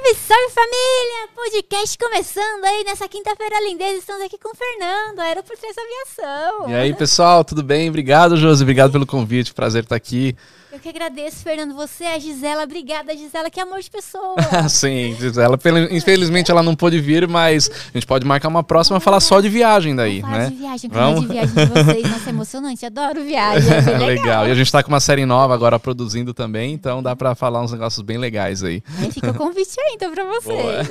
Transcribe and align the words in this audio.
Salve, 0.00 0.14
salve 0.14 0.50
família! 0.50 1.28
Podcast 1.34 1.98
começando 1.98 2.64
aí 2.64 2.84
nessa 2.84 3.06
quinta-feira 3.06 3.60
lindeza. 3.68 3.98
Estamos 3.98 4.22
aqui 4.22 4.38
com 4.38 4.50
o 4.50 4.54
Fernando, 4.54 5.18
Aeroportuguês 5.18 5.76
Aviação. 5.76 6.70
E 6.70 6.74
aí, 6.74 6.94
pessoal, 6.94 7.44
tudo 7.44 7.62
bem? 7.62 7.88
Obrigado, 7.88 8.36
Josi. 8.36 8.62
Obrigado 8.62 8.92
pelo 8.92 9.04
convite. 9.04 9.52
Prazer 9.52 9.82
estar 9.82 9.96
aqui. 9.96 10.34
Eu 10.72 10.78
que 10.78 10.88
agradeço, 10.88 11.38
Fernando. 11.38 11.74
Você, 11.74 12.04
a 12.04 12.16
Gisela. 12.18 12.62
Obrigada, 12.62 13.16
Gisela. 13.16 13.50
Que 13.50 13.58
amor 13.58 13.80
de 13.80 13.90
pessoa. 13.90 14.36
Sim, 14.70 15.16
Gisela. 15.18 15.58
Infelizmente 15.90 16.48
ela 16.48 16.62
não 16.62 16.76
pôde 16.76 17.00
vir, 17.00 17.26
mas 17.26 17.68
a 17.68 17.98
gente 17.98 18.06
pode 18.06 18.24
marcar 18.24 18.46
uma 18.46 18.62
próxima 18.62 18.98
e 18.98 19.00
falar 19.00 19.18
só 19.18 19.40
de 19.40 19.48
viagem 19.48 19.96
daí, 19.96 20.20
Vamos 20.20 20.38
né? 20.38 20.48
de 20.50 20.54
viagem, 20.54 20.90
Vamos? 20.92 21.20
de 21.22 21.26
viagem 21.26 21.54
de 21.54 21.66
vocês. 21.66 22.10
Nossa, 22.10 22.28
é 22.28 22.32
emocionante. 22.32 22.86
Adoro 22.86 23.24
viagem. 23.24 23.68
É 23.68 23.80
legal. 23.98 24.06
legal. 24.06 24.48
E 24.48 24.52
a 24.52 24.54
gente 24.54 24.70
tá 24.70 24.80
com 24.80 24.90
uma 24.90 25.00
série 25.00 25.26
nova 25.26 25.52
agora 25.54 25.76
produzindo 25.78 26.32
também, 26.32 26.72
então 26.72 27.02
dá 27.02 27.16
pra 27.16 27.34
falar 27.34 27.62
uns 27.62 27.72
negócios 27.72 28.02
bem 28.02 28.16
legais 28.18 28.62
aí. 28.62 28.80
É, 29.04 29.10
fica 29.10 29.32
o 29.32 29.34
convite 29.34 29.74
aí, 29.80 29.94
então, 29.96 30.12
pra 30.12 30.24
vocês. 30.24 30.88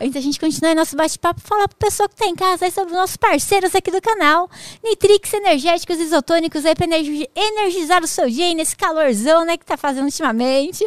É 0.00 0.04
Antes 0.04 0.14
da 0.14 0.20
gente 0.20 0.40
continuar 0.40 0.74
nosso 0.74 0.96
bate-papo, 0.96 1.40
falar 1.40 1.68
pro 1.68 1.76
pessoal 1.78 2.08
que 2.08 2.16
tá 2.16 2.26
em 2.26 2.34
casa 2.34 2.64
aí 2.64 2.72
sobre 2.72 2.90
os 2.92 2.98
nossos 2.98 3.16
parceiros 3.16 3.72
aqui 3.72 3.92
do 3.92 4.00
canal. 4.02 4.50
Nitrix 4.82 5.32
Energéticos 5.34 5.98
Isotônicos 5.98 6.66
aí 6.66 6.74
pra 6.74 6.86
energizar 6.86 8.02
o 8.02 8.06
seu 8.08 8.28
dia 8.28 8.46
aí 8.46 8.54
nesse 8.54 8.79
calorzão, 8.80 9.44
né, 9.44 9.58
que 9.58 9.66
tá 9.66 9.76
fazendo 9.76 10.06
ultimamente. 10.06 10.84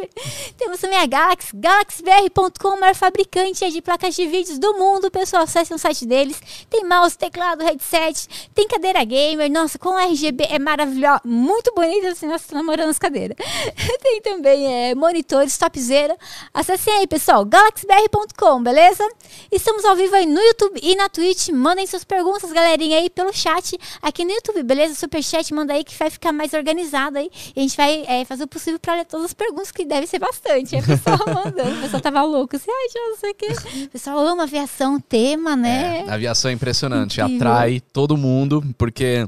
Temos 0.58 0.80
também 0.80 0.98
a 0.98 1.06
Galaxy, 1.06 1.56
galaxybr.com, 1.56 2.80
maior 2.80 2.96
fabricante 2.96 3.70
de 3.70 3.82
placas 3.84 4.16
de 4.16 4.26
vídeos 4.26 4.58
do 4.58 4.74
mundo. 4.74 5.12
Pessoal, 5.12 5.44
acessem 5.44 5.76
o 5.76 5.80
site 5.80 6.04
deles. 6.08 6.42
Tem 6.72 6.84
mouse, 6.84 7.16
teclado, 7.16 7.64
headset, 7.64 8.50
tem 8.56 8.68
cadeira 8.68 9.04
gamer. 9.04 9.52
Nossa, 9.52 9.78
com 9.78 9.96
RGB 9.96 10.48
é 10.50 10.58
maravilhoso, 10.58 11.22
muito 11.24 11.72
bonito 11.76 12.08
assim, 12.08 12.26
nossa, 12.26 12.48
tô 12.50 12.56
namorando 12.56 12.90
as 12.90 12.98
cadeiras. 12.98 13.38
tem 14.02 14.22
também 14.22 14.90
é, 14.90 14.96
monitores 14.96 15.56
topzera. 15.56 16.18
Acessem 16.52 16.94
aí, 16.96 17.08
pessoal, 17.08 17.46
galaxybr.com, 17.46 18.64
beleza? 18.64 19.08
Estamos 19.52 19.86
ao 19.86 19.96
vivo 19.96 20.16
aí 20.16 20.26
no 20.26 20.42
YouTube 20.42 20.80
e 20.82 20.96
na 20.96 21.10
Twitch. 21.10 21.50
Mandem 21.50 21.86
suas 21.86 22.04
perguntas, 22.04 22.52
galerinha, 22.52 22.98
aí 22.98 23.10
pelo 23.10 23.32
chat 23.32 23.78
aqui 24.02 24.26
no 24.26 24.32
YouTube, 24.32 24.64
beleza? 24.64 24.96
Superchat, 24.96 25.54
manda 25.54 25.74
aí 25.74 25.84
que 25.84 25.96
vai 25.96 26.10
ficar 26.10 26.32
mais 26.32 26.54
organizado 26.54 27.20
aí. 27.20 27.30
E 27.56 27.60
a 27.60 27.62
gente 27.62 27.78
vai 27.78 27.83
é, 27.92 28.26
fazer 28.26 28.44
o 28.44 28.48
possível 28.48 28.80
para 28.80 28.96
ler 28.96 29.06
todas 29.06 29.28
as 29.28 29.34
perguntas, 29.34 29.72
que 29.72 29.86
deve 29.86 30.08
ser 30.08 30.20
bastante. 30.20 30.76
Aí 30.76 30.82
o 30.82 30.86
pessoal 30.86 31.20
mandando, 31.28 31.78
o 31.78 31.82
pessoal 31.82 32.02
tava 32.02 32.22
louco, 32.24 32.56
assim, 32.56 32.70
ai, 32.70 33.10
não 33.10 33.18
sei 33.18 33.32
o 33.32 33.36
que. 33.36 33.84
O 33.86 33.90
pessoal 33.90 34.20
ama 34.20 34.44
aviação, 34.44 35.00
tema, 35.00 35.56
né? 35.56 36.04
É, 36.06 36.10
a 36.10 36.14
aviação 36.16 36.52
é 36.52 36.54
impressionante, 36.54 37.22
Incrível. 37.22 37.48
atrai 37.48 37.82
todo 37.92 38.18
mundo, 38.18 38.64
porque 38.78 39.28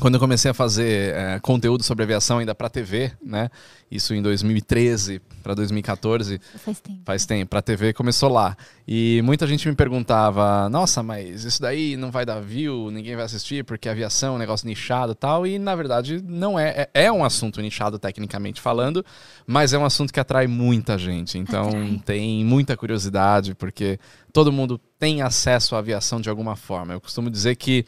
quando 0.00 0.14
eu 0.14 0.20
comecei 0.20 0.50
a 0.50 0.54
fazer 0.54 1.14
é, 1.14 1.38
conteúdo 1.40 1.82
sobre 1.82 2.02
aviação 2.02 2.38
ainda 2.38 2.54
para 2.54 2.68
TV, 2.70 3.12
né? 3.22 3.50
Isso 3.90 4.14
em 4.14 4.22
2013 4.22 5.20
para 5.42 5.54
2014. 5.54 6.40
Faz 6.56 6.80
tempo. 6.80 7.00
Faz 7.04 7.26
tempo. 7.26 7.50
Para 7.50 7.60
TV 7.60 7.92
começou 7.92 8.30
lá. 8.30 8.56
E 8.88 9.20
muita 9.22 9.46
gente 9.46 9.68
me 9.68 9.74
perguntava: 9.74 10.66
"Nossa, 10.70 11.02
mas 11.02 11.44
isso 11.44 11.60
daí 11.60 11.94
não 11.96 12.10
vai 12.10 12.24
dar 12.24 12.40
view, 12.40 12.90
ninguém 12.90 13.14
vai 13.14 13.26
assistir 13.26 13.64
porque 13.64 13.86
aviação 13.86 14.32
é 14.32 14.36
um 14.36 14.38
negócio 14.38 14.66
nichado, 14.66 15.14
tal". 15.14 15.46
E 15.46 15.58
na 15.58 15.74
verdade 15.74 16.22
não 16.26 16.58
é, 16.58 16.88
é, 16.94 17.04
é 17.04 17.12
um 17.12 17.22
assunto 17.22 17.60
nichado 17.60 17.98
tecnicamente 17.98 18.62
falando, 18.62 19.04
mas 19.46 19.74
é 19.74 19.78
um 19.78 19.84
assunto 19.84 20.10
que 20.12 20.18
atrai 20.18 20.46
muita 20.46 20.96
gente. 20.96 21.38
Então 21.38 21.68
atrai. 21.68 22.02
tem 22.04 22.44
muita 22.44 22.76
curiosidade 22.78 23.54
porque 23.54 24.00
todo 24.32 24.50
mundo 24.50 24.80
tem 24.98 25.20
acesso 25.20 25.76
à 25.76 25.80
aviação 25.80 26.18
de 26.18 26.30
alguma 26.30 26.56
forma. 26.56 26.94
Eu 26.94 27.00
costumo 27.00 27.30
dizer 27.30 27.56
que 27.56 27.84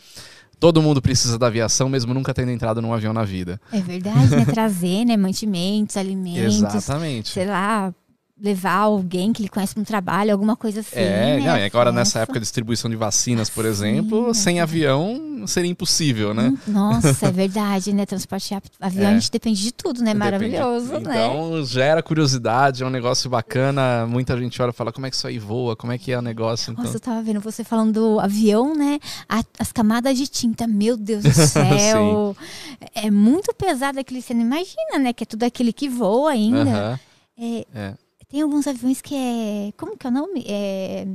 todo 0.65 0.81
mundo 0.81 1.03
precisa 1.03 1.39
da 1.39 1.49
aviação, 1.49 1.91
mesmo 1.91 2.15
nunca 2.15 2.33
tendo 2.33 2.51
entrado 2.51 2.81
num 2.81 2.95
avião 2.95 3.13
na 3.13 3.23
vida. 3.23 3.61
É 3.71 3.81
verdade, 3.81 4.35
né? 4.35 4.47
Trazer, 4.47 5.05
né? 5.05 5.15
Mantimentos, 5.15 5.95
alimentos. 5.95 6.57
Exatamente. 6.57 7.29
Sei 7.29 7.45
lá, 7.45 7.93
levar 8.41 8.79
alguém 8.79 9.33
que 9.33 9.43
ele 9.43 9.49
conhece 9.49 9.79
no 9.79 9.85
trabalho, 9.85 10.33
alguma 10.33 10.57
coisa 10.57 10.81
assim. 10.81 10.97
É, 10.97 11.39
né? 11.39 11.41
não, 11.41 11.57
e 11.57 11.65
agora 11.65 11.93
nessa 11.93 12.21
época 12.21 12.41
de 12.41 12.45
distribuição 12.45 12.91
de 12.91 12.97
vacinas, 12.97 13.49
por 13.49 13.65
exemplo, 13.65 14.35
Sim, 14.35 14.41
sem 14.41 14.61
avião 14.61 15.45
seria 15.47 15.71
impossível, 15.71 16.35
né? 16.35 16.49
Hum, 16.49 16.73
nossa, 16.73 17.27
é 17.27 17.31
verdade, 17.33 17.93
né? 17.93 18.05
Transporte 18.05 18.55
avião, 18.81 19.05
é. 19.05 19.13
a 19.13 19.15
gente 19.15 19.31
depende 19.31 19.63
de 19.63 19.73
tudo, 19.73 20.03
né? 20.03 20.15
Maravilhoso, 20.15 20.87
depende. 20.89 21.09
né? 21.09 21.27
Então 21.27 21.65
gera 21.65 22.03
curiosidade, 22.03 22.83
é 22.83 22.87
um 22.87 22.91
negócio 22.91 23.31
bacana. 23.31 24.05
Muita 24.07 24.37
gente 24.37 24.61
olha 24.61 24.71
e 24.71 24.75
fala 24.75 24.93
como 24.93 25.07
é 25.07 25.11
que 25.11 25.17
isso 25.17 25.27
aí 25.29 25.39
voa, 25.39 25.77
como 25.77 25.93
é 25.93 25.99
que 25.99 26.11
é 26.11 26.19
o 26.19 26.23
negócio. 26.23 26.73
Então... 26.73 26.85
Nossa, 26.85 26.97
eu 26.97 27.01
tava 27.01 27.23
vendo 27.23 27.41
você 27.41 27.63
falando 27.63 27.93
do 27.93 28.21
avião, 28.21 28.75
né? 28.75 28.99
as 29.59 29.71
camadas 29.71 30.17
de 30.17 30.27
tinta, 30.27 30.67
meu 30.67 30.97
Deus 30.97 31.23
do 31.23 31.31
céu. 31.33 32.37
é 32.95 33.11
muito 33.11 33.55
pesado 33.55 34.01
aquele, 34.01 34.25
não 34.31 34.41
imagina, 34.41 34.99
né? 34.99 35.13
Que 35.13 35.23
é 35.23 35.27
tudo 35.27 35.45
aquele 35.45 35.73
que 35.73 35.89
voa 35.89 36.33
ainda. 36.33 36.65
Uh 36.65 36.95
-huh. 36.95 37.01
é. 37.39 37.67
é. 37.75 38.04
Tem 38.35 38.43
alguns 38.43 38.67
aviões 38.67 39.01
que 39.01 39.15
é. 39.15 39.73
Como 39.77 39.97
que 39.97 40.05
é 40.05 40.11
o 40.11 40.13
nome? 40.13 40.45
É. 40.49 41.07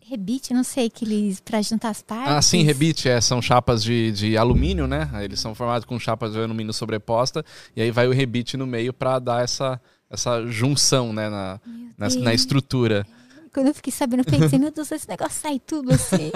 Rebite, 0.00 0.54
não 0.54 0.62
sei, 0.62 0.88
que 0.88 1.04
eles. 1.04 1.40
para 1.40 1.60
juntar 1.60 1.88
as 1.88 2.02
partes. 2.02 2.32
Ah, 2.32 2.40
sim, 2.40 2.62
rebite, 2.62 3.08
é, 3.08 3.20
são 3.20 3.42
chapas 3.42 3.82
de, 3.82 4.12
de 4.12 4.36
alumínio, 4.36 4.86
né? 4.86 5.10
Eles 5.24 5.40
são 5.40 5.56
formados 5.56 5.84
com 5.84 5.98
chapas 5.98 6.34
de 6.34 6.38
alumínio 6.38 6.72
sobreposta, 6.72 7.44
e 7.74 7.82
aí 7.82 7.90
vai 7.90 8.06
o 8.06 8.12
rebite 8.12 8.56
no 8.56 8.64
meio 8.64 8.92
para 8.92 9.18
dar 9.18 9.42
essa, 9.42 9.80
essa 10.08 10.46
junção, 10.46 11.12
né, 11.12 11.28
na, 11.28 11.60
na, 11.98 12.08
na, 12.08 12.32
estrutura. 12.32 13.04
Quando 13.52 13.66
eu 13.66 13.74
fiquei 13.74 13.92
sabendo, 13.92 14.20
eu 14.20 14.24
pensei, 14.24 14.58
meu 14.58 14.70
Deus, 14.70 14.90
esse 14.90 15.06
negócio 15.06 15.40
sai 15.42 15.60
tudo 15.60 15.92
assim. 15.92 16.32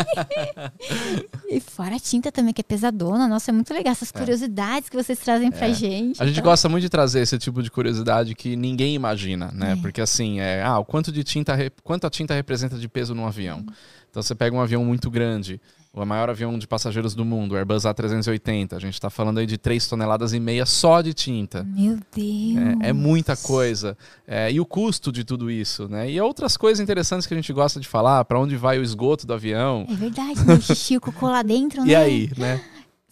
e 1.48 1.60
fora 1.60 1.96
a 1.96 1.98
tinta 1.98 2.30
também, 2.30 2.52
que 2.52 2.60
é 2.60 2.64
pesadona. 2.64 3.26
Nossa, 3.26 3.50
é 3.50 3.54
muito 3.54 3.72
legal 3.72 3.92
essas 3.92 4.10
é. 4.14 4.18
curiosidades 4.18 4.90
que 4.90 4.96
vocês 4.96 5.18
trazem 5.18 5.50
pra 5.50 5.68
é. 5.68 5.72
gente. 5.72 6.22
A 6.22 6.26
gente 6.26 6.38
então... 6.38 6.50
gosta 6.50 6.68
muito 6.68 6.82
de 6.82 6.90
trazer 6.90 7.20
esse 7.20 7.38
tipo 7.38 7.62
de 7.62 7.70
curiosidade 7.70 8.34
que 8.34 8.54
ninguém 8.54 8.94
imagina, 8.94 9.50
né? 9.52 9.72
É. 9.72 9.76
Porque 9.76 10.02
assim, 10.02 10.40
é, 10.40 10.62
ah, 10.62 10.78
o 10.78 10.84
quanto 10.84 11.10
de 11.10 11.24
tinta, 11.24 11.56
quanto 11.82 12.06
a 12.06 12.10
tinta 12.10 12.34
representa 12.34 12.76
de 12.76 12.86
peso 12.86 13.14
num 13.14 13.26
avião. 13.26 13.60
Hum. 13.60 13.72
Então 14.10 14.22
você 14.22 14.34
pega 14.34 14.54
um 14.54 14.60
avião 14.60 14.84
muito 14.84 15.10
grande, 15.10 15.60
o 16.02 16.06
maior 16.06 16.28
avião 16.28 16.58
de 16.58 16.66
passageiros 16.66 17.14
do 17.14 17.24
mundo, 17.24 17.52
o 17.52 17.56
Airbus 17.56 17.84
A380. 17.84 18.74
A 18.74 18.78
gente 18.78 18.94
está 18.94 19.08
falando 19.08 19.38
aí 19.38 19.46
de 19.46 19.56
3 19.56 19.86
toneladas 19.88 20.34
e 20.34 20.40
meia 20.40 20.66
só 20.66 21.00
de 21.00 21.14
tinta. 21.14 21.64
Meu 21.64 21.98
Deus! 22.14 22.78
É, 22.82 22.90
é 22.90 22.92
muita 22.92 23.36
coisa. 23.36 23.96
É, 24.26 24.52
e 24.52 24.60
o 24.60 24.66
custo 24.66 25.10
de 25.10 25.24
tudo 25.24 25.50
isso, 25.50 25.88
né? 25.88 26.10
E 26.10 26.20
outras 26.20 26.56
coisas 26.56 26.82
interessantes 26.82 27.26
que 27.26 27.32
a 27.32 27.36
gente 27.36 27.52
gosta 27.52 27.80
de 27.80 27.88
falar, 27.88 28.24
para 28.26 28.38
onde 28.38 28.56
vai 28.56 28.78
o 28.78 28.82
esgoto 28.82 29.26
do 29.26 29.32
avião. 29.32 29.86
É 29.88 29.94
verdade, 29.94 30.40
né? 30.44 30.54
o 30.54 30.60
xixi, 30.60 30.96
o 30.98 31.00
cocô 31.00 31.28
lá 31.28 31.42
dentro, 31.42 31.82
né? 31.82 31.88
E 31.88 31.94
aí, 31.94 32.30
né? 32.36 32.60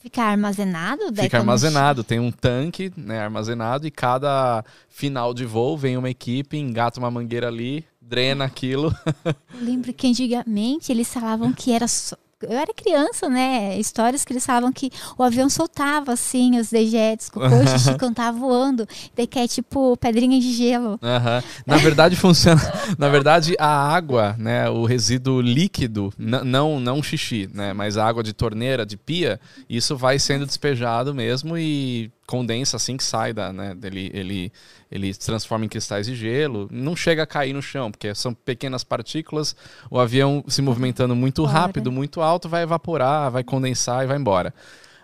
Fica 0.04 0.22
armazenado? 0.22 1.00
Fica 1.14 1.38
armazenado, 1.38 2.04
tem 2.04 2.20
um 2.20 2.30
tanque 2.30 2.92
né, 2.94 3.20
armazenado 3.20 3.86
e 3.86 3.90
cada 3.90 4.62
final 4.86 5.32
de 5.32 5.46
voo 5.46 5.78
vem 5.78 5.96
uma 5.96 6.10
equipe, 6.10 6.58
engata 6.58 7.00
uma 7.00 7.10
mangueira 7.10 7.48
ali, 7.48 7.82
drena 7.98 8.44
aquilo. 8.44 8.94
Eu 9.24 9.64
lembro 9.64 9.94
que 9.94 10.06
antigamente 10.06 10.92
eles 10.92 11.10
falavam 11.10 11.54
que 11.54 11.72
era 11.72 11.88
só, 11.88 12.18
eu 12.48 12.58
era 12.58 12.72
criança, 12.74 13.28
né? 13.28 13.78
Histórias 13.78 14.24
que 14.24 14.32
eles 14.32 14.44
falavam 14.44 14.72
que 14.72 14.90
o 15.16 15.22
avião 15.22 15.48
soltava 15.48 16.12
assim 16.12 16.58
os 16.58 16.70
dejetos, 16.70 17.28
o 17.28 17.32
coxo 17.32 17.96
quando 17.98 18.14
tava 18.14 18.38
voando, 18.38 18.86
daí 19.16 19.26
que 19.26 19.38
é 19.38 19.48
tipo 19.48 19.96
pedrinha 19.96 20.40
de 20.40 20.52
gelo. 20.52 20.92
Uhum. 20.92 21.42
Na 21.66 21.76
verdade 21.76 22.16
funciona. 22.16 22.60
Na 22.98 23.08
verdade 23.08 23.54
a 23.58 23.68
água, 23.68 24.34
né? 24.38 24.68
O 24.68 24.84
resíduo 24.84 25.40
líquido, 25.40 26.12
não 26.18 26.80
não 26.80 27.02
xixi, 27.02 27.48
né? 27.52 27.72
Mas 27.72 27.96
a 27.96 28.06
água 28.06 28.22
de 28.22 28.32
torneira, 28.32 28.84
de 28.86 28.96
pia, 28.96 29.40
isso 29.68 29.96
vai 29.96 30.18
sendo 30.18 30.46
despejado 30.46 31.14
mesmo 31.14 31.56
e 31.56 32.10
condensa 32.26 32.76
assim 32.76 32.96
que 32.96 33.04
sai 33.04 33.32
da, 33.32 33.52
né? 33.52 33.76
Ele, 33.82 34.10
ele, 34.14 34.52
ele 34.90 35.12
se 35.12 35.20
transforma 35.20 35.64
em 35.64 35.68
cristais 35.68 36.06
de 36.06 36.14
gelo, 36.14 36.68
não 36.70 36.96
chega 36.96 37.22
a 37.22 37.26
cair 37.26 37.52
no 37.52 37.62
chão, 37.62 37.90
porque 37.90 38.14
são 38.14 38.32
pequenas 38.32 38.82
partículas, 38.84 39.54
o 39.90 39.98
avião 39.98 40.44
se 40.48 40.62
movimentando 40.62 41.14
muito 41.14 41.44
rápido, 41.44 41.92
muito 41.92 42.20
alto, 42.20 42.48
vai 42.48 42.62
evaporar, 42.62 43.30
vai 43.30 43.44
condensar 43.44 44.04
e 44.04 44.06
vai 44.06 44.16
embora. 44.16 44.54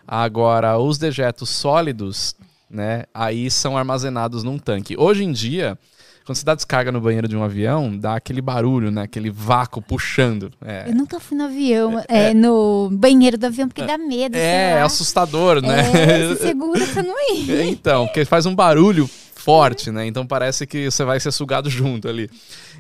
Agora, 0.07 0.79
os 0.79 0.99
dejetos 0.99 1.51
sólidos, 1.51 2.35
né, 2.69 3.05
aí 3.15 3.51
são 3.51 3.77
armazenados 3.77 4.43
num 4.43 4.59
tanque. 4.59 4.97
Hoje 4.99 5.25
em 5.25 5.33
dia, 5.33 5.79
quando 6.25 6.37
você 6.37 6.45
dá 6.45 6.55
descarga 6.55 6.93
no 6.93 7.01
banheiro 7.01 7.27
de 7.27 7.37
um 7.37 7.43
avião, 7.43 7.97
dá 7.97 8.17
aquele 8.17 8.41
barulho, 8.41 8.91
né? 8.91 9.03
Aquele 9.03 9.31
vácuo 9.31 9.83
puxando. 9.83 10.53
É. 10.65 10.89
Eu 10.89 10.95
nunca 10.95 11.19
fui 11.19 11.37
no 11.37 11.45
avião, 11.45 11.99
é, 12.01 12.31
é, 12.31 12.35
no 12.35 12.89
banheiro 12.93 13.37
do 13.39 13.47
avião, 13.47 13.69
porque 13.69 13.83
dá 13.83 13.99
medo. 13.99 14.37
É, 14.37 14.73
é 14.73 14.83
assustador, 14.83 15.61
né? 15.61 15.81
É, 15.81 16.35
se 16.35 16.43
segura 16.43 16.87
pra 16.87 17.03
não 17.03 17.15
ir. 17.35 17.51
Então, 17.71 18.07
porque 18.07 18.25
faz 18.25 18.47
um 18.47 18.55
barulho 18.55 19.09
forte, 19.35 19.91
né? 19.91 20.07
Então 20.07 20.27
parece 20.27 20.67
que 20.67 20.91
você 20.91 21.05
vai 21.05 21.19
ser 21.19 21.33
sugado 21.33 21.69
junto 21.71 22.09
ali. 22.09 22.31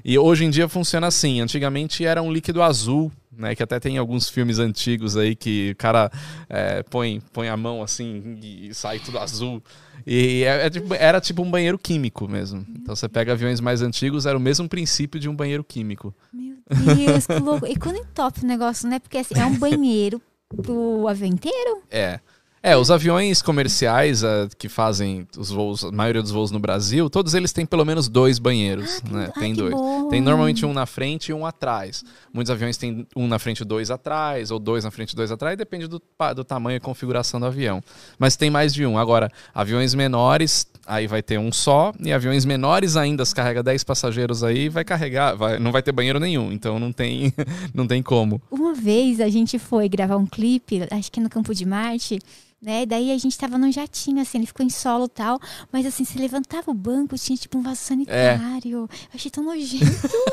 E 0.04 0.18
hoje 0.18 0.44
em 0.44 0.50
dia 0.50 0.68
funciona 0.68 1.06
assim. 1.06 1.40
Antigamente 1.40 2.04
era 2.04 2.22
um 2.22 2.32
líquido 2.32 2.62
azul, 2.62 3.10
né? 3.40 3.54
Que 3.54 3.62
até 3.62 3.80
tem 3.80 3.98
alguns 3.98 4.28
filmes 4.28 4.58
antigos 4.58 5.16
aí 5.16 5.34
que 5.34 5.70
o 5.70 5.76
cara 5.76 6.10
é, 6.48 6.82
põe, 6.84 7.20
põe 7.32 7.48
a 7.48 7.56
mão 7.56 7.82
assim 7.82 8.38
e 8.42 8.74
sai 8.74 8.98
tudo 8.98 9.18
azul. 9.18 9.62
E 10.06 10.44
é, 10.44 10.66
é, 10.66 10.70
tipo, 10.70 10.94
era 10.94 11.20
tipo 11.20 11.42
um 11.42 11.50
banheiro 11.50 11.78
químico 11.78 12.28
mesmo. 12.28 12.64
Então 12.76 12.94
você 12.94 13.08
pega 13.08 13.32
aviões 13.32 13.60
mais 13.60 13.82
antigos, 13.82 14.26
era 14.26 14.36
o 14.36 14.40
mesmo 14.40 14.68
princípio 14.68 15.20
de 15.20 15.28
um 15.28 15.34
banheiro 15.34 15.64
químico. 15.64 16.14
Meu 16.32 16.56
Deus, 16.96 17.26
que 17.26 17.38
louco. 17.38 17.66
E 17.66 17.76
quando 17.76 17.96
entope 17.96 18.44
o 18.44 18.46
negócio, 18.46 18.88
né? 18.88 18.98
Porque 18.98 19.18
assim, 19.18 19.38
é 19.38 19.44
um 19.44 19.58
banheiro 19.58 20.20
do 20.52 21.06
avião 21.08 21.28
inteiro? 21.28 21.82
É. 21.90 22.20
É, 22.62 22.76
os 22.76 22.90
aviões 22.90 23.40
comerciais 23.40 24.22
uh, 24.22 24.46
que 24.58 24.68
fazem 24.68 25.26
os 25.38 25.48
voos, 25.48 25.82
a 25.82 25.90
maioria 25.90 26.20
dos 26.20 26.30
voos 26.30 26.50
no 26.50 26.58
Brasil, 26.58 27.08
todos 27.08 27.32
eles 27.32 27.52
têm 27.54 27.64
pelo 27.64 27.86
menos 27.86 28.06
dois 28.06 28.38
banheiros, 28.38 29.00
Ah, 29.06 29.16
né? 29.16 29.30
que- 29.32 29.40
Tem 29.40 29.54
dois. 29.54 29.72
bom. 29.72 30.08
Tem 30.10 30.20
normalmente 30.20 30.66
um 30.66 30.74
na 30.74 30.84
frente 30.84 31.30
e 31.30 31.32
um 31.32 31.46
atrás. 31.46 32.04
Muitos 32.34 32.50
aviões 32.50 32.76
têm 32.76 33.06
um 33.16 33.26
na 33.26 33.38
frente 33.38 33.60
e 33.60 33.64
dois 33.64 33.90
atrás, 33.90 34.50
ou 34.50 34.58
dois 34.58 34.84
na 34.84 34.90
frente 34.90 35.12
e 35.12 35.16
dois 35.16 35.32
atrás, 35.32 35.56
depende 35.56 35.86
do, 35.86 36.02
do 36.36 36.44
tamanho 36.44 36.76
e 36.76 36.80
configuração 36.80 37.40
do 37.40 37.46
avião. 37.46 37.80
Mas 38.18 38.36
tem 38.36 38.50
mais 38.50 38.74
de 38.74 38.84
um. 38.84 38.98
Agora, 38.98 39.30
aviões 39.54 39.94
menores, 39.94 40.66
aí 40.86 41.06
vai 41.06 41.22
ter 41.22 41.38
um 41.38 41.50
só, 41.50 41.94
e 41.98 42.12
aviões 42.12 42.44
menores 42.44 42.94
ainda, 42.94 43.24
se 43.24 43.34
carrega 43.34 43.62
10 43.62 43.84
passageiros 43.84 44.44
aí, 44.44 44.68
vai 44.68 44.84
carregar, 44.84 45.34
vai- 45.34 45.58
não 45.58 45.72
vai 45.72 45.82
ter 45.82 45.92
banheiro 45.92 46.20
nenhum, 46.20 46.52
então 46.52 46.78
não 46.78 46.92
tem, 46.92 47.32
não 47.72 47.86
tem 47.86 48.02
como. 48.02 48.38
Uma 48.50 48.74
vez 48.74 49.18
a 49.18 49.30
gente 49.30 49.58
foi 49.58 49.88
gravar 49.88 50.18
um 50.18 50.26
clipe, 50.26 50.86
acho 50.90 51.10
que 51.10 51.20
no 51.20 51.30
Campo 51.30 51.54
de 51.54 51.64
Marte, 51.64 52.18
né? 52.60 52.84
Daí 52.84 53.10
a 53.10 53.18
gente 53.18 53.38
tava 53.38 53.56
num 53.56 53.72
jatinho, 53.72 54.20
assim, 54.20 54.38
ele 54.38 54.46
ficou 54.46 54.64
em 54.64 54.70
solo 54.70 55.06
e 55.06 55.08
tal. 55.08 55.40
Mas 55.72 55.86
assim, 55.86 56.04
se 56.04 56.18
levantava 56.18 56.70
o 56.70 56.74
banco, 56.74 57.16
tinha 57.16 57.36
tipo 57.36 57.56
um 57.56 57.62
vaso 57.62 57.80
sanitário. 57.80 58.70
Eu 58.70 58.88
achei 59.14 59.30
tão 59.30 59.42
nojento. 59.42 59.84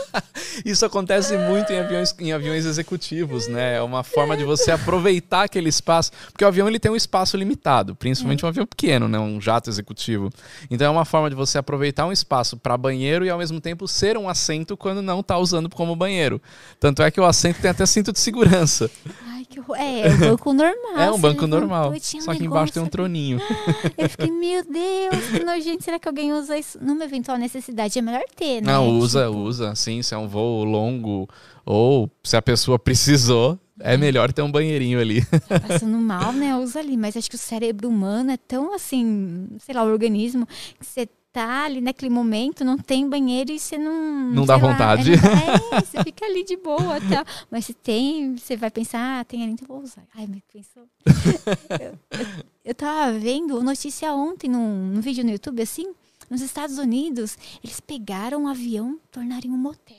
Isso 0.66 0.86
acontece 0.86 1.38
muito 1.38 1.72
em 1.72 1.80
aviões, 1.80 2.14
em 2.20 2.34
aviões 2.34 2.66
executivos, 2.66 3.48
né? 3.48 3.76
É 3.76 3.82
uma 3.82 4.04
forma 4.04 4.36
de 4.36 4.44
você 4.44 4.72
aproveitar 4.72 5.44
aquele 5.44 5.70
espaço, 5.70 6.12
porque 6.32 6.44
o 6.44 6.48
avião 6.48 6.68
ele 6.68 6.80
tem 6.80 6.92
um 6.92 6.96
espaço 6.96 7.38
limitado, 7.38 7.96
principalmente 7.96 8.46
um 8.46 8.50
avião 8.50 8.66
pequeno, 8.66 9.08
né? 9.08 9.18
Um 9.18 9.40
jato 9.40 9.70
executivo. 9.70 10.30
Então 10.70 10.88
é 10.88 10.90
uma 10.90 11.06
forma 11.06 11.30
de 11.30 11.36
você 11.36 11.58
aproveitar 11.58 12.06
um 12.06 12.12
espaço 12.12 12.58
para 12.58 12.78
banheiro 12.78 13.26
e 13.26 13.30
ao 13.30 13.38
mesmo 13.38 13.62
tempo 13.62 13.88
ser 13.88 14.18
um 14.18 14.28
assento 14.28 14.76
quando 14.76 15.02
não 15.02 15.24
tá 15.24 15.38
usando 15.38 15.70
como 15.70 15.96
banheiro. 15.96 16.42
Tanto 16.80 17.02
é 17.02 17.10
que 17.10 17.22
o 17.22 17.26
assento 17.26 17.62
tem 17.62 17.72
até 17.72 17.86
cinto 17.86 18.12
de 18.12 18.20
segurança. 18.20 18.90
Ai, 19.28 19.37
que 19.50 19.60
horror. 19.60 19.78
É, 19.78 20.02
é 20.02 20.14
um 20.14 20.18
banco 20.20 20.54
normal. 20.54 20.98
é 20.98 21.12
um 21.12 21.20
banco 21.20 21.42
levantou 21.42 21.48
normal. 21.48 21.92
um 21.92 22.22
Só 22.22 22.34
que 22.34 22.44
embaixo 22.44 22.74
tem 22.74 22.84
um 22.84 22.88
troninho. 22.88 23.40
Eu 23.98 24.10
fiquei, 24.10 24.32
meu 24.32 24.64
Deus, 24.70 25.26
que 25.32 25.44
nojento. 25.44 25.84
Será 25.84 26.00
que 26.00 26.08
alguém 26.08 26.34
usa 26.34 26.58
isso 26.58 26.78
numa 26.82 27.06
eventual 27.06 27.38
necessidade? 27.38 27.98
É 27.98 28.02
melhor 28.02 28.24
ter, 28.36 28.62
né? 28.62 28.72
Não, 28.72 28.90
usa, 28.90 29.28
Tipo, 29.28 29.38
usa. 29.40 29.76
Sim, 29.76 30.02
se 30.02 30.14
é 30.14 30.18
um 30.18 30.28
voo 30.28 30.64
longo 30.64 31.28
ou 31.66 32.10
se 32.24 32.36
a 32.36 32.42
pessoa 32.42 32.78
precisou, 32.78 33.60
é 33.80 33.98
melhor 33.98 34.32
ter 34.34 34.42
um 34.42 34.52
banheirinho 34.52 35.00
ali. 35.00 35.24
tá 35.26 35.60
passando 35.60 35.98
mal, 35.98 36.32
né? 36.34 36.56
Usa 36.58 36.80
ali. 36.80 36.98
Mas 36.98 37.16
acho 37.16 37.30
que 37.30 37.36
o 37.36 37.40
cérebro 37.40 37.90
humano 37.90 38.32
é 38.32 38.38
tão 38.38 38.74
assim, 38.74 39.48
sei 39.60 39.76
lá, 39.76 39.84
o 39.84 39.88
organismo, 39.88 40.46
que 40.80 40.86
você 40.86 41.08
tá 41.38 41.66
ali 41.66 41.80
naquele 41.82 42.10
momento, 42.10 42.66
não 42.66 42.78
tem 42.78 43.08
banheiro 43.08 43.52
e 43.52 43.60
você 43.60 43.78
não. 43.78 44.32
Não 44.32 44.46
dá 44.46 44.56
lá, 44.56 44.60
vontade. 44.60 45.14
É, 45.14 45.18
dá- 45.18 45.78
é, 45.78 45.82
você 45.82 46.04
fica 46.04 46.26
ali 46.26 46.44
de 46.44 46.58
boa 46.58 47.00
tal. 47.00 47.24
Mas 47.52 47.66
se 47.66 47.74
tem, 47.74 48.36
você 48.36 48.56
vai 48.58 48.72
pensar, 48.72 49.20
ah, 49.20 49.24
tem 49.24 49.44
ali, 49.44 49.52
então 49.52 49.68
vou 49.68 49.82
usar. 49.84 50.04
Ai, 50.16 50.28
mas 50.28 50.42
pensou. 50.52 50.84
eu, 51.80 52.00
eu, 52.20 52.26
eu 52.66 52.74
tava 52.76 53.18
vendo 53.20 53.62
notícia 53.62 54.12
ontem 54.14 54.50
num, 54.50 54.88
num 54.88 55.02
vídeo 55.02 55.24
no 55.24 55.30
YouTube, 55.30 55.62
assim, 55.62 55.94
nos 56.30 56.42
Estados 56.42 56.78
Unidos, 56.78 57.38
eles 57.64 57.80
pegaram 57.80 58.44
um 58.44 58.48
avião, 58.48 59.00
tornarem 59.12 59.52
um 59.52 59.58
motel. 59.58 59.96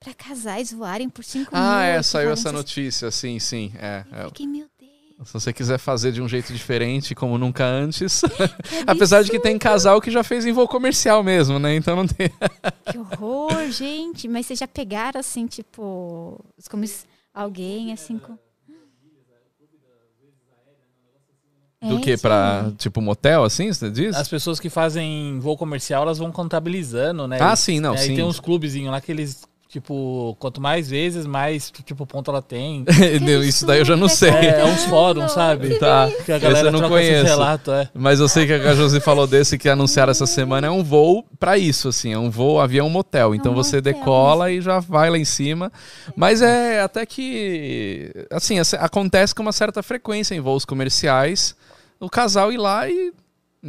Pra 0.00 0.12
casais 0.12 0.70
voarem 0.72 1.08
por 1.08 1.24
cinco 1.24 1.50
Ah, 1.54 1.82
é, 1.82 1.90
minutos. 1.92 2.08
saiu 2.08 2.24
voarem 2.24 2.32
essa 2.34 2.48
essas- 2.48 2.52
notícia, 2.52 3.10
sim, 3.10 3.38
sim. 3.38 3.72
É, 3.76 4.04
Eu 4.12 4.18
é. 4.20 4.24
fiquei, 4.28 4.46
meu. 4.46 4.66
Se 5.22 5.32
você 5.32 5.52
quiser 5.52 5.78
fazer 5.78 6.10
de 6.12 6.20
um 6.20 6.28
jeito 6.28 6.52
diferente, 6.52 7.14
como 7.14 7.38
nunca 7.38 7.64
antes. 7.64 8.22
Apesar 8.86 9.22
de 9.22 9.30
que 9.30 9.38
tem 9.38 9.56
casal 9.58 10.00
que 10.00 10.10
já 10.10 10.24
fez 10.24 10.44
em 10.44 10.52
voo 10.52 10.66
comercial 10.66 11.22
mesmo, 11.22 11.58
né? 11.58 11.76
Então 11.76 11.94
não 11.96 12.06
tem. 12.06 12.30
Que 12.90 12.98
horror, 12.98 13.70
gente. 13.70 14.28
Mas 14.28 14.46
vocês 14.46 14.58
já 14.58 14.68
pegaram, 14.68 15.18
assim, 15.20 15.46
tipo, 15.46 16.44
como 16.68 16.84
alguém, 17.32 17.92
assim, 17.92 18.18
com... 18.18 18.36
Do 21.82 21.98
É, 21.98 22.00
que? 22.00 22.16
Pra, 22.16 22.72
tipo, 22.78 23.00
motel, 23.00 23.44
assim, 23.44 23.72
você 23.72 23.90
diz? 23.90 24.16
As 24.16 24.28
pessoas 24.28 24.58
que 24.58 24.70
fazem 24.70 25.38
voo 25.38 25.56
comercial, 25.56 26.02
elas 26.02 26.18
vão 26.18 26.32
contabilizando, 26.32 27.28
né? 27.28 27.38
Ah, 27.40 27.54
sim, 27.54 27.78
não, 27.78 27.92
Aí 27.92 27.98
sim. 27.98 28.14
tem 28.16 28.24
uns 28.24 28.40
clubezinhos 28.40 28.90
lá 28.90 29.00
que 29.00 29.12
eles, 29.12 29.44
tipo, 29.74 30.36
quanto 30.38 30.60
mais 30.60 30.88
vezes, 30.88 31.26
mais, 31.26 31.68
tipo, 31.84 32.06
ponto 32.06 32.30
ela 32.30 32.40
tem. 32.40 32.84
Isso 33.44 33.66
daí 33.66 33.80
eu 33.80 33.84
já 33.84 33.96
não 33.96 34.08
sei. 34.08 34.30
É, 34.30 34.60
é 34.60 34.64
uns 34.64 34.84
fóruns, 34.84 35.32
sabe? 35.32 35.76
Tá, 35.80 36.08
Que 36.24 36.30
a 36.30 36.36
esse 36.36 36.44
galera 36.46 36.68
eu 36.68 36.72
não 36.72 36.88
conheço. 36.88 37.24
relatos, 37.24 37.74
é. 37.74 37.88
Mas 37.92 38.20
eu 38.20 38.28
sei 38.28 38.46
que 38.46 38.52
a 38.52 38.74
Josi 38.76 39.00
falou 39.00 39.26
desse 39.26 39.58
que 39.58 39.68
anunciaram 39.68 40.12
essa 40.12 40.26
semana. 40.26 40.68
É 40.68 40.70
um 40.70 40.84
voo 40.84 41.24
pra 41.40 41.58
isso, 41.58 41.88
assim. 41.88 42.12
É 42.12 42.18
um 42.18 42.30
voo 42.30 42.60
avião 42.60 42.88
motel. 42.88 43.34
Então 43.34 43.50
um 43.50 43.54
você 43.56 43.78
motel 43.78 43.94
decola 43.94 44.52
e 44.52 44.60
já 44.60 44.78
vai 44.78 45.10
lá 45.10 45.18
em 45.18 45.24
cima. 45.24 45.72
Mas 46.14 46.40
é 46.40 46.80
até 46.80 47.04
que. 47.04 48.12
Assim, 48.30 48.58
acontece 48.78 49.34
com 49.34 49.42
uma 49.42 49.52
certa 49.52 49.82
frequência 49.82 50.36
em 50.36 50.40
voos 50.40 50.64
comerciais. 50.64 51.56
O 51.98 52.08
casal 52.08 52.52
ir 52.52 52.58
lá 52.58 52.88
e. 52.88 53.12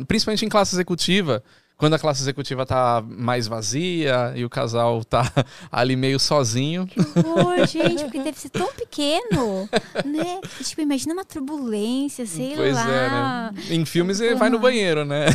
Principalmente 0.08 0.46
em 0.46 0.50
classe 0.50 0.76
executiva. 0.76 1.42
Quando 1.78 1.94
a 1.94 2.00
classe 2.00 2.22
executiva 2.22 2.66
tá 2.66 3.04
mais 3.06 3.48
vazia 3.48 4.32
e 4.36 4.46
o 4.46 4.50
casal 4.50 5.04
tá 5.04 5.30
ali 5.72 5.96
meio 5.96 6.20
sozinho. 6.20 6.88
horror, 7.26 7.68
gente, 7.68 8.04
porque 8.04 8.20
deve 8.22 8.40
ser 8.40 8.50
tão 8.50 8.68
pequeno, 8.74 9.68
né? 10.06 10.40
Tipo, 10.64 10.82
imagina 10.82 11.14
uma 11.14 11.26
turbulência, 11.26 12.26
sei 12.26 12.54
pois 12.56 12.74
lá. 12.76 12.90
é, 12.90 13.10
né? 13.52 13.64
Em 13.72 13.86
filmes 13.86 14.20
ele 14.22 14.36
vai 14.36 14.50
no 14.50 14.58
banheiro, 14.60 15.04
né? 15.04 15.26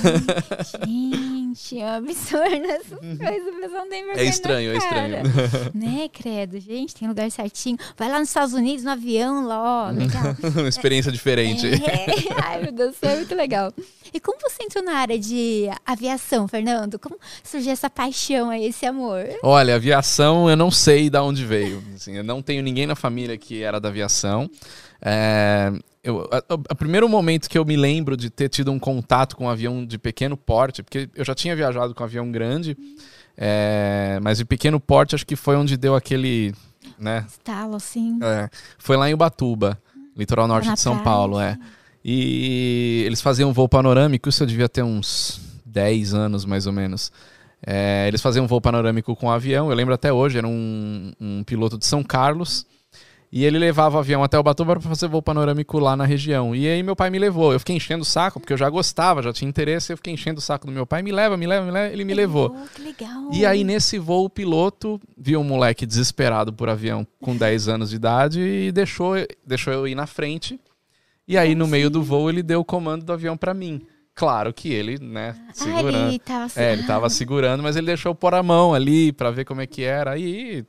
Gente, 0.87 1.79
é 1.81 1.85
um 1.85 1.95
absurdo 1.97 2.65
essas 2.71 2.99
coisas, 2.99 3.49
o 3.55 3.61
pessoal 3.61 3.83
não 3.83 3.89
tem 3.89 4.05
vergonha 4.05 4.25
É 4.27 4.29
estranho, 4.29 4.73
é 4.75 4.79
cara. 4.81 5.23
estranho. 5.23 5.71
Né, 5.75 6.09
credo, 6.13 6.59
gente, 6.61 6.95
tem 6.95 7.09
lugar 7.09 7.31
certinho. 7.31 7.77
Vai 7.97 8.09
lá 8.09 8.19
nos 8.19 8.29
Estados 8.29 8.55
Unidos, 8.55 8.85
no 8.85 8.91
avião, 8.93 9.47
lá, 9.47 9.89
ó, 9.89 9.91
legal. 9.91 10.37
Uma 10.57 10.69
experiência 10.69 11.13
diferente. 11.13 11.67
É. 11.67 12.07
Ai, 12.43 12.63
meu 12.63 12.73
Deus, 12.73 12.97
é 13.03 13.17
muito 13.17 13.35
legal. 13.35 13.73
E 14.13 14.19
como 14.19 14.39
você 14.41 14.63
entrou 14.65 14.83
na 14.85 14.95
área 14.95 15.19
de 15.19 15.69
aviação, 15.87 16.30
Fernando? 16.49 16.99
Como 16.99 17.19
surgiu 17.43 17.73
essa 17.73 17.89
paixão 17.91 18.51
aí, 18.51 18.67
esse 18.67 18.87
amor? 18.87 19.25
Olha, 19.43 19.75
aviação 19.75 20.49
eu 20.49 20.57
não 20.57 20.71
sei 20.71 21.09
de 21.11 21.19
onde 21.19 21.45
veio. 21.45 21.83
Assim, 21.95 22.17
eu 22.17 22.25
não 22.25 22.41
tenho 22.43 22.63
ninguém 22.63 22.87
na 22.87 22.95
família 22.95 23.37
que 23.39 23.63
era 23.63 23.81
da 23.81 23.89
aviação. 23.89 24.49
É, 25.03 25.73
eu, 26.05 26.29
a- 26.31 26.39
a- 26.39 26.55
o 26.55 26.75
primeiro 26.77 27.09
momento 27.09 27.49
que 27.49 27.59
eu 27.59 27.65
me 27.65 27.77
lembro 27.77 28.17
de 28.17 28.31
ter 28.31 28.49
tido 28.49 28.71
um 28.71 28.79
contato 28.79 29.37
com 29.37 29.45
um 29.47 29.49
avião 29.49 29.85
de 29.85 29.99
pequeno 29.99 30.37
porte, 30.37 30.83
porque 30.83 31.09
eu 31.15 31.25
já 31.25 31.35
tinha 31.35 31.55
viajado 31.57 31.95
com 31.95 32.03
um 32.03 32.07
avião 32.07 32.31
grande, 32.31 32.77
é, 33.37 34.19
mas 34.23 34.39
de 34.39 34.45
pequeno 34.45 34.79
porte 34.79 35.15
acho 35.15 35.27
que 35.27 35.37
foi 35.37 35.57
onde 35.57 35.77
deu 35.77 35.95
aquele. 35.95 36.55
Né, 36.99 37.25
Estalo, 37.29 37.77
assim. 37.77 38.19
é, 38.23 38.49
foi 38.79 38.97
lá 38.97 39.09
em 39.09 39.15
Ubatuba, 39.15 39.81
litoral 40.17 40.47
norte 40.47 40.71
de 40.73 40.81
São 40.81 40.99
Paulo, 40.99 41.41
é. 41.41 41.59
E 42.05 43.03
eles 43.07 43.21
faziam 43.21 43.51
um 43.51 43.53
voo 43.53 43.69
panorâmico, 43.69 44.29
isso 44.29 44.43
eu 44.43 44.47
devia 44.47 44.69
ter 44.69 44.83
uns 44.83 45.41
10 45.71 46.15
anos 46.15 46.45
mais 46.45 46.67
ou 46.67 46.73
menos. 46.73 47.13
É, 47.67 48.07
eles 48.09 48.23
faziam 48.23 48.45
um 48.45 48.49
voo 48.49 48.61
panorâmico 48.61 49.15
com 49.15 49.27
o 49.27 49.31
avião, 49.31 49.71
eu 49.71 49.77
lembro 49.77 49.93
até 49.93 50.13
hoje, 50.13 50.39
era 50.39 50.49
um, 50.49 51.13
um 51.21 51.45
piloto 51.45 51.77
de 51.79 51.87
São 51.87 52.03
Carlos. 52.03 52.67
E 53.33 53.45
ele 53.45 53.59
levava 53.59 53.97
o 53.97 54.01
avião 54.01 54.25
até 54.25 54.37
Ubatuba 54.37 54.75
para 54.75 54.89
fazer 54.89 55.07
voo 55.07 55.23
panorâmico 55.23 55.79
lá 55.79 55.97
na 55.97 56.05
região. 56.05 56.53
E 56.53 56.67
aí 56.67 56.83
meu 56.83 56.97
pai 56.97 57.11
me 57.11 57.19
levou. 57.19 57.53
Eu 57.53 57.61
fiquei 57.61 57.77
enchendo 57.77 58.03
o 58.03 58.05
saco, 58.05 58.41
porque 58.41 58.53
eu 58.53 58.57
já 58.57 58.69
gostava, 58.69 59.23
já 59.23 59.33
tinha 59.33 59.49
interesse. 59.49 59.93
Eu 59.93 59.97
fiquei 59.97 60.13
enchendo 60.13 60.41
o 60.41 60.43
saco 60.43 60.67
do 60.67 60.73
meu 60.73 60.85
pai. 60.85 61.01
Me 61.01 61.13
leva, 61.13 61.37
me 61.37 61.47
leva, 61.47 61.65
me 61.65 61.71
leva. 61.71 61.93
Ele 61.93 62.03
me 62.03 62.13
levou. 62.13 62.57
Oh, 62.57 62.69
que 62.75 62.83
legal. 62.83 63.31
E 63.33 63.47
aí, 63.47 63.63
nesse 63.63 64.01
voo, 64.01 64.25
o 64.25 64.31
piloto 64.31 65.01
viu 65.17 65.41
um 65.41 65.45
moleque 65.45 65.87
desesperado 65.87 66.53
por 66.53 66.69
avião 66.69 67.07
com 67.23 67.37
10 67.37 67.69
anos 67.69 67.91
de 67.91 67.97
idade 67.97 68.41
e 68.41 68.73
deixou, 68.73 69.15
deixou 69.47 69.73
eu 69.73 69.87
ir 69.87 69.95
na 69.95 70.09
frente. 70.09 70.59
E 71.29 71.39
aí, 71.39 71.55
no 71.55 71.69
meio 71.69 71.89
do 71.89 72.03
voo, 72.03 72.29
ele 72.29 72.43
deu 72.43 72.59
o 72.59 72.65
comando 72.65 73.05
do 73.05 73.13
avião 73.13 73.37
pra 73.37 73.55
mim. 73.55 73.81
Claro 74.21 74.53
que 74.53 74.71
ele, 74.71 74.99
né, 75.01 75.35
Ah, 75.49 75.51
segurando. 75.55 76.09
ele 76.11 76.19
tava 76.19 76.45
assim. 76.45 76.61
É, 76.61 76.73
ele 76.75 76.83
tava 76.83 77.09
segurando, 77.09 77.63
mas 77.63 77.75
ele 77.75 77.87
deixou 77.87 78.15
pôr 78.15 78.35
a 78.35 78.43
mão 78.43 78.75
ali 78.75 79.13
pra 79.13 79.31
ver 79.31 79.47
como 79.47 79.63
é 79.63 79.67
que 79.67 79.83
era. 79.83 80.11
Aí 80.11 80.63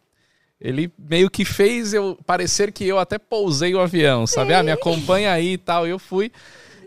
ele 0.60 0.90
meio 0.98 1.30
que 1.30 1.44
fez 1.44 1.94
eu 1.94 2.18
parecer 2.26 2.72
que 2.72 2.88
eu 2.88 2.98
até 2.98 3.20
pousei 3.20 3.76
o 3.76 3.82
avião, 3.82 4.26
sabe? 4.26 4.54
Ah, 4.54 4.64
me 4.64 4.72
acompanha 4.72 5.34
aí 5.34 5.54
e 5.54 5.58
tal. 5.58 5.86
E 5.86 5.90
eu 5.90 6.00
fui. 6.00 6.32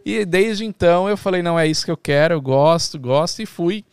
E 0.07 0.25
desde 0.25 0.65
então 0.65 1.07
eu 1.07 1.19
falei, 1.19 1.43
não, 1.43 1.59
é 1.59 1.67
isso 1.67 1.85
que 1.85 1.91
eu 1.91 1.97
quero, 1.99 2.33
eu 2.33 2.41
gosto, 2.41 2.99
gosto, 2.99 3.43
e 3.43 3.47
fui 3.47 3.85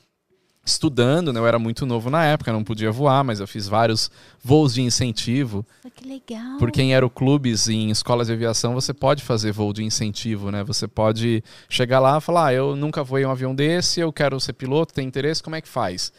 estudando, 0.72 1.32
né? 1.32 1.40
Eu 1.40 1.48
era 1.48 1.60
muito 1.60 1.86
novo 1.86 2.10
na 2.10 2.25
época, 2.25 2.51
não 2.51 2.63
podia 2.63 2.92
voar, 2.92 3.24
mas 3.24 3.40
eu 3.40 3.48
fiz 3.48 3.68
vários 3.68 4.10
voos 4.44 4.74
de 4.74 4.82
incentivo. 4.82 5.66
Nossa, 5.84 5.96
que 5.96 6.08
legal. 6.08 6.58
Porque 6.58 6.82
em 6.82 6.94
aeroclubes 6.94 7.68
e 7.68 7.75
em 7.75 7.90
escolas 7.90 8.28
de 8.28 8.34
aviação 8.34 8.74
você 8.74 8.94
pode 8.94 9.24
fazer 9.24 9.51
voo 9.51 9.74
de 9.74 9.84
incentivo, 9.84 10.51
né? 10.51 10.63
Você 10.63 10.88
pode 10.88 11.44
chegar 11.70 12.00
lá 12.00 12.18
e 12.18 12.22
falar: 12.22 12.48
ah, 12.48 12.54
eu 12.54 12.75
nunca 12.75 13.04
voei 13.04 13.25
um 13.25 13.32
avião 13.32 13.54
desse, 13.54 14.00
eu 14.00 14.12
quero 14.12 14.40
ser 14.40 14.54
piloto, 14.54 14.94
tem 14.94 15.08
interesse, 15.08 15.44
como 15.44 15.56
é 15.56 15.62
que 15.62 15.68
faz? 15.68 16.12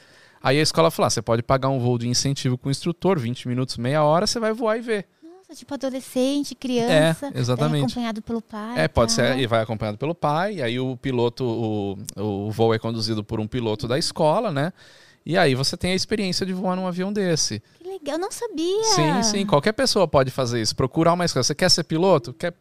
Aí 0.42 0.58
a 0.58 0.62
escola 0.62 0.90
fala: 0.90 1.06
ah, 1.06 1.10
você 1.10 1.22
pode 1.22 1.42
pagar 1.42 1.68
um 1.68 1.78
voo 1.78 1.98
de 1.98 2.08
incentivo 2.08 2.58
com 2.58 2.68
o 2.68 2.70
instrutor, 2.72 3.18
20 3.18 3.48
minutos, 3.48 3.76
meia 3.76 4.02
hora, 4.02 4.26
você 4.26 4.38
vai 4.38 4.52
voar 4.52 4.76
e 4.76 4.80
ver. 4.80 5.06
Tipo 5.54 5.74
adolescente, 5.74 6.54
criança. 6.54 7.30
É, 7.34 7.38
exatamente. 7.38 7.84
acompanhado 7.84 8.22
pelo 8.22 8.40
pai. 8.40 8.80
É, 8.80 8.88
pode 8.88 9.14
tal. 9.14 9.26
ser, 9.26 9.38
e 9.38 9.46
vai 9.46 9.62
acompanhado 9.62 9.98
pelo 9.98 10.14
pai, 10.14 10.54
e 10.56 10.62
aí 10.62 10.80
o 10.80 10.96
piloto, 10.96 11.44
o, 11.44 11.98
o 12.16 12.50
voo 12.50 12.74
é 12.74 12.78
conduzido 12.78 13.22
por 13.22 13.38
um 13.38 13.46
piloto 13.46 13.86
da 13.86 13.98
escola, 13.98 14.50
né? 14.50 14.72
E 15.24 15.36
aí 15.36 15.54
você 15.54 15.76
tem 15.76 15.92
a 15.92 15.94
experiência 15.94 16.44
de 16.44 16.52
voar 16.52 16.74
num 16.74 16.86
avião 16.86 17.12
desse. 17.12 17.62
Que 17.78 17.88
legal, 17.88 18.16
eu 18.16 18.18
não 18.18 18.30
sabia. 18.30 18.84
Sim, 18.84 19.22
sim, 19.22 19.46
qualquer 19.46 19.72
pessoa 19.72 20.08
pode 20.08 20.30
fazer 20.30 20.60
isso. 20.60 20.74
Procurar 20.74 21.12
uma 21.12 21.24
escola. 21.24 21.44
Você 21.44 21.54
quer 21.54 21.70
ser 21.70 21.84
piloto? 21.84 22.32
Quer... 22.32 22.54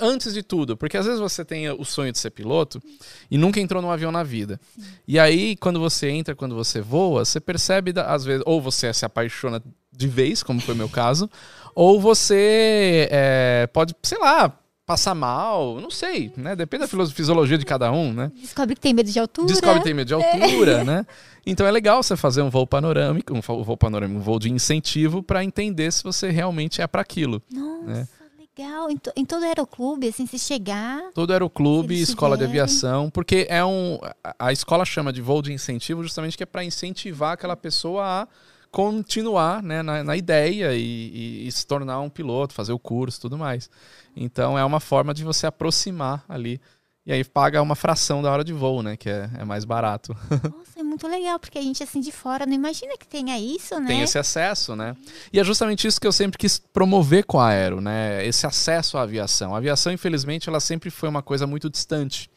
Antes 0.00 0.32
de 0.32 0.42
tudo, 0.42 0.74
porque 0.74 0.96
às 0.96 1.04
vezes 1.04 1.20
você 1.20 1.44
tem 1.44 1.68
o 1.68 1.84
sonho 1.84 2.10
de 2.10 2.18
ser 2.18 2.30
piloto 2.30 2.82
e 3.30 3.36
nunca 3.36 3.60
entrou 3.60 3.82
num 3.82 3.90
avião 3.90 4.10
na 4.10 4.22
vida. 4.22 4.58
E 5.06 5.18
aí, 5.18 5.54
quando 5.56 5.78
você 5.78 6.08
entra, 6.08 6.34
quando 6.34 6.54
você 6.54 6.80
voa, 6.80 7.26
você 7.26 7.38
percebe, 7.38 7.92
às 7.94 8.24
vezes, 8.24 8.42
ou 8.46 8.62
você 8.62 8.90
se 8.94 9.04
apaixona 9.04 9.62
de 9.92 10.08
vez, 10.08 10.42
como 10.42 10.60
foi 10.60 10.74
meu 10.74 10.88
caso, 10.88 11.28
ou 11.76 12.00
você 12.00 13.06
é, 13.10 13.68
pode, 13.72 13.94
sei 14.02 14.18
lá, 14.18 14.50
passar 14.86 15.14
mal, 15.14 15.78
não 15.80 15.90
sei, 15.90 16.32
né? 16.36 16.56
Depende 16.56 16.86
da 16.86 17.06
fisiologia 17.06 17.58
de 17.58 17.64
cada 17.66 17.92
um, 17.92 18.12
né? 18.12 18.32
Descobre 18.40 18.74
que 18.74 18.80
tem 18.80 18.94
medo 18.94 19.10
de 19.10 19.18
altura. 19.18 19.48
Descobre 19.48 19.78
que 19.80 19.84
tem 19.84 19.94
medo 19.94 20.08
de 20.08 20.14
altura, 20.14 20.82
né? 20.84 21.04
Então 21.44 21.66
é 21.66 21.70
legal 21.70 22.02
você 22.02 22.16
fazer 22.16 22.40
um 22.42 22.48
voo 22.50 22.66
panorâmico, 22.66 23.34
um 23.34 23.40
vo- 23.40 23.62
voo 23.62 23.76
panorâmico, 23.76 24.18
um 24.18 24.22
voo 24.22 24.38
de 24.38 24.50
incentivo 24.50 25.22
para 25.22 25.44
entender 25.44 25.92
se 25.92 26.02
você 26.02 26.30
realmente 26.30 26.80
é 26.80 26.86
para 26.86 27.02
aquilo. 27.02 27.42
Nossa, 27.52 28.08
legal. 28.38 28.88
Em, 28.90 28.96
to- 28.96 29.12
em 29.14 29.24
todo 29.24 29.44
aeroclube, 29.44 30.08
assim, 30.08 30.26
se 30.26 30.38
chegar. 30.38 31.00
Todo 31.14 31.32
aeroclube, 31.32 32.00
escola 32.00 32.36
de 32.36 32.44
tiverem. 32.44 32.62
aviação, 32.62 33.10
porque 33.10 33.46
é 33.50 33.64
um 33.64 33.98
a- 34.24 34.34
a 34.48 34.52
escola 34.52 34.84
chama 34.84 35.12
de 35.12 35.20
voo 35.20 35.42
de 35.42 35.52
incentivo 35.52 36.02
justamente 36.02 36.36
que 36.36 36.42
é 36.42 36.46
para 36.46 36.64
incentivar 36.64 37.32
aquela 37.34 37.54
pessoa 37.56 38.02
a 38.22 38.28
continuar 38.76 39.62
né, 39.62 39.82
na, 39.82 40.04
na 40.04 40.14
ideia 40.18 40.74
e, 40.74 41.46
e- 41.46 41.50
se 41.50 41.66
tornar 41.66 41.98
um 42.02 42.10
piloto, 42.10 42.52
fazer 42.52 42.74
o 42.74 42.78
curso, 42.78 43.22
tudo 43.22 43.38
mais. 43.38 43.70
Então 44.14 44.58
é 44.58 44.62
uma 44.62 44.80
forma 44.80 45.14
de 45.14 45.24
você 45.24 45.46
aproximar 45.46 46.22
ali 46.28 46.60
e 47.06 47.10
aí 47.10 47.24
paga 47.24 47.62
uma 47.62 47.74
fração 47.74 48.20
da 48.20 48.30
hora 48.30 48.44
de 48.44 48.52
voo, 48.52 48.82
né, 48.82 48.94
que 48.94 49.08
é, 49.08 49.30
é 49.38 49.44
mais 49.46 49.64
barato. 49.64 50.14
Nossa, 50.30 50.78
é 50.78 50.82
muito 50.82 51.08
legal, 51.08 51.38
porque 51.38 51.58
a 51.58 51.62
gente, 51.62 51.82
assim, 51.82 52.00
de 52.00 52.12
fora 52.12 52.44
não 52.44 52.52
imagina 52.52 52.98
que 52.98 53.06
tenha 53.06 53.38
isso, 53.38 53.80
né? 53.80 53.86
tem 53.86 54.02
esse 54.02 54.18
acesso, 54.18 54.76
né? 54.76 54.94
E 55.32 55.40
é 55.40 55.44
justamente 55.44 55.86
isso 55.86 55.98
que 55.98 56.06
eu 56.06 56.12
sempre 56.12 56.36
quis 56.36 56.58
promover 56.58 57.24
com 57.24 57.40
a 57.40 57.48
Aero, 57.48 57.80
né? 57.80 58.26
Esse 58.26 58.46
acesso 58.46 58.98
à 58.98 59.02
aviação. 59.02 59.54
A 59.54 59.58
aviação, 59.58 59.90
infelizmente, 59.90 60.50
ela 60.50 60.60
sempre 60.60 60.90
foi 60.90 61.08
uma 61.08 61.22
coisa 61.22 61.46
muito 61.46 61.70
distante. 61.70 62.28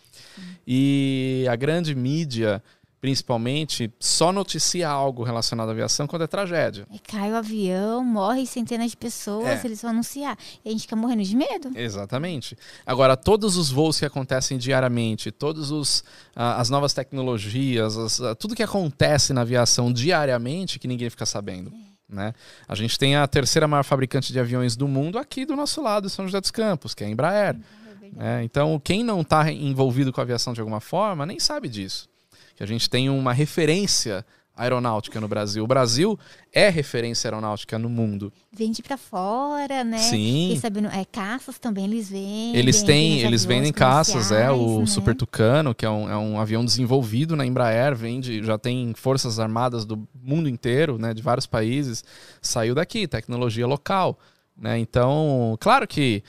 E 0.65 1.45
a 1.49 1.55
grande 1.57 1.93
mídia, 1.95 2.63
principalmente, 3.01 3.91
só 3.99 4.31
noticia 4.31 4.87
algo 4.89 5.23
relacionado 5.23 5.69
à 5.69 5.71
aviação 5.71 6.05
quando 6.07 6.23
é 6.23 6.27
tragédia. 6.27 6.85
Aí 6.91 6.99
cai 6.99 7.31
o 7.31 7.35
avião, 7.35 8.03
morre 8.03 8.45
centenas 8.45 8.91
de 8.91 8.97
pessoas, 8.97 9.63
É. 9.63 9.67
eles 9.67 9.81
vão 9.81 9.91
anunciar. 9.91 10.37
E 10.63 10.69
a 10.69 10.71
gente 10.71 10.81
fica 10.81 10.95
morrendo 10.95 11.23
de 11.23 11.35
medo. 11.35 11.71
Exatamente. 11.75 12.57
Agora, 12.85 13.15
todos 13.17 13.57
os 13.57 13.69
voos 13.69 13.99
que 13.99 14.05
acontecem 14.05 14.57
diariamente, 14.57 15.31
todas 15.31 16.03
as 16.35 16.69
novas 16.69 16.93
tecnologias, 16.93 17.97
as- 17.97 18.21
a- 18.21 18.35
tudo 18.35 18.55
que 18.55 18.63
acontece 18.63 19.33
na 19.33 19.41
aviação 19.41 19.91
diariamente 19.91 20.77
que 20.79 20.87
ninguém 20.87 21.09
fica 21.09 21.25
sabendo. 21.25 21.71
Né? 22.07 22.33
A 22.67 22.73
gente 22.73 22.97
tem 22.97 23.15
a 23.15 23.27
terceira 23.27 23.67
maior 23.67 23.83
fabricante 23.83 24.33
de 24.33 24.39
aviões 24.39 24.75
do 24.75 24.87
mundo 24.87 25.19
aqui 25.19 25.45
do 25.45 25.55
nosso 25.55 25.79
lado, 25.81 26.07
em 26.07 26.09
São 26.09 26.25
José 26.25 26.41
dos 26.41 26.49
Campos, 26.51 26.95
que 26.95 27.03
é 27.03 27.07
a 27.07 27.09
Embraer. 27.09 27.55
né? 28.11 28.43
Então, 28.43 28.81
quem 28.83 29.03
não 29.03 29.21
está 29.21 29.51
envolvido 29.51 30.11
com 30.11 30.19
a 30.19 30.23
aviação 30.23 30.51
de 30.51 30.59
alguma 30.59 30.79
forma, 30.81 31.23
nem 31.27 31.39
sabe 31.39 31.69
disso. 31.69 32.08
Que 32.59 32.63
a 32.63 32.67
gente 32.67 32.89
tem 32.89 33.09
uma 33.09 33.31
referência 33.31 34.25
aeronáutica 34.53 35.21
no 35.21 35.29
Brasil. 35.29 35.63
O 35.63 35.67
Brasil 35.67 36.19
é 36.51 36.67
referência 36.67 37.29
aeronáutica 37.29 37.79
no 37.79 37.87
mundo. 37.87 38.33
Vende 38.51 38.83
pra 38.83 38.97
fora, 38.97 39.81
né? 39.81 39.99
Sim. 39.99 40.47
Fiquei 40.47 40.57
sabendo, 40.57 40.89
é, 40.89 41.05
caças 41.05 41.57
também 41.57 41.85
eles 41.85 42.09
vendem. 42.09 42.57
Eles 42.57 42.83
têm, 42.83 43.21
eles 43.21 43.45
vendem 43.45 43.71
caças, 43.71 44.29
é 44.29 44.51
o 44.51 44.81
né? 44.81 44.85
Super 44.87 45.15
Tucano, 45.15 45.73
que 45.73 45.85
é 45.85 45.89
um, 45.89 46.09
é 46.09 46.17
um 46.17 46.37
avião 46.37 46.65
desenvolvido 46.65 47.33
na 47.33 47.45
Embraer, 47.45 47.95
vende, 47.95 48.43
já 48.43 48.57
tem 48.57 48.93
forças 48.93 49.39
armadas 49.39 49.85
do 49.85 50.05
mundo 50.21 50.49
inteiro, 50.49 50.97
né, 50.99 51.13
de 51.13 51.21
vários 51.21 51.47
países, 51.47 52.03
saiu 52.41 52.75
daqui, 52.75 53.07
tecnologia 53.07 53.65
local, 53.65 54.19
né? 54.57 54.77
Então, 54.77 55.55
claro 55.61 55.87
que 55.87 56.21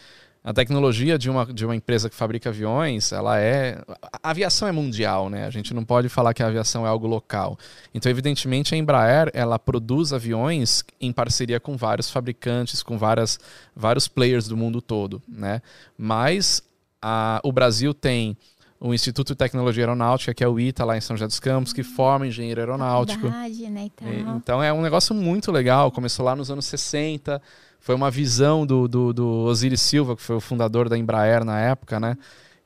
a 0.43 0.55
tecnologia 0.55 1.19
de 1.19 1.29
uma, 1.29 1.45
de 1.45 1.67
uma 1.67 1.77
empresa 1.77 2.09
que 2.09 2.17
fabrica 2.17 2.49
aviões, 2.49 3.13
ela 3.13 3.39
é. 3.39 3.83
A 4.23 4.31
aviação 4.31 4.67
é 4.67 4.73
mundial, 4.73 5.29
né? 5.29 5.45
A 5.47 5.51
gente 5.51 5.75
não 5.75 5.85
pode 5.85 6.09
falar 6.09 6.33
que 6.33 6.43
a 6.43 6.47
aviação 6.47 6.87
é 6.87 6.89
algo 6.89 7.07
local. 7.07 7.59
Então, 7.95 8.11
evidentemente, 8.11 8.75
a 8.75 8.79
Embraer 8.79 9.31
ela 9.35 9.59
produz 9.59 10.13
aviões 10.15 10.83
em 11.01 11.13
parceria 11.13 11.61
com 11.61 11.77
vários 11.77 12.11
fabricantes, 12.11 12.83
com 12.83 12.97
várias, 12.97 13.39
vários 13.77 14.09
players 14.09 14.49
do 14.49 14.57
mundo 14.57 14.81
todo, 14.81 15.21
né? 15.29 15.61
Mas 15.99 16.63
a, 17.03 17.41
o 17.45 17.53
Brasil 17.53 17.93
tem 17.93 18.35
o 18.83 18.95
Instituto 18.95 19.29
de 19.35 19.37
Tecnologia 19.37 19.83
Aeronáutica, 19.85 20.33
que 20.33 20.43
é 20.43 20.49
o 20.49 20.59
ITA, 20.59 20.87
lá 20.87 20.97
em 20.97 21.03
São 21.03 21.15
José 21.15 21.27
dos 21.27 21.39
Campos, 21.39 21.71
que 21.71 21.83
forma 21.83 22.27
engenheiro 22.27 22.63
aeronáutico. 22.63 23.27
Faculdade, 23.29 23.69
né, 23.69 23.85
e 23.85 23.91
tal. 23.91 24.09
E- 24.09 24.37
Então 24.39 24.63
é 24.63 24.73
um 24.73 24.81
negócio 24.81 25.15
muito 25.15 25.53
legal. 25.53 25.91
Começou 25.93 26.25
lá 26.25 26.35
nos 26.35 26.51
anos 26.51 26.65
60. 26.65 27.43
Foi 27.81 27.95
uma 27.95 28.11
visão 28.11 28.67
do, 28.67 28.87
do, 28.87 29.13
do 29.13 29.27
Osiris 29.45 29.81
Silva, 29.81 30.15
que 30.15 30.23
foi 30.23 30.37
o 30.37 30.41
fundador 30.41 30.89
da 30.89 30.97
Embraer 30.97 31.45
na 31.45 31.59
época, 31.59 31.99
né? 31.99 32.17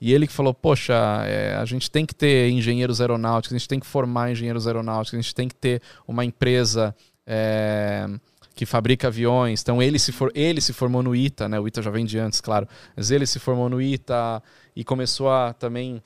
E 0.01 0.13
ele 0.13 0.27
que 0.27 0.33
falou: 0.33 0.53
Poxa, 0.53 0.95
é, 1.25 1.55
a 1.55 1.65
gente 1.65 1.91
tem 1.91 2.05
que 2.05 2.15
ter 2.15 2.51
engenheiros 2.51 3.01
aeronáuticos, 3.01 3.55
a 3.55 3.59
gente 3.59 3.69
tem 3.69 3.81
que 3.81 3.87
formar 3.87 4.33
engenheiros 4.33 4.67
aeronáuticos, 4.67 5.19
a 5.19 5.23
gente 5.23 5.35
tem 5.35 5.49
que 5.49 5.55
ter 5.55 5.81
uma 6.07 6.25
empresa 6.25 6.95
é, 7.27 8.07
que 8.55 8.67
fabrica 8.67 9.09
aviões. 9.09 9.63
Então 9.63 9.83
ele 9.83 9.99
se, 9.99 10.13
for, 10.13 10.31
ele 10.35 10.61
se 10.61 10.73
formou 10.73 11.03
no 11.03 11.15
ITA, 11.15 11.49
né? 11.49 11.59
O 11.59 11.67
ITA 11.67 11.81
já 11.81 11.91
vem 11.91 12.05
de 12.05 12.19
antes, 12.19 12.41
claro. 12.41 12.69
Mas 12.97 13.11
ele 13.11 13.27
se 13.27 13.39
formou 13.39 13.69
no 13.69 13.81
ITA 13.81 14.43
e 14.75 14.85
começou 14.85 15.31
a 15.31 15.53
também 15.53 16.03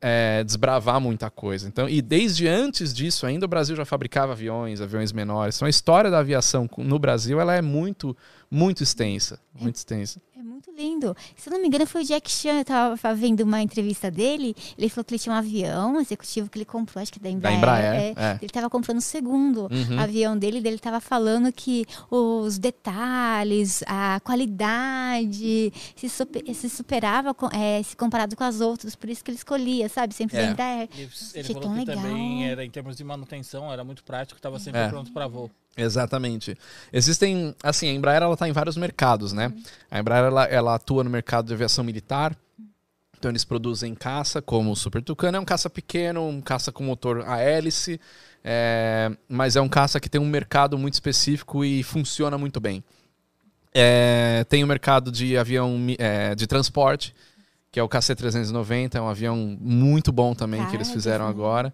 é, 0.00 0.44
desbravar 0.44 1.00
muita 1.00 1.30
coisa. 1.30 1.66
Então, 1.68 1.88
e 1.88 2.00
desde 2.02 2.46
antes 2.46 2.92
disso 2.94 3.26
ainda 3.26 3.46
o 3.46 3.48
Brasil 3.48 3.74
já 3.76 3.84
fabricava 3.84 4.32
aviões, 4.32 4.80
aviões 4.80 5.12
menores. 5.12 5.56
Então 5.56 5.66
a 5.66 5.70
história 5.70 6.10
da 6.10 6.18
aviação 6.18 6.68
no 6.78 6.98
Brasil 6.98 7.40
ela 7.40 7.54
é 7.54 7.62
muito, 7.62 8.16
muito 8.50 8.82
extensa, 8.82 9.40
muito 9.58 9.76
extensa. 9.76 10.20
É 10.36 10.42
muito 10.42 10.70
lindo. 10.70 11.16
Se 11.36 11.48
eu 11.48 11.52
não 11.52 11.60
me 11.60 11.66
engano, 11.66 11.84
foi 11.86 12.02
o 12.02 12.04
Jack 12.04 12.30
Chan. 12.30 12.60
Eu 12.60 12.64
tava 12.64 13.14
vendo 13.14 13.40
uma 13.40 13.60
entrevista 13.60 14.08
dele. 14.10 14.54
Ele 14.76 14.88
falou 14.88 15.04
que 15.04 15.12
ele 15.14 15.18
tinha 15.18 15.34
um 15.34 15.38
avião 15.38 16.00
executivo 16.00 16.48
que 16.48 16.58
ele 16.58 16.64
comprou, 16.64 17.02
acho 17.02 17.12
que 17.12 17.18
da 17.18 17.28
Embraer. 17.28 17.58
Embraer, 17.58 17.94
é. 17.94 18.14
é. 18.16 18.38
Ele 18.40 18.50
tava 18.50 18.70
comprando 18.70 18.98
o 18.98 19.02
segundo 19.02 19.62
Uhum. 19.70 19.98
avião 19.98 20.38
dele. 20.38 20.60
Dele 20.60 20.78
tava 20.78 21.00
falando 21.00 21.52
que 21.52 21.84
os 22.10 22.56
detalhes, 22.58 23.82
a 23.86 24.20
qualidade 24.22 25.72
se, 25.96 26.08
super- 26.08 26.42
se 26.54 26.68
superava 26.68 27.34
é, 27.52 27.82
se 27.82 27.96
comparado 27.96 28.36
com 28.36 28.44
as 28.44 28.60
outras. 28.60 28.94
Por 28.94 29.08
isso 29.10 29.24
que 29.24 29.30
ele 29.30 29.38
escolhia, 29.38 29.77
sabe? 29.86 30.14
Sempre 30.14 30.38
É. 30.38 30.46
da 30.46 30.50
Embraer. 30.52 30.88
Ele, 30.94 31.10
ele 31.34 31.44
falou 31.48 31.62
tão 31.62 31.72
que 31.74 31.78
legal. 31.84 31.96
também 31.96 32.48
era 32.48 32.64
em 32.64 32.70
termos 32.70 32.96
de 32.96 33.04
manutenção, 33.04 33.70
era 33.70 33.84
muito 33.84 34.02
prático, 34.02 34.38
estava 34.38 34.58
sempre 34.58 34.80
É. 34.80 34.88
pronto 34.88 35.12
para 35.12 35.26
voo. 35.26 35.50
Exatamente. 35.76 36.56
Existem, 36.90 37.54
assim, 37.62 37.88
a 37.88 37.92
Embraer 37.92 38.22
ela 38.22 38.32
está 38.32 38.48
em 38.48 38.52
vários 38.52 38.76
mercados, 38.78 39.32
né? 39.34 39.52
A 39.90 40.00
Embraer 40.00 40.24
ela, 40.24 40.44
ela 40.46 40.74
atua 40.74 41.04
no 41.04 41.10
mercado 41.10 41.46
de 41.48 41.52
aviação 41.52 41.84
militar. 41.84 42.34
Então 43.18 43.30
eles 43.30 43.44
produzem 43.44 43.94
caça, 43.96 44.40
como 44.40 44.70
o 44.70 44.76
Super 44.76 45.02
Tucano, 45.02 45.36
é 45.36 45.40
um 45.40 45.44
caça 45.44 45.68
pequeno, 45.68 46.26
um 46.26 46.40
caça 46.40 46.70
com 46.70 46.84
motor 46.84 47.24
a 47.26 47.38
hélice, 47.40 48.00
é, 48.44 49.10
mas 49.28 49.56
é 49.56 49.60
um 49.60 49.68
caça 49.68 49.98
que 49.98 50.08
tem 50.08 50.20
um 50.20 50.26
mercado 50.26 50.78
muito 50.78 50.94
específico 50.94 51.64
e 51.64 51.82
funciona 51.82 52.38
muito 52.38 52.60
bem. 52.60 52.82
É, 53.74 54.44
tem 54.48 54.64
o 54.64 54.66
mercado 54.66 55.10
de 55.12 55.36
avião 55.36 55.76
é, 55.98 56.34
de 56.34 56.46
transporte, 56.46 57.14
que 57.70 57.78
é 57.78 57.82
o 57.82 57.88
KC-390, 57.88 58.94
é 58.94 59.00
um 59.00 59.08
avião 59.08 59.36
muito 59.60 60.10
bom 60.10 60.34
também 60.34 60.64
que 60.66 60.76
eles 60.76 60.90
fizeram 60.90 61.26
agora. 61.26 61.72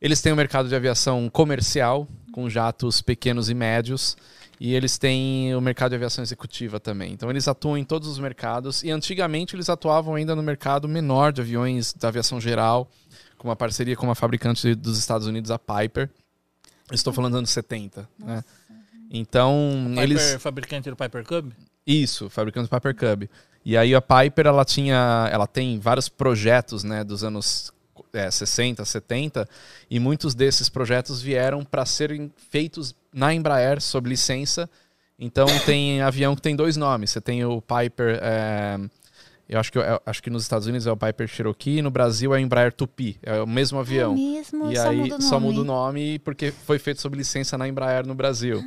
Eles 0.00 0.20
têm 0.20 0.32
o 0.32 0.36
mercado 0.36 0.68
de 0.68 0.76
aviação 0.76 1.28
comercial, 1.28 2.06
com 2.32 2.48
jatos 2.48 3.02
pequenos 3.02 3.50
e 3.50 3.54
médios. 3.54 4.16
E 4.60 4.74
eles 4.74 4.98
têm 4.98 5.54
o 5.54 5.60
mercado 5.60 5.90
de 5.90 5.96
aviação 5.96 6.22
executiva 6.22 6.80
também. 6.80 7.12
Então 7.12 7.30
eles 7.30 7.46
atuam 7.46 7.78
em 7.78 7.84
todos 7.84 8.08
os 8.08 8.18
mercados. 8.18 8.82
E 8.82 8.90
antigamente 8.90 9.54
eles 9.54 9.68
atuavam 9.68 10.14
ainda 10.14 10.34
no 10.34 10.42
mercado 10.42 10.88
menor 10.88 11.32
de 11.32 11.40
aviões 11.40 11.92
da 11.92 12.08
aviação 12.08 12.40
geral, 12.40 12.90
com 13.36 13.48
uma 13.48 13.56
parceria 13.56 13.96
com 13.96 14.06
uma 14.06 14.14
fabricante 14.14 14.74
dos 14.74 14.98
Estados 14.98 15.26
Unidos, 15.26 15.50
a 15.50 15.58
Piper. 15.58 16.10
Estou 16.92 17.12
falando 17.12 17.32
dos 17.32 17.38
anos 17.38 17.50
70. 17.50 18.08
Né? 18.18 18.42
Então 19.10 19.84
Piper, 19.90 20.02
eles. 20.02 20.36
fabricante 20.40 20.90
do 20.90 20.96
Piper 20.96 21.24
Cub? 21.24 21.52
Isso, 21.86 22.28
fabricando 22.28 22.68
Piper 22.68 22.94
Cub. 22.94 23.28
E 23.64 23.76
aí 23.76 23.94
a 23.94 24.00
Piper, 24.00 24.46
ela 24.46 24.64
tinha, 24.64 25.28
ela 25.30 25.46
tem 25.46 25.78
vários 25.78 26.08
projetos, 26.08 26.84
né, 26.84 27.04
dos 27.04 27.22
anos 27.22 27.72
é, 28.12 28.30
60, 28.30 28.84
70, 28.84 29.48
e 29.90 29.98
muitos 29.98 30.34
desses 30.34 30.68
projetos 30.68 31.20
vieram 31.20 31.64
para 31.64 31.84
serem 31.84 32.32
feitos 32.50 32.94
na 33.12 33.34
Embraer 33.34 33.80
sob 33.80 34.08
licença. 34.08 34.68
Então 35.18 35.46
tem 35.66 36.00
avião 36.00 36.36
que 36.36 36.42
tem 36.42 36.54
dois 36.54 36.76
nomes. 36.76 37.10
Você 37.10 37.20
tem 37.20 37.44
o 37.44 37.60
Piper, 37.60 38.18
é, 38.22 38.78
eu 39.48 39.58
acho 39.58 39.72
que 39.72 39.78
eu 39.78 40.00
acho 40.04 40.22
que 40.22 40.30
nos 40.30 40.42
Estados 40.42 40.66
Unidos 40.66 40.86
é 40.86 40.92
o 40.92 40.96
Piper 40.96 41.26
Cherokee, 41.26 41.82
no 41.82 41.90
Brasil 41.90 42.34
é 42.34 42.38
o 42.38 42.40
Embraer 42.40 42.72
Tupi, 42.72 43.18
é 43.22 43.40
o 43.40 43.46
mesmo 43.46 43.78
avião. 43.78 44.12
É 44.12 44.16
mesmo, 44.16 44.70
E 44.70 44.76
só 44.76 44.88
aí 44.88 44.96
muda 44.96 45.20
só 45.20 45.40
muda 45.40 45.60
o 45.60 45.64
nome 45.64 46.18
porque 46.20 46.52
foi 46.52 46.78
feito 46.78 47.00
sob 47.00 47.16
licença 47.16 47.58
na 47.58 47.66
Embraer 47.66 48.06
no 48.06 48.14
Brasil. 48.14 48.62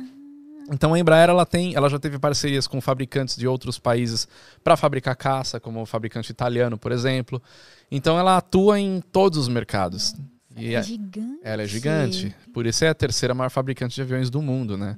Então 0.70 0.94
a 0.94 0.98
Embraer 0.98 1.28
ela 1.28 1.44
tem, 1.44 1.74
ela 1.74 1.88
já 1.90 1.98
teve 1.98 2.18
parcerias 2.18 2.66
com 2.66 2.80
fabricantes 2.80 3.36
de 3.36 3.46
outros 3.46 3.78
países 3.78 4.28
para 4.62 4.76
fabricar 4.76 5.16
caça, 5.16 5.58
como 5.60 5.82
o 5.82 5.86
fabricante 5.86 6.30
italiano, 6.30 6.78
por 6.78 6.92
exemplo. 6.92 7.42
Então 7.90 8.18
ela 8.18 8.36
atua 8.36 8.78
em 8.80 9.00
todos 9.12 9.38
os 9.38 9.48
mercados. 9.48 10.14
E 10.56 10.74
É 10.74 10.78
é- 10.78 10.82
gigante. 10.82 11.40
ela 11.42 11.62
é 11.62 11.66
gigante. 11.66 12.34
Por 12.52 12.66
isso 12.66 12.84
é 12.84 12.88
a 12.88 12.94
terceira 12.94 13.34
maior 13.34 13.50
fabricante 13.50 13.94
de 13.94 14.02
aviões 14.02 14.28
do 14.30 14.40
mundo, 14.42 14.76
né? 14.76 14.96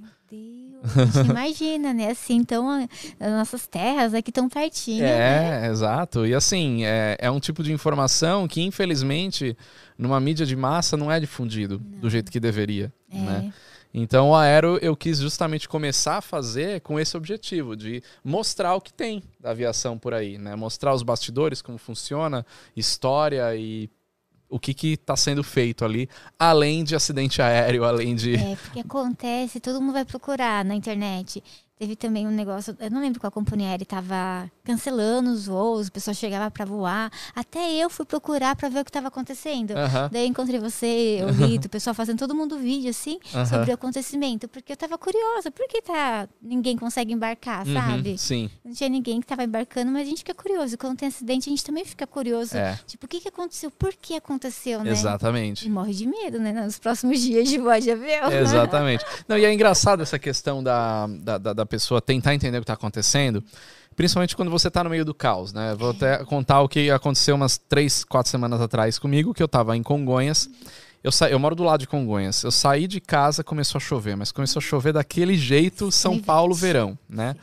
Imagina, 1.25 1.95
né? 1.95 2.11
Assim, 2.11 2.35
então 2.37 2.69
as 3.19 3.31
nossas 3.33 3.67
terras 3.67 4.13
aqui 4.15 4.31
tão 4.31 4.49
pertinho. 4.49 5.03
né? 5.03 5.67
É, 5.67 5.71
exato. 5.71 6.27
E 6.27 6.35
assim, 6.35 6.85
é, 6.85 7.17
é 7.19 7.31
um 7.31 7.41
tipo 7.41 7.63
de 7.63 7.73
informação 7.73 8.47
que, 8.47 8.61
infelizmente, 8.63 9.57
numa 9.97 10.21
mídia 10.21 10.45
de 10.45 10.55
massa 10.55 10.97
não 10.97 11.11
é 11.11 11.19
difundido 11.19 11.79
do 11.79 12.11
jeito 12.11 12.31
que 12.31 12.39
deveria. 12.39 12.93
É. 13.11 13.17
Né? 13.19 13.53
Então, 13.97 14.31
o 14.31 14.35
Aero 14.35 14.77
eu 14.83 14.97
quis 14.97 15.19
justamente 15.19 15.69
começar 15.69 16.17
a 16.17 16.21
fazer 16.21 16.81
com 16.81 16.99
esse 16.99 17.17
objetivo, 17.17 17.77
de 17.77 18.03
mostrar 18.25 18.75
o 18.75 18.81
que 18.81 18.93
tem 18.93 19.23
da 19.39 19.51
aviação 19.51 19.97
por 19.97 20.13
aí, 20.13 20.37
né? 20.37 20.57
Mostrar 20.57 20.93
os 20.93 21.05
bastidores, 21.05 21.63
como 21.63 21.79
funciona, 21.79 22.45
história 22.77 23.55
e 23.55 23.89
o 24.49 24.59
que 24.59 24.75
está 24.89 25.17
sendo 25.17 25.45
feito 25.45 25.85
ali, 25.85 26.09
além 26.37 26.83
de 26.83 26.97
acidente 26.97 27.41
aéreo, 27.41 27.85
além 27.87 28.17
de. 28.17 28.35
É, 28.35 28.57
porque 28.57 28.81
acontece, 28.81 29.61
todo 29.61 29.81
mundo 29.81 29.93
vai 29.93 30.05
procurar 30.05 30.65
na 30.65 30.75
internet. 30.75 31.43
Teve 31.85 31.97
também 31.97 32.27
um 32.27 32.31
negócio, 32.31 32.75
eu 32.81 32.91
não 32.91 32.99
lembro 32.99 33.21
qual 33.21 33.31
companhia 33.31 33.69
aérea 33.69 33.83
estava 33.83 34.51
cancelando 34.65 35.31
os 35.31 35.45
voos, 35.47 35.89
o 35.89 35.93
pessoal 35.93 36.15
chegava 36.15 36.51
para 36.51 36.65
voar. 36.65 37.13
Até 37.37 37.75
eu 37.75 37.91
fui 37.91 38.07
procurar 38.07 38.57
para 38.57 38.71
ver 38.71 38.81
o 38.81 38.85
que 38.85 38.89
estava 38.89 39.09
acontecendo. 39.09 39.73
Aham, 39.73 40.09
Daí 40.11 40.27
encontrei 40.27 40.59
você, 40.59 41.21
o 41.23 41.31
Lito, 41.47 41.67
o 41.67 41.71
pessoal 41.71 41.93
fazendo 41.93 42.19
todo 42.19 42.35
mundo 42.35 42.57
vídeo 42.59 42.89
assim 42.89 43.19
sobre 43.47 43.71
o 43.71 43.75
acontecimento, 43.75 44.49
porque 44.49 44.73
eu 44.73 44.77
tava 44.79 44.97
curiosa, 44.97 45.51
por 45.51 45.69
que 45.69 45.83
tá 45.83 46.27
ninguém 46.41 46.75
consegue 46.75 47.13
embarcar, 47.13 47.67
Uhum, 47.67 47.75
sabe? 47.75 48.17
Sim, 48.17 48.49
Não 48.65 48.73
tinha 48.73 48.89
ninguém 48.89 49.21
que 49.21 49.27
tava 49.27 49.45
embarcando, 49.45 49.93
mas 49.93 50.07
a 50.07 50.09
gente 50.09 50.19
fica 50.21 50.33
curioso. 50.33 50.79
Quando 50.79 50.97
tem 50.97 51.09
acidente, 51.09 51.51
a 51.51 51.53
gente 51.53 51.63
também 51.65 51.85
fica 51.85 52.07
curioso. 52.07 52.57
é, 52.57 52.79
Tipo, 52.87 53.05
o 53.05 53.09
que 53.11 53.21
que 53.21 53.29
aconteceu? 53.29 53.71
Por 53.71 53.93
que 53.93 54.15
aconteceu, 54.17 54.83
né? 54.83 54.91
exatamente. 54.91 55.67
E 55.67 55.71
morre 55.71 55.93
de 55.93 56.07
medo, 56.07 56.39
né? 56.39 56.51
Nos 56.53 56.79
próximos 56.79 57.21
dias 57.23 57.47
de 57.47 57.59
voar 57.59 57.79
de 57.79 57.91
avião. 57.91 58.33
Exatamente. 58.33 59.05
Não, 59.29 59.37
e 59.37 59.45
é 59.45 59.53
engraçado 59.53 60.03
essa 60.03 60.19
questão 60.19 60.63
da, 60.63 61.07
da, 61.07 61.37
da- 61.37 61.53
da 61.53 61.67
pessoa 61.75 62.01
tentar 62.01 62.35
entender 62.35 62.59
o 62.59 62.61
que 62.61 62.65
está 62.65 62.75
acontecendo, 62.75 63.43
principalmente 63.95 64.35
quando 64.37 64.51
você 64.51 64.69
está 64.69 64.83
no 64.83 64.91
meio 64.91 65.05
do 65.05 65.15
caos, 65.15 65.53
né? 65.53 65.75
Vou 65.75 65.91
até 65.91 66.25
contar 66.25 66.61
o 66.61 66.69
que 66.69 66.91
aconteceu 66.91 67.35
umas 67.35 67.59
três, 67.59 68.05
quatro 68.05 68.31
semanas 68.31 68.61
atrás 68.61 68.99
comigo, 68.99 69.35
que 69.35 69.43
eu 69.43 69.47
estava 69.47 69.77
em 69.77 69.83
Congonhas. 69.83 70.49
Eu, 71.03 71.13
sa... 71.13 71.29
eu 71.29 71.39
moro 71.39 71.55
do 71.55 71.63
lado 71.63 71.81
de 71.81 71.87
Congonhas. 71.87 72.43
Eu 72.43 72.51
saí 72.51 72.87
de 72.87 73.01
casa, 73.01 73.45
começou 73.45 73.79
a 73.79 73.81
chover, 73.81 74.17
mas 74.17 74.33
começou 74.33 74.61
a 74.61 74.63
chover 74.63 74.95
daquele 74.95 75.37
jeito 75.37 75.93
São. 75.93 76.19
Paulo 76.19 76.55
verão, 76.55 76.99
né? 77.09 77.37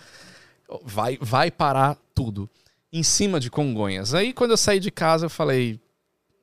Vai, 0.83 1.17
vai 1.21 1.51
parar 1.51 1.97
tudo. 2.15 2.49
Em 2.91 3.03
cima 3.03 3.39
de 3.39 3.49
Congonhas. 3.49 4.13
Aí 4.13 4.33
quando 4.33 4.51
eu 4.51 4.57
saí 4.57 4.79
de 4.79 4.91
casa, 4.91 5.27
eu 5.27 5.29
falei: 5.29 5.79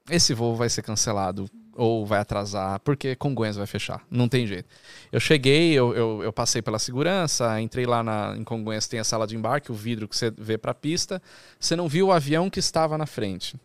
esse 0.09 0.33
voo 0.33 0.54
vai 0.54 0.68
ser 0.68 0.83
cancelado 0.83 1.50
ou 1.78 2.04
vai 2.04 2.18
atrasar, 2.18 2.80
porque 2.80 3.14
Congonhas 3.14 3.56
vai 3.56 3.66
fechar. 3.66 4.04
Não 4.11 4.28
tem 4.28 4.47
jeito. 4.47 4.68
Eu 5.12 5.20
cheguei, 5.20 5.73
eu, 5.73 5.94
eu, 5.94 6.23
eu 6.25 6.32
passei 6.32 6.61
pela 6.61 6.78
segurança, 6.78 7.61
entrei 7.61 7.87
lá 7.87 8.02
na, 8.02 8.35
em 8.37 8.42
Congonhas, 8.42 8.88
tem 8.88 8.99
a 8.99 9.04
sala 9.04 9.28
de 9.28 9.37
embarque, 9.37 9.70
o 9.70 9.75
vidro 9.75 10.08
que 10.08 10.16
você 10.16 10.30
vê 10.37 10.58
para 10.58 10.73
a 10.73 10.75
pista. 10.75 11.23
Você 11.58 11.76
não 11.76 11.88
viu 11.88 12.08
o 12.08 12.12
avião 12.12 12.50
que 12.50 12.58
estava 12.58 12.99
na 12.99 13.06
frente. 13.06 13.56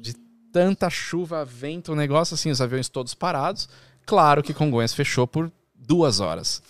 De 0.00 0.14
Tanta 0.52 0.88
chuva, 0.90 1.44
vento, 1.44 1.92
o 1.92 1.96
negócio 1.96 2.34
assim, 2.34 2.50
os 2.50 2.60
aviões 2.60 2.88
todos 2.88 3.14
parados. 3.14 3.68
Claro 4.04 4.42
que 4.42 4.54
Congonhas 4.54 4.92
fechou 4.92 5.26
por 5.26 5.50
duas 5.74 6.20
horas. 6.20 6.62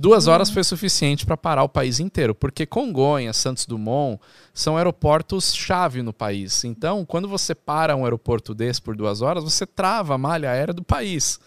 Duas 0.00 0.28
horas 0.28 0.48
foi 0.48 0.64
suficiente 0.64 1.26
para 1.26 1.36
parar 1.36 1.62
o 1.62 1.68
país 1.68 2.00
inteiro, 2.00 2.34
porque 2.34 2.64
Congonhas, 2.64 3.36
Santos 3.36 3.66
Dumont 3.66 4.18
são 4.54 4.78
aeroportos 4.78 5.54
chave 5.54 6.00
no 6.00 6.10
país. 6.10 6.64
Então, 6.64 7.04
quando 7.04 7.28
você 7.28 7.54
para 7.54 7.94
um 7.94 8.04
aeroporto 8.04 8.54
desse 8.54 8.80
por 8.80 8.96
duas 8.96 9.20
horas, 9.20 9.44
você 9.44 9.66
trava 9.66 10.14
a 10.14 10.18
malha 10.18 10.50
aérea 10.50 10.72
do 10.72 10.82
país. 10.82 11.38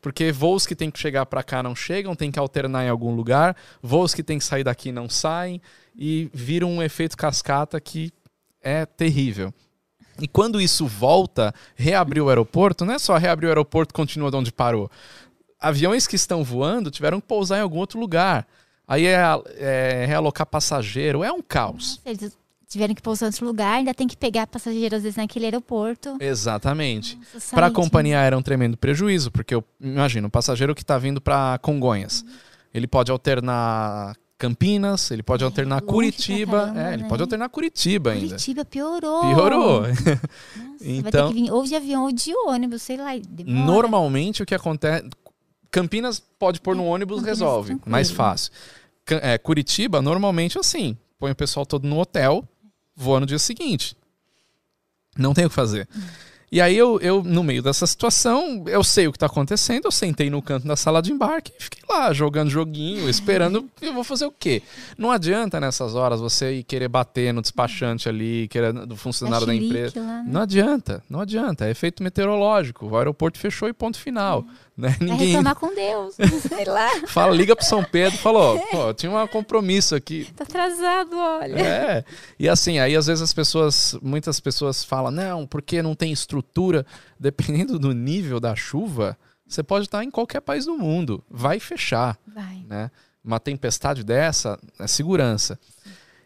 Porque 0.00 0.32
voos 0.32 0.66
que 0.66 0.74
tem 0.74 0.90
que 0.90 0.98
chegar 0.98 1.26
para 1.26 1.44
cá 1.44 1.62
não 1.62 1.76
chegam, 1.76 2.16
tem 2.16 2.32
que 2.32 2.40
alternar 2.40 2.84
em 2.84 2.88
algum 2.88 3.14
lugar, 3.14 3.56
voos 3.80 4.12
que 4.12 4.24
tem 4.24 4.36
que 4.36 4.44
sair 4.44 4.64
daqui 4.64 4.90
não 4.90 5.08
saem, 5.08 5.62
e 5.94 6.28
vira 6.34 6.66
um 6.66 6.82
efeito 6.82 7.16
cascata 7.16 7.80
que 7.80 8.12
é 8.60 8.84
terrível. 8.84 9.54
E 10.20 10.28
quando 10.28 10.60
isso 10.60 10.86
volta, 10.86 11.54
reabrir 11.74 12.20
o 12.20 12.28
aeroporto, 12.28 12.84
não 12.84 12.94
é 12.94 12.98
só 12.98 13.16
reabrir 13.16 13.46
o 13.46 13.50
aeroporto 13.50 13.92
e 13.92 13.94
continua 13.94 14.30
de 14.30 14.36
onde 14.36 14.52
parou. 14.52 14.90
Aviões 15.62 16.06
que 16.06 16.16
estão 16.16 16.42
voando 16.42 16.90
tiveram 16.90 17.20
que 17.20 17.26
pousar 17.26 17.58
em 17.58 17.62
algum 17.62 17.78
outro 17.78 17.98
lugar. 18.00 18.46
Aí 18.86 19.06
é, 19.06 19.16
é 19.56 20.04
realocar 20.06 20.44
passageiro, 20.46 21.22
é 21.22 21.32
um 21.32 21.40
caos. 21.40 22.00
Nossa, 22.04 22.24
eles 22.24 22.36
tiveram 22.68 22.94
que 22.94 23.00
pousar 23.02 23.26
em 23.26 23.28
outro 23.28 23.46
lugar, 23.46 23.74
ainda 23.76 23.94
tem 23.94 24.08
que 24.08 24.16
pegar 24.16 24.46
passageiros 24.46 24.96
às 24.98 25.02
vezes 25.02 25.16
naquele 25.16 25.44
aeroporto. 25.44 26.16
Exatamente. 26.20 27.18
Para 27.50 27.66
a 27.66 27.70
companhia 27.70 28.18
aérea 28.18 28.34
é 28.34 28.38
um 28.38 28.42
tremendo 28.42 28.76
prejuízo, 28.76 29.30
porque 29.30 29.54
eu 29.54 29.62
imagino, 29.80 30.26
o 30.28 30.30
passageiro 30.30 30.74
que 30.74 30.82
está 30.82 30.98
vindo 30.98 31.20
para 31.20 31.58
Congonhas, 31.62 32.24
ele 32.74 32.86
pode 32.86 33.10
alternar 33.12 34.16
Campinas, 34.38 35.10
ele 35.12 35.22
pode 35.22 35.44
alternar 35.44 35.76
longe 35.76 35.84
pra 35.86 35.92
Curitiba, 35.94 36.60
caramba, 36.62 36.80
é, 36.90 36.94
ele 36.94 37.02
né? 37.04 37.08
pode 37.08 37.22
alternar 37.22 37.48
Curitiba 37.48 38.10
ainda. 38.10 38.26
Curitiba 38.26 38.64
piorou. 38.64 39.20
Piorou. 39.20 39.82
Nossa, 39.82 39.92
vai 40.02 40.16
ter 40.16 40.20
Então- 41.08 41.28
que 41.32 41.34
vir 41.42 41.52
ou 41.52 41.62
de 41.64 41.76
avião 41.76 42.02
ou 42.04 42.12
de 42.12 42.34
ônibus, 42.48 42.82
sei 42.82 42.96
lá. 42.96 43.10
demora. 43.28 43.64
Normalmente 43.66 44.42
o 44.42 44.46
que 44.46 44.54
acontece. 44.54 45.08
Campinas 45.72 46.22
pode 46.38 46.60
pôr 46.60 46.76
no 46.76 46.84
ônibus, 46.84 47.16
Campinas 47.16 47.38
resolve. 47.38 47.80
Mais 47.86 48.10
fácil. 48.10 48.52
É, 49.22 49.38
Curitiba, 49.38 50.02
normalmente 50.02 50.58
assim. 50.58 50.96
Põe 51.18 51.32
o 51.32 51.34
pessoal 51.34 51.64
todo 51.64 51.88
no 51.88 51.98
hotel, 51.98 52.46
voa 52.94 53.18
no 53.18 53.26
dia 53.26 53.38
seguinte. 53.38 53.96
Não 55.16 55.32
tem 55.32 55.46
o 55.46 55.48
que 55.48 55.54
fazer. 55.54 55.88
E 56.52 56.60
aí 56.60 56.76
eu, 56.76 57.00
eu, 57.00 57.22
no 57.22 57.42
meio 57.42 57.62
dessa 57.62 57.86
situação, 57.86 58.64
eu 58.66 58.84
sei 58.84 59.08
o 59.08 59.12
que 59.12 59.18
tá 59.18 59.24
acontecendo, 59.24 59.86
eu 59.86 59.90
sentei 59.90 60.28
no 60.28 60.42
canto 60.42 60.68
da 60.68 60.76
sala 60.76 61.00
de 61.00 61.10
embarque 61.10 61.50
e 61.58 61.62
fiquei 61.62 61.82
lá 61.88 62.12
jogando 62.12 62.50
joguinho, 62.50 63.08
esperando. 63.08 63.70
eu 63.80 63.94
vou 63.94 64.04
fazer 64.04 64.26
o 64.26 64.30
quê? 64.30 64.62
Não 64.98 65.10
adianta 65.10 65.58
nessas 65.58 65.94
horas 65.94 66.20
você 66.20 66.56
ir 66.56 66.62
querer 66.62 66.88
bater 66.88 67.32
no 67.32 67.40
despachante 67.40 68.06
ali, 68.06 68.48
querer 68.48 68.74
do 68.74 68.96
funcionário 68.96 69.46
da 69.46 69.52
chilique 69.54 69.70
empresa. 69.70 69.98
lá, 69.98 70.06
né? 70.06 70.24
Não 70.26 70.42
adianta, 70.42 71.02
não 71.08 71.20
adianta. 71.20 71.64
É 71.64 71.70
efeito 71.70 72.02
meteorológico. 72.02 72.86
O 72.86 72.98
aeroporto 72.98 73.38
fechou 73.38 73.66
e 73.66 73.72
ponto 73.72 73.98
final. 73.98 74.44
Né? 74.76 74.96
Ninguém 75.00 75.28
reclamar 75.28 75.54
com 75.56 75.74
Deus, 75.74 76.14
sei 76.48 76.64
lá. 76.64 76.88
fala, 77.06 77.34
liga 77.34 77.54
pro 77.54 77.64
São 77.64 77.84
Pedro, 77.84 78.18
falou, 78.18 78.58
pô, 78.70 78.94
tinha 78.94 79.12
um 79.12 79.26
compromisso 79.26 79.94
aqui. 79.94 80.32
Tá 80.34 80.44
atrasado, 80.44 81.16
olha. 81.16 81.58
É. 81.60 82.04
E 82.38 82.48
assim, 82.48 82.78
aí 82.78 82.96
às 82.96 83.06
vezes 83.06 83.22
as 83.22 83.34
pessoas, 83.34 83.96
muitas 84.02 84.40
pessoas 84.40 84.82
falam, 84.82 85.10
não, 85.10 85.46
porque 85.46 85.82
não 85.82 85.94
tem 85.94 86.10
estrutura. 86.10 86.86
Dependendo 87.20 87.78
do 87.78 87.92
nível 87.92 88.40
da 88.40 88.56
chuva, 88.56 89.16
você 89.46 89.62
pode 89.62 89.84
estar 89.84 90.02
em 90.02 90.10
qualquer 90.10 90.40
país 90.40 90.64
do 90.64 90.76
mundo. 90.76 91.22
Vai 91.30 91.60
fechar 91.60 92.18
Vai. 92.26 92.64
né? 92.66 92.90
Uma 93.22 93.38
tempestade 93.38 94.02
dessa 94.02 94.58
é 94.80 94.86
segurança. 94.86 95.58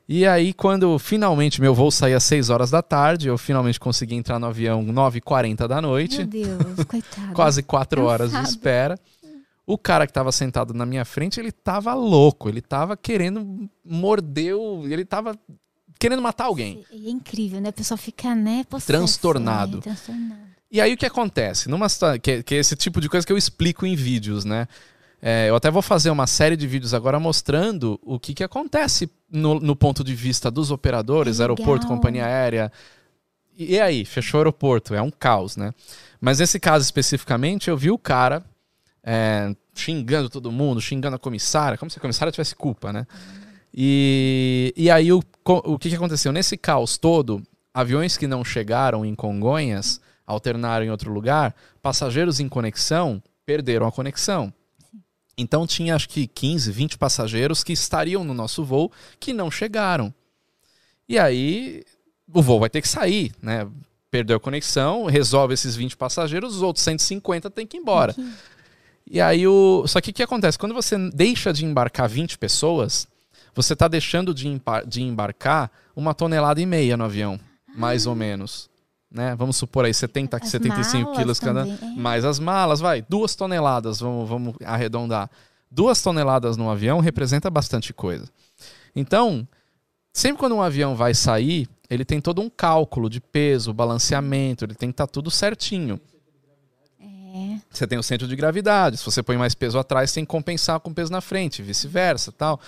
E 0.09 0.25
aí, 0.25 0.53
quando 0.53 0.99
finalmente 1.01 1.61
meu 1.61 1.75
voo 1.75 1.91
saía 1.91 2.17
às 2.17 2.23
6 2.25 2.49
horas 2.51 2.71
da 2.71 2.81
tarde, 2.81 3.27
eu 3.29 3.37
finalmente 3.37 3.81
consegui 3.81 4.15
entrar 4.15 4.39
no 4.39 4.47
avião 4.47 4.85
9h40 4.85 5.67
da 5.67 5.81
noite, 5.83 6.19
Meu 6.19 6.27
Deus, 6.27 6.85
coitado. 6.87 7.33
quase 7.35 7.63
4 7.63 8.05
horas 8.05 8.31
de 8.31 8.41
espera. 8.43 8.97
O 9.67 9.77
cara 9.77 10.07
que 10.07 10.13
estava 10.13 10.31
sentado 10.31 10.73
na 10.73 10.87
minha 10.87 11.05
frente, 11.05 11.41
ele 11.41 11.51
tava 11.51 11.93
louco, 11.93 12.49
ele 12.49 12.61
tava 12.63 12.97
querendo 12.97 13.69
morder, 13.85 14.55
o- 14.57 14.87
ele 14.87 15.05
tava 15.05 15.37
querendo 15.99 16.23
matar 16.23 16.45
alguém. 16.45 16.85
É 16.93 17.11
incrível, 17.11 17.61
né? 17.61 17.71
A 17.71 17.73
pessoa 17.73 17.99
fica, 17.99 18.33
né, 18.33 18.63
possesso, 18.71 18.87
Transtornado. 18.87 19.79
né? 19.79 19.83
Transtornado. 19.83 20.47
E 20.71 20.81
aí 20.81 20.93
o 20.95 20.97
que 20.97 21.07
acontece? 21.07 21.69
Numa 21.69 21.87
que, 22.23 22.45
que 22.45 22.55
é 22.55 22.59
esse 22.59 22.77
tipo 22.77 23.01
de 23.01 23.09
coisa 23.09 23.27
que 23.27 23.33
eu 23.33 23.37
explico 23.39 23.85
em 23.85 23.97
vídeos, 23.97 24.45
né? 24.45 24.69
É, 25.29 25.51
eu 25.51 25.57
até 25.57 25.73
vou 25.73 25.83
fazer 25.83 26.09
uma 26.11 26.29
série 26.29 26.57
de 26.57 26.69
vídeos 26.69 26.95
agora 26.95 27.19
mostrando 27.19 27.99
o 28.05 28.17
que, 28.17 28.33
que 28.33 28.45
acontece 28.45 29.11
no, 29.29 29.59
no 29.59 29.75
ponto 29.75 30.05
de 30.05 30.15
vista 30.15 30.53
dos 30.53 30.71
operadores, 30.71 31.41
aeroporto, 31.41 31.85
companhia 31.89 32.25
aérea. 32.25 32.71
E, 33.59 33.75
e 33.75 33.81
aí, 33.81 34.05
fechou 34.05 34.39
o 34.39 34.43
aeroporto, 34.43 34.95
é 34.95 35.03
um 35.03 35.11
caos, 35.11 35.57
né? 35.57 35.75
Mas 36.21 36.39
nesse 36.39 36.61
caso 36.61 36.85
especificamente, 36.85 37.69
eu 37.69 37.77
vi 37.77 37.91
o 37.91 37.99
cara 37.99 38.41
é, 39.03 39.53
xingando 39.75 40.31
todo 40.31 40.53
mundo, 40.53 40.81
xingando 40.81 41.17
a 41.17 41.19
comissária, 41.19 41.77
como 41.77 41.91
se 41.91 41.99
a 41.99 42.01
comissária 42.01 42.31
tivesse 42.31 42.55
culpa, 42.55 42.93
né? 42.93 43.05
E, 43.75 44.73
e 44.77 44.89
aí 44.89 45.13
o, 45.13 45.21
o 45.45 45.77
que, 45.77 45.89
que 45.89 45.97
aconteceu? 45.97 46.31
Nesse 46.31 46.57
caos 46.57 46.99
todo, 46.99 47.43
aviões 47.75 48.17
que 48.17 48.29
não 48.29 48.45
chegaram 48.45 49.05
em 49.05 49.17
Congonhas 49.17 50.01
alternaram 50.25 50.87
em 50.87 50.91
outro 50.91 51.13
lugar, 51.13 51.53
passageiros 51.83 52.39
em 52.39 52.49
conexão 52.49 53.21
perderam 53.45 53.89
a 53.89 53.91
conexão. 53.91 54.55
Então 55.39 55.67
tinha 55.67 55.95
acho 55.95 56.09
que 56.09 56.27
15, 56.27 56.73
20 56.73 56.99
passageiros 56.99 57.63
que 57.63 57.73
estariam 57.73 58.25
no 58.25 58.33
nosso 58.33 58.65
voo 58.65 58.91
que 59.21 59.33
não 59.33 59.51
chegaram. 59.51 60.13
E 61.09 61.19
aí 61.19 61.85
o 62.33 62.43
voo 62.43 62.61
vai 62.61 62.71
ter 62.71 62.81
que 62.81 62.89
sair, 62.89 63.33
né? 63.43 63.69
Perdeu 64.11 64.37
a 64.37 64.41
conexão, 64.41 65.05
resolve 65.05 65.55
esses 65.55 65.77
20 65.77 65.97
passageiros, 65.97 66.57
os 66.57 66.63
outros 66.63 66.85
150 66.85 67.51
têm 67.51 67.67
que 67.67 67.77
ir 67.77 67.81
embora. 67.81 68.13
Aqui. 68.13 68.33
E 69.09 69.21
aí 69.21 69.47
o. 69.47 69.87
Só 69.87 70.01
que 70.01 70.11
o 70.11 70.15
que 70.15 70.23
acontece? 70.23 70.59
Quando 70.59 70.75
você 70.75 70.97
deixa 71.11 71.53
de 71.53 71.65
embarcar 71.65 72.09
20 72.09 72.39
pessoas, 72.39 73.07
você 73.55 73.73
está 73.73 73.87
deixando 73.89 74.35
de, 74.35 74.61
de 74.87 75.03
embarcar 75.03 75.71
uma 75.95 76.13
tonelada 76.13 76.61
e 76.61 76.67
meia 76.67 76.97
no 76.97 77.05
avião, 77.05 77.39
mais 77.75 78.07
ou 78.07 78.15
menos. 78.15 78.69
Né? 79.11 79.35
Vamos 79.37 79.57
supor 79.57 79.85
aí 79.85 79.95
70, 79.95 80.37
As 80.37 80.49
75 80.49 81.05
malas 81.05 81.19
quilos 81.19 81.41
cada. 81.41 81.65
também, 81.65 81.79
é. 81.81 82.01
Mais 82.01 82.25
as 82.25 82.39
malas, 82.39 82.81
vai, 82.81 83.05
duas 83.09 83.35
toneladas, 83.35 84.01
vamos, 84.01 84.29
vamos 84.29 84.55
arredondar. 84.65 85.31
Duas 85.71 86.03
toneladas 86.03 86.57
no 86.57 86.71
avião 86.71 87.01
representa 87.01 87.51
bastante 87.51 87.93
coisa. 87.93 88.29
Então, 88.95 89.47
sempre 90.13 90.39
quando 90.39 90.55
um 90.57 90.63
avião 90.63 90.95
vai 90.95 91.15
sair, 91.15 91.69
ele 91.89 92.05
tem 92.05 92.21
todo 92.21 92.41
um 92.43 92.51
cálculo 92.51 93.09
de 93.09 93.21
peso, 93.21 93.73
balanceamento, 93.73 94.65
ele 94.65 94.75
tem 94.75 94.89
que 94.91 94.95
estar 94.95 95.07
tudo 95.07 95.31
certinho. 95.31 96.01
É. 97.01 97.61
Você 97.71 97.87
tem 97.87 97.99
o 97.99 98.03
centro 98.03 98.27
de 98.27 98.35
gravidade. 98.35 98.97
Se 98.97 99.05
você 99.05 99.23
põe 99.23 99.37
mais 99.37 99.55
peso 99.55 99.79
atrás, 99.79 100.13
tem 100.13 100.25
que 100.25 100.31
compensar 100.31 100.81
com 100.81 100.93
peso 100.93 101.13
na 101.13 101.21
frente, 101.21 101.63
vice-versa, 101.63 102.33
tal. 102.33 102.59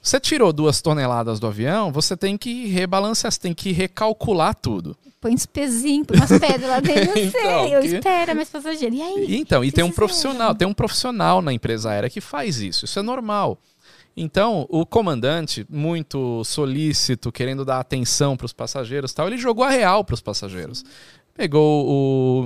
Você 0.00 0.20
tirou 0.20 0.52
duas 0.52 0.80
toneladas 0.80 1.40
do 1.40 1.46
avião, 1.46 1.92
você 1.92 2.16
tem 2.16 2.38
que 2.38 2.66
rebalancear, 2.68 3.32
você 3.32 3.40
tem 3.40 3.54
que 3.54 3.72
recalcular 3.72 4.54
tudo. 4.54 4.96
Põe 5.22 5.32
uns 5.34 5.46
pezinhos, 5.46 6.06
põe 6.06 6.16
umas 6.18 6.30
pedras 6.38 6.68
lá 6.68 6.80
dentro, 6.80 7.06
não 7.06 7.14
sei. 7.14 7.26
Então, 7.28 7.66
eu 7.68 7.80
que- 7.80 7.86
espero, 7.86 8.34
mais 8.36 8.50
passageiro. 8.50 8.94
E 8.94 9.00
aí? 9.00 9.36
Então, 9.36 9.64
e 9.64 9.70
tem 9.72 9.84
um 9.84 9.90
profissional, 9.92 10.54
tem 10.54 10.68
um 10.68 10.74
profissional 10.74 11.40
na 11.40 11.52
empresa 11.52 11.90
aérea 11.90 12.10
que 12.10 12.20
faz 12.20 12.58
isso. 12.60 12.84
Isso 12.84 12.98
é 12.98 13.02
normal. 13.02 13.56
Então, 14.14 14.66
o 14.68 14.84
comandante, 14.84 15.64
muito 15.70 16.44
solícito, 16.44 17.32
querendo 17.32 17.64
dar 17.64 17.78
atenção 17.80 18.36
para 18.36 18.44
os 18.44 18.52
passageiros, 18.52 19.12
e 19.12 19.14
tal, 19.14 19.26
ele 19.28 19.38
jogou 19.38 19.64
a 19.64 19.70
real 19.70 20.04
para 20.04 20.12
os 20.14 20.20
passageiros. 20.20 20.84
Pegou 21.34 21.86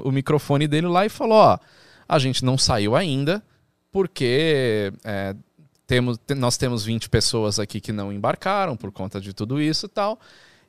o, 0.05 0.09
o 0.09 0.13
microfone 0.13 0.69
dele 0.69 0.87
lá 0.87 1.05
e 1.05 1.09
falou: 1.09 1.39
ó, 1.39 1.59
a 2.09 2.19
gente 2.21 2.45
não 2.45 2.57
saiu 2.57 2.95
ainda 2.95 3.43
porque 3.91 4.93
é, 5.03 5.35
temos, 5.87 6.19
te- 6.25 6.35
nós 6.35 6.57
temos 6.57 6.85
20 6.85 7.09
pessoas 7.09 7.59
aqui 7.59 7.81
que 7.81 7.91
não 7.91 8.13
embarcaram 8.13 8.77
por 8.77 8.93
conta 8.93 9.21
de 9.21 9.33
tudo 9.33 9.61
isso 9.61 9.87
e 9.87 9.89
tal. 9.89 10.21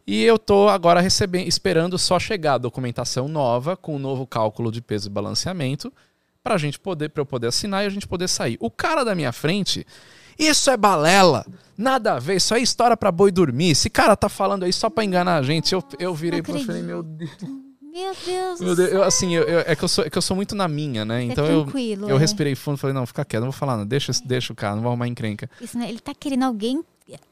E 0.08 0.24
eu 0.24 0.40
tô 0.40 0.70
agora 0.70 1.02
recebendo, 1.02 1.48
esperando 1.50 1.98
só 1.98 2.18
chegar 2.18 2.54
a 2.54 2.58
documentação 2.58 3.28
nova 3.28 3.76
com 3.76 3.94
o 3.96 4.00
novo 4.00 4.26
cálculo 4.26 4.72
de 4.72 4.82
peso 4.82 5.08
e 5.08 5.12
balanceamento 5.12 5.92
para 6.42 6.56
a 6.56 6.58
gente 6.58 6.80
poder, 6.80 7.10
para 7.10 7.22
eu 7.22 7.26
poder 7.26 7.48
assinar 7.48 7.84
e 7.84 7.88
a 7.88 7.90
gente 7.90 8.08
poder 8.08 8.30
sair. 8.30 8.58
O 8.62 8.72
cara 8.72 9.04
da 9.04 9.14
minha 9.14 9.34
frente, 9.34 9.86
isso 10.40 10.72
é 10.72 10.78
balela, 10.78 11.46
nada 11.78 12.14
a 12.14 12.20
ver, 12.20 12.38
isso 12.38 12.54
é 12.56 12.60
história 12.62 12.96
para 12.96 13.12
boi 13.12 13.32
dormir. 13.32 13.72
Esse 13.72 13.90
cara 13.90 14.16
tá 14.16 14.30
falando 14.30 14.64
aí 14.64 14.72
só 14.72 14.90
para 14.90 15.04
enganar 15.04 15.36
a 15.40 15.42
gente. 15.44 15.74
Eu, 15.74 15.84
eu 16.00 16.16
virei 16.16 16.42
para 16.42 16.58
falei, 16.58 16.82
meu 16.82 17.04
Deus, 17.04 17.32
Meu 17.82 18.16
Deus. 18.26 18.62
meu 18.62 18.76
Deus, 18.78 18.92
eu, 18.92 19.04
assim, 19.04 19.36
eu, 19.36 19.44
eu- 19.44 19.60
é 19.68 19.76
que 19.76 19.84
eu 19.84 19.90
sou, 19.90 20.06
é 20.06 20.10
que 20.10 20.18
eu 20.18 20.22
sou 20.22 20.38
muito 20.38 20.56
na 20.56 20.70
minha, 20.70 21.04
né? 21.04 21.22
Então 21.24 21.46
eu 21.46 21.64
tranquilo, 21.64 22.10
eu 22.10 22.16
é. 22.16 22.20
respirei 22.20 22.56
fundo, 22.56 22.78
falei 22.78 22.94
não, 22.94 23.06
fica 23.06 23.26
quieto, 23.26 23.42
não 23.42 23.52
vou 23.52 23.60
falar, 23.60 23.76
não, 23.76 23.86
deixa, 23.86 24.14
deixa 24.24 24.54
o 24.54 24.56
cara, 24.56 24.76
não 24.76 24.84
vou 24.84 24.90
arrumar 24.90 25.08
encrenca 25.10 25.50
Isso, 25.60 25.78
né? 25.78 25.90
Ele 25.90 26.00
tá 26.00 26.14
querendo 26.18 26.44
alguém 26.44 26.82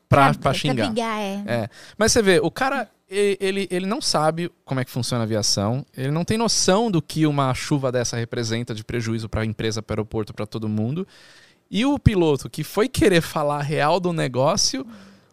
pra, 0.07 0.33
pra 0.33 0.53
xingar. 0.53 0.87
brigar, 0.87 1.19
é. 1.19 1.43
É. 1.45 1.69
Mas 1.97 2.11
você 2.11 2.21
vê, 2.21 2.39
o 2.39 2.49
cara, 2.51 2.89
ele, 3.09 3.67
ele 3.69 3.85
não 3.85 4.01
sabe 4.01 4.51
como 4.63 4.79
é 4.79 4.85
que 4.85 4.91
funciona 4.91 5.23
a 5.23 5.25
aviação, 5.25 5.85
ele 5.95 6.11
não 6.11 6.23
tem 6.23 6.37
noção 6.37 6.89
do 6.89 7.01
que 7.01 7.25
uma 7.25 7.53
chuva 7.53 7.91
dessa 7.91 8.17
representa 8.17 8.73
de 8.73 8.83
prejuízo 8.83 9.29
para 9.29 9.41
a 9.41 9.45
empresa, 9.45 9.81
para 9.81 9.93
o 9.93 9.95
aeroporto, 9.95 10.33
para 10.33 10.45
todo 10.45 10.69
mundo. 10.69 11.07
E 11.69 11.85
o 11.85 11.97
piloto 11.97 12.49
que 12.49 12.63
foi 12.63 12.87
querer 12.87 13.21
falar 13.21 13.61
real 13.61 13.99
do 13.99 14.13
negócio, 14.13 14.85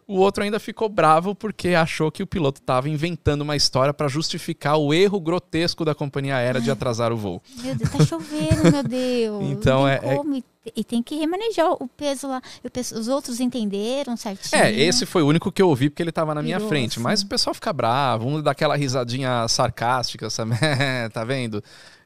o 0.07 0.19
outro 0.19 0.43
ainda 0.45 0.59
ficou 0.61 0.88
bravo 0.88 1.35
porque 1.35 1.69
achou 1.69 2.11
que 2.11 2.23
o 2.23 2.27
piloto 2.27 2.61
estava 2.61 2.88
inventando 2.88 3.43
uma 3.43 3.57
história 3.57 3.95
para 3.95 4.09
justificar 4.09 4.77
o 4.77 4.93
erro 4.93 5.21
grotesco 5.21 5.85
da 5.85 5.95
companhia 5.95 6.37
aérea 6.37 6.61
de 6.61 6.71
atrasar 6.71 7.12
o 7.12 7.17
voo. 7.17 7.43
Meu 7.62 7.75
Deus, 7.75 7.91
tá 7.91 8.05
chovendo, 8.05 8.71
meu 8.73 8.83
Deus. 8.88 9.45
Então, 9.51 9.87
é- 9.88 10.01
é-. 10.03 10.43
E- 10.77 10.85
tem 10.85 11.03
que 11.03 11.17
remanejar 11.17 11.73
o 11.73 11.88
peso 11.88 12.29
lá. 12.29 12.41
Peso- 12.73 12.97
Os 12.97 13.09
outros 13.09 13.41
entenderam 13.41 14.17
certinho. 14.17 14.62
É, 14.62 14.71
esse 14.73 15.05
foi 15.05 15.21
o 15.23 15.27
único 15.27 15.51
que 15.51 15.61
eu 15.61 15.69
ouvi 15.69 15.91
porque 15.91 16.03
ele 16.03 16.11
estava 16.11 16.35
na 16.37 16.43
minha 16.43 16.61
frente. 16.61 17.01
Mas 17.01 17.23
o 17.23 17.27
pessoal 17.27 17.53
fica 17.53 17.73
bravo, 17.73 18.29
um 18.29 18.41
dá 18.41 18.53
aquela 18.53 18.77
risadinha 18.77 19.49
sarcástica, 19.49 20.31
sabe? 20.31 20.53
tá 21.12 21.25
vendo? 21.25 21.62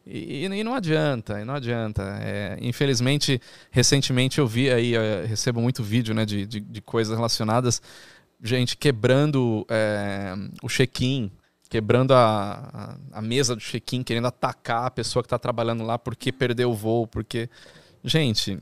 E, 0.06 0.44
e 0.44 0.64
não 0.64 0.74
adianta, 0.74 1.40
e 1.40 1.44
não 1.44 1.54
adianta. 1.54 2.02
É, 2.20 2.56
infelizmente, 2.60 3.40
recentemente 3.70 4.38
eu 4.38 4.46
vi 4.46 4.70
aí, 4.70 4.94
eh, 4.94 5.24
recebo 5.26 5.60
muito 5.60 5.82
vídeo 5.82 6.14
né, 6.14 6.24
de, 6.24 6.46
de, 6.46 6.60
de 6.60 6.80
coisas 6.80 7.16
relacionadas, 7.16 7.82
gente 8.40 8.76
quebrando 8.76 9.66
é, 9.68 10.32
o 10.62 10.68
check-in, 10.68 11.30
quebrando 11.68 12.14
a, 12.14 12.96
a, 13.12 13.18
a 13.18 13.22
mesa 13.22 13.56
do 13.56 13.60
check-in, 13.60 14.04
querendo 14.04 14.28
atacar 14.28 14.86
a 14.86 14.90
pessoa 14.90 15.22
que 15.22 15.26
está 15.26 15.38
trabalhando 15.38 15.82
lá 15.84 15.98
porque 15.98 16.30
perdeu 16.30 16.70
o 16.70 16.74
voo, 16.74 17.06
porque. 17.06 17.48
Gente, 18.04 18.60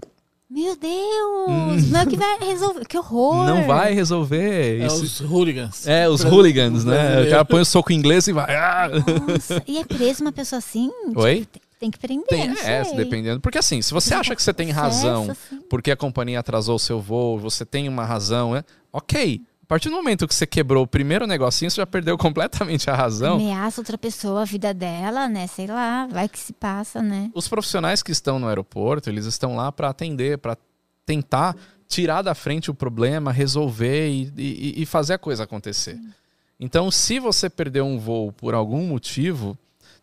Meu 0.51 0.77
Deus! 0.77 1.91
Não 1.91 2.01
é 2.01 2.05
o 2.05 2.07
que 2.07 2.17
vai 2.17 2.39
resolver. 2.39 2.85
Que 2.87 2.99
horror! 2.99 3.35
Hum. 3.37 3.47
não 3.47 3.67
vai 3.67 3.93
resolver. 3.95 4.81
É 4.83 4.87
Isso- 4.87 5.03
os 5.03 5.21
hooligans. 5.21 5.87
É, 5.87 6.09
os 6.09 6.23
hooligans, 6.23 6.85
né? 6.85 7.23
O 7.23 7.31
cara 7.31 7.45
põe 7.45 7.61
o 7.61 7.65
soco 7.65 7.93
em 7.93 7.97
inglês 7.97 8.27
e 8.29 8.33
vai. 8.33 8.55
"Ah!" 8.55 8.89
Nossa, 9.27 9.63
e 9.67 9.79
é 9.79 9.85
preso 9.85 10.23
uma 10.23 10.33
pessoa 10.33 10.59
assim? 10.59 10.91
Tipo, 11.09 11.21
Oi? 11.23 11.47
tem, 11.51 11.63
tem 11.81 11.91
que 11.91 11.99
prender, 11.99 12.27
Tem, 12.29 12.49
não 12.49 12.57
é, 12.63 12.83
dependendo. 12.95 13.41
Porque 13.41 13.59
assim, 13.59 13.81
se 13.83 13.93
você 13.93 14.15
acha 14.15 14.37
que 14.37 14.43
você 14.43 14.53
tem 14.53 14.71
razão 14.71 15.31
assim. 15.31 15.61
porque 15.69 15.91
a 15.91 15.97
companhia 15.97 16.39
atrasou 16.41 16.77
o 16.77 16.79
seu 16.79 17.01
voo, 17.01 17.39
você 17.39 17.65
tem 17.65 17.89
uma 17.89 18.05
razão, 18.05 18.53
né? 18.53 18.65
Ok. 18.93 19.41
A 19.65 19.67
partir 19.67 19.89
do 19.89 19.95
momento 19.97 20.29
que 20.29 20.35
você 20.35 20.47
quebrou 20.47 20.85
o 20.85 20.87
primeiro 20.87 21.27
negocinho, 21.27 21.71
você 21.71 21.79
já 21.81 21.87
perdeu 21.87 22.19
completamente 22.19 22.91
a 22.91 22.95
razão. 22.95 23.37
Ameaça 23.37 23.81
outra 23.81 23.97
pessoa, 23.97 24.43
a 24.43 24.45
vida 24.45 24.75
dela, 24.75 25.27
né? 25.27 25.47
Sei 25.47 25.67
lá, 25.67 26.07
vai 26.07 26.29
que 26.29 26.39
se 26.39 26.53
passa, 26.53 27.01
né? 27.01 27.31
Os 27.35 27.49
profissionais 27.49 28.03
que 28.03 28.13
estão 28.13 28.39
no 28.39 28.47
aeroporto, 28.47 29.09
eles 29.09 29.25
estão 29.25 29.57
lá 29.57 29.73
para 29.73 29.89
atender, 29.89 30.37
para 30.37 30.59
tentar 31.07 31.57
tirar 31.89 32.21
da 32.21 32.35
frente 32.35 32.71
o 32.71 32.75
problema, 32.75 33.33
resolver 33.33 34.11
e, 34.11 34.31
e- 34.37 34.83
e 34.83 34.87
fazer 34.87 35.15
a 35.15 35.19
coisa 35.19 35.45
acontecer. 35.45 35.99
Então, 36.61 36.91
se 36.91 37.19
você 37.19 37.49
perdeu 37.49 37.87
um 37.87 37.99
voo 37.99 38.33
por 38.33 38.53
algum 38.53 38.87
motivo, 38.87 39.57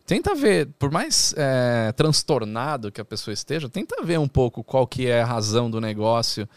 tenta 0.04 0.34
ver, 0.34 0.70
por 0.76 0.90
mais 0.90 1.32
é, 1.36 1.92
transtornado 1.92 2.90
que 2.90 3.00
a 3.00 3.04
pessoa 3.04 3.32
esteja, 3.32 3.68
tenta 3.68 4.02
ver 4.04 4.18
um 4.18 4.28
pouco 4.28 4.64
qual 4.64 4.88
que 4.88 5.06
é 5.06 5.22
a 5.22 5.26
razão 5.26 5.70
do 5.70 5.80
negócio, 5.80 6.48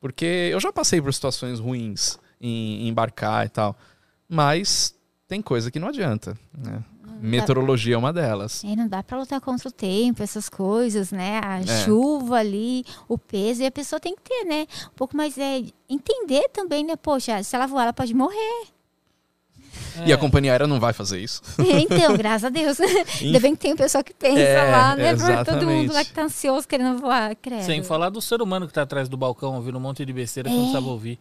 porque 0.00 0.24
eu 0.50 0.58
já 0.58 0.72
passei 0.72 1.02
por 1.02 1.12
situações 1.12 1.60
ruins 1.60 2.18
em, 2.40 2.84
em 2.84 2.88
embarcar 2.88 3.46
e 3.46 3.48
tal, 3.48 3.76
mas 4.28 4.94
tem 5.28 5.40
coisa 5.42 5.70
que 5.70 5.78
não 5.78 5.88
adianta. 5.88 6.36
Né? 6.56 6.82
Meteorologia 7.18 7.94
é 7.94 7.98
uma 7.98 8.12
delas. 8.12 8.62
É, 8.62 8.76
não 8.76 8.86
dá 8.86 9.02
pra 9.02 9.18
lutar 9.18 9.40
contra 9.40 9.68
o 9.68 9.72
tempo, 9.72 10.22
essas 10.22 10.48
coisas, 10.50 11.10
né? 11.10 11.40
A 11.42 11.60
É. 11.60 11.66
chuva 11.84 12.36
ali, 12.36 12.84
o 13.08 13.16
peso, 13.16 13.62
e 13.62 13.66
a 13.66 13.70
pessoa 13.70 13.98
tem 13.98 14.14
que 14.14 14.22
ter, 14.22 14.44
né? 14.44 14.66
Um 14.88 14.94
pouco 14.94 15.16
mais 15.16 15.36
é 15.38 15.62
entender 15.88 16.48
também, 16.50 16.84
né? 16.84 16.94
Poxa, 16.94 17.42
se 17.42 17.56
ela 17.56 17.66
voar, 17.66 17.84
ela 17.84 17.92
pode 17.94 18.12
morrer. 18.12 18.66
E 20.06 20.10
É. 20.10 20.14
a 20.14 20.18
companhia 20.18 20.52
aérea 20.52 20.66
não 20.66 20.78
vai 20.78 20.92
fazer 20.92 21.18
isso. 21.18 21.40
Então, 21.58 22.16
graças 22.16 22.44
a 22.44 22.48
Deus. 22.50 22.78
Ainda 23.20 23.40
bem 23.40 23.54
que 23.54 23.62
tem 23.62 23.72
um 23.72 23.76
pessoal 23.76 24.04
que 24.04 24.12
pensa 24.12 24.40
É, 24.40 24.70
lá, 24.70 24.94
né? 24.96 25.14
Por 25.16 25.44
todo 25.44 25.66
mundo 25.66 25.92
lá 25.94 26.04
que 26.04 26.12
tá 26.12 26.22
ansioso 26.24 26.68
querendo 26.68 26.98
voar, 26.98 27.34
credo. 27.36 27.62
Sem 27.64 27.82
falar 27.82 28.10
do 28.10 28.20
ser 28.20 28.42
humano 28.42 28.66
que 28.66 28.74
tá 28.74 28.82
atrás 28.82 29.08
do 29.08 29.16
balcão 29.16 29.54
ouvindo 29.56 29.78
um 29.78 29.80
monte 29.80 30.04
de 30.04 30.12
besteira 30.12 30.50
que 30.50 30.54
É. 30.54 30.58
não 30.58 30.70
sabe 30.72 30.86
ouvir. 30.86 31.18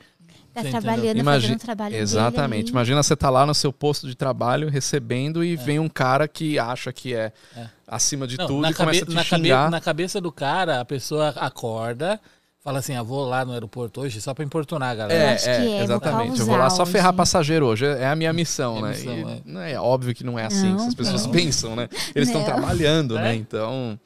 Tá 0.56 0.62
Você 0.62 0.70
trabalhando, 0.72 1.18
Imagi- 1.18 1.41
fazendo 1.41 1.56
um 1.58 1.60
trabalho 1.60 1.96
Exatamente. 1.98 2.70
Imagina 2.72 3.04
você 3.04 3.13
tá 3.15 3.30
lá 3.30 3.46
no 3.46 3.54
seu 3.54 3.74
posto 3.74 4.08
de 4.08 4.15
trabalho 4.15 4.70
recebendo 4.70 5.44
e 5.44 5.56
vem 5.58 5.80
um 5.80 5.89
cara 5.89 6.28
que 6.30 6.58
acha 6.58 6.94
que 6.94 7.13
é, 7.13 7.34
É. 7.58 7.68
acima 7.86 8.26
de 8.26 8.38
Não, 8.38 8.48
tudo 8.48 8.62
na, 8.62 8.72
e 8.72 8.74
começa 8.74 9.00
cabe- 9.02 9.12
a 9.12 9.15
na, 9.15 9.24
te 9.24 9.30
cabe- 9.32 9.44
xingar. 9.44 9.70
na 9.70 9.82
cabeça 9.82 10.22
do 10.22 10.32
cara, 10.32 10.80
a 10.80 10.86
pessoa 10.86 11.30
acorda, 11.36 12.20
fala 12.63 12.80
assim: 12.80 12.96
ah, 12.96 13.04
vou 13.04 13.26
lá 13.28 13.44
no 13.44 13.52
aeroporto 13.52 14.00
hoje 14.00 14.22
só 14.22 14.34
pra 14.34 14.46
importunar 14.46 14.91
a 14.91 14.96
galera. 14.96 15.32
É, 15.32 15.36
que 15.36 15.50
é, 15.50 15.56
é, 15.56 15.68
vou 15.74 15.82
exatamente. 15.84 16.39
Eu 16.39 16.46
vou 16.46 16.56
lá 16.56 16.70
só 16.70 16.86
ferrar 16.86 17.10
hoje. 17.10 17.18
passageiro 17.18 17.65
hoje. 17.65 17.86
É 17.86 18.08
a 18.08 18.15
minha 18.15 18.32
missão, 18.32 18.78
É 18.78 18.82
né? 18.82 18.89
missão, 18.91 19.13
E 19.13 19.22
é. 19.24 19.41
não 19.46 19.62
é 19.62 19.78
óbvio 19.78 20.15
que 20.15 20.24
não 20.24 20.39
é 20.39 20.46
assim. 20.46 20.72
Não, 20.74 20.88
as 20.88 20.96
pessoas 20.96 21.26
não. 21.26 21.32
pensam, 21.34 21.76
né? 21.76 21.89
Eles 22.15 22.30
estão 22.30 22.41
Não. 22.41 22.48
trabalhando, 22.48 23.15
né? 23.15 23.34
É. 23.34 23.36
Então. 23.36 24.00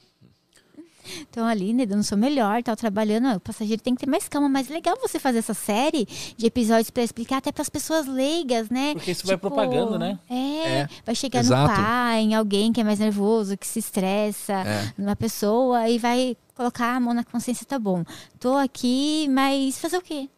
Então 1.29 1.45
ali, 1.45 1.73
né, 1.73 1.85
dando 1.85 2.01
o 2.01 2.03
seu 2.03 2.17
melhor, 2.17 2.61
tal, 2.63 2.75
trabalhando. 2.75 3.35
O 3.35 3.39
passageiro 3.39 3.81
tem 3.81 3.93
que 3.95 4.01
ter 4.05 4.09
mais 4.09 4.27
calma. 4.27 4.49
Mas 4.49 4.69
legal 4.69 4.97
você 5.01 5.19
fazer 5.19 5.39
essa 5.39 5.53
série 5.53 6.07
de 6.37 6.45
episódios 6.45 6.89
pra 6.89 7.03
explicar 7.03 7.37
até 7.37 7.51
pras 7.51 7.69
pessoas 7.69 8.07
leigas, 8.07 8.69
né? 8.69 8.93
Porque 8.93 9.11
isso 9.11 9.25
vai 9.27 9.37
propagando, 9.37 9.97
né? 9.99 10.17
É, 10.29 10.79
É, 10.81 10.89
vai 11.05 11.15
chegar 11.15 11.39
exato. 11.39 11.69
no 11.71 11.77
pai, 11.77 12.19
em 12.21 12.35
alguém 12.35 12.71
que 12.73 12.81
é 12.81 12.83
mais 12.83 12.99
nervoso, 12.99 13.57
que 13.57 13.67
se 13.67 13.79
estressa, 13.79 14.53
É. 14.53 14.93
numa 14.97 15.15
pessoa 15.15 15.87
e 15.89 15.97
vai 15.97 16.35
colocar 16.55 16.95
a 16.95 16.99
mão 16.99 17.13
na 17.13 17.23
consciência, 17.23 17.65
tá 17.65 17.79
bom. 17.79 18.03
Tô 18.39 18.55
aqui, 18.57 19.27
mas 19.29 19.77
fazer 19.79 19.97
o 19.97 20.01
quê? 20.01 20.29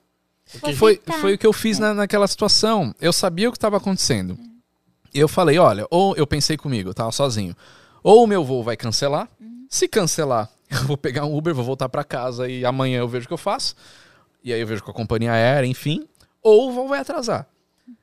Foi, 0.76 1.02
foi 1.22 1.34
o 1.36 1.38
que 1.38 1.48
eu 1.48 1.54
fiz 1.54 1.80
na, 1.80 1.94
naquela 1.94 2.28
situação. 2.28 2.94
Eu 3.00 3.14
sabia 3.14 3.48
o 3.48 3.52
que 3.52 3.58
estava 3.58 3.78
acontecendo. 3.78 4.38
Eu 5.14 5.28
falei, 5.28 5.58
olha, 5.58 5.88
ou 5.90 6.16
eu 6.16 6.28
pensei 6.28 6.58
comigo, 6.58 6.90
eu 6.90 6.94
tava 6.94 7.12
sozinho. 7.12 7.56
Ou 8.04 8.24
o 8.24 8.28
meu 8.28 8.44
voo 8.44 8.62
vai 8.64 8.76
cancelar. 8.76 9.30
Se 9.70 9.88
cancelar, 9.88 10.50
eu 10.72 10.84
vou 10.88 10.98
pegar 10.98 11.26
um 11.26 11.36
Uber, 11.36 11.54
vou 11.54 11.66
voltar 11.66 11.90
para 11.90 12.04
casa 12.04 12.48
e 12.50 12.66
amanhã 12.66 13.00
eu 13.00 13.08
vejo 13.08 13.26
o 13.26 13.28
que 13.28 13.34
eu 13.34 13.38
faço. 13.38 13.76
E 14.44 14.52
aí 14.52 14.60
eu 14.60 14.68
vejo 14.68 14.84
com 14.84 14.92
a 14.92 14.94
companhia 14.94 15.34
aérea, 15.34 15.68
enfim. 15.68 16.08
Ou 16.42 16.70
o 16.70 16.72
voo 16.72 16.88
vai 16.88 17.00
atrasar. 17.00 17.48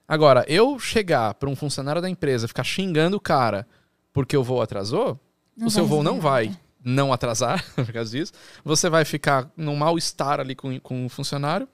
Agora, 0.07 0.45
eu 0.49 0.79
chegar 0.79 1.35
para 1.35 1.49
um 1.49 1.57
funcionário 1.57 2.01
da 2.01 2.09
empresa 2.09 2.47
ficar 2.47 2.65
xingando 2.65 3.17
o 3.17 3.21
cara 3.21 3.67
porque 4.13 4.37
o 4.37 4.43
voo 4.43 4.63
atrasou, 4.63 5.19
Não 5.57 5.67
o 5.67 5.71
seu 5.71 5.87
voo 5.87 6.03
não 6.03 6.21
vai 6.21 6.57
não 6.85 7.13
atrasar 7.13 7.65
por 7.75 7.93
causa 7.93 8.17
disso. 8.17 8.33
Você 8.65 8.89
vai 8.89 9.05
ficar 9.05 9.51
num 9.57 9.77
mal-estar 9.77 10.41
ali 10.41 10.55
com, 10.55 10.79
com 10.81 11.07
o 11.07 11.09
funcionário. 11.09 11.69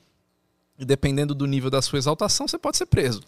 E 0.79 0.85
dependendo 0.85 1.35
do 1.37 1.47
nível 1.47 1.71
da 1.71 1.81
sua 1.81 1.99
exaltação, 1.99 2.49
você 2.49 2.59
pode 2.59 2.77
ser 2.77 2.87
preso. 2.87 3.21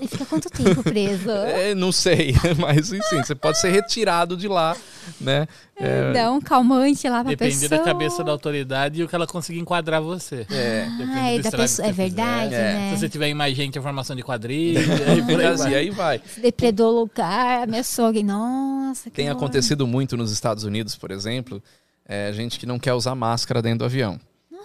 E 0.00 0.08
fica 0.08 0.24
quanto 0.24 0.48
tempo 0.48 0.82
preso? 0.82 1.28
É, 1.54 1.74
não 1.74 1.92
sei, 1.92 2.34
mas 2.58 2.90
enfim, 2.90 3.22
você 3.22 3.34
pode 3.34 3.60
ser 3.60 3.68
retirado 3.70 4.34
de 4.38 4.48
lá, 4.48 4.74
né? 5.20 5.46
É, 5.76 6.12
Dá 6.14 6.32
um 6.32 6.40
calmante 6.40 7.06
lá 7.06 7.20
pra 7.22 7.28
Depende 7.30 7.58
pessoa. 7.58 7.78
da 7.78 7.84
cabeça 7.84 8.24
da 8.24 8.32
autoridade 8.32 9.00
e 9.02 9.04
o 9.04 9.08
que 9.08 9.14
ela 9.14 9.26
conseguir 9.26 9.58
enquadrar 9.58 10.00
você. 10.00 10.46
é. 10.50 10.88
Ah, 11.14 11.30
é, 11.32 11.38
da 11.40 11.50
pessoa, 11.50 11.86
é 11.88 11.92
verdade, 11.92 12.54
É. 12.54 12.72
né? 12.72 12.90
Se 12.94 13.00
você 13.00 13.08
tiver 13.10 13.28
em 13.28 13.34
mais 13.34 13.54
gente, 13.54 13.78
informação 13.78 14.16
de 14.16 14.22
quadrilha, 14.22 14.80
E 15.14 15.20
vai. 15.56 15.74
aí 15.74 15.90
vai. 15.90 16.22
Se 16.26 16.40
depredou 16.40 16.90
o 16.94 17.00
lugar, 17.00 17.64
ameaçou 17.64 18.06
alguém. 18.06 18.24
Nossa, 18.24 19.10
que 19.10 19.16
Tem 19.16 19.26
horror. 19.28 19.36
acontecido 19.36 19.86
muito 19.86 20.16
nos 20.16 20.32
Estados 20.32 20.64
Unidos, 20.64 20.96
por 20.96 21.10
exemplo, 21.10 21.62
é, 22.08 22.32
gente 22.32 22.58
que 22.58 22.64
não 22.64 22.78
quer 22.78 22.94
usar 22.94 23.14
máscara 23.14 23.60
dentro 23.60 23.80
do 23.80 23.84
avião. 23.84 24.18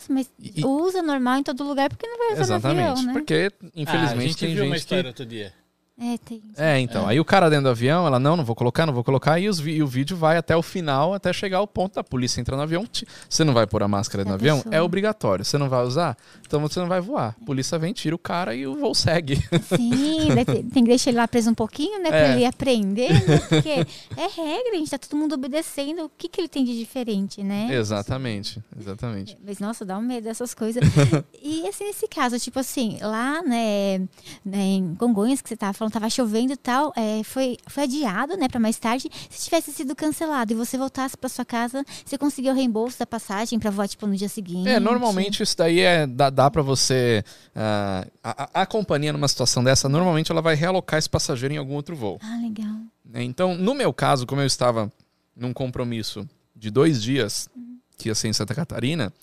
Nossa, 0.10 0.13
mas 0.13 0.32
E- 0.39 0.66
usa 0.66 1.02
normal 1.02 1.38
em 1.39 1.44
todo 1.44 1.63
lugar, 1.63 1.89
porque 1.89 2.06
não 2.08 2.18
vai 2.18 2.34
usar 2.34 2.42
Exatamente. 2.42 2.86
no 2.86 2.92
avião, 2.92 3.06
né? 3.06 3.13
Porque, 3.13 3.52
Ah, 3.63 3.68
infelizmente, 3.76 4.18
a 4.18 4.28
gente 4.28 4.38
tem 4.38 4.56
viu 4.56 4.63
uma 4.66 4.76
gente 4.76 4.84
história 4.84 5.04
que. 5.04 5.08
outro 5.10 5.26
dia. 5.26 5.54
É, 5.99 6.17
tem. 6.17 6.41
É, 6.58 6.79
então. 6.79 7.08
Aí 7.08 7.19
o 7.19 7.25
cara 7.25 7.49
dentro 7.49 7.65
do 7.65 7.69
avião, 7.69 8.08
ela, 8.08 8.19
não, 8.19 8.36
não 8.36 8.43
vou 8.43 8.56
colocar, 8.56 8.86
não 8.86 8.93
vou 8.93 9.03
colocar. 9.03 9.39
E, 9.39 9.47
os 9.47 9.60
e 9.60 9.82
o 9.84 9.86
vídeo 9.88 10.17
vai 10.17 10.38
até 10.38 10.56
o 10.58 10.62
final, 10.63 11.13
até 11.13 11.32
chegar 11.32 11.60
ao 11.60 11.67
ponto 11.67 11.93
da 11.95 12.03
polícia 12.03 12.41
entrar 12.41 12.58
no 12.58 12.63
avião. 12.63 12.84
Você 13.29 13.43
não 13.43 13.53
vai 13.53 13.67
pôr 13.67 13.84
a 13.84 13.88
máscara 13.88 14.23
Da 14.23 14.29
no 14.32 14.36
avião? 14.36 14.58
pessoa. 14.58 14.73
É 14.75 14.82
obrigatório. 14.82 15.45
Você 15.45 15.56
não 15.58 15.69
vai 15.69 15.84
usar? 15.86 16.17
Então 16.45 16.60
você 16.60 16.79
não 16.79 16.88
vai 16.88 16.99
voar. 16.99 17.36
A 17.39 17.45
polícia 17.45 17.77
vem, 17.77 17.93
tira 17.93 18.15
o 18.15 18.19
cara 18.19 18.56
e 18.56 18.65
o 18.65 18.75
voo 18.75 18.95
segue. 18.95 19.36
Sim, 19.75 20.29
tem, 20.73 20.84
que 20.84 20.89
deixar 20.89 21.12
ele 21.12 21.17
lá 21.17 21.27
preso 21.27 21.51
um 21.51 21.53
pouquinho, 21.53 22.01
né? 22.01 22.10
Pra 22.10 22.17
É. 22.19 22.32
ele 22.36 22.45
aprender, 22.45 23.12
né? 23.27 23.38
Porque 23.47 23.69
é 23.69 24.27
regra, 24.36 24.71
a 24.73 24.77
gente 24.77 24.89
tá 24.89 24.97
todo 24.97 25.15
mundo 25.15 25.34
obedecendo. 25.36 26.06
O 26.06 26.12
que, 26.17 26.27
que 26.27 26.41
ele 26.41 26.47
tem 26.47 26.65
de 26.65 26.77
diferente, 26.77 27.43
né? 27.43 27.67
exatamente, 27.71 28.60
exatamente. 28.79 29.38
Mas, 29.45 29.60
nossa, 29.60 29.86
dá 29.86 29.97
um 29.97 30.01
medo 30.01 30.23
dessas 30.23 30.53
coisas. 30.56 30.84
e, 31.41 31.67
assim, 31.67 31.84
nesse 31.86 32.08
caso, 32.08 32.39
tipo 32.39 32.58
assim, 32.60 32.97
lá, 33.01 33.41
né, 33.43 33.99
né, 34.43 34.58
em 34.60 34.95
Congonhas, 34.95 35.41
que 35.41 35.49
você 35.49 35.56
tava 35.56 35.73
falando, 35.73 35.83
tava 35.89 36.10
chovendo 36.10 36.54
e 36.54 36.58
tal, 36.58 36.91
é, 36.96 37.24
foi, 37.24 37.58
foi 37.67 37.84
adiado, 37.84 38.36
né, 38.38 38.48
pra 38.48 38.60
mais 38.60 38.78
tarde. 38.78 39.10
Se 39.30 39.46
tivesse 39.46 39.72
sido 39.72 39.96
cancelado 39.96 40.52
e 40.54 40.56
você 40.56 40.78
voltasse 40.78 41.15
pra 41.17 41.30
sua 41.30 41.46
casa, 41.46 41.84
você 42.06 42.17
conseguiu 42.17 42.52
o 42.54 42.56
reembolso 42.56 42.98
da 43.00 43.06
passagem 43.06 43.60
pra 43.60 43.69
voar, 43.72 43.88
tipo, 43.88 44.06
no 44.08 44.15
dia 44.15 44.30
seguinte? 44.30 44.67
É, 44.69 44.80
normalmente 44.80 45.41
isso 45.43 45.58
daí 45.58 45.80
é, 45.80 46.06
dá, 46.08 46.30
dá 46.30 46.50
para 46.52 46.62
você. 46.62 47.24
ah, 47.56 48.06
a, 48.24 48.62
a- 48.62 48.65
companhia, 48.65 49.13
numa 49.13 49.28
situação 49.28 49.63
dessa, 49.63 49.88
normalmente 49.89 50.32
ela 50.32 50.41
vai 50.41 50.56
realocar 50.56 50.98
esse 50.98 51.10
passageiro 51.10 51.54
em 51.54 51.58
algum 51.58 51.74
outro 51.74 51.96
voo. 51.96 52.17
Ah, 52.22 52.39
legal. 52.41 52.74
né? 53.06 53.24
Então, 53.24 53.56
no 53.56 53.74
meu 53.74 53.93
caso, 53.93 54.26
como 54.26 54.41
eu 54.41 54.48
estava 54.48 54.91
num 55.36 55.54
compromisso 55.54 56.28
de 56.56 56.69
dois 56.72 57.02
dias, 57.02 57.50
que 57.98 58.10
ia 58.10 58.15
ser 58.15 58.28
em 58.28 58.34
Santa 58.34 58.54
Catarina, 58.56 59.13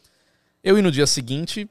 eu 0.63 0.79
ir 0.79 0.83
no 0.83 0.91
dia 0.91 1.07
seguinte 1.07 1.69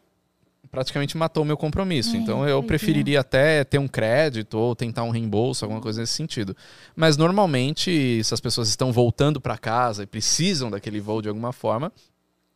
praticamente 0.72 1.18
matou 1.18 1.44
o 1.44 1.46
meu 1.46 1.58
compromisso. 1.58 2.16
É, 2.16 2.20
então, 2.20 2.48
eu 2.48 2.60
é. 2.60 2.62
preferiria 2.62 3.20
até 3.22 3.64
ter 3.64 3.78
um 3.78 3.88
crédito 3.88 4.58
ou 4.58 4.76
tentar 4.76 5.04
um 5.04 5.10
reembolso, 5.10 5.66
alguma 5.66 5.82
coisa 5.82 6.02
nesse 6.02 6.14
sentido. 6.14 6.56
Mas, 6.96 7.18
normalmente, 7.18 8.24
se 8.24 8.34
as 8.34 8.40
pessoas 8.40 8.70
estão 8.70 8.92
voltando 8.92 9.42
para 9.42 9.58
casa 9.58 10.04
e 10.04 10.08
precisam 10.08 10.70
daquele 10.70 11.00
voo 11.00 11.22
de 11.22 11.30
alguma 11.30 11.52
forma, 11.52 11.92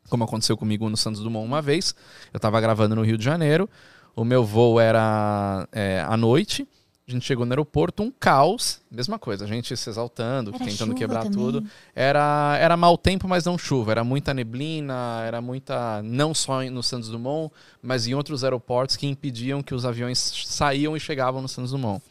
como 0.10 0.23
aconteceu 0.23 0.56
comigo 0.58 0.89
no 0.89 0.97
Santos 0.97 1.21
Dumont 1.21 1.45
uma 1.45 1.62
vez, 1.62 1.95
eu 2.34 2.38
estava 2.38 2.60
gravando 2.60 2.95
no 2.95 3.04
Rio 3.04 3.17
de 3.17 3.23
Janeiro, 3.23 3.69
o 4.15 4.23
meu 4.23 4.43
voo 4.43 4.80
era 4.80 5.67
é, 5.71 6.04
à 6.08 6.15
noite, 6.15 6.67
a 7.06 7.12
gente 7.12 7.26
chegou 7.26 7.46
no 7.46 7.52
aeroporto, 7.52 8.02
um 8.02 8.10
caos, 8.10 8.80
mesma 8.89 9.20
coisa, 9.20 9.44
a 9.44 9.48
gente 9.48 9.76
se 9.76 9.89
exaltando, 9.89 10.52
Era 10.56 10.63
tentando 10.63 10.96
quebrar 10.96 11.24
também. 11.24 11.38
tudo. 11.38 11.66
Era, 11.94 12.58
era 12.60 12.78
mau 12.78 12.98
tempo, 12.98 13.28
mas 13.28 13.44
não 13.44 13.58
chuva. 13.58 13.92
Era 13.92 14.04
muita 14.06 14.34
neblina, 14.34 15.22
era 15.26 15.42
muita. 15.42 16.02
Não 16.02 16.34
só 16.34 16.63
no 16.63 16.82
Santos 16.82 17.10
Dumont, 17.10 17.54
mas 17.82 18.08
em 18.08 18.13
outros 18.13 18.44
aeroportos 18.46 18.96
que 18.96 19.06
impediam 19.06 19.62
que 19.62 19.76
os 19.76 19.86
aviões 19.86 20.18
saíam 20.46 20.96
e 20.96 21.00
chegavam 21.00 21.42
no 21.42 21.48
Santos 21.50 21.72
Dumont. 21.72 22.02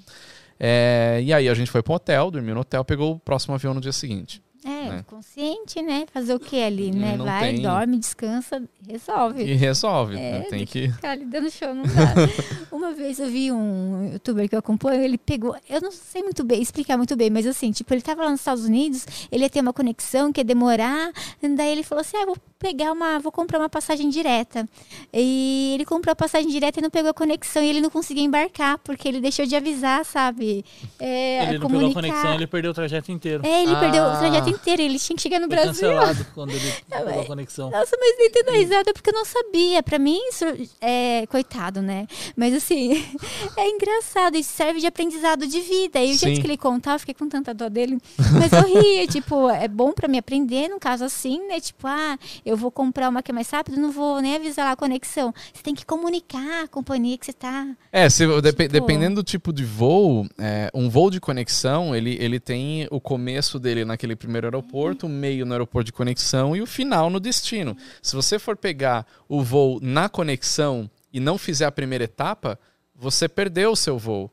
É, 0.61 1.20
e 1.24 1.33
aí 1.33 1.48
a 1.48 1.55
gente 1.55 1.70
foi 1.70 1.83
para 1.83 1.92
um 1.92 1.96
hotel, 1.96 2.31
dormiu 2.31 2.55
no 2.55 2.61
hotel, 2.61 2.85
pegou 2.85 3.14
o 3.14 3.18
próximo 3.18 3.55
avião 3.55 3.72
no 3.72 3.81
dia 3.81 3.92
seguinte. 3.92 4.42
É, 4.64 4.88
né? 4.88 5.05
consciente, 5.07 5.83
né? 5.83 6.07
Fazer 6.12 6.35
o 6.35 6.38
que 6.40 6.62
ali, 6.62 6.90
né? 6.92 7.16
Não 7.16 7.25
Vai, 7.25 7.53
tem- 7.53 7.62
dorme, 7.62 7.98
descansa, 7.98 8.62
resolve. 8.88 9.42
E 9.42 9.55
resolve. 9.55 10.16
É, 10.16 10.38
né? 10.38 10.40
Tem 10.48 10.64
que. 10.64 10.90
Ficar 10.90 11.11
ali 11.11 11.25
dando 11.25 11.51
show 11.51 11.75
não 11.75 11.83
dá. 11.83 12.14
Uma 12.70 12.92
vez 12.92 13.18
eu 13.18 13.29
vi 13.29 13.51
um 13.51 14.11
youtuber 14.12 14.48
que 14.48 14.55
eu 14.55 14.61
acompanho, 14.61 15.03
ele 15.03 15.18
pegou, 15.18 15.57
eu 15.68 15.81
não 15.81 15.90
sei 15.90 16.22
muito 16.22 16.44
bem, 16.44 16.62
explicar 16.62 16.96
muito 16.96 17.16
bem, 17.16 17.31
mas 17.31 17.46
assim, 17.46 17.72
tipo, 17.72 17.92
ele 17.92 18.03
tava 18.03 18.22
lá 18.22 18.31
nos 18.31 18.40
Estados 18.40 18.64
Unidos, 18.64 19.07
ele 19.31 19.42
ia 19.44 19.51
ter 19.51 19.61
uma 19.61 19.72
conexão 19.72 20.33
que 20.33 20.40
ia 20.40 20.44
demorar, 20.44 21.12
daí 21.57 21.72
ele 21.72 21.83
falou 21.83 22.01
assim: 22.01 22.16
ah, 22.16 22.27
vou 22.27 22.37
pegar 22.62 22.92
uma, 22.92 23.18
vou 23.18 23.33
comprar 23.33 23.59
uma 23.59 23.68
passagem 23.68 24.09
direta. 24.09 24.68
E 25.12 25.72
ele 25.75 25.85
comprou 25.85 26.12
a 26.12 26.16
passagem 26.16 26.48
direta 26.48 26.79
e 26.79 26.83
não 26.83 26.90
pegou 26.90 27.11
a 27.11 27.14
conexão 27.14 27.61
e 27.62 27.68
ele 27.68 27.81
não 27.81 27.90
conseguia 27.90 28.22
embarcar, 28.22 28.79
porque 28.79 29.09
ele 29.09 29.20
deixou 29.20 29.44
de 29.44 29.57
avisar, 29.57 30.05
sabe? 30.05 30.64
É, 31.01 31.42
Ele 31.42 31.59
não 31.59 31.66
pegou 31.66 31.66
a 31.66 31.70
comunicar. 31.92 32.01
conexão, 32.01 32.35
ele 32.35 32.46
perdeu 32.46 32.70
o 32.70 32.75
trajeto 32.75 33.11
inteiro. 33.11 33.44
É, 33.44 33.62
ele 33.64 33.75
Ah. 33.75 33.81
perdeu 33.81 34.05
o 34.05 34.16
trajeto 34.18 34.48
inteiro, 34.48 34.81
ele 34.83 34.98
tinha 34.98 35.16
que 35.16 35.22
chegar 35.22 35.40
no 35.40 35.46
Foi 35.48 35.57
Brasil. 35.57 35.72
cancelado 35.88 36.27
quando 36.35 36.51
ele 36.51 36.72
pegou 36.88 37.20
a 37.20 37.25
conexão. 37.27 37.70
Nossa, 37.70 37.96
mas 37.98 38.16
nem 38.18 38.31
tendo 38.31 38.53
risada 38.53 38.92
porque 38.92 39.11
eu 39.11 39.14
não 39.14 39.25
sabia. 39.25 39.83
Pra 39.83 39.98
mim, 39.98 40.18
isso 40.29 40.44
é 40.81 41.27
coitado, 41.27 41.83
né? 41.83 42.07
Mas 42.37 42.55
assim, 42.55 42.92
é 43.59 43.68
engraçado. 43.68 44.37
Isso 44.37 44.53
serve 44.53 44.79
de 44.79 44.87
aprendizado 44.87 45.46
de 45.48 45.61
vida. 45.61 46.01
E 46.01 46.12
o 46.12 46.18
jeito 46.18 46.40
que 46.40 46.46
ele 46.46 46.57
contava, 46.57 46.94
eu 46.96 47.01
fiquei 47.01 47.14
com 47.14 47.29
tanta 47.29 47.53
dó 47.53 47.68
dele. 47.68 47.98
Mas 48.38 48.53
eu 48.53 48.62
ria, 48.81 49.07
tipo, 49.09 49.48
é 49.51 49.66
bom 49.66 49.92
pra 49.92 50.07
me 50.07 50.18
aprender, 50.18 50.68
num 50.68 50.79
caso 50.79 51.05
assim, 51.05 51.46
né? 51.48 51.59
Tipo, 51.61 51.87
ah, 51.88 52.18
eu 52.44 52.51
vou 52.56 52.70
comprar 52.70 53.08
uma 53.08 53.22
que 53.22 53.30
é 53.30 53.34
mais 53.34 53.50
rápida, 53.50 53.76
não 53.80 53.90
vou 53.90 54.20
nem 54.20 54.36
avisar 54.36 54.66
lá 54.66 54.72
a 54.72 54.76
conexão. 54.76 55.32
Você 55.52 55.62
tem 55.62 55.74
que 55.74 55.84
comunicar 55.84 56.64
a 56.64 56.68
companhia 56.68 57.16
que 57.18 57.26
você 57.26 57.32
tá. 57.32 57.66
É, 57.90 58.08
se, 58.08 58.26
Tipo- 58.26 58.40
dependendo 58.40 59.16
do 59.16 59.22
tipo 59.22 59.52
de 59.52 59.64
voo, 59.64 60.26
é, 60.38 60.70
um 60.74 60.88
voo 60.88 61.10
de 61.10 61.20
conexão, 61.20 61.94
ele, 61.94 62.16
ele 62.20 62.38
tem 62.40 62.86
o 62.90 63.00
começo 63.00 63.58
dele 63.58 63.84
naquele 63.84 64.16
primeiro 64.16 64.46
aeroporto, 64.46 65.06
o 65.06 65.08
meio 65.08 65.44
no 65.46 65.52
aeroporto 65.52 65.86
de 65.86 65.92
conexão 65.92 66.54
e 66.56 66.62
o 66.62 66.66
final 66.66 67.10
no 67.10 67.20
destino. 67.20 67.76
Se 68.00 68.14
você 68.14 68.38
for 68.38 68.56
pegar 68.56 69.06
o 69.28 69.42
voo 69.42 69.78
na 69.82 70.08
conexão 70.08 70.90
e 71.12 71.20
não 71.20 71.36
fizer 71.38 71.66
a 71.66 71.72
primeira 71.72 72.04
etapa, 72.04 72.58
você 72.94 73.28
perdeu 73.28 73.72
o 73.72 73.76
seu 73.76 73.98
voo. 73.98 74.30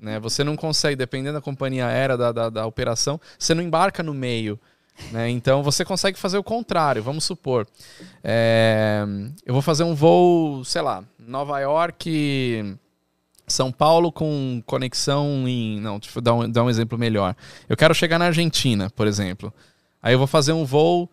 Né? 0.00 0.20
Você 0.20 0.44
não 0.44 0.56
consegue, 0.56 0.96
dependendo 0.96 1.34
da 1.34 1.40
companhia 1.40 1.86
aérea, 1.86 2.16
da, 2.16 2.30
da, 2.32 2.50
da 2.50 2.66
operação, 2.66 3.20
você 3.38 3.54
não 3.54 3.62
embarca 3.62 4.02
no 4.02 4.12
meio. 4.12 4.58
Né? 5.12 5.30
Então 5.30 5.62
você 5.62 5.84
consegue 5.84 6.18
fazer 6.18 6.38
o 6.38 6.42
contrário, 6.42 7.02
vamos 7.02 7.24
supor. 7.24 7.66
é, 8.22 9.04
eu 9.44 9.52
vou 9.52 9.62
fazer 9.62 9.84
um 9.84 9.94
voo, 9.94 10.64
sei 10.64 10.82
lá, 10.82 11.04
Nova 11.18 11.58
York. 11.60 12.78
São 13.48 13.70
Paulo 13.70 14.10
com 14.10 14.60
conexão 14.66 15.46
em. 15.46 15.80
Não, 15.80 15.98
deixa 15.98 16.18
eu 16.18 16.22
dar 16.22 16.34
um, 16.34 16.50
dar 16.50 16.64
um 16.64 16.70
exemplo 16.70 16.98
melhor. 16.98 17.36
Eu 17.68 17.76
quero 17.76 17.94
chegar 17.94 18.18
na 18.18 18.26
Argentina, 18.26 18.90
por 18.90 19.06
exemplo. 19.06 19.54
Aí 20.02 20.14
eu 20.14 20.18
vou 20.18 20.26
fazer 20.26 20.52
um 20.52 20.64
voo. 20.64 21.08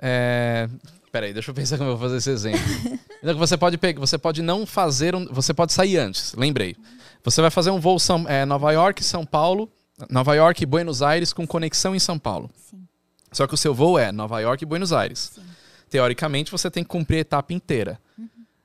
É... 0.00 0.68
Peraí, 1.12 1.32
deixa 1.32 1.50
eu 1.50 1.54
pensar 1.54 1.78
como 1.78 1.90
eu 1.90 1.96
vou 1.96 2.08
fazer 2.08 2.18
esse 2.18 2.30
exemplo. 2.30 2.60
Então, 3.22 3.38
você 3.38 3.56
pode 3.56 3.76
pegar, 3.76 3.98
você 3.98 4.16
pode 4.16 4.40
não 4.40 4.64
fazer 4.64 5.16
um. 5.16 5.26
Você 5.32 5.52
pode 5.52 5.72
sair 5.72 5.96
antes, 5.96 6.32
lembrei. 6.34 6.76
Você 7.24 7.40
vai 7.40 7.50
fazer 7.50 7.70
um 7.70 7.80
voo 7.80 7.98
São, 7.98 8.24
é, 8.28 8.44
Nova 8.44 8.70
York, 8.70 9.02
São 9.02 9.24
Paulo. 9.24 9.68
Nova 10.10 10.34
York 10.34 10.62
e 10.62 10.66
Buenos 10.66 11.02
Aires 11.02 11.32
com 11.32 11.46
conexão 11.46 11.94
em 11.94 11.98
São 11.98 12.18
Paulo. 12.18 12.50
Sim. 12.54 12.85
Só 13.36 13.46
que 13.46 13.52
o 13.52 13.56
seu 13.56 13.74
voo 13.74 13.98
é 13.98 14.10
Nova 14.10 14.40
York 14.40 14.64
e 14.64 14.66
Buenos 14.66 14.94
Aires. 14.94 15.32
Sim. 15.34 15.42
Teoricamente, 15.90 16.50
você 16.50 16.70
tem 16.70 16.82
que 16.82 16.88
cumprir 16.88 17.18
a 17.18 17.20
etapa 17.20 17.52
inteira. 17.52 18.00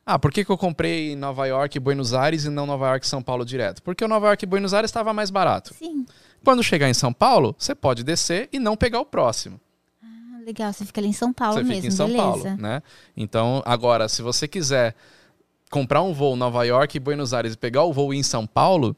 Ah, 0.05 0.17
por 0.17 0.31
que, 0.31 0.45
que 0.45 0.49
eu 0.49 0.57
comprei 0.57 1.13
Nova 1.13 1.45
York 1.45 1.75
e 1.77 1.79
Buenos 1.79 2.13
Aires 2.13 2.45
e 2.45 2.49
não 2.49 2.65
Nova 2.65 2.87
York 2.87 3.05
e 3.05 3.09
São 3.09 3.21
Paulo 3.21 3.43
direto? 3.43 3.83
Porque 3.83 4.03
o 4.03 4.07
Nova 4.07 4.27
York 4.27 4.45
e 4.45 4.47
Buenos 4.47 4.73
Aires 4.73 4.89
estava 4.89 5.11
mais 5.11 5.29
barato. 5.29 5.73
Sim. 5.73 6.05
Quando 6.41 6.63
chegar 6.63 6.89
em 6.89 6.93
São 6.93 7.11
Paulo, 7.11 7.53
você 7.59 7.75
pode 7.75 8.01
descer 8.01 8.47
e 8.51 8.59
não 8.59 8.77
pegar 8.77 9.01
o 9.01 9.05
próximo. 9.05 9.59
Ah, 10.01 10.39
legal, 10.45 10.71
você 10.71 10.85
fica 10.85 11.01
ali 11.01 11.09
em 11.09 11.13
São 11.13 11.33
Paulo 11.33 11.55
você 11.55 11.63
mesmo, 11.63 11.75
fica 11.75 11.87
em 11.87 11.91
São 11.91 12.07
beleza. 12.07 12.23
Paulo, 12.23 12.57
né? 12.57 12.81
Então, 13.15 13.61
agora, 13.65 14.07
se 14.07 14.21
você 14.21 14.47
quiser 14.47 14.95
comprar 15.69 16.01
um 16.01 16.13
voo 16.13 16.37
Nova 16.37 16.63
York 16.63 16.95
e 16.95 16.99
Buenos 16.99 17.33
Aires 17.33 17.55
e 17.55 17.57
pegar 17.57 17.83
o 17.83 17.91
voo 17.91 18.13
em 18.13 18.23
São 18.23 18.47
Paulo, 18.47 18.95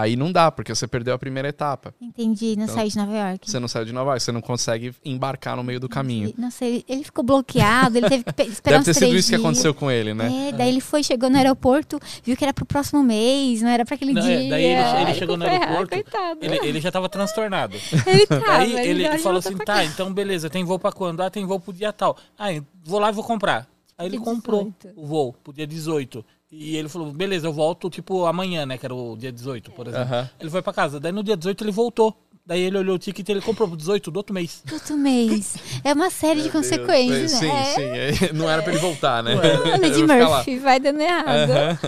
aí 0.00 0.16
não 0.16 0.30
dá, 0.32 0.50
porque 0.50 0.74
você 0.74 0.86
perdeu 0.86 1.14
a 1.14 1.18
primeira 1.18 1.48
etapa. 1.48 1.94
Entendi, 2.00 2.56
não 2.56 2.64
Então, 2.64 2.74
saí 2.74 2.88
de 2.88 2.96
Nova 2.96 3.16
York. 3.16 3.50
Você 3.50 3.58
não 3.58 3.68
saiu 3.68 3.84
de 3.84 3.92
Nova 3.92 4.10
York, 4.10 4.22
você 4.22 4.32
não 4.32 4.40
consegue 4.40 4.94
embarcar 5.04 5.56
no 5.56 5.62
meio 5.64 5.80
do 5.80 5.88
caminho. 5.88 6.32
Nossa, 6.38 6.64
ele, 6.64 6.84
ele 6.88 7.04
ficou 7.04 7.24
bloqueado, 7.24 7.98
ele 7.98 8.08
teve 8.08 8.24
que 8.24 8.32
pe- 8.32 8.42
esperar 8.50 8.78
Deve 8.78 8.84
ter 8.84 8.94
sido 8.94 9.16
isso 9.16 9.28
que 9.30 9.36
aconteceu 9.36 9.72
com 9.74 9.90
ele, 9.90 10.14
né? 10.14 10.48
É, 10.48 10.52
daí 10.52 10.68
ele 10.68 10.80
foi, 10.80 11.02
chegou 11.02 11.28
no 11.30 11.36
aeroporto, 11.36 11.98
viu 12.24 12.36
que 12.36 12.44
era 12.44 12.52
pro 12.54 12.64
próximo 12.66 13.02
mês, 13.02 13.62
não 13.62 13.70
era 13.70 13.84
pra 13.84 13.94
aquele 13.94 14.12
Não, 14.12 14.22
é, 14.22 14.24
dia. 14.38 14.50
daí 14.50 14.64
ele- 14.64 15.02
ele 15.02 15.14
chegou 15.14 15.36
no 15.36 15.44
ferrado, 15.44 15.62
aeroporto, 15.64 15.94
coitado. 15.94 16.38
Ele, 16.42 16.58
ele 16.62 16.80
já 16.80 16.90
tava 16.90 17.08
transtornado. 17.08 17.76
Ele 18.06 18.26
tava, 18.26 18.58
Aí 18.58 18.72
ele, 18.88 19.02
já 19.02 19.18
falou 19.18 19.38
assim: 19.38 19.56
tá, 19.58 19.84
então 19.84 20.12
beleza, 20.12 20.48
tem 20.48 20.64
voo 20.64 20.78
pra 20.78 20.90
quando? 20.92 21.20
Ah, 21.20 21.30
tem 21.30 21.44
voo 21.44 21.58
pro 21.60 21.72
dia 21.72 21.92
tal. 21.92 22.16
Ah, 22.38 22.48
vou 22.84 22.98
lá 23.00 23.10
e 23.10 23.12
vou 23.12 23.24
comprar. 23.24 23.66
Aí 23.96 24.06
ele 24.06 24.18
comprou 24.18 24.72
18. 24.80 25.00
o 25.00 25.06
voo 25.06 25.32
pro 25.42 25.52
dia 25.52 25.66
18. 25.66 26.24
E 26.50 26.76
ele 26.76 26.88
falou: 26.88 27.12
beleza, 27.12 27.46
eu 27.46 27.52
volto 27.52 27.90
tipo 27.90 28.24
amanhã, 28.24 28.64
né? 28.64 28.78
Que 28.78 28.86
era 28.86 28.94
o 28.94 29.16
dia 29.16 29.30
18, 29.30 29.70
por 29.72 29.86
exemplo. 29.86 30.14
Aham. 30.14 30.30
Ele 30.40 30.50
foi 30.50 30.62
pra 30.62 30.72
casa. 30.72 30.98
Daí 30.98 31.12
no 31.12 31.22
dia 31.22 31.36
18 31.36 31.62
ele 31.62 31.72
voltou. 31.72 32.16
Daí 32.48 32.62
ele 32.62 32.78
olhou 32.78 32.96
o 32.96 32.98
ticket 32.98 33.28
e 33.28 33.32
ele 33.32 33.42
comprou 33.42 33.68
pro 33.68 33.76
18 33.76 34.10
do 34.10 34.16
outro 34.16 34.32
mês. 34.32 34.62
Outro 34.72 34.96
mês. 34.96 35.56
É 35.84 35.92
uma 35.92 36.08
série 36.08 36.40
de 36.40 36.48
consequências, 36.48 37.32
Sim, 37.32 37.46
né? 37.46 37.64
sim. 37.74 37.82
é, 38.26 38.32
Não 38.32 38.48
era 38.48 38.62
pra 38.62 38.72
ele 38.72 38.80
voltar, 38.80 39.22
né? 39.22 39.34
É. 39.34 39.90
Ficar 39.92 40.16
lá. 40.28 40.36
Murphy 40.38 40.58
vai 40.58 40.80
dando 40.80 40.98
errado. 41.02 41.50
Aham. 41.50 41.78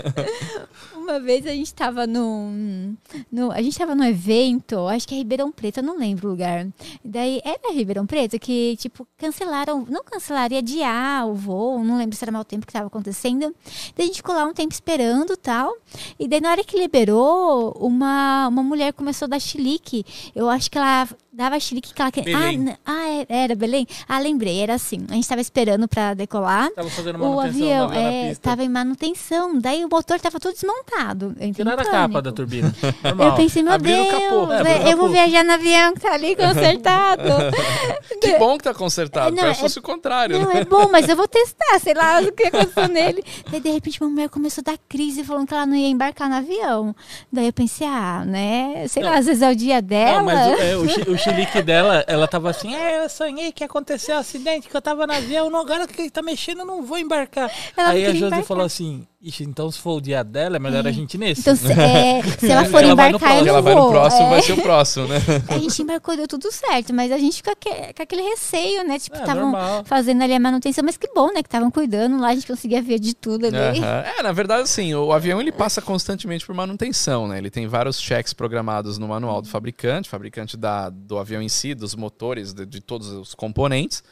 Uma 1.01 1.19
vez 1.19 1.47
a 1.47 1.49
gente 1.49 1.73
tava 1.73 2.05
num, 2.05 2.95
no, 3.31 3.51
a 3.51 3.59
gente 3.61 3.75
tava 3.75 3.95
num 3.95 4.03
evento, 4.03 4.87
acho 4.87 5.07
que 5.07 5.15
é 5.15 5.17
Ribeirão 5.17 5.51
Preto, 5.51 5.77
eu 5.77 5.83
não 5.83 5.97
lembro 5.97 6.27
o 6.27 6.31
lugar. 6.31 6.67
Daí 7.03 7.41
era 7.43 7.73
Ribeirão 7.73 8.05
Preto 8.05 8.37
que, 8.37 8.77
tipo, 8.77 9.05
cancelaram, 9.17 9.83
não 9.89 10.03
cancelaram, 10.03 10.53
ia 10.53 10.59
adiar 10.59 11.27
o 11.27 11.33
voo, 11.33 11.83
não 11.83 11.97
lembro 11.97 12.15
se 12.15 12.23
era 12.23 12.31
mau 12.31 12.45
tempo 12.45 12.67
que 12.67 12.71
tava 12.71 12.85
acontecendo. 12.85 13.53
Daí 13.97 14.03
a 14.05 14.07
gente 14.07 14.17
ficou 14.17 14.35
lá 14.35 14.45
um 14.45 14.53
tempo 14.53 14.71
esperando 14.73 15.35
tal. 15.35 15.75
E 16.19 16.27
daí 16.27 16.39
na 16.39 16.51
hora 16.51 16.63
que 16.63 16.77
liberou, 16.77 17.75
uma, 17.79 18.47
uma 18.47 18.61
mulher 18.63 18.93
começou 18.93 19.25
a 19.25 19.29
dar 19.29 19.39
chilique. 19.39 20.05
Eu 20.35 20.50
acho 20.51 20.69
que 20.69 20.77
ela 20.77 21.07
dava 21.33 21.59
chilique 21.59 21.93
que 21.93 22.01
ela 22.01 22.11
queria. 22.11 22.37
Ah, 22.37 22.77
ah, 22.85 23.09
é- 23.09 23.25
era 23.43 23.55
Belém? 23.55 23.87
Ah, 24.07 24.19
lembrei, 24.19 24.59
era 24.61 24.73
assim. 24.75 25.05
A 25.09 25.13
gente 25.13 25.27
tava 25.27 25.41
esperando 25.41 25.87
pra 25.87 26.13
decolar. 26.13 26.69
Tava 26.71 26.89
fazendo 26.89 27.15
O 27.15 27.19
manutenção 27.35 27.43
do 27.43 27.49
avião 27.49 27.93
é, 27.93 28.35
tava 28.35 28.63
em 28.63 28.69
manutenção. 28.69 29.59
Daí 29.59 29.83
o 29.85 29.89
motor 29.89 30.19
tava 30.19 30.39
todo 30.39 30.53
desmontado. 30.53 31.35
Eu 31.39 31.47
entrei 31.47 31.47
em 31.49 31.53
Tiraram 31.53 31.81
a 31.81 31.85
capa 31.85 32.21
da 32.21 32.31
turbina. 32.31 32.73
Eu 33.03 33.15
Normal. 33.15 33.35
pensei, 33.37 33.63
meu 33.63 33.73
Abriram 33.73 34.03
o 34.05 34.09
Deus, 34.09 34.23
capô. 34.23 34.53
É, 34.53 34.63
né, 34.63 34.85
o 34.85 34.87
eu 34.89 34.97
vou 34.97 35.09
viajar 35.09 35.43
no 35.43 35.51
avião 35.53 35.93
que 35.93 35.99
tá 36.01 36.13
ali 36.13 36.35
consertado. 36.35 37.21
Que 38.21 38.37
bom 38.37 38.55
que 38.57 38.63
tá 38.63 38.73
consertado. 38.73 39.31
Não, 39.35 39.37
Parece 39.41 39.59
que 39.59 39.65
é- 39.65 39.69
fosse 39.69 39.79
o 39.79 39.81
contrário, 39.81 40.39
Não, 40.39 40.53
né? 40.53 40.59
é 40.61 40.65
bom, 40.65 40.89
mas 40.91 41.09
eu 41.09 41.15
vou 41.15 41.27
testar, 41.27 41.79
sei 41.79 41.93
lá 41.95 42.19
o 42.21 42.31
que 42.31 42.43
aconteceu 42.43 42.87
nele. 42.87 43.23
Daí, 43.49 43.59
de 43.59 43.69
repente, 43.71 43.99
uma 44.01 44.09
mulher 44.11 44.29
começou 44.29 44.61
a 44.67 44.71
dar 44.71 44.77
crise, 44.87 45.23
falando 45.23 45.47
que 45.47 45.53
ela 45.53 45.65
não 45.65 45.75
ia 45.75 45.87
embarcar 45.87 46.29
no 46.29 46.35
avião. 46.35 46.95
Daí 47.31 47.47
eu 47.47 47.53
pensei, 47.53 47.87
ah, 47.87 48.23
né, 48.25 48.85
sei 48.87 49.01
lá, 49.01 49.17
às 49.17 49.25
vezes 49.25 49.41
é 49.41 49.49
o 49.49 49.55
dia 49.55 49.81
dela. 49.81 50.17
Não, 50.19 50.25
mas 50.25 50.47
o, 50.47 50.61
é, 50.61 50.77
o, 50.77 51.13
o 51.13 51.17
chilique 51.23 51.61
dela, 51.61 52.03
ela 52.07 52.27
tava 52.27 52.49
assim, 52.49 52.75
é, 52.75 53.03
eu 53.03 53.09
sonhei 53.09 53.51
que 53.51 53.63
aconteceu 53.63 54.15
um 54.15 54.19
acidente, 54.19 54.67
que 54.67 54.75
eu 54.75 54.81
tava 54.81 55.05
no 55.07 55.13
avião, 55.13 55.49
não, 55.49 55.59
agora 55.59 55.87
que 55.87 56.01
ele 56.01 56.09
tá 56.09 56.21
mexendo, 56.21 56.59
eu 56.59 56.65
não 56.65 56.83
vou 56.83 56.97
embarcar. 56.97 57.51
Ela 57.75 57.89
Aí 57.89 58.05
a 58.05 58.09
Josi 58.09 58.25
embarcar. 58.25 58.43
falou 58.45 58.65
assim, 58.65 59.07
ixi, 59.23 59.43
então 59.43 59.71
se 59.71 59.77
for 59.79 59.97
o 59.97 60.01
dia 60.01 60.23
dela, 60.23 60.55
é 60.55 60.59
melhor 60.59 60.85
a 60.87 60.91
gente 60.91 61.13
ir 61.13 61.17
nesse. 61.17 61.41
Então, 61.41 61.55
se, 61.55 61.71
é, 61.71 62.21
se 62.23 62.49
ela 62.49 62.65
for 62.65 62.81
Ela 62.83 62.93
embarcar, 62.93 63.13
eu 63.13 63.19
próximo. 63.19 63.45
não 63.45 63.47
Ela 63.49 63.61
vai 63.61 63.75
no 63.75 63.89
próximo, 63.89 64.23
é. 64.23 64.29
vai 64.29 64.41
ser 64.41 64.53
o 64.53 64.61
próximo, 64.61 65.07
né? 65.07 65.17
A 65.47 65.57
gente 65.59 65.81
embarcou, 65.81 66.15
deu 66.17 66.27
tudo 66.27 66.51
certo, 66.51 66.93
mas 66.93 67.11
a 67.11 67.17
gente 67.17 67.37
fica 67.37 67.55
que- 67.55 67.93
com 67.93 68.03
aquele 68.03 68.21
receio, 68.23 68.83
né? 68.87 68.97
Tipo, 68.99 69.17
É, 69.17 69.19
estavam 69.19 69.51
normal. 69.51 69.83
fazendo 69.85 70.23
ali 70.23 70.33
a 70.33 70.39
manutenção, 70.39 70.83
mas 70.83 70.97
que 70.97 71.07
bom, 71.13 71.27
né? 71.27 71.41
Que 71.43 71.47
estavam 71.47 71.69
cuidando 71.69 72.19
lá, 72.19 72.29
a 72.29 72.33
gente 72.33 72.47
conseguia 72.47 72.81
ver 72.81 72.99
de 72.99 73.13
tudo 73.13 73.45
ali. 73.45 73.57
Aham. 73.57 74.03
É, 74.19 74.23
na 74.23 74.31
verdade, 74.31 74.63
assim, 74.63 74.93
o 74.95 75.11
avião 75.13 75.39
ele 75.39 75.51
passa 75.51 75.81
constantemente 75.81 76.45
por 76.45 76.55
manutenção, 76.55 77.27
né? 77.27 77.37
Ele 77.37 77.49
tem 77.49 77.67
vários 77.67 77.99
cheques 78.01 78.33
programados 78.33 78.97
no 78.97 79.07
manual 79.07 79.41
do 79.41 79.47
fabricante, 79.47 80.09
fabricante 80.09 80.57
da, 80.57 80.89
do 80.89 81.17
avião 81.17 81.41
em 81.41 81.49
si, 81.49 81.75
dos 81.75 81.95
motores, 81.95 82.53
de, 82.53 82.65
de 82.65 82.81
todos 82.81 83.07
os 83.09 83.35
componentes. 83.35 84.03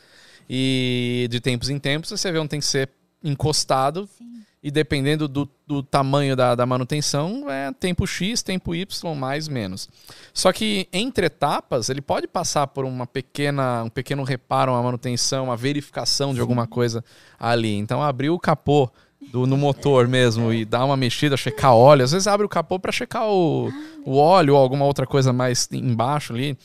E 0.52 1.28
de 1.30 1.40
tempos 1.40 1.70
em 1.70 1.78
tempos, 1.78 2.12
esse 2.12 2.28
avião 2.28 2.48
tem 2.48 2.60
que 2.60 2.66
ser 2.66 2.90
encostado. 3.24 4.10
E 4.62 4.70
dependendo 4.70 5.28
do, 5.28 5.50
do 5.66 5.82
tamanho 5.82 6.36
da, 6.36 6.54
da 6.54 6.66
manutenção, 6.66 7.50
é 7.50 7.72
tempo 7.72 8.06
X, 8.06 8.44
tempo 8.44 8.76
Y, 8.76 9.16
mais 9.16 9.48
menos. 9.48 9.88
Só 10.34 10.52
que 10.52 10.88
entre 10.92 11.28
etapas, 11.28 11.90
ele 11.90 12.02
pode 12.02 12.28
passar 12.28 12.68
por 12.68 12.84
uma 12.84 13.08
pequena, 13.08 13.84
um 13.84 13.90
pequeno 13.90 14.24
reparo, 14.24 14.74
uma 14.74 14.84
manutenção, 14.84 15.46
uma 15.46 15.56
verificação 15.56 16.34
de 16.34 16.42
alguma 16.42 16.68
coisa 16.68 17.04
ali. 17.40 17.74
Então, 17.78 18.04
abrir 18.04 18.30
o 18.30 18.40
capô 18.40 18.92
do, 19.32 19.46
no 19.46 19.58
motor 19.58 20.08
mesmo 20.08 20.54
e 20.54 20.66
dar 20.66 20.86
uma 20.86 20.98
mexida, 20.98 21.38
checar 21.38 21.74
óleo. 21.74 22.04
Às 22.04 22.12
vezes 22.12 22.28
abre 22.28 22.46
o 22.46 22.50
capô 22.50 22.80
para 22.80 22.92
checar 22.92 23.28
o, 23.28 23.72
o 24.06 24.18
óleo 24.18 24.56
ou 24.56 24.60
alguma 24.60 24.86
outra 24.86 25.06
coisa 25.06 25.34
mais 25.34 25.68
embaixo 25.72 26.34
ali. 26.34 26.58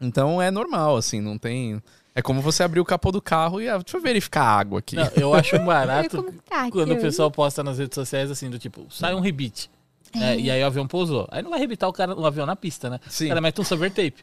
Então 0.00 0.40
é 0.40 0.50
normal, 0.50 0.96
assim, 0.96 1.20
não 1.20 1.38
tem. 1.38 1.82
É 2.18 2.22
como 2.22 2.42
você 2.42 2.64
abrir 2.64 2.80
o 2.80 2.84
capô 2.84 3.12
do 3.12 3.22
carro 3.22 3.60
e 3.60 3.68
ah, 3.68 3.78
deixa 3.78 3.96
eu 3.96 4.00
verificar 4.00 4.42
a 4.42 4.58
água 4.58 4.80
aqui. 4.80 4.96
Não, 4.96 5.08
eu 5.14 5.32
acho 5.32 5.54
É 5.54 5.58
barato 5.64 6.34
tá, 6.50 6.68
quando 6.68 6.92
o 6.92 6.96
pessoal 7.00 7.30
posta 7.30 7.62
nas 7.62 7.78
redes 7.78 7.94
sociais 7.94 8.28
assim, 8.28 8.50
do 8.50 8.58
tipo, 8.58 8.88
sai 8.90 9.14
um 9.14 9.20
rebite. 9.20 9.70
né, 10.16 10.36
e 10.36 10.50
aí 10.50 10.60
o 10.60 10.66
avião 10.66 10.84
pousou. 10.84 11.28
Aí 11.30 11.42
não 11.42 11.50
vai 11.50 11.60
rebitar 11.60 11.88
o 11.88 11.92
cara 11.92 12.18
o 12.18 12.26
avião 12.26 12.44
na 12.44 12.56
pista, 12.56 12.90
né? 12.90 12.98
Sim. 13.08 13.26
O 13.26 13.28
cara 13.28 13.40
mete 13.40 13.60
um 13.60 13.64
silver 13.64 13.90
tape. 13.92 14.16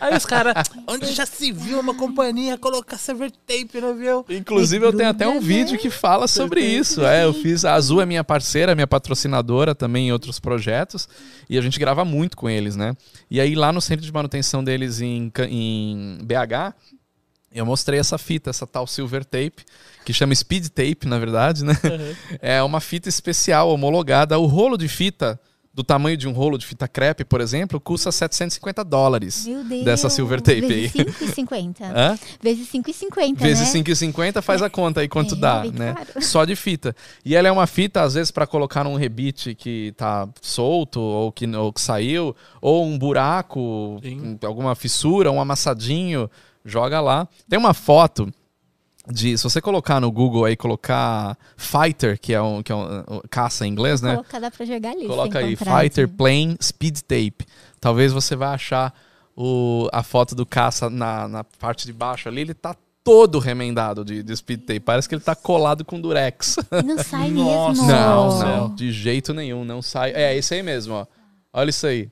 aí 0.00 0.16
os 0.16 0.26
caras, 0.26 0.54
onde 0.88 1.12
já 1.12 1.24
se 1.24 1.52
viu 1.52 1.78
uma 1.78 1.94
companhia 1.94 2.58
colocar 2.58 2.96
silver 2.96 3.30
tape 3.46 3.80
no 3.80 3.90
avião? 3.90 4.24
Inclusive, 4.28 4.84
eu 4.84 4.92
tenho 4.92 5.10
até 5.10 5.28
um 5.28 5.38
vídeo 5.38 5.78
que 5.78 5.90
fala 5.90 6.26
sobre 6.26 6.62
isso. 6.62 7.04
É, 7.04 7.24
eu 7.24 7.32
fiz. 7.34 7.64
A 7.64 7.74
Azul 7.74 8.00
é 8.00 8.06
minha 8.06 8.24
parceira, 8.24 8.74
minha 8.74 8.86
patrocinadora 8.88 9.72
também 9.72 10.08
em 10.08 10.12
outros 10.12 10.40
projetos. 10.40 11.08
E 11.48 11.56
a 11.58 11.60
gente 11.60 11.78
grava 11.78 12.04
muito 12.04 12.36
com 12.36 12.50
eles, 12.50 12.74
né? 12.74 12.96
E 13.30 13.40
aí, 13.40 13.54
lá 13.54 13.72
no 13.72 13.80
centro 13.80 14.04
de 14.04 14.12
manutenção 14.12 14.64
deles 14.64 15.00
em, 15.00 15.30
em 15.48 16.18
BH, 16.22 16.74
eu 17.58 17.66
mostrei 17.66 17.98
essa 18.00 18.18
fita, 18.18 18.50
essa 18.50 18.66
tal 18.66 18.86
silver 18.86 19.24
tape, 19.24 19.64
que 20.04 20.12
chama 20.12 20.34
speed 20.34 20.66
tape, 20.68 21.06
na 21.06 21.18
verdade, 21.18 21.64
né? 21.64 21.74
É 22.40 22.62
uma 22.62 22.80
fita 22.80 23.08
especial, 23.08 23.70
homologada. 23.70 24.38
O 24.38 24.46
rolo 24.46 24.76
de 24.76 24.88
fita, 24.88 25.38
do 25.72 25.82
tamanho 25.82 26.16
de 26.16 26.28
um 26.28 26.32
rolo 26.32 26.56
de 26.56 26.64
fita 26.64 26.86
crepe, 26.86 27.24
por 27.24 27.40
exemplo, 27.40 27.80
custa 27.80 28.12
750 28.12 28.84
dólares. 28.84 29.44
Meu 29.44 29.64
Deus. 29.64 29.84
dessa 29.84 30.08
silver 30.08 30.40
tape 30.40 30.64
aí. 30.64 30.86
Vezes 30.86 31.34
5,50. 31.34 31.76
Hã? 31.82 32.18
Vezes 32.40 32.68
5,50, 32.70 33.36
Vezes 33.40 33.74
né? 33.74 33.82
5,50 33.82 34.40
faz 34.40 34.62
a 34.62 34.70
conta 34.70 35.00
aí 35.00 35.08
quanto 35.08 35.34
É, 35.34 35.38
dá, 35.38 35.60
bem 35.62 35.72
né? 35.72 35.94
caro. 35.94 36.22
Só 36.22 36.44
de 36.44 36.54
fita. 36.54 36.94
E 37.24 37.34
ela 37.34 37.48
é 37.48 37.50
uma 37.52 37.66
fita, 37.66 38.02
às 38.02 38.14
vezes, 38.14 38.30
para 38.30 38.46
colocar 38.46 38.84
num 38.84 38.94
rebite 38.94 39.54
que 39.56 39.92
tá 39.96 40.28
solto 40.40 41.00
ou 41.00 41.32
que, 41.32 41.44
ou 41.56 41.72
que 41.72 41.80
saiu, 41.80 42.36
ou 42.60 42.86
um 42.86 42.96
buraco, 42.96 43.98
Sim. 44.00 44.38
um- 44.42 44.46
alguma 44.46 44.76
fissura, 44.76 45.32
um 45.32 45.40
amassadinho, 45.40 46.30
joga 46.64 47.00
lá. 47.00 47.28
Tem 47.48 47.58
uma 47.58 47.74
foto 47.74 48.32
de. 49.10 49.36
Se 49.36 49.44
você 49.44 49.60
colocar 49.60 50.00
no 50.00 50.10
Google 50.10 50.44
aí, 50.44 50.56
colocar 50.56 51.36
Fighter, 51.56 52.18
que 52.18 52.32
é 52.32 52.40
um, 52.40 52.62
que 52.62 52.72
é 52.72 52.74
um, 52.74 53.04
um 53.08 53.20
caça 53.30 53.66
em 53.66 53.70
inglês, 53.70 54.00
né? 54.00 54.12
Colocar, 54.14 54.40
dá 54.40 54.50
pra 54.50 54.64
jogar 54.64 54.90
ali. 54.90 55.06
Coloca 55.06 55.38
aí. 55.38 55.56
Fighter 55.56 56.08
Plane 56.08 56.56
Speed 56.62 57.00
Tape. 57.00 57.46
Talvez 57.80 58.12
você 58.12 58.34
vai 58.34 58.54
achar 58.54 58.94
o, 59.36 59.88
a 59.92 60.02
foto 60.02 60.34
do 60.34 60.46
caça 60.46 60.88
na, 60.88 61.28
na 61.28 61.44
parte 61.44 61.86
de 61.86 61.92
baixo 61.92 62.28
ali, 62.28 62.42
ele 62.42 62.54
tá 62.54 62.74
todo 63.02 63.38
remendado 63.38 64.04
de, 64.04 64.22
de 64.22 64.36
speed 64.36 64.60
tape. 64.60 64.80
Parece 64.80 65.08
que 65.08 65.14
ele 65.14 65.22
tá 65.22 65.34
colado 65.34 65.84
com 65.84 66.00
durex. 66.00 66.56
Não 66.84 66.98
sai 67.04 67.30
Nossa. 67.30 67.82
mesmo. 67.82 67.86
Não, 67.86 68.38
não, 68.38 68.74
de 68.74 68.90
jeito 68.90 69.34
nenhum, 69.34 69.64
não 69.64 69.82
sai. 69.82 70.12
É, 70.12 70.34
esse 70.34 70.54
aí 70.54 70.62
mesmo, 70.62 70.94
ó. 70.94 71.06
Olha 71.52 71.70
isso 71.70 71.86
aí. 71.86 72.10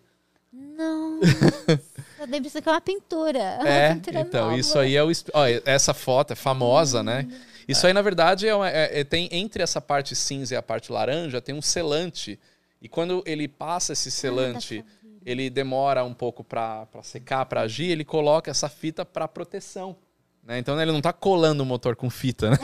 Não. 0.53 1.21
Eu 2.30 2.37
impressão 2.37 2.62
que 2.62 2.68
é 2.68 2.72
uma 2.72 2.80
pintura. 2.80 3.58
Uma 3.61 3.68
É, 3.68 3.94
pintura 3.94 4.20
então, 4.20 4.44
nova. 4.46 4.58
isso 4.58 4.78
aí 4.78 4.96
é 4.96 5.02
o. 5.02 5.11
Ó, 5.35 5.44
essa 5.64 5.92
foto 5.94 6.32
é 6.32 6.37
famosa, 6.37 7.02
né? 7.02 7.26
Isso 7.68 7.87
aí, 7.87 7.92
na 7.92 8.02
verdade, 8.02 8.46
é, 8.48 8.54
uma- 8.54 8.68
é- 8.70 9.00
é- 9.00 9.04
tem 9.04 9.28
entre 9.30 9.62
essa 9.62 9.80
parte 9.80 10.14
cinza 10.16 10.54
e 10.54 10.56
a 10.56 10.62
parte 10.62 10.90
laranja, 10.90 11.40
tem 11.40 11.54
um 11.54 11.62
selante. 11.62 12.38
E 12.80 12.88
quando 12.88 13.22
ele 13.24 13.46
passa 13.46 13.92
esse 13.92 14.11
selante, 14.11 14.85
ele 15.24 15.48
demora 15.48 16.02
um 16.04 16.12
pouco 16.12 16.42
para 16.42 16.87
secar, 17.02 17.46
para 17.46 17.61
agir, 17.62 17.90
ele 17.90 18.04
coloca 18.04 18.50
essa 18.50 18.68
fita 18.68 19.04
para 19.04 19.28
proteção. 19.28 19.96
né? 20.44 20.58
Então 20.58 20.80
ele 20.82 20.90
não 20.90 21.00
tá 21.00 21.12
colando 21.12 21.62
o 21.62 21.66
motor 21.66 21.94
com 21.94 22.11
fita, 22.11 22.50
né? 22.50 22.58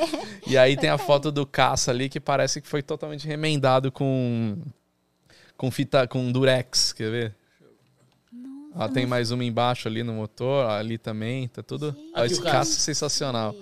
É. 0.00 0.22
E 0.50 0.56
aí 0.58 0.76
tem 0.76 0.88
a 0.90 0.96
foto 0.98 1.30
do 1.30 1.46
caça 1.46 1.90
ali 1.92 2.08
que 2.08 2.18
parece 2.18 2.60
que 2.60 2.66
foi 2.66 2.82
totalmente 2.82 3.26
remendado 3.28 3.92
com 3.92 4.56
com 5.56 5.70
fita 5.70 6.08
com 6.08 6.32
durex, 6.32 6.92
quer 6.92 7.10
ver? 7.10 7.34
Ó, 8.74 8.88
tem 8.88 9.04
mais 9.06 9.30
uma 9.30 9.44
embaixo 9.44 9.86
ali 9.88 10.02
no 10.02 10.14
motor, 10.14 10.68
ali 10.70 10.96
também, 10.98 11.46
tá 11.48 11.62
tudo. 11.62 11.94
Ó, 12.14 12.20
Aqui 12.20 12.32
esse 12.32 12.40
o 12.40 12.44
caça 12.44 12.56
é 12.56 12.58
caça. 12.58 12.80
sensacional. 12.80 13.54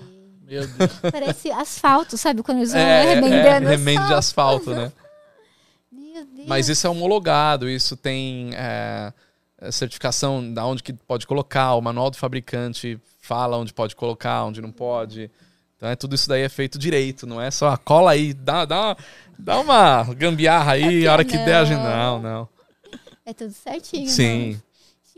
Meu 0.46 0.66
Deus. 0.66 0.90
Parece 1.12 1.50
asfalto, 1.50 2.16
sabe? 2.16 2.42
Quando 2.42 2.58
eles 2.58 2.72
vão 2.72 2.80
É, 2.80 3.06
é, 3.06 3.14
remendando 3.14 3.68
remendo 3.68 4.06
de 4.06 4.14
asfalto. 4.14 4.70
né? 4.70 4.92
Meu 5.90 6.24
Deus. 6.24 6.48
Mas 6.48 6.68
isso 6.68 6.86
é 6.86 6.90
homologado, 6.90 7.68
isso 7.68 7.96
tem 7.96 8.50
é, 8.54 9.12
é, 9.58 9.70
certificação 9.72 10.52
da 10.52 10.64
onde 10.64 10.82
que 10.82 10.92
pode 10.92 11.26
colocar, 11.26 11.74
o 11.74 11.80
manual 11.80 12.10
do 12.10 12.16
fabricante 12.16 12.98
fala 13.20 13.56
onde 13.58 13.72
pode 13.72 13.94
colocar, 13.96 14.44
onde 14.44 14.60
não 14.60 14.70
pode. 14.72 15.30
Então 15.76 15.88
é 15.88 15.96
tudo 15.96 16.14
isso 16.14 16.28
daí 16.28 16.42
é 16.42 16.48
feito 16.48 16.78
direito, 16.78 17.26
não 17.26 17.40
é 17.40 17.50
só 17.50 17.76
cola 17.76 18.12
aí, 18.12 18.34
dá, 18.34 18.64
dá, 18.64 18.80
uma, 18.80 18.96
dá 19.38 19.58
uma 19.60 20.04
gambiarra 20.14 20.72
aí, 20.72 21.06
a 21.06 21.12
hora 21.12 21.24
que 21.24 21.36
der 21.38 21.54
a 21.56 21.64
gente. 21.64 21.80
Não, 21.82 22.20
não. 22.20 22.48
É 23.24 23.32
tudo 23.32 23.52
certinho. 23.52 24.08
Sim, 24.08 24.50
né? 24.52 24.58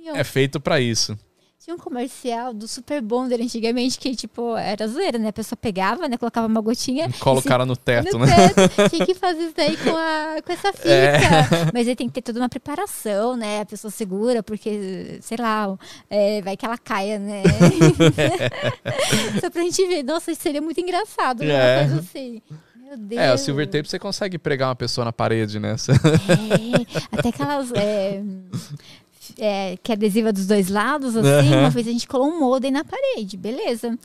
Tinha, 0.02 0.12
um- 0.14 0.16
é 0.16 0.24
feito 0.24 0.60
pra 0.60 0.80
isso. 0.80 1.16
tinha 1.62 1.76
um 1.76 1.78
comercial 1.78 2.52
do 2.52 2.66
Super 2.66 3.00
Bonder 3.00 3.40
antigamente 3.40 3.96
que, 3.96 4.16
tipo, 4.16 4.56
era 4.56 4.88
zoeira, 4.88 5.16
né? 5.16 5.28
A 5.28 5.32
pessoa 5.32 5.56
pegava, 5.56 6.08
né? 6.08 6.16
Colocava 6.16 6.48
uma 6.48 6.60
gotinha. 6.60 7.06
O 7.08 7.12
se- 7.12 7.66
no 7.66 7.76
teto, 7.76 8.18
no 8.18 8.26
né? 8.26 8.48
teto. 8.48 8.90
Tinha 8.90 9.06
que 9.06 9.14
fazer 9.14 9.42
isso 9.44 9.54
daí 9.56 9.76
com, 9.76 9.90
a, 9.96 10.42
com 10.44 10.52
essa 10.52 10.72
fita. 10.74 10.88
É. 10.88 11.30
Mas 11.72 11.86
aí 11.86 11.94
tem 11.94 12.08
que 12.08 12.14
ter 12.14 12.22
toda 12.22 12.40
uma 12.40 12.48
preparação, 12.48 13.36
né? 13.36 13.60
A 13.60 13.64
pessoa 13.64 13.92
segura, 13.92 14.42
porque, 14.42 15.18
sei 15.22 15.36
lá, 15.38 15.78
é, 16.10 16.42
vai 16.42 16.56
que 16.56 16.66
ela 16.66 16.76
caia, 16.76 17.20
né? 17.20 17.44
Só 19.40 19.48
pra 19.50 19.62
gente 19.62 19.86
ver. 19.86 20.02
Nossa, 20.02 20.32
isso 20.32 20.42
seria 20.42 20.60
muito 20.60 20.80
engraçado, 20.80 21.44
né? 21.44 21.54
É. 21.54 21.78
Uma 21.82 21.88
coisa 21.88 22.00
assim. 22.00 22.42
Meu 22.76 22.96
Deus. 22.98 23.20
É, 23.22 23.32
o 23.32 23.38
silver 23.38 23.66
tape 23.68 23.88
você 23.88 23.98
consegue 23.98 24.36
pregar 24.38 24.68
uma 24.68 24.76
pessoa 24.76 25.04
na 25.04 25.12
parede, 25.12 25.58
né? 25.58 25.76
É, 25.78 27.16
até 27.18 27.28
aquelas. 27.30 27.72
É, 27.72 28.20
é, 29.38 29.76
que 29.82 29.92
é 29.92 29.94
adesiva 29.94 30.32
dos 30.32 30.46
dois 30.46 30.68
lados, 30.68 31.16
assim. 31.16 31.28
Aham. 31.28 31.60
Uma 31.60 31.70
vez 31.70 31.86
a 31.86 31.92
gente 31.92 32.08
colou 32.08 32.28
um 32.28 32.40
modem 32.40 32.70
na 32.70 32.84
parede, 32.84 33.36
beleza. 33.36 33.98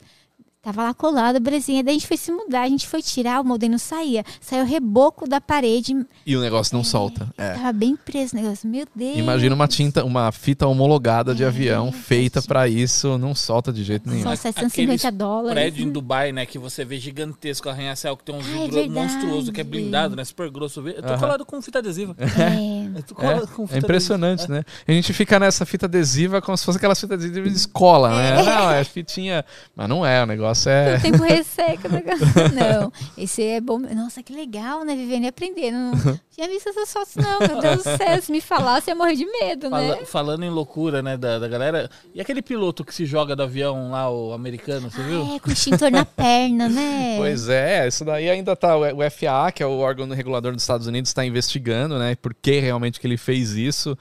Tava 0.60 0.82
lá 0.82 0.92
colado, 0.92 1.38
belezinha. 1.38 1.84
Daí 1.84 1.92
a 1.94 1.98
gente 1.98 2.06
foi 2.08 2.16
se 2.16 2.32
mudar, 2.32 2.62
a 2.62 2.68
gente 2.68 2.86
foi 2.88 3.00
tirar, 3.00 3.40
o 3.40 3.44
modem 3.44 3.70
não 3.70 3.78
saía. 3.78 4.24
Saiu 4.40 4.64
o 4.64 4.66
reboco 4.66 5.26
da 5.28 5.40
parede. 5.40 5.94
E 6.26 6.36
o 6.36 6.40
negócio 6.40 6.76
não 6.76 6.82
solta. 6.82 7.28
É. 7.38 7.52
Tava 7.54 7.72
bem 7.72 7.94
preso 7.94 8.36
o 8.36 8.40
negócio. 8.40 8.68
Meu 8.68 8.84
Deus. 8.94 9.16
Imagina 9.18 9.54
uma 9.54 9.68
tinta, 9.68 10.04
uma 10.04 10.32
fita 10.32 10.66
homologada 10.66 11.32
de 11.32 11.44
É, 11.44 11.46
avião 11.46 11.92
feita 11.92 12.40
certinho. 12.40 12.48
pra 12.48 12.66
isso, 12.68 13.16
não 13.18 13.36
solta 13.36 13.72
de 13.72 13.84
jeito 13.84 14.10
nenhum. 14.10 14.24
Só 14.24 14.34
750 14.34 15.12
dólares. 15.12 15.52
prédio 15.54 15.86
em 15.86 15.90
Dubai, 15.92 16.32
né? 16.32 16.44
Que 16.44 16.58
você 16.58 16.84
vê 16.84 16.98
gigantesco, 16.98 17.68
arranha-céu, 17.68 18.16
que 18.16 18.24
tem 18.24 18.34
um 18.34 18.38
Ah, 18.40 18.42
é 18.42 18.68
vidro 18.68 18.90
monstruoso, 18.90 19.52
que 19.52 19.60
é 19.60 19.64
blindado, 19.64 20.16
né? 20.16 20.24
Super 20.24 20.50
grosso. 20.50 20.80
Eu 20.88 21.02
tô 21.02 21.16
colado 21.18 21.46
com 21.46 21.62
fita 21.62 21.78
adesiva. 21.78 22.16
É. 22.18 22.98
Eu 22.98 23.02
tô 23.04 23.14
É, 23.14 23.16
colado 23.16 23.46
com 23.54 23.64
fita 23.66 23.78
é 23.78 23.78
impressionante, 23.78 24.40
adesiva. 24.42 24.54
né? 24.58 24.64
A 24.88 24.92
gente 24.92 25.12
fica 25.12 25.38
nessa 25.38 25.64
fita 25.64 25.86
adesiva 25.86 26.42
como 26.42 26.56
se 26.58 26.64
fosse 26.64 26.78
aquelas 26.78 27.00
fitas 27.00 27.16
adesivas 27.22 27.52
de 27.52 27.56
escola, 27.58 28.10
né? 28.10 28.42
Não, 28.42 28.70
é 28.72 28.82
fitinha. 28.82 29.44
Mas 29.76 29.88
não 29.88 30.04
é, 30.04 30.22
o 30.22 30.26
negócio 30.26 30.47
é. 30.66 30.96
O 30.96 31.02
tempo 31.02 31.22
resseca 31.24 31.88
o 31.88 31.92
negócio. 31.92 32.26
Não, 32.54 32.92
esse 33.16 33.42
é 33.42 33.60
bom. 33.60 33.78
Nossa, 33.78 34.22
que 34.22 34.32
legal, 34.32 34.84
né? 34.84 34.94
Vivendo 34.94 35.24
e 35.24 35.28
aprendendo. 35.28 35.76
Não 35.76 36.20
tinha 36.30 36.48
visto 36.48 36.68
essas 36.68 36.92
fotos, 36.92 37.16
não. 37.16 37.38
Meu 37.40 37.60
Deus 37.60 37.82
do 37.82 37.96
céu, 37.96 38.22
se 38.22 38.30
me 38.30 38.40
falasse, 38.40 38.90
eu 38.90 38.94
ia 38.94 38.98
morrer 38.98 39.16
de 39.16 39.26
medo, 39.26 39.68
Fala- 39.70 39.96
né? 39.96 40.04
falando 40.04 40.44
em 40.44 40.50
loucura, 40.50 41.02
né, 41.02 41.16
da, 41.16 41.38
da 41.38 41.48
galera. 41.48 41.90
E 42.14 42.20
aquele 42.20 42.40
piloto 42.40 42.84
que 42.84 42.94
se 42.94 43.04
joga 43.04 43.34
do 43.34 43.42
avião 43.42 43.90
lá, 43.90 44.10
o 44.10 44.32
americano, 44.32 44.90
você 44.90 45.02
viu? 45.02 45.26
Ah, 45.30 45.36
é, 45.36 45.38
com 45.40 45.50
extintor 45.50 45.90
na 45.90 46.04
perna, 46.04 46.68
né? 46.68 47.16
Pois 47.18 47.48
é, 47.48 47.88
isso 47.88 48.04
daí 48.04 48.30
ainda 48.30 48.54
tá. 48.54 48.76
O 48.76 49.10
FAA, 49.10 49.50
que 49.52 49.62
é 49.62 49.66
o 49.66 49.78
órgão 49.78 50.08
regulador 50.08 50.52
dos 50.52 50.62
Estados 50.62 50.86
Unidos, 50.86 51.10
está 51.10 51.24
investigando, 51.24 51.98
né? 51.98 52.14
Por 52.14 52.32
que 52.34 52.60
realmente 52.60 53.00
que 53.00 53.06
ele 53.06 53.16
fez 53.16 53.52
isso. 53.52 53.96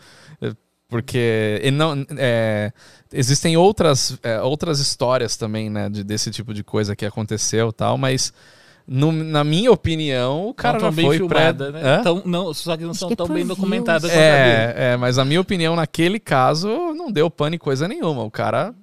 Porque 0.90 1.60
ele 1.62 1.76
não, 1.76 2.06
é, 2.18 2.72
existem 3.12 3.58
outras, 3.58 4.18
é, 4.24 4.40
outras 4.42 4.80
histórias 4.80 5.36
também, 5.36 5.70
né? 5.70 5.90
De, 5.90 6.04
desse 6.04 6.32
tipo 6.32 6.54
de 6.54 6.64
coisa 6.64 6.96
que 6.96 7.06
aconteceu 7.06 7.74
tal, 7.74 7.98
mas 7.98 8.32
no- 8.88 9.12
na 9.12 9.44
minha 9.44 9.70
opinião, 9.70 10.48
o 10.48 10.54
cara 10.54 10.80
não 10.80 10.90
já 10.90 11.02
foi 11.02 11.18
pré... 11.28 11.40
filmada, 11.54 11.72
né? 11.72 11.82
Hã? 11.84 12.04
Tão- 12.04 12.22
não, 12.26 12.54
só 12.54 12.78
que 12.78 12.84
não 12.84 12.92
Acho 12.92 13.00
são 13.02 13.10
que 13.10 13.14
é 13.14 13.18
tão 13.18 13.28
bem 13.28 13.44
views. 13.44 13.50
documentadas. 13.50 14.10
É, 14.10 14.94
é, 14.94 14.98
mas 14.98 15.18
a 15.20 15.26
minha 15.26 15.42
opinião, 15.42 15.76
naquele 15.76 16.22
caso, 16.22 16.70
não 16.96 17.12
deu 17.12 17.30
pane 17.30 17.58
em 17.58 17.60
coisa 17.60 17.86
nenhuma. 17.86 18.24
O 18.24 18.32
cara 18.32 18.74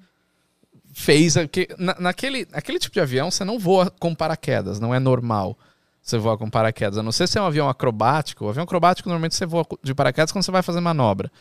fez. 0.93 1.37
aqui- 1.37 1.69
na, 1.79 1.97
naquele, 1.99 2.47
aquele 2.53 2.79
tipo 2.79 2.93
de 2.93 3.01
avião, 3.01 3.31
você 3.31 3.45
não 3.45 3.59
voa 3.59 3.91
com 3.99 4.15
paraquedas, 4.15 4.79
não 4.79 4.95
é 4.95 4.99
normal 4.99 5.57
você 6.03 6.19
voar 6.19 6.37
com 6.37 6.51
paraquedas. 6.51 6.99
A 6.99 7.03
não 7.03 7.11
ser 7.13 7.27
se 7.27 7.39
é 7.39 7.41
um 7.41 7.47
avião 7.47 7.67
acrobático. 7.67 8.45
O 8.45 8.49
avião 8.51 8.65
acrobático, 8.65 9.09
normalmente 9.09 9.35
você 9.35 9.47
voa 9.47 9.65
de 9.83 9.95
paraquedas 9.95 10.31
quando 10.31 10.45
você 10.45 10.51
vai 10.53 10.63
fazer 10.63 10.81
manobra. 10.81 11.33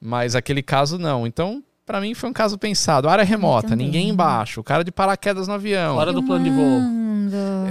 Mas 0.00 0.34
aquele 0.34 0.62
caso, 0.62 0.98
não. 0.98 1.26
Então, 1.26 1.62
pra 1.84 2.00
mim, 2.00 2.14
foi 2.14 2.30
um 2.30 2.32
caso 2.32 2.56
pensado. 2.58 3.08
Área 3.08 3.24
remota, 3.24 3.68
também. 3.68 3.86
ninguém 3.86 4.08
embaixo. 4.08 4.60
O 4.60 4.64
cara 4.64 4.84
de 4.84 4.90
paraquedas 4.92 5.48
no 5.48 5.54
avião. 5.54 5.94
Fora 5.96 6.12
do 6.12 6.22
plano 6.22 6.44
de 6.44 6.50
voo. 6.50 6.80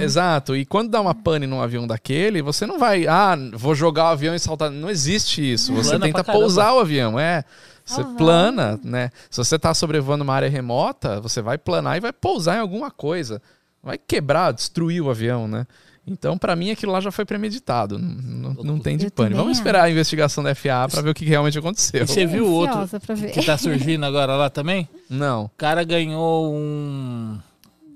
Exato. 0.02 0.56
E 0.56 0.66
quando 0.66 0.90
dá 0.90 1.02
uma 1.02 1.16
pane 1.16 1.48
num 1.48 1.62
avião 1.62 1.88
daquele, 1.88 2.42
você 2.42 2.66
não 2.66 2.78
vai, 2.78 3.08
ah, 3.08 3.36
vou 3.54 3.74
jogar 3.74 4.06
o 4.06 4.08
avião 4.10 4.36
e 4.36 4.40
saltar. 4.40 4.70
Não 4.70 4.90
existe 4.90 5.42
isso. 5.54 5.74
Você 5.74 5.92
Plana 5.92 6.06
tenta 6.06 6.24
pousar 6.24 6.74
o 6.74 6.80
avião, 6.80 7.20
é. 7.20 7.44
Você 7.86 8.02
Ah, 8.02 8.04
vai. 8.04 8.16
plana, 8.16 8.80
né? 8.84 9.10
Se 9.30 9.38
você 9.38 9.58
tá 9.58 9.74
sobrevoando 9.74 10.24
uma 10.24 10.34
área 10.34 10.50
remota, 10.50 11.22
você 11.22 11.42
vai 11.42 11.58
planar 11.58 11.98
e 11.98 12.02
vai 12.02 12.12
pousar 12.12 12.58
em 12.58 12.60
alguma 12.60 12.92
coisa. 12.92 13.42
Vai 13.82 13.98
quebrar, 13.98 14.52
destruir 14.52 15.02
o 15.02 15.10
avião, 15.10 15.48
né? 15.48 15.66
Então, 16.08 16.38
pra 16.38 16.56
mim, 16.56 16.72
aquilo 16.72 16.94
lá 16.94 17.02
já 17.02 17.12
foi 17.12 17.26
premeditado. 17.26 18.00
Não, 18.00 18.54
não, 18.54 18.64
não 18.64 18.80
tem 18.80 18.96
de 18.96 19.10
também 19.10 19.34
Vamos 19.34 19.58
esperar 19.58 19.84
a 19.84 19.92
investigação 19.92 20.42
da 20.42 20.56
FAA 20.56 20.88
pra 20.88 21.02
ver 21.02 21.10
o 21.10 21.14
que 21.14 21.26
realmente 21.26 21.60
aconteceu. 21.60 22.04
E 22.04 22.08
você 22.08 22.26
viu 22.26 22.48
o 22.48 22.52
outro 22.52 22.88
que 23.34 23.46
tá 23.46 23.58
surgindo 23.58 24.06
agora 24.06 24.36
lá 24.38 24.50
também? 24.50 24.88
Não. 25.10 25.46
O 25.46 25.52
cara 25.58 25.84
ganhou 25.84 26.54
um. 26.56 27.38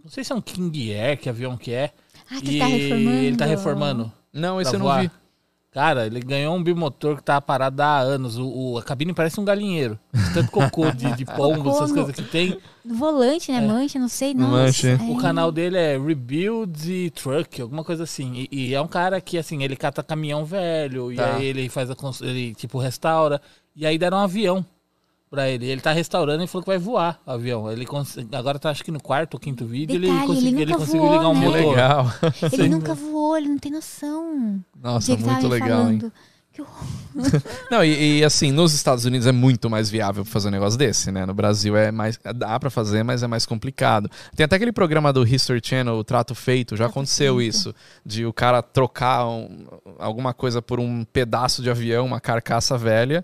Não 0.03 0.11
sei 0.11 0.25
se 0.25 0.33
é 0.33 0.35
um 0.35 0.41
King 0.41 0.93
Air, 0.93 1.17
que 1.17 1.29
avião 1.29 1.55
que 1.55 1.71
é. 1.71 1.91
Ah, 2.29 2.41
que 2.41 2.49
ele 2.49 2.59
tá 2.59 2.65
reformando. 2.65 3.17
ele 3.17 3.37
tá 3.37 3.45
reformando. 3.45 4.11
Não, 4.33 4.61
esse 4.61 4.75
eu 4.75 4.79
não 4.79 4.85
voar. 4.87 5.03
vi. 5.03 5.11
Cara, 5.73 6.05
ele 6.05 6.19
ganhou 6.19 6.53
um 6.53 6.61
bimotor 6.61 7.15
que 7.15 7.23
tava 7.23 7.41
parado 7.41 7.81
há 7.81 7.97
anos. 7.99 8.37
O, 8.37 8.45
o- 8.73 8.77
a 8.77 8.83
cabine 8.83 9.13
parece 9.13 9.39
um 9.39 9.45
galinheiro. 9.45 9.97
Tanto 10.33 10.51
cocô 10.51 10.91
de, 10.91 11.09
de 11.15 11.23
pombo, 11.33 11.63
Cocô 11.63 11.77
essas 11.77 11.91
coisas 11.93 12.13
que 12.13 12.23
tem. 12.23 12.57
No 12.83 12.95
volante, 12.95 13.53
né? 13.53 13.61
Mancha, 13.61 13.97
não 13.97 14.09
sei. 14.09 14.33
Nossa. 14.33 14.51
Mancha. 14.51 14.87
é. 14.89 14.95
O 15.09 15.15
canal 15.15 15.49
dele 15.49 15.77
é 15.77 15.97
Rebuild 15.97 16.91
e 16.91 17.09
Truck, 17.11 17.61
alguma 17.61 17.85
coisa 17.85 18.03
assim. 18.03 18.47
E, 18.51 18.69
e 18.69 18.73
é 18.73 18.81
um 18.81 18.87
cara 18.87 19.21
que, 19.21 19.37
assim, 19.37 19.63
ele 19.63 19.77
cata 19.77 20.03
caminhão 20.03 20.43
velho, 20.43 21.09
e 21.09 21.15
Tá. 21.15 21.35
aí 21.35 21.45
ele 21.45 21.69
faz 21.69 21.89
a 21.89 21.95
ele, 22.21 22.53
tipo, 22.53 22.77
restaura. 22.77 23.41
E 23.73 23.85
aí 23.85 23.97
deram 23.97 24.17
um 24.17 24.21
avião 24.21 24.65
pra 25.31 25.49
ele. 25.49 25.65
Ele 25.65 25.81
tá 25.81 25.91
restaurando 25.93 26.43
e 26.43 26.47
falou 26.47 26.61
que 26.63 26.69
vai 26.69 26.77
voar 26.77 27.19
o 27.25 27.31
avião. 27.31 27.71
Ele 27.71 27.85
cons- 27.85 28.17
agora 28.33 28.59
tá, 28.59 28.69
acho 28.69 28.83
que 28.83 28.91
no 28.91 29.01
quarto 29.01 29.33
ou 29.35 29.39
quinto 29.39 29.65
vídeo, 29.65 29.95
ele, 29.95 30.07
Detalhe, 30.07 30.27
consegui- 30.27 30.47
ele 30.49 30.61
ele 30.61 30.65
nunca 30.73 30.79
conseguiu 30.79 31.01
voou, 31.01 31.13
ligar 31.13 31.27
um 31.29 31.33
né? 31.39 31.45
Motor. 31.47 31.69
legal. 31.69 32.05
Ele 32.51 32.69
nunca 32.69 32.93
voou, 32.93 33.37
ele 33.37 33.47
não 33.47 33.57
tem 33.57 33.71
noção. 33.71 34.59
Nossa, 34.79 35.15
muito 35.17 35.47
legal, 35.47 35.89
hein? 35.89 35.99
falando. 35.99 36.13
Que 36.53 36.61
horror. 36.61 36.83
Não, 37.71 37.81
e, 37.81 38.19
e, 38.19 38.25
assim, 38.25 38.51
nos 38.51 38.73
Estados 38.73 39.05
Unidos 39.05 39.25
é 39.25 39.31
muito 39.31 39.69
mais 39.69 39.89
viável 39.89 40.25
fazer 40.25 40.49
um 40.49 40.51
negócio 40.51 40.77
desse, 40.77 41.09
né? 41.09 41.25
No 41.25 41.33
Brasil 41.33 41.77
é 41.77 41.91
mais. 41.93 42.19
Dá 42.35 42.59
pra 42.59 42.69
fazer, 42.69 43.03
mas 43.03 43.23
é 43.23 43.27
mais 43.27 43.45
complicado. 43.45 44.11
Tem 44.35 44.43
até 44.43 44.57
aquele 44.57 44.73
programa 44.73 45.13
do 45.13 45.25
History 45.25 45.61
Channel, 45.63 45.95
o 45.95 46.03
Trato 46.03 46.35
Feito, 46.35 46.71
já 46.75 46.83
Trato 46.83 46.91
aconteceu 46.91 47.37
Feito. 47.37 47.49
isso. 47.55 47.75
De 48.05 48.25
o 48.25 48.33
cara 48.33 48.61
trocar 48.61 49.25
um- 49.29 49.65
alguma 49.97 50.33
coisa 50.33 50.61
por 50.61 50.77
um 50.77 51.05
pedaço 51.05 51.61
de 51.61 51.69
avião, 51.69 52.05
uma 52.05 52.19
carcaça 52.19 52.77
velha. 52.77 53.23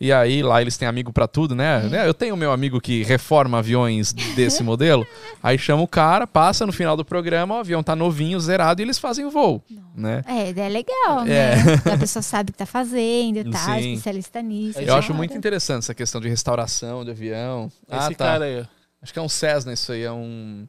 E 0.00 0.12
aí, 0.12 0.42
lá 0.42 0.60
eles 0.60 0.76
têm 0.76 0.86
amigo 0.86 1.12
pra 1.12 1.26
tudo, 1.26 1.54
né? 1.54 1.80
Né? 1.84 2.06
Eu 2.06 2.14
tenho 2.14 2.36
meu 2.36 2.52
amigo 2.52 2.80
que 2.80 3.02
reforma 3.04 3.58
aviões 3.58 4.12
desse 4.12 4.62
modelo. 4.62 5.06
Aí 5.42 5.56
chama 5.58 5.82
o 5.82 5.88
cara, 5.88 6.26
passa 6.26 6.66
no 6.66 6.72
final 6.72 6.96
do 6.96 7.04
programa, 7.04 7.56
o 7.56 7.58
avião 7.58 7.82
tá 7.82 7.94
novinho, 7.96 8.38
zerado, 8.40 8.80
e 8.80 8.84
eles 8.84 8.98
fazem 8.98 9.24
o 9.24 9.30
voo, 9.30 9.62
né? 9.94 10.22
É, 10.26 10.50
é 10.50 10.68
legal, 10.68 11.22
É. 11.22 11.56
né? 11.56 11.62
A 11.94 11.98
pessoa 11.98 12.22
sabe 12.22 12.50
o 12.50 12.52
que 12.52 12.58
tá 12.58 12.66
fazendo 12.66 13.38
e 13.38 13.44
tal, 13.50 13.78
Sim. 13.78 13.92
especialista 13.92 14.42
nisso. 14.42 14.80
Eu 14.80 14.94
acho 14.94 15.14
muito 15.14 15.36
interessante 15.36 15.84
essa 15.84 15.94
questão 15.94 16.20
de 16.20 16.28
restauração 16.28 17.04
de 17.04 17.10
avião. 17.10 17.66
Esse 17.88 17.96
ah, 18.06 18.08
tá. 18.10 18.14
cara 18.14 18.44
aí. 18.44 18.66
Acho 19.00 19.12
que 19.12 19.18
é 19.18 19.22
um 19.22 19.28
Cessna 19.28 19.72
isso 19.72 19.90
aí, 19.92 20.02
é 20.02 20.12
um. 20.12 20.66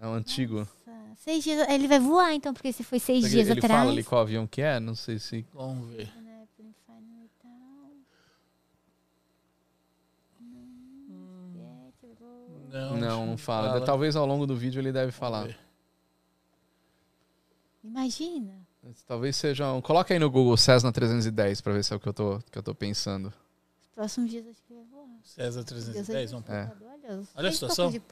É 0.00 0.06
um 0.06 0.14
antigo. 0.14 0.66
Seis 1.16 1.42
dias. 1.42 1.68
Ele 1.68 1.88
vai 1.88 1.98
voar, 1.98 2.32
então, 2.34 2.54
porque 2.54 2.72
se 2.72 2.84
foi 2.84 2.98
seis 3.00 3.24
Ele, 3.24 3.34
dias 3.34 3.48
ele 3.48 3.58
atrás. 3.58 3.80
fala 3.80 3.90
ali 3.90 4.04
qual 4.04 4.20
avião 4.22 4.46
que 4.46 4.62
é? 4.62 4.78
Não 4.78 4.94
sei 4.94 5.18
se. 5.18 5.44
Vamos 5.52 5.90
ver. 5.90 6.08
Não, 12.76 12.96
Não, 12.96 13.26
não 13.26 13.36
fala. 13.36 13.68
fala. 13.70 13.84
Talvez 13.84 14.16
ao 14.16 14.26
longo 14.26 14.46
do 14.46 14.56
vídeo 14.56 14.80
ele 14.80 14.92
deve 14.92 15.12
falar. 15.12 15.44
ver. 15.46 15.58
Imagina. 17.82 18.66
Talvez 19.06 19.34
seja 19.36 19.72
um. 19.72 19.80
Coloca 19.80 20.14
aí 20.14 20.20
no 20.20 20.30
Google 20.30 20.56
Cessna 20.56 20.92
310 20.92 21.60
pra 21.60 21.72
ver 21.72 21.82
se 21.84 21.92
é 21.92 21.96
o 21.96 22.00
que 22.00 22.08
eu 22.08 22.12
tô, 22.12 22.38
que 22.50 22.58
eu 22.58 22.62
tô 22.62 22.74
pensando. 22.74 23.26
Os 23.82 23.88
próximos 23.94 24.30
dias 24.30 24.46
acho 24.46 24.62
que 24.62 24.74
vai 24.74 24.84
voar. 24.84 25.06
César 25.24 25.64
Deus 25.64 25.84
310, 25.84 26.30
vamos 26.32 26.48
É. 26.48 26.72
Olha, 27.04 27.18
os 27.18 27.28
Olha 27.34 27.48
a 27.48 27.52
situação. 27.52 27.90
De 27.90 28.02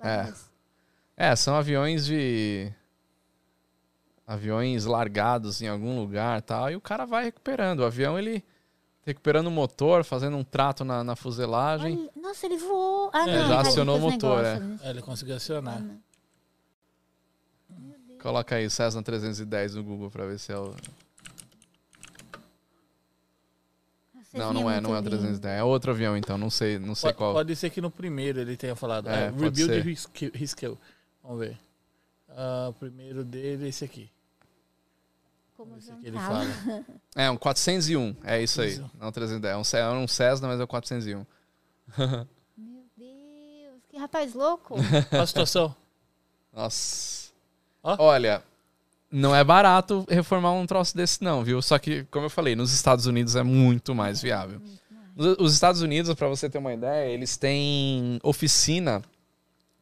É. 0.00 0.32
É, 1.16 1.36
são 1.36 1.54
aviões 1.54 2.04
de. 2.04 2.72
Aviões 4.26 4.86
largados 4.86 5.60
em 5.60 5.68
algum 5.68 5.98
lugar 6.00 6.40
tal. 6.42 6.70
E 6.70 6.76
o 6.76 6.80
cara 6.80 7.04
vai 7.04 7.24
recuperando. 7.24 7.80
O 7.80 7.84
avião, 7.84 8.18
ele. 8.18 8.42
Recuperando 9.06 9.48
o 9.48 9.50
motor, 9.50 10.02
fazendo 10.04 10.36
um 10.36 10.42
trato 10.44 10.84
na, 10.84 11.04
na 11.04 11.14
fuselagem. 11.14 11.98
Olha, 11.98 12.10
nossa, 12.28 12.46
ele 12.46 12.56
voou. 12.56 13.10
Ah, 13.12 13.28
É, 13.28 13.32
não, 13.38 13.48
já 13.48 13.60
ele 13.60 13.68
acionou 13.68 13.96
o 13.98 14.00
motor, 14.00 14.42
negócio, 14.42 14.64
né? 14.64 14.78
É, 14.82 14.90
ele 14.90 15.02
conseguiu 15.02 15.36
acionar. 15.36 15.82
Coloca 18.22 18.54
aí 18.56 18.70
Cessna 18.70 19.02
310 19.02 19.74
no 19.74 19.84
Google 19.84 20.10
pra 20.10 20.24
ver 20.24 20.38
se 20.38 20.50
é 20.50 20.56
o. 20.58 20.74
Nossa, 24.14 24.38
Não, 24.38 24.52
não 24.54 24.70
é, 24.70 24.74
muito 24.74 24.84
não 24.88 24.94
é 24.96 24.98
o 24.98 25.02
lindo. 25.02 25.10
310. 25.10 25.58
É 25.58 25.62
outro 25.62 25.90
avião, 25.90 26.16
então. 26.16 26.38
Não 26.38 26.48
sei, 26.48 26.78
não 26.78 26.94
sei 26.94 27.08
Pode, 27.10 27.18
qual. 27.18 27.32
pode 27.34 27.54
ser 27.56 27.68
que 27.70 27.80
no 27.82 27.90
primeiro 27.90 28.40
ele 28.40 28.56
tenha 28.56 28.74
falado. 28.74 29.08
É, 29.08 29.26
É, 29.26 29.30
pode 29.30 29.42
Rebuild 29.62 29.64
ser. 29.66 29.86
e 30.34 30.38
Reskill. 30.38 30.78
Vamos 31.22 31.40
ver. 31.40 31.58
Ah, 32.30 32.68
o 32.70 32.72
primeiro 32.72 33.22
dele 33.22 33.66
é 33.66 33.68
esse 33.68 33.84
aqui. 33.84 34.10
Como 35.56 35.70
Vamos 35.70 35.84
ver 35.84 35.86
se 35.86 35.90
não 35.92 35.98
aqui 35.98 36.08
ele 36.08 36.16
fala. 36.16 36.44
fala. 36.44 36.84
É, 37.16 37.30
um 37.30 37.36
401. 37.36 38.16
É 38.24 38.42
isso 38.42 38.60
aí. 38.60 38.72
Isso. 38.72 38.90
Não 39.00 39.12
310. 39.12 39.52
É 39.52 39.56
um, 39.56 39.92
é 39.92 39.98
um 39.98 40.08
Cessna, 40.08 40.48
mas 40.48 40.60
é 40.60 40.64
o 40.64 40.66
401. 40.66 41.24
Meu 42.56 42.84
Deus, 42.96 43.82
que 43.88 43.96
rapaz 43.96 44.34
louco. 44.34 44.76
Qual 45.10 45.22
a 45.22 45.26
situação? 45.26 45.74
Nossa. 46.52 47.32
Ó. 47.82 47.96
Olha, 47.98 48.42
não 49.10 49.34
é 49.34 49.44
barato 49.44 50.04
reformar 50.08 50.52
um 50.52 50.66
troço 50.66 50.96
desse, 50.96 51.22
não, 51.22 51.44
viu? 51.44 51.62
Só 51.62 51.78
que, 51.78 52.04
como 52.04 52.26
eu 52.26 52.30
falei, 52.30 52.56
nos 52.56 52.72
Estados 52.72 53.06
Unidos 53.06 53.36
é 53.36 53.42
muito 53.42 53.94
mais 53.94 54.20
viável. 54.20 54.60
Os 55.16 55.36
os 55.38 55.54
Estados 55.54 55.82
Unidos, 55.82 56.12
pra 56.14 56.26
você 56.26 56.50
ter 56.50 56.58
uma 56.58 56.72
ideia, 56.74 57.08
eles 57.12 57.36
têm 57.36 58.18
oficina 58.24 59.02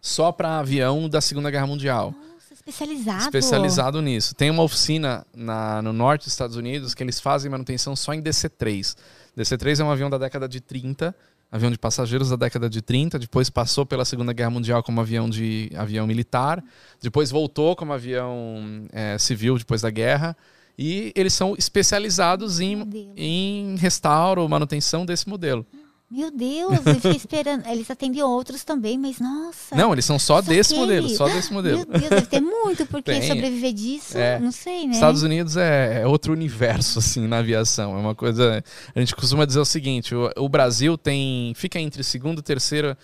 só 0.01 0.31
pra 0.33 0.59
avião 0.59 1.09
da 1.09 1.21
Segunda 1.23 1.51
Guerra 1.51 1.67
Mundial. 1.67 2.11
Nossa, 2.11 2.32
especializado. 2.67 3.23
especializado 3.25 4.03
nisso. 4.03 4.35
Tem 4.35 4.51
uma 4.51 4.63
oficina 4.63 5.27
na- 5.35 5.83
no 5.83 5.93
norte 5.93 6.25
dos 6.25 6.33
Estados 6.33 6.57
Unidos 6.57 6.95
que 6.95 7.03
eles 7.03 7.21
fazem 7.21 7.51
manutenção 7.51 7.95
só 7.97 8.13
em 8.15 8.21
DC-3. 8.21 8.97
DC-3 9.37 9.81
é 9.81 9.85
um 9.85 9.91
avião 9.91 10.09
da 10.11 10.19
década 10.19 10.49
de 10.49 10.61
30, 10.61 11.15
avião 11.51 11.71
de 11.71 11.79
passageiros 11.79 12.31
da 12.31 12.37
década 12.37 12.69
de 12.69 12.81
30, 12.81 13.19
depois 13.19 13.51
passou 13.51 13.85
pela 13.85 14.05
Segunda 14.05 14.33
Guerra 14.33 14.51
Mundial 14.51 14.83
como 14.83 15.01
avião 15.01 15.29
de 15.29 15.71
avião 15.75 16.07
militar, 16.07 16.63
depois 17.01 17.31
voltou 17.31 17.75
como 17.77 17.93
avião 17.93 18.87
é, 18.93 19.17
civil 19.19 19.59
depois 19.59 19.83
da 19.83 19.91
guerra. 19.91 20.37
E 20.79 21.13
eles 21.15 21.35
são 21.35 21.55
especializados 21.59 22.59
em, 22.59 23.13
em 23.15 23.77
restauro, 23.77 24.49
manutenção 24.49 25.05
desse 25.05 25.29
modelo. 25.29 25.67
Meu 26.13 26.31
Deus, 26.31 26.85
eu 26.85 26.95
fiquei 26.97 27.17
esperando. 27.17 27.67
Eles 27.67 27.91
atendem 27.91 28.23
outros 28.23 28.63
também, 28.65 28.99
mas 28.99 29.19
nossa. 29.19 29.75
Não, 29.75 29.95
eles 29.95 30.05
são 30.05 30.19
só, 30.19 30.37
só 30.37 30.41
desse 30.43 30.75
aquele. 30.75 31.01
modelo, 31.01 31.09
só 31.09 31.27
desse 31.27 31.51
modelo. 31.51 31.77
Meu 31.79 31.87
Deus, 31.87 32.11
deve 32.11 32.27
ter 32.27 32.41
muito, 32.43 32.85
porque 32.85 33.13
Tem. 33.19 33.23
sobreviver 33.23 33.73
disso, 33.73 34.19
é. 34.19 34.39
não 34.39 34.53
sei, 34.53 34.87
né? 34.87 34.93
Estados 34.93 35.23
Unidos 35.23 35.57
é, 35.57 36.03
é, 36.03 36.07
outro 36.07 36.35
universo, 36.35 36.99
assim, 37.01 37.27
na 37.27 37.39
aviação. 37.39 37.97
É 37.97 37.99
uma 37.99 38.15
coisa. 38.15 38.63
A 38.95 39.01
gente 39.01 39.17
costuma 39.17 39.47
dizer 39.47 39.61
o 39.61 39.65
seguinte: 39.65 40.15
o, 40.15 40.31
o 40.37 40.51
Brasil 40.51 40.99
tem. 40.99 41.55
fica 41.57 41.81
entre 41.81 42.05
segundo 42.05 42.41
e 42.41 42.43
terceiro, 42.43 42.95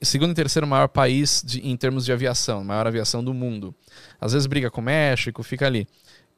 segundo 0.00 0.30
e 0.30 0.34
terceiro 0.34 0.64
maior 0.64 0.86
país 0.86 1.42
de, 1.44 1.58
em 1.58 1.76
termos 1.76 2.04
de 2.04 2.12
aviação, 2.12 2.62
maior 2.62 2.86
aviação 2.86 3.24
do 3.24 3.34
mundo. 3.34 3.74
Às 4.20 4.32
vezes 4.32 4.46
briga 4.46 4.70
com 4.70 4.80
o 4.80 4.84
México, 4.84 5.42
fica 5.42 5.66
ali 5.66 5.88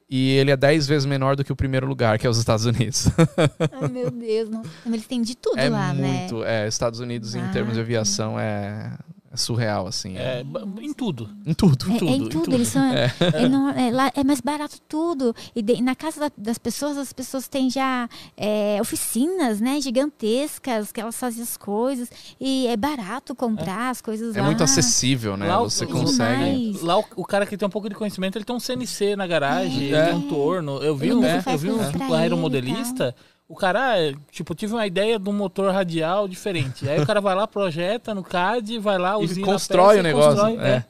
e 0.09 0.33
ele 0.33 0.51
é 0.51 0.57
10 0.57 0.87
vezes 0.87 1.07
menor 1.07 1.37
do 1.37 1.45
que 1.45 1.53
o 1.53 1.57
primeiro 1.57 1.87
lugar, 1.87 2.19
que 2.19 2.27
é 2.27 2.31
os 2.31 2.39
Estados 2.39 2.67
Unidos. 2.67 3.09
Ai, 3.81 3.89
meu 3.89 4.11
Deus, 4.11 4.49
não. 4.49 4.63
eles 4.87 5.07
têm 5.07 5.23
de 5.23 5.37
tudo 5.37 5.59
é 5.59 5.69
lá, 5.69 5.89
muito, 5.89 6.03
né? 6.03 6.19
muito, 6.21 6.45
é, 6.45 6.69
Estados 6.69 7.01
Unidos 7.01 7.35
ah, 7.35 7.39
em 7.39 7.53
termos 7.53 7.75
de 7.75 7.81
aviação 7.81 8.39
é 8.39 8.97
surreal, 9.37 9.87
assim. 9.87 10.16
É, 10.16 10.41
é, 10.41 10.45
em 10.80 10.93
tudo. 10.93 11.28
Em 11.47 11.55
tudo. 11.55 11.87
É, 11.91 11.93
é, 11.93 11.97
em, 11.97 11.99
tudo. 11.99 12.24
em 12.24 12.28
tudo. 12.28 12.55
Eles 12.55 12.68
são, 12.68 12.85
é. 12.85 13.12
é. 13.35 13.49
Não, 13.49 13.70
é, 13.70 13.91
lá 13.91 14.12
é 14.14 14.24
mais 14.24 14.41
barato 14.41 14.78
tudo. 14.89 15.35
E 15.55 15.62
de, 15.62 15.80
na 15.82 15.95
casa 15.95 16.20
da, 16.20 16.30
das 16.37 16.59
pessoas, 16.59 16.97
as 16.97 17.12
pessoas 17.12 17.49
têm 17.49 17.70
já 17.70 18.09
oficinas, 18.80 19.61
né? 19.61 19.80
Gigantescas, 19.80 20.93
que 20.93 21.01
elas 21.01 21.16
fazem 21.16 21.43
as 21.43 21.57
coisas. 21.57 22.11
E 22.41 22.66
é 22.66 22.76
barato 22.76 23.35
comprar 23.35 23.91
as 23.91 24.01
coisas 24.01 24.35
lá. 24.35 24.43
É 24.43 24.45
muito 24.45 24.62
acessível, 24.62 25.37
né? 25.37 25.47
Lá, 25.47 25.59
Você 25.59 25.87
consegue. 25.87 26.78
Lá 26.82 26.99
o, 26.99 27.05
o, 27.16 27.24
cara 27.24 27.47
que 27.47 27.57
tem 27.57 27.66
um 27.66 27.70
pouco 27.70 27.89
de 27.89 27.95
conhecimento, 27.95 28.37
ele 28.37 28.45
tem 28.45 28.55
um 28.55 28.61
CNC 28.61 29.16
na 29.16 29.26
garagem, 29.26 29.85
ele 29.85 30.03
tem 30.03 30.14
um 30.14 30.28
torno. 30.28 30.82
Eu 30.82 30.97
vi 30.97 31.12
um, 31.12 31.24
eu 31.24 31.59
vi 31.59 31.70
um 31.70 32.14
aeromodelista 32.14 33.14
o 33.49 33.55
cara, 33.55 33.97
tipo, 34.31 34.55
tive 34.55 34.73
uma 34.73 34.87
ideia 34.87 35.19
de 35.19 35.29
um 35.29 35.33
motor 35.33 35.73
radial 35.73 36.27
diferente. 36.27 36.89
Aí 36.89 37.01
o 37.01 37.07
cara 37.07 37.21
vai 37.21 37.35
lá, 37.35 37.47
projeta 37.47 38.15
no 38.15 38.23
CAD, 38.23 38.79
vai 38.79 38.99
lá, 38.99 39.17
usina 39.19 39.41
e 39.41 39.45
constrói 39.45 40.01
o 40.01 40.03
negócio. 40.03 40.41
Constrói, 40.41 40.59
é. 40.59 40.69
É. 40.71 40.85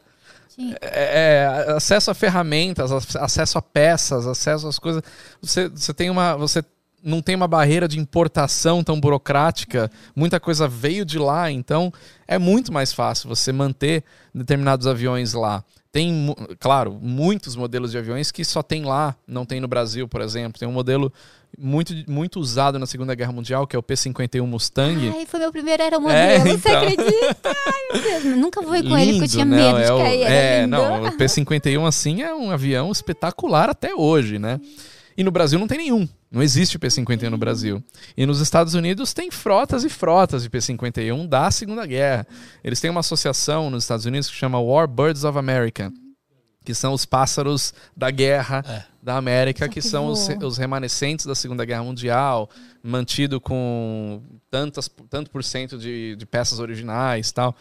é. 0.81 1.65
É, 1.67 1.73
acesso 1.73 2.11
a 2.11 2.15
ferramentas, 2.15 2.93
acesso 3.17 3.59
a 3.59 3.63
peças, 3.63 4.27
acesso 4.27 4.69
às 4.69 4.79
coisas. 4.79 5.03
Você, 5.43 5.69
você 5.69 5.93
tem 5.93 6.11
uma. 6.11 6.37
Você 6.37 6.63
não 7.03 7.21
tem 7.21 7.35
uma 7.35 7.47
barreira 7.47 7.87
de 7.87 7.99
importação 7.99 8.83
tão 8.83 8.99
burocrática, 8.99 9.91
muita 10.17 10.41
coisa 10.41 10.67
veio 10.67 11.05
de 11.05 11.19
lá, 11.19 11.51
então 11.51 11.93
é 12.27 12.39
muito 12.39 12.73
mais 12.73 12.95
fácil 12.95 13.29
você 13.29 13.53
manter 13.53 14.03
determinados 14.35 14.87
aviões 14.87 15.35
lá. 15.35 15.63
Tem, 15.95 16.34
claro, 16.59 16.99
muitos 17.01 17.55
modelos 17.55 17.92
de 17.92 17.99
aviões 17.99 18.32
que 18.32 18.45
só 18.45 18.64
tem 18.64 18.84
lá, 18.84 19.14
não 19.28 19.47
tem 19.47 19.61
no 19.61 19.68
Brasil, 19.68 20.09
por 20.09 20.20
exemplo. 20.20 20.59
Tem 20.59 20.66
um 20.66 20.72
modelo 20.72 21.12
muito, 21.57 21.95
muito 22.09 22.40
usado 22.40 22.80
na 22.80 22.84
Segunda 22.84 23.14
Guerra 23.14 23.30
Mundial, 23.30 23.64
que 23.64 23.76
é 23.76 23.78
o 23.78 23.82
P-51 23.82 24.45
Mustang. 24.45 25.12
Ai, 25.14 25.24
foi 25.24 25.38
meu 25.38 25.53
primeiro 25.53 25.80
aeromodelo, 25.84 26.18
é, 26.18 26.38
então. 26.38 26.59
você 26.59 26.68
acredita? 26.68 27.49
Ai, 27.49 27.92
meu 27.92 28.03
Deus, 28.03 28.36
nunca 28.38 28.61
fui 28.61 28.82
com 28.82 28.88
Lindo, 28.88 28.99
ele 28.99 29.12
porque 29.12 29.24
eu 29.24 29.28
tinha 29.28 29.45
medo 29.45 29.78
é 29.78 29.82
de 29.82 29.88
cair. 29.88 30.24
O, 30.24 30.28
é, 30.28 30.66
não, 30.66 31.05
o 31.05 31.12
P-51 31.12 31.86
assim 31.86 32.22
é 32.22 32.34
um 32.34 32.51
avião 32.51 32.90
espetacular 32.90 33.70
até 33.70 33.95
hoje, 33.95 34.36
né? 34.36 34.61
E 35.17 35.23
no 35.23 35.31
Brasil 35.31 35.59
não 35.59 35.69
tem 35.69 35.79
nenhum. 35.79 36.09
Não 36.31 36.43
existe 36.43 36.79
P-51 36.79 37.29
no 37.29 37.39
Brasil. 37.39 37.83
E 38.17 38.27
nos 38.27 38.41
Estados 38.41 38.75
Unidos 38.75 39.12
tem 39.12 39.31
frotas 39.31 39.85
e 39.85 39.89
frotas 39.89 40.43
de 40.43 40.51
P-51 40.51 41.29
da 41.29 41.51
Segunda 41.51 41.87
Guerra. 41.87 42.27
Eles 42.62 42.81
têm 42.81 42.91
uma 42.91 43.01
associação 43.01 43.71
nos 43.71 43.85
Estados 43.85 44.07
Unidos 44.07 44.29
que 44.29 44.35
chama 44.35 44.59
Warbirds 44.59 45.23
of 45.23 45.39
America, 45.39 45.93
que 46.65 46.75
são 46.75 46.93
os 46.93 47.07
pássaros 47.07 47.73
da 47.97 48.11
guerra 48.11 48.65
é. 48.67 48.85
da 49.01 49.17
América, 49.17 49.69
que, 49.69 49.75
que 49.75 49.83
são 49.83 50.07
os, 50.07 50.29
os, 50.43 50.57
remanescentes 50.57 51.27
da 51.27 51.35
Segunda 51.35 51.65
Guerra 51.65 51.85
Mundial, 51.85 52.51
mantido 52.83 53.41
com 53.41 54.23
tantas, 54.51 54.91
tanto 55.09 55.31
por 55.31 55.45
cento 55.45 55.79
de, 55.79 56.17
de 56.17 56.27
peças 56.27 56.59
originais 56.59 57.31
tal. 57.31 57.55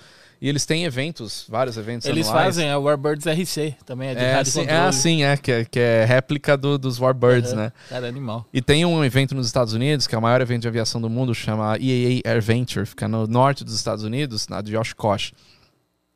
E 0.43 0.49
eles 0.49 0.65
têm 0.65 0.83
eventos, 0.83 1.45
vários 1.47 1.77
eventos 1.77 2.05
Eles 2.05 2.27
anuais. 2.27 2.47
fazem 2.47 2.69
a 2.69 2.77
Warbirds 2.77 3.25
RC, 3.25 3.77
também 3.85 4.09
é 4.09 4.13
de 4.13 4.21
é, 4.21 4.43
sim, 4.43 4.65
É 4.67 4.77
assim, 4.77 5.23
é 5.23 5.37
que, 5.37 5.49
é, 5.49 5.63
que 5.63 5.79
é 5.79 6.03
réplica 6.03 6.57
do, 6.57 6.77
dos 6.77 6.99
Warbirds, 6.99 7.53
né? 7.53 7.71
Cara, 7.87 8.09
animal. 8.09 8.45
E 8.51 8.61
tem 8.61 8.83
um 8.85 9.05
evento 9.05 9.33
nos 9.33 9.47
Estados 9.47 9.71
Unidos, 9.71 10.05
que 10.05 10.13
é 10.13 10.17
o 10.17 10.21
maior 10.21 10.41
evento 10.41 10.63
de 10.63 10.67
aviação 10.67 10.99
do 10.99 11.09
mundo, 11.09 11.33
chama 11.33 11.77
EAA 11.77 12.19
Air 12.25 12.41
Venture, 12.41 12.85
fica 12.85 13.07
no 13.07 13.25
norte 13.25 13.63
dos 13.63 13.73
Estados 13.73 14.03
Unidos, 14.03 14.49
na 14.49 14.59
de 14.59 14.75
Oshkosh. 14.75 15.31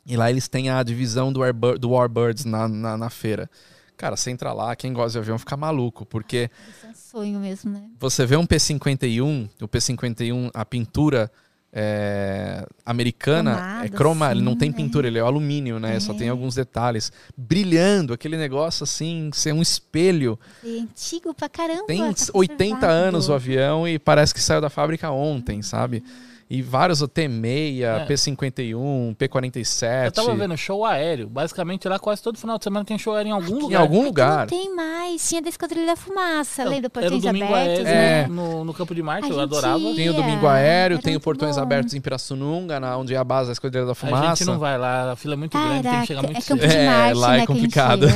E 0.05 0.17
lá 0.17 0.29
eles 0.29 0.49
têm 0.49 0.69
a 0.71 0.83
divisão 0.83 1.31
do, 1.31 1.41
Airbird, 1.41 1.79
do 1.79 1.91
Warbirds 1.91 2.43
na, 2.43 2.67
na, 2.67 2.97
na 2.97 3.09
feira. 3.09 3.49
Cara, 3.95 4.17
você 4.17 4.29
entra 4.29 4.51
lá, 4.51 4.75
quem 4.75 4.91
gosta 4.91 5.13
de 5.13 5.19
avião 5.19 5.39
fica 5.39 5.55
maluco, 5.55 6.05
porque... 6.05 6.51
Isso 6.69 6.85
é 6.85 6.89
um 6.89 6.93
sonho 6.93 7.39
mesmo, 7.39 7.71
né? 7.71 7.83
Você 7.97 8.25
vê 8.25 8.35
um 8.35 8.45
P-51, 8.45 9.49
o 9.61 9.67
P-51, 9.69 10.51
a 10.53 10.65
pintura 10.65 11.31
é, 11.71 12.65
americana 12.85 13.55
Cromado, 13.55 13.85
é 13.85 13.89
croma, 13.89 14.31
ele 14.31 14.41
não 14.41 14.55
tem 14.55 14.71
pintura, 14.71 15.07
ele 15.07 15.17
é 15.19 15.21
alumínio, 15.21 15.79
né? 15.79 15.97
É. 15.97 15.99
Só 15.99 16.13
tem 16.13 16.29
alguns 16.29 16.55
detalhes. 16.55 17.11
Brilhando, 17.35 18.13
aquele 18.13 18.37
negócio 18.37 18.83
assim, 18.83 19.29
ser 19.33 19.53
um 19.53 19.61
espelho. 19.61 20.39
É 20.63 20.79
antigo 20.79 21.33
pra 21.33 21.49
caramba. 21.49 21.85
Tem 21.85 22.13
tá 22.13 22.25
80 22.33 22.87
anos 22.87 23.29
o 23.29 23.33
avião 23.33 23.87
e 23.87 23.99
parece 23.99 24.33
que 24.33 24.41
saiu 24.41 24.61
da 24.61 24.69
fábrica 24.69 25.11
ontem, 25.11 25.61
sabe? 25.61 26.03
E 26.49 26.61
vários, 26.61 27.01
o 27.01 27.09
T6, 27.09 27.81
é. 27.81 28.05
P51, 28.05 29.15
P47. 29.17 30.05
Eu 30.05 30.11
tava 30.13 30.33
vendo 30.33 30.55
show 30.55 30.85
aéreo. 30.85 31.27
Basicamente 31.27 31.89
lá 31.89 31.99
quase 31.99 32.23
todo 32.23 32.37
final 32.37 32.57
de 32.57 32.63
semana 32.63 32.85
tem 32.85 32.97
show 32.97 33.13
aéreo 33.13 33.29
em 33.29 33.33
algum 33.33 33.59
lugar. 33.59 33.71
Em 33.71 33.75
algum 33.75 34.05
lugar. 34.05 34.39
Não 34.39 34.47
tem 34.47 34.73
mais. 34.73 35.27
Tinha 35.27 35.41
da 35.41 35.49
Esquadrilha 35.49 35.87
da 35.87 35.95
Fumaça, 35.97 36.61
então, 36.61 36.73
lembra? 36.73 36.89
Portões 36.89 37.25
abertos, 37.25 37.53
aéreo, 37.53 37.83
né? 37.83 38.21
É. 38.21 38.27
No, 38.27 38.63
no 38.63 38.73
Campo 38.73 38.95
de 38.95 39.03
Marte, 39.03 39.29
eu 39.29 39.37
adorava. 39.41 39.77
Ia. 39.77 39.95
Tem 39.95 40.09
o 40.09 40.13
Domingo 40.13 40.47
Aéreo, 40.47 40.99
tem 40.99 41.15
o 41.17 41.19
Portões 41.19 41.57
bom. 41.57 41.61
Abertos 41.61 41.93
em 41.93 41.99
Pirassununga, 41.99 42.79
na, 42.79 42.97
onde 42.97 43.13
é 43.13 43.17
a 43.17 43.25
base 43.25 43.47
da 43.47 43.53
Esquadrilha 43.53 43.85
da 43.85 43.95
Fumaça. 43.95 44.31
A 44.31 44.35
gente 44.35 44.45
não 44.45 44.57
vai 44.57 44.77
lá, 44.77 45.11
a 45.11 45.15
fila 45.17 45.33
é 45.33 45.37
muito 45.37 45.57
grande, 45.57 45.83
tem 45.83 45.99
que 45.99 46.07
chegar 46.07 46.23
muito 46.23 46.37
é 46.37 46.41
Campo 46.41 46.65
de 46.65 46.77
Marte, 46.77 47.11
é, 47.11 47.13
lá 47.13 47.31
né, 47.31 47.39
é 47.39 47.45
complicado. 47.45 48.07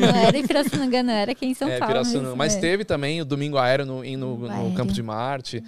não 0.00 0.16
era 0.16 0.38
em 0.38 0.46
Pirassununga, 0.46 1.02
não, 1.02 1.12
era 1.12 1.32
aqui 1.32 1.46
em 1.46 1.54
São 1.54 1.66
é, 1.68 1.78
Paulo. 1.78 1.94
Mesmo, 1.96 2.36
Mas 2.36 2.54
é. 2.54 2.60
teve 2.60 2.84
também 2.84 3.20
o 3.20 3.24
Domingo 3.24 3.58
Aéreo 3.58 3.84
no, 3.84 4.04
no, 4.04 4.36
no 4.36 4.74
Campo 4.74 4.92
de 4.92 5.02
Marte. 5.02 5.60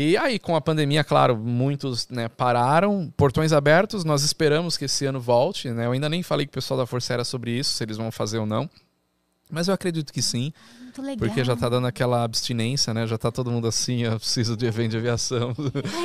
E 0.00 0.16
aí, 0.16 0.38
com 0.38 0.54
a 0.54 0.60
pandemia, 0.60 1.02
claro, 1.02 1.36
muitos 1.36 2.08
né, 2.08 2.28
pararam, 2.28 3.12
portões 3.16 3.52
abertos, 3.52 4.04
nós 4.04 4.22
esperamos 4.22 4.76
que 4.76 4.84
esse 4.84 5.04
ano 5.04 5.18
volte. 5.18 5.70
Né? 5.70 5.86
Eu 5.86 5.90
ainda 5.90 6.08
nem 6.08 6.22
falei 6.22 6.46
com 6.46 6.50
o 6.50 6.54
pessoal 6.54 6.78
da 6.78 6.86
Força 6.86 7.12
Aérea 7.12 7.24
sobre 7.24 7.50
isso, 7.50 7.72
se 7.72 7.82
eles 7.82 7.96
vão 7.96 8.12
fazer 8.12 8.38
ou 8.38 8.46
não. 8.46 8.70
Mas 9.50 9.66
eu 9.66 9.74
acredito 9.74 10.12
que 10.12 10.22
sim. 10.22 10.52
Porque 11.18 11.42
já 11.42 11.54
está 11.54 11.68
dando 11.68 11.88
aquela 11.88 12.22
abstinência, 12.22 12.94
né? 12.94 13.08
Já 13.08 13.16
está 13.16 13.32
todo 13.32 13.50
mundo 13.50 13.66
assim, 13.66 14.02
eu 14.04 14.20
preciso 14.20 14.56
de 14.56 14.66
evento 14.66 14.92
de 14.92 14.98
aviação. 14.98 15.52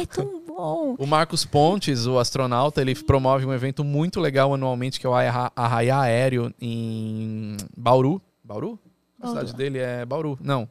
É 0.01 0.05
tão 0.07 0.41
bom. 0.47 0.95
O 0.97 1.05
Marcos 1.05 1.45
Pontes, 1.45 2.07
o 2.07 2.17
astronauta, 2.17 2.81
ele 2.81 2.95
promove 2.95 3.45
um 3.45 3.53
evento 3.53 3.83
muito 3.83 4.19
legal 4.19 4.53
anualmente, 4.53 4.99
que 4.99 5.05
é 5.05 5.09
o 5.09 5.13
Arraia 5.13 5.99
Aéreo 5.99 6.51
em 6.59 7.57
Bauru. 7.77 8.19
Bauru? 8.43 8.79
A 9.21 9.27
cidade 9.27 9.53
dele 9.55 9.77
é 9.77 10.03
Bauru. 10.03 10.37
Não, 10.41 10.67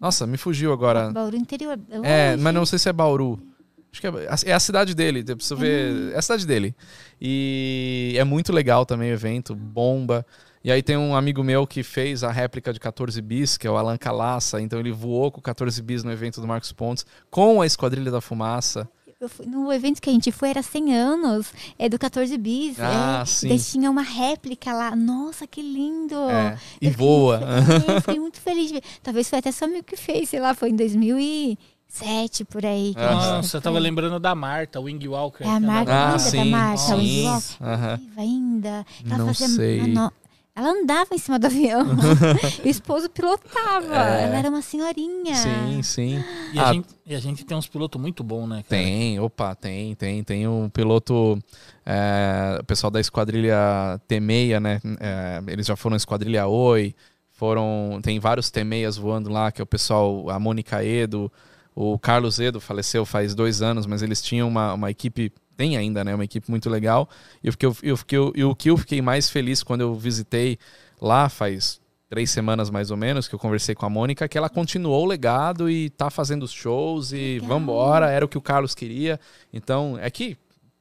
nossa, 0.00 0.26
me 0.26 0.36
fugiu 0.36 0.72
agora. 0.72 1.10
Bauru 1.10 1.36
interior. 1.36 1.78
É, 2.02 2.36
mas 2.36 2.54
não 2.54 2.66
sei 2.66 2.78
se 2.78 2.88
é 2.88 2.92
Bauru. 2.92 3.40
Acho 3.92 4.00
que 4.00 4.06
é, 4.06 4.50
é 4.50 4.52
a 4.52 4.60
cidade 4.60 4.94
dele, 4.94 5.22
preciso 5.22 5.56
ver. 5.56 5.92
Uhum. 5.92 6.10
É 6.10 6.18
a 6.18 6.22
cidade 6.22 6.46
dele. 6.46 6.74
E 7.20 8.14
é 8.18 8.24
muito 8.24 8.52
legal 8.52 8.84
também 8.84 9.10
o 9.10 9.14
evento, 9.14 9.54
bomba. 9.54 10.26
E 10.64 10.72
aí 10.72 10.82
tem 10.82 10.96
um 10.96 11.14
amigo 11.14 11.44
meu 11.44 11.66
que 11.66 11.82
fez 11.82 12.24
a 12.24 12.32
réplica 12.32 12.72
de 12.72 12.80
14 12.80 13.20
bis, 13.20 13.56
que 13.56 13.66
é 13.66 13.70
o 13.70 13.76
Alan 13.76 13.96
Calaça. 13.96 14.60
Então 14.60 14.80
ele 14.80 14.90
voou 14.90 15.30
com 15.30 15.40
14 15.40 15.80
bis 15.82 16.02
no 16.02 16.10
evento 16.10 16.40
do 16.40 16.46
Marcos 16.46 16.72
Pontes, 16.72 17.06
com 17.30 17.60
a 17.60 17.66
Esquadrilha 17.66 18.10
da 18.10 18.20
Fumaça 18.20 18.88
fui, 19.28 19.46
no 19.46 19.72
evento 19.72 20.00
que 20.00 20.10
a 20.10 20.12
gente 20.12 20.30
foi 20.30 20.50
era 20.50 20.62
100 20.62 20.94
anos, 20.94 21.52
é 21.78 21.88
do 21.88 21.98
14 21.98 22.36
bis. 22.38 22.78
Ah, 22.78 23.20
é, 23.22 23.24
sim. 23.26 23.48
Daí 23.48 23.58
tinha 23.58 23.90
uma 23.90 24.02
réplica 24.02 24.72
lá. 24.72 24.94
Nossa, 24.94 25.46
que 25.46 25.62
lindo! 25.62 26.14
É, 26.28 26.58
e. 26.80 26.90
Fiquei, 26.90 27.94
eu 27.94 28.00
fiquei 28.00 28.20
muito 28.20 28.40
feliz 28.40 28.68
de 28.68 28.74
ver. 28.74 28.82
Talvez 29.02 29.28
foi 29.28 29.38
até 29.38 29.52
só 29.52 29.64
amigo 29.64 29.84
que 29.84 29.96
fez, 29.96 30.28
sei 30.28 30.40
lá, 30.40 30.54
foi 30.54 30.70
em 30.70 30.76
2000 30.76 31.18
e 31.18 31.58
sete 31.94 32.44
por 32.44 32.66
aí. 32.66 32.92
Nossa, 32.96 33.56
eu 33.56 33.60
tava 33.60 33.78
lembrando 33.78 34.18
da 34.18 34.34
Marta, 34.34 34.80
Wing 34.80 35.06
Walker. 35.06 35.44
É 35.44 35.48
a 35.48 35.60
Marta, 35.60 36.14
ah, 36.14 36.18
sim, 36.18 36.38
da 36.38 36.44
Marta, 36.44 36.78
sim. 36.78 36.94
Wing 36.94 37.26
Walker. 37.26 37.54
Uhum. 37.60 37.96
Viva 37.96 38.20
ainda. 38.20 38.86
Ela 39.06 39.18
Não 39.18 39.26
fazia, 39.28 39.48
sei. 39.48 39.94
Ela 40.56 40.70
andava 40.70 41.12
em 41.12 41.18
cima 41.18 41.36
do 41.36 41.46
avião. 41.46 41.84
o 42.64 42.68
esposo 42.68 43.10
pilotava. 43.10 43.96
É. 43.96 44.24
Ela 44.24 44.36
era 44.36 44.48
uma 44.48 44.62
senhorinha. 44.62 45.34
Sim, 45.34 45.82
sim. 45.82 46.24
E, 46.52 46.58
ah, 46.60 46.68
a 46.68 46.72
gente, 46.72 46.88
e, 47.04 47.14
a 47.14 47.18
gente, 47.18 47.44
tem 47.44 47.56
uns 47.56 47.66
pilotos 47.66 48.00
muito 48.00 48.22
bons, 48.22 48.46
né? 48.46 48.64
Cara? 48.68 48.82
Tem, 48.82 49.18
opa, 49.18 49.54
tem, 49.56 49.96
tem. 49.96 50.22
Tem 50.22 50.46
um 50.46 50.68
piloto, 50.68 51.36
é, 51.84 52.58
o 52.60 52.64
pessoal 52.64 52.90
da 52.90 53.00
esquadrilha 53.00 54.00
T6, 54.08 54.60
né? 54.60 54.80
É, 55.00 55.42
eles 55.48 55.66
já 55.66 55.74
foram 55.74 55.96
esquadrilha 55.96 56.46
Oi. 56.46 56.94
Foram, 57.32 57.98
tem 58.00 58.20
vários 58.20 58.48
T6 58.48 59.00
voando 59.00 59.28
lá, 59.28 59.50
que 59.50 59.60
é 59.60 59.64
o 59.64 59.66
pessoal, 59.66 60.30
a 60.30 60.38
Mônica 60.38 60.84
Edo, 60.84 61.30
O 61.74 61.98
Carlos 61.98 62.38
Edo 62.38 62.60
faleceu 62.60 63.04
faz 63.04 63.34
dois 63.34 63.60
anos, 63.60 63.86
mas 63.86 64.02
eles 64.02 64.22
tinham 64.22 64.46
uma, 64.46 64.72
uma 64.74 64.88
equipe, 64.88 65.32
tem 65.56 65.76
ainda, 65.76 66.04
né? 66.04 66.14
Uma 66.14 66.24
equipe 66.24 66.50
muito 66.50 66.68
legal. 66.68 67.08
E 67.42 67.46
eu 67.46 67.52
fiquei, 67.52 67.68
eu 67.82 67.96
fiquei, 67.96 68.18
eu, 68.34 68.50
o 68.50 68.54
que 68.54 68.70
eu 68.70 68.76
fiquei 68.76 69.00
mais 69.00 69.30
feliz 69.30 69.62
quando 69.62 69.80
eu 69.80 69.94
visitei 69.94 70.58
lá 71.00 71.28
faz 71.28 71.80
três 72.08 72.30
semanas 72.30 72.70
mais 72.70 72.90
ou 72.90 72.96
menos, 72.96 73.26
que 73.26 73.34
eu 73.34 73.38
conversei 73.38 73.74
com 73.74 73.84
a 73.84 73.90
Mônica, 73.90 74.28
que 74.28 74.38
ela 74.38 74.48
continuou 74.48 75.02
o 75.02 75.06
legado 75.06 75.68
e 75.68 75.90
tá 75.90 76.10
fazendo 76.10 76.44
os 76.44 76.52
shows 76.52 77.12
e 77.12 77.40
Legal. 77.40 77.48
vambora, 77.48 78.10
era 78.10 78.24
o 78.24 78.28
que 78.28 78.38
o 78.38 78.40
Carlos 78.40 78.74
queria. 78.74 79.18
Então, 79.52 79.98
é 80.00 80.08
que 80.10 80.36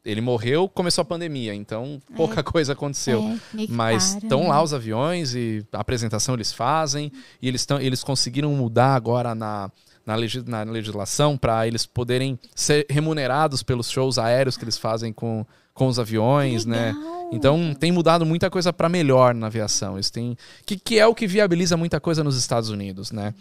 ele 0.05 0.21
morreu, 0.21 0.67
começou 0.67 1.01
a 1.01 1.05
pandemia, 1.05 1.55
então 1.55 2.01
pouca 2.15 2.41
é, 2.41 2.43
coisa 2.43 2.73
aconteceu. 2.73 3.23
É, 3.57 3.65
Mas 3.69 4.15
estão 4.15 4.47
lá 4.47 4.57
né? 4.57 4.63
os 4.63 4.73
aviões 4.73 5.33
e 5.33 5.65
a 5.71 5.79
apresentação 5.79 6.35
eles 6.35 6.51
fazem 6.51 7.11
e 7.41 7.47
eles, 7.47 7.65
tão, 7.65 7.79
eles 7.79 8.03
conseguiram 8.03 8.51
mudar 8.53 8.95
agora 8.95 9.33
na, 9.33 9.71
na, 10.05 10.15
legis, 10.15 10.43
na 10.43 10.63
legislação 10.63 11.37
para 11.37 11.67
eles 11.67 11.85
poderem 11.85 12.39
ser 12.55 12.85
remunerados 12.89 13.63
pelos 13.63 13.89
shows 13.89 14.17
aéreos 14.17 14.57
que 14.57 14.63
eles 14.63 14.77
fazem 14.77 15.13
com, 15.13 15.45
com 15.73 15.87
os 15.87 15.99
aviões, 15.99 16.65
né? 16.65 16.95
Então 17.31 17.73
tem 17.73 17.91
mudado 17.91 18.25
muita 18.25 18.49
coisa 18.49 18.71
para 18.71 18.89
melhor 18.89 19.33
na 19.33 19.47
aviação. 19.47 19.97
Isso 19.97 20.11
tem 20.11 20.37
que, 20.65 20.77
que 20.77 20.99
é 20.99 21.07
o 21.07 21.15
que 21.15 21.25
viabiliza 21.25 21.75
muita 21.75 21.99
coisa 21.99 22.23
nos 22.23 22.37
Estados 22.37 22.69
Unidos, 22.69 23.11
né? 23.11 23.33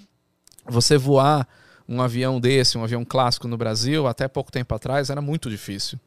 Você 0.67 0.97
voar 0.97 1.47
um 1.89 2.01
avião 2.01 2.41
desse, 2.41 2.79
um 2.79 2.85
avião 2.85 3.05
clássico 3.05 3.49
no 3.49 3.57
Brasil, 3.57 4.07
até 4.07 4.29
pouco 4.29 4.53
tempo 4.53 4.75
atrás 4.75 5.11
era 5.11 5.21
muito 5.21 5.51
difícil 5.51 5.99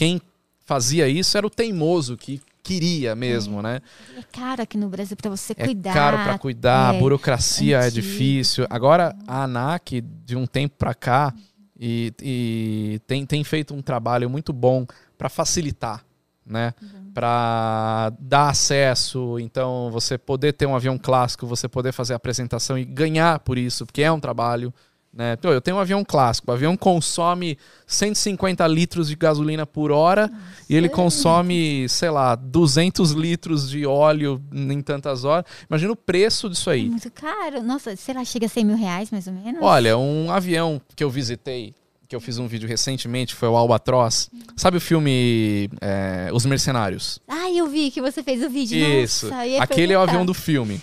quem 0.00 0.20
fazia 0.64 1.08
isso 1.08 1.36
era 1.36 1.46
o 1.46 1.50
teimoso 1.50 2.16
que 2.16 2.40
queria 2.62 3.14
mesmo, 3.14 3.60
é. 3.60 3.62
né? 3.62 3.80
É 4.16 4.22
caro 4.32 4.62
aqui 4.62 4.76
no 4.76 4.88
Brasil 4.88 5.16
para 5.16 5.30
você 5.30 5.54
cuidar. 5.54 5.90
É 5.90 5.94
caro 5.94 6.16
para 6.18 6.38
cuidar, 6.38 6.94
é, 6.94 6.96
a 6.96 7.00
burocracia 7.00 7.76
é 7.76 7.86
antigo. 7.86 7.98
é 7.98 8.02
difícil. 8.02 8.66
Agora 8.70 9.16
a 9.26 9.44
ANAC 9.44 10.00
de 10.00 10.36
um 10.36 10.46
tempo 10.46 10.76
para 10.78 10.94
cá 10.94 11.34
e, 11.78 12.12
e, 12.22 13.00
tem, 13.06 13.24
tem 13.24 13.42
feito 13.42 13.74
um 13.74 13.80
trabalho 13.80 14.28
muito 14.28 14.52
bom 14.52 14.86
para 15.16 15.30
facilitar, 15.30 16.04
né? 16.44 16.74
Uhum. 16.82 17.10
Para 17.14 18.12
dar 18.20 18.50
acesso, 18.50 19.38
então 19.38 19.90
você 19.90 20.18
poder 20.18 20.52
ter 20.52 20.66
um 20.66 20.76
avião 20.76 20.98
clássico, 20.98 21.46
você 21.46 21.68
poder 21.68 21.92
fazer 21.92 22.12
a 22.12 22.16
apresentação 22.16 22.78
e 22.78 22.84
ganhar 22.84 23.38
por 23.40 23.56
isso, 23.56 23.86
porque 23.86 24.02
é 24.02 24.12
um 24.12 24.20
trabalho. 24.20 24.72
Né? 25.12 25.36
eu 25.42 25.60
tenho 25.60 25.76
um 25.76 25.80
avião 25.80 26.04
clássico. 26.04 26.50
O 26.50 26.54
avião 26.54 26.76
consome 26.76 27.58
150 27.86 28.64
litros 28.68 29.08
de 29.08 29.16
gasolina 29.16 29.66
por 29.66 29.90
hora 29.90 30.28
Nossa, 30.28 30.42
e 30.68 30.76
ele 30.76 30.88
consome, 30.88 31.88
sei 31.88 32.10
lá, 32.10 32.36
200 32.36 33.10
litros 33.10 33.68
de 33.68 33.84
óleo 33.84 34.40
em 34.52 34.80
tantas 34.80 35.24
horas. 35.24 35.44
Imagina 35.68 35.92
o 35.92 35.96
preço 35.96 36.48
disso 36.48 36.70
aí. 36.70 36.86
É 36.86 36.90
muito 36.90 37.10
caro. 37.10 37.62
Nossa, 37.62 37.96
sei 37.96 38.14
lá, 38.14 38.24
chega 38.24 38.46
a 38.46 38.48
100 38.48 38.64
mil 38.64 38.76
reais 38.76 39.10
mais 39.10 39.26
ou 39.26 39.32
menos. 39.32 39.60
Olha, 39.60 39.98
um 39.98 40.30
avião 40.30 40.80
que 40.94 41.02
eu 41.02 41.10
visitei, 41.10 41.74
que 42.08 42.14
eu 42.14 42.20
fiz 42.20 42.38
um 42.38 42.46
vídeo 42.46 42.68
recentemente, 42.68 43.34
foi 43.34 43.48
o 43.48 43.56
Albatross. 43.56 44.30
Sabe 44.56 44.76
o 44.76 44.80
filme 44.80 45.68
é, 45.80 46.30
Os 46.32 46.46
Mercenários? 46.46 47.20
Ah, 47.26 47.50
eu 47.50 47.66
vi 47.66 47.90
que 47.90 48.00
você 48.00 48.22
fez 48.22 48.44
o 48.44 48.48
vídeo. 48.48 48.78
Isso. 48.78 49.26
Nossa, 49.26 49.42
Aquele 49.42 49.88
perguntar. 49.88 49.92
é 49.94 49.98
o 49.98 50.02
avião 50.02 50.24
do 50.24 50.34
filme 50.34 50.80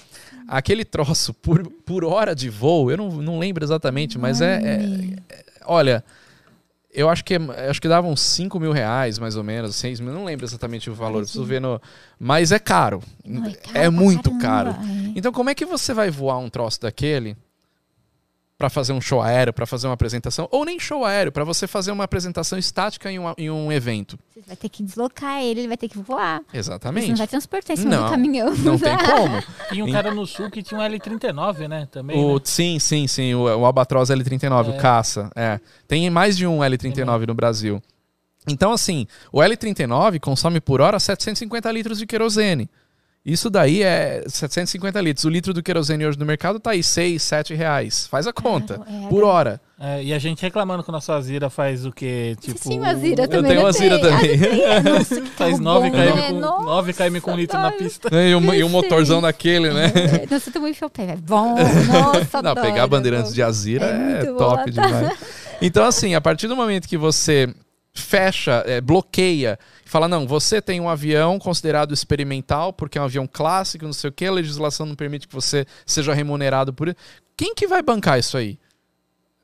aquele 0.48 0.86
troço 0.86 1.34
por, 1.34 1.68
por 1.86 2.04
hora 2.06 2.36
de 2.36 2.50
voo, 2.50 2.90
eu 2.90 2.98
não, 2.98 3.10
não 3.10 3.40
lembro 3.40 3.64
exatamente, 3.64 4.18
mas 4.18 4.42
é, 4.42 4.56
é, 4.56 4.76
é, 5.30 5.44
Olha, 5.66 6.04
eu 6.94 7.10
acho 7.10 7.24
que 7.24 7.36
é, 7.36 7.70
acho 7.70 7.82
que 7.82 7.88
dava 7.88 8.08
uns 8.08 8.22
5 8.22 8.60
mil 8.60 8.72
reais, 8.72 9.20
mais 9.20 9.36
ou 9.36 9.44
menos, 9.44 9.76
6 9.76 10.00
mil, 10.00 10.14
não 10.14 10.24
lembro 10.24 10.46
exatamente 10.46 10.90
o 10.90 10.94
valor, 10.94 11.24
preciso 11.24 11.44
ver 11.44 11.62
no. 11.62 11.82
Mas 12.18 12.52
é 12.52 12.60
caro. 12.60 13.04
Ai, 13.44 13.56
é 13.74 13.90
muito 13.90 14.36
caro. 14.40 14.72
É. 14.72 15.12
Então, 15.16 15.32
como 15.32 15.50
é 15.50 15.56
que 15.56 15.66
você 15.66 15.94
vai 15.94 16.10
voar 16.10 16.38
um 16.38 16.50
troço 16.50 16.82
daquele? 16.82 17.36
Para 18.58 18.70
fazer 18.70 18.92
um 18.92 19.00
show 19.00 19.22
aéreo, 19.22 19.54
para 19.54 19.68
fazer 19.68 19.88
uma 19.88 19.94
apresentação, 19.94 20.48
ou 20.52 20.66
nem 20.66 20.80
show 20.80 21.06
aéreo, 21.06 21.32
para 21.32 21.44
você 21.44 21.68
fazer 21.68 21.92
uma 21.92 22.04
apresentação 22.04 22.58
estática 22.58 23.12
em 23.12 23.20
um, 23.20 23.34
em 23.38 23.52
um 23.52 23.72
evento. 23.72 24.18
Você 24.34 24.42
vai 24.48 24.56
ter 24.56 24.68
que 24.68 24.82
deslocar 24.82 25.42
ele, 25.44 25.62
ele 25.62 25.68
vai 25.68 25.78
ter 25.78 25.88
que 25.88 26.00
voar. 26.00 26.42
Exatamente. 26.52 27.06
Você 27.06 27.12
não 27.12 27.18
vai 27.18 27.28
transportar 27.28 27.74
esse 27.76 27.86
não, 27.86 28.10
caminhão. 28.10 28.56
Não 28.56 28.80
tem 28.80 28.98
como. 29.06 29.44
Tinha 29.70 29.86
um 29.86 29.92
cara 29.92 30.12
no 30.12 30.26
sul 30.26 30.50
que 30.50 30.64
tinha 30.64 30.80
um 30.80 30.84
L39, 30.84 31.68
né? 31.68 31.88
Também. 31.92 32.18
O, 32.18 32.36
né? 32.36 32.42
Sim, 32.44 32.80
sim, 32.80 33.06
sim. 33.06 33.36
O, 33.36 33.44
o 33.44 33.66
Albatroz 33.66 34.10
L39, 34.10 34.68
é. 34.68 34.70
o 34.72 34.78
caça. 34.78 35.30
É. 35.36 35.60
Tem 35.88 36.10
mais 36.10 36.36
de 36.36 36.48
um 36.48 36.60
L39 36.60 37.24
é 37.24 37.26
no 37.28 37.36
Brasil. 37.36 37.82
Então, 38.48 38.72
assim, 38.72 39.06
o 39.32 39.40
L39 39.40 40.20
consome 40.20 40.60
por 40.60 40.82
hora 40.82 41.00
750 41.00 41.72
litros 41.72 42.00
de 42.00 42.08
querosene. 42.08 42.68
Isso 43.28 43.50
daí 43.50 43.84
é 43.84 44.24
750 44.26 45.02
litros. 45.02 45.26
O 45.26 45.30
litro 45.30 45.54
do 45.54 45.62
querosene 45.62 46.06
hoje 46.06 46.18
no 46.18 46.26
mercado 46.26 46.62
tá 46.62 46.72
aí 46.72 46.82
6, 46.82 47.22
7 47.22 47.54
reais. 47.54 48.08
Faz 48.08 48.26
a 48.26 48.32
conta, 48.32 48.80
é, 48.88 49.10
por 49.10 49.22
hora. 49.26 49.60
É, 49.78 50.02
e 50.02 50.14
a 50.14 50.18
gente 50.18 50.42
reclamando 50.42 50.82
que 50.82 50.88
o 50.88 50.94
nosso 50.94 51.12
Azira 51.12 51.50
faz 51.50 51.86
o 51.86 51.92
quê? 51.92 52.38
Tipo, 52.40 52.58
Sim, 52.58 52.86
Azira 52.86 53.28
também. 53.28 53.52
Eu 53.52 53.58
tenho 53.58 53.68
Azira 53.68 54.00
também. 54.00 54.38
Nossa, 54.82 55.26
faz 55.36 55.60
9 55.60 55.92
km, 55.92 55.98
né? 55.98 56.32
com, 56.32 56.64
9 56.64 56.94
km 56.94 57.20
com 57.22 57.36
litro 57.36 57.60
na 57.60 57.70
pista. 57.70 58.10
E 58.16 58.34
um, 58.34 58.54
e 58.54 58.64
um 58.64 58.70
motorzão 58.70 59.22
daquele, 59.22 59.74
né? 59.74 59.92
É, 60.24 60.26
nossa, 60.32 60.48
eu 60.48 60.54
tô 60.54 60.62
muito 60.62 60.78
chopé. 60.78 61.12
É 61.12 61.16
bom, 61.18 61.58
nossa, 61.58 62.42
Não, 62.42 62.52
adoro, 62.52 62.66
pegar 62.66 62.88
bandeirantes 62.88 63.34
de 63.34 63.44
Azira 63.44 63.88
é, 63.88 64.22
é 64.22 64.26
top 64.26 64.72
boa, 64.72 64.72
demais. 64.72 65.18
Então, 65.62 65.86
assim, 65.86 66.16
a 66.16 66.22
partir 66.22 66.48
do 66.48 66.56
momento 66.56 66.88
que 66.88 66.98
você 66.98 67.54
fecha, 68.02 68.64
é, 68.66 68.80
bloqueia, 68.80 69.58
fala: 69.86 70.08
não, 70.08 70.28
você 70.28 70.62
tem 70.62 70.80
um 70.80 70.90
avião 70.90 71.40
considerado 71.40 71.94
experimental, 71.94 72.72
porque 72.72 72.98
é 72.98 73.02
um 73.02 73.06
avião 73.06 73.28
clássico, 73.32 73.86
não 73.86 73.94
sei 73.94 74.10
o 74.10 74.14
que, 74.14 74.26
a 74.26 74.32
legislação 74.32 74.86
não 74.86 74.96
permite 74.96 75.28
que 75.28 75.34
você 75.34 75.66
seja 75.86 76.14
remunerado 76.14 76.74
por 76.74 76.88
isso. 76.88 76.98
Quem 77.36 77.54
que 77.54 77.68
vai 77.68 77.82
bancar 77.82 78.20
isso 78.20 78.38
aí? 78.38 78.58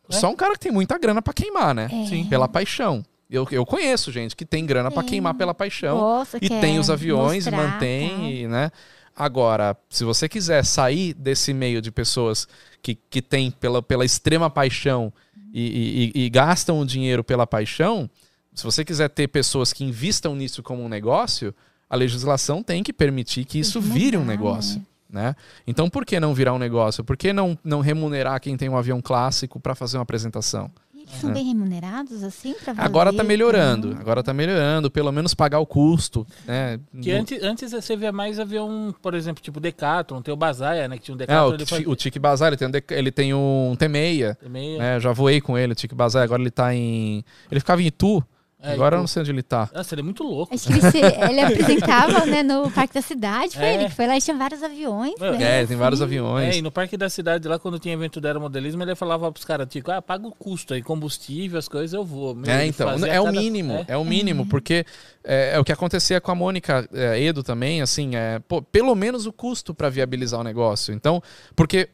É? 0.10 0.14
Só 0.14 0.30
um 0.30 0.36
cara 0.36 0.54
que 0.54 0.60
tem 0.60 0.72
muita 0.72 0.98
grana 0.98 1.22
para 1.22 1.34
queimar, 1.34 1.74
né? 1.74 1.90
É. 1.92 2.06
Sim. 2.06 2.26
Pela 2.26 2.48
paixão. 2.48 3.06
Eu, 3.30 3.48
eu 3.52 3.66
conheço 3.66 4.12
gente 4.12 4.36
que 4.36 4.46
tem 4.46 4.66
grana 4.66 4.92
para 4.92 5.04
queimar 5.04 5.34
pela 5.34 5.56
paixão. 5.56 5.98
Nossa, 5.98 6.38
e 6.40 6.48
tem 6.48 6.78
os 6.78 6.90
aviões, 6.90 7.48
mostrar, 7.48 7.58
mantém, 7.58 8.10
tá. 8.10 8.24
e, 8.24 8.48
né? 8.48 8.72
Agora, 9.16 9.78
se 9.90 10.04
você 10.04 10.28
quiser 10.28 10.64
sair 10.66 11.14
desse 11.14 11.54
meio 11.54 11.82
de 11.82 11.92
pessoas 11.92 12.48
que, 12.82 12.96
que 12.96 13.22
tem 13.22 13.50
pela, 13.50 13.82
pela 13.82 14.06
extrema 14.06 14.50
paixão 14.50 15.14
e, 15.54 16.12
e, 16.16 16.26
e 16.26 16.30
gastam 16.30 16.80
o 16.80 16.86
dinheiro 16.86 17.24
pela 17.24 17.46
paixão, 17.46 18.10
se 18.54 18.64
você 18.64 18.86
quiser 18.86 19.10
ter 19.10 19.28
pessoas 19.28 19.74
que 19.74 19.84
investam 19.84 20.36
nisso 20.36 20.62
como 20.62 20.84
um 20.84 20.90
negócio, 20.90 21.54
a 21.90 21.96
legislação 21.96 22.64
tem 22.64 22.84
que 22.84 22.94
permitir 22.94 23.46
que 23.46 23.60
isso 23.60 23.80
vire 23.82 24.18
um 24.18 24.26
negócio. 24.26 24.84
Né? 25.10 25.24
né? 25.26 25.36
Então, 25.68 25.90
por 25.90 26.06
que 26.06 26.20
não 26.20 26.34
virar 26.34 26.54
um 26.54 26.60
negócio? 26.60 27.04
Por 27.04 27.16
que 27.16 27.32
não, 27.32 27.58
não 27.64 27.82
remunerar 27.82 28.40
quem 28.40 28.58
tem 28.58 28.70
um 28.70 28.78
avião 28.78 29.02
clássico 29.02 29.60
para 29.60 29.76
fazer 29.76 29.98
uma 29.98 30.04
apresentação? 30.04 30.72
Eles 31.04 31.20
são 31.20 31.30
é. 31.32 31.34
bem 31.34 31.46
remunerados, 31.46 32.24
assim, 32.24 32.56
para 32.64 32.82
Agora 32.82 33.10
está 33.10 33.24
melhorando. 33.24 33.96
Agora 34.00 34.22
está 34.22 34.34
melhorando, 34.34 34.90
pelo 34.90 35.12
menos 35.12 35.34
pagar 35.34 35.60
o 35.60 35.66
custo, 35.66 36.26
né? 36.46 36.80
Que 37.02 37.12
antes, 37.12 37.44
antes 37.44 37.72
você 37.72 37.98
via 37.98 38.12
mais 38.12 38.40
avião, 38.40 38.96
por 39.02 39.14
exemplo, 39.14 39.44
tipo 39.44 39.60
Decathlon, 39.60 40.22
tem 40.22 40.34
o 40.34 40.38
Bazaia, 40.38 40.88
né? 40.88 40.98
Que 40.98 41.04
tinha 41.04 41.14
um 41.14 41.18
Decathlon. 41.18 41.58
É, 41.60 41.64
o, 41.64 41.68
faz... 41.68 41.88
o 41.88 41.96
Tique 41.96 42.20
Bazaia, 42.20 42.50
ele 42.50 42.58
tem 42.58 42.68
um, 42.68 42.98
ele 42.98 43.12
tem 43.12 43.34
um 43.34 43.76
T6. 43.78 44.38
T6. 44.38 44.78
Né? 44.78 45.00
Já 45.00 45.12
voei 45.12 45.42
com 45.42 45.58
ele, 45.58 45.74
o 45.74 45.76
Tique 45.76 45.94
Bazaia. 45.94 46.24
Agora 46.24 46.42
ele 46.42 46.50
está 46.50 46.74
em... 46.74 47.24
Ele 47.52 47.60
ficava 47.60 47.82
em 47.82 47.88
Itu, 47.88 48.24
é, 48.64 48.72
Agora 48.72 48.96
eu 48.96 49.02
não 49.02 49.08
sei 49.08 49.22
onde 49.22 49.30
ele 49.30 49.44
tá. 49.44 49.70
Nossa, 49.74 49.94
ele 49.94 50.00
é 50.00 50.04
muito 50.06 50.24
louco. 50.24 50.56
Acho 50.56 50.68
que 50.68 50.74
ele, 50.74 50.82
se, 50.90 50.98
ele 50.98 51.42
apresentava 51.44 52.26
né, 52.26 52.42
no 52.42 52.72
Parque 52.72 52.94
da 52.94 53.02
Cidade, 53.02 53.58
foi 53.58 53.66
é. 53.66 53.74
ele 53.74 53.90
que 53.90 53.96
foi 53.96 54.08
lá 54.08 54.16
e 54.16 54.22
tinha 54.22 54.38
vários 54.38 54.64
aviões. 54.64 55.20
Né? 55.20 55.62
É, 55.62 55.66
tem 55.66 55.76
vários 55.76 56.02
aviões. 56.02 56.56
É, 56.56 56.60
e 56.60 56.62
no 56.62 56.72
Parque 56.72 56.96
da 56.96 57.10
Cidade, 57.10 57.46
lá 57.46 57.60
quando 57.60 57.78
tinha 57.78 57.94
evento 57.94 58.22
do 58.22 58.26
aeromodelismo, 58.26 58.82
ele 58.82 58.96
falava 58.96 59.30
pros 59.34 59.44
caras, 59.44 59.68
tipo, 59.68 59.92
ah, 59.92 60.02
paga 60.02 60.26
o 60.26 60.32
custo 60.32 60.74
aí, 60.74 60.82
combustível, 60.82 61.60
as 61.60 61.68
coisas, 61.68 61.94
eu 61.94 62.06
vou. 62.06 62.34
Meu, 62.34 62.50
é, 62.50 62.66
então, 62.66 62.90
é 63.06 63.20
o 63.20 63.30
mínimo, 63.30 63.74
é, 63.74 63.86
é 63.90 63.98
o 63.98 64.06
mínimo, 64.06 64.46
porque 64.46 64.86
é, 65.26 65.56
é, 65.56 65.60
o 65.60 65.66
que 65.66 65.74
acontecia 65.74 66.22
com 66.22 66.32
a 66.32 66.36
Mônica 66.36 66.88
é, 66.94 67.22
Edo 67.22 67.44
também, 67.44 67.82
assim, 67.82 68.16
é, 68.16 68.40
pô, 68.48 68.62
pelo 68.62 68.96
menos 68.96 69.26
o 69.26 69.34
custo 69.34 69.74
para 69.74 69.90
viabilizar 69.90 70.40
o 70.40 70.44
negócio. 70.44 70.94
Então, 70.94 71.22
porque 71.54 71.90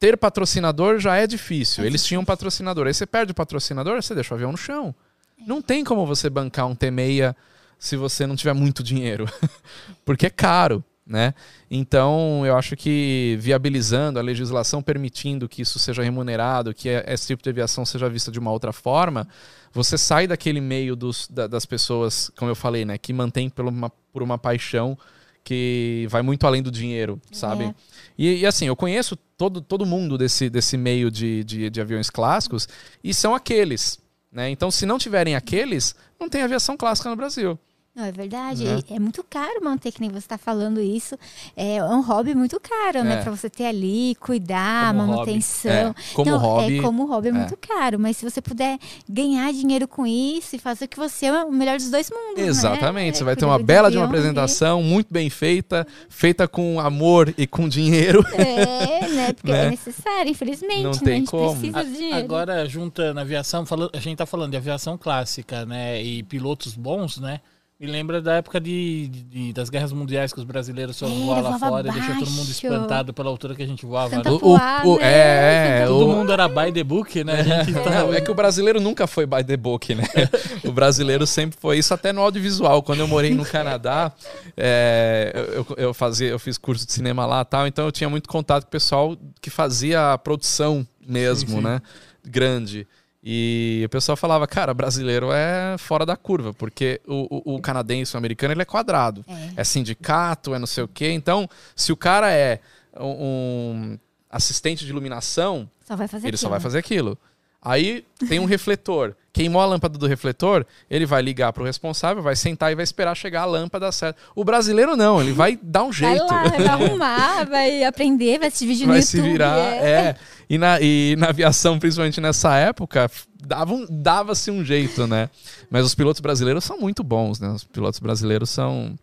ter 0.00 0.16
patrocinador 0.16 0.98
já 0.98 1.16
é 1.16 1.28
difícil. 1.28 1.84
Eles 1.84 2.04
tinham 2.04 2.24
patrocinador. 2.24 2.88
Aí 2.88 2.94
você 2.94 3.06
perde 3.06 3.30
o 3.30 3.34
patrocinador, 3.36 4.02
você 4.02 4.16
deixa 4.16 4.34
o 4.34 4.36
avião 4.36 4.50
no 4.50 4.58
chão. 4.58 4.92
Não 5.38 5.60
tem 5.60 5.84
como 5.84 6.06
você 6.06 6.30
bancar 6.30 6.66
um 6.66 6.74
T6 6.74 7.34
se 7.78 7.96
você 7.96 8.26
não 8.26 8.36
tiver 8.36 8.52
muito 8.52 8.82
dinheiro, 8.82 9.26
porque 10.04 10.26
é 10.26 10.30
caro, 10.30 10.84
né? 11.04 11.34
Então, 11.68 12.46
eu 12.46 12.56
acho 12.56 12.76
que 12.76 13.36
viabilizando 13.40 14.18
a 14.18 14.22
legislação 14.22 14.80
permitindo 14.80 15.48
que 15.48 15.62
isso 15.62 15.78
seja 15.78 16.02
remunerado, 16.02 16.72
que 16.72 16.88
esse 16.88 17.26
tipo 17.26 17.42
de 17.42 17.50
aviação 17.50 17.84
seja 17.84 18.08
vista 18.08 18.30
de 18.30 18.38
uma 18.38 18.52
outra 18.52 18.72
forma, 18.72 19.26
você 19.72 19.98
sai 19.98 20.26
daquele 20.28 20.60
meio 20.60 20.94
dos, 20.94 21.26
da, 21.28 21.46
das 21.46 21.66
pessoas, 21.66 22.30
como 22.36 22.50
eu 22.50 22.54
falei, 22.54 22.84
né, 22.84 22.96
que 22.98 23.12
mantém 23.12 23.50
por 23.50 23.66
uma, 23.66 23.90
por 24.12 24.22
uma 24.22 24.38
paixão 24.38 24.96
que 25.44 26.06
vai 26.08 26.22
muito 26.22 26.46
além 26.46 26.62
do 26.62 26.70
dinheiro, 26.70 27.20
sabe? 27.32 27.64
É. 27.64 27.74
E, 28.16 28.40
e, 28.40 28.46
assim, 28.46 28.66
eu 28.66 28.76
conheço 28.76 29.16
todo, 29.36 29.60
todo 29.60 29.84
mundo 29.84 30.16
desse, 30.16 30.48
desse 30.48 30.76
meio 30.76 31.10
de, 31.10 31.42
de, 31.42 31.68
de 31.68 31.80
aviões 31.80 32.08
clássicos 32.08 32.68
e 33.02 33.12
são 33.12 33.34
aqueles 33.34 33.98
né? 34.32 34.48
Então, 34.50 34.70
se 34.70 34.86
não 34.86 34.98
tiverem 34.98 35.36
aqueles, 35.36 35.94
não 36.18 36.28
tem 36.28 36.42
aviação 36.42 36.76
clássica 36.76 37.10
no 37.10 37.16
Brasil. 37.16 37.58
Não, 37.94 38.06
é 38.06 38.12
verdade. 38.12 38.64
Né? 38.64 38.80
É 38.88 38.98
muito 38.98 39.22
caro 39.22 39.62
manter, 39.62 39.92
que 39.92 40.00
nem 40.00 40.08
você 40.08 40.20
está 40.20 40.38
falando 40.38 40.80
isso. 40.80 41.14
É 41.54 41.84
um 41.84 42.00
hobby 42.00 42.34
muito 42.34 42.58
caro, 42.58 43.04
né? 43.04 43.16
É. 43.16 43.22
Para 43.22 43.30
você 43.30 43.50
ter 43.50 43.66
ali, 43.66 44.14
cuidar, 44.14 44.94
como 44.94 45.06
manutenção. 45.06 45.70
É. 45.70 45.94
Como 46.14 46.30
então, 46.30 46.38
hobby. 46.40 46.78
É, 46.78 46.82
como 46.82 47.04
hobby 47.04 47.28
é, 47.28 47.30
é 47.30 47.34
muito 47.34 47.56
caro. 47.58 47.98
Mas 47.98 48.16
se 48.16 48.24
você 48.24 48.40
puder 48.40 48.78
ganhar 49.06 49.52
dinheiro 49.52 49.86
com 49.86 50.06
isso 50.06 50.56
e 50.56 50.58
fazer 50.58 50.86
o 50.86 50.88
que 50.88 50.96
você 50.96 51.26
é 51.26 51.44
o 51.44 51.52
melhor 51.52 51.76
dos 51.76 51.90
dois 51.90 52.08
mundos. 52.10 52.42
Né? 52.42 52.46
Exatamente. 52.46 53.12
Né? 53.12 53.18
Você 53.18 53.24
vai 53.24 53.36
ter 53.36 53.44
uma 53.44 53.58
bela 53.58 53.90
de 53.90 53.98
uma 53.98 54.06
apresentação, 54.06 54.82
muito 54.82 55.12
bem 55.12 55.28
feita, 55.28 55.86
feita 56.08 56.48
com 56.48 56.80
amor 56.80 57.34
e 57.36 57.46
com 57.46 57.68
dinheiro. 57.68 58.24
É, 58.32 59.06
né? 59.06 59.32
Porque 59.34 59.52
né? 59.52 59.66
é 59.66 59.70
necessário, 59.70 60.30
infelizmente. 60.30 60.82
Não 60.82 60.92
né? 60.92 60.98
tem 61.04 61.26
como. 61.26 61.60
Precisa 61.60 61.84
de 61.84 61.92
dinheiro. 61.92 62.16
Agora, 62.16 62.66
juntando 62.66 63.20
aviação, 63.20 63.66
falando, 63.66 63.90
a 63.92 63.98
gente 63.98 64.12
está 64.12 64.24
falando 64.24 64.52
de 64.52 64.56
aviação 64.56 64.96
clássica, 64.96 65.66
né? 65.66 66.02
E 66.02 66.22
pilotos 66.22 66.74
bons, 66.74 67.18
né? 67.18 67.42
Me 67.82 67.88
lembra 67.88 68.22
da 68.22 68.34
época 68.34 68.60
de, 68.60 69.08
de, 69.08 69.52
das 69.52 69.68
guerras 69.68 69.92
mundiais 69.92 70.32
que 70.32 70.38
os 70.38 70.44
brasileiros 70.44 70.96
foram 70.96 71.14
é, 71.14 71.24
voar 71.24 71.40
lá 71.42 71.58
fora 71.58 71.82
baixo. 71.82 71.98
e 71.98 72.00
deixou 72.00 72.24
todo 72.24 72.30
mundo 72.30 72.48
espantado 72.48 73.12
pela 73.12 73.28
altura 73.28 73.56
que 73.56 73.62
a 73.64 73.66
gente 73.66 73.84
voava. 73.84 74.18
Né? 74.18 74.22
O, 74.30 74.54
o, 74.54 75.00
é, 75.00 75.80
é, 75.80 75.86
todo 75.88 76.06
o... 76.06 76.12
mundo 76.14 76.32
era 76.32 76.46
by 76.46 76.70
the 76.70 76.84
book, 76.84 77.24
né? 77.24 77.40
É, 77.40 78.14
é 78.18 78.20
que 78.20 78.30
o 78.30 78.34
brasileiro 78.34 78.80
nunca 78.80 79.08
foi 79.08 79.26
by 79.26 79.42
the 79.42 79.56
book, 79.56 79.96
né? 79.96 80.04
o 80.64 80.70
brasileiro 80.70 81.26
sempre 81.26 81.58
foi 81.60 81.78
isso 81.78 81.92
até 81.92 82.12
no 82.12 82.20
audiovisual. 82.20 82.84
Quando 82.84 83.00
eu 83.00 83.08
morei 83.08 83.34
no 83.34 83.44
Canadá, 83.44 84.12
é, 84.56 85.32
eu, 85.52 85.66
eu, 85.76 85.92
fazia, 85.92 86.28
eu 86.28 86.38
fiz 86.38 86.56
curso 86.56 86.86
de 86.86 86.92
cinema 86.92 87.26
lá 87.26 87.44
tal, 87.44 87.66
então 87.66 87.84
eu 87.84 87.90
tinha 87.90 88.08
muito 88.08 88.28
contato 88.28 88.62
com 88.62 88.68
o 88.68 88.70
pessoal 88.70 89.16
que 89.40 89.50
fazia 89.50 90.12
a 90.12 90.18
produção 90.18 90.86
mesmo, 91.04 91.50
sim, 91.50 91.56
sim. 91.56 91.62
né? 91.62 91.82
Grande. 92.24 92.86
E 93.24 93.82
o 93.86 93.88
pessoal 93.88 94.16
falava, 94.16 94.48
cara, 94.48 94.74
brasileiro 94.74 95.30
é 95.32 95.76
fora 95.78 96.04
da 96.04 96.16
curva, 96.16 96.52
porque 96.52 97.00
o, 97.06 97.52
o, 97.52 97.54
o 97.54 97.60
canadense, 97.60 98.16
o 98.16 98.18
americano, 98.18 98.52
ele 98.52 98.62
é 98.62 98.64
quadrado. 98.64 99.24
É. 99.28 99.60
é. 99.60 99.64
sindicato, 99.64 100.54
é 100.54 100.58
não 100.58 100.66
sei 100.66 100.82
o 100.82 100.88
quê. 100.88 101.10
Então, 101.10 101.48
se 101.76 101.92
o 101.92 101.96
cara 101.96 102.32
é 102.32 102.60
um 102.98 103.96
assistente 104.28 104.84
de 104.84 104.90
iluminação, 104.90 105.70
só 105.86 105.94
ele 106.26 106.34
aquilo. 106.34 106.38
só 106.38 106.48
vai 106.48 106.58
fazer 106.58 106.78
aquilo. 106.78 107.16
Aí 107.60 108.04
tem 108.28 108.40
um 108.40 108.44
refletor. 108.44 109.14
Queimou 109.32 109.62
a 109.62 109.66
lâmpada 109.66 109.98
do 109.98 110.06
refletor, 110.06 110.66
ele 110.90 111.06
vai 111.06 111.22
ligar 111.22 111.52
para 111.54 111.62
o 111.62 111.66
responsável, 111.66 112.22
vai 112.22 112.36
sentar 112.36 112.70
e 112.70 112.74
vai 112.74 112.84
esperar 112.84 113.14
chegar 113.14 113.42
a 113.42 113.44
lâmpada 113.46 113.90
certa. 113.90 114.20
O 114.34 114.44
brasileiro 114.44 114.94
não, 114.94 115.22
ele 115.22 115.32
vai 115.32 115.58
dar 115.62 115.84
um 115.84 115.92
jeito. 115.92 116.26
Vai, 116.26 116.42
lá, 116.42 116.48
vai 116.50 116.66
arrumar, 116.66 117.44
vai 117.46 117.84
aprender, 117.84 118.38
vai 118.38 118.50
se 118.50 118.58
dividir 118.58 118.86
vai 118.86 118.98
no 118.98 119.02
YouTube. 119.02 119.20
Vai 119.20 119.28
se 119.28 119.32
virar, 119.32 119.58
é. 119.58 119.90
é. 119.90 120.16
E, 120.50 120.58
na, 120.58 120.78
e 120.80 121.16
na 121.18 121.28
aviação, 121.28 121.78
principalmente 121.78 122.20
nessa 122.20 122.56
época, 122.56 123.10
dava-se 123.40 123.72
um, 123.72 123.86
dava 123.88 124.32
um 124.50 124.64
jeito, 124.64 125.06
né? 125.06 125.30
Mas 125.70 125.86
os 125.86 125.94
pilotos 125.94 126.20
brasileiros 126.20 126.62
são 126.64 126.78
muito 126.78 127.02
bons, 127.02 127.40
né? 127.40 127.48
Os 127.48 127.64
pilotos 127.64 128.00
brasileiros 128.00 128.50
são... 128.50 128.94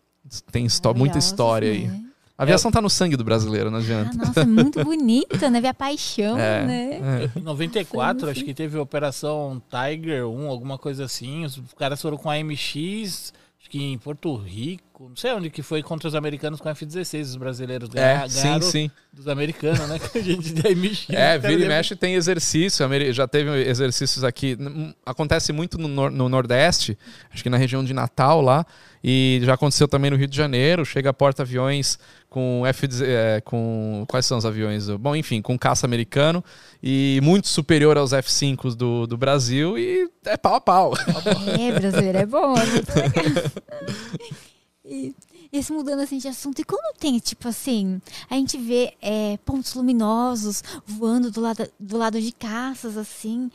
Tem 0.52 0.68
muita 0.96 1.18
história 1.18 1.72
aí. 1.72 1.90
A 2.40 2.44
aviação 2.44 2.70
é. 2.70 2.72
tá 2.72 2.82
no 2.82 2.90
sangue 2.90 3.18
do 3.18 3.24
brasileiro, 3.26 3.70
não 3.70 3.80
adianta. 3.80 4.12
Ah, 4.14 4.26
nossa, 4.28 4.40
é 4.40 4.46
muito 4.46 4.80
bonita, 4.86 5.50
né? 5.50 5.60
Ver 5.60 5.68
a 5.68 5.74
paixão, 5.74 6.40
é, 6.40 6.66
né? 6.66 7.30
É. 7.36 7.38
Em 7.38 7.44
94, 7.44 8.22
sim, 8.22 8.32
acho 8.32 8.46
que 8.46 8.54
teve 8.54 8.78
a 8.78 8.82
Operação 8.82 9.62
Tiger 9.70 10.26
1, 10.26 10.48
alguma 10.48 10.78
coisa 10.78 11.04
assim. 11.04 11.44
Os 11.44 11.62
caras 11.78 12.02
foram 12.02 12.16
com 12.16 12.30
a 12.30 12.42
MX, 12.42 13.34
acho 13.60 13.70
que 13.70 13.84
em 13.84 13.98
Porto 13.98 14.34
Rico, 14.38 14.82
não 15.08 15.16
sei 15.16 15.32
onde 15.32 15.50
que 15.50 15.62
foi, 15.62 15.82
contra 15.82 16.10
os 16.10 16.14
americanos 16.14 16.60
com 16.60 16.68
a 16.68 16.72
F-16. 16.72 17.22
Os 17.22 17.36
brasileiros 17.38 17.88
ganharam, 17.88 18.26
é, 18.26 18.30
sim, 18.30 18.62
sim. 18.62 18.92
dos 19.14 19.30
americanos, 19.30 19.88
né? 19.88 19.98
Que 20.12 20.18
a 20.18 20.22
gente 20.22 20.52
de 20.52 20.76
MX. 20.76 21.10
É, 21.12 21.38
vira 21.38 21.64
e 21.64 21.68
mexe 21.68 21.96
tem 21.96 22.16
exercício. 22.16 22.86
Já 23.14 23.26
teve 23.26 23.50
exercícios 23.64 24.26
aqui. 24.26 24.58
Acontece 25.06 25.54
muito 25.54 25.78
no, 25.78 26.10
no 26.10 26.28
Nordeste, 26.28 26.98
acho 27.32 27.42
que 27.42 27.50
na 27.50 27.56
região 27.56 27.82
de 27.82 27.94
Natal 27.94 28.42
lá. 28.42 28.66
E 29.02 29.40
já 29.44 29.54
aconteceu 29.54 29.88
também 29.88 30.12
no 30.12 30.18
Rio 30.18 30.28
de 30.28 30.36
Janeiro. 30.36 30.84
Chega 30.84 31.14
porta-aviões 31.14 31.98
com 32.30 32.66
F 32.66 32.90
é, 33.02 33.42
com 33.46 34.04
quais 34.06 34.26
são 34.26 34.38
os 34.38 34.46
aviões? 34.46 34.90
Bom, 34.90 35.16
enfim, 35.16 35.42
com 35.42 35.58
caça 35.58 35.86
americano 35.86 36.44
e 36.84 37.22
muito 37.24 37.48
superior 37.48 37.98
aos 37.98 38.12
F5 38.12 38.76
do, 38.76 39.08
do 39.08 39.18
Brasil 39.18 39.78
e 39.78 40.10
é 40.26 40.36
pau 40.36 40.56
a 40.56 40.62
pau. 40.62 40.94
É, 41.58 41.72
brasileiro 41.72 42.18
é 42.18 42.26
bom, 42.26 42.54
é 42.58 42.66
muito 42.66 42.96
legal. 42.96 43.44
E, 44.90 45.16
esse 45.52 45.72
mudando 45.72 46.00
assim 46.00 46.18
de 46.18 46.28
assunto, 46.28 46.60
e 46.60 46.64
quando 46.64 46.96
tem, 46.98 47.18
tipo 47.20 47.48
assim, 47.48 48.02
a 48.30 48.36
gente 48.36 48.58
vê 48.58 48.94
é, 49.02 49.38
pontos 49.46 49.74
luminosos 49.74 50.64
voando 50.86 51.32
do 51.32 51.42
lado, 51.42 51.70
do 51.80 51.98
lado 51.98 52.20
de 52.22 52.32
caças, 52.32 52.98
assim, 52.98 53.50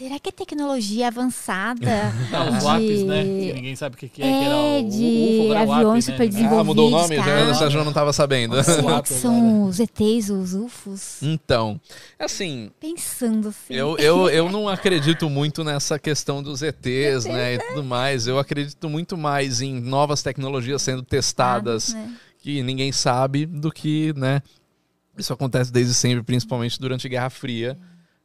Será 0.00 0.18
que 0.18 0.30
é 0.30 0.32
tecnologia 0.32 1.08
avançada? 1.08 2.10
Não, 2.32 2.48
os 2.56 2.58
de... 2.60 2.64
lápis, 2.64 3.02
né? 3.04 3.22
Que 3.22 3.52
ninguém 3.52 3.76
sabe 3.76 3.96
o 3.96 3.98
que, 3.98 4.08
que 4.08 4.22
é. 4.22 4.26
É, 4.26 4.30
que 4.30 4.44
era 4.46 4.88
de 4.88 5.38
o, 5.40 5.48
o 5.48 5.74
aviões 5.74 6.06
super 6.06 6.20
né? 6.20 6.26
desenvolvidos. 6.26 6.58
Ah, 6.58 6.64
mudou 6.64 6.88
o 6.88 6.90
nome? 6.90 7.16
Já, 7.16 7.52
já, 7.52 7.68
já 7.68 7.80
não 7.80 7.90
estava 7.90 8.10
sabendo. 8.10 8.64
Será 8.64 9.02
que 9.02 9.10
são 9.10 9.64
os 9.64 9.78
ETs, 9.78 10.30
os 10.30 10.54
UFOs? 10.54 11.22
Então, 11.22 11.78
assim... 12.18 12.70
Pensando 12.80 13.48
assim. 13.48 13.74
Eu, 13.74 13.98
eu, 13.98 14.30
eu 14.30 14.50
não 14.50 14.70
acredito 14.70 15.28
muito 15.28 15.62
nessa 15.62 15.98
questão 15.98 16.42
dos 16.42 16.62
ETs, 16.62 17.26
né? 17.26 17.56
E 17.56 17.58
tudo 17.58 17.84
mais. 17.84 18.26
Eu 18.26 18.38
acredito 18.38 18.88
muito 18.88 19.18
mais 19.18 19.60
em 19.60 19.78
novas 19.82 20.22
tecnologias 20.22 20.80
sendo 20.80 21.02
testadas. 21.02 21.94
Ah, 21.94 21.98
né? 21.98 22.16
Que 22.38 22.62
ninguém 22.62 22.90
sabe 22.90 23.44
do 23.44 23.70
que, 23.70 24.14
né? 24.16 24.40
Isso 25.18 25.30
acontece 25.30 25.70
desde 25.70 25.92
sempre, 25.92 26.22
principalmente 26.22 26.80
durante 26.80 27.06
a 27.06 27.10
Guerra 27.10 27.28
Fria 27.28 27.78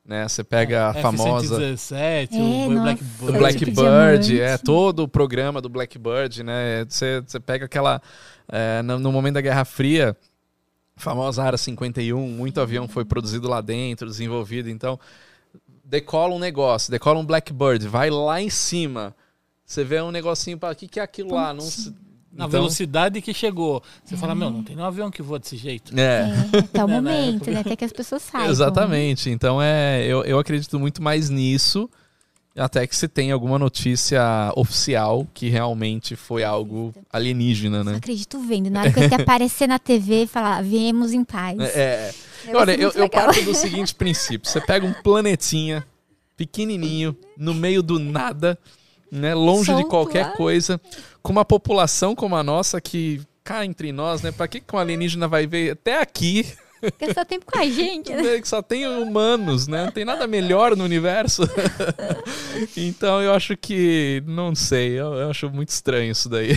né? 0.05 0.27
Você 0.27 0.43
pega 0.43 0.91
a 0.91 0.97
é, 0.97 1.01
famosa 1.01 1.55
F-117, 1.55 2.29
é, 2.33 2.37
o 2.37 2.69
nossa, 2.69 2.81
Blackbird, 2.83 3.23
o 3.23 3.39
Blackbird, 3.39 4.41
é 4.41 4.57
todo 4.57 5.03
o 5.03 5.07
programa 5.07 5.59
do 5.59 5.67
Blackbird, 5.67 6.43
né? 6.43 6.85
Você, 6.87 7.21
você 7.21 7.39
pega 7.39 7.65
aquela 7.65 8.01
é, 8.47 8.81
no, 8.83 8.99
no, 8.99 9.11
momento 9.11 9.35
da 9.35 9.41
Guerra 9.41 9.65
Fria, 9.65 10.15
famosa 10.95 11.43
área 11.43 11.57
51, 11.57 12.19
muito 12.19 12.61
avião 12.61 12.87
foi 12.87 13.03
produzido 13.03 13.47
lá 13.47 13.61
dentro, 13.61 14.07
desenvolvido, 14.07 14.69
então 14.69 14.99
decola 15.83 16.35
um 16.35 16.39
negócio, 16.39 16.91
decola 16.91 17.19
um 17.19 17.25
Blackbird, 17.25 17.87
vai 17.87 18.09
lá 18.09 18.39
em 18.39 18.49
cima, 18.49 19.15
você 19.65 19.83
vê 19.83 19.99
um 20.01 20.11
negocinho 20.11 20.57
para 20.57 20.73
o 20.73 20.75
que 20.75 20.87
que 20.87 20.99
é 20.99 21.03
aquilo 21.03 21.33
lá, 21.33 21.51
não 21.53 21.67
na 22.35 22.45
então... 22.45 22.49
velocidade 22.49 23.21
que 23.21 23.33
chegou. 23.33 23.81
Você 24.03 24.15
é. 24.15 24.17
fala, 24.17 24.35
meu, 24.35 24.49
não 24.49 24.61
tem 24.61 24.75
nenhum 24.75 24.87
avião 24.87 25.09
que 25.09 25.21
voa 25.21 25.39
desse 25.39 25.55
jeito. 25.55 25.97
É. 25.97 26.29
é 26.53 26.59
até 26.59 26.83
o 26.83 26.87
momento, 26.89 27.49
né? 27.49 27.61
Até 27.61 27.75
que 27.75 27.85
as 27.85 27.93
pessoas 27.93 28.21
saibam. 28.23 28.49
Exatamente. 28.49 29.29
Então 29.29 29.61
é, 29.61 30.05
eu, 30.05 30.23
eu 30.25 30.37
acredito 30.37 30.77
muito 30.77 31.01
mais 31.01 31.29
nisso. 31.29 31.89
Até 32.57 32.87
que 32.87 32.95
se 32.95 33.07
tem 33.07 33.31
alguma 33.31 33.59
notícia 33.59 34.21
oficial 34.55 35.27
que 35.33 35.49
realmente 35.49 36.15
foi 36.15 36.43
algo 36.43 36.93
alienígena, 37.11 37.83
né? 37.83 37.93
Eu 37.93 37.97
acredito 37.97 38.39
vendo. 38.39 38.69
Na 38.69 38.81
hora 38.81 38.91
que 38.91 39.15
aparecer 39.15 39.67
na 39.67 39.77
TV 39.77 40.23
e 40.23 40.27
falar, 40.27 40.61
viemos 40.61 41.11
em 41.11 41.23
paz. 41.23 41.59
É. 41.59 42.13
é. 42.47 42.55
Olha, 42.55 42.73
eu, 42.73 42.91
eu 42.91 43.09
parto 43.09 43.41
do 43.43 43.53
seguinte 43.53 43.93
princípio: 43.93 44.49
você 44.49 44.61
pega 44.61 44.85
um 44.85 44.93
planetinha 44.93 45.85
pequenininho, 46.37 47.15
no 47.37 47.53
meio 47.53 47.83
do 47.83 47.99
nada, 47.99 48.57
né? 49.11 49.33
Longe 49.33 49.65
Solto 49.65 49.83
de 49.83 49.89
qualquer 49.89 50.27
lá. 50.27 50.31
coisa 50.31 50.79
com 51.25 51.31
uma 51.31 51.43
população 51.43 52.13
como 52.13 52.35
a 52.35 52.43
nossa 52.43 52.79
que 52.79 53.19
cá 53.43 53.65
entre 53.65 53.91
nós, 53.91 54.21
né? 54.21 54.31
Para 54.31 54.47
que 54.47 54.61
um 54.71 54.77
alienígena 54.77 55.27
vai 55.27 55.47
ver 55.47 55.71
até 55.71 55.99
aqui? 55.99 56.53
Porque 56.91 57.13
só 57.13 57.25
tem 57.25 57.39
com 57.39 57.57
a 57.57 57.65
gente, 57.65 58.11
né? 58.11 58.39
Que 58.39 58.47
só 58.47 58.61
tem 58.61 58.87
humanos, 58.87 59.67
né? 59.67 59.85
Não 59.85 59.91
tem 59.91 60.05
nada 60.05 60.27
melhor 60.27 60.75
no 60.75 60.83
universo. 60.83 61.43
então 62.75 63.21
eu 63.21 63.33
acho 63.33 63.55
que. 63.57 64.23
Não 64.25 64.55
sei, 64.55 64.91
eu, 64.91 65.13
eu, 65.13 65.29
acho 65.29 65.49
muito 65.49 65.69
estranho 65.69 66.11
isso 66.11 66.29
daí. 66.29 66.49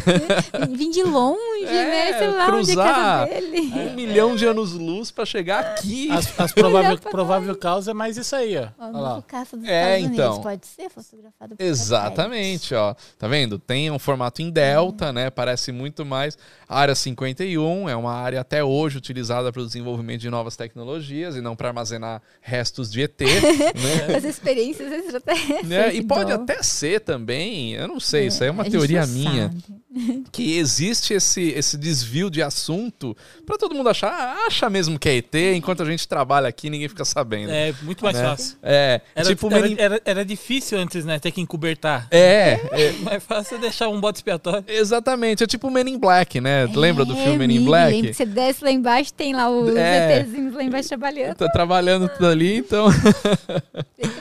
Vim 0.70 0.90
de 0.90 1.02
longe, 1.02 1.66
é, 1.66 2.12
né? 2.12 2.18
Sei 2.18 2.28
lá 2.28 2.46
cruzar 2.46 3.24
onde 3.24 3.32
é 3.32 3.40
dele. 3.40 3.72
um 3.74 3.94
milhão 3.94 4.36
de 4.36 4.46
anos-luz 4.46 5.10
para 5.10 5.24
chegar 5.24 5.60
aqui. 5.60 6.10
As, 6.10 6.38
as 6.38 6.52
provável, 6.52 6.98
provável 6.98 7.56
causa 7.56 7.90
é 7.90 7.94
mais 7.94 8.16
isso 8.16 8.34
aí, 8.34 8.56
ó. 8.56 8.68
ó 8.78 8.90
lá. 8.90 9.22
Caça 9.22 9.56
dos 9.56 9.68
é, 9.68 10.00
Estados 10.00 10.18
então. 10.18 10.42
pode 10.42 10.66
ser 10.66 10.88
fotografado 10.90 11.56
por 11.56 11.64
Exatamente, 11.64 12.74
ó. 12.74 12.94
Tá 13.18 13.28
vendo? 13.28 13.58
Tem 13.58 13.90
um 13.90 13.98
formato 13.98 14.42
em 14.42 14.50
delta, 14.50 15.06
é. 15.06 15.12
né? 15.12 15.30
Parece 15.30 15.72
muito 15.72 16.04
mais. 16.04 16.38
área 16.68 16.94
51 16.94 17.88
é 17.88 17.96
uma 17.96 18.12
área 18.12 18.40
até 18.40 18.62
hoje 18.62 18.98
utilizada 18.98 19.52
para 19.52 19.62
o 19.62 19.66
desenvolvimento 19.66 20.17
de 20.18 20.28
novas 20.28 20.56
tecnologias 20.56 21.36
e 21.36 21.40
não 21.40 21.56
para 21.56 21.68
armazenar 21.68 22.22
restos 22.40 22.90
de 22.90 23.02
ET. 23.02 23.20
né? 23.20 24.16
As 24.16 24.24
experiências 24.24 24.92
extraterrestres. 24.92 25.68
Né? 25.68 25.94
E 25.94 26.02
pode 26.02 26.32
até 26.32 26.62
ser 26.62 27.00
também, 27.00 27.74
eu 27.74 27.88
não 27.88 28.00
sei, 28.00 28.26
isso 28.26 28.42
aí 28.42 28.48
é 28.48 28.52
uma 28.52 28.68
teoria 28.68 29.06
minha. 29.06 29.44
Sabe. 29.44 29.78
que 30.30 30.58
existe 30.58 31.14
esse, 31.14 31.50
esse 31.50 31.76
desvio 31.76 32.30
de 32.30 32.42
assunto 32.42 33.16
para 33.46 33.56
todo 33.56 33.74
mundo 33.74 33.88
achar, 33.88 34.36
acha 34.46 34.68
mesmo 34.68 34.98
que 34.98 35.08
é 35.08 35.16
ET, 35.16 35.34
enquanto 35.54 35.82
a 35.82 35.86
gente 35.86 36.06
trabalha 36.06 36.48
aqui 36.48 36.68
ninguém 36.68 36.88
fica 36.88 37.04
sabendo. 37.04 37.50
É, 37.50 37.72
muito 37.82 38.04
mais 38.04 38.16
né? 38.16 38.24
fácil. 38.24 38.58
É, 38.62 39.00
era, 39.14 39.28
tipo, 39.28 39.52
era, 39.52 39.82
era, 39.82 40.02
era, 40.04 40.24
difícil 40.24 40.78
antes, 40.78 41.04
né, 41.04 41.18
ter 41.18 41.30
que 41.30 41.40
encobertar. 41.40 42.06
É. 42.10 42.60
é. 42.72 42.92
mais 43.00 43.22
fácil 43.22 43.58
deixar 43.58 43.88
um 43.88 44.00
bode 44.00 44.18
expiatório. 44.18 44.64
Exatamente, 44.68 45.42
é 45.42 45.46
tipo 45.46 45.68
o 45.68 45.70
Men 45.70 45.88
in 45.88 45.98
Black, 45.98 46.40
né? 46.40 46.64
É, 46.64 46.66
Lembra 46.66 47.04
do 47.04 47.16
filme 47.16 47.46
Men 47.46 47.56
in 47.56 47.64
Black? 47.64 47.94
Lembro, 47.94 48.14
você 48.14 48.26
desce 48.26 48.62
lá 48.62 48.70
embaixo, 48.70 49.12
tem 49.14 49.34
lá 49.34 49.48
os 49.48 49.74
é, 49.74 50.20
ETzinhos 50.20 50.54
lá 50.54 50.62
embaixo 50.62 50.88
trabalhando. 50.88 51.34
Tá 51.34 51.48
trabalhando 51.48 52.08
tudo 52.08 52.26
ali, 52.26 52.58
então... 52.58 52.88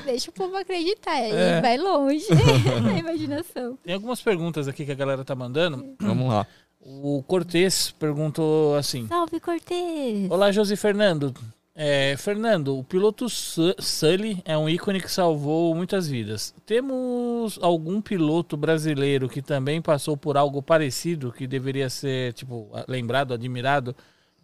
deixa 0.06 0.30
o 0.32 0.34
povo 0.34 0.56
acreditar. 0.56 1.12
Aí 1.12 1.32
é. 1.32 1.62
vai 1.62 1.78
longe 1.78 2.26
a 2.32 2.98
imaginação. 2.98 3.78
Tem 3.84 3.94
algumas 3.94 4.22
perguntas 4.22 4.68
aqui 4.68 4.86
que 4.86 4.92
a 4.92 4.96
galera 4.96 5.24
tá 5.24 5.36
mandando. 5.36 5.57
Vamos 6.00 6.30
lá. 6.30 6.48
O 6.80 7.22
Cortez 7.24 7.92
perguntou 7.92 8.76
assim: 8.76 9.08
Salve, 9.08 9.40
Cortez! 9.40 10.30
Olá, 10.30 10.52
Josi 10.52 10.76
Fernando. 10.76 11.34
É, 11.80 12.16
Fernando, 12.18 12.76
o 12.76 12.84
piloto 12.84 13.28
Sully 13.30 14.42
é 14.44 14.58
um 14.58 14.68
ícone 14.68 15.00
que 15.00 15.12
salvou 15.12 15.76
muitas 15.76 16.08
vidas. 16.08 16.56
Temos 16.66 17.60
algum 17.62 18.02
piloto 18.02 18.58
brasileiro 18.58 19.30
que 19.30 19.44
também 19.44 19.80
passou 19.80 20.18
por 20.18 20.38
algo 20.38 20.60
parecido, 20.64 21.32
que 21.32 21.46
deveria 21.46 21.88
ser, 21.88 22.34
tipo, 22.34 22.72
lembrado, 22.88 23.32
admirado? 23.32 23.96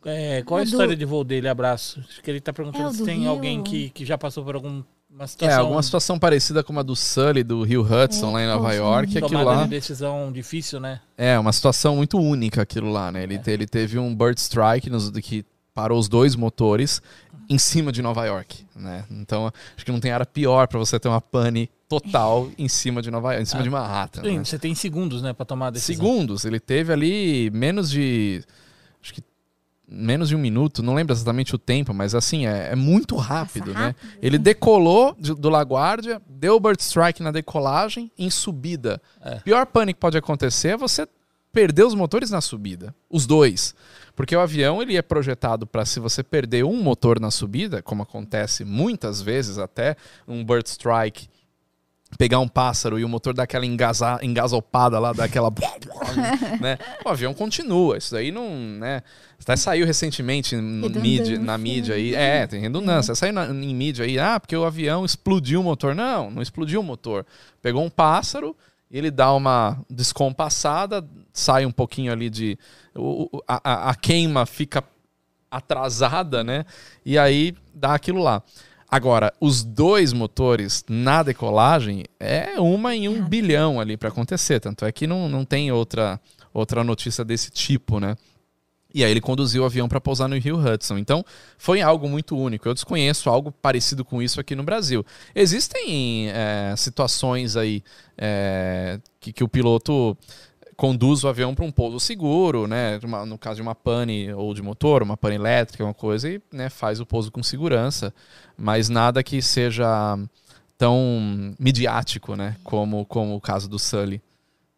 É, 0.05 0.43
qual 0.43 0.59
é 0.59 0.61
a 0.61 0.65
história 0.65 0.95
do... 0.95 0.99
de 0.99 1.05
voo 1.05 1.23
dele? 1.23 1.47
Abraço. 1.47 2.03
Acho 2.07 2.21
que 2.21 2.29
ele 2.29 2.37
está 2.37 2.53
perguntando 2.53 2.89
é 2.89 2.93
se 2.93 3.03
tem 3.03 3.21
Rio. 3.21 3.29
alguém 3.29 3.63
que, 3.63 3.89
que 3.89 4.05
já 4.05 4.17
passou 4.17 4.43
por 4.43 4.55
alguma 5.13 5.27
situação... 5.27 5.55
É, 5.55 5.59
alguma 5.59 5.83
situação 5.83 6.19
parecida 6.19 6.63
com 6.63 6.77
a 6.77 6.83
do 6.83 6.95
Sully, 6.95 7.43
do 7.43 7.63
Rio 7.63 7.81
Hudson, 7.81 8.29
é, 8.29 8.33
lá 8.33 8.43
em 8.43 8.47
Nova 8.47 8.73
York. 8.73 9.17
Aquilo 9.17 9.43
lá... 9.43 9.63
de 9.63 9.69
decisão 9.69 10.31
difícil, 10.31 10.79
né? 10.79 10.99
É, 11.17 11.37
uma 11.37 11.53
situação 11.53 11.95
muito 11.97 12.17
única 12.17 12.61
aquilo 12.61 12.91
lá, 12.91 13.11
né? 13.11 13.23
Ele, 13.23 13.35
é. 13.35 13.51
ele 13.51 13.67
teve 13.67 13.99
um 13.99 14.15
bird 14.15 14.39
strike 14.39 14.89
nos, 14.89 15.09
que 15.11 15.45
parou 15.73 15.99
os 15.99 16.09
dois 16.09 16.35
motores 16.35 17.01
em 17.49 17.57
cima 17.57 17.91
de 17.91 18.01
Nova 18.01 18.25
York, 18.25 18.65
né? 18.75 19.05
Então, 19.11 19.51
acho 19.75 19.85
que 19.85 19.91
não 19.91 19.99
tem 19.99 20.11
área 20.11 20.25
pior 20.25 20.67
para 20.67 20.79
você 20.79 20.99
ter 20.99 21.09
uma 21.09 21.21
pane 21.21 21.69
total 21.89 22.49
em 22.57 22.67
cima 22.67 23.01
de 23.01 23.11
Nova 23.11 23.33
York, 23.33 23.43
em 23.43 23.45
cima 23.45 23.61
ah, 23.61 23.63
de 23.63 23.69
Manhattan. 23.69 24.21
Sim, 24.21 24.37
né? 24.37 24.43
você 24.43 24.57
tem 24.57 24.73
segundos, 24.73 25.21
né, 25.21 25.33
para 25.33 25.45
tomar 25.45 25.67
a 25.67 25.71
decisão. 25.71 26.03
Segundos, 26.03 26.45
ele 26.45 26.59
teve 26.59 26.91
ali 26.93 27.51
menos 27.51 27.89
de 27.89 28.43
menos 29.93 30.27
de 30.27 30.35
um 30.35 30.39
minuto, 30.39 30.81
não 30.81 30.95
lembro 30.95 31.13
exatamente 31.13 31.53
o 31.53 31.57
tempo, 31.57 31.93
mas 31.93 32.15
assim, 32.15 32.47
é, 32.47 32.71
é 32.71 32.75
muito 32.75 33.15
rápido, 33.15 33.67
Nossa, 33.67 33.79
né? 33.79 33.85
Rápido. 33.85 34.19
Ele 34.21 34.37
decolou 34.37 35.15
de, 35.19 35.33
do 35.35 35.49
LaGuardia, 35.49 36.21
deu 36.27 36.55
o 36.55 36.59
bird 36.59 36.81
strike 36.81 37.21
na 37.21 37.31
decolagem, 37.31 38.11
em 38.17 38.29
subida. 38.29 39.01
É. 39.21 39.35
Pior 39.39 39.65
pane 39.65 39.93
que 39.93 39.99
pode 39.99 40.17
acontecer 40.17 40.69
é 40.69 40.77
você 40.77 41.07
perder 41.51 41.83
os 41.85 41.93
motores 41.93 42.31
na 42.31 42.41
subida, 42.41 42.95
os 43.07 43.27
dois. 43.27 43.75
Porque 44.15 44.35
o 44.35 44.39
avião 44.39 44.81
ele 44.81 44.97
é 44.97 45.01
projetado 45.01 45.67
para 45.67 45.85
se 45.85 45.99
você 45.99 46.23
perder 46.23 46.65
um 46.65 46.81
motor 46.81 47.19
na 47.19 47.29
subida, 47.29 47.81
como 47.81 48.03
acontece 48.03 48.65
muitas 48.65 49.21
vezes 49.21 49.57
até 49.57 49.95
um 50.27 50.43
bird 50.43 50.67
strike, 50.67 51.27
pegar 52.17 52.39
um 52.39 52.47
pássaro 52.47 52.99
e 52.99 53.03
o 53.03 53.09
motor 53.09 53.33
dá 53.33 53.43
aquela 53.43 53.65
engasa, 53.65 54.19
engasopada 54.21 54.99
lá, 54.99 55.13
daquela 55.13 55.51
né? 56.59 56.77
O 57.05 57.09
avião 57.09 57.33
continua. 57.33 57.97
Isso 57.97 58.13
daí 58.13 58.31
não, 58.31 58.49
né? 58.49 59.01
Até 59.41 59.55
saiu 59.55 59.85
recentemente 59.85 60.55
mídia, 60.55 61.39
na 61.39 61.57
mídia 61.57 61.95
aí. 61.95 62.15
É, 62.15 62.47
tem 62.47 62.61
redundância. 62.61 63.11
É. 63.11 63.15
Saiu 63.15 63.33
na, 63.33 63.47
em 63.47 63.75
mídia 63.75 64.05
aí, 64.05 64.17
ah, 64.17 64.39
porque 64.39 64.55
o 64.55 64.65
avião 64.65 65.03
explodiu 65.03 65.59
o 65.59 65.63
motor. 65.63 65.93
Não, 65.93 66.31
não 66.31 66.41
explodiu 66.41 66.79
o 66.79 66.83
motor. 66.83 67.25
Pegou 67.61 67.83
um 67.83 67.89
pássaro, 67.89 68.55
ele 68.89 69.11
dá 69.11 69.33
uma 69.33 69.83
descompassada, 69.89 71.05
sai 71.33 71.65
um 71.65 71.71
pouquinho 71.71 72.11
ali 72.11 72.29
de. 72.29 72.57
O, 72.95 73.27
a, 73.47 73.89
a 73.89 73.95
queima 73.95 74.45
fica 74.45 74.83
atrasada, 75.49 76.43
né? 76.43 76.65
E 77.05 77.17
aí 77.17 77.55
dá 77.73 77.93
aquilo 77.93 78.21
lá. 78.21 78.41
Agora, 78.93 79.33
os 79.41 79.63
dois 79.63 80.13
motores 80.13 80.85
na 80.87 81.23
decolagem 81.23 82.03
é 82.19 82.59
uma 82.59 82.95
em 82.95 83.07
um 83.07 83.27
bilhão 83.27 83.79
ali 83.79 83.97
para 83.97 84.09
acontecer. 84.09 84.59
Tanto 84.59 84.85
é 84.85 84.91
que 84.91 85.07
não, 85.07 85.27
não 85.27 85.43
tem 85.43 85.71
outra, 85.71 86.21
outra 86.53 86.83
notícia 86.83 87.25
desse 87.25 87.49
tipo, 87.49 87.99
né? 87.99 88.15
E 88.93 89.03
aí 89.03 89.09
ele 89.09 89.19
conduziu 89.19 89.63
o 89.63 89.65
avião 89.65 89.89
para 89.89 89.99
pousar 89.99 90.29
no 90.29 90.37
Rio 90.37 90.59
Hudson. 90.59 90.99
Então, 90.99 91.25
foi 91.57 91.81
algo 91.81 92.07
muito 92.07 92.37
único. 92.37 92.69
Eu 92.69 92.75
desconheço 92.75 93.31
algo 93.31 93.51
parecido 93.51 94.05
com 94.05 94.21
isso 94.21 94.39
aqui 94.39 94.53
no 94.53 94.61
Brasil. 94.61 95.03
Existem 95.33 96.29
é, 96.29 96.75
situações 96.77 97.57
aí 97.57 97.83
é, 98.15 98.99
que, 99.19 99.33
que 99.33 99.43
o 99.43 99.47
piloto 99.47 100.15
conduz 100.75 101.23
o 101.23 101.27
avião 101.27 101.53
para 101.53 101.65
um 101.65 101.71
pouso 101.71 101.99
seguro, 101.99 102.67
né? 102.67 102.99
no 103.27 103.37
caso 103.37 103.57
de 103.57 103.61
uma 103.61 103.75
pane 103.75 104.33
ou 104.33 104.53
de 104.53 104.61
motor, 104.61 105.03
uma 105.03 105.17
pane 105.17 105.35
elétrica, 105.35 105.83
uma 105.83 105.93
coisa, 105.93 106.29
e 106.29 106.41
né, 106.51 106.69
faz 106.69 106.99
o 106.99 107.05
pouso 107.05 107.31
com 107.31 107.43
segurança. 107.43 108.13
Mas 108.57 108.89
nada 108.89 109.23
que 109.23 109.41
seja 109.41 110.17
tão 110.77 111.55
midiático, 111.59 112.35
né? 112.35 112.57
Como, 112.63 113.05
como 113.05 113.35
o 113.35 113.41
caso 113.41 113.69
do 113.69 113.79
Sully. 113.79 114.21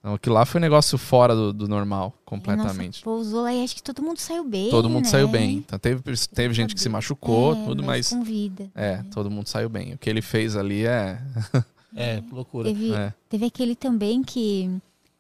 Então, 0.06 0.14
aquilo 0.14 0.36
lá 0.36 0.46
foi 0.46 0.60
um 0.60 0.62
negócio 0.62 1.00
fora 1.00 1.34
do, 1.34 1.52
do 1.52 1.68
normal, 1.68 2.14
completamente. 2.24 2.98
Nossa, 2.98 3.04
pousou 3.04 3.42
lá 3.42 3.52
e 3.52 3.64
acho 3.64 3.76
que 3.76 3.82
todo 3.82 4.04
mundo 4.04 4.20
saiu 4.20 4.44
bem. 4.44 4.70
Todo 4.70 4.88
mundo 4.88 5.06
né? 5.06 5.10
saiu 5.10 5.28
bem. 5.28 5.58
Então, 5.58 5.80
teve, 5.80 6.04
teve 6.32 6.54
gente 6.54 6.76
que 6.76 6.80
se 6.80 6.88
machucou, 6.88 7.54
é, 7.54 7.66
tudo, 7.66 7.82
mas. 7.82 8.10
Com 8.10 8.24
vida. 8.24 8.70
É, 8.76 8.98
né? 8.98 9.06
todo 9.12 9.32
mundo 9.32 9.48
saiu 9.48 9.68
bem. 9.68 9.94
O 9.94 9.98
que 9.98 10.08
ele 10.08 10.22
fez 10.22 10.56
ali 10.56 10.86
é. 10.86 11.20
é, 11.98 12.22
loucura. 12.32 12.70
Teve, 12.70 12.94
é. 12.94 13.12
teve 13.28 13.46
aquele 13.46 13.76
também 13.76 14.22
que. 14.22 14.70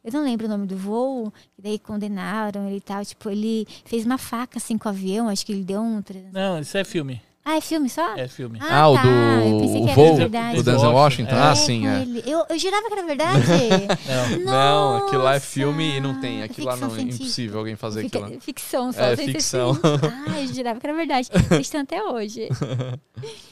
Eu 0.05 0.11
não 0.11 0.23
lembro 0.23 0.45
o 0.45 0.49
nome 0.49 0.67
do 0.67 0.77
voo, 0.77 1.33
que 1.55 1.63
daí 1.63 1.79
condenaram 1.79 2.67
ele 2.67 2.77
e 2.77 2.81
tal. 2.81 3.03
Tipo, 3.03 3.31
ele 3.31 3.67
fez 3.85 4.05
uma 4.05 4.19
faca 4.19 4.59
assim 4.59 4.77
com 4.77 4.87
o 4.87 4.91
avião, 4.91 5.27
acho 5.27 5.43
que 5.43 5.51
ele 5.51 5.63
deu 5.63 5.81
um. 5.81 6.03
Não, 6.31 6.59
isso 6.59 6.77
é 6.77 6.83
filme. 6.83 7.19
Ah, 7.47 7.57
é 7.57 7.61
filme 7.61 7.87
só? 7.87 8.15
É 8.15 8.27
filme. 8.27 8.57
Ah, 8.59 8.81
ah 8.81 8.89
o 8.89 8.95
tá. 8.95 9.03
do 9.03 9.83
o 9.83 9.87
voo 9.93 10.17
do 10.17 10.63
Denzel 10.63 10.91
Washington? 10.91 11.35
É. 11.35 11.39
Ah, 11.39 11.55
sim, 11.55 11.87
é. 11.87 12.03
Eu, 12.25 12.43
eu 12.49 12.57
jurava 12.57 12.87
que 12.87 12.93
era 12.93 13.05
verdade. 13.05 13.45
não. 14.43 14.97
não, 14.97 14.97
aquilo 15.05 15.21
lá 15.21 15.35
é 15.35 15.39
filme 15.39 15.97
e 15.97 16.01
não 16.01 16.19
tem. 16.19 16.41
Aquilo 16.41 16.65
lá 16.65 16.75
não 16.75 16.95
é 16.95 17.01
impossível 17.01 17.59
alguém 17.59 17.75
fazer 17.75 18.01
Fica, 18.01 18.17
aquilo 18.17 18.33
lá. 18.33 18.41
Ficção 18.41 18.91
só. 18.91 19.01
É 19.01 19.15
ficção. 19.15 19.77
Ah, 20.27 20.41
eu 20.41 20.47
jurava 20.47 20.79
que 20.79 20.87
era 20.87 20.95
verdade. 20.95 21.29
Eles 21.51 21.67
estão 21.67 21.81
até 21.81 22.03
hoje. 22.03 22.49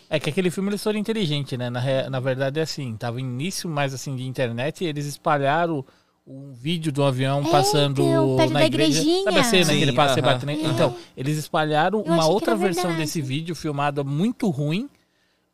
É 0.09 0.19
que 0.19 0.29
aquele 0.29 0.51
filme 0.51 0.69
eles 0.69 0.83
foram 0.83 0.99
inteligentes, 0.99 1.57
né? 1.57 1.71
Na, 1.71 1.81
na 2.07 2.19
verdade 2.19 2.59
é 2.59 2.63
assim, 2.63 2.95
tava 2.95 3.19
início 3.19 3.67
mais 3.67 3.95
assim 3.95 4.15
de 4.15 4.23
internet 4.27 4.83
e 4.83 4.87
eles 4.87 5.07
espalharam 5.07 5.83
um 6.25 6.53
vídeo 6.53 6.91
do 6.91 7.03
avião 7.03 7.41
é, 7.45 7.51
passando 7.51 8.01
então, 8.01 8.49
na 8.49 8.65
igreja. 8.65 9.01
Igrejinha. 9.01 9.23
Sabe 9.23 9.39
a 9.39 9.43
cena 9.43 9.65
Sim, 9.65 9.77
que 9.77 9.81
ele 9.81 9.93
passa 9.93 10.19
uh 10.19 10.23
-huh. 10.23 10.25
batendo? 10.25 10.51
É. 10.51 10.55
Então, 10.55 10.95
eles 11.17 11.37
espalharam 11.37 12.03
Eu 12.05 12.13
uma 12.13 12.25
outra 12.25 12.55
versão 12.55 12.95
desse 12.95 13.21
vídeo 13.21 13.55
filmada 13.55 14.03
muito 14.03 14.49
ruim 14.49 14.89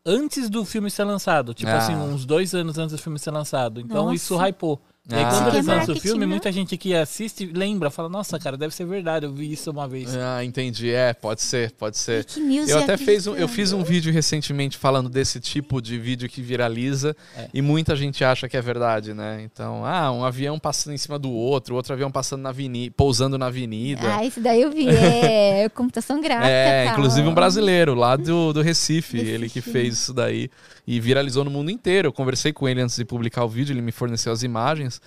antes 0.05 0.49
do 0.49 0.63
filme 0.63 0.89
ser 0.89 1.03
lançado. 1.03 1.53
Tipo 1.53 1.72
ah. 1.72 1.78
assim, 1.78 1.95
uns 1.95 2.26
dois 2.26 2.53
anos 2.53 2.78
antes 2.78 2.95
do 2.95 3.01
filme 3.01 3.20
ser 3.20 3.32
lançado. 3.32 3.80
Então 3.80 4.05
Nossa. 4.05 4.15
isso 4.15 4.38
hypou. 4.38 4.80
E 5.10 5.16
aí, 5.16 5.26
quando 5.26 5.47
eles 5.53 5.66
lançam 5.66 5.95
o 5.95 5.99
filme, 5.99 6.20
né? 6.22 6.26
muita 6.26 6.51
gente 6.51 6.78
que 6.78 6.93
assiste 6.93 7.45
lembra, 7.45 7.89
fala, 7.89 8.10
nossa, 8.10 8.38
cara, 8.39 8.57
deve 8.57 8.74
ser 8.74 8.86
verdade, 8.86 9.26
eu 9.26 9.34
vi 9.34 9.51
isso 9.51 9.72
uma 9.72 9.88
vez. 9.88 10.16
Ah, 10.16 10.43
entendi. 10.43 10.91
É, 10.91 11.14
pode 11.14 11.41
ser, 11.41 11.72
pode 11.72 11.97
ser. 11.97 12.26
Eu 12.68 12.80
até 12.80 12.97
fez 12.97 13.28
um, 13.28 13.36
eu 13.36 13.47
fiz 13.47 13.72
um 13.72 13.84
vídeo 13.84 14.12
recentemente 14.12 14.78
falando 14.78 15.10
desse 15.10 15.39
tipo 15.39 15.82
de 15.82 15.97
vídeo 15.97 16.30
que 16.30 16.41
viraliza 16.41 17.16
é. 17.36 17.47
e 17.53 17.62
muita 17.62 17.95
gente 17.95 18.24
acha 18.24 18.47
que 18.47 18.57
é 18.57 18.62
verdade, 18.62 19.14
né? 19.14 19.41
Então, 19.43 19.86
ah, 19.86 20.12
um 20.12 20.24
avião 20.24 20.60
passando 20.60 20.93
em 20.93 20.97
cima 20.97 21.18
do 21.18 21.32
outro, 21.32 21.76
outro 21.76 21.93
avião 21.93 22.12
passando 22.12 22.41
na 22.41 22.49
avenida, 22.49 22.93
pousando 22.95 23.38
na 23.38 23.47
avenida. 23.47 24.01
Ah, 24.16 24.26
isso 24.26 24.39
daí 24.39 24.62
eu 24.62 24.72
vi, 24.72 24.88
é 24.88 25.70
computação 25.74 26.22
gráfica. 26.22 26.47
É, 26.47 26.86
tal. 26.86 26.93
inclusive 26.93 27.28
um 27.28 27.34
brasileiro 27.34 27.95
lá 27.95 28.16
do, 28.16 28.53
do 28.53 28.62
Recife, 28.62 28.89
Recife, 28.89 29.18
ele 29.18 29.49
que 29.49 29.62
fez 29.62 29.95
isso 29.95 30.14
daí 30.14 30.49
e 30.86 30.99
viralizou 30.99 31.43
no 31.43 31.51
mundo 31.51 31.70
inteiro. 31.70 32.07
Eu 32.07 32.14
conversei 32.14 32.51
com 32.51 32.68
ele 32.68 32.82
antes 32.82 32.95
de 32.95 33.05
publicar 33.05 33.43
o 33.43 33.47
vídeo, 33.47 33.74
ele 33.74 33.82
me 33.82 33.91
forneceu 33.91 34.32
as 34.32 34.43
imagens. 34.43 34.98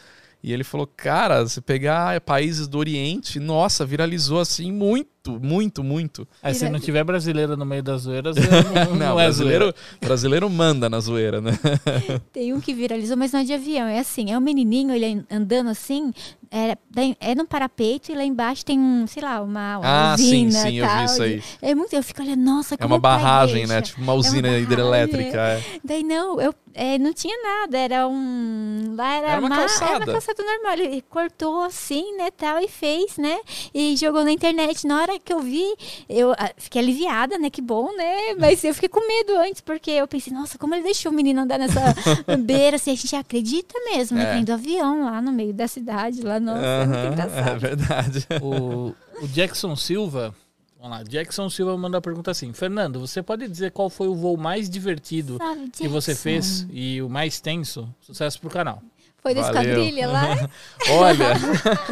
E 0.43 0.53
ele 0.53 0.65
falou, 0.65 0.87
cara, 0.87 1.47
se 1.47 1.61
pegar 1.61 2.21
países 2.21 2.67
do 2.67 2.79
Oriente, 2.79 3.39
nossa, 3.39 3.87
viralizou 3.87 4.41
assim 4.41 4.73
muito, 4.73 5.12
muito, 5.31 5.85
muito. 5.85 6.27
Aí 6.43 6.55
se 6.55 6.69
não 6.69 6.81
tiver 6.81 7.05
brasileiro 7.05 7.57
no 7.57 7.65
meio 7.65 7.83
das 7.83 8.03
zoeiras, 8.03 8.37
não, 8.89 8.97
não, 8.97 9.21
é 9.21 9.25
brasileiro, 9.25 9.65
zoeira. 9.67 9.77
brasileiro 10.01 10.51
manda 10.51 10.89
na 10.91 11.01
zoeira, 11.01 11.41
né? 11.41 11.53
Tem 12.33 12.53
um 12.53 12.61
que 12.61 12.75
viralizou, 12.75 13.17
mas 13.17 13.33
não 13.33 13.41
é 13.41 13.45
de 13.45 13.53
avião. 13.53 13.87
É 13.87 13.99
assim, 13.99 14.33
é 14.33 14.39
um 14.39 14.41
menininho, 14.41 14.93
ele 14.93 15.25
andando 15.31 15.71
assim, 15.71 16.13
é, 16.51 16.77
é 17.19 17.35
no 17.35 17.47
parapeito 17.47 18.13
e 18.13 18.15
lá 18.15 18.25
embaixo 18.25 18.65
tem 18.65 18.79
um, 18.79 19.07
sei 19.07 19.23
lá, 19.23 19.41
uma, 19.41 19.79
uma 19.79 20.13
ah, 20.13 20.15
usina. 20.15 20.51
sim, 20.51 20.61
sim, 20.61 20.75
eu 20.77 20.87
vi 20.87 21.05
isso 21.05 21.23
aí. 21.23 21.43
É 21.63 21.75
muito, 21.75 21.95
eu 21.95 22.03
fico 22.03 22.21
olhando, 22.23 22.43
nossa, 22.43 22.77
É 22.79 22.85
uma 22.85 22.99
barragem, 22.99 23.67
né? 23.67 23.81
Tipo 23.81 24.03
uma 24.03 24.13
usina 24.13 24.49
é 24.49 24.51
uma 24.51 24.59
hidrelétrica. 24.59 25.39
É. 25.39 25.63
Daí 25.83 26.03
não, 26.03 26.41
eu 26.41 26.55
é, 26.75 26.99
não 26.99 27.13
tinha 27.13 27.37
nada, 27.43 27.79
era 27.79 28.09
um. 28.09 28.95
Lá 28.97 29.15
era, 29.15 29.29
era 29.29 29.41
uma, 29.41 29.49
calçada. 29.49 29.91
Era 29.91 29.97
uma 29.99 30.13
calçada 30.13 30.43
normal. 30.43 30.73
Ele 30.75 31.03
cortou 31.09 31.63
assim, 31.63 32.17
né, 32.17 32.31
tal, 32.31 32.61
e 32.61 32.69
fez, 32.69 33.17
né? 33.17 33.39
E 33.75 33.97
jogou 33.97 34.25
na 34.25 34.33
internet. 34.33 34.87
Na 34.87 35.01
hora 35.01 35.12
que 35.19 35.33
eu 35.33 35.41
vi, 35.41 35.65
eu 36.09 36.33
ah, 36.33 36.51
fiquei 36.57 36.81
aliviada, 36.81 37.39
né? 37.39 37.51
Que 37.51 37.63
bom, 37.63 37.95
né? 37.97 38.35
Mas 38.39 38.63
eu 38.65 38.75
fiquei 38.75 38.89
com 38.89 39.07
medo 39.07 39.37
antes, 39.39 39.61
porque 39.61 39.91
eu 39.91 40.09
pensei, 40.09 40.33
nossa, 40.33 40.59
como 40.59 40.75
ele 40.75 40.85
deixou 40.85 41.13
o 41.13 41.15
menino 41.15 41.41
andar 41.41 41.59
nessa 41.59 41.81
beira, 42.39 42.77
assim, 42.77 42.93
a 42.93 42.95
gente 42.95 43.17
acredita 43.17 43.75
mesmo, 43.93 44.17
né? 44.17 44.31
É. 44.31 44.35
Tem 44.35 44.45
do 44.45 44.53
avião 44.53 45.05
lá 45.05 45.21
no 45.21 45.33
meio 45.33 45.53
da 45.53 45.69
cidade, 45.69 46.23
lá, 46.23 46.39
nossa, 46.39 46.63
é. 46.63 47.53
É 47.53 47.59
verdade. 47.59 48.27
O, 48.41 48.95
o 49.23 49.29
Jackson 49.29 49.77
Silva 49.77 50.35
Vamos 50.83 50.99
lá, 50.99 51.05
Jackson 51.05 51.49
Silva 51.49 51.79
manda 51.79 51.99
a 51.99 52.01
pergunta 52.01 52.33
assim: 52.33 52.53
Fernando, 52.53 52.99
você 52.99 53.23
pode 53.23 53.47
dizer 53.47 53.71
qual 53.71 53.89
foi 53.89 54.09
o 54.09 54.17
voo 54.17 54.37
mais 54.37 54.69
divertido 54.69 55.39
Sabe, 55.39 55.71
que 55.71 55.87
você 55.87 56.13
fez 56.13 56.67
e 56.73 57.01
o 57.01 57.09
mais 57.09 57.41
tenso? 57.41 57.89
Sucesso 58.01 58.41
pro 58.41 58.51
canal. 58.51 58.83
Foi 59.23 59.35
da 59.35 59.43
esquadrilha 59.43 60.09
lá? 60.09 60.51
Olha, 60.91 61.35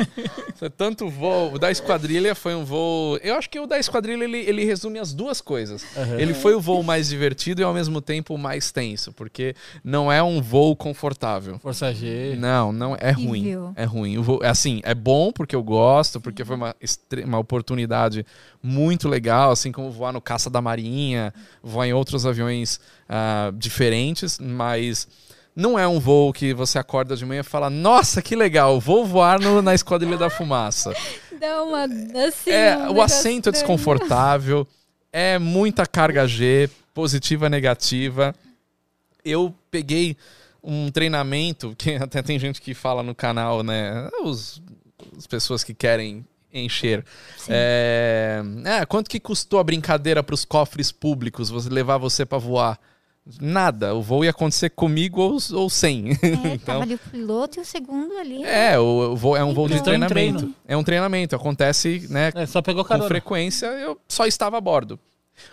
Tanto 0.77 1.09
voo. 1.09 1.55
O 1.55 1.59
da 1.59 1.71
esquadrilha 1.71 2.35
foi 2.35 2.57
um 2.57 2.65
voo. 2.65 3.17
Eu 3.23 3.37
acho 3.37 3.49
que 3.49 3.59
o 3.59 3.67
da 3.67 3.79
esquadrilha 3.79 4.25
ele, 4.25 4.39
ele 4.39 4.65
resume 4.65 4.99
as 4.99 5.15
duas 5.15 5.41
coisas. 5.41 5.85
Uhum. 5.97 6.19
Ele 6.19 6.35
foi 6.35 6.55
o 6.55 6.61
voo 6.61 6.83
mais 6.83 7.09
divertido 7.09 7.63
e 7.63 7.65
ao 7.65 7.73
mesmo 7.73 8.01
tempo 8.01 8.37
mais 8.37 8.73
tenso, 8.73 9.13
porque 9.13 9.55
não 9.85 10.11
é 10.11 10.21
um 10.21 10.43
voo 10.43 10.75
confortável. 10.75 11.59
Força 11.61 11.95
G. 11.95 12.35
Não, 12.37 12.73
não 12.73 12.97
é 12.99 13.13
ruim. 13.13 13.57
É 13.77 13.85
ruim. 13.85 14.19
O 14.19 14.23
voo, 14.25 14.41
assim, 14.43 14.81
é 14.83 14.95
bom 14.95 15.31
porque 15.31 15.55
eu 15.55 15.63
gosto, 15.63 16.21
porque 16.21 16.45
foi 16.45 16.57
uma, 16.57 16.75
uma 17.25 17.39
oportunidade 17.39 18.27
muito 18.61 19.09
legal, 19.09 19.53
assim 19.53 19.71
como 19.71 19.91
voar 19.91 20.13
no 20.13 20.21
caça 20.21 20.51
da 20.51 20.61
marinha, 20.61 21.33
voar 21.63 21.87
em 21.87 21.93
outros 21.93 22.27
aviões 22.27 22.81
uh, 23.09 23.53
diferentes, 23.57 24.39
mas 24.41 25.07
não 25.61 25.79
é 25.79 25.87
um 25.87 26.01
voo 26.01 26.33
que 26.33 26.55
você 26.55 26.79
acorda 26.79 27.15
de 27.15 27.25
manhã 27.25 27.41
e 27.41 27.45
fala, 27.45 27.69
nossa, 27.69 28.23
que 28.23 28.35
legal, 28.35 28.81
vou 28.81 29.05
voar 29.05 29.39
no, 29.39 29.61
na 29.61 29.75
Esquadrilha 29.75 30.17
da 30.17 30.31
Fumaça. 30.31 30.95
Dá 31.39 31.63
uma. 31.63 31.85
Assim, 32.27 32.51
é, 32.51 32.77
um 32.77 32.95
o 32.95 33.03
assento 33.03 33.51
é 33.51 33.53
desconfortável, 33.53 34.67
é 35.13 35.39
muita 35.39 35.87
carga 35.87 36.27
G, 36.27 36.69
positiva, 36.93 37.49
negativa. 37.49 38.35
Eu 39.25 39.55
peguei 39.71 40.17
um 40.63 40.91
treinamento, 40.91 41.75
que 41.77 41.95
até 42.03 42.23
tem 42.23 42.39
gente 42.39 42.61
que 42.61 42.75
fala 42.75 43.03
no 43.03 43.15
canal, 43.15 43.63
né? 43.63 44.09
Os, 44.23 44.63
as 45.17 45.27
pessoas 45.27 45.63
que 45.63 45.75
querem 45.75 46.25
encher. 46.53 47.05
É, 47.49 48.43
é, 48.65 48.87
quanto 48.87 49.09
que 49.09 49.21
custou 49.21 49.61
a 49.61 49.65
brincadeira 49.65 50.23
para 50.23 50.35
os 50.35 50.45
cofres 50.45 50.91
públicos, 50.91 51.49
você 51.49 51.69
levar 51.69 51.99
você 51.99 52.27
para 52.27 52.39
voar? 52.39 52.79
Nada. 53.41 53.95
O 53.95 54.03
voo 54.03 54.25
ia 54.25 54.31
acontecer 54.31 54.71
comigo 54.71 55.21
ou, 55.21 55.39
ou 55.53 55.71
sem. 55.71 56.13
É, 56.13 56.55
então, 56.55 56.83
ali 56.83 56.95
o 56.95 56.99
piloto 56.99 57.59
e 57.59 57.63
o 57.63 57.65
segundo 57.65 58.17
ali. 58.17 58.43
É, 58.45 58.79
o, 58.79 59.13
o 59.13 59.17
voo, 59.17 59.37
é 59.37 59.45
um 59.45 59.55
voo 59.55 59.69
de 59.69 59.83
treinamento. 59.83 60.39
Treino. 60.39 60.55
É 60.67 60.77
um 60.77 60.85
treinamento. 60.85 61.37
Acontece, 61.37 62.07
né? 62.11 62.33
É, 62.35 62.47
só 62.47 62.63
pegou 62.63 62.85
carona. 62.85 63.05
Com 63.05 63.09
frequência, 63.09 63.67
eu 63.67 64.01
só 64.09 64.27
estava 64.27 64.59
a 64.59 64.61
bordo. 64.61 64.99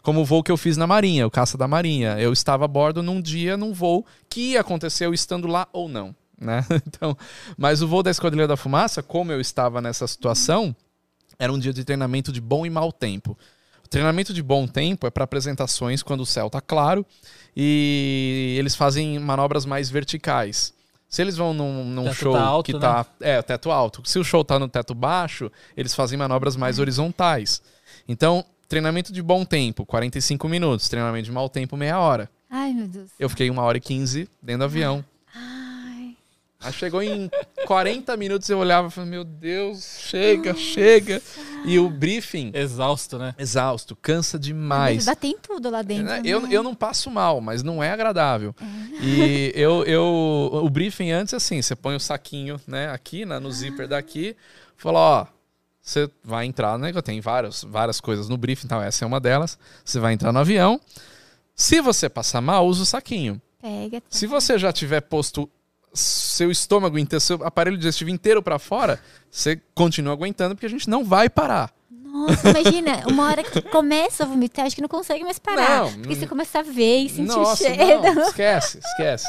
Como 0.01 0.21
o 0.21 0.25
voo 0.25 0.43
que 0.43 0.51
eu 0.51 0.57
fiz 0.57 0.75
na 0.77 0.85
Marinha, 0.85 1.25
o 1.25 1.31
caça 1.31 1.57
da 1.57 1.67
Marinha. 1.67 2.19
Eu 2.19 2.33
estava 2.33 2.65
a 2.65 2.67
bordo 2.67 3.01
num 3.01 3.21
dia, 3.21 3.55
num 3.55 3.73
voo 3.73 4.05
que 4.29 4.57
aconteceu 4.57 5.13
estando 5.13 5.47
lá 5.47 5.67
ou 5.71 5.87
não. 5.87 6.15
Né? 6.39 6.63
Então, 6.87 7.17
mas 7.57 7.81
o 7.81 7.87
voo 7.87 8.03
da 8.03 8.11
Esquadrilha 8.11 8.47
da 8.47 8.57
Fumaça, 8.57 9.01
como 9.01 9.31
eu 9.31 9.41
estava 9.41 9.81
nessa 9.81 10.07
situação, 10.07 10.75
era 11.39 11.51
um 11.51 11.59
dia 11.59 11.73
de 11.73 11.83
treinamento 11.83 12.31
de 12.31 12.41
bom 12.41 12.65
e 12.65 12.69
mau 12.69 12.91
tempo. 12.91 13.37
O 13.87 13.89
treinamento 13.89 14.33
de 14.33 14.43
bom 14.43 14.67
tempo 14.67 15.07
é 15.07 15.09
para 15.09 15.23
apresentações 15.23 16.03
quando 16.03 16.19
o 16.19 16.25
céu 16.25 16.47
está 16.47 16.59
claro 16.59 17.05
e 17.55 18.57
eles 18.59 18.75
fazem 18.75 19.17
manobras 19.17 19.65
mais 19.65 19.89
verticais. 19.89 20.73
Se 21.07 21.21
eles 21.21 21.37
vão 21.37 21.53
num, 21.53 21.85
num 21.85 22.13
show 22.13 22.33
tá 22.33 22.43
alto, 22.43 22.65
que 22.65 22.77
tá. 22.77 23.05
Né? 23.17 23.37
É, 23.37 23.41
teto 23.41 23.71
alto. 23.71 24.01
Se 24.03 24.19
o 24.19 24.25
show 24.25 24.43
tá 24.43 24.59
no 24.59 24.67
teto 24.67 24.93
baixo, 24.93 25.49
eles 25.77 25.95
fazem 25.95 26.19
manobras 26.19 26.57
mais 26.57 26.79
horizontais. 26.79 27.61
Então, 28.09 28.43
treinamento 28.67 29.13
de 29.13 29.21
bom 29.21 29.45
tempo, 29.45 29.85
45 29.85 30.49
minutos. 30.49 30.89
Treinamento 30.89 31.23
de 31.23 31.31
mau 31.31 31.47
tempo, 31.47 31.77
meia 31.77 31.97
hora. 31.97 32.29
Ai, 32.49 32.73
meu 32.73 32.89
Deus. 32.89 33.11
Eu 33.17 33.29
fiquei 33.29 33.49
uma 33.49 33.61
hora 33.61 33.77
e 33.77 33.81
15 33.81 34.27
dentro 34.43 34.59
do 34.59 34.65
avião. 34.65 35.05
Aí 36.59 36.73
chegou 36.73 37.03
em 37.03 37.29
40 37.65 38.17
minutos, 38.17 38.49
eu 38.49 38.57
olhava 38.57 38.87
e 38.87 38.91
falei, 38.91 39.09
meu 39.09 39.23
Deus, 39.23 39.99
chega, 40.01 40.53
Nossa. 40.53 40.65
chega. 40.65 41.21
E 41.67 41.79
o 41.79 41.89
briefing. 41.89 42.51
Exausto, 42.53 43.17
né? 43.17 43.35
Exausto, 43.37 43.95
cansa 43.95 44.39
demais. 44.39 45.05
Mas 45.05 45.17
tem 45.17 45.37
tudo 45.37 45.69
lá 45.69 45.81
dentro. 45.81 46.05
Né? 46.05 46.21
Eu, 46.23 46.47
eu 46.47 46.63
não 46.63 46.73
passo 46.73 47.11
mal, 47.11 47.41
mas 47.41 47.61
não 47.61 47.83
é 47.83 47.91
agradável. 47.91 48.55
É. 48.59 49.03
E 49.03 49.51
eu, 49.53 49.83
eu. 49.83 50.03
O 50.63 50.69
briefing 50.69 51.11
antes, 51.11 51.33
assim, 51.33 51.61
você 51.61 51.75
põe 51.75 51.95
o 51.95 51.99
saquinho, 51.99 52.59
né, 52.65 52.89
aqui, 52.89 53.25
né, 53.25 53.37
no 53.37 53.51
zíper 53.51 53.87
daqui, 53.87 54.35
fala, 54.75 54.99
ó. 54.99 55.27
Você 55.81 56.09
vai 56.21 56.45
entrar, 56.45 56.77
né? 56.77 56.91
Tem 57.01 57.21
várias, 57.21 57.63
várias 57.63 58.01
coisas 58.01 58.27
no 58.27 58.35
briefing, 58.35 58.65
então 58.65 58.81
essa 58.81 59.05
é 59.05 59.07
uma 59.07 59.21
delas. 59.21 59.57
Você 59.85 60.01
vai 60.01 60.11
entrar 60.11 60.33
no 60.33 60.39
avião. 60.39 60.81
Se 61.55 61.79
você 61.79 62.09
passar 62.09 62.41
mal, 62.41 62.67
usa 62.67 62.83
o 62.83 62.85
saquinho. 62.85 63.41
Pega. 63.61 64.01
Tá. 64.01 64.07
Se 64.09 64.27
você 64.27 64.59
já 64.59 64.73
tiver 64.73 64.99
posto 65.01 65.49
seu 65.93 66.51
estômago 66.51 66.97
inteiro, 66.97 67.21
seu 67.21 67.43
aparelho 67.43 67.77
digestivo 67.77 68.09
inteiro 68.09 68.41
para 68.41 68.59
fora, 68.59 68.99
você 69.29 69.61
continua 69.73 70.13
aguentando 70.13 70.55
porque 70.55 70.65
a 70.65 70.69
gente 70.69 70.89
não 70.89 71.03
vai 71.03 71.29
parar. 71.29 71.73
Nossa, 72.17 72.49
imagina, 72.49 73.03
uma 73.07 73.27
hora 73.27 73.43
que 73.43 73.61
começa 73.61 74.23
a 74.23 74.27
vomitar, 74.27 74.65
acho 74.65 74.75
que 74.75 74.81
não 74.81 74.89
consegue 74.89 75.23
mais 75.23 75.37
parar. 75.37 75.83
Não, 75.83 75.93
porque 75.93 76.15
você 76.15 76.27
começa 76.27 76.59
a 76.59 76.63
ver 76.63 76.97
e 77.03 77.09
sentir 77.09 77.37
nossa, 77.37 77.63
o 77.63 77.67
cheiro. 77.67 78.01
Não, 78.01 78.23
esquece, 78.27 78.79
esquece. 78.79 79.27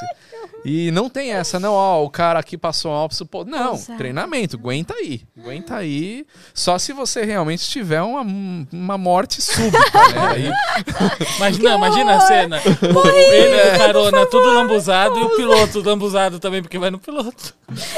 E 0.64 0.90
não 0.90 1.08
tem 1.08 1.32
essa, 1.32 1.60
não, 1.60 1.72
ó, 1.72 2.02
o 2.02 2.10
cara 2.10 2.38
aqui 2.40 2.58
passou 2.58 2.90
mal, 2.90 3.08
pô. 3.30 3.44
Não, 3.44 3.74
Exato. 3.74 3.96
treinamento, 3.96 4.56
aguenta 4.56 4.94
aí. 4.94 5.22
Aguenta 5.38 5.76
aí. 5.76 6.26
Só 6.52 6.78
se 6.78 6.92
você 6.92 7.24
realmente 7.24 7.68
tiver 7.68 8.02
uma, 8.02 8.22
uma 8.72 8.98
morte 8.98 9.40
súbita, 9.40 9.78
né? 9.78 10.28
Aí... 10.28 10.50
Imagina, 11.38 11.74
imagina 11.74 12.16
a 12.16 12.20
cena. 12.20 12.60
Ele 12.60 13.54
é 13.54 13.78
carona, 13.78 14.26
tudo 14.26 14.52
lambuzado 14.52 15.18
e 15.18 15.22
o 15.22 15.36
piloto 15.36 15.80
lambuzado 15.80 16.38
também, 16.38 16.62
porque 16.62 16.78
vai 16.78 16.90
no 16.90 16.98
piloto. 16.98 17.54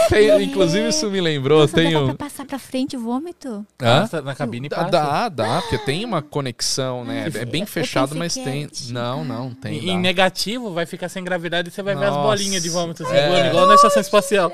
Tem, 0.08 0.42
inclusive, 0.42 0.88
isso 0.88 1.10
me 1.10 1.20
lembrou. 1.20 1.60
Nossa, 1.60 1.74
tem 1.74 1.92
dá 1.92 2.04
pra 2.04 2.14
passar 2.14 2.44
pra 2.44 2.58
frente 2.58 2.96
o 2.96 3.00
vômito? 3.00 3.66
Hã? 3.80 4.08
Na 4.22 4.34
cabine 4.34 4.68
passa. 4.84 4.90
Dá, 4.90 5.28
dá, 5.28 5.60
porque 5.62 5.78
tem 5.78 6.04
uma 6.04 6.22
conexão, 6.22 7.04
né? 7.04 7.30
É 7.34 7.44
bem 7.44 7.64
fechado, 7.66 8.14
mas 8.14 8.34
tem. 8.34 8.68
Não, 8.88 9.24
não, 9.24 9.54
tem. 9.54 9.88
Em, 9.88 9.98
negativo, 9.98 10.72
vai 10.72 10.86
ficar 10.86 11.08
sem 11.08 11.22
gravidade 11.22 11.68
e 11.68 11.72
você 11.72 11.82
vai 11.82 11.94
Nossa. 11.94 12.10
ver 12.10 12.16
as 12.16 12.22
bolinhas 12.22 12.62
de 12.62 12.68
vômito 12.68 13.02
assim, 13.02 13.14
é. 13.14 13.48
igual 13.48 13.66
na 13.66 13.74
estação 13.74 14.00
espacial. 14.00 14.50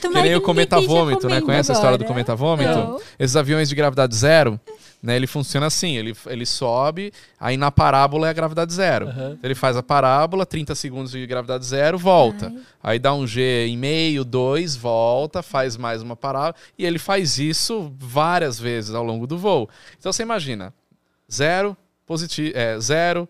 que 0.00 0.08
nem 0.08 0.34
o 0.34 0.40
cometa 0.40 0.80
vômito, 0.80 1.28
né? 1.28 1.40
Conhece 1.40 1.70
agora. 1.70 1.72
a 1.72 1.80
história 1.80 1.98
do 1.98 2.04
cometa 2.04 2.34
vômito? 2.34 2.70
Não. 2.70 3.00
Esses 3.18 3.36
aviões 3.36 3.68
de 3.68 3.74
gravidade 3.74 4.14
zero. 4.14 4.60
Né, 5.04 5.16
ele 5.16 5.26
funciona 5.26 5.66
assim, 5.66 5.98
ele, 5.98 6.16
ele 6.24 6.46
sobe, 6.46 7.12
aí 7.38 7.58
na 7.58 7.70
parábola 7.70 8.26
é 8.26 8.30
a 8.30 8.32
gravidade 8.32 8.72
zero. 8.72 9.08
Uhum. 9.08 9.38
Ele 9.42 9.54
faz 9.54 9.76
a 9.76 9.82
parábola, 9.82 10.46
30 10.46 10.74
segundos 10.74 11.12
de 11.12 11.26
gravidade 11.26 11.66
zero, 11.66 11.98
volta. 11.98 12.46
Ai. 12.46 12.62
Aí 12.82 12.98
dá 12.98 13.12
um 13.12 13.26
G 13.26 13.66
em 13.66 13.76
meio, 13.76 14.24
dois, 14.24 14.74
volta, 14.74 15.42
faz 15.42 15.76
mais 15.76 16.00
uma 16.00 16.16
parábola. 16.16 16.54
E 16.78 16.86
ele 16.86 16.98
faz 16.98 17.38
isso 17.38 17.92
várias 17.98 18.58
vezes 18.58 18.94
ao 18.94 19.04
longo 19.04 19.26
do 19.26 19.36
voo. 19.36 19.68
Então 19.98 20.10
você 20.10 20.22
imagina, 20.22 20.72
zero, 21.30 21.76
positivo, 22.06 22.56
é, 22.56 22.80
zero, 22.80 23.28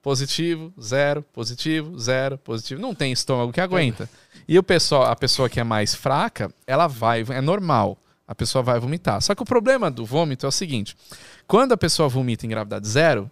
positivo, 0.00 0.72
zero, 0.80 1.24
positivo, 1.32 1.98
zero, 1.98 2.38
positivo. 2.38 2.80
Não 2.80 2.94
tem 2.94 3.10
estômago 3.10 3.52
que 3.52 3.60
aguenta. 3.60 4.08
E 4.46 4.56
o 4.56 4.62
pessoal, 4.62 5.06
a 5.06 5.16
pessoa 5.16 5.50
que 5.50 5.58
é 5.58 5.64
mais 5.64 5.92
fraca, 5.92 6.54
ela 6.68 6.86
vai, 6.86 7.24
é 7.30 7.40
normal 7.40 7.98
a 8.30 8.34
pessoa 8.34 8.62
vai 8.62 8.78
vomitar. 8.78 9.20
Só 9.20 9.34
que 9.34 9.42
o 9.42 9.44
problema 9.44 9.90
do 9.90 10.06
vômito 10.06 10.46
é 10.46 10.48
o 10.48 10.52
seguinte: 10.52 10.96
quando 11.48 11.72
a 11.72 11.76
pessoa 11.76 12.08
vomita 12.08 12.46
em 12.46 12.48
gravidade 12.48 12.86
zero, 12.86 13.28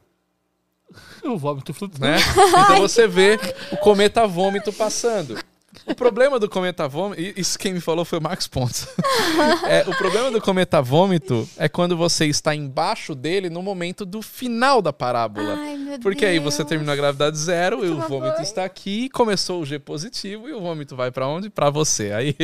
o 1.23 1.39
vômito 1.39 1.73
flutua. 1.73 2.05
Né? 2.05 2.17
Então 2.65 2.81
você 2.81 3.07
vê 3.07 3.39
o 3.71 3.77
cometa 3.77 4.27
vômito 4.27 4.73
passando. 4.73 5.39
O 5.87 5.95
problema 5.95 6.39
do 6.39 6.49
cometa 6.49 6.89
vômito, 6.89 7.21
isso 7.39 7.59
quem 7.59 7.75
me 7.75 7.81
falou 7.81 8.05
foi 8.05 8.19
o 8.19 8.23
Marcos 8.23 8.47
Pontes. 8.47 8.89
é, 9.69 9.85
o 9.87 9.95
problema 9.97 10.31
do 10.31 10.41
cometa 10.41 10.81
vômito 10.81 11.49
é 11.57 11.69
quando 11.69 11.97
você 11.97 12.27
está 12.27 12.55
embaixo 12.55 13.15
dele 13.15 13.51
no 13.51 13.63
momento 13.63 14.05
do 14.05 14.23
final 14.23 14.81
da 14.81 14.93
parábola. 14.93 15.57
Ai, 15.59 15.99
Porque 16.03 16.27
Deus. 16.27 16.33
aí 16.33 16.39
você 16.39 16.65
terminou 16.65 16.93
a 16.93 16.97
gravidade 16.97 17.37
zero 17.39 17.85
e 17.85 17.89
o 17.91 18.01
vômito 18.01 18.41
está 18.41 18.65
aqui, 18.65 19.09
começou 19.11 19.61
o 19.61 19.67
G 19.67 19.79
positivo 19.79 20.49
e 20.49 20.53
o 20.53 20.61
vômito 20.61 20.97
vai 20.97 21.11
para 21.11 21.27
onde? 21.27 21.51
Para 21.51 21.71
você. 21.71 22.13
Aí 22.13 22.35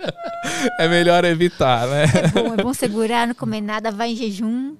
é 0.78 0.88
melhor 0.88 1.24
evitar, 1.24 1.86
né? 1.86 2.04
É 2.04 2.28
bom, 2.28 2.54
é 2.54 2.56
bom 2.56 2.74
segurar, 2.74 3.26
não 3.26 3.34
comer 3.34 3.60
nada, 3.60 3.90
vai 3.90 4.10
em 4.10 4.16
jejum. 4.16 4.76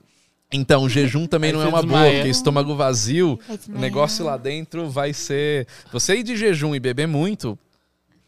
Então, 0.53 0.83
o 0.83 0.89
jejum 0.89 1.27
também 1.27 1.53
não 1.53 1.63
é 1.63 1.67
uma 1.67 1.83
boa, 1.83 2.11
porque 2.11 2.29
estômago 2.29 2.75
vazio, 2.75 3.39
o 3.69 3.79
negócio 3.79 4.25
lá 4.25 4.37
dentro 4.37 4.91
vai 4.91 5.13
ser. 5.13 5.67
Você 5.93 6.17
ir 6.17 6.23
de 6.25 6.37
jejum 6.37 6.75
e 6.75 6.81
beber 6.81 7.07
muito, 7.07 7.57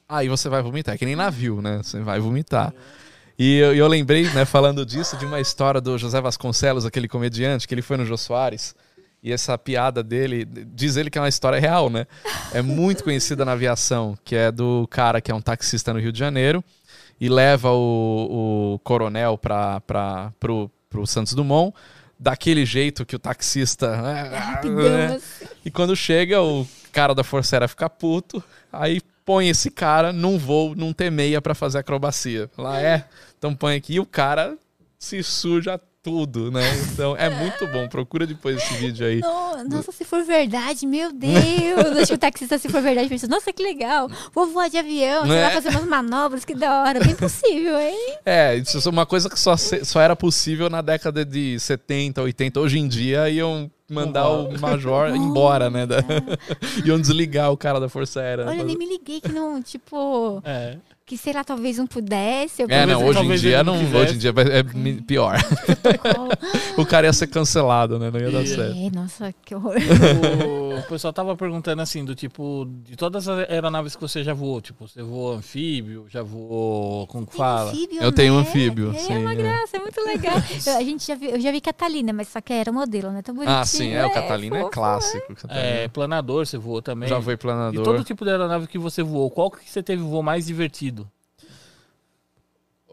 aí 0.09 0.29
você 0.29 0.49
vai 0.49 0.63
vomitar. 0.63 0.95
É 0.95 0.99
que 0.99 1.05
nem 1.05 1.17
navio, 1.17 1.61
né? 1.61 1.81
Você 1.83 1.99
vai 2.01 2.21
vomitar. 2.21 2.73
E 3.37 3.59
eu, 3.59 3.75
eu 3.75 3.89
lembrei, 3.89 4.29
né, 4.31 4.45
falando 4.45 4.87
disso, 4.87 5.17
de 5.17 5.27
uma 5.27 5.41
história 5.41 5.81
do 5.81 5.99
José 5.99 6.21
Vasconcelos, 6.21 6.87
aquele 6.87 7.09
comediante, 7.09 7.67
que 7.67 7.75
ele 7.75 7.83
foi 7.83 7.97
no 7.97 8.07
Jô 8.07 8.17
Soares. 8.17 8.75
E 9.21 9.33
essa 9.33 9.57
piada 9.57 10.03
dele, 10.03 10.45
diz 10.45 10.97
ele 10.97 11.09
que 11.09 11.19
é 11.19 11.21
uma 11.21 11.29
história 11.29 11.59
real, 11.59 11.89
né? 11.89 12.07
É 12.53 12.61
muito 12.63 13.03
conhecida 13.03 13.45
na 13.45 13.53
aviação, 13.53 14.17
que 14.25 14.35
é 14.35 14.51
do 14.51 14.87
cara 14.91 15.21
que 15.21 15.31
é 15.31 15.35
um 15.35 15.41
taxista 15.41 15.93
no 15.93 16.01
Rio 16.01 16.13
de 16.13 16.19
Janeiro 16.19 16.63
e 17.21 17.29
leva 17.29 17.71
o, 17.71 18.75
o 18.75 18.79
coronel 18.81 19.39
para 19.39 20.33
pro, 20.41 20.69
pro 20.91 21.07
Santos 21.07 21.35
Dumont 21.35 21.73
daquele 22.23 22.65
jeito 22.65 23.05
que 23.05 23.17
o 23.17 23.19
taxista. 23.19 24.01
Né, 24.01 24.31
é 24.63 24.69
né? 24.69 25.07
assim. 25.17 25.47
E 25.65 25.71
quando 25.71 25.97
chega, 25.97 26.41
o 26.41 26.67
cara 26.93 27.15
da 27.15 27.25
Força 27.25 27.57
Aérea 27.57 27.67
fica 27.67 27.91
puto, 27.91 28.43
aí 28.73 29.01
põe 29.25 29.49
esse 29.49 29.71
cara 29.71 30.13
num 30.13 30.39
voo, 30.39 30.75
num 30.75 30.93
T6 30.95 31.41
para 31.41 31.55
fazer 31.55 31.79
acrobacia. 31.79 32.49
Lá 32.57 32.81
é, 32.81 33.05
então 33.37 33.55
põe 33.55 33.77
aqui 33.77 33.95
e 33.95 34.01
o 34.01 34.07
cara 34.07 34.57
se 34.99 35.21
suja 35.23 35.81
tudo, 36.03 36.51
né? 36.51 36.63
Então 36.93 37.17
é 37.17 37.31
muito 37.31 37.67
bom. 37.69 37.89
Procura 37.89 38.27
depois 38.27 38.57
esse 38.57 38.75
vídeo 38.75 39.07
aí. 39.07 39.21
Nossa, 39.69 39.93
se 39.93 40.05
for 40.05 40.25
verdade, 40.25 40.85
meu 40.85 41.13
Deus. 41.13 41.33
Acho 41.97 42.09
que 42.09 42.15
o 42.15 42.19
taxista, 42.19 42.59
se 42.59 42.69
for 42.69 42.83
verdade, 42.83 43.09
pensou, 43.09 43.29
nossa, 43.29 43.53
que 43.53 43.63
legal. 43.63 44.11
Vou 44.33 44.49
voar 44.49 44.69
de 44.69 44.79
avião, 44.79 45.25
você 45.25 45.37
é? 45.37 45.43
vai 45.43 45.53
fazer 45.53 45.69
umas 45.71 45.85
manobras, 45.85 46.45
que 46.45 46.55
da 46.55 46.83
hora. 46.83 47.01
Bem 47.01 47.15
possível, 47.15 47.79
hein? 47.79 48.17
É, 48.27 48.57
isso 48.57 48.87
é 48.87 48.91
uma 48.91 49.07
coisa 49.07 49.31
que 49.31 49.39
só, 49.39 49.57
só 49.57 50.01
era 50.01 50.17
possível 50.17 50.69
na 50.69 50.83
década 50.83 51.25
de 51.25 51.59
70, 51.61 52.21
80. 52.23 52.61
Hoje 52.61 52.79
em 52.79 52.89
dia 52.89 53.29
iam 53.29 53.71
mandar 53.89 54.29
o 54.29 54.59
major 54.59 55.15
embora, 55.15 55.71
né? 55.71 55.87
Da... 55.87 55.99
Iam 56.85 56.99
desligar 56.99 57.53
o 57.53 57.57
cara 57.57 57.79
da 57.79 57.89
Força 57.89 58.21
Aérea. 58.21 58.47
Olha, 58.47 58.59
né? 58.59 58.65
nem 58.65 58.79
me 58.79 58.87
liguei 58.87 59.21
que 59.21 59.31
não, 59.31 59.63
tipo. 59.63 60.43
É 60.45 60.77
que 61.13 61.19
sei 61.19 61.35
lá, 61.35 61.45
talvez 61.45 61.77
não 61.77 61.87
pudesse. 61.87 62.63
É, 62.63 62.87
não, 62.87 63.05
hoje 63.05 63.21
em 63.21 63.37
dia 63.37 63.63
não, 63.63 63.77
não 63.83 64.01
hoje 64.01 64.15
em 64.15 64.19
dia 64.19 64.31
é 64.31 64.63
pior. 65.03 65.37
o 66.79 66.87
cara 66.87 67.07
ia 67.07 67.13
ser 67.13 67.27
cancelado, 67.27 67.99
né? 67.99 68.11
Não 68.11 68.19
ia 68.19 68.31
dar 68.31 68.47
certo. 68.47 68.75
É, 68.79 68.91
nossa, 68.91 69.35
que 69.45 69.55
horror. 69.55 69.75
O 70.79 70.89
pessoal 70.89 71.13
tava 71.13 71.37
perguntando 71.37 71.83
assim, 71.83 72.03
do 72.03 72.15
tipo, 72.15 72.67
de 72.83 72.97
todas 72.97 73.29
as 73.29 73.51
aeronaves 73.51 73.95
que 73.95 74.01
você 74.01 74.25
já 74.25 74.33
voou, 74.33 74.63
tipo, 74.63 74.89
você 74.89 75.03
voou 75.03 75.35
anfíbio, 75.35 76.07
já 76.09 76.23
voou, 76.23 77.07
como 77.09 77.27
que 77.27 77.37
fala? 77.37 77.71
Anfíbio, 77.71 77.99
eu 78.01 78.11
né? 78.11 78.17
tenho 78.17 78.35
anfíbio, 78.35 78.91
é, 78.93 78.99
sim. 78.99 79.13
É 79.13 79.19
uma 79.19 79.35
graça, 79.35 79.77
é 79.77 79.81
muito 79.81 80.01
legal. 80.01 80.37
eu, 80.67 80.77
a 80.79 80.83
gente 80.83 81.07
já 81.07 81.15
vi, 81.15 81.27
eu 81.27 81.41
já 81.41 81.53
vi 81.53 81.61
Catalina, 81.61 82.15
mas 82.15 82.29
só 82.29 82.41
que 82.41 82.55
era 82.55 82.73
modelo, 82.73 83.11
né? 83.11 83.21
Tão 83.21 83.35
bonitinho. 83.35 83.59
Ah, 83.59 83.67
sim, 83.67 83.93
é, 83.93 84.03
o 84.03 84.07
é, 84.07 84.11
Catalina 84.15 84.57
é, 84.57 84.63
é 84.63 84.71
clássico. 84.71 85.35
Catalina. 85.35 85.67
É, 85.67 85.89
planador 85.89 86.47
você 86.47 86.57
voou 86.57 86.81
também. 86.81 87.07
Já 87.07 87.21
foi 87.21 87.37
planador. 87.37 87.83
E 87.83 87.85
todo 87.85 88.03
tipo 88.03 88.25
de 88.25 88.31
aeronave 88.31 88.67
que 88.67 88.79
você 88.79 89.03
voou, 89.03 89.31
qual 89.31 89.51
que 89.51 89.71
você 89.71 89.83
teve 89.83 90.03
o 90.03 90.09
voo 90.09 90.23
mais 90.23 90.47
divertido? 90.47 91.02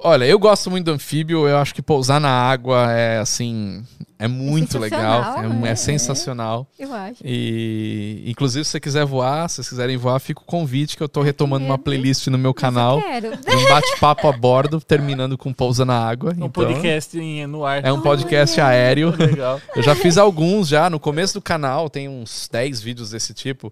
Olha, 0.02 0.26
eu 0.26 0.40
gosto 0.40 0.72
muito 0.72 0.86
do 0.86 0.92
anfíbio, 0.92 1.46
eu 1.46 1.58
acho 1.58 1.76
que 1.76 1.82
pousar 1.82 2.22
na 2.22 2.30
água 2.30 2.90
é 2.92 3.20
assim, 3.20 3.84
é 4.18 4.30
muito 4.30 4.78
é 4.78 4.80
legal, 4.80 5.40
é, 5.40 5.68
é, 5.68 5.72
é, 5.72 5.76
sensacional. 5.76 6.66
Eu 6.80 6.94
acho. 6.94 7.22
E 7.24 8.24
inclusive 8.26 8.64
se 8.64 8.72
você 8.72 8.80
quiser 8.80 9.06
voar, 9.06 9.50
se 9.50 9.56
vocês 9.56 9.70
quiserem 9.70 9.98
voar, 9.98 10.20
fica 10.20 10.42
o 10.42 10.46
convite 10.46 10.96
que 10.96 11.04
eu 11.04 11.10
tô 11.10 11.22
retomando 11.22 11.66
uma 11.66 11.78
playlist 11.78 12.28
no 12.28 12.38
meu 12.38 12.54
canal. 12.54 12.98
Um 13.00 13.70
bate-papo 13.70 14.28
a 14.30 14.32
bordo, 14.32 14.80
terminando 14.80 15.38
com 15.38 15.52
pousa 15.52 15.84
na 15.84 16.00
água. 16.00 16.32
Um 16.32 16.46
então, 16.46 16.50
podcast 16.50 17.18
no 17.48 17.66
ar. 17.66 17.86
É 17.86 17.92
um 17.92 18.02
podcast 18.02 18.60
aéreo. 18.62 19.14
Legal. 19.18 19.62
Eu 19.76 19.84
já 19.84 19.96
fiz 19.96 20.18
alguns 20.18 20.70
já 20.70 20.90
no 20.90 21.00
começo 21.00 21.34
do 21.34 21.42
canal, 21.42 21.90
tem 21.90 22.08
uns 22.08 22.48
10 22.50 22.82
vídeos 22.82 23.12
desse 23.12 23.34
tipo. 23.34 23.72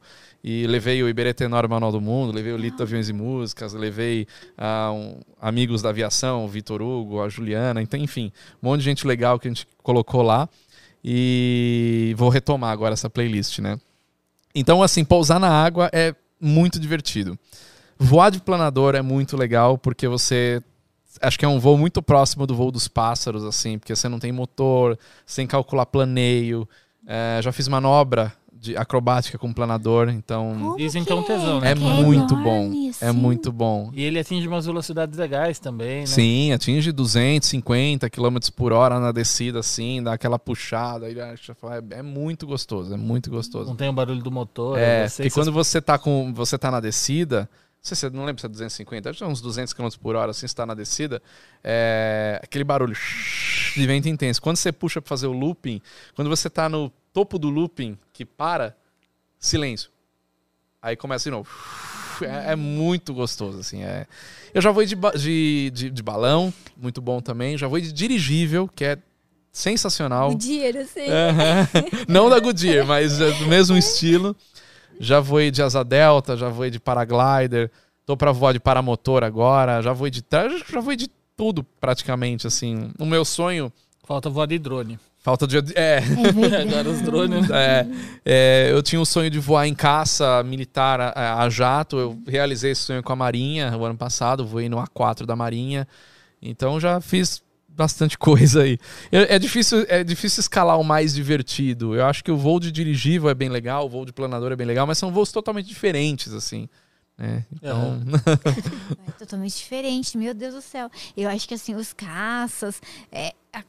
E 0.50 0.66
levei 0.66 1.04
o 1.04 1.10
Iberê 1.10 1.34
Tenor 1.34 1.68
Manual 1.68 1.92
do 1.92 2.00
Mundo, 2.00 2.32
levei 2.32 2.54
o 2.54 2.58
Lito 2.58 2.82
Aviões 2.82 3.10
e 3.10 3.14
Músicas, 3.14 3.74
levei 3.74 4.26
uh, 4.58 4.94
um, 4.94 5.20
amigos 5.42 5.82
da 5.82 5.90
aviação, 5.90 6.46
o 6.46 6.48
Vitor 6.48 6.82
Hugo, 6.82 7.22
a 7.22 7.28
Juliana, 7.28 7.82
então, 7.82 8.00
enfim, 8.00 8.32
um 8.64 8.70
monte 8.70 8.80
de 8.80 8.86
gente 8.86 9.06
legal 9.06 9.38
que 9.38 9.50
a 9.50 9.52
gente 9.52 9.68
colocou 9.84 10.22
lá. 10.22 10.48
E 11.04 12.16
vou 12.18 12.30
retomar 12.30 12.72
agora 12.72 12.94
essa 12.94 13.10
playlist, 13.10 13.60
né? 13.60 13.78
Então, 14.56 14.82
assim, 14.82 15.04
pousar 15.04 15.38
na 15.38 15.50
água 15.50 15.90
é 15.92 16.16
muito 16.40 16.80
divertido. 16.80 17.38
Voar 18.00 18.30
de 18.30 18.40
planador 18.40 18.96
é 18.96 19.02
muito 19.02 19.36
legal 19.36 19.78
porque 19.78 20.08
você 20.08 20.64
acho 21.22 21.38
que 21.38 21.44
é 21.44 21.48
um 21.50 21.60
voo 21.60 21.78
muito 21.78 22.02
próximo 22.02 22.48
do 22.48 22.56
voo 22.56 22.72
dos 22.72 22.88
pássaros, 22.88 23.44
assim, 23.44 23.78
porque 23.78 23.94
você 23.94 24.08
não 24.08 24.18
tem 24.18 24.32
motor, 24.32 24.98
sem 25.26 25.46
calcular 25.46 25.86
planeio. 25.86 26.66
É, 27.06 27.42
já 27.42 27.52
fiz 27.52 27.68
manobra 27.68 28.34
de 28.68 28.78
acrobática 28.78 29.38
com 29.38 29.54
planador, 29.54 30.10
então. 30.10 30.56
Como 30.60 30.78
Dizem 30.78 31.04
que 31.04 31.12
é 31.12 31.16
um 31.16 31.24
tesão, 31.24 31.62
né? 31.62 31.70
É, 31.70 31.72
é 31.72 31.76
muito 31.76 32.36
bom. 32.36 32.68
Assim? 32.68 32.92
É 33.02 33.12
muito 33.12 33.52
bom. 33.52 33.90
E 33.94 34.04
ele 34.04 34.20
atinge 34.20 34.48
umas 34.48 34.66
velocidades 34.66 35.18
legais 35.18 35.60
também, 35.60 36.02
né? 36.02 36.06
Sim, 36.06 36.52
atinge 36.52 36.92
250 36.92 38.10
km 38.10 38.38
por 38.56 38.74
hora 38.74 39.00
na 39.00 39.12
descida, 39.12 39.60
assim, 39.60 40.04
dá 40.04 40.14
aquela 40.14 40.38
puxada. 40.38 41.08
É, 41.10 41.98
é 42.00 42.02
muito 42.02 42.46
gostoso, 42.46 42.94
é 42.94 42.98
muito 42.98 43.30
gostoso. 43.30 43.70
Não 43.70 43.76
tem 43.76 43.90
o 43.90 43.94
barulho 43.94 44.22
do 44.22 44.32
motor. 44.32 44.78
É, 44.78 45.06
é 45.06 45.10
porque 45.10 45.30
quando 45.30 45.52
você 45.52 45.82
tá 45.82 45.98
com. 45.98 46.34
Você 46.34 46.58
tá 46.58 46.70
na 46.70 46.80
descida. 46.80 47.50
Não, 47.78 47.84
sei 47.84 47.96
se, 47.96 48.10
não 48.10 48.26
lembro 48.26 48.42
se 48.42 48.46
é 48.46 48.50
250, 48.50 49.10
acho 49.10 49.20
que 49.20 49.24
é 49.24 49.28
uns 49.28 49.40
200 49.40 49.72
km 49.72 49.88
por 50.02 50.16
hora, 50.16 50.32
assim, 50.32 50.46
está 50.46 50.66
na 50.66 50.74
descida. 50.74 51.22
É, 51.64 52.40
aquele 52.44 52.64
barulho 52.64 52.96
de 53.76 53.88
vento 53.88 54.10
intenso. 54.10 54.42
Quando 54.42 54.58
você 54.58 54.72
puxa 54.72 55.02
para 55.02 55.08
fazer 55.08 55.28
o 55.28 55.32
looping, 55.32 55.82
quando 56.16 56.28
você 56.28 56.48
está 56.48 56.68
no 56.68 56.92
topo 57.18 57.40
do 57.40 57.50
looping 57.50 57.98
que 58.14 58.24
para, 58.24 58.78
silêncio. 59.40 59.90
Aí 60.80 60.96
começa 60.96 61.24
de 61.24 61.32
novo. 61.32 61.50
É, 62.22 62.52
é 62.52 62.56
muito 62.56 63.12
gostoso, 63.12 63.60
assim. 63.60 63.82
É... 63.82 64.06
Eu 64.54 64.62
já 64.62 64.70
vou 64.70 64.86
de, 64.86 64.96
de, 64.96 65.72
de, 65.72 65.90
de, 65.90 66.04
balão, 66.04 66.54
muito 66.76 67.02
bom 67.02 67.20
também. 67.20 67.58
Já 67.58 67.68
vou 67.68 67.80
de 67.80 67.92
dirigível, 67.92 68.68
que 68.68 68.86
é 68.86 69.00
sensacional. 69.52 70.30
Goodyear, 70.30 70.78
assim. 70.78 71.02
Uhum. 71.02 72.06
Não 72.08 72.30
da 72.30 72.40
Goodyear, 72.40 72.86
mas 72.86 73.20
é 73.20 73.32
do 73.32 73.48
mesmo 73.48 73.76
estilo. 73.76 74.36
Já 75.00 75.20
vou 75.20 75.50
de 75.50 75.64
asa 75.64 75.84
delta, 75.84 76.38
já 76.38 76.50
vou 76.50 76.70
de 76.70 76.80
paraglider. 76.80 77.72
Tô 78.06 78.16
para 78.16 78.32
voar 78.32 78.54
de 78.54 78.60
paramotor 78.60 79.24
agora. 79.24 79.82
Já 79.82 79.92
vou 79.92 80.08
de 80.08 80.24
já 80.72 80.80
vou 80.80 80.96
de 80.96 81.08
tudo 81.36 81.64
praticamente, 81.80 82.46
assim. 82.46 82.92
O 83.00 83.08
meu 83.08 83.26
sonho... 83.26 83.74
Falta 84.08 84.30
voar 84.30 84.48
de 84.48 84.58
drone. 84.58 84.98
Falta 85.28 85.46
de. 85.46 85.58
É. 85.76 85.98
é 85.98 86.00
Agora 86.64 86.90
os 86.90 87.02
drones. 87.02 87.50
É, 87.50 87.86
é, 88.24 88.70
eu 88.72 88.82
tinha 88.82 89.02
o 89.02 89.06
sonho 89.06 89.30
de 89.30 89.40
voar 89.40 89.68
em 89.68 89.76
caça 89.76 90.42
militar 90.44 91.02
a, 91.02 91.44
a, 91.44 91.50
jato. 91.50 91.98
Eu 91.98 92.18
realizei 92.26 92.72
esse 92.72 92.84
sonho 92.84 93.04
com 93.04 93.12
a 93.12 93.16
Marinha 93.18 93.76
o 93.78 93.84
ano 93.84 93.98
passado. 93.98 94.48
Voei 94.48 94.70
no 94.70 94.78
A4 94.78 95.26
da 95.26 95.36
Marinha. 95.36 95.86
Então 96.42 96.80
já 96.80 97.02
fiz 97.02 97.44
bastante 97.68 98.16
coisa 98.18 98.62
aí. 98.62 98.80
É, 99.12 99.36
é, 99.36 99.38
difícil, 99.38 99.86
é 99.90 100.02
difícil 100.02 100.40
escalar 100.40 100.80
o 100.80 100.84
mais 100.84 101.14
divertido. 101.14 101.94
Eu 101.94 102.06
acho 102.06 102.24
que 102.24 102.32
o 102.32 102.38
voo 102.38 102.58
de 102.58 102.72
dirigível 102.72 103.30
é 103.30 103.34
bem 103.34 103.50
legal, 103.50 103.86
o 103.86 103.90
voo 103.90 104.06
de 104.06 104.14
planador 104.14 104.54
é 104.54 104.56
bem 104.56 104.66
legal, 104.66 104.88
mas 104.88 104.98
são 104.98 105.12
voos 105.12 105.30
totalmente 105.30 105.68
diferentes, 105.68 106.32
assim. 106.32 106.70
É, 107.20 107.44
então... 107.52 108.02
é 109.10 109.12
totalmente 109.20 109.58
diferente, 109.58 110.18
meu 110.18 110.34
Deus 110.34 110.54
do 110.54 110.62
céu. 110.62 110.90
Eu 111.18 111.30
acho 111.30 111.46
que 111.46 111.54
assim, 111.54 111.76
os 111.76 111.92
caças, 111.92 112.82
é, 113.12 113.34
a 113.52 113.62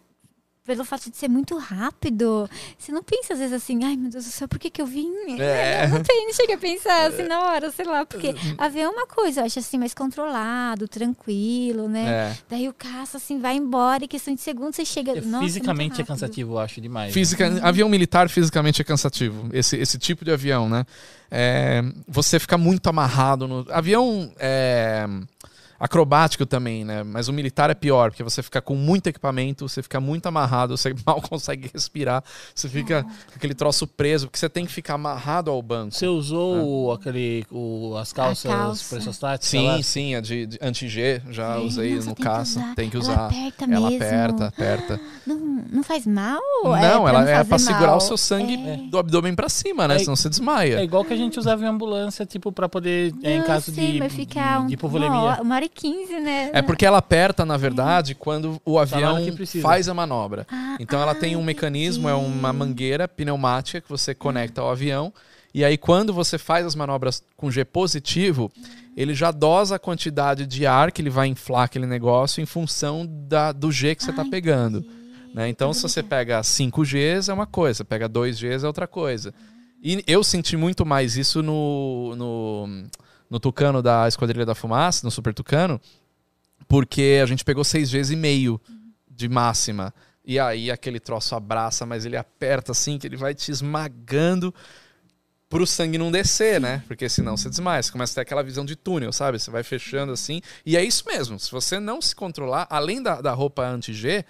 pelo 0.68 0.84
fato 0.84 1.10
de 1.10 1.16
ser 1.16 1.28
muito 1.28 1.56
rápido, 1.56 2.46
você 2.78 2.92
não 2.92 3.02
pensa 3.02 3.32
às 3.32 3.38
vezes 3.38 3.54
assim, 3.54 3.82
ai 3.84 3.96
meu 3.96 4.10
Deus 4.10 4.26
do 4.26 4.30
céu, 4.30 4.46
por 4.46 4.58
que, 4.58 4.68
que 4.68 4.82
eu 4.82 4.86
vim? 4.86 5.10
É. 5.40 5.86
Não, 5.88 6.02
tem, 6.02 6.26
não 6.26 6.34
chega 6.34 6.54
a 6.54 6.58
pensar 6.58 7.06
assim 7.06 7.22
na 7.22 7.40
hora, 7.40 7.70
sei 7.70 7.86
lá, 7.86 8.04
porque 8.04 8.34
avião 8.58 8.92
é 8.92 8.94
uma 8.94 9.06
coisa, 9.06 9.40
eu 9.40 9.46
acho 9.46 9.58
assim, 9.58 9.78
mais 9.78 9.94
controlado, 9.94 10.86
tranquilo, 10.86 11.88
né? 11.88 12.06
É. 12.06 12.36
Daí 12.50 12.68
o 12.68 12.74
caça 12.74 13.16
assim 13.16 13.40
vai 13.40 13.56
embora 13.56 14.04
e 14.04 14.08
questão 14.08 14.34
de 14.34 14.42
segundos 14.42 14.76
você 14.76 14.84
chega. 14.84 15.12
É, 15.12 15.20
Nossa, 15.22 15.46
fisicamente 15.46 16.02
é 16.02 16.04
cansativo, 16.04 16.54
eu 16.54 16.58
acho 16.58 16.80
demais. 16.80 17.14
Física, 17.14 17.48
né? 17.48 17.60
Avião 17.62 17.88
militar 17.88 18.28
fisicamente 18.28 18.82
é 18.82 18.84
cansativo. 18.84 19.48
Esse, 19.52 19.76
esse 19.76 19.96
tipo 19.98 20.24
de 20.24 20.30
avião, 20.30 20.68
né? 20.68 20.84
É, 21.30 21.82
você 22.06 22.38
fica 22.38 22.58
muito 22.58 22.86
amarrado 22.88 23.48
no. 23.48 23.66
Avião. 23.70 24.30
É 25.80 25.84
acrobático 25.84 26.44
também, 26.44 26.84
né? 26.84 27.02
Mas 27.02 27.28
o 27.28 27.32
militar 27.32 27.70
é 27.70 27.74
pior, 27.74 28.10
porque 28.10 28.22
você 28.22 28.42
fica 28.42 28.60
com 28.60 28.74
muito 28.74 29.06
equipamento, 29.06 29.68
você 29.68 29.82
fica 29.82 30.00
muito 30.00 30.26
amarrado, 30.26 30.76
você 30.76 30.94
mal 31.06 31.20
consegue 31.22 31.70
respirar, 31.72 32.22
você 32.54 32.68
fica 32.68 33.02
com 33.02 33.34
aquele 33.36 33.54
troço 33.54 33.86
preso, 33.86 34.26
porque 34.26 34.38
você 34.38 34.48
tem 34.48 34.66
que 34.66 34.72
ficar 34.72 34.94
amarrado 34.94 35.50
ao 35.50 35.62
banco. 35.62 35.94
Você 35.94 36.06
usou 36.06 36.88
né? 36.88 36.94
aquele, 36.94 37.46
o, 37.50 37.96
as 37.96 38.12
calças 38.12 38.50
calça. 38.50 38.94
pressostates? 38.94 39.48
Sim, 39.48 39.82
sim, 39.82 40.14
a 40.14 40.20
de, 40.20 40.46
de 40.46 40.58
anti-G, 40.60 41.22
já 41.30 41.56
é, 41.56 41.58
usei 41.58 41.94
nossa, 41.94 42.08
no 42.08 42.14
tem 42.14 42.24
caça. 42.24 42.60
Que 42.60 42.76
tem 42.76 42.90
que 42.90 42.98
usar. 42.98 43.12
Ela 43.12 43.26
aperta 43.26 43.64
ela 43.64 43.90
mesmo. 43.90 44.04
aperta, 44.04 44.46
aperta. 44.46 45.00
Não, 45.26 45.36
não 45.70 45.82
faz 45.82 46.06
mal? 46.06 46.40
Não, 46.64 46.76
é 46.76 47.10
ela 47.10 47.30
é 47.30 47.44
pra 47.44 47.58
segurar 47.58 47.94
o 47.94 48.00
seu 48.00 48.16
sangue 48.16 48.54
é. 48.54 48.76
do 48.88 48.96
abdômen 48.96 49.34
pra 49.34 49.48
cima, 49.48 49.86
né? 49.86 49.96
É, 49.96 49.98
Senão 49.98 50.16
você 50.16 50.28
desmaia. 50.28 50.80
É 50.80 50.84
igual 50.84 51.04
que 51.04 51.12
a 51.12 51.16
gente 51.16 51.38
usava 51.38 51.62
em 51.62 51.68
ambulância, 51.68 52.24
tipo, 52.24 52.50
pra 52.50 52.68
poder, 52.68 53.12
não, 53.22 53.30
em 53.30 53.42
caso 53.42 53.70
sim, 53.70 54.00
de, 54.00 54.00
de, 54.00 54.26
de 54.26 54.74
hipovolemia. 54.74 55.18
Uma, 55.18 55.40
uma 55.42 55.54
hora 55.56 55.67
e 55.68 55.80
15, 55.80 56.20
né? 56.20 56.50
É 56.52 56.62
porque 56.62 56.84
ela 56.84 56.98
aperta, 56.98 57.44
na 57.44 57.56
verdade, 57.56 58.14
quando 58.14 58.60
o 58.64 58.78
avião 58.78 59.18
faz 59.62 59.88
a 59.88 59.94
manobra. 59.94 60.46
Ah, 60.50 60.76
então 60.80 61.00
ela 61.00 61.14
tem 61.14 61.36
um 61.36 61.42
mecanismo, 61.42 62.08
é 62.08 62.14
uma 62.14 62.52
mangueira 62.52 63.06
pneumática 63.06 63.80
que 63.80 63.88
você 63.88 64.14
conecta 64.14 64.60
ao 64.60 64.70
avião. 64.70 65.12
E 65.54 65.64
aí, 65.64 65.78
quando 65.78 66.12
você 66.12 66.36
faz 66.38 66.66
as 66.66 66.74
manobras 66.74 67.22
com 67.36 67.50
G 67.50 67.64
positivo, 67.64 68.50
ele 68.96 69.14
já 69.14 69.30
dosa 69.30 69.76
a 69.76 69.78
quantidade 69.78 70.46
de 70.46 70.66
ar 70.66 70.92
que 70.92 71.00
ele 71.00 71.10
vai 71.10 71.26
inflar 71.26 71.64
aquele 71.64 71.86
negócio 71.86 72.42
em 72.42 72.46
função 72.46 73.06
da, 73.06 73.52
do 73.52 73.70
G 73.70 73.94
que 73.94 74.02
você 74.04 74.10
está 74.10 74.24
pegando. 74.24 74.84
Né? 75.32 75.48
Então, 75.48 75.72
se 75.72 75.82
você 75.82 76.02
pega 76.02 76.42
5 76.42 76.82
Gs 76.82 77.30
é 77.30 77.34
uma 77.34 77.46
coisa, 77.46 77.84
pega 77.84 78.08
2 78.08 78.40
Gs 78.40 78.64
é 78.64 78.66
outra 78.66 78.86
coisa. 78.86 79.32
E 79.82 80.02
eu 80.06 80.24
senti 80.24 80.56
muito 80.56 80.84
mais 80.84 81.16
isso 81.16 81.42
no, 81.42 82.14
no, 82.16 82.86
no 83.30 83.38
Tucano 83.38 83.82
da 83.82 84.08
Esquadrilha 84.08 84.46
da 84.46 84.54
Fumaça, 84.54 85.04
no 85.04 85.10
Super 85.10 85.34
Tucano, 85.34 85.80
porque 86.66 87.20
a 87.22 87.26
gente 87.26 87.44
pegou 87.44 87.64
seis 87.64 87.90
vezes 87.90 88.12
e 88.12 88.16
meio 88.16 88.60
de 89.10 89.28
máxima. 89.28 89.92
E 90.24 90.38
aí 90.38 90.70
aquele 90.70 91.00
troço 91.00 91.34
abraça, 91.34 91.86
mas 91.86 92.04
ele 92.04 92.16
aperta 92.16 92.72
assim, 92.72 92.98
que 92.98 93.06
ele 93.06 93.16
vai 93.16 93.34
te 93.34 93.50
esmagando 93.50 94.54
pro 95.48 95.66
sangue 95.66 95.96
não 95.96 96.10
descer, 96.10 96.60
né? 96.60 96.82
Porque 96.86 97.08
senão 97.08 97.36
você 97.36 97.48
desmaia. 97.48 97.82
Você 97.82 97.90
começa 97.90 98.12
a 98.12 98.14
ter 98.16 98.20
aquela 98.20 98.42
visão 98.42 98.64
de 98.64 98.76
túnel, 98.76 99.12
sabe? 99.12 99.38
Você 99.38 99.50
vai 99.50 99.62
fechando 99.62 100.12
assim. 100.12 100.42
E 100.64 100.76
é 100.76 100.84
isso 100.84 101.04
mesmo. 101.06 101.38
Se 101.38 101.50
você 101.50 101.80
não 101.80 102.02
se 102.02 102.14
controlar, 102.14 102.66
além 102.68 103.02
da, 103.02 103.20
da 103.20 103.32
roupa 103.32 103.66
anti-G, 103.66 104.24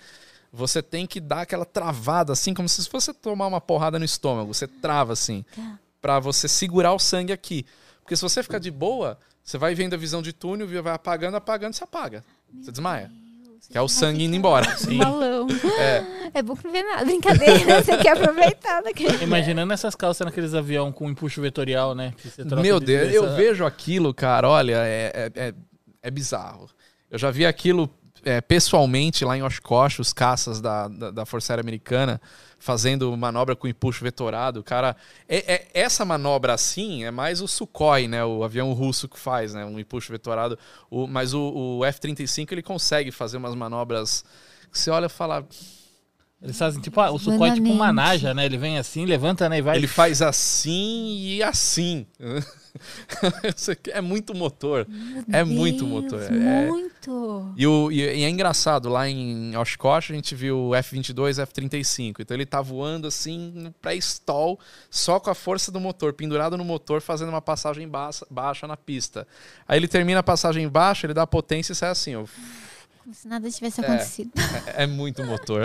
você 0.52 0.82
tem 0.82 1.06
que 1.06 1.20
dar 1.20 1.42
aquela 1.42 1.64
travada, 1.64 2.32
assim, 2.32 2.54
como 2.54 2.68
se 2.68 2.88
fosse 2.88 3.12
tomar 3.12 3.48
uma 3.48 3.60
porrada 3.60 3.98
no 3.98 4.04
estômago. 4.04 4.54
Você 4.54 4.66
trava, 4.66 5.12
assim, 5.12 5.44
tá. 5.54 5.78
para 6.00 6.20
você 6.20 6.46
segurar 6.46 6.92
o 6.92 6.98
sangue 6.98 7.32
aqui. 7.32 7.66
Porque 8.08 8.16
se 8.16 8.22
você 8.22 8.42
ficar 8.42 8.58
de 8.58 8.70
boa, 8.70 9.18
você 9.44 9.58
vai 9.58 9.74
vendo 9.74 9.92
a 9.92 9.98
visão 9.98 10.22
de 10.22 10.32
túnel, 10.32 10.66
vai 10.82 10.94
apagando, 10.94 11.36
apagando, 11.36 11.74
você 11.74 11.84
apaga. 11.84 12.24
Meu 12.50 12.64
você 12.64 12.70
desmaia. 12.70 13.12
Deus, 13.44 13.68
que 13.68 13.76
é 13.76 13.82
o 13.82 13.86
sangue 13.86 14.24
indo 14.24 14.34
embora. 14.34 14.78
Sim. 14.78 14.96
Balão. 14.96 15.46
É. 15.78 16.38
é 16.38 16.42
bom 16.42 16.56
que 16.56 16.64
não 16.64 16.72
vê 16.72 16.82
nada. 16.82 17.04
Brincadeira, 17.04 17.84
você 17.84 17.98
quer 17.98 18.16
aproveitar. 18.16 18.80
Daquele... 18.82 19.22
Imaginando 19.22 19.74
essas 19.74 19.94
calças 19.94 20.24
naqueles 20.24 20.54
aviões 20.54 20.94
com 20.94 21.10
empuxo 21.10 21.42
vetorial, 21.42 21.94
né? 21.94 22.14
Meu 22.62 22.80
Deus, 22.80 23.12
eu 23.12 23.36
vejo 23.36 23.66
aquilo, 23.66 24.14
cara, 24.14 24.48
olha, 24.48 24.76
é, 24.86 25.12
é, 25.14 25.48
é, 25.48 25.54
é 26.02 26.10
bizarro. 26.10 26.70
Eu 27.10 27.18
já 27.18 27.30
vi 27.30 27.44
aquilo 27.44 27.90
é, 28.24 28.40
pessoalmente 28.40 29.24
lá 29.24 29.36
em 29.36 29.42
Oshkosh, 29.42 29.98
os 29.98 30.12
caças 30.12 30.60
da, 30.60 30.88
da, 30.88 31.10
da, 31.10 31.26
Força 31.26 31.52
Aérea 31.52 31.62
Americana, 31.62 32.20
fazendo 32.58 33.14
manobra 33.16 33.54
com 33.54 33.68
empuxo 33.68 34.02
vetorado. 34.02 34.62
Cara, 34.62 34.96
é, 35.28 35.54
é, 35.54 35.66
essa 35.74 36.04
manobra 36.04 36.54
assim 36.54 37.04
é 37.04 37.10
mais 37.10 37.40
o 37.40 37.48
Sukhoi, 37.48 38.08
né? 38.08 38.24
O 38.24 38.42
avião 38.42 38.72
russo 38.72 39.08
que 39.08 39.18
faz, 39.18 39.54
né? 39.54 39.64
Um 39.64 39.78
empuxo 39.78 40.10
vetorado. 40.10 40.58
O, 40.90 41.06
mas 41.06 41.34
o, 41.34 41.78
o 41.78 41.84
F-35 41.84 42.52
ele 42.52 42.62
consegue 42.62 43.10
fazer 43.10 43.36
umas 43.36 43.54
manobras 43.54 44.24
que 44.70 44.78
você 44.78 44.90
olha 44.90 45.06
e 45.06 45.10
fala. 45.10 45.46
Eles 46.40 46.56
fazem 46.56 46.80
tipo, 46.80 47.00
ah, 47.00 47.10
o 47.10 47.18
Sukhoi 47.18 47.50
é 47.50 47.54
tipo 47.54 47.68
uma 47.68 47.92
naja, 47.92 48.32
né? 48.32 48.46
Ele 48.46 48.56
vem 48.56 48.78
assim, 48.78 49.04
levanta, 49.04 49.48
né? 49.48 49.58
E 49.58 49.62
vai. 49.62 49.76
Ele 49.76 49.88
faz 49.88 50.22
assim 50.22 51.16
e 51.18 51.42
assim. 51.42 52.06
é 53.92 54.00
muito 54.00 54.34
motor. 54.34 54.86
Meu 54.88 55.24
é 55.32 55.44
Deus, 55.44 55.48
muito 55.48 55.86
motor. 55.86 56.22
É... 56.22 56.66
Muito. 56.66 57.54
E, 57.56 57.66
o, 57.66 57.90
e, 57.90 58.02
é 58.02 58.28
engraçado, 58.28 58.88
lá 58.88 59.08
em 59.08 59.56
Oshkosh 59.56 60.10
a 60.10 60.14
gente 60.14 60.34
viu 60.34 60.68
o 60.68 60.74
F-22 60.74 61.38
F-35. 61.38 62.16
Então 62.20 62.36
ele 62.36 62.46
tá 62.46 62.60
voando 62.60 63.06
assim 63.06 63.52
no 63.54 63.72
pré-stall, 63.72 64.58
só 64.90 65.18
com 65.20 65.30
a 65.30 65.34
força 65.34 65.70
do 65.70 65.80
motor, 65.80 66.12
pendurado 66.12 66.56
no 66.56 66.64
motor, 66.64 67.00
fazendo 67.00 67.28
uma 67.28 67.42
passagem 67.42 67.88
baixa, 67.88 68.26
baixa 68.30 68.66
na 68.66 68.76
pista. 68.76 69.26
Aí 69.66 69.78
ele 69.78 69.88
termina 69.88 70.20
a 70.20 70.22
passagem 70.22 70.68
baixa, 70.68 71.06
ele 71.06 71.14
dá 71.14 71.26
potência 71.26 71.72
e 71.72 71.76
sai 71.76 71.90
assim, 71.90 72.16
ó. 72.16 72.24
Como 73.08 73.14
se 73.14 73.26
nada 73.26 73.50
tivesse 73.50 73.80
acontecido. 73.80 74.30
É, 74.66 74.82
é, 74.82 74.84
é 74.84 74.86
muito 74.86 75.24
motor. 75.24 75.64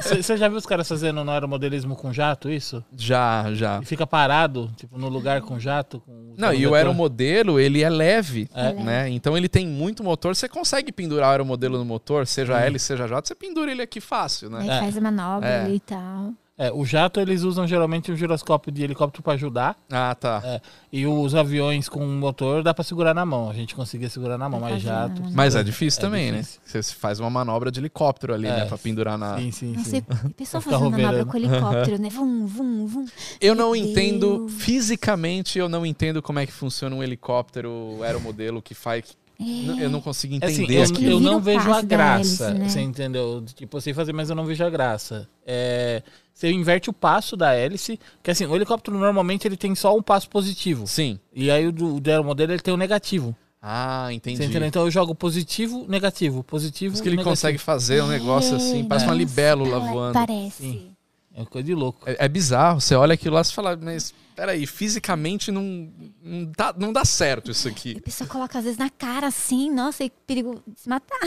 Você 0.00 0.34
é, 0.34 0.36
já 0.36 0.48
viu 0.48 0.56
os 0.56 0.64
caras 0.64 0.86
fazendo 0.86 1.24
no 1.24 1.32
aeromodelismo 1.32 1.96
com 1.96 2.12
jato, 2.12 2.48
isso? 2.48 2.84
Já, 2.96 3.52
já. 3.54 3.80
E 3.82 3.84
fica 3.84 4.06
parado, 4.06 4.70
tipo, 4.76 4.96
no 4.96 5.08
lugar 5.08 5.40
com 5.40 5.58
jato? 5.58 5.98
Com 5.98 6.34
Não, 6.38 6.54
e 6.54 6.64
o 6.64 6.76
aeromodelo, 6.76 7.58
ele 7.58 7.82
é 7.82 7.90
leve, 7.90 8.48
é. 8.54 8.72
né? 8.74 9.08
Então 9.08 9.36
ele 9.36 9.48
tem 9.48 9.66
muito 9.66 10.04
motor. 10.04 10.36
Você 10.36 10.48
consegue 10.48 10.92
pendurar 10.92 11.30
o 11.30 11.32
aeromodelo 11.32 11.76
no 11.76 11.84
motor, 11.84 12.24
seja 12.24 12.54
hum. 12.54 12.58
L, 12.58 12.78
seja 12.78 13.08
jato, 13.08 13.26
você 13.26 13.34
pendura 13.34 13.72
ele 13.72 13.82
aqui 13.82 14.00
fácil, 14.00 14.48
né? 14.48 14.60
Aí 14.60 14.68
faz 14.68 14.96
a 14.96 15.00
manobra 15.00 15.68
é. 15.68 15.74
e 15.74 15.80
tal. 15.80 16.34
É, 16.58 16.72
o 16.72 16.86
jato 16.86 17.20
eles 17.20 17.42
usam 17.42 17.66
geralmente 17.66 18.10
um 18.10 18.16
giroscópio 18.16 18.72
de 18.72 18.82
helicóptero 18.82 19.22
para 19.22 19.34
ajudar. 19.34 19.76
Ah, 19.90 20.16
tá. 20.18 20.40
É, 20.42 20.60
e 20.90 21.06
os 21.06 21.34
aviões 21.34 21.86
com 21.86 22.06
motor 22.06 22.62
dá 22.62 22.72
para 22.72 22.82
segurar 22.82 23.12
na 23.12 23.26
mão. 23.26 23.50
A 23.50 23.52
gente 23.52 23.74
conseguia 23.74 24.08
segurar 24.08 24.38
na 24.38 24.48
mão, 24.48 24.60
mas 24.60 24.80
jato. 24.80 25.22
Mas 25.34 25.54
é 25.54 25.62
difícil 25.62 25.98
é 25.98 26.00
também, 26.00 26.32
né? 26.32 26.38
difícil. 26.38 26.60
né? 26.74 26.82
Você 26.82 26.94
faz 26.94 27.20
uma 27.20 27.28
manobra 27.28 27.70
de 27.70 27.78
helicóptero 27.78 28.32
ali, 28.32 28.48
né? 28.48 28.62
É. 28.62 28.64
Pra 28.64 28.78
pendurar 28.78 29.18
na. 29.18 29.36
Sim, 29.36 29.50
sim, 29.52 29.74
sim. 29.76 29.82
Você 29.84 30.04
pessoa 30.34 30.62
fazendo 30.62 30.90
manobra 30.90 31.26
com 31.26 31.36
helicóptero, 31.36 32.00
né? 32.00 32.08
Vum, 32.08 32.46
vum, 32.46 32.86
vum. 32.86 33.06
Eu 33.38 33.54
não 33.54 33.72
Meu 33.72 33.76
entendo, 33.76 34.38
Deus. 34.38 34.52
fisicamente, 34.54 35.58
eu 35.58 35.68
não 35.68 35.84
entendo 35.84 36.22
como 36.22 36.38
é 36.38 36.46
que 36.46 36.52
funciona 36.52 36.96
um 36.96 37.02
helicóptero 37.02 38.02
aeromodelo 38.02 38.62
que 38.62 38.72
faz 38.72 39.14
é. 39.38 39.84
Eu 39.84 39.90
não 39.90 40.00
consigo 40.00 40.32
é 40.32 40.36
entender 40.38 40.80
assim, 40.80 41.04
eu, 41.04 41.10
eu, 41.10 41.20
não 41.20 41.40
vejo 41.40 41.70
a 41.70 41.82
graça. 41.82 42.46
Hélice, 42.46 42.58
né? 42.58 42.68
Você 42.68 42.80
entendeu? 42.80 43.44
Tipo, 43.54 43.76
eu 43.76 43.80
sei 43.82 43.92
fazer, 43.92 44.14
mas 44.14 44.30
eu 44.30 44.36
não 44.36 44.46
vejo 44.46 44.64
a 44.64 44.70
graça. 44.70 45.28
É, 45.46 46.02
você 46.36 46.50
inverte 46.50 46.90
o 46.90 46.92
passo 46.92 47.34
da 47.34 47.54
hélice, 47.54 47.98
que 48.22 48.30
assim, 48.30 48.44
o 48.44 48.54
helicóptero 48.54 48.98
normalmente 48.98 49.48
ele 49.48 49.56
tem 49.56 49.74
só 49.74 49.96
um 49.96 50.02
passo 50.02 50.28
positivo. 50.28 50.86
Sim. 50.86 51.18
E 51.34 51.50
aí 51.50 51.66
o 51.66 51.72
do, 51.72 51.98
do 51.98 52.10
aeromodelo 52.10 52.52
ele 52.52 52.60
tem 52.60 52.74
o 52.74 52.76
negativo. 52.76 53.34
Ah, 53.62 54.08
entendi. 54.12 54.36
Você 54.36 54.44
entendeu? 54.44 54.68
Então 54.68 54.84
eu 54.84 54.90
jogo 54.90 55.14
positivo, 55.14 55.86
negativo, 55.88 56.44
positivo. 56.44 56.90
Por 56.90 56.94
isso 56.96 57.02
que 57.02 57.08
ele 57.08 57.16
negativo. 57.16 57.30
consegue 57.30 57.56
fazer 57.56 58.02
um 58.02 58.08
negócio 58.08 58.54
assim, 58.54 58.84
parece 58.84 59.06
é. 59.06 59.08
uma 59.08 59.14
libélula 59.14 59.80
voando. 59.80 60.12
Parece. 60.12 60.62
Sim. 60.62 60.90
É 61.34 61.40
uma 61.40 61.46
coisa 61.46 61.64
de 61.64 61.74
louco. 61.74 62.06
É, 62.06 62.26
é, 62.26 62.28
bizarro. 62.28 62.82
Você 62.82 62.94
olha 62.94 63.14
aquilo 63.14 63.34
lá 63.34 63.40
e 63.40 63.44
fala, 63.46 63.74
mas 63.74 64.12
peraí, 64.34 64.66
fisicamente 64.66 65.50
não, 65.50 65.90
não, 66.22 66.52
dá, 66.54 66.74
não 66.76 66.92
dá 66.92 67.06
certo 67.06 67.50
isso 67.50 67.66
aqui. 67.66 67.94
E 67.94 67.98
a 67.98 68.02
pessoa 68.02 68.28
coloca 68.28 68.58
às 68.58 68.64
vezes 68.64 68.78
na 68.78 68.90
cara 68.90 69.28
assim, 69.28 69.70
nossa, 69.70 70.04
e 70.04 70.10
perigo 70.26 70.62
de 70.66 70.80
se 70.82 70.88
matar. 70.88 71.18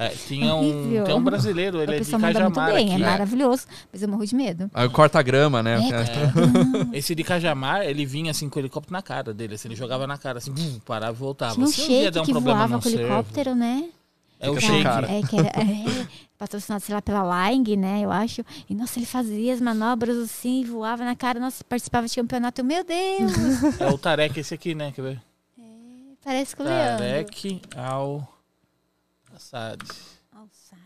É, 0.00 0.08
tinha 0.08 0.54
um, 0.54 1.04
tem 1.04 1.14
um 1.14 1.22
brasileiro, 1.22 1.82
ele 1.82 1.96
é 1.96 2.00
de 2.00 2.10
Cajamar. 2.10 2.42
Muito 2.42 2.74
bem, 2.74 2.94
aqui. 2.94 3.02
É 3.02 3.06
maravilhoso, 3.06 3.66
mas 3.92 4.00
eu 4.00 4.08
morro 4.08 4.24
de 4.24 4.34
medo. 4.34 4.70
Aí 4.72 4.88
corta 4.88 5.20
grama, 5.20 5.62
né? 5.62 5.78
É. 5.90 6.96
Esse 6.96 7.14
de 7.14 7.22
Cajamar, 7.22 7.82
ele 7.82 8.06
vinha 8.06 8.30
assim 8.30 8.48
com 8.48 8.58
o 8.58 8.62
helicóptero 8.62 8.94
na 8.94 9.02
cara 9.02 9.34
dele, 9.34 9.56
assim, 9.56 9.68
ele 9.68 9.76
jogava 9.76 10.06
na 10.06 10.16
cara, 10.16 10.38
assim, 10.38 10.50
bum, 10.52 10.80
parava 10.86 11.12
e 11.12 11.20
voltava. 11.20 11.52
Tinha 11.52 11.66
um 11.66 11.70
shake 11.70 12.18
um 12.18 12.22
que 12.22 12.32
voava 12.32 12.80
com 12.80 12.88
o 12.88 12.92
helicóptero, 12.92 13.54
né? 13.54 13.90
É 14.40 14.48
o 14.48 14.58
shake. 14.58 14.86
É, 14.86 15.20
que 15.28 15.36
era, 15.36 15.48
é, 15.48 16.06
patrocinado, 16.38 16.82
sei 16.82 16.94
lá, 16.94 17.02
pela 17.02 17.50
Lying, 17.50 17.76
né, 17.76 18.00
eu 18.02 18.10
acho. 18.10 18.42
E, 18.70 18.74
nossa, 18.74 18.98
ele 18.98 19.04
fazia 19.04 19.52
as 19.52 19.60
manobras 19.60 20.16
assim, 20.16 20.64
voava 20.64 21.04
na 21.04 21.14
cara, 21.14 21.38
nossa, 21.38 21.62
participava 21.62 22.06
de 22.06 22.14
campeonato. 22.14 22.64
Meu 22.64 22.82
Deus! 22.82 23.78
é 23.78 23.86
o 23.86 23.98
Tarek 23.98 24.40
esse 24.40 24.54
aqui, 24.54 24.74
né, 24.74 24.92
quer 24.96 25.02
ver? 25.02 25.22
É, 25.58 25.62
parece 26.24 26.56
com 26.56 26.62
o 26.62 26.66
Leandro. 26.66 27.04
Tarek 27.04 27.60
ao 27.76 28.39
Assad. 29.40 29.80
Al-Sad. 30.36 30.80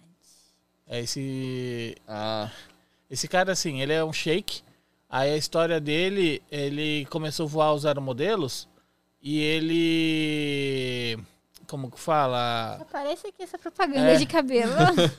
É 0.86 1.00
esse... 1.00 1.96
Ah, 2.06 2.48
esse 3.10 3.26
cara, 3.26 3.50
assim, 3.50 3.82
ele 3.82 3.92
é 3.92 4.04
um 4.04 4.12
shake. 4.12 4.62
Aí 5.10 5.32
a 5.32 5.36
história 5.36 5.80
dele, 5.80 6.40
ele 6.50 7.04
começou 7.06 7.46
a 7.46 7.48
voar 7.48 7.74
os 7.74 7.84
aeromodelos 7.84 8.68
e 9.20 9.40
ele 9.40 11.18
como 11.66 11.90
que 11.90 11.98
fala? 11.98 12.84
Parece 12.92 13.32
que 13.32 13.42
essa 13.42 13.58
propaganda 13.58 14.12
é. 14.12 14.16
de 14.16 14.26
cabelo. 14.26 14.72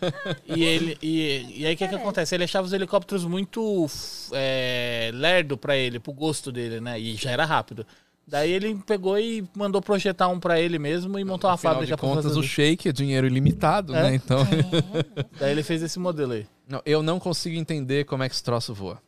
e 0.46 0.64
ele 0.64 0.98
e, 1.02 1.62
e 1.62 1.66
aí 1.66 1.74
o 1.74 1.78
que, 1.78 1.88
que 1.88 1.96
acontece? 1.96 2.36
Ele 2.36 2.44
achava 2.44 2.68
os 2.68 2.74
helicópteros 2.74 3.26
muito 3.26 3.88
é, 4.32 5.12
lerdo 5.14 5.58
para 5.58 5.76
ele, 5.76 6.00
pro 6.00 6.14
gosto 6.14 6.52
dele, 6.52 6.80
né? 6.80 7.00
E 7.00 7.16
já 7.16 7.32
era 7.32 7.46
rápido. 7.46 7.86
Daí 8.28 8.52
ele 8.52 8.76
pegou 8.88 9.20
e 9.20 9.48
mandou 9.56 9.82
projetar 9.82 10.28
um 10.30 10.40
para 10.40 10.60
ele 10.60 10.80
mesmo 10.80 11.20
e 11.20 11.24
montou 11.24 11.50
uma 11.50 11.58
fábrica. 11.58 11.96
De 11.96 12.02
contas, 12.02 12.36
o 12.36 12.42
shake 12.42 12.90
é 12.90 12.92
dinheiro 12.92 13.28
ilimitado, 13.28 13.96
é? 13.96 14.04
né? 14.04 14.16
Então. 14.16 14.40
É. 14.40 15.26
Daí 15.40 15.52
ele 15.52 15.62
fez 15.62 15.84
esse 15.84 16.00
modelo 16.00 16.34
aí. 16.34 16.48
Não, 16.68 16.82
eu 16.86 17.04
não 17.04 17.20
consigo 17.20 17.56
entender 17.56 18.06
como 18.06 18.24
é 18.24 18.30
que 18.30 18.34
esse 18.34 18.44
troço 18.44 18.74
voa. 18.74 19.00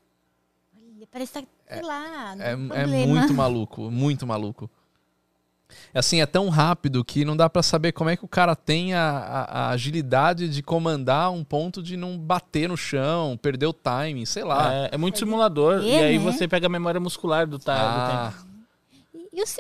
Parece 1.11 1.33
que 1.33 1.41
tá, 1.41 1.75
sei 1.75 1.81
lá. 1.81 2.35
É, 2.37 2.51
é 2.51 2.85
muito 2.85 3.33
maluco, 3.35 3.89
muito 3.89 4.27
maluco 4.27 4.69
assim, 5.93 6.21
é 6.21 6.25
tão 6.25 6.49
rápido 6.49 7.03
que 7.03 7.25
não 7.25 7.35
dá 7.35 7.49
para 7.49 7.63
saber 7.63 7.91
como 7.91 8.09
é 8.09 8.15
que 8.15 8.23
o 8.23 8.27
cara 8.27 8.55
tem 8.55 8.93
a, 8.93 9.01
a, 9.01 9.41
a, 9.43 9.69
agilidade 9.69 10.49
de 10.49 10.61
comandar 10.61 11.31
um 11.31 11.43
ponto 11.43 11.81
de 11.81 11.97
não 11.97 12.17
bater 12.17 12.69
no 12.69 12.77
chão, 12.77 13.37
perder 13.41 13.65
o 13.65 13.73
timing, 13.73 14.25
sei 14.25 14.43
lá. 14.43 14.73
É, 14.73 14.89
é 14.93 14.97
muito 14.97 15.17
simulador. 15.17 15.81
É, 15.83 15.87
e 15.87 15.97
aí 15.97 16.19
né? 16.19 16.23
você 16.23 16.47
pega 16.47 16.67
a 16.67 16.69
memória 16.69 16.99
muscular 16.99 17.47
do, 17.47 17.59
tá, 17.59 17.75
ah. 17.75 18.29
do 18.29 18.31
tempo. 18.35 18.46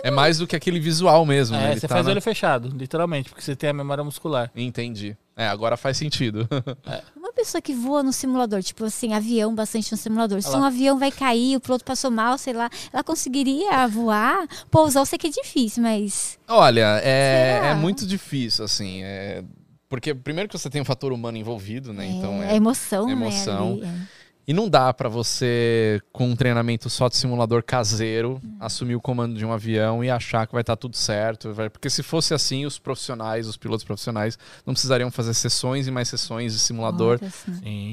É 0.03 0.11
mais 0.11 0.37
do 0.39 0.47
que 0.47 0.55
aquele 0.55 0.79
visual 0.79 1.25
mesmo. 1.25 1.55
É, 1.55 1.59
né? 1.59 1.75
você 1.75 1.87
tá 1.87 1.95
faz 1.95 2.05
na... 2.05 2.11
o 2.11 2.13
olho 2.13 2.21
fechado, 2.21 2.69
literalmente, 2.75 3.29
porque 3.29 3.41
você 3.41 3.55
tem 3.55 3.69
a 3.69 3.73
memória 3.73 4.03
muscular. 4.03 4.51
Entendi. 4.55 5.15
É, 5.35 5.47
agora 5.47 5.77
faz 5.77 5.97
sentido. 5.97 6.47
É. 6.87 7.01
Uma 7.15 7.33
pessoa 7.33 7.61
que 7.61 7.73
voa 7.73 8.01
no 8.01 8.13
simulador, 8.13 8.63
tipo 8.63 8.85
assim, 8.85 9.13
avião 9.13 9.53
bastante 9.53 9.91
no 9.91 9.97
simulador. 9.97 10.41
Se 10.41 10.55
um 10.55 10.63
avião 10.63 10.97
vai 10.97 11.11
cair, 11.11 11.57
o 11.57 11.59
piloto 11.59 11.83
passou 11.83 12.09
mal, 12.09 12.37
sei 12.37 12.53
lá, 12.53 12.69
ela 12.91 13.03
conseguiria 13.03 13.85
voar? 13.87 14.47
Pousar, 14.71 15.01
eu 15.01 15.05
sei 15.05 15.19
que 15.19 15.27
é 15.27 15.29
difícil, 15.29 15.83
mas. 15.83 16.39
Olha, 16.47 17.01
é, 17.03 17.71
é 17.71 17.75
muito 17.75 18.07
difícil, 18.07 18.63
assim. 18.63 19.03
É... 19.03 19.43
Porque 19.89 20.13
primeiro 20.13 20.49
que 20.49 20.57
você 20.57 20.69
tem 20.69 20.81
um 20.81 20.85
fator 20.85 21.11
humano 21.11 21.37
envolvido, 21.37 21.93
né? 21.93 22.05
É, 22.05 22.09
então 22.09 22.43
é, 22.43 22.53
é 22.53 22.55
emoção, 22.55 23.09
emoção. 23.09 23.77
né? 23.77 23.87
Ali, 23.87 23.97
é. 24.13 24.16
E 24.47 24.53
não 24.53 24.69
dá 24.69 24.93
para 24.93 25.09
você, 25.09 26.01
com 26.13 26.29
um 26.29 26.35
treinamento 26.35 26.89
só 26.89 27.09
de 27.09 27.17
simulador 27.17 27.61
caseiro, 27.61 28.39
uhum. 28.41 28.55
assumir 28.61 28.95
o 28.95 29.01
comando 29.01 29.37
de 29.37 29.45
um 29.45 29.51
avião 29.51 30.01
e 30.01 30.09
achar 30.09 30.47
que 30.47 30.53
vai 30.53 30.61
estar 30.61 30.77
tá 30.77 30.79
tudo 30.79 30.95
certo. 30.95 31.53
Porque 31.69 31.89
se 31.89 32.01
fosse 32.01 32.33
assim, 32.33 32.65
os 32.65 32.79
profissionais, 32.79 33.45
os 33.45 33.57
pilotos 33.57 33.83
profissionais, 33.83 34.39
não 34.65 34.73
precisariam 34.73 35.11
fazer 35.11 35.33
sessões 35.33 35.85
e 35.85 35.91
mais 35.91 36.07
sessões 36.07 36.53
de 36.53 36.59
simulador 36.59 37.19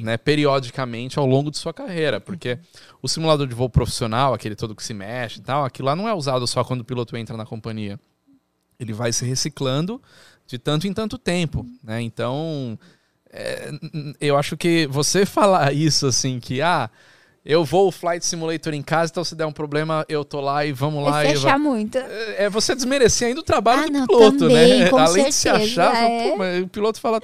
né, 0.04 0.16
periodicamente 0.16 1.18
ao 1.18 1.26
longo 1.26 1.50
de 1.50 1.58
sua 1.58 1.74
carreira. 1.74 2.20
Porque 2.20 2.52
uhum. 2.52 2.98
o 3.02 3.08
simulador 3.08 3.48
de 3.48 3.54
voo 3.54 3.68
profissional, 3.68 4.32
aquele 4.32 4.54
todo 4.54 4.76
que 4.76 4.84
se 4.84 4.94
mexe 4.94 5.40
e 5.40 5.42
tal, 5.42 5.64
aquilo 5.64 5.86
lá 5.86 5.96
não 5.96 6.08
é 6.08 6.14
usado 6.14 6.46
só 6.46 6.62
quando 6.62 6.82
o 6.82 6.84
piloto 6.84 7.16
entra 7.16 7.36
na 7.36 7.44
companhia. 7.44 7.98
Ele 8.78 8.92
vai 8.92 9.12
se 9.12 9.26
reciclando 9.26 10.00
de 10.46 10.56
tanto 10.56 10.86
em 10.86 10.92
tanto 10.92 11.18
tempo. 11.18 11.66
Né? 11.82 12.00
Então 12.00 12.78
é, 13.36 13.70
eu 14.20 14.38
acho 14.38 14.56
que 14.56 14.86
você 14.86 15.26
falar 15.26 15.72
isso 15.72 16.06
assim, 16.06 16.38
que 16.38 16.62
ah, 16.62 16.88
eu 17.44 17.64
vou 17.64 17.88
o 17.88 17.92
Flight 17.92 18.24
Simulator 18.24 18.72
em 18.72 18.80
casa, 18.80 19.10
então 19.10 19.24
se 19.24 19.34
der 19.34 19.44
um 19.44 19.52
problema, 19.52 20.06
eu 20.08 20.24
tô 20.24 20.40
lá 20.40 20.64
e 20.64 20.72
vamos 20.72 21.04
lá. 21.04 21.24
É 21.24 21.36
se 21.36 21.46
achar 21.46 21.58
muito. 21.58 21.98
É, 21.98 22.44
é, 22.44 22.50
você 22.50 22.74
desmerecer 22.74 23.28
ainda 23.28 23.40
o 23.40 23.44
trabalho 23.44 23.82
ah, 23.82 23.86
do 23.86 23.92
não, 23.92 24.06
piloto, 24.06 24.38
também, 24.38 24.80
né? 24.80 24.90
Além 24.96 25.30
certeza, 25.30 25.30
de 25.30 25.32
se 25.34 25.48
achar, 25.48 25.94
é. 25.94 26.30
pô, 26.30 26.64
o 26.64 26.68
piloto 26.68 27.00
fala. 27.00 27.20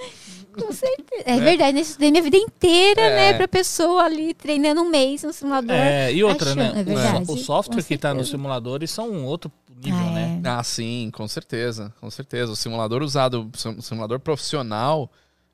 Com 0.52 0.72
certeza. 0.72 1.22
É, 1.24 1.36
é. 1.36 1.40
verdade, 1.40 1.72
né? 1.72 1.80
Estudei 1.80 2.10
minha 2.10 2.22
vida 2.22 2.36
inteira, 2.36 3.00
é. 3.00 3.16
né? 3.32 3.34
Pra 3.34 3.46
pessoa 3.46 4.02
ali 4.02 4.34
treinando 4.34 4.82
um 4.82 4.90
mês 4.90 5.22
no 5.22 5.32
simulador. 5.32 5.76
É, 5.76 6.12
e 6.12 6.24
outra, 6.24 6.50
achando, 6.50 6.74
né? 6.74 6.80
É 6.80 6.82
verdade, 6.82 7.30
o 7.30 7.36
software 7.36 7.84
que 7.84 7.96
tá 7.96 8.12
nos 8.12 8.28
simuladores 8.28 8.90
são 8.90 9.08
um 9.08 9.24
outro 9.24 9.50
nível, 9.82 10.00
ah, 10.00 10.10
né? 10.10 10.40
É. 10.44 10.48
Ah, 10.48 10.62
sim, 10.64 11.08
com 11.14 11.26
certeza. 11.28 11.94
Com 12.00 12.10
certeza. 12.10 12.50
O 12.50 12.56
simulador 12.56 13.00
usado, 13.02 13.48
o 13.78 13.82
simulador 13.82 14.18
profissional 14.18 15.08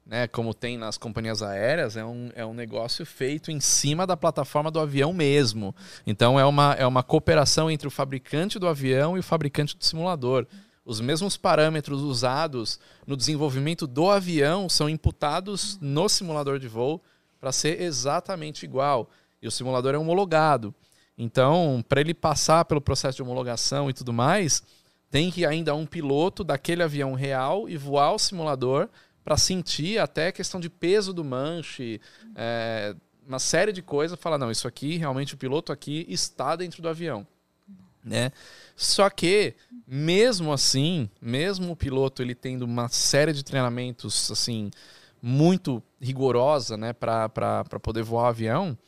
né, 0.06 0.28
como 0.28 0.54
tem 0.54 0.78
nas 0.78 0.96
companhias 0.96 1.42
aéreas, 1.42 1.96
é 1.96 2.04
um, 2.04 2.30
é 2.36 2.46
um 2.46 2.54
negócio 2.54 3.04
feito 3.04 3.50
em 3.50 3.58
cima 3.58 4.06
da 4.06 4.16
plataforma 4.16 4.70
do 4.70 4.78
avião 4.78 5.12
mesmo. 5.12 5.74
Então 6.06 6.38
é 6.38 6.44
uma, 6.44 6.74
é 6.74 6.86
uma 6.86 7.02
cooperação 7.02 7.68
entre 7.68 7.88
o 7.88 7.90
fabricante 7.90 8.58
do 8.58 8.68
avião 8.68 9.16
e 9.16 9.20
o 9.20 9.22
fabricante 9.22 9.76
do 9.76 9.84
simulador. 9.84 10.46
Os 10.84 11.00
mesmos 11.00 11.36
parâmetros 11.36 12.00
usados 12.02 12.78
no 13.04 13.16
desenvolvimento 13.16 13.88
do 13.88 14.08
avião 14.08 14.68
são 14.68 14.88
imputados 14.88 15.76
no 15.80 16.08
simulador 16.08 16.60
de 16.60 16.68
voo 16.68 17.02
para 17.40 17.50
ser 17.50 17.82
exatamente 17.82 18.64
igual. 18.64 19.10
E 19.42 19.48
o 19.48 19.50
simulador 19.50 19.92
é 19.92 19.98
homologado. 19.98 20.72
Então, 21.18 21.84
para 21.88 22.00
ele 22.00 22.14
passar 22.14 22.64
pelo 22.66 22.80
processo 22.80 23.16
de 23.16 23.22
homologação 23.22 23.90
e 23.90 23.92
tudo 23.92 24.12
mais, 24.12 24.62
tem 25.10 25.32
que 25.32 25.44
ainda 25.44 25.74
um 25.74 25.86
piloto 25.86 26.44
daquele 26.44 26.82
avião 26.82 27.14
real 27.14 27.68
e 27.68 27.76
voar 27.76 28.12
o 28.12 28.18
simulador 28.18 28.88
para 29.26 29.36
sentir 29.36 29.98
até 29.98 30.30
questão 30.30 30.60
de 30.60 30.70
peso 30.70 31.12
do 31.12 31.24
manche, 31.24 32.00
é, 32.36 32.94
uma 33.26 33.40
série 33.40 33.72
de 33.72 33.82
coisas, 33.82 34.16
falar, 34.16 34.38
não, 34.38 34.52
isso 34.52 34.68
aqui, 34.68 34.98
realmente 34.98 35.34
o 35.34 35.36
piloto 35.36 35.72
aqui 35.72 36.06
está 36.08 36.54
dentro 36.54 36.80
do 36.80 36.88
avião. 36.88 37.26
Né? 38.04 38.30
Só 38.76 39.10
que, 39.10 39.56
mesmo 39.84 40.52
assim, 40.52 41.10
mesmo 41.20 41.72
o 41.72 41.76
piloto 41.76 42.22
ele 42.22 42.36
tendo 42.36 42.62
uma 42.62 42.88
série 42.88 43.32
de 43.32 43.42
treinamentos 43.42 44.30
assim 44.30 44.70
muito 45.20 45.82
rigorosa 46.00 46.76
né, 46.76 46.92
para 46.92 47.64
poder 47.82 48.04
voar 48.04 48.26
o 48.26 48.28
avião, 48.28 48.78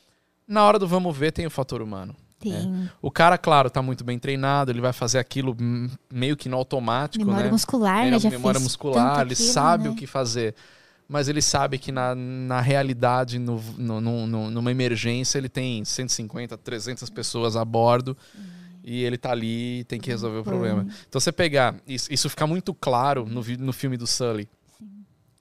na 0.47 0.65
hora 0.65 0.79
do 0.79 0.87
vamos 0.87 1.17
ver 1.17 1.33
tem 1.33 1.47
o 1.47 1.51
fator 1.51 1.83
humano. 1.83 2.15
É. 2.47 2.89
O 3.03 3.11
cara, 3.11 3.37
claro, 3.37 3.69
tá 3.69 3.83
muito 3.83 4.05
bem 4.05 4.19
treinado, 4.19 4.71
ele 4.71 4.81
vai 4.81 4.93
fazer 4.93 5.19
aquilo 5.19 5.57
meio 6.13 6.37
que 6.37 6.49
no 6.49 6.57
automático, 6.57 7.25
memória 7.25 7.47
né? 7.47 7.51
Muscular, 7.51 8.11
né? 8.11 8.19
Já 8.19 8.31
memória 8.31 8.61
muscular, 8.61 9.23
ele 9.23 9.33
aquilo, 9.33 9.49
sabe 9.49 9.85
né? 9.85 9.91
o 9.91 9.95
que 9.97 10.07
fazer. 10.07 10.55
Mas 11.09 11.29
ele 11.29 11.41
sabe 11.41 11.79
que 11.79 11.91
na, 11.91 12.15
na 12.15 12.61
realidade, 12.61 13.39
no, 13.39 13.61
no, 13.79 14.01
no, 14.01 14.51
numa 14.51 14.71
emergência, 14.71 15.39
ele 15.39 15.49
tem 15.49 15.85
150, 15.85 16.57
300 16.59 17.09
pessoas 17.11 17.57
a 17.57 17.65
bordo 17.65 18.17
e 18.85 19.03
ele 19.05 19.19
tá 19.19 19.33
ali 19.33 19.81
e 19.81 19.85
tem 19.85 19.99
que 19.99 20.11
resolver 20.11 20.39
o 20.39 20.45
problema. 20.45 20.87
Então 21.09 21.21
você 21.21 21.33
pegar, 21.33 21.75
isso, 21.87 22.13
isso 22.13 22.29
fica 22.31 22.47
muito 22.47 22.73
claro 22.73 23.27
no, 23.27 23.43
no 23.43 23.73
filme 23.73 23.97
do 23.97 24.07
Sully. 24.07 24.49
Sim. 24.79 24.87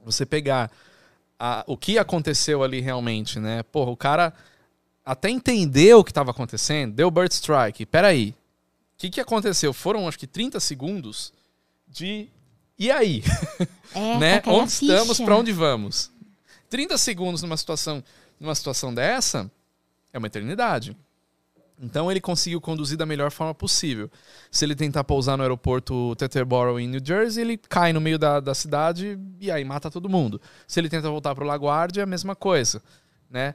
Você 0.04 0.26
pegar 0.26 0.72
a, 1.40 1.64
o 1.68 1.78
que 1.78 1.98
aconteceu 1.98 2.64
ali 2.64 2.80
realmente, 2.80 3.40
né? 3.40 3.62
Porra, 3.64 3.92
o 3.92 3.98
cara 3.98 4.34
até 5.08 5.30
entender 5.30 5.94
o 5.96 6.04
que 6.04 6.12
estava 6.12 6.32
acontecendo, 6.32 6.94
deu 6.94 7.10
Bird 7.10 7.34
Strike. 7.34 7.86
Peraí. 7.86 8.32
O 8.32 8.36
que, 8.98 9.10
que 9.10 9.22
aconteceu? 9.22 9.74
Foram 9.74 10.06
acho 10.06 10.20
que 10.20 10.28
30 10.28 10.60
segundos 10.60 11.32
de. 11.88 12.28
E 12.78 12.92
aí? 12.92 13.24
É, 13.96 14.18
né? 14.20 14.42
Onde 14.46 14.70
estamos? 14.70 15.18
Para 15.18 15.38
onde 15.38 15.54
vamos? 15.54 16.12
30 16.70 16.98
segundos 16.98 17.42
numa 17.42 17.56
situação, 17.56 18.04
numa 18.38 18.54
situação 18.54 18.94
dessa 18.94 19.50
é 20.12 20.18
uma 20.18 20.28
eternidade. 20.28 20.96
Então 21.80 22.12
ele 22.12 22.20
conseguiu 22.20 22.60
conduzir 22.60 22.98
da 22.98 23.06
melhor 23.06 23.32
forma 23.32 23.54
possível. 23.54 24.12
Se 24.52 24.66
ele 24.66 24.76
tentar 24.76 25.06
pousar 25.06 25.38
no 25.38 25.44
aeroporto 25.44 26.16
Teterboro 26.18 26.78
em 26.80 26.88
New 26.88 27.00
Jersey, 27.02 27.44
ele 27.44 27.58
cai 27.58 27.94
no 27.94 28.02
meio 28.02 28.20
da, 28.20 28.42
da 28.42 28.54
cidade 28.54 29.18
e 29.40 29.50
aí 29.50 29.64
mata 29.64 29.90
todo 29.90 30.10
mundo. 30.10 30.42
Se 30.68 30.82
ele 30.82 30.90
tenta 30.90 31.10
voltar 31.10 31.34
para 31.34 31.46
o 31.46 31.48
LaGuardia, 31.48 32.02
é 32.02 32.04
a 32.04 32.08
mesma 32.08 32.36
coisa, 32.36 32.82
né? 33.30 33.54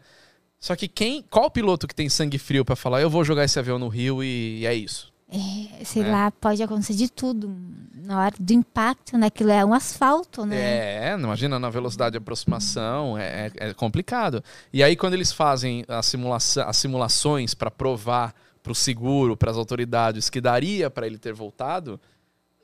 Só 0.62 0.76
que 0.76 0.86
quem, 0.86 1.24
qual 1.28 1.50
piloto 1.50 1.88
que 1.88 1.94
tem 1.94 2.08
sangue 2.08 2.38
frio 2.38 2.64
para 2.64 2.76
falar, 2.76 3.02
eu 3.02 3.10
vou 3.10 3.24
jogar 3.24 3.42
esse 3.42 3.58
avião 3.58 3.80
no 3.80 3.88
rio 3.88 4.22
e, 4.22 4.64
é 4.64 4.72
isso? 4.72 5.12
É, 5.28 5.84
sei 5.84 6.04
é. 6.04 6.08
lá, 6.08 6.30
pode 6.30 6.62
acontecer 6.62 6.94
de 6.94 7.10
tudo. 7.10 7.52
Na 7.96 8.20
hora 8.20 8.34
do 8.38 8.52
impacto, 8.52 9.18
né? 9.18 9.26
Aquilo 9.26 9.50
é 9.50 9.64
um 9.64 9.74
asfalto, 9.74 10.46
né? 10.46 10.56
É, 10.56 11.14
imagina 11.14 11.58
na 11.58 11.68
velocidade 11.68 12.12
de 12.12 12.18
aproximação, 12.18 13.18
é, 13.18 13.50
é, 13.58 13.70
é 13.70 13.74
complicado. 13.74 14.42
E 14.72 14.84
aí, 14.84 14.94
quando 14.94 15.14
eles 15.14 15.32
fazem 15.32 15.84
a 15.88 16.00
simulação, 16.00 16.68
as 16.68 16.76
simulações 16.76 17.54
para 17.54 17.70
provar 17.70 18.32
para 18.62 18.70
o 18.70 18.74
seguro, 18.74 19.36
para 19.36 19.50
as 19.50 19.56
autoridades, 19.56 20.30
que 20.30 20.40
daria 20.40 20.88
para 20.88 21.08
ele 21.08 21.18
ter 21.18 21.32
voltado, 21.32 22.00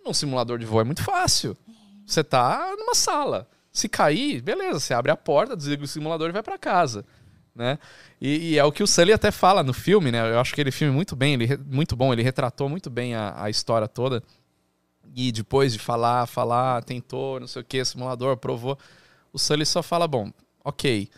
num 0.07 0.15
simulador 0.15 0.57
de 0.57 0.65
voo 0.65 0.81
é 0.81 0.85
muito 0.85 1.03
fácil. 1.03 1.57
Você 2.07 2.23
tá 2.23 2.77
numa 2.79 2.95
sala. 2.95 3.49
Se 3.73 3.89
cair, 3.89 4.41
beleza, 4.41 4.79
você 4.79 4.95
abre 4.95 5.11
a 5.11 5.16
porta, 5.16 5.57
desliga 5.57 5.83
o 5.83 5.89
simulador 5.89 6.29
e 6.29 6.33
vai 6.33 6.45
para 6.45 6.57
casa 6.57 7.05
né? 7.59 7.79
E, 8.21 8.53
e, 8.53 8.59
é 8.59 8.65
o 8.65 8.71
que 8.71 8.83
o 8.83 8.87
Sully 8.87 9.13
até 9.13 9.33
fala 9.33 9.65
no 9.65 9.75
filme, 9.75 10.13
né? 10.13 10.21
Eu 10.33 10.39
acho 10.39 10.55
que 10.55 10.61
ele 10.61 10.71
filme 10.71 10.95
muito 10.95 11.17
bem, 11.17 11.35
ele 11.35 11.59
muito 11.67 11.97
bom, 11.97 12.13
ele 12.13 12.23
retratou 12.23 12.69
muito 12.69 12.89
bem 12.89 13.17
a, 13.17 13.35
a 13.37 13.51
história 13.51 13.89
toda. 13.89 14.23
E 15.15 15.33
depois 15.33 15.73
de 15.73 15.79
falar, 15.79 16.27
falar, 16.27 16.83
tentou, 16.85 17.41
não 17.41 17.49
sei 17.49 17.63
o 17.63 17.65
que, 17.65 17.85
simulador, 17.85 18.37
provou, 18.37 18.79
o 19.33 19.39
Sully 19.39 19.67
só 19.67 19.83
fala, 19.83 20.07
bom, 20.07 20.31
ok. 20.65 21.11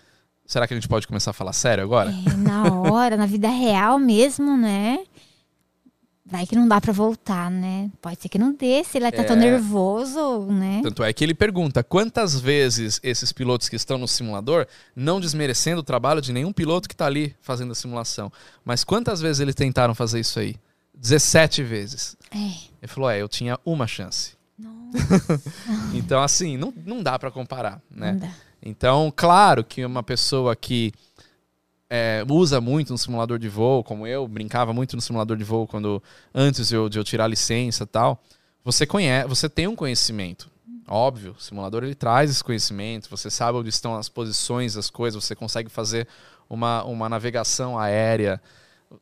Será 0.47 0.67
que 0.67 0.75
a 0.75 0.77
gente 0.77 0.89
pode 0.89 1.07
começar 1.07 1.31
a 1.31 1.35
falar 1.35 1.53
sério 1.53 1.85
agora? 1.85 2.11
É, 2.11 2.37
na 2.37 2.73
hora, 2.73 3.17
na 3.17 3.27
vida 3.27 3.49
real 3.49 3.99
mesmo, 4.01 4.57
né? 4.57 4.99
Vai 6.31 6.47
que 6.47 6.55
não 6.55 6.69
dá 6.69 6.81
para 6.81 6.93
voltar, 6.93 7.51
né? 7.51 7.91
Pode 8.01 8.23
ser 8.23 8.29
que 8.29 8.39
não 8.39 8.55
dê, 8.55 8.85
se 8.85 8.99
ele 8.99 9.11
tá 9.11 9.23
é. 9.23 9.25
tão 9.25 9.35
nervoso, 9.35 10.47
né? 10.47 10.81
Tanto 10.83 11.03
é 11.03 11.13
que 11.13 11.25
ele 11.25 11.35
pergunta 11.35 11.83
quantas 11.83 12.39
vezes 12.39 13.01
esses 13.03 13.33
pilotos 13.33 13.69
que 13.69 13.75
estão 13.75 13.99
no 13.99 14.07
simulador, 14.07 14.67
não 14.95 15.21
desmerecendo 15.21 15.81
o 15.81 15.85
trabalho 15.85 16.21
de 16.21 16.33
nenhum 16.33 16.53
piloto 16.53 16.89
que 16.89 16.95
tá 16.95 17.07
ali 17.07 17.35
fazendo 17.41 17.73
a 17.73 17.75
simulação, 17.75 18.31
mas 18.65 18.85
quantas 18.85 19.21
vezes 19.21 19.41
eles 19.41 19.57
tentaram 19.57 19.93
fazer 19.93 20.21
isso 20.21 20.39
aí? 20.39 20.55
17 20.95 21.65
vezes. 21.65 22.17
É. 22.31 22.37
Ele 22.37 22.87
falou: 22.89 23.11
é, 23.11 23.21
eu 23.21 23.29
tinha 23.29 23.59
uma 23.65 23.89
chance. 23.89 24.39
então, 25.95 26.23
assim, 26.23 26.57
não, 26.57 26.73
não 26.85 27.03
dá 27.03 27.19
para 27.19 27.31
comparar, 27.31 27.81
né? 27.91 28.13
Não 28.13 28.21
dá. 28.21 28.35
Então, 28.63 29.13
claro 29.15 29.65
que 29.65 29.85
uma 29.85 30.03
pessoa 30.03 30.55
que 30.55 30.93
é, 31.91 32.25
usa 32.29 32.61
muito 32.61 32.93
no 32.93 32.99
simulador 32.99 33.37
de 33.37 33.49
voo, 33.49 33.83
como 33.83 34.07
eu, 34.07 34.27
brincava 34.29 34.73
muito 34.73 34.95
no 34.95 35.03
simulador 35.03 35.37
de 35.37 35.43
voo 35.43 35.67
quando 35.67 36.01
antes 36.33 36.69
de 36.69 36.77
eu, 36.77 36.89
de 36.89 36.97
eu 36.97 37.03
tirar 37.03 37.25
a 37.25 37.29
licença 37.29 37.83
e 37.83 37.87
tal, 37.87 38.23
você 38.65 38.87
conhece, 38.87 39.29
você 39.29 39.49
tem 39.49 39.67
um 39.67 39.75
conhecimento. 39.75 40.49
Óbvio, 40.87 41.35
o 41.37 41.43
simulador 41.43 41.83
ele 41.83 41.95
traz 41.95 42.31
esse 42.31 42.43
conhecimento, 42.43 43.11
você 43.11 43.29
sabe 43.29 43.59
onde 43.59 43.69
estão 43.69 43.97
as 43.97 44.09
posições 44.09 44.75
das 44.75 44.89
coisas, 44.89 45.23
você 45.23 45.35
consegue 45.35 45.69
fazer 45.69 46.07
uma, 46.49 46.85
uma 46.85 47.09
navegação 47.09 47.79
aérea, 47.79 48.41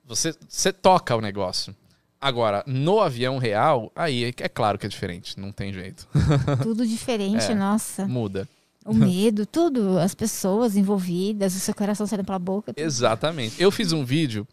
você, 0.05 0.35
você 0.49 0.73
toca 0.73 1.15
o 1.15 1.21
negócio. 1.21 1.77
Agora, 2.21 2.65
no 2.67 3.01
avião 3.01 3.39
real, 3.39 3.93
aí 3.95 4.25
é, 4.25 4.29
é 4.29 4.49
claro 4.49 4.79
que 4.79 4.87
é 4.87 4.89
diferente, 4.89 5.39
não 5.39 5.53
tem 5.53 5.73
jeito. 5.73 6.09
Tudo 6.63 6.87
diferente, 6.87 7.45
é, 7.53 7.55
nossa. 7.55 8.07
Muda 8.07 8.49
o 8.89 8.95
medo, 8.95 9.45
tudo, 9.45 9.99
as 9.99 10.15
pessoas 10.15 10.77
envolvidas, 10.77 11.55
o 11.55 11.61
seu 11.61 11.75
coração 11.75 12.07
saindo 12.07 12.25
pela 12.25 12.39
boca. 12.39 12.73
Tudo. 12.73 12.85
Exatamente. 12.85 13.63
Eu 13.63 13.71
fiz 13.71 13.93
um 13.93 14.05
vídeo. 14.05 14.47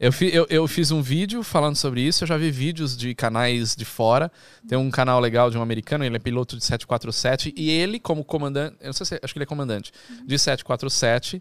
Eu, 0.00 0.10
fi, 0.10 0.34
eu, 0.34 0.46
eu, 0.50 0.66
fiz 0.66 0.90
um 0.90 1.00
vídeo 1.00 1.42
falando 1.42 1.76
sobre 1.76 2.00
isso. 2.00 2.24
Eu 2.24 2.28
já 2.28 2.36
vi 2.36 2.50
vídeos 2.50 2.96
de 2.96 3.14
canais 3.14 3.76
de 3.76 3.84
fora. 3.84 4.32
Tem 4.66 4.76
um 4.76 4.90
canal 4.90 5.20
legal 5.20 5.50
de 5.50 5.56
um 5.56 5.62
americano, 5.62 6.04
ele 6.04 6.16
é 6.16 6.18
piloto 6.18 6.56
de 6.56 6.64
747. 6.64 7.54
E 7.56 7.70
ele, 7.70 8.00
como 8.00 8.24
comandante, 8.24 8.76
eu 8.80 8.86
não 8.86 8.92
sei 8.92 9.06
se 9.06 9.20
acho 9.22 9.32
que 9.32 9.38
ele 9.38 9.44
é 9.44 9.46
comandante, 9.46 9.92
de 10.26 10.38
747, 10.38 11.40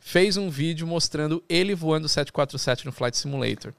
fez 0.00 0.36
um 0.36 0.50
vídeo 0.50 0.86
mostrando 0.86 1.44
ele 1.48 1.74
voando 1.74 2.08
747 2.08 2.86
no 2.86 2.92
Flight 2.92 3.16
Simulator. 3.16 3.72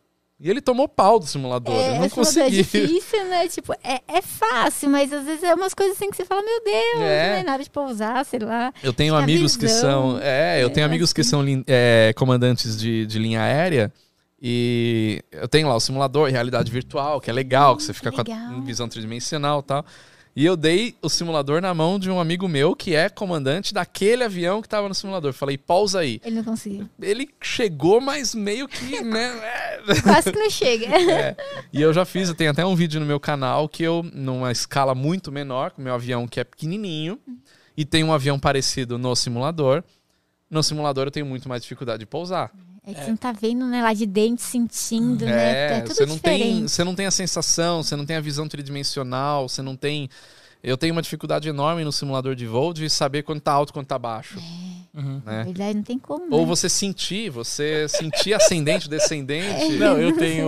E 0.43 0.49
ele 0.49 0.59
tomou 0.59 0.88
pau 0.88 1.19
do 1.19 1.27
simulador. 1.27 1.76
É, 1.76 1.99
não 1.99 2.09
conseguiu. 2.09 2.47
É 2.47 2.49
difícil, 2.49 3.26
né? 3.26 3.47
Tipo, 3.47 3.73
é, 3.84 4.01
é 4.07 4.22
fácil, 4.23 4.89
mas 4.89 5.13
às 5.13 5.23
vezes 5.23 5.43
é 5.43 5.53
umas 5.53 5.76
coisas 5.76 5.95
assim 5.95 6.09
que 6.09 6.18
você 6.18 6.26
fala, 6.26 6.41
meu 6.41 6.63
Deus, 6.63 7.01
é. 7.01 7.35
né? 7.35 7.43
Na 7.43 7.53
hora 7.53 7.63
de 7.63 7.69
pousar, 7.69 8.26
sei 8.26 8.39
lá. 8.39 8.73
Eu 8.81 8.91
tenho 8.91 9.13
amigos 9.15 9.55
que 9.55 9.68
são. 9.68 10.19
É, 10.19 10.63
eu 10.63 10.72
tenho 10.72 10.84
amigos 10.84 11.13
que 11.13 11.23
são 11.23 11.45
é, 11.68 12.11
comandantes 12.15 12.76
de, 12.76 13.05
de 13.05 13.19
linha 13.19 13.43
aérea. 13.43 13.93
E 14.41 15.23
eu 15.31 15.47
tenho 15.47 15.68
lá 15.68 15.76
o 15.76 15.80
simulador, 15.80 16.27
realidade 16.27 16.72
virtual, 16.72 17.22
que 17.22 17.30
é 17.30 17.34
legal, 17.34 17.77
que 17.77 17.84
você 17.84 17.93
fica 17.93 18.11
com 18.11 18.22
a 18.22 18.61
visão 18.61 18.89
tridimensional 18.89 19.59
e 19.59 19.63
tal. 19.63 19.85
E 20.33 20.45
eu 20.45 20.55
dei 20.55 20.95
o 21.01 21.09
simulador 21.09 21.61
na 21.61 21.73
mão 21.73 21.99
de 21.99 22.09
um 22.09 22.19
amigo 22.19 22.47
meu 22.47 22.73
que 22.73 22.95
é 22.95 23.09
comandante 23.09 23.73
daquele 23.73 24.23
avião 24.23 24.61
que 24.61 24.69
tava 24.69 24.87
no 24.87 24.95
simulador. 24.95 25.33
Falei, 25.33 25.57
pausa 25.57 25.99
aí. 25.99 26.21
Ele 26.23 26.37
não 26.37 26.43
conseguiu. 26.43 26.89
Ele 27.01 27.29
chegou, 27.41 27.99
mas 27.99 28.33
meio 28.33 28.67
que, 28.67 29.01
né? 29.03 29.37
É. 29.43 30.01
Quase 30.01 30.31
que 30.31 30.39
não 30.39 30.49
chega. 30.49 30.87
É. 31.11 31.35
E 31.73 31.81
eu 31.81 31.91
já 31.93 32.05
fiz, 32.05 32.29
eu 32.29 32.35
tenho 32.35 32.51
até 32.51 32.65
um 32.65 32.75
vídeo 32.75 32.99
no 32.99 33.05
meu 33.05 33.19
canal 33.19 33.67
que 33.67 33.83
eu, 33.83 34.03
numa 34.13 34.51
escala 34.51 34.95
muito 34.95 35.31
menor, 35.31 35.71
com 35.71 35.81
o 35.81 35.83
meu 35.83 35.93
avião 35.93 36.27
que 36.27 36.39
é 36.39 36.43
pequenininho, 36.43 37.19
e 37.75 37.83
tem 37.83 38.03
um 38.03 38.13
avião 38.13 38.39
parecido 38.39 38.97
no 38.97 39.15
simulador. 39.15 39.83
No 40.49 40.63
simulador 40.63 41.07
eu 41.07 41.11
tenho 41.11 41.25
muito 41.25 41.49
mais 41.49 41.61
dificuldade 41.63 41.99
de 41.99 42.05
pousar. 42.05 42.51
É 42.83 42.93
que 42.93 42.99
é. 42.99 43.03
você 43.03 43.09
não 43.11 43.17
tá 43.17 43.31
vendo, 43.31 43.65
né, 43.67 43.81
lá 43.83 43.93
de 43.93 44.05
dentro, 44.07 44.43
sentindo, 44.43 45.25
né? 45.25 45.31
é, 45.31 45.69
né? 45.69 45.77
É 45.77 45.81
tudo 45.81 45.95
você 45.95 46.05
não 46.05 46.15
diferente. 46.15 46.43
Tem, 46.43 46.67
você 46.67 46.83
não 46.83 46.95
tem 46.95 47.05
a 47.05 47.11
sensação, 47.11 47.83
você 47.83 47.95
não 47.95 48.05
tem 48.05 48.15
a 48.15 48.21
visão 48.21 48.47
tridimensional, 48.47 49.47
você 49.47 49.61
não 49.61 49.75
tem 49.75 50.09
Eu 50.63 50.77
tenho 50.77 50.93
uma 50.93 51.01
dificuldade 51.01 51.49
enorme 51.49 51.83
no 51.83 51.91
simulador 51.91 52.35
de 52.35 52.45
voo 52.45 52.73
de 52.73 52.89
saber 52.89 53.23
quando 53.23 53.41
tá 53.41 53.51
alto 53.51 53.69
e 53.69 53.73
quando 53.73 53.88
tá 53.88 53.97
baixo. 53.99 54.38
É. 54.39 54.71
Uhum. 54.93 55.21
Né? 55.25 55.43
verdade, 55.45 55.75
não 55.75 55.83
tem 55.83 55.97
como. 55.97 56.25
Ou 56.35 56.41
né? 56.41 56.45
você 56.45 56.67
sentir, 56.67 57.29
você 57.29 57.88
sentir 57.88 58.33
ascendente, 58.33 58.88
descendente. 58.91 59.77
Não, 59.77 59.97
eu 59.97 60.17
tenho. 60.17 60.47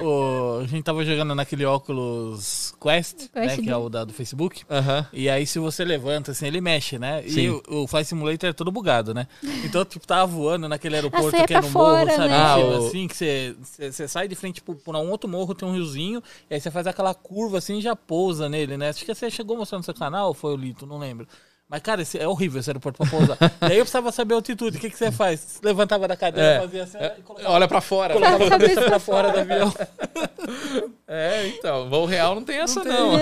O, 0.00 0.60
a 0.62 0.66
gente 0.66 0.84
tava 0.84 1.04
jogando 1.04 1.34
naquele 1.34 1.64
óculos 1.64 2.72
Quest, 2.80 3.28
né, 3.34 3.56
que 3.56 3.68
é 3.68 3.76
o 3.76 3.88
da, 3.88 4.04
do 4.04 4.12
Facebook. 4.12 4.62
Uhum. 4.70 5.04
E 5.12 5.28
aí, 5.28 5.44
se 5.44 5.58
você 5.58 5.84
levanta, 5.84 6.30
assim, 6.30 6.46
ele 6.46 6.60
mexe, 6.60 6.98
né? 7.00 7.22
Sim. 7.26 7.40
E 7.40 7.50
o, 7.50 7.62
o 7.82 7.86
Flight 7.88 8.08
Simulator 8.08 8.50
é 8.50 8.52
todo 8.52 8.70
bugado, 8.70 9.12
né? 9.12 9.26
Então, 9.64 9.84
tipo, 9.84 10.06
tava 10.06 10.24
voando 10.26 10.68
naquele 10.68 10.94
aeroporto 10.94 11.36
Ah, 11.36 11.46
que 11.46 11.54
é 11.54 11.60
no 11.60 11.66
fora, 11.68 12.04
morro, 12.06 12.16
sabe? 12.16 12.28
né? 12.28 12.36
Ah, 12.36 12.54
Tipo, 12.56 12.68
o- 12.68 12.86
Assim, 12.86 13.08
que 13.08 13.16
você, 13.16 14.08
sai 14.08 14.28
de 14.28 14.34
frente 14.36 14.62
por, 14.62 14.76
por 14.76 14.94
um 14.94 15.10
outro 15.10 15.28
morro, 15.28 15.52
tem 15.54 15.68
um 15.68 15.72
riozinho, 15.72 16.22
e 16.48 16.54
aí 16.54 16.60
você 16.60 16.70
faz 16.70 16.86
aquela 16.86 17.12
curva 17.12 17.58
assim 17.58 17.78
e 17.78 17.80
já 17.82 17.94
pousa 17.96 18.48
nele, 18.48 18.76
né? 18.76 18.88
Acho 18.90 19.04
que 19.04 19.12
você 19.14 19.28
chegou 19.30 19.49
mostrando 19.56 19.80
no 19.80 19.84
seu 19.84 19.94
canal, 19.94 20.28
ou 20.28 20.34
foi 20.34 20.52
o 20.52 20.56
Lito, 20.56 20.86
não 20.86 20.98
lembro. 20.98 21.26
Mas, 21.68 21.82
cara, 21.82 22.02
esse, 22.02 22.18
é 22.18 22.26
horrível 22.26 22.58
esse 22.58 22.68
aeroporto 22.68 22.98
pra 22.98 23.08
pousar. 23.08 23.36
e 23.62 23.64
aí 23.66 23.78
eu 23.78 23.84
precisava 23.84 24.10
saber 24.10 24.34
a 24.34 24.38
altitude. 24.38 24.76
O 24.76 24.80
que, 24.80 24.90
que 24.90 24.98
você 24.98 25.12
faz? 25.12 25.60
Levantava 25.62 26.08
da 26.08 26.16
cadeira, 26.16 26.48
É. 26.56 26.60
fazia 26.60 26.82
assim 26.82 26.98
e 26.98 27.22
colocava, 27.22 27.54
Olha 27.54 27.68
pra 27.68 27.80
fora. 27.80 28.14
né? 28.14 28.20
colocava 28.20 28.44
a 28.44 28.50
cabeça 28.50 28.82
pra 28.82 28.98
fora 28.98 29.30
do 29.30 29.38
avião. 29.38 29.72
É, 31.12 31.48
então, 31.48 31.88
voo 31.90 32.06
real 32.06 32.36
não 32.36 32.44
tem 32.44 32.58
essa 32.60 32.84
não. 32.84 33.18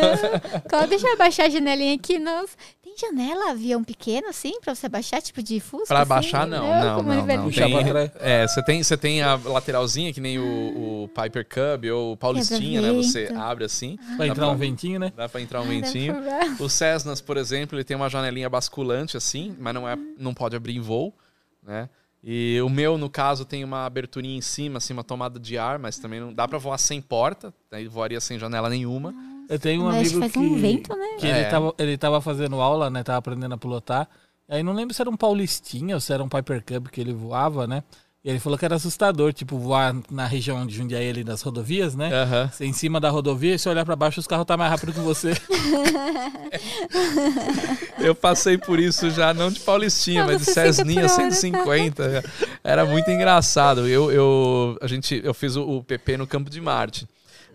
Qual, 0.69 0.87
deixa 0.87 1.07
eu 1.09 1.15
abaixar 1.15 1.47
a 1.47 1.49
janelinha 1.49 1.95
aqui. 1.95 2.19
Nossa. 2.19 2.55
Tem 2.89 2.97
janela, 2.97 3.51
avião 3.51 3.85
pequeno, 3.85 4.29
assim, 4.29 4.59
pra 4.61 4.75
você 4.75 4.87
abaixar, 4.87 5.21
tipo 5.21 5.43
de 5.43 5.61
fusca? 5.61 5.89
Pra 5.89 6.01
assim? 6.01 6.09
baixar, 6.09 6.47
não, 6.47 6.67
não, 6.81 6.97
como 6.97 7.09
não. 7.09 7.19
ele 7.19 7.27
vai- 7.27 7.37
não. 7.37 7.51
Tem, 7.51 8.11
é, 8.21 8.47
você 8.49 8.63
tem, 8.63 8.83
você 8.83 8.97
tem 8.97 9.23
a 9.23 9.35
lateralzinha, 9.35 10.11
que 10.13 10.21
nem 10.21 10.39
o, 10.39 11.05
o 11.05 11.09
Piper 11.09 11.47
Cub 11.47 11.85
ou 11.93 12.13
o 12.13 12.17
Paulistinha, 12.17 12.81
né? 12.81 12.91
Você 12.93 13.31
abre 13.37 13.65
assim, 13.65 13.97
Pra 13.97 14.17
Dá 14.17 14.27
entrar 14.29 14.47
pra- 14.47 14.55
um 14.55 14.57
ventinho, 14.57 14.99
né? 14.99 15.13
dá 15.15 15.29
pra 15.29 15.41
entrar 15.41 15.61
um 15.61 15.65
dá 15.65 15.69
ventinho. 15.71 16.15
O 16.61 16.69
Cessnas, 16.69 17.21
por 17.21 17.37
exemplo, 17.37 17.77
ele 17.77 17.85
tem 17.85 17.97
uma 17.97 18.09
janelinha 18.09 18.49
basculante 18.49 19.17
assim, 19.19 19.55
mas 19.59 19.75
não, 19.75 19.87
é, 19.87 19.97
não 20.19 20.33
pode 20.33 20.57
abrir 20.57 20.75
em 20.77 20.81
voo, 20.81 21.15
né? 21.63 21.91
E 22.25 22.59
o 22.63 22.69
meu, 22.71 22.97
no 22.99 23.11
caso, 23.11 23.45
tem 23.45 23.63
uma 23.65 23.85
aberturinha 23.85 24.37
em 24.37 24.41
cima, 24.41 24.79
assim, 24.79 24.93
uma 24.95 25.05
tomada 25.05 25.39
de 25.39 25.57
ar, 25.59 25.79
mas 25.79 25.99
também 25.99 26.19
não 26.21 26.33
dá 26.33 26.49
pra 26.49 26.59
voar 26.59 26.79
sem 26.79 27.01
porta, 27.03 27.53
aí 27.71 27.87
voaria 27.87 28.21
sem 28.21 28.39
janela 28.39 28.69
nenhuma. 28.71 29.15
Eu 29.49 29.59
tenho 29.59 29.83
um 29.83 29.87
Mas 29.87 30.09
amigo 30.09 30.21
faz 30.21 30.33
que, 30.33 30.39
um 30.39 30.57
vento, 30.57 30.95
né? 30.95 31.17
que 31.19 31.27
É. 31.27 31.41
ele, 31.41 31.51
tava, 31.51 31.75
ele 31.79 31.99
tava 31.99 32.21
fazendo 32.21 32.61
aula, 32.61 32.91
né? 32.91 33.03
Tava 33.03 33.19
aprendendo 33.19 33.55
a 33.55 33.59
pilotar. 33.59 34.09
Aí 34.49 34.63
não 34.63 34.73
lembro 34.73 34.95
se 34.95 35.01
era 35.01 35.11
um 35.11 35.17
Paulistinha 35.17 35.95
ou 35.95 36.01
se 36.01 36.13
era 36.13 36.23
um 36.23 36.29
Piper 36.29 36.63
Cub 36.65 36.89
que 36.89 37.01
ele 37.01 37.13
voava, 37.13 37.67
né? 37.67 37.83
E 38.25 38.31
ele 38.31 38.41
falou 38.41 38.59
que 38.59 38.65
era 38.65 38.75
assustador, 38.75 39.33
tipo, 39.33 39.57
voar 39.59 39.95
na 40.11 40.27
região 40.27 40.67
de 40.67 40.75
Jundiaí 40.75 41.09
ali 41.09 41.23
das 41.23 41.41
rodovias, 41.41 41.95
né? 41.95 42.11
Você 42.53 42.67
em 42.67 42.73
cima 42.73 42.99
da 43.01 43.11
rodovia 43.11 43.55
e 43.55 43.59
se 43.59 43.69
olhar 43.69 43.85
pra 43.85 43.95
baixo, 43.95 44.19
os 44.19 44.27
carros 44.27 44.45
tá 44.45 44.57
mais 44.57 44.71
rápido 44.71 44.93
que 44.93 44.99
você. 45.01 45.33
Eu 47.99 48.15
passei 48.15 48.57
por 48.59 48.79
isso 48.79 49.11
já, 49.11 49.33
não 49.35 49.51
de 49.51 49.61
Paulistinha, 49.61 50.25
Não, 50.25 50.33
mas 50.33 50.39
de 50.41 50.45
60 50.47 50.73
Cessninha 50.73 51.01
por 51.03 51.11
hora, 51.11 51.31
150. 51.31 52.25
Era 52.63 52.87
muito 52.87 53.11
engraçado. 53.11 53.87
Eu, 53.87 54.11
eu, 54.11 54.79
a 54.81 54.87
gente, 54.87 55.21
eu 55.23 55.35
fiz 55.35 55.57
o, 55.57 55.63
o 55.63 55.85
PP 55.85 56.17
no 56.17 56.27
Campo 56.27 56.51
de 56.51 56.61
Marte. 56.61 57.07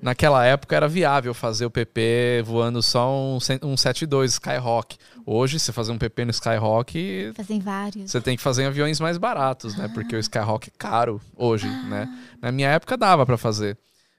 Naquela 0.04 0.46
época 0.46 0.76
era 0.76 0.88
viável 0.88 1.34
fazer 1.34 1.66
o 1.66 1.72
PP 1.72 2.44
voando 2.46 2.82
só 2.84 3.10
um, 3.16 3.40
cen- 3.40 3.60
um 3.64 3.78
72 3.78 4.34
Skyhawk. 4.34 4.98
Hoje, 5.26 5.58
você 5.60 5.72
fazer 5.72 5.92
um 5.94 5.98
PP 5.98 6.26
no 6.26 6.32
Skyhawk, 6.32 7.32
Fazem 7.36 7.60
vários. 7.60 8.12
você 8.12 8.20
tem 8.20 8.36
que 8.36 8.44
fazer 8.44 8.64
em 8.64 8.66
aviões 8.66 9.00
mais 9.00 9.18
baratos, 9.18 9.76
né? 9.78 9.88
Porque 9.94 10.16
o 10.16 10.20
Skyhawk 10.20 10.68
é 10.70 10.74
caro 10.78 11.22
hoje, 11.36 11.68
né? 11.88 12.08
Na 12.42 12.52
minha 12.52 12.68
época 12.70 12.98
dava 12.98 13.26
pra 13.26 13.38
fazer. 13.38 13.78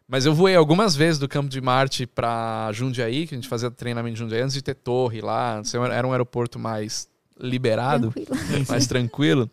Mas 0.09 0.25
eu 0.27 0.35
voei 0.35 0.55
algumas 0.57 0.97
vezes 0.97 1.19
do 1.19 1.29
Campo 1.29 1.49
de 1.49 1.61
Marte 1.61 2.07
pra 2.07 2.71
Jundiaí, 2.73 3.27
que 3.27 3.35
a 3.35 3.39
gente 3.39 3.49
fazia 3.49 3.71
treinamento 3.71 4.15
em 4.15 4.17
Jundiaí 4.19 4.41
antes 4.43 4.55
de 4.55 4.63
ter 4.63 4.75
torre 4.75 5.21
lá. 5.21 5.61
Era 5.93 6.07
um 6.07 6.13
aeroporto 6.13 6.59
mais 6.59 7.09
liberado, 7.41 8.11
Tranquilo. 8.13 8.65
mais 8.69 8.87
tranquilo. 8.87 9.51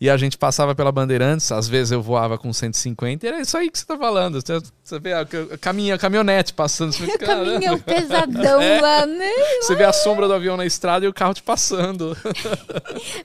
E 0.00 0.08
a 0.08 0.16
gente 0.16 0.38
passava 0.38 0.76
pela 0.76 0.92
Bandeirantes, 0.92 1.50
às 1.50 1.66
vezes 1.68 1.90
eu 1.90 2.00
voava 2.00 2.38
com 2.38 2.52
150, 2.52 3.26
e 3.26 3.28
era 3.28 3.40
isso 3.40 3.56
aí 3.58 3.68
que 3.68 3.76
você 3.76 3.84
tá 3.84 3.98
falando. 3.98 4.40
Você, 4.40 4.60
você 4.84 4.98
vê 5.00 5.12
a, 5.12 5.26
caminha, 5.60 5.96
a 5.96 5.98
caminhonete 5.98 6.54
passando. 6.54 6.92
Você, 6.92 7.04
fica. 7.04 7.26
Caminhão 7.26 7.76
pesadão 7.82 8.60
É. 8.62 8.80
lá, 8.80 9.04
né? 9.06 9.28
Você 9.60 9.74
vê 9.74 9.82
a 9.82 9.92
sombra 9.92 10.28
do 10.28 10.34
avião 10.34 10.56
na 10.56 10.64
estrada 10.64 11.04
e 11.04 11.08
o 11.08 11.12
carro 11.12 11.34
te 11.34 11.42
passando. 11.42 12.16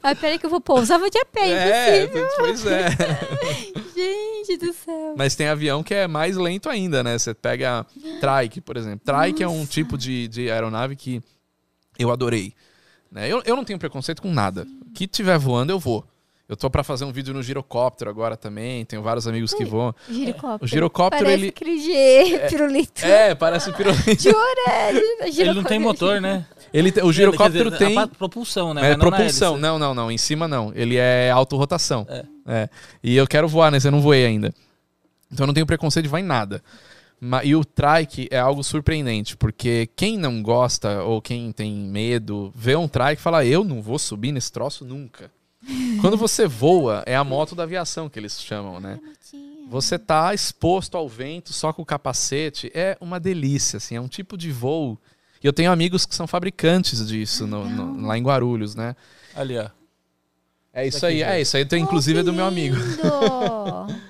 Ah, 0.01 0.13
peraí 0.15 0.37
que 0.37 0.45
eu 0.45 0.49
vou 0.49 0.59
pousar, 0.59 0.99
vou 0.99 1.09
de 1.09 1.17
a 1.17 1.25
pé, 1.25 1.49
É, 1.49 2.03
impossível. 2.03 2.27
pois 2.37 2.65
é. 2.65 2.89
Gente 3.95 4.57
do 4.57 4.73
céu. 4.73 5.13
Mas 5.17 5.35
tem 5.35 5.47
avião 5.47 5.81
que 5.83 5.93
é 5.93 6.07
mais 6.07 6.35
lento 6.37 6.69
ainda, 6.69 7.03
né? 7.03 7.17
Você 7.17 7.33
pega 7.33 7.85
trike, 8.19 8.59
por 8.61 8.75
exemplo. 8.77 9.01
Trike 9.05 9.43
é 9.43 9.47
um 9.47 9.65
tipo 9.65 9.97
de, 9.97 10.27
de 10.27 10.51
aeronave 10.51 10.95
que 10.95 11.21
eu 11.97 12.11
adorei. 12.11 12.53
Né? 13.11 13.31
Eu, 13.31 13.41
eu 13.45 13.55
não 13.55 13.63
tenho 13.63 13.79
preconceito 13.79 14.21
com 14.21 14.31
nada. 14.31 14.67
O 14.87 14.91
que 14.93 15.07
tiver 15.07 15.37
voando, 15.37 15.71
eu 15.71 15.79
vou. 15.79 16.05
Eu 16.47 16.57
tô 16.57 16.69
pra 16.69 16.83
fazer 16.83 17.05
um 17.05 17.11
vídeo 17.11 17.33
no 17.33 17.41
girocóptero 17.41 18.09
agora 18.09 18.35
também. 18.35 18.83
Tenho 18.85 19.01
vários 19.01 19.25
amigos 19.27 19.53
que 19.53 19.63
voam. 19.63 19.95
Girocóptero. 20.09 20.59
O 20.61 20.67
girocóptero, 20.67 21.23
Parece 21.25 21.41
ele- 21.41 21.49
aquele 21.49 21.79
G, 21.79 22.39
pirulito. 22.49 23.05
É, 23.05 23.33
parece 23.33 23.69
um 23.69 23.73
pirulito. 23.73 24.03
Jura? 24.21 24.91
ele 25.23 25.53
não 25.53 25.63
tem 25.63 25.79
motor, 25.79 26.19
né? 26.19 26.45
Ele, 26.73 26.91
te- 26.91 27.01
o 27.01 27.11
girocóptero 27.13 27.71
dizer, 27.71 27.85
tem. 27.87 27.97
a 27.97 28.07
pa- 28.07 28.15
propulsão, 28.17 28.73
né? 28.73 28.81
É 28.81 28.89
Mas 28.89 28.97
não 28.97 29.09
propulsão. 29.09 29.57
Não, 29.57 29.79
não, 29.79 29.93
não. 29.95 30.11
Em 30.11 30.17
cima 30.17 30.47
não. 30.47 30.71
Ele 30.75 30.97
é 30.97 31.31
autorrotação. 31.31 32.05
É. 32.09 32.25
É. 32.45 32.69
E 33.01 33.15
eu 33.15 33.25
quero 33.25 33.47
voar, 33.47 33.71
né? 33.71 33.77
Eu 33.83 33.91
não 33.91 34.01
voei 34.01 34.25
ainda. 34.25 34.53
Então 35.31 35.45
eu 35.45 35.47
não 35.47 35.53
tenho 35.53 35.65
preconceito 35.65 36.03
de 36.03 36.09
voar 36.09 36.19
em 36.19 36.23
nada. 36.25 36.61
E 37.43 37.55
o 37.55 37.63
trike 37.63 38.27
é 38.29 38.37
algo 38.37 38.61
surpreendente, 38.63 39.37
porque 39.37 39.87
quem 39.95 40.17
não 40.17 40.43
gosta 40.43 41.03
ou 41.03 41.21
quem 41.21 41.53
tem 41.53 41.73
medo, 41.73 42.51
vê 42.53 42.75
um 42.75 42.85
trike 42.87 43.13
e 43.13 43.23
fala: 43.23 43.45
Eu 43.45 43.63
não 43.63 43.81
vou 43.81 43.97
subir 43.97 44.33
nesse 44.33 44.51
troço 44.51 44.83
nunca. 44.83 45.31
Quando 46.01 46.17
você 46.17 46.47
voa, 46.47 47.03
é 47.05 47.15
a 47.15 47.23
moto 47.23 47.55
da 47.55 47.63
aviação 47.63 48.09
que 48.09 48.19
eles 48.19 48.39
chamam, 48.41 48.79
né? 48.79 48.99
Você 49.69 49.97
tá 49.97 50.33
exposto 50.33 50.95
ao 50.97 51.07
vento 51.07 51.53
só 51.53 51.71
com 51.73 51.81
o 51.81 51.85
capacete. 51.85 52.69
É 52.75 52.97
uma 52.99 53.19
delícia, 53.19 53.77
assim, 53.77 53.95
é 53.95 54.01
um 54.01 54.07
tipo 54.07 54.37
de 54.37 54.51
voo. 54.51 54.99
E 55.41 55.47
eu 55.47 55.53
tenho 55.53 55.71
amigos 55.71 56.05
que 56.05 56.13
são 56.13 56.27
fabricantes 56.27 57.07
disso 57.07 57.47
no- 57.47 57.67
no- 57.67 58.05
lá 58.07 58.17
em 58.17 58.23
Guarulhos, 58.23 58.75
né? 58.75 58.95
Ali, 59.35 59.57
ó. 59.57 59.69
É 60.73 60.87
isso 60.87 61.05
aí, 61.05 61.19
gente. 61.19 61.27
é 61.29 61.41
isso 61.41 61.55
aí. 61.57 61.65
Tem, 61.65 61.81
inclusive 61.83 62.19
é 62.19 62.23
do 62.23 62.33
meu 62.33 62.45
amigo. 62.45 62.75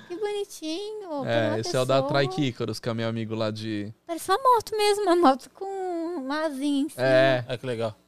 Que 0.08 0.16
bonitinho. 0.16 1.24
É, 1.26 1.60
esse 1.60 1.76
é 1.76 1.80
o 1.80 1.84
da 1.84 2.02
Icarus, 2.22 2.78
que 2.80 2.88
é 2.88 2.94
meu 2.94 3.08
amigo 3.08 3.34
lá 3.34 3.50
de. 3.50 3.92
Parece 4.06 4.30
uma 4.30 4.38
moto 4.38 4.76
mesmo, 4.76 5.02
uma 5.04 5.16
moto 5.16 5.50
com 5.50 5.64
uma 6.18 6.46
asinha 6.46 6.86
em 6.86 6.88
cima. 6.88 7.02
É, 7.06 7.44
Olha 7.48 7.58
que 7.58 7.66
legal. 7.66 7.98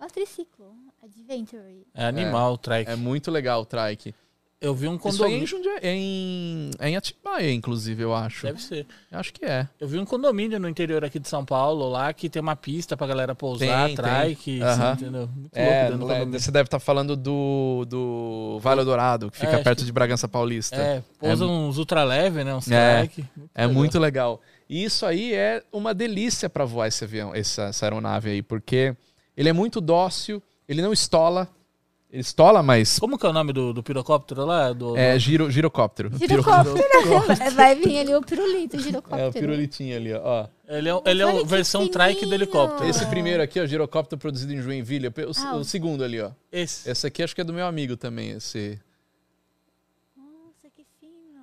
Um 0.00 0.06
triciclo. 0.08 0.74
Adventure. 1.16 1.86
É 1.94 2.04
animal 2.06 2.54
o 2.54 2.58
trike. 2.58 2.90
é 2.90 2.96
muito 2.96 3.30
legal 3.30 3.62
o 3.62 3.64
Trike. 3.66 4.14
Eu 4.60 4.76
vi 4.76 4.86
um 4.86 4.94
Isso 4.94 5.24
aí 5.24 5.34
é 5.34 5.36
em, 5.38 5.44
condomínio. 5.44 5.78
É 5.82 5.92
em, 5.92 6.70
é 6.78 6.88
em 6.90 6.96
Atibaia, 6.96 7.52
inclusive, 7.52 8.00
eu 8.00 8.14
acho. 8.14 8.46
Deve 8.46 8.62
ser. 8.62 8.86
Eu 9.10 9.18
Acho 9.18 9.32
que 9.32 9.44
é. 9.44 9.66
Eu 9.80 9.88
vi 9.88 9.98
um 9.98 10.04
condomínio 10.04 10.60
no 10.60 10.68
interior 10.68 11.04
aqui 11.04 11.18
de 11.18 11.28
São 11.28 11.44
Paulo 11.44 11.88
lá 11.88 12.12
que 12.12 12.30
tem 12.30 12.40
uma 12.40 12.54
pista 12.54 12.96
pra 12.96 13.04
galera 13.08 13.34
pousar, 13.34 13.86
Tem, 13.88 13.96
trike, 13.96 14.58
tem. 14.60 14.62
assim, 14.62 14.80
Aham. 14.80 14.92
entendeu? 14.92 15.28
Muito 15.34 15.56
É, 15.56 15.88
louco 15.88 15.98
condomínio. 16.06 16.38
você 16.40 16.52
deve 16.52 16.68
estar 16.68 16.78
falando 16.78 17.16
do, 17.16 17.84
do 17.88 18.58
Vale 18.60 18.84
Dourado, 18.84 19.32
que 19.32 19.36
fica 19.38 19.56
É, 19.56 19.62
perto 19.64 19.80
que- 19.80 19.84
de 19.84 19.90
Bragança 19.90 20.28
Paulista. 20.28 20.76
É, 20.76 21.02
pousa 21.18 21.44
uns 21.44 21.76
ultraleve, 21.76 22.44
né? 22.44 22.54
Uns 22.54 22.70
É. 22.70 23.00
trike. 23.00 23.24
É 23.52 23.66
muito 23.66 23.98
legal. 23.98 24.40
E 24.70 24.84
isso 24.84 25.04
aí 25.04 25.34
é 25.34 25.64
uma 25.72 25.92
delícia 25.92 26.48
para 26.48 26.64
voar 26.64 26.86
esse 26.86 27.02
avião, 27.02 27.34
essa, 27.34 27.62
essa 27.64 27.84
aeronave 27.84 28.30
aí, 28.30 28.42
porque 28.42 28.94
ele 29.36 29.48
é 29.48 29.52
muito 29.52 29.80
dócil, 29.80 30.40
ele 30.72 30.82
não 30.82 30.92
estola. 30.92 31.48
Ele 32.10 32.20
estola, 32.20 32.62
mas 32.62 32.98
Como 32.98 33.16
que 33.16 33.24
é 33.24 33.28
o 33.30 33.32
nome 33.32 33.54
do, 33.54 33.72
do 33.72 33.82
pirocóptero 33.82 34.44
lá? 34.44 34.70
Do, 34.74 34.94
é 34.98 35.18
giro, 35.18 35.50
girocóptero. 35.50 36.10
Girocóptero. 36.18 36.76
Vai 37.54 37.74
vir 37.74 38.00
ali 38.00 38.14
o 38.14 38.20
pirulito, 38.20 38.76
o 38.76 38.80
girocóptero. 38.80 39.22
É 39.22 39.28
o 39.28 39.32
pirulitinho 39.32 39.96
ali, 39.96 40.12
ó. 40.12 40.46
Ele 40.68 40.90
é, 40.90 41.02
ele 41.06 41.22
é 41.22 41.26
Olha 41.26 41.38
a 41.38 41.42
que 41.42 41.46
versão 41.48 41.88
trike 41.88 42.14
do 42.14 42.18
fininho. 42.20 42.34
helicóptero. 42.34 42.86
Esse 42.90 43.06
primeiro 43.06 43.42
aqui, 43.42 43.58
ó, 43.60 43.64
girocóptero 43.66 44.18
produzido 44.20 44.52
em 44.52 44.60
Joinville. 44.60 45.08
O, 45.08 45.12
Ah, 45.38 45.56
o 45.56 45.60
o- 45.60 45.64
segundo 45.64 46.04
ali, 46.04 46.20
ó. 46.20 46.30
Esse. 46.52 46.90
Esse 46.90 47.06
aqui 47.06 47.22
acho 47.22 47.34
que 47.34 47.40
é 47.40 47.44
do 47.44 47.52
meu 47.54 47.66
amigo 47.66 47.96
também. 47.96 48.32
Esse 48.32 48.78
Nossa, 50.16 50.68
que 50.76 50.84
fino. 51.00 51.40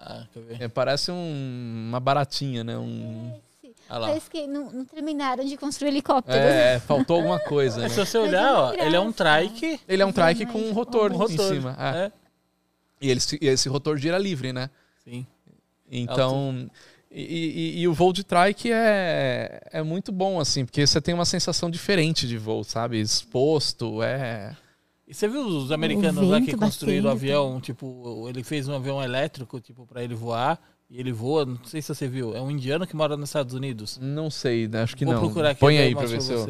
Ah, 0.00 0.26
quer 0.32 0.40
ver? 0.40 0.62
é, 0.62 0.68
parece 0.68 1.12
um- 1.12 1.86
uma 1.90 2.00
baratinha, 2.00 2.64
né? 2.64 2.76
Um, 2.76 3.30
Esse. 3.34 3.42
Ah. 3.94 4.00
Parece 4.08 4.30
que 4.30 4.46
não, 4.46 4.70
não 4.72 4.84
terminaram 4.84 5.44
de 5.44 5.56
construir 5.56 5.88
helicóptero. 5.88 6.38
é, 6.38 6.78
faltou 6.80 7.16
alguma 7.16 7.38
coisa, 7.38 7.76
né? 7.76 7.82
Mas 7.84 7.92
se 7.92 8.00
você 8.06 8.18
olhar, 8.18 8.42
é 8.42 8.52
ó, 8.52 8.72
ele 8.74 8.96
é 8.96 9.00
um 9.00 9.12
trike. 9.12 9.80
Ele 9.86 10.02
é 10.02 10.06
um 10.06 10.12
trike 10.12 10.46
com 10.46 10.58
um 10.58 10.70
um 10.70 10.72
rotor, 10.72 11.12
um 11.12 11.16
rotor. 11.16 11.34
em 11.34 11.54
cima. 11.54 11.76
é. 11.78 11.98
É. 12.06 12.12
E, 13.00 13.10
ele, 13.10 13.20
se- 13.20 13.38
e 13.40 13.48
esse 13.48 13.68
rotor 13.68 13.96
gira 13.98 14.16
livre, 14.16 14.52
né? 14.52 14.70
Sim. 15.04 15.26
Então, 15.90 16.70
e, 17.10 17.74
e- 17.76 17.80
e 17.80 17.88
o 17.88 17.92
voo 17.92 18.12
de 18.12 18.24
trike 18.24 18.70
é, 18.72 19.60
é 19.70 19.82
muito 19.82 20.10
bom, 20.12 20.40
assim, 20.40 20.64
porque 20.64 20.86
você 20.86 21.00
tem 21.00 21.12
uma 21.14 21.24
sensação 21.26 21.68
diferente 21.70 22.26
de 22.26 22.38
voo, 22.38 22.64
sabe? 22.64 22.98
Exposto, 23.00 24.02
é... 24.02 24.56
E 25.06 25.12
você 25.12 25.28
viu 25.28 25.42
os 25.44 25.70
americanos 25.70 26.26
lá 26.26 26.40
que 26.40 26.56
construíram 26.56 27.08
o 27.10 27.12
avião, 27.12 27.60
tipo, 27.60 28.26
ele 28.28 28.42
fez 28.42 28.66
um 28.68 28.74
avião 28.74 29.02
elétrico, 29.02 29.60
tipo, 29.60 29.84
para 29.86 30.02
ele 30.02 30.14
voar. 30.14 30.58
E 30.92 31.00
ele 31.00 31.10
voa, 31.10 31.46
não 31.46 31.58
sei 31.64 31.80
se 31.80 31.88
você 31.88 32.06
viu, 32.06 32.36
é 32.36 32.40
um 32.42 32.50
indiano 32.50 32.86
que 32.86 32.94
mora 32.94 33.16
nos 33.16 33.30
Estados 33.30 33.54
Unidos. 33.54 33.98
Não 33.98 34.30
sei, 34.30 34.68
acho 34.74 34.94
que 34.94 35.06
Vou 35.06 35.14
não. 35.14 35.22
Procurar 35.22 35.52
aqui 35.52 35.60
Põe 35.60 35.78
aí 35.78 35.94
pra 35.94 36.04
ver 36.04 36.20
se 36.20 36.30
eu, 36.30 36.46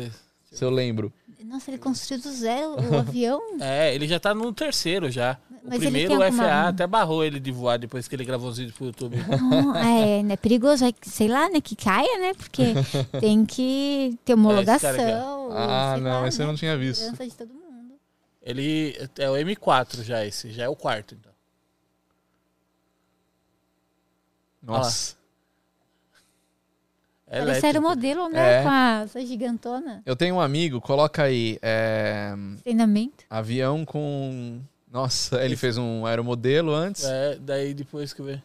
se 0.51 0.65
eu 0.65 0.69
lembro. 0.69 1.13
Nossa, 1.45 1.71
ele 1.71 1.79
construiu 1.79 2.21
do 2.21 2.33
zero 2.33 2.75
o 2.91 2.99
avião? 2.99 3.41
É, 3.61 3.95
ele 3.95 4.09
já 4.09 4.19
tá 4.19 4.35
no 4.35 4.53
terceiro 4.53 5.09
já. 5.13 5.39
Mas 5.63 5.77
o 5.77 5.81
primeiro, 5.83 6.19
o 6.19 6.33
FAA, 6.33 6.71
até 6.71 6.89
barrou 6.89 7.25
ele 7.25 7.39
de 7.39 7.53
voar 7.53 7.79
depois 7.79 8.09
que 8.09 8.17
ele 8.17 8.25
gravou 8.25 8.51
os 8.51 8.59
vídeos 8.59 8.77
pro 8.77 8.87
YouTube. 8.87 9.17
Não, 9.41 9.77
é, 9.77 10.25
né, 10.25 10.37
perigoso, 10.37 10.85
sei 11.03 11.29
lá, 11.29 11.49
né, 11.49 11.61
que 11.61 11.77
caia, 11.77 12.19
né, 12.19 12.35
porque 12.35 12.75
tem 13.21 13.47
que 13.47 14.19
ter 14.25 14.35
homologação. 14.35 14.91
É, 14.91 15.13
ah, 15.53 15.97
não, 16.01 16.23
lá, 16.23 16.29
esse 16.29 16.41
né, 16.41 16.45
eu 16.45 16.49
não 16.49 16.57
tinha 16.57 16.77
visto. 16.77 17.13
De 17.13 17.31
todo 17.37 17.55
mundo. 17.55 17.95
Ele 18.43 18.97
é 19.19 19.31
o 19.31 19.35
M4 19.35 20.03
já 20.03 20.27
esse, 20.27 20.51
já 20.51 20.65
é 20.65 20.69
o 20.69 20.75
quarto, 20.75 21.15
então. 21.15 21.32
Nossa. 24.63 25.17
É 27.27 27.39
Parece 27.39 27.67
era 27.67 27.79
o 27.81 27.83
modelo, 27.83 28.29
né? 28.29 28.61
É. 28.61 28.63
Com 28.63 28.69
a, 28.69 29.01
essa 29.05 29.25
gigantona. 29.25 30.03
Eu 30.05 30.15
tenho 30.15 30.35
um 30.35 30.41
amigo, 30.41 30.83
coloca 30.83 31.23
aí. 31.23 31.59
É... 31.63 32.35
Treinamento. 32.63 33.25
Avião 33.31 33.87
com. 33.87 34.61
Nossa, 34.91 35.43
ele 35.43 35.57
fez 35.57 35.79
um 35.79 36.05
aeromodelo 36.05 36.75
antes. 36.75 37.05
É, 37.05 37.37
daí 37.37 37.73
depois 37.73 38.13
que 38.13 38.21
vê. 38.21 38.43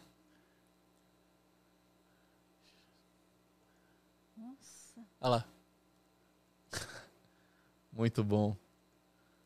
Nossa. 4.34 5.06
Olha 5.20 5.30
lá. 5.30 5.44
Muito 7.92 8.24
bom. 8.24 8.56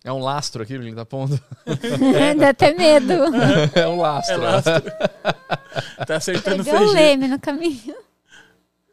É 0.05 0.13
um 0.13 0.19
lastro 0.19 0.63
aquilo 0.63 0.83
que 0.83 0.89
ele 0.89 0.97
tá 0.97 1.05
pondo. 1.05 1.41
Dá 2.39 2.49
até 2.49 2.75
medo. 2.75 3.13
É 3.75 3.87
um 3.87 4.01
lastro. 4.01 4.35
É 4.35 4.37
lastro. 4.37 4.83
tá 6.07 6.17
acertando 6.17 6.63
o 6.63 6.65
CG. 6.65 6.75
o 6.75 6.93
leme 6.93 7.29
no 7.29 7.39
caminho. 7.39 7.95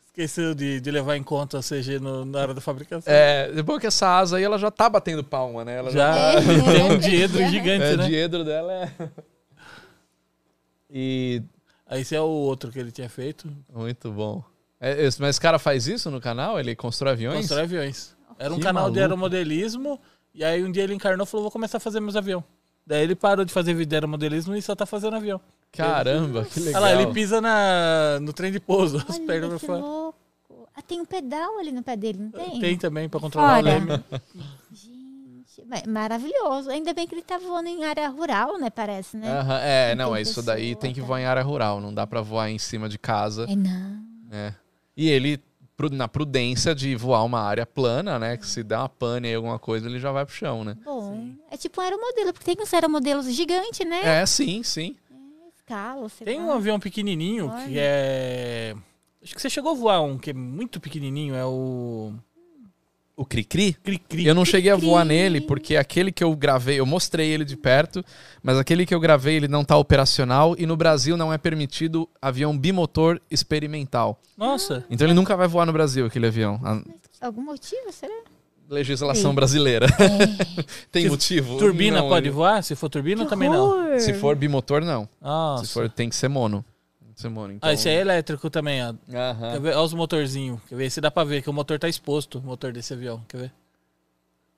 Esqueceu 0.06 0.54
de, 0.54 0.80
de 0.80 0.92
levar 0.92 1.16
em 1.16 1.24
conta 1.24 1.60
a 1.60 1.62
CG 1.62 2.00
no, 2.00 2.26
na 2.26 2.40
hora 2.40 2.54
da 2.54 2.62
fabricação. 2.62 3.12
É, 3.12 3.52
depois 3.52 3.80
que 3.80 3.88
essa 3.88 4.20
asa 4.20 4.38
aí, 4.38 4.44
ela 4.44 4.60
já 4.60 4.70
tá 4.70 4.88
batendo 4.88 5.24
palma, 5.24 5.66
né? 5.66 5.78
Ela 5.78 5.92
já, 5.92 6.40
já... 6.40 6.64
tem 6.72 6.84
um 6.84 6.98
diedro 6.98 7.48
gigante, 7.48 7.86
é, 7.86 7.98
né? 7.98 8.04
O 8.04 8.08
diedro 8.08 8.44
dela 8.44 8.74
é... 8.74 8.92
E... 10.92 11.42
Aí 11.88 12.02
esse 12.02 12.16
é 12.16 12.22
o 12.22 12.26
outro 12.26 12.72
que 12.72 12.78
ele 12.78 12.92
tinha 12.92 13.10
feito. 13.10 13.52
Muito 13.74 14.12
bom. 14.12 14.44
É, 14.80 15.04
mas 15.20 15.32
esse 15.32 15.42
cara 15.42 15.58
faz 15.58 15.88
isso 15.88 16.12
no 16.12 16.22
canal? 16.22 16.60
Ele 16.60 16.76
constrói 16.76 17.14
aviões? 17.14 17.40
Constrói 17.40 17.64
aviões. 17.64 18.16
Era 18.38 18.54
um 18.54 18.58
que 18.58 18.64
canal 18.64 18.84
maluco. 18.84 18.94
de 18.94 19.02
aeromodelismo 19.02 20.00
e 20.34 20.44
aí 20.44 20.64
um 20.64 20.72
dia 20.72 20.84
ele 20.84 20.94
encarnou 20.94 21.26
e 21.26 21.28
falou: 21.28 21.44
vou 21.44 21.52
começar 21.52 21.78
a 21.78 21.82
fazer 21.82 22.00
meus 22.00 22.16
aviões. 22.16 22.44
Daí 22.86 23.04
ele 23.04 23.16
parou 23.16 23.46
de 23.46 23.54
fazer 23.54 23.74
vídeo 23.76 23.96
aeromodelismo 23.96 24.56
e 24.56 24.62
só 24.62 24.76
tá 24.76 24.86
fazendo 24.86 25.16
avião. 25.16 25.40
Caramba, 25.72 26.44
que 26.46 26.60
legal. 26.60 26.82
Olha 26.82 26.96
lá, 26.96 27.02
ele 27.02 27.14
pisa 27.14 27.40
na, 27.40 28.20
no 28.20 28.34
trem 28.34 28.52
de 28.52 28.60
pouso, 28.60 28.98
Olha, 29.06 29.06
as 29.10 29.20
pernas 29.20 29.50
pra 29.50 29.60
fora. 29.60 29.80
Louco. 29.80 30.18
Ah, 30.76 30.82
tem 30.82 31.00
um 31.00 31.06
pedal 31.06 31.60
ali 31.60 31.72
no 31.72 31.84
pé 31.84 31.96
dele, 31.96 32.20
não 32.20 32.32
tem? 32.32 32.60
Tem 32.60 32.78
também, 32.78 33.08
pra 33.08 33.20
controlar 33.20 33.62
Fora. 33.62 33.76
o 33.76 33.88
leme. 33.88 34.04
Gente, 34.72 35.88
maravilhoso. 35.88 36.70
Ainda 36.70 36.94
bem 36.94 37.06
que 37.06 37.14
ele 37.14 37.22
tá 37.22 37.38
voando 37.38 37.68
em 37.68 37.84
área 37.84 38.08
rural, 38.10 38.58
né? 38.58 38.70
Parece, 38.70 39.18
né? 39.18 39.42
Uh 39.42 39.46
-huh. 39.46 39.60
É, 39.62 39.96
não, 39.96 40.16
é 40.16 40.22
isso 40.22 40.42
daí 40.42 40.76
tem 40.76 40.94
que 40.94 41.02
voar 41.02 41.20
em 41.20 41.26
área 41.26 41.44
rural. 41.44 41.82
Não 41.82 41.94
dá 41.94 42.08
pra 42.08 42.22
voar 42.22 42.50
em 42.50 42.58
cima 42.58 42.88
de 42.88 42.98
casa. 42.98 43.46
É, 43.50 43.56
não. 43.56 44.00
É. 44.32 44.54
E 44.96 45.10
ele 45.10 45.40
na 45.90 46.08
prudência 46.08 46.76
de 46.76 46.96
voar 46.96 47.24
uma 47.24 47.40
área 47.40 47.66
plana, 47.66 48.20
né? 48.20 48.36
Que 48.36 48.46
se 48.46 48.64
der 48.64 48.78
uma 48.78 48.90
pane 48.90 49.28
aí, 49.28 49.36
alguma 49.36 49.60
coisa, 49.60 49.88
ele 49.88 50.00
já 50.00 50.12
vai 50.12 50.26
pro 50.26 50.36
chão, 50.36 50.64
né? 50.64 50.76
Bom, 50.84 51.14
sim. 51.14 51.38
é 51.50 51.56
tipo 51.56 51.80
um 51.80 51.84
aeromodelo, 51.84 52.34
porque 52.34 52.54
tem 52.54 52.62
uns 52.64 52.74
aeromodelos 52.74 53.32
gigantes, 53.34 53.88
né? 53.88 54.22
É, 54.22 54.26
sim, 54.26 54.62
sim. 54.64 54.98
É, 55.10 55.50
escala, 55.56 56.10
tem 56.26 56.40
lá. 56.40 56.46
um 56.48 56.52
avião 56.52 56.80
pequenininho 56.80 57.50
Olha. 57.50 57.66
que 57.66 57.76
é... 57.78 58.76
Acho 59.22 59.36
que 59.36 59.42
você 59.42 59.50
chegou 59.50 59.72
a 59.72 59.76
voar 59.76 60.02
um 60.02 60.18
que 60.18 60.32
é 60.32 60.34
muito 60.34 60.80
pequenininho, 60.80 61.36
é 61.36 61.46
o... 61.46 62.14
O 63.20 63.26
Cri-Cri? 63.26 63.74
Cri-Cri. 63.74 64.26
Eu 64.26 64.34
não 64.34 64.46
cheguei 64.46 64.72
a 64.72 64.78
voar 64.78 65.04
nele, 65.04 65.42
porque 65.42 65.76
aquele 65.76 66.10
que 66.10 66.24
eu 66.24 66.34
gravei, 66.34 66.80
eu 66.80 66.86
mostrei 66.86 67.30
ele 67.30 67.44
de 67.44 67.58
perto, 67.58 68.02
mas 68.42 68.58
aquele 68.58 68.86
que 68.86 68.96
eu 68.96 69.00
gravei, 69.02 69.36
ele 69.36 69.50
não 69.50 69.66
tá 69.66 69.76
operacional 69.76 70.56
e 70.58 70.66
no 70.66 70.78
Brasil 70.78 71.18
não 71.18 71.34
é 71.34 71.38
permitido 71.38 72.08
avião 72.22 72.58
bimotor 72.58 73.20
experimental. 73.30 74.22
Nossa. 74.38 74.86
Então 74.90 75.06
ele 75.06 75.14
nunca 75.14 75.36
vai 75.36 75.50
voar 75.50 75.66
no 75.66 75.74
Brasil, 75.74 76.06
aquele 76.06 76.28
avião. 76.28 76.62
Algum 77.20 77.44
motivo, 77.44 77.92
será? 77.92 78.22
Legislação 78.70 79.32
Sim. 79.32 79.36
brasileira. 79.36 79.88
É. 79.88 80.64
Tem 80.90 81.04
Se 81.04 81.10
motivo? 81.10 81.58
Turbina 81.58 82.00
não, 82.00 82.08
pode 82.08 82.30
voar? 82.30 82.64
Se 82.64 82.74
for 82.74 82.88
turbina, 82.88 83.26
que 83.26 83.30
também 83.30 83.50
horror. 83.50 83.90
não. 83.90 84.00
Se 84.00 84.14
for 84.14 84.34
bimotor, 84.34 84.82
não. 84.86 85.10
Nossa. 85.22 85.66
Se 85.66 85.74
for, 85.74 85.90
tem 85.90 86.08
que 86.08 86.16
ser 86.16 86.30
mono. 86.30 86.64
Então... 87.28 87.70
Ah, 87.70 87.74
esse 87.74 87.90
é 87.90 88.00
elétrico 88.00 88.50
também, 88.50 88.82
ó. 88.84 88.94
Aham. 89.14 89.52
Quer 89.54 89.60
ver? 89.60 89.70
Olha 89.76 89.82
os 89.82 89.94
motorzinhos. 89.94 90.60
Quer 90.70 90.76
ver? 90.76 90.90
Se 90.90 91.02
dá 91.02 91.12
pra 91.12 91.24
ver 91.24 91.42
que 91.42 91.50
o 91.50 91.54
motor 91.54 91.78
tá 91.78 91.90
exposto, 91.90 92.40
o 92.40 92.42
motor 92.42 92.72
desse 92.72 92.94
avião. 92.94 93.24
Quer 93.28 93.38
ver? 93.38 93.52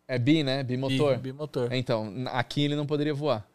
É 0.08 0.20
bi, 0.20 0.44
né? 0.44 0.62
Bimotor. 0.62 1.16
Bi, 1.16 1.32
bimotor. 1.32 1.70
Então, 1.72 2.14
aqui 2.28 2.64
ele 2.64 2.76
não 2.76 2.86
poderia 2.86 3.14
voar. 3.14 3.48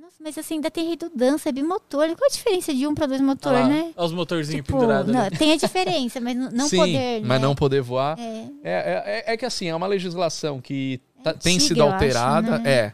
Nossa, 0.00 0.16
mas 0.22 0.38
assim, 0.38 0.54
ainda 0.54 0.70
tem 0.70 0.88
redundância, 0.88 1.48
é 1.48 1.52
bimotor. 1.52 2.06
Qual 2.16 2.26
a 2.26 2.32
diferença 2.32 2.72
de 2.72 2.86
um 2.86 2.94
para 2.94 3.06
dois 3.06 3.20
motores, 3.20 3.60
ah 3.60 3.68
né? 3.68 3.92
Olha 3.96 4.06
os 4.06 4.12
motorzinhos 4.12 4.64
tipo, 4.64 4.78
pendurados. 4.78 5.12
Não, 5.12 5.30
tem 5.30 5.52
a 5.52 5.56
diferença, 5.56 6.20
mas 6.20 6.36
não 6.36 6.68
Sim, 6.68 6.76
poder. 6.76 7.20
Mas 7.22 7.40
né? 7.40 7.46
não 7.46 7.54
poder 7.54 7.80
voar. 7.82 8.16
É. 8.18 8.48
É, 8.62 9.24
é, 9.26 9.32
é, 9.32 9.36
que 9.36 9.44
assim, 9.44 9.66
é 9.66 9.74
uma 9.74 9.86
legislação 9.86 10.60
que 10.60 11.00
tá, 11.22 11.30
é 11.30 11.34
tem 11.34 11.58
sido 11.58 11.82
alterada. 11.82 12.54
Acho, 12.54 12.62
né? 12.62 12.70
É. 12.70 12.92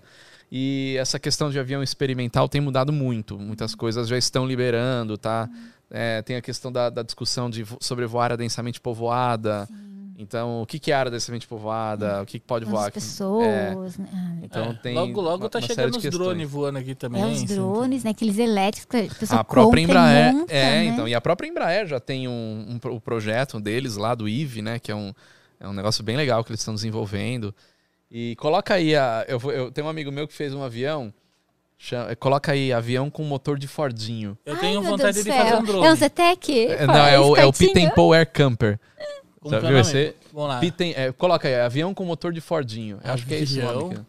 E 0.50 0.96
essa 0.98 1.18
questão 1.18 1.50
de 1.50 1.58
avião 1.58 1.82
experimental 1.82 2.48
tem 2.48 2.60
mudado 2.60 2.92
muito. 2.92 3.38
Muitas 3.38 3.74
coisas 3.74 4.08
já 4.08 4.18
estão 4.18 4.46
liberando, 4.46 5.16
tá? 5.16 5.48
É, 5.90 6.22
tem 6.22 6.36
a 6.36 6.42
questão 6.42 6.72
da, 6.72 6.90
da, 6.90 7.02
discussão 7.02 7.48
de 7.48 7.64
sobre 7.80 8.06
voar 8.06 8.24
área 8.24 8.36
densamente 8.36 8.80
povoada. 8.80 9.66
Sim. 9.66 9.90
Então, 10.18 10.60
o 10.60 10.66
que, 10.66 10.78
que 10.78 10.92
é 10.92 10.94
área 10.94 11.10
densamente 11.10 11.46
povoada? 11.46 12.22
O 12.22 12.26
que, 12.26 12.38
que 12.38 12.46
pode 12.46 12.66
As 12.66 12.70
voar? 12.70 12.86
As 12.88 12.90
pessoas, 12.90 13.98
é. 13.98 14.02
né? 14.02 14.08
Ah, 14.12 14.36
então, 14.42 14.64
é. 14.64 14.74
tem 14.74 14.94
logo, 14.94 15.20
logo 15.20 15.48
tá 15.48 15.60
chegando 15.62 15.96
os 15.96 16.02
drones 16.02 16.50
voando 16.50 16.78
aqui 16.78 16.94
também. 16.94 17.22
É, 17.22 17.26
os 17.26 17.42
drones, 17.44 18.04
né? 18.04 18.10
Aqueles 18.10 18.38
elétricos 18.38 18.86
que 18.86 19.06
a 19.06 19.14
pessoa 19.14 19.40
A 19.40 19.44
própria 19.44 19.80
Embraer. 19.80 20.34
Monta, 20.34 20.52
é, 20.52 20.64
né? 20.64 20.84
então. 20.84 21.08
E 21.08 21.14
a 21.14 21.20
própria 21.20 21.48
Embraer 21.48 21.86
já 21.86 21.98
tem 21.98 22.28
um, 22.28 22.78
um, 22.84 22.90
um 22.90 23.00
projeto 23.00 23.58
deles 23.58 23.96
lá, 23.96 24.14
do 24.14 24.28
IVE, 24.28 24.60
né? 24.60 24.78
Que 24.78 24.92
é 24.92 24.94
um, 24.94 25.14
é 25.58 25.66
um 25.66 25.72
negócio 25.72 26.04
bem 26.04 26.16
legal 26.16 26.44
que 26.44 26.50
eles 26.50 26.60
estão 26.60 26.74
desenvolvendo. 26.74 27.54
E 28.10 28.34
coloca 28.36 28.74
aí 28.74 28.96
a. 28.96 29.24
Eu, 29.28 29.40
eu 29.50 29.70
tenho 29.70 29.86
um 29.86 29.90
amigo 29.90 30.10
meu 30.10 30.26
que 30.26 30.34
fez 30.34 30.52
um 30.52 30.62
avião. 30.62 31.14
Chama, 31.78 32.14
coloca 32.16 32.52
aí 32.52 32.72
avião 32.72 33.08
com 33.08 33.22
motor 33.24 33.58
de 33.58 33.66
Fordinho. 33.66 34.36
Eu 34.44 34.54
Ai, 34.54 34.60
tenho 34.60 34.82
vontade 34.82 35.22
de 35.22 35.30
fazer 35.30 35.54
um 35.54 35.62
drone. 35.62 35.86
É 35.86 35.92
um 35.92 35.96
Zetec? 35.96 36.66
É, 36.66 36.86
não, 36.86 37.06
é 37.06 37.18
o, 37.18 37.36
é 37.36 37.46
o 37.46 37.52
Pitempo 37.52 38.12
Air 38.12 38.30
Camper. 38.30 38.78
Como 39.40 39.54
Sabe, 39.54 39.68
é 39.68 39.82
você? 39.82 40.16
Vamos 40.32 40.48
lá. 40.50 40.60
Pitem, 40.60 40.92
é, 40.94 41.10
coloca 41.12 41.48
aí, 41.48 41.54
avião 41.54 41.94
com 41.94 42.04
motor 42.04 42.32
de 42.32 42.40
Fordinho. 42.42 42.98
Avião 42.98 43.14
Acho 43.14 43.26
que 43.26 43.34
é 43.34 43.38
isso. 43.38 43.60
Avião 43.62 44.06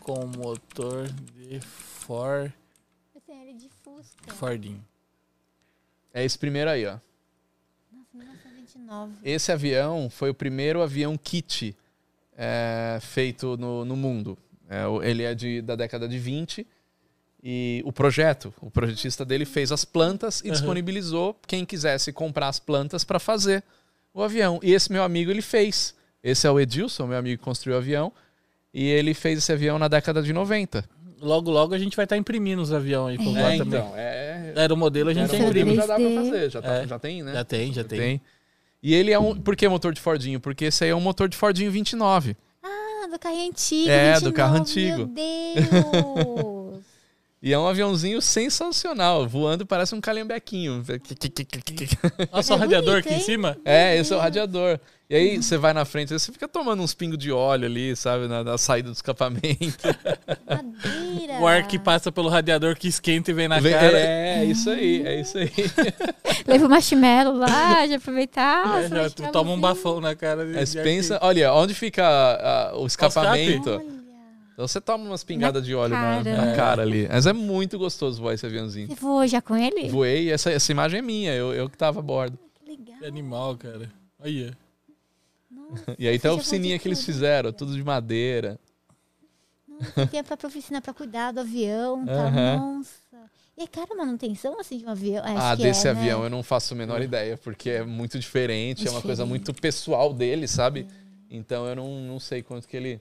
com 0.00 0.26
motor 0.26 1.06
de 1.06 1.60
Ford. 1.60 2.52
Eu 3.14 3.20
tenho 3.20 3.42
ele 3.42 3.54
de 3.54 3.68
Fusca. 3.82 4.34
Fordinho. 4.34 4.84
É 6.12 6.24
esse 6.24 6.36
primeiro 6.36 6.70
aí, 6.70 6.84
ó. 6.84 6.98
Nossa, 7.92 8.08
1929. 8.12 9.12
Esse 9.22 9.52
avião 9.52 10.10
foi 10.10 10.30
o 10.30 10.34
primeiro 10.34 10.82
avião 10.82 11.16
kit 11.16 11.76
é, 12.36 12.98
feito 13.00 13.56
no, 13.56 13.84
no 13.84 13.96
mundo. 13.96 14.36
É, 14.68 14.84
ele 15.08 15.22
é 15.22 15.34
de, 15.34 15.60
da 15.62 15.76
década 15.76 16.08
de 16.08 16.18
20 16.18 16.66
e 17.46 17.82
o 17.84 17.92
projeto, 17.92 18.54
o 18.58 18.70
projetista 18.70 19.22
dele 19.22 19.44
fez 19.44 19.70
as 19.70 19.84
plantas 19.84 20.40
e 20.40 20.46
uhum. 20.46 20.52
disponibilizou 20.52 21.38
quem 21.46 21.66
quisesse 21.66 22.10
comprar 22.10 22.48
as 22.48 22.58
plantas 22.58 23.04
para 23.04 23.18
fazer 23.18 23.62
o 24.14 24.22
avião. 24.22 24.58
E 24.62 24.72
esse 24.72 24.90
meu 24.90 25.02
amigo 25.02 25.30
ele 25.30 25.42
fez. 25.42 25.94
Esse 26.22 26.46
é 26.46 26.50
o 26.50 26.58
Edilson, 26.58 27.06
meu 27.06 27.18
amigo 27.18 27.38
que 27.38 27.44
construiu 27.44 27.76
o 27.76 27.80
avião. 27.80 28.10
E 28.72 28.88
ele 28.88 29.12
fez 29.12 29.38
esse 29.38 29.52
avião 29.52 29.78
na 29.78 29.88
década 29.88 30.22
de 30.22 30.32
90. 30.32 30.88
Logo, 31.20 31.50
logo 31.50 31.74
a 31.74 31.78
gente 31.78 31.94
vai 31.94 32.06
estar 32.06 32.16
tá 32.16 32.18
imprimindo 32.18 32.62
os 32.62 32.72
aviões 32.72 33.20
aí. 33.20 33.36
É, 33.36 33.54
então, 33.56 33.70
também. 33.70 33.92
É... 33.94 34.52
Era 34.56 34.72
o 34.72 34.76
modelo, 34.76 35.10
a 35.10 35.14
gente 35.14 35.30
já 35.30 35.38
imprime. 35.38 35.74
Já 35.74 35.86
dá 35.86 35.96
pra 35.96 36.10
fazer, 36.10 36.50
já, 36.50 36.62
tá, 36.62 36.74
é. 36.74 36.86
já 36.86 36.98
tem, 36.98 37.22
né? 37.22 37.32
Já 37.34 37.44
tem, 37.44 37.66
já, 37.68 37.82
já 37.82 37.88
tem. 37.88 37.98
tem. 37.98 38.20
E 38.84 38.92
ele 38.92 39.10
é 39.10 39.18
um. 39.18 39.34
Por 39.34 39.56
que 39.56 39.66
motor 39.66 39.94
de 39.94 40.00
Fordinho? 40.00 40.38
Porque 40.38 40.66
esse 40.66 40.84
aí 40.84 40.90
é 40.90 40.94
um 40.94 41.00
motor 41.00 41.26
de 41.26 41.38
Fordinho 41.38 41.72
29. 41.72 42.36
Ah, 42.62 43.06
do 43.10 43.18
carro 43.18 43.48
antigo. 43.48 43.88
É, 43.88 44.12
29, 44.12 44.24
do 44.26 44.32
carro 44.34 44.56
antigo. 44.58 44.98
Meu 44.98 45.06
Deus! 45.06 46.53
E 47.44 47.52
é 47.52 47.58
um 47.58 47.66
aviãozinho 47.66 48.22
sensacional, 48.22 49.28
voando 49.28 49.66
parece 49.66 49.94
um 49.94 50.00
calhambequinho. 50.00 50.82
Olha 52.32 52.42
só 52.42 52.54
o 52.54 52.56
radiador 52.56 53.00
aqui 53.00 53.12
em 53.12 53.20
cima. 53.20 53.58
É, 53.62 53.98
esse 53.98 54.14
é 54.14 54.16
o 54.16 54.18
radiador. 54.18 54.80
E 55.10 55.14
aí 55.14 55.36
você 55.36 55.58
vai 55.58 55.74
na 55.74 55.84
frente, 55.84 56.10
você 56.10 56.32
fica 56.32 56.48
tomando 56.48 56.82
uns 56.82 56.94
pingos 56.94 57.18
de 57.18 57.30
óleo 57.30 57.66
ali, 57.66 57.94
sabe, 57.94 58.28
na, 58.28 58.42
na 58.42 58.56
saída 58.56 58.88
do 58.88 58.94
escapamento. 58.94 59.76
Madeira. 60.48 61.34
O 61.34 61.46
ar 61.46 61.66
que 61.66 61.78
passa 61.78 62.10
pelo 62.10 62.30
radiador 62.30 62.74
que 62.76 62.88
esquenta 62.88 63.30
e 63.30 63.34
vem 63.34 63.46
na 63.46 63.60
vem, 63.60 63.74
cara. 63.74 63.98
É, 63.98 64.38
é 64.38 64.44
isso 64.46 64.70
aí, 64.70 65.06
é 65.06 65.20
isso 65.20 65.36
aí. 65.36 65.52
Leva 66.48 66.64
o 66.64 66.70
marshmallow 66.70 67.36
lá, 67.36 67.86
já 67.86 67.96
aproveitar. 67.96 68.84
É, 68.84 68.88
já, 68.88 69.10
tu 69.10 69.22
toma 69.30 69.50
um 69.50 69.60
bafão 69.60 70.00
na 70.00 70.14
cara. 70.14 70.46
De, 70.46 70.82
pensa, 70.82 71.18
olha, 71.20 71.52
onde 71.52 71.74
fica 71.74 72.06
a, 72.06 72.70
a, 72.70 72.76
o 72.78 72.86
escapamento? 72.86 74.03
Então 74.54 74.68
você 74.68 74.80
toma 74.80 75.04
umas 75.04 75.24
pingadas 75.24 75.64
de 75.64 75.74
óleo 75.74 75.92
na, 75.92 76.22
na, 76.22 76.56
cara 76.56 76.82
ali. 76.82 77.08
Mas 77.10 77.26
é 77.26 77.32
muito 77.32 77.76
gostoso 77.76 78.22
voar 78.22 78.34
esse 78.34 78.46
aviãozinho. 78.46 78.86
Você 78.86 78.94
voou 78.94 79.26
já 79.26 79.42
com 79.42 79.56
ele? 79.56 79.88
Voei, 79.88 80.30
essa, 80.30 80.50
essa 80.50 80.70
imagem 80.70 81.00
é 81.00 81.02
minha, 81.02 81.34
eu, 81.34 81.52
eu 81.52 81.68
que 81.68 81.76
tava 81.76 81.98
a 81.98 82.02
bordo. 82.02 82.38
Que 82.54 82.70
legal. 82.70 82.98
Que 82.98 83.04
animal, 83.04 83.56
cara. 83.56 83.90
Aí. 84.20 84.52
Nossa, 85.50 85.96
e 85.98 86.06
aí 86.06 86.18
tem 86.18 86.30
a 86.30 86.34
oficininha 86.34 86.78
que 86.78 86.86
eles 86.86 87.04
fizeram, 87.04 87.52
tudo 87.52 87.74
de 87.74 87.82
madeira. 87.82 88.58
Nossa, 89.68 90.06
tem 90.06 90.22
pra 90.22 90.38
oficina 90.46 90.80
pra 90.80 90.94
cuidar 90.94 91.32
do 91.32 91.40
avião, 91.40 92.06
tá? 92.06 92.26
Uhum. 92.26 92.78
Nossa. 92.78 93.04
E 93.56 93.62
é 93.62 93.66
cara 93.68 93.88
a 93.92 93.96
manutenção 93.96 94.58
assim 94.58 94.78
de 94.78 94.84
um 94.84 94.88
avião? 94.88 95.24
Acho 95.24 95.38
ah, 95.38 95.54
desse 95.54 95.86
é, 95.86 95.90
avião 95.90 96.20
né? 96.20 96.26
eu 96.26 96.30
não 96.30 96.42
faço 96.42 96.74
a 96.74 96.76
menor 96.76 97.00
ideia, 97.00 97.36
porque 97.38 97.70
é 97.70 97.84
muito 97.84 98.18
diferente, 98.18 98.78
diferente. 98.78 98.88
é 98.88 98.90
uma 98.90 99.02
coisa 99.02 99.24
muito 99.24 99.54
pessoal 99.54 100.12
dele, 100.12 100.48
sabe? 100.48 100.88
Então 101.30 101.66
eu 101.66 101.76
não, 101.76 102.00
não 102.00 102.20
sei 102.20 102.42
quanto 102.42 102.66
que 102.66 102.76
ele. 102.76 103.00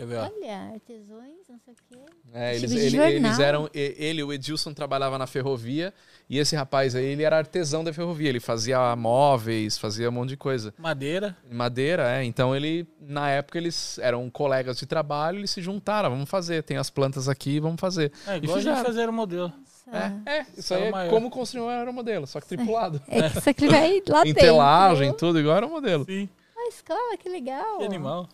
Quer 0.00 0.06
ver? 0.06 0.16
Olha, 0.16 0.72
artesões, 0.72 1.46
não 1.46 1.58
sei 1.58 1.74
o 1.74 1.76
quê. 1.86 1.98
É, 2.32 2.56
eles, 2.56 2.72
ele, 2.72 2.96
eles 2.96 3.38
eram. 3.38 3.68
Ele, 3.74 4.22
o 4.22 4.32
Edilson, 4.32 4.72
trabalhava 4.72 5.18
na 5.18 5.26
ferrovia 5.26 5.92
e 6.26 6.38
esse 6.38 6.56
rapaz 6.56 6.94
aí, 6.94 7.04
ele 7.04 7.22
era 7.22 7.36
artesão 7.36 7.84
da 7.84 7.92
ferrovia. 7.92 8.30
Ele 8.30 8.40
fazia 8.40 8.96
móveis, 8.96 9.76
fazia 9.76 10.08
um 10.08 10.12
monte 10.12 10.30
de 10.30 10.36
coisa. 10.38 10.72
Madeira. 10.78 11.36
Madeira, 11.52 12.18
é. 12.18 12.24
Então 12.24 12.56
ele, 12.56 12.88
na 12.98 13.28
época, 13.28 13.58
eles 13.58 13.98
eram 13.98 14.30
colegas 14.30 14.78
de 14.78 14.86
trabalho, 14.86 15.40
eles 15.40 15.50
se 15.50 15.60
juntaram, 15.60 16.08
vamos 16.08 16.30
fazer. 16.30 16.62
Tem 16.62 16.78
as 16.78 16.88
plantas 16.88 17.28
aqui, 17.28 17.60
vamos 17.60 17.78
fazer. 17.78 18.10
É, 18.26 18.38
igual 18.38 18.56
e 18.56 18.60
fizeram. 18.60 18.82
fazer 18.82 19.06
o 19.06 19.12
modelo. 19.12 19.52
É, 19.92 20.38
é, 20.38 20.46
isso 20.56 20.72
aí 20.72 20.84
é 20.84 21.08
como 21.10 21.28
construir 21.28 21.62
um 21.62 21.68
aeromodelo, 21.68 22.26
só 22.26 22.40
que 22.40 22.46
tripulado. 22.46 23.02
É, 23.06 23.28
que 23.28 23.38
isso 23.38 23.50
aqui 23.50 23.68
vai 23.68 24.00
lá 24.08 24.24
dentro. 24.24 24.40
Telagem, 24.40 25.12
tudo 25.12 25.38
igual 25.38 25.56
aeromodelo. 25.56 26.06
Sim. 26.06 26.26
A 26.56 26.68
escola, 26.68 27.18
que 27.18 27.28
legal. 27.28 27.78
Que 27.78 27.84
animal 27.84 28.26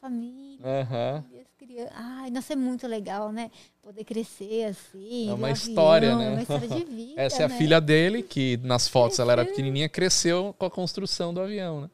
família, 0.00 0.58
uhum. 0.64 1.40
as 1.40 1.54
crianças. 1.58 1.92
Ai, 1.94 2.30
nossa, 2.30 2.52
é 2.52 2.56
muito 2.56 2.86
legal, 2.86 3.30
né? 3.30 3.50
Poder 3.82 4.04
crescer 4.04 4.64
assim. 4.64 5.28
É 5.30 5.34
uma 5.34 5.50
história, 5.50 6.14
avião, 6.14 6.30
né? 6.30 6.32
Uma 6.32 6.42
história 6.42 6.68
de 6.68 6.84
vida. 6.84 7.20
Essa 7.20 7.42
é 7.42 7.48
né? 7.48 7.54
a 7.54 7.58
filha 7.58 7.80
dele, 7.80 8.22
que 8.22 8.56
nas 8.58 8.88
fotos 8.88 9.18
ela 9.18 9.32
era 9.32 9.44
pequenininha, 9.44 9.88
cresceu 9.88 10.54
com 10.58 10.64
a 10.64 10.70
construção 10.70 11.34
do 11.34 11.40
avião, 11.40 11.82
né? 11.82 11.90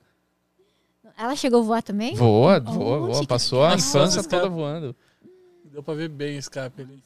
Ela 1.18 1.34
chegou 1.34 1.60
a 1.60 1.62
voar 1.62 1.82
também? 1.82 2.14
Voa, 2.14 2.60
voa, 2.60 2.98
voa. 3.00 3.26
Passou 3.26 3.64
a 3.64 3.74
infância 3.74 4.22
toda 4.22 4.48
voando. 4.48 4.94
Deu 5.64 5.82
pra 5.82 5.94
ver 5.94 6.08
bem 6.08 6.36
o 6.36 6.38
escape 6.38 6.82
ali. 6.82 7.02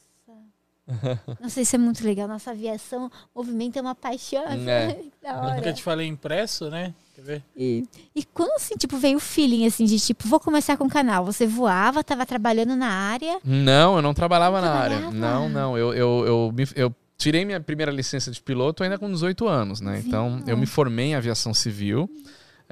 Nossa, 1.39 1.61
isso 1.61 1.75
é 1.75 1.79
muito 1.79 2.03
legal. 2.03 2.27
Nossa 2.27 2.51
aviação, 2.51 3.09
movimento 3.35 3.77
é 3.77 3.81
uma 3.81 3.95
paixão. 3.95 4.43
É. 4.43 4.99
da 5.21 5.41
hora. 5.41 5.67
eu 5.67 5.73
te 5.73 5.83
falei 5.83 6.07
impresso, 6.07 6.69
né? 6.69 6.93
Quer 7.15 7.21
ver? 7.21 7.43
E, 7.55 7.85
e 8.15 8.23
quando 8.23 8.51
assim, 8.53 8.75
tipo, 8.75 8.97
veio 8.97 9.17
o 9.17 9.19
feeling 9.19 9.65
assim 9.65 9.85
de 9.85 9.99
tipo, 9.99 10.27
vou 10.27 10.39
começar 10.39 10.77
com 10.77 10.85
o 10.85 10.89
canal? 10.89 11.25
Você 11.25 11.45
voava, 11.45 12.03
tava 12.03 12.25
trabalhando 12.25 12.75
na 12.75 12.89
área? 12.89 13.39
Não, 13.43 13.95
eu 13.97 14.01
não 14.01 14.13
trabalhava 14.13 14.61
não 14.61 14.67
na 14.67 14.73
trabalhava? 14.73 15.07
área. 15.07 15.19
Não, 15.19 15.49
não. 15.49 15.77
Eu, 15.77 15.93
eu, 15.93 16.25
eu, 16.25 16.53
eu, 16.57 16.65
eu 16.75 16.95
tirei 17.17 17.45
minha 17.45 17.59
primeira 17.59 17.91
licença 17.91 18.31
de 18.31 18.41
piloto 18.41 18.83
ainda 18.83 18.97
com 18.97 19.09
18 19.09 19.47
anos, 19.47 19.81
né? 19.81 20.01
Sim. 20.01 20.07
Então, 20.07 20.43
eu 20.47 20.57
me 20.57 20.65
formei 20.65 21.07
em 21.07 21.15
aviação 21.15 21.53
civil. 21.53 22.09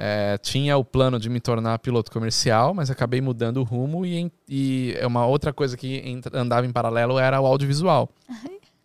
É, 0.01 0.37
tinha 0.37 0.77
o 0.77 0.85
plano 0.85 1.19
de 1.19 1.29
me 1.29 1.41
tornar 1.41 1.77
piloto 1.79 2.09
comercial, 2.09 2.73
mas 2.73 2.89
acabei 2.89 3.19
mudando 3.19 3.57
o 3.57 3.63
rumo 3.63 4.05
e, 4.05 4.31
e 4.47 4.95
é 4.97 5.05
uma 5.05 5.25
outra 5.25 5.51
coisa 5.51 5.75
que 5.75 6.21
andava 6.31 6.65
em 6.65 6.71
paralelo 6.71 7.19
era 7.19 7.41
o 7.41 7.45
audiovisual. 7.45 8.09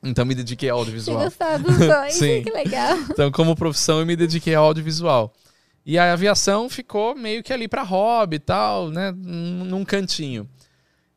Então 0.03 0.24
me 0.24 0.35
dediquei 0.35 0.69
ao 0.70 0.78
audiovisual. 0.78 1.19
Você 1.19 1.24
gostava 1.27 1.59
dos 1.61 1.78
dois, 1.78 2.15
Sim. 2.19 2.43
que 2.43 2.51
legal. 2.51 2.99
Então, 3.09 3.31
como 3.31 3.55
profissão, 3.55 4.01
eu 4.01 4.07
me 4.07 4.16
dediquei 4.16 4.57
ao 4.57 4.65
audiovisual. 4.65 5.32
E 5.86 5.97
a 5.97 6.12
aviação 6.12 6.69
ficou 6.69 7.15
meio 7.15 7.45
que 7.45 7.53
ali 7.53 7.69
para 7.69 7.85
hobby 7.85 8.35
e 8.36 8.41
tal, 8.41 8.91
né? 8.91 9.12
Num 9.16 9.85
cantinho. 9.85 10.49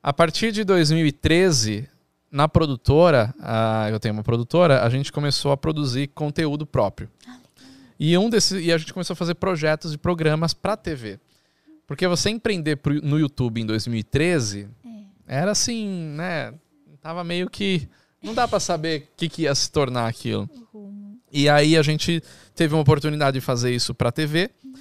A 0.03 0.14
partir 0.14 0.52
de 0.52 0.64
2013, 0.64 1.90
na 2.32 2.48
produtora, 2.48 3.34
a, 3.40 3.88
eu 3.90 3.99
tenho 3.99 4.14
uma 4.14 4.24
produtora, 4.24 4.84
a 4.84 4.90
gente 4.90 5.11
começou 5.11 5.52
a 5.52 5.57
produzir 5.57 6.07
conteúdo 6.10 6.68
próprio. 6.68 7.10
Ah, 7.28 7.38
e, 7.99 8.18
um 8.18 8.30
desses, 8.30 8.64
e 8.64 8.72
a 8.72 8.78
gente 8.78 8.94
começou 8.94 9.14
a 9.14 9.18
fazer 9.18 9.36
projetos 9.36 9.94
e 9.94 9.98
programas 9.98 10.53
para 10.53 10.78
TV. 10.78 11.19
Porque 11.86 12.07
você 12.07 12.30
empreender 12.30 12.76
pro, 12.76 12.94
no 13.02 13.18
YouTube 13.18 13.61
em 13.61 13.65
2013 13.65 14.68
é. 15.28 15.36
era 15.40 15.52
assim, 15.52 15.88
né? 15.88 16.53
Tava 17.02 17.24
meio 17.24 17.49
que. 17.49 17.88
Não 18.22 18.34
dá 18.34 18.48
para 18.48 18.60
saber 18.60 19.03
o 19.03 19.07
que, 19.15 19.30
que, 19.30 19.41
ia 19.44 19.56
se 19.56 19.72
tornar 19.72 20.07
aquilo. 20.07 20.49
Uhum. 20.74 21.18
E 21.32 21.48
aí 21.48 21.78
a 21.78 21.82
gente 21.82 22.22
teve 22.53 22.74
uma 22.74 22.82
oportunidade 22.82 23.40
de 23.40 23.41
fazer 23.41 23.74
isso 23.74 23.95
para 23.95 24.11
TV. 24.11 24.49
Uhum. 24.64 24.74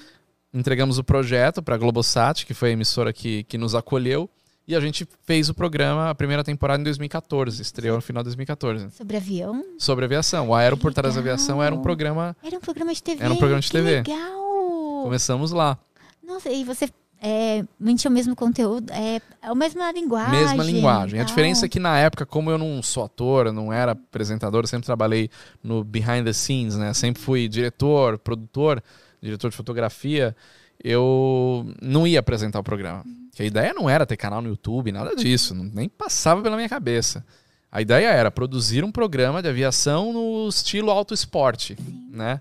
Entregamos 0.52 0.98
o 0.98 1.04
projeto 1.04 1.62
para 1.62 1.76
a 1.76 1.78
Globosat, 1.78 2.44
que 2.44 2.54
foi 2.54 2.70
a 2.70 2.72
emissora 2.72 3.12
que, 3.12 3.44
que 3.44 3.56
nos 3.56 3.74
acolheu. 3.74 4.28
E 4.68 4.74
a 4.74 4.80
gente 4.80 5.06
fez 5.24 5.48
o 5.48 5.54
programa, 5.54 6.10
a 6.10 6.14
primeira 6.14 6.42
temporada 6.42 6.80
em 6.80 6.84
2014, 6.84 7.62
estreou 7.62 7.96
no 7.96 8.02
final 8.02 8.20
de 8.22 8.30
2014. 8.30 8.90
Sobre 8.90 9.16
avião? 9.16 9.64
Sobre 9.78 10.04
aviação. 10.04 10.48
O 10.48 10.54
Aero 10.56 10.76
por 10.76 10.92
Trás 10.92 11.14
da 11.14 11.20
Aviação 11.20 11.62
era 11.62 11.72
um 11.72 11.80
programa. 11.80 12.36
Era 12.42 12.56
um 12.56 12.60
programa 12.60 12.92
de 12.92 13.00
TV. 13.00 13.22
Era 13.22 13.32
um 13.32 13.36
programa 13.36 13.60
de 13.60 13.70
TV. 13.70 13.90
Legal! 13.98 15.02
Começamos 15.04 15.52
lá. 15.52 15.78
Nossa, 16.20 16.50
e 16.50 16.64
você 16.64 16.90
é, 17.22 17.64
mentia 17.78 18.10
o 18.10 18.12
mesmo 18.12 18.34
conteúdo, 18.34 18.90
é, 18.92 19.16
é 19.16 19.20
a 19.42 19.54
mesma 19.54 19.92
linguagem. 19.92 20.32
Mesma 20.32 20.64
linguagem. 20.64 21.20
A 21.20 21.24
diferença 21.24 21.66
é 21.66 21.68
que 21.68 21.78
na 21.78 21.96
época, 22.00 22.26
como 22.26 22.50
eu 22.50 22.58
não 22.58 22.82
sou 22.82 23.04
ator, 23.04 23.52
não 23.52 23.72
era 23.72 23.92
apresentador, 23.92 24.64
eu 24.64 24.68
sempre 24.68 24.86
trabalhei 24.86 25.30
no 25.62 25.84
behind 25.84 26.24
the 26.24 26.32
scenes, 26.32 26.74
né? 26.74 26.92
Sempre 26.92 27.22
fui 27.22 27.46
diretor, 27.46 28.18
produtor, 28.18 28.82
diretor 29.22 29.48
de 29.48 29.56
fotografia 29.56 30.34
eu 30.82 31.66
não 31.80 32.06
ia 32.06 32.20
apresentar 32.20 32.60
o 32.60 32.62
programa. 32.62 33.04
Que 33.36 33.42
a 33.42 33.46
ideia 33.46 33.74
não 33.74 33.88
era 33.88 34.06
ter 34.06 34.16
canal 34.16 34.40
no 34.40 34.48
YouTube, 34.48 34.90
nada 34.90 35.14
disso, 35.14 35.54
nem 35.54 35.90
passava 35.90 36.40
pela 36.40 36.56
minha 36.56 36.70
cabeça. 36.70 37.22
A 37.70 37.82
ideia 37.82 38.08
era 38.08 38.30
produzir 38.30 38.82
um 38.82 38.90
programa 38.90 39.42
de 39.42 39.48
aviação 39.50 40.10
no 40.10 40.48
estilo 40.48 40.90
auto 40.90 41.12
esporte, 41.12 41.76
né? 42.10 42.40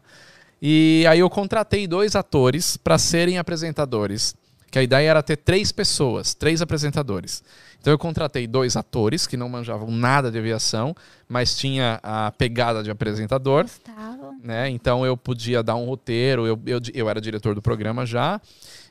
E 0.62 1.06
aí 1.10 1.20
eu 1.20 1.30
contratei 1.30 1.86
dois 1.86 2.16
atores 2.16 2.78
para 2.78 2.98
serem 2.98 3.38
apresentadores. 3.38 4.38
Que 4.72 4.80
a 4.80 4.84
ideia 4.84 5.10
era 5.10 5.22
ter 5.22 5.36
três 5.36 5.70
pessoas, 5.70 6.34
três 6.34 6.62
apresentadores. 6.62 7.44
Então 7.82 7.92
eu 7.92 8.00
contratei 8.00 8.48
dois 8.48 8.78
atores 8.78 9.28
que 9.28 9.36
não 9.36 9.50
manjavam 9.50 9.92
nada 9.92 10.32
de 10.32 10.40
aviação, 10.40 10.96
mas 11.28 11.58
tinha 11.58 12.00
a 12.02 12.32
pegada 12.32 12.82
de 12.82 12.90
apresentador. 12.90 13.66
Né? 14.42 14.70
Então 14.70 15.06
eu 15.06 15.18
podia 15.18 15.62
dar 15.62 15.76
um 15.76 15.86
roteiro, 15.86 16.48
eu, 16.48 16.58
eu, 16.66 16.80
eu 16.94 17.10
era 17.10 17.20
diretor 17.20 17.54
do 17.54 17.62
programa 17.62 18.06
já, 18.06 18.40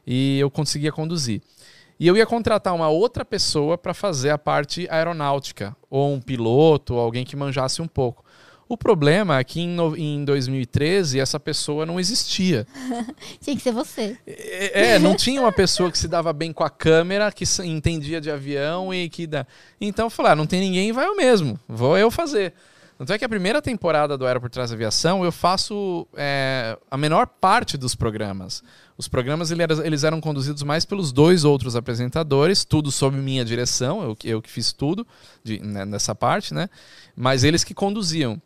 e 0.06 0.38
eu 0.38 0.50
conseguia 0.50 0.92
conduzir. 0.92 1.40
E 1.98 2.06
eu 2.06 2.16
ia 2.16 2.26
contratar 2.26 2.74
uma 2.74 2.88
outra 2.88 3.24
pessoa 3.24 3.78
para 3.78 3.94
fazer 3.94 4.30
a 4.30 4.38
parte 4.38 4.86
aeronáutica, 4.90 5.76
ou 5.88 6.12
um 6.12 6.20
piloto, 6.20 6.94
ou 6.94 7.00
alguém 7.00 7.24
que 7.24 7.36
manjasse 7.36 7.80
um 7.80 7.86
pouco. 7.86 8.24
O 8.66 8.76
problema 8.76 9.38
é 9.38 9.44
que 9.44 9.60
em, 9.60 9.68
no, 9.68 9.96
em 9.96 10.24
2013 10.24 11.20
essa 11.20 11.38
pessoa 11.38 11.84
não 11.84 12.00
existia. 12.00 12.66
tinha 13.40 13.54
que 13.54 13.62
ser 13.62 13.72
você. 13.72 14.16
É, 14.26 14.94
é, 14.94 14.98
não 14.98 15.14
tinha 15.14 15.40
uma 15.40 15.52
pessoa 15.52 15.90
que 15.90 15.98
se 15.98 16.08
dava 16.08 16.32
bem 16.32 16.52
com 16.52 16.64
a 16.64 16.70
câmera, 16.70 17.30
que 17.30 17.44
entendia 17.62 18.20
de 18.20 18.30
avião 18.30 18.92
e 18.92 19.08
que 19.08 19.26
dá. 19.26 19.46
Então 19.80 20.06
eu 20.06 20.10
falei, 20.10 20.32
ah, 20.32 20.36
não 20.36 20.46
tem 20.46 20.60
ninguém, 20.60 20.92
vai 20.92 21.06
eu 21.06 21.14
mesmo, 21.14 21.58
vou 21.68 21.98
eu 21.98 22.10
fazer. 22.10 22.54
Tanto 22.96 23.12
é 23.12 23.18
que 23.18 23.24
a 23.24 23.28
primeira 23.28 23.60
temporada 23.60 24.16
do 24.16 24.26
Aero 24.26 24.40
por 24.40 24.48
Trás 24.48 24.70
da 24.70 24.76
Aviação 24.76 25.24
eu 25.24 25.32
faço 25.32 26.06
é, 26.16 26.78
a 26.90 26.96
menor 26.96 27.26
parte 27.26 27.76
dos 27.76 27.94
programas. 27.94 28.62
Os 28.96 29.08
programas 29.08 29.50
eles 29.50 30.04
eram 30.04 30.20
conduzidos 30.20 30.62
mais 30.62 30.84
pelos 30.84 31.10
dois 31.10 31.44
outros 31.44 31.74
apresentadores, 31.74 32.64
tudo 32.64 32.92
sob 32.92 33.16
minha 33.16 33.44
direção, 33.44 34.02
eu, 34.02 34.16
eu 34.24 34.40
que 34.40 34.50
fiz 34.50 34.72
tudo 34.72 35.06
de, 35.42 35.58
né, 35.58 35.84
nessa 35.84 36.14
parte, 36.14 36.54
né? 36.54 36.68
Mas 37.16 37.42
eles 37.42 37.64
que 37.64 37.74
conduziam. 37.74 38.40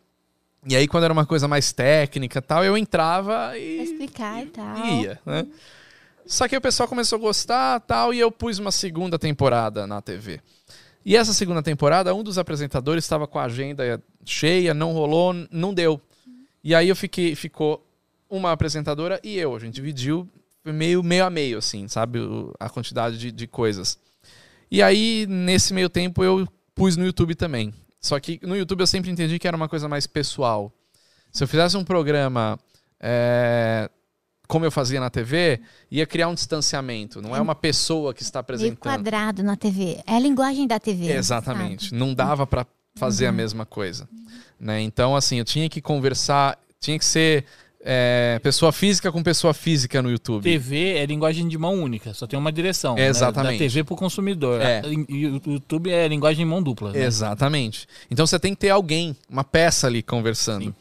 E 0.67 0.75
aí, 0.75 0.87
quando 0.87 1.03
era 1.05 1.13
uma 1.13 1.25
coisa 1.25 1.47
mais 1.47 1.71
técnica 1.71 2.41
tal, 2.41 2.65
eu 2.65 2.75
entrava 2.75 3.57
e. 3.57 3.75
Pra 3.75 3.83
explicar 3.83 4.43
e 4.43 4.45
tal. 4.47 4.85
Ia, 4.85 5.19
né? 5.25 5.47
Só 6.25 6.47
que 6.47 6.57
o 6.57 6.61
pessoal 6.61 6.89
começou 6.89 7.17
a 7.17 7.21
gostar 7.21 7.79
tal, 7.81 8.13
e 8.13 8.19
eu 8.19 8.31
pus 8.31 8.59
uma 8.59 8.71
segunda 8.71 9.17
temporada 9.17 9.87
na 9.87 10.01
TV. 10.01 10.41
E 11.05 11.15
essa 11.15 11.33
segunda 11.33 11.63
temporada, 11.63 12.13
um 12.13 12.23
dos 12.23 12.37
apresentadores 12.37 13.03
estava 13.03 13.25
com 13.25 13.39
a 13.39 13.45
agenda 13.45 14.01
cheia, 14.25 14.73
não 14.73 14.91
rolou, 14.91 15.33
não 15.49 15.73
deu. 15.73 15.99
E 16.63 16.75
aí 16.75 16.89
eu 16.89 16.95
fiquei, 16.95 17.35
ficou 17.35 17.83
uma 18.29 18.51
apresentadora 18.51 19.19
e 19.23 19.37
eu. 19.37 19.55
A 19.55 19.59
gente 19.59 19.75
dividiu 19.75 20.29
meio, 20.65 21.01
meio 21.01 21.25
a 21.25 21.29
meio, 21.29 21.57
assim, 21.57 21.87
sabe? 21.87 22.19
A 22.59 22.69
quantidade 22.69 23.17
de, 23.17 23.31
de 23.31 23.47
coisas. 23.47 23.97
E 24.71 24.83
aí, 24.83 25.25
nesse 25.27 25.73
meio 25.73 25.89
tempo, 25.89 26.23
eu 26.23 26.47
pus 26.75 26.95
no 26.95 27.05
YouTube 27.05 27.35
também. 27.35 27.73
Só 27.99 28.19
que 28.19 28.39
no 28.43 28.55
YouTube 28.55 28.81
eu 28.81 28.87
sempre 28.87 29.09
entendi 29.11 29.39
que 29.39 29.47
era 29.47 29.57
uma 29.57 29.67
coisa 29.67 29.89
mais 29.89 30.05
pessoal. 30.07 30.71
Se 31.31 31.43
eu 31.43 31.47
fizesse 31.47 31.75
um 31.75 31.83
programa 31.83 32.57
é, 32.99 33.89
como 34.49 34.65
eu 34.65 34.71
fazia 34.71 34.99
na 34.99 35.11
TV, 35.11 35.61
ia 35.91 36.07
criar 36.07 36.27
um 36.27 36.33
distanciamento. 36.33 37.21
Não 37.21 37.35
é 37.35 37.39
uma 37.39 37.53
pessoa 37.53 38.15
que 38.15 38.23
está 38.23 38.39
apresentando. 38.39 38.69
Meio 38.69 38.77
quadrado 38.77 39.43
na 39.43 39.55
TV. 39.55 40.01
É 40.07 40.15
a 40.15 40.19
linguagem 40.19 40.65
da 40.65 40.79
TV. 40.79 41.11
Exatamente. 41.11 41.85
Sabe? 41.89 41.97
Não 41.97 42.15
dava 42.15 42.47
para 42.47 42.65
fazer 42.95 43.25
uhum. 43.25 43.29
a 43.29 43.33
mesma 43.33 43.65
coisa. 43.65 44.09
Né? 44.59 44.81
Então, 44.81 45.15
assim, 45.15 45.37
eu 45.37 45.45
tinha 45.45 45.69
que 45.69 45.79
conversar, 45.79 46.57
tinha 46.79 46.97
que 46.97 47.05
ser 47.05 47.45
é, 47.91 48.37
pessoa 48.43 48.71
física 48.71 49.11
com 49.11 49.23
pessoa 49.23 49.51
física 49.51 49.99
no 49.99 50.11
YouTube. 50.11 50.43
TV 50.43 50.93
é 50.97 51.05
linguagem 51.07 51.47
de 51.47 51.57
mão 51.57 51.73
única, 51.73 52.13
só 52.13 52.27
tem 52.27 52.37
uma 52.37 52.51
direção. 52.51 52.95
É, 52.95 53.07
exatamente. 53.07 53.53
Né? 53.53 53.57
Da 53.57 53.57
TV 53.57 53.83
para 53.83 53.93
o 53.95 53.97
consumidor. 53.97 54.61
É. 54.61 54.83
E 54.85 55.25
o 55.25 55.41
YouTube 55.53 55.89
é 55.89 56.07
linguagem 56.07 56.45
de 56.45 56.49
mão 56.49 56.61
dupla. 56.61 56.91
Né? 56.91 57.03
Exatamente. 57.03 57.87
Então 58.11 58.27
você 58.27 58.39
tem 58.39 58.53
que 58.53 58.61
ter 58.61 58.69
alguém, 58.69 59.15
uma 59.27 59.43
peça 59.43 59.87
ali 59.87 60.03
conversando. 60.03 60.65
Sim. 60.65 60.75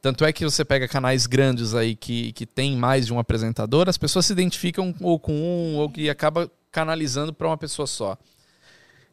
Tanto 0.00 0.24
é 0.24 0.32
que 0.32 0.44
você 0.44 0.64
pega 0.64 0.88
canais 0.88 1.26
grandes 1.26 1.74
aí 1.74 1.94
que, 1.94 2.32
que 2.32 2.46
tem 2.46 2.74
mais 2.74 3.04
de 3.04 3.12
um 3.12 3.18
apresentador, 3.18 3.86
as 3.86 3.98
pessoas 3.98 4.24
se 4.24 4.32
identificam 4.32 4.94
ou 5.02 5.18
com 5.18 5.34
um 5.34 5.76
ou 5.76 5.90
que 5.90 6.08
acaba 6.08 6.50
canalizando 6.72 7.34
para 7.34 7.48
uma 7.48 7.58
pessoa 7.58 7.86
só. 7.86 8.16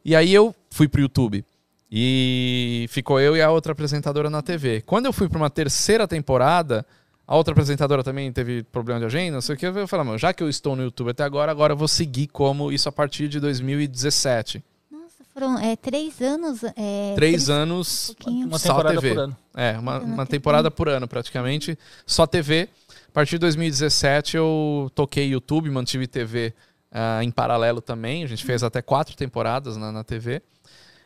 E 0.05 0.15
aí 0.15 0.33
eu 0.33 0.55
fui 0.69 0.87
pro 0.87 1.01
YouTube. 1.01 1.43
E 1.91 2.85
ficou 2.89 3.19
eu 3.19 3.35
e 3.35 3.41
a 3.41 3.51
outra 3.51 3.73
apresentadora 3.73 4.29
na 4.29 4.41
TV. 4.41 4.81
Quando 4.81 5.07
eu 5.07 5.13
fui 5.13 5.27
para 5.27 5.37
uma 5.37 5.49
terceira 5.49 6.07
temporada, 6.07 6.85
a 7.25 7.35
outra 7.35 7.53
apresentadora 7.53 8.03
também 8.03 8.31
teve 8.31 8.63
problema 8.63 8.99
de 8.99 9.05
agenda, 9.05 9.33
não 9.33 9.41
sei 9.41 9.55
o 9.55 9.57
que. 9.57 9.65
Eu 9.65 9.87
falei, 9.87 10.17
já 10.17 10.33
que 10.33 10.43
eu 10.43 10.49
estou 10.49 10.75
no 10.75 10.83
YouTube 10.83 11.11
até 11.11 11.23
agora, 11.23 11.51
agora 11.51 11.73
eu 11.73 11.77
vou 11.77 11.87
seguir 11.87 12.27
como 12.27 12.71
isso 12.71 12.89
a 12.89 12.91
partir 12.91 13.29
de 13.29 13.39
2017. 13.39 14.63
Nossa, 14.91 15.23
foram 15.33 15.57
é, 15.57 15.75
três 15.77 16.21
anos. 16.21 16.63
É, 16.63 17.13
três, 17.15 17.15
três 17.15 17.49
anos, 17.49 18.13
um 18.27 18.47
uma 18.47 18.59
temporada 18.59 18.99
TV. 18.99 19.09
por 19.09 19.19
ano. 19.19 19.37
É, 19.55 19.79
uma, 19.79 19.99
uma 19.99 20.25
temporada 20.25 20.69
por 20.69 20.89
ano 20.89 21.07
praticamente, 21.07 21.77
só 22.05 22.27
TV. 22.27 22.67
A 23.07 23.11
partir 23.13 23.31
de 23.31 23.39
2017 23.39 24.35
eu 24.35 24.91
toquei 24.93 25.29
YouTube, 25.29 25.69
mantive 25.69 26.07
TV 26.07 26.53
uh, 26.91 27.23
em 27.23 27.31
paralelo 27.31 27.79
também. 27.79 28.23
A 28.23 28.27
gente 28.27 28.43
fez 28.43 28.63
até 28.63 28.81
quatro 28.81 29.15
temporadas 29.15 29.77
na, 29.77 29.93
na 29.93 30.03
TV. 30.03 30.41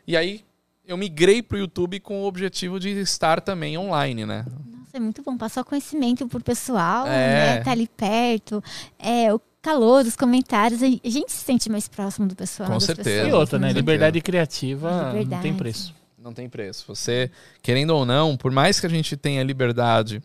E 0.08 0.18
aí 0.18 0.44
eu 0.88 0.98
migrei 0.98 1.44
para 1.44 1.58
o 1.58 1.60
YouTube 1.60 2.00
com 2.00 2.24
o 2.24 2.26
objetivo 2.26 2.80
de 2.80 2.90
estar 2.90 3.40
também 3.42 3.78
online, 3.78 4.26
né? 4.26 4.46
É 4.94 5.00
muito 5.00 5.22
bom. 5.22 5.38
Passar 5.38 5.64
conhecimento 5.64 6.28
pro 6.28 6.42
pessoal, 6.42 7.08
é. 7.08 7.10
né? 7.10 7.64
Tá 7.64 7.72
ali 7.72 7.88
perto. 7.88 8.64
É, 8.98 9.34
o 9.34 9.40
calor 9.62 10.04
dos 10.04 10.16
comentários. 10.16 10.82
A 10.82 10.88
gente 10.88 11.32
se 11.32 11.44
sente 11.44 11.70
mais 11.70 11.88
próximo 11.88 12.28
do 12.28 12.36
pessoal. 12.36 12.70
Com 12.70 12.80
certeza. 12.80 13.10
Pessoas, 13.10 13.30
e 13.30 13.34
outra, 13.34 13.60
né? 13.60 13.74
Liberdade 13.74 14.22
criativa 14.22 15.10
liberdade. 15.10 15.30
não 15.30 15.42
tem 15.42 15.54
preço. 15.54 15.96
Não 16.18 16.34
tem 16.34 16.50
preço. 16.50 16.86
Você, 16.88 17.32
querendo 17.62 17.92
ou 17.92 18.06
não, 18.06 18.36
por 18.36 18.52
mais 18.52 18.80
que 18.80 18.86
a 18.86 18.90
gente 18.90 19.16
tenha 19.16 19.44
liberdade 19.44 20.22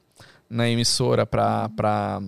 na 0.49 0.69
emissora 0.69 1.25
para 1.25 2.21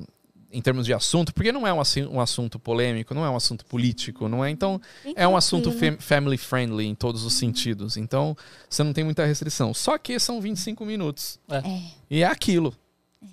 em 0.55 0.63
termos 0.63 0.87
de 0.87 0.95
assunto, 0.95 1.35
porque 1.35 1.51
não 1.51 1.67
é 1.67 1.73
um, 1.73 1.83
um, 2.11 2.21
assunto 2.21 2.59
polêmico, 2.59 3.13
não 3.13 3.25
é 3.25 3.31
um 3.31 3.37
assunto 3.37 3.67
político, 3.67 4.29
não 4.29 4.45
é. 4.45 4.51
Então, 4.51 4.81
é 5.17 5.27
um 5.27 5.37
assunto 5.37 5.73
fam 5.73 5.97
family 5.99 6.39
friendly 6.39 6.87
em 6.87 6.95
todos 6.95 7.25
os 7.25 7.35
sentidos. 7.35 7.97
Então, 7.97 8.37
você 8.71 8.83
não 8.85 8.93
tem 8.93 9.03
muita 9.03 9.27
restrição. 9.27 9.75
Só 9.75 9.99
que 9.99 10.19
são 10.19 10.41
25 10.41 10.87
minutos. 10.87 11.41
É. 11.51 11.57
é. 11.57 11.83
E 12.09 12.23
é 12.23 12.27
aquilo 12.27 12.75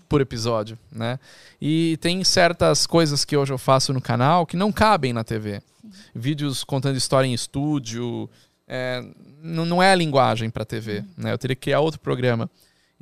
por 0.09 0.19
episódio, 0.19 0.77
né? 0.91 1.19
E 1.61 1.97
tem 2.01 2.23
certas 2.23 2.87
coisas 2.87 3.23
que 3.23 3.37
hoje 3.37 3.53
eu 3.53 3.57
faço 3.57 3.93
no 3.93 4.01
canal 4.01 4.45
que 4.45 4.57
não 4.57 4.71
cabem 4.71 5.13
na 5.13 5.23
TV. 5.23 5.61
Sim. 5.81 5.91
Vídeos 6.15 6.63
contando 6.63 6.97
história 6.97 7.27
em 7.27 7.33
estúdio, 7.33 8.29
é, 8.67 9.03
não, 9.41 9.83
é 9.83 9.91
a 9.91 9.95
linguagem 9.95 10.49
para 10.49 10.65
TV, 10.65 11.03
né? 11.17 11.33
Eu 11.33 11.37
teria 11.37 11.55
que 11.55 11.61
criar 11.61 11.81
outro 11.81 11.99
programa. 11.99 12.49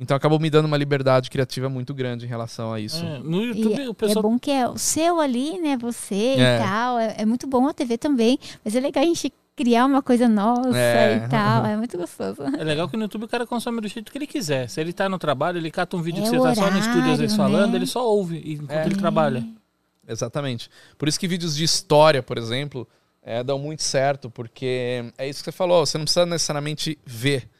Então 0.00 0.16
acabou 0.16 0.40
me 0.40 0.48
dando 0.48 0.64
uma 0.64 0.78
liberdade 0.78 1.28
criativa 1.28 1.68
muito 1.68 1.92
grande 1.92 2.24
em 2.24 2.28
relação 2.28 2.72
a 2.72 2.80
isso. 2.80 3.04
É, 3.04 3.18
no 3.18 3.44
YouTube, 3.44 3.82
e 3.82 3.88
o 3.88 3.92
pessoal... 3.92 4.18
É 4.20 4.22
bom 4.22 4.38
que 4.38 4.50
é 4.50 4.66
o 4.66 4.78
seu 4.78 5.20
ali, 5.20 5.60
né? 5.60 5.76
Você 5.76 6.14
é. 6.38 6.56
e 6.56 6.58
tal. 6.58 6.98
É, 6.98 7.16
é, 7.18 7.26
muito 7.26 7.46
bom 7.46 7.68
a 7.68 7.74
TV 7.74 7.98
também. 7.98 8.38
Mas 8.64 8.74
é 8.74 8.80
legal 8.80 9.04
a 9.04 9.06
gente 9.06 9.30
criar 9.54 9.84
uma 9.84 10.00
coisa 10.00 10.26
nossa 10.26 10.74
é. 10.74 11.16
e 11.16 11.28
tal. 11.28 11.66
É 11.66 11.76
muito 11.76 11.98
gostoso. 11.98 12.42
É 12.58 12.64
legal 12.64 12.88
que 12.88 12.96
no 12.96 13.02
YouTube 13.02 13.24
o 13.24 13.28
cara 13.28 13.46
consome 13.46 13.78
do 13.82 13.88
jeito 13.88 14.10
que 14.10 14.16
ele 14.16 14.26
quiser. 14.26 14.70
Se 14.70 14.80
ele 14.80 14.94
tá 14.94 15.06
no 15.06 15.18
trabalho, 15.18 15.58
ele 15.58 15.70
cata 15.70 15.98
um 15.98 16.00
vídeo 16.00 16.20
é 16.20 16.22
que 16.22 16.30
você 16.30 16.38
horário, 16.38 16.58
tá 16.58 16.66
só 16.66 16.72
no 16.72 16.78
estúdio 16.78 17.12
às 17.12 17.18
vezes 17.18 17.36
né? 17.36 17.44
falando, 17.44 17.74
ele 17.74 17.86
só 17.86 18.08
ouve 18.08 18.42
enquanto 18.54 18.86
ele 18.86 18.96
trabalha. 18.96 19.46
Exatamente. 20.08 20.70
Por 20.96 21.08
isso 21.08 21.20
que 21.20 21.28
vídeos 21.28 21.54
de 21.54 21.62
história, 21.62 22.22
por 22.22 22.38
exemplo, 22.38 22.88
dão 23.44 23.58
muito 23.58 23.82
certo, 23.82 24.30
porque 24.30 25.12
é 25.18 25.28
isso 25.28 25.40
que 25.40 25.44
você 25.44 25.52
falou. 25.52 25.84
Você 25.84 25.98
não 25.98 26.06
precisa 26.06 26.24
necessariamente 26.24 26.98
ver 27.04 27.50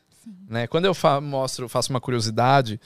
né? 0.48 0.66
Quando 0.66 0.84
eu 0.84 0.94
fa 0.94 1.20
mostro, 1.20 1.68
faço 1.68 1.90
uma 1.90 2.01
curiosidade 2.01 2.80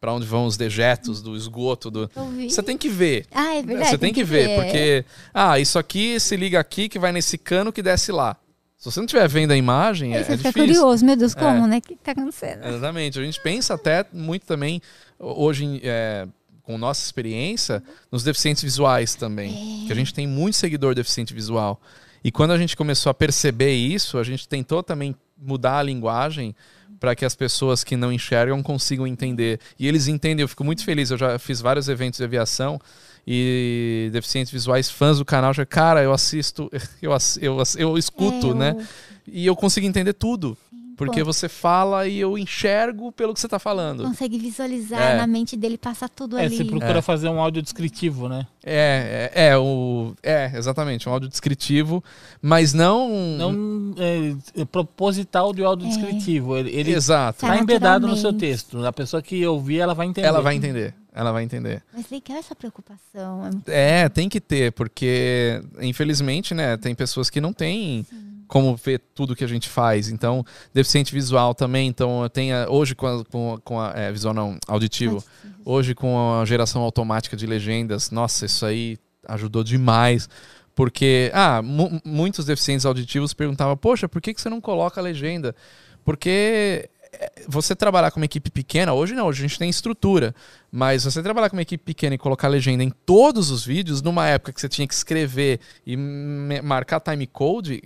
para 0.00 0.12
onde 0.12 0.26
vão 0.26 0.46
os 0.46 0.56
dejetos 0.56 1.22
do 1.22 1.36
esgoto 1.36 1.88
do 1.88 2.10
você 2.48 2.60
tem 2.60 2.76
que 2.76 2.88
ver 2.88 3.24
ah, 3.30 3.54
é 3.54 3.62
verdade, 3.62 3.90
você 3.90 3.98
tem, 3.98 4.12
tem 4.12 4.14
que, 4.14 4.24
ver, 4.24 4.48
ver, 4.48 4.54
porque 4.56 5.04
ah 5.32 5.60
isso 5.60 5.78
aqui 5.78 6.18
se 6.18 6.36
liga 6.36 6.58
aqui 6.58 6.88
que 6.88 6.98
vai 6.98 7.12
nesse 7.12 7.38
cano 7.38 7.72
que 7.72 7.80
desce 7.80 8.10
lá 8.10 8.36
se 8.82 8.90
você 8.90 8.98
não 8.98 9.04
estiver 9.04 9.28
vendo 9.28 9.52
a 9.52 9.56
imagem, 9.56 10.12
é, 10.12 10.24
você 10.24 10.32
é 10.32 10.36
fica 10.36 10.50
difícil. 10.50 10.74
curioso, 10.74 11.06
meu 11.06 11.14
Deus, 11.14 11.36
como, 11.36 11.66
é. 11.66 11.68
né? 11.68 11.78
O 11.78 11.80
que 11.80 11.94
está 11.94 12.10
acontecendo? 12.10 12.66
Exatamente. 12.66 13.16
A 13.16 13.22
gente 13.22 13.40
pensa 13.40 13.74
até 13.74 14.04
muito 14.12 14.44
também, 14.44 14.82
hoje, 15.20 15.80
é, 15.84 16.26
com 16.64 16.76
nossa 16.76 17.00
experiência, 17.00 17.80
nos 18.10 18.24
deficientes 18.24 18.60
visuais 18.60 19.14
também. 19.14 19.84
É. 19.84 19.86
Que 19.86 19.92
a 19.92 19.94
gente 19.94 20.12
tem 20.12 20.26
muito 20.26 20.56
seguidor 20.56 20.96
deficiente 20.96 21.32
visual. 21.32 21.80
E 22.24 22.30
quando 22.30 22.52
a 22.52 22.58
gente 22.58 22.76
começou 22.76 23.10
a 23.10 23.14
perceber 23.14 23.74
isso, 23.74 24.18
a 24.18 24.24
gente 24.24 24.48
tentou 24.48 24.82
também 24.82 25.14
mudar 25.36 25.78
a 25.78 25.82
linguagem 25.82 26.54
para 27.00 27.16
que 27.16 27.24
as 27.24 27.34
pessoas 27.34 27.82
que 27.82 27.96
não 27.96 28.12
enxergam 28.12 28.62
consigam 28.62 29.06
entender. 29.06 29.58
E 29.76 29.88
eles 29.88 30.06
entendem, 30.06 30.42
eu 30.42 30.48
fico 30.48 30.62
muito 30.62 30.84
feliz. 30.84 31.10
Eu 31.10 31.18
já 31.18 31.36
fiz 31.38 31.60
vários 31.60 31.88
eventos 31.88 32.18
de 32.18 32.24
aviação 32.24 32.80
e 33.26 34.08
deficientes 34.12 34.52
visuais, 34.52 34.90
fãs 34.90 35.18
do 35.18 35.24
canal, 35.24 35.52
já, 35.52 35.64
cara, 35.64 36.02
eu 36.02 36.12
assisto, 36.12 36.70
eu, 37.02 37.12
eu, 37.40 37.62
eu 37.76 37.98
escuto, 37.98 38.52
é, 38.52 38.54
né? 38.54 38.76
eu... 38.78 38.86
E 39.26 39.46
eu 39.46 39.54
consigo 39.54 39.86
entender 39.86 40.12
tudo. 40.12 40.56
Porque 40.96 41.20
Pô. 41.20 41.26
você 41.26 41.48
fala 41.48 42.06
e 42.06 42.20
eu 42.20 42.36
enxergo 42.36 43.10
pelo 43.12 43.32
que 43.32 43.40
você 43.40 43.46
está 43.46 43.58
falando. 43.58 44.04
Consegue 44.04 44.38
visualizar 44.38 45.12
é. 45.12 45.16
na 45.16 45.26
mente 45.26 45.56
dele, 45.56 45.78
passa 45.78 46.08
tudo 46.08 46.36
é, 46.36 46.44
ali. 46.44 46.56
Você 46.56 46.64
procura 46.64 46.98
é. 46.98 47.02
fazer 47.02 47.28
um 47.28 47.40
áudio 47.40 47.62
descritivo, 47.62 48.28
né? 48.28 48.46
É, 48.64 49.30
é, 49.34 49.48
é, 49.48 49.58
o, 49.58 50.14
é, 50.22 50.50
exatamente, 50.54 51.08
um 51.08 51.12
áudio 51.12 51.28
descritivo, 51.28 52.02
mas 52.40 52.72
não. 52.72 53.08
Não 53.36 53.94
é, 53.98 54.60
é 54.60 54.64
proposital 54.64 55.52
de 55.52 55.64
áudio 55.64 55.86
é. 55.86 55.90
descritivo. 55.90 56.56
Ele, 56.56 56.70
ele 56.70 56.92
Exato. 56.92 57.40
Tá 57.40 57.58
embedado 57.58 58.06
no 58.06 58.16
seu 58.16 58.32
texto. 58.32 58.84
A 58.84 58.92
pessoa 58.92 59.22
que 59.22 59.44
ouvir, 59.46 59.78
ela 59.78 59.94
vai 59.94 60.06
entender. 60.06 60.28
Ela 60.28 60.40
vai 60.40 60.54
entender. 60.54 60.94
Ela 61.14 61.32
vai 61.32 61.44
entender. 61.44 61.82
Mas 61.92 62.08
legal 62.10 62.38
essa 62.38 62.54
preocupação. 62.54 63.50
É, 63.66 64.08
tem 64.08 64.28
que 64.28 64.40
ter, 64.40 64.72
porque 64.72 65.62
infelizmente, 65.80 66.54
né, 66.54 66.76
tem 66.76 66.94
pessoas 66.94 67.28
que 67.28 67.40
não 67.40 67.52
têm. 67.52 68.06
Sim 68.08 68.31
como 68.52 68.76
ver 68.76 69.00
tudo 69.14 69.34
que 69.34 69.42
a 69.42 69.46
gente 69.46 69.66
faz. 69.66 70.10
Então, 70.10 70.44
deficiente 70.74 71.10
visual 71.10 71.54
também. 71.54 71.88
Então, 71.88 72.22
eu 72.22 72.28
tenho 72.28 72.54
hoje 72.70 72.94
com 72.94 73.06
a, 73.06 73.24
com, 73.24 73.58
com 73.64 73.80
a 73.80 73.94
é, 73.96 74.12
visual 74.12 74.34
não, 74.34 74.58
auditivo. 74.68 75.24
Hoje 75.64 75.94
com 75.94 76.38
a 76.38 76.44
geração 76.44 76.82
automática 76.82 77.34
de 77.34 77.46
legendas. 77.46 78.10
Nossa, 78.10 78.44
isso 78.44 78.66
aí 78.66 78.98
ajudou 79.26 79.64
demais. 79.64 80.28
Porque, 80.74 81.30
ah, 81.32 81.62
muitos 82.04 82.44
deficientes 82.44 82.84
auditivos 82.84 83.32
perguntavam, 83.32 83.74
poxa, 83.74 84.06
por 84.06 84.20
que, 84.20 84.34
que 84.34 84.40
você 84.42 84.50
não 84.50 84.60
coloca 84.60 85.00
a 85.00 85.02
legenda? 85.02 85.56
Porque 86.04 86.90
é, 87.10 87.32
você 87.48 87.74
trabalhar 87.74 88.10
com 88.10 88.20
uma 88.20 88.26
equipe 88.26 88.50
pequena, 88.50 88.92
hoje 88.92 89.14
não, 89.14 89.28
hoje 89.28 89.42
a 89.42 89.48
gente 89.48 89.58
tem 89.58 89.70
estrutura, 89.70 90.34
mas 90.70 91.04
você 91.04 91.22
trabalhar 91.22 91.48
com 91.48 91.56
uma 91.56 91.62
equipe 91.62 91.82
pequena 91.82 92.16
e 92.16 92.18
colocar 92.18 92.48
legenda 92.48 92.84
em 92.84 92.90
todos 92.90 93.50
os 93.50 93.64
vídeos, 93.64 94.02
numa 94.02 94.28
época 94.28 94.52
que 94.52 94.60
você 94.60 94.68
tinha 94.68 94.86
que 94.86 94.92
escrever 94.92 95.58
e 95.86 95.96
marcar 95.96 97.00
time 97.00 97.26
code, 97.26 97.82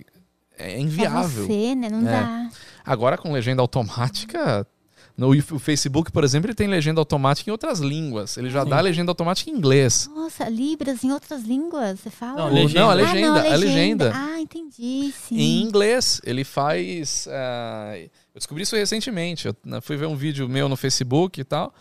é 0.57 0.79
inviável. 0.79 1.43
É 1.43 1.47
você, 1.47 1.75
né? 1.75 1.89
Não 1.89 2.07
é. 2.07 2.11
dá. 2.11 2.49
Agora 2.85 3.17
com 3.17 3.31
legenda 3.31 3.61
automática, 3.61 4.65
no 5.17 5.31
o 5.31 5.59
Facebook, 5.59 6.11
por 6.11 6.23
exemplo, 6.23 6.47
ele 6.47 6.55
tem 6.55 6.67
legenda 6.67 7.01
automática 7.01 7.49
em 7.49 7.51
outras 7.51 7.79
línguas. 7.79 8.37
Ele 8.37 8.51
já 8.51 8.63
Sim. 8.63 8.69
dá 8.69 8.79
legenda 8.79 9.11
automática 9.11 9.49
em 9.49 9.53
inglês. 9.53 10.07
Nossa, 10.13 10.47
Libras 10.47 11.03
em 11.03 11.11
outras 11.11 11.41
línguas, 11.41 11.99
você 11.99 12.11
fala? 12.11 12.37
Não, 12.37 12.53
legenda. 12.53 12.79
não 12.79 12.89
a 12.91 12.93
legenda, 12.93 13.17
ah, 13.17 13.31
não, 13.31 13.37
a 13.37 13.55
legenda. 13.55 13.55
legenda. 13.55 14.11
Ah, 14.13 14.39
entendi. 14.39 15.11
Sim. 15.11 15.37
Em 15.39 15.63
inglês, 15.63 16.21
ele 16.23 16.43
faz. 16.43 17.25
Uh, 17.25 17.97
eu 18.03 18.09
descobri 18.35 18.61
isso 18.61 18.75
recentemente. 18.75 19.47
Eu 19.47 19.55
fui 19.81 19.97
ver 19.97 20.05
um 20.05 20.15
vídeo 20.15 20.47
meu 20.47 20.69
no 20.69 20.77
Facebook 20.77 21.41
e 21.41 21.43
tal. 21.43 21.73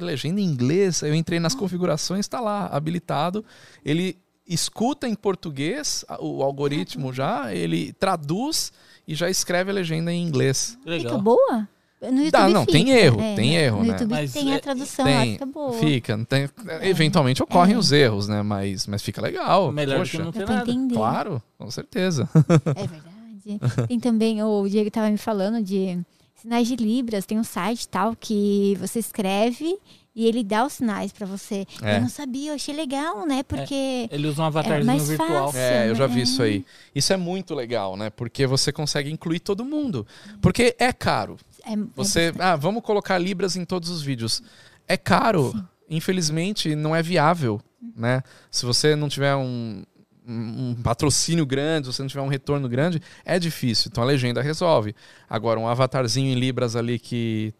Legenda 0.00 0.40
em 0.40 0.44
inglês. 0.44 1.00
Eu 1.02 1.14
entrei 1.14 1.38
nas 1.38 1.54
oh. 1.54 1.58
configurações, 1.58 2.26
está 2.26 2.40
lá, 2.40 2.66
habilitado. 2.66 3.44
Ele 3.84 4.18
escuta 4.46 5.08
em 5.08 5.14
português 5.14 6.04
o 6.20 6.42
algoritmo 6.42 7.12
já, 7.12 7.54
ele 7.54 7.92
traduz 7.92 8.72
e 9.06 9.14
já 9.14 9.28
escreve 9.30 9.70
a 9.70 9.74
legenda 9.74 10.12
em 10.12 10.22
inglês. 10.22 10.78
Legal. 10.84 11.12
Fica 11.12 11.22
boa? 11.22 11.68
No 12.02 12.18
YouTube 12.18 12.30
Dá, 12.32 12.48
não, 12.48 12.60
fica. 12.62 12.72
tem 12.72 12.90
erro, 12.90 13.20
é, 13.20 13.34
tem 13.34 13.56
erro, 13.56 13.78
no 13.78 13.84
né? 13.84 13.92
YouTube 13.92 14.10
mas 14.10 14.32
tem 14.32 14.52
a 14.52 14.56
é, 14.56 14.58
tradução, 14.58 15.04
tem, 15.06 15.32
fica 15.32 15.46
boa. 15.46 15.72
Fica, 15.72 16.26
tem, 16.26 16.50
é. 16.68 16.88
eventualmente 16.88 17.42
ocorrem 17.42 17.74
é. 17.74 17.78
os 17.78 17.92
erros, 17.92 18.28
né? 18.28 18.42
Mas, 18.42 18.86
mas 18.86 19.02
fica 19.02 19.22
legal. 19.22 19.72
Melhor 19.72 20.00
Poxa, 20.00 20.18
que 20.18 20.22
não 20.22 20.32
ter 20.32 20.46
nada. 20.46 20.70
Entender. 20.70 20.94
Claro, 20.94 21.42
com 21.56 21.70
certeza. 21.70 22.28
É 22.76 22.86
verdade. 22.86 23.86
tem 23.88 23.98
também, 23.98 24.42
o 24.42 24.68
Diego 24.68 24.88
estava 24.88 25.10
me 25.10 25.16
falando 25.16 25.62
de 25.62 25.98
sinais 26.34 26.68
de 26.68 26.76
Libras, 26.76 27.24
tem 27.24 27.38
um 27.38 27.44
site 27.44 27.88
tal 27.88 28.14
que 28.14 28.76
você 28.78 28.98
escreve 28.98 29.78
e 30.14 30.26
ele 30.26 30.44
dá 30.44 30.64
os 30.64 30.74
sinais 30.74 31.12
para 31.12 31.26
você. 31.26 31.66
É. 31.82 31.96
Eu 31.96 32.02
não 32.02 32.08
sabia, 32.08 32.50
eu 32.50 32.54
achei 32.54 32.74
legal, 32.74 33.26
né? 33.26 33.42
Porque. 33.42 34.08
É. 34.10 34.14
Ele 34.14 34.28
usa 34.28 34.42
um 34.42 34.44
avatarzinho 34.44 34.96
é 34.96 34.98
virtual. 34.98 35.46
Fácil, 35.46 35.60
é, 35.60 35.90
eu 35.90 35.94
já 35.94 36.06
vi 36.06 36.20
isso 36.22 36.42
aí. 36.42 36.64
Isso 36.94 37.12
é 37.12 37.16
muito 37.16 37.54
legal, 37.54 37.96
né? 37.96 38.10
Porque 38.10 38.46
você 38.46 38.70
consegue 38.70 39.10
incluir 39.10 39.40
todo 39.40 39.64
mundo. 39.64 40.06
Porque 40.40 40.76
é 40.78 40.92
caro. 40.92 41.36
É, 41.64 41.72
é 41.72 41.76
você. 41.96 42.32
ah, 42.38 42.54
vamos 42.54 42.82
colocar 42.82 43.18
Libras 43.18 43.56
em 43.56 43.64
todos 43.64 43.90
os 43.90 44.02
vídeos. 44.02 44.42
É 44.86 44.96
caro. 44.96 45.50
Sim. 45.50 45.64
infelizmente, 45.90 46.76
não 46.76 46.94
é 46.94 47.02
viável, 47.02 47.60
né? 47.96 48.22
Se 48.50 48.64
você 48.64 48.94
não 48.94 49.08
tiver 49.08 49.34
um, 49.34 49.82
um 50.26 50.76
patrocínio 50.82 51.44
grande, 51.44 51.86
se 51.86 51.92
você 51.92 52.02
não 52.02 52.08
tiver 52.08 52.22
um 52.22 52.28
retorno 52.28 52.68
grande, 52.68 53.00
é 53.24 53.38
difícil. 53.38 53.88
Então 53.90 54.02
a 54.02 54.06
legenda 54.06 54.40
resolve. 54.40 54.94
Agora, 55.28 55.58
um 55.58 55.66
avatarzinho 55.66 56.32
em 56.32 56.38
Libras 56.38 56.76
ali 56.76 56.98
que 56.98 57.52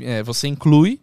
é, 0.00 0.22
você 0.22 0.48
inclui, 0.48 1.00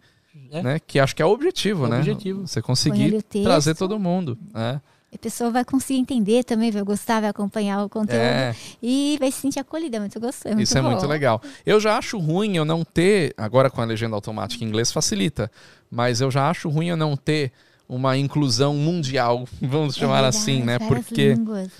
é. 0.50 0.62
né? 0.62 0.78
Que 0.78 0.98
acho 0.98 1.14
que 1.14 1.22
é 1.22 1.26
o 1.26 1.30
objetivo, 1.30 1.84
é 1.84 1.86
o 1.86 1.90
né? 1.90 1.98
Objetivo. 1.98 2.46
Você 2.46 2.62
conseguir 2.62 3.22
trazer 3.22 3.74
todo 3.74 3.98
mundo. 3.98 4.38
Né? 4.52 4.80
A 5.14 5.18
pessoa 5.18 5.50
vai 5.50 5.64
conseguir 5.64 5.98
entender 5.98 6.44
também, 6.44 6.70
vai 6.70 6.82
gostar, 6.82 7.20
vai 7.20 7.30
acompanhar 7.30 7.82
o 7.84 7.88
conteúdo 7.88 8.20
é. 8.20 8.54
e 8.82 9.16
vai 9.18 9.30
se 9.30 9.40
sentir 9.40 9.58
acolhida. 9.60 9.98
Muito 9.98 10.20
gostoso. 10.20 10.48
É 10.48 10.54
muito 10.54 10.64
Isso 10.64 10.76
é 10.76 10.82
muito 10.82 11.06
legal. 11.06 11.40
Eu 11.64 11.80
já 11.80 11.96
acho 11.96 12.18
ruim 12.18 12.56
eu 12.56 12.64
não 12.64 12.84
ter, 12.84 13.32
agora 13.36 13.70
com 13.70 13.80
a 13.80 13.84
legenda 13.84 14.14
automática 14.14 14.62
em 14.62 14.68
inglês 14.68 14.92
facilita, 14.92 15.50
mas 15.90 16.20
eu 16.20 16.30
já 16.30 16.50
acho 16.50 16.68
ruim 16.68 16.88
eu 16.88 16.96
não 16.96 17.16
ter 17.16 17.52
uma 17.88 18.16
inclusão 18.18 18.74
mundial, 18.74 19.46
vamos 19.62 19.96
é 19.96 20.00
chamar 20.00 20.22
verdade, 20.22 20.36
assim, 20.36 20.62
né? 20.62 20.78
Porque 20.78 21.34
línguas. 21.34 21.70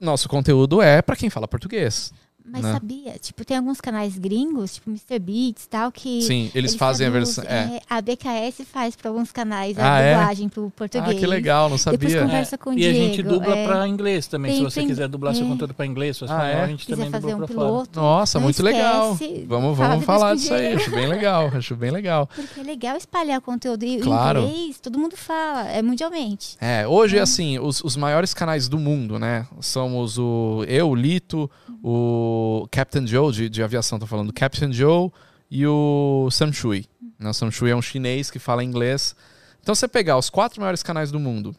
nosso 0.00 0.28
conteúdo 0.28 0.82
é 0.82 1.00
para 1.02 1.16
quem 1.16 1.30
fala 1.30 1.46
português. 1.46 2.12
Mas 2.48 2.62
né? 2.62 2.72
sabia? 2.72 3.18
Tipo, 3.18 3.44
tem 3.44 3.56
alguns 3.56 3.80
canais 3.80 4.16
gringos, 4.16 4.74
tipo 4.74 4.88
Mr. 4.90 5.18
Beats 5.18 5.64
e 5.64 5.68
tal, 5.68 5.90
que. 5.90 6.22
Sim, 6.22 6.42
eles, 6.42 6.54
eles 6.54 6.74
fazem 6.76 7.06
a 7.06 7.10
versão. 7.10 7.44
É. 7.44 7.76
É, 7.76 7.80
a 7.90 8.00
BKS 8.00 8.64
faz 8.64 8.94
para 8.94 9.10
alguns 9.10 9.32
canais 9.32 9.76
a 9.78 9.96
ah, 9.96 10.00
é? 10.00 10.14
dublagem 10.14 10.46
é? 10.46 10.50
pro 10.50 10.70
português. 10.70 11.16
Ah, 11.16 11.18
que 11.18 11.26
legal, 11.26 11.68
não 11.68 11.76
sabia. 11.76 11.98
Depois 11.98 12.22
conversa 12.22 12.56
com 12.56 12.70
o 12.70 12.74
Diego. 12.76 12.96
E 12.96 13.00
a 13.00 13.04
gente 13.04 13.22
dubla 13.22 13.56
é... 13.56 13.66
para 13.66 13.88
inglês 13.88 14.28
também. 14.28 14.52
Tem, 14.52 14.60
se 14.60 14.64
você 14.64 14.80
tem... 14.80 14.88
quiser 14.88 15.08
dublar 15.08 15.34
seu 15.34 15.44
é. 15.44 15.48
conteúdo 15.48 15.74
para 15.74 15.86
inglês, 15.86 16.20
ah, 16.28 16.46
é? 16.46 16.62
a 16.62 16.66
gente 16.68 16.86
também 16.86 17.10
fazer 17.10 17.32
dubla 17.32 17.44
um 17.44 17.48
piloto, 17.48 17.94
fora. 17.94 18.06
Nossa, 18.06 18.38
muito 18.38 18.56
esquece, 18.56 18.76
legal. 18.76 19.18
Vamos, 19.46 19.76
vamos 19.76 20.04
falar 20.04 20.34
disso 20.36 20.54
aí. 20.54 20.74
Acho 20.74 20.90
bem 20.90 21.08
legal. 21.08 21.50
Acho 21.52 21.74
bem 21.74 21.90
legal. 21.90 22.28
Porque 22.34 22.60
é 22.60 22.62
legal 22.62 22.96
espalhar 22.96 23.40
conteúdo. 23.40 23.84
E 23.84 23.98
claro. 24.00 24.40
inglês, 24.40 24.78
todo 24.78 24.98
mundo 24.98 25.16
fala. 25.16 25.68
É 25.68 25.82
mundialmente. 25.82 26.56
É, 26.60 26.86
hoje, 26.86 27.18
assim, 27.18 27.58
os, 27.58 27.82
os 27.82 27.96
maiores 27.96 28.32
canais 28.32 28.68
do 28.68 28.78
mundo, 28.78 29.18
né? 29.18 29.46
Somos 29.60 30.16
o 30.18 30.64
eu, 30.68 30.90
o 30.90 30.94
Lito, 30.94 31.50
o 31.82 32.35
Captain 32.70 33.06
Joe 33.06 33.32
de, 33.32 33.48
de 33.48 33.62
aviação, 33.62 33.98
tô 33.98 34.06
falando, 34.06 34.30
o 34.30 34.32
Captain 34.32 34.72
Joe 34.72 35.10
e 35.50 35.66
o 35.66 36.28
Sam 36.30 36.52
Shui. 36.52 36.86
Né? 37.18 37.30
O 37.30 37.34
Sam 37.34 37.50
Shui 37.50 37.70
é 37.70 37.76
um 37.76 37.82
chinês 37.82 38.30
que 38.30 38.38
fala 38.38 38.64
inglês. 38.64 39.14
Então, 39.60 39.74
você 39.74 39.88
pegar 39.88 40.16
os 40.16 40.30
quatro 40.30 40.60
maiores 40.60 40.82
canais 40.82 41.10
do 41.10 41.18
mundo, 41.18 41.54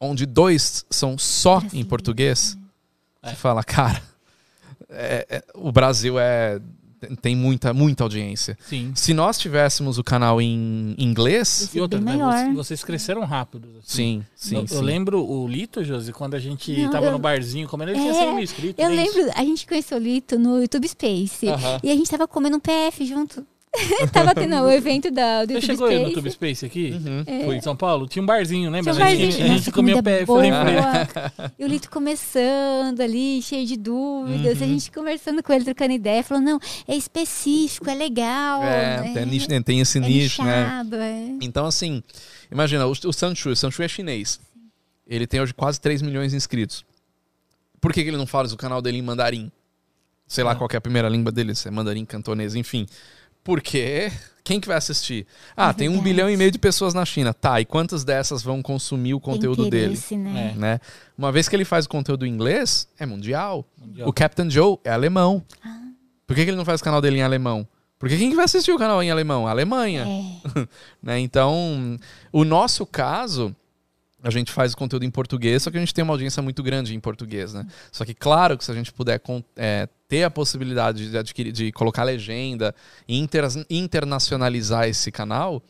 onde 0.00 0.26
dois 0.26 0.84
são 0.90 1.18
só 1.18 1.62
em 1.72 1.84
português, 1.84 2.56
é. 3.22 3.30
você 3.30 3.36
fala, 3.36 3.64
cara, 3.64 4.00
é, 4.88 5.26
é, 5.28 5.44
o 5.54 5.72
Brasil 5.72 6.18
é 6.18 6.60
tem 7.20 7.36
muita, 7.36 7.72
muita 7.72 8.04
audiência. 8.04 8.56
Sim. 8.66 8.92
Se 8.94 9.14
nós 9.14 9.38
tivéssemos 9.38 9.98
o 9.98 10.04
canal 10.04 10.40
em 10.40 10.94
inglês. 10.98 11.70
E 11.74 11.80
outra, 11.80 12.00
né, 12.00 12.52
vocês 12.54 12.82
cresceram 12.84 13.22
rápido. 13.24 13.68
Assim. 13.78 13.84
Sim, 13.84 14.24
sim. 14.34 14.56
Eu, 14.56 14.68
sim. 14.68 14.74
eu, 14.76 14.80
lembro 14.80 15.24
o 15.24 15.46
Lito, 15.46 15.82
Josi, 15.84 16.12
quando 16.12 16.34
a 16.34 16.38
gente 16.38 16.72
Não, 16.76 16.90
tava 16.90 17.06
eu... 17.06 17.12
no 17.12 17.18
barzinho 17.18 17.68
comendo, 17.68 17.92
ele 17.92 17.98
é, 17.98 18.02
tinha 18.02 18.14
100 18.14 18.34
mil 18.34 18.44
inscritos. 18.44 18.84
Eu 18.84 18.90
lembro, 18.90 19.30
a 19.34 19.44
gente 19.44 19.66
conheceu 19.66 19.98
o 19.98 20.00
Lito 20.00 20.38
no 20.38 20.60
YouTube 20.60 20.88
Space. 20.88 21.46
Uh 21.46 21.52
-huh. 21.52 21.80
E 21.82 21.90
a 21.90 21.94
gente 21.94 22.10
tava 22.10 22.26
comendo 22.26 22.56
um 22.56 22.60
PF 22.60 23.04
junto. 23.04 23.46
Tava 24.12 24.34
tendo 24.34 24.54
o 24.56 24.70
evento 24.70 25.10
da, 25.10 25.44
do 25.44 25.54
Você 25.54 25.60
chegou 25.60 25.86
Space. 25.86 26.02
aí 26.02 26.08
no 26.08 26.12
Tube 26.12 26.30
Space 26.30 26.66
aqui? 26.66 26.90
Uhum. 26.92 27.22
É. 27.26 27.44
Foi 27.44 27.56
em 27.56 27.60
São 27.60 27.76
Paulo? 27.76 28.06
Tinha 28.06 28.22
um 28.22 28.26
barzinho, 28.26 28.70
lembra? 28.70 28.92
Tinha 28.92 29.04
um 29.04 29.08
barzinho. 29.08 29.28
A 29.28 29.30
gente, 29.30 29.42
a 29.42 29.46
gente 29.46 29.72
comia 29.72 30.02
pé. 30.02 30.24
Falei, 30.26 30.50
e 31.58 31.64
o 31.64 31.68
Lito 31.68 31.90
começando 31.90 33.00
ali, 33.00 33.42
cheio 33.42 33.66
de 33.66 33.76
dúvidas. 33.76 34.58
Uhum. 34.58 34.64
A 34.64 34.68
gente 34.68 34.90
conversando 34.90 35.42
com 35.42 35.52
ele, 35.52 35.64
trocando 35.64 35.92
ideia. 35.92 36.22
Falou, 36.22 36.42
não, 36.42 36.58
é 36.86 36.96
específico, 36.96 37.88
é 37.90 37.94
legal. 37.94 38.62
É, 38.62 39.00
né? 39.00 39.12
tem, 39.14 39.26
nicho, 39.26 39.46
tem 39.64 39.80
esse 39.80 39.98
é 39.98 40.00
nicho, 40.00 40.42
né? 40.42 40.62
nichado, 40.62 40.96
né? 40.96 41.36
É. 41.40 41.44
Então, 41.44 41.66
assim, 41.66 42.02
imagina, 42.50 42.86
o, 42.86 42.90
o 42.90 43.12
Sanchu, 43.12 43.50
o 43.50 43.56
Sanchu 43.56 43.82
é 43.82 43.88
chinês. 43.88 44.40
Ele 45.06 45.26
tem 45.26 45.40
hoje 45.40 45.52
quase 45.52 45.80
3 45.80 46.00
milhões 46.02 46.30
de 46.30 46.36
inscritos. 46.36 46.84
Por 47.80 47.92
que, 47.92 48.02
que 48.02 48.08
ele 48.08 48.16
não 48.16 48.26
fala 48.26 48.48
o 48.48 48.56
canal 48.56 48.80
dele 48.80 48.98
em 48.98 49.02
mandarim? 49.02 49.52
Sei 50.26 50.42
lá 50.42 50.54
qual 50.54 50.68
é 50.72 50.76
a 50.76 50.80
primeira 50.80 51.08
língua 51.08 51.30
dele, 51.30 51.54
se 51.54 51.68
é 51.68 51.70
mandarim, 51.70 52.04
cantonês, 52.04 52.54
enfim. 52.54 52.86
Porque 53.44 54.10
quem 54.42 54.58
que 54.58 54.66
vai 54.66 54.76
assistir? 54.76 55.26
Ah, 55.56 55.70
é 55.70 55.72
tem 55.74 55.88
um 55.88 56.00
bilhão 56.00 56.28
e 56.28 56.36
meio 56.36 56.50
de 56.50 56.58
pessoas 56.58 56.94
na 56.94 57.04
China. 57.04 57.32
Tá, 57.32 57.60
e 57.60 57.64
quantas 57.64 58.02
dessas 58.02 58.42
vão 58.42 58.62
consumir 58.62 59.14
o 59.14 59.20
conteúdo 59.20 59.68
dele? 59.70 59.98
Né? 60.12 60.52
É. 60.54 60.58
né? 60.58 60.80
Uma 61.16 61.30
vez 61.30 61.48
que 61.48 61.54
ele 61.54 61.64
faz 61.64 61.84
o 61.84 61.88
conteúdo 61.88 62.26
em 62.26 62.30
inglês, 62.30 62.88
é 62.98 63.06
mundial. 63.06 63.66
mundial. 63.78 64.08
O 64.08 64.12
Captain 64.12 64.50
Joe 64.50 64.78
é 64.82 64.90
alemão. 64.90 65.42
Ah. 65.62 65.82
Por 66.26 66.34
que, 66.34 66.44
que 66.44 66.50
ele 66.50 66.56
não 66.56 66.64
faz 66.64 66.80
o 66.80 66.84
canal 66.84 67.00
dele 67.00 67.18
em 67.18 67.22
alemão? 67.22 67.68
Porque 67.98 68.16
quem 68.16 68.30
que 68.30 68.36
vai 68.36 68.44
assistir 68.44 68.72
o 68.72 68.78
canal 68.78 69.02
em 69.02 69.10
alemão? 69.10 69.46
A 69.46 69.50
Alemanha. 69.50 70.06
É. 70.06 70.68
né? 71.02 71.18
Então, 71.20 71.98
o 72.32 72.44
nosso 72.44 72.84
caso 72.84 73.54
a 74.24 74.30
gente 74.30 74.50
faz 74.50 74.72
o 74.72 74.76
conteúdo 74.76 75.04
em 75.04 75.10
português, 75.10 75.62
só 75.62 75.70
que 75.70 75.76
a 75.76 75.80
gente 75.80 75.92
tem 75.92 76.02
uma 76.02 76.14
audiência 76.14 76.42
muito 76.42 76.62
grande 76.62 76.94
em 76.94 76.98
português, 76.98 77.52
né? 77.52 77.66
Só 77.92 78.06
que, 78.06 78.14
claro, 78.14 78.56
que 78.56 78.64
se 78.64 78.72
a 78.72 78.74
gente 78.74 78.90
puder 78.90 79.20
é, 79.54 79.86
ter 80.08 80.24
a 80.24 80.30
possibilidade 80.30 81.10
de 81.10 81.18
adquirir, 81.18 81.52
de 81.52 81.70
colocar 81.70 82.04
legenda 82.04 82.74
e 83.06 83.18
inter, 83.18 83.44
internacionalizar 83.68 84.88
esse 84.88 85.12
canal, 85.12 85.62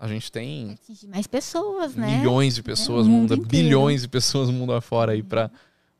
a 0.00 0.08
gente 0.08 0.32
tem 0.32 0.78
mais 1.08 1.26
pessoas, 1.26 1.94
né? 1.94 2.16
Milhões 2.16 2.54
de 2.54 2.62
pessoas, 2.62 3.06
é, 3.06 3.10
mundo, 3.10 3.36
bilhões 3.36 4.02
de 4.02 4.08
pessoas 4.08 4.48
mundo 4.48 4.72
afora 4.72 5.12
aí 5.12 5.22
para 5.22 5.50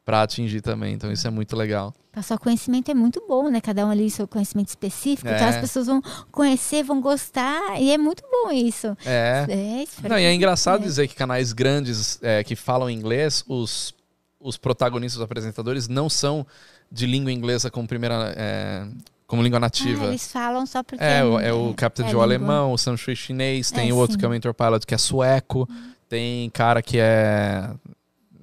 para 0.08 0.22
atingir 0.22 0.62
também. 0.62 0.94
Então 0.94 1.12
isso 1.12 1.26
é 1.26 1.30
muito 1.30 1.54
legal. 1.54 1.94
Passar 2.10 2.38
conhecimento 2.38 2.90
é 2.90 2.94
muito 2.94 3.22
bom, 3.28 3.50
né? 3.50 3.60
Cada 3.60 3.84
um 3.84 3.90
ali 3.90 4.08
seu 4.08 4.26
conhecimento 4.26 4.68
específico. 4.68 5.28
É. 5.28 5.36
Então 5.36 5.46
as 5.46 5.58
pessoas 5.58 5.86
vão 5.86 6.00
conhecer, 6.32 6.82
vão 6.82 6.98
gostar 6.98 7.78
e 7.78 7.90
é 7.90 7.98
muito 7.98 8.22
bom 8.22 8.50
isso. 8.50 8.96
É. 9.04 9.44
é 9.46 10.08
Não, 10.08 10.18
e 10.18 10.24
é 10.24 10.32
engraçado 10.32 10.80
é. 10.80 10.84
dizer 10.86 11.08
que 11.08 11.14
canais 11.14 11.52
grandes 11.52 12.18
é, 12.22 12.42
que 12.42 12.56
falam 12.56 12.88
inglês, 12.88 13.44
os, 13.46 13.94
os 14.40 14.56
protagonistas, 14.56 15.18
os 15.18 15.22
apresentadores 15.22 15.88
não 15.88 16.08
são 16.08 16.46
de 16.90 17.04
língua 17.04 17.30
inglesa 17.30 17.70
como 17.70 17.86
primeira 17.86 18.32
é, 18.34 18.86
como 19.26 19.42
língua 19.42 19.60
nativa. 19.60 20.06
Ah, 20.06 20.08
eles 20.08 20.32
falam 20.32 20.64
só 20.64 20.82
porque 20.82 21.04
é, 21.04 21.18
é, 21.18 21.48
é 21.48 21.52
o 21.52 21.74
Captain 21.74 22.06
é 22.06 22.10
Joe 22.10 22.22
alemão, 22.22 22.72
o 22.72 22.78
Sam 22.78 22.96
Shui 22.96 23.14
chinês, 23.14 23.70
tem 23.70 23.92
o 23.92 23.96
outro 23.96 24.14
sim. 24.14 24.20
que 24.20 24.24
é 24.24 24.28
o 24.28 24.30
Mentor 24.30 24.54
Pilot 24.54 24.86
que 24.86 24.94
é 24.94 24.98
sueco, 24.98 25.68
uhum. 25.68 25.92
tem 26.08 26.48
cara 26.48 26.80
que 26.80 26.98
é 26.98 27.68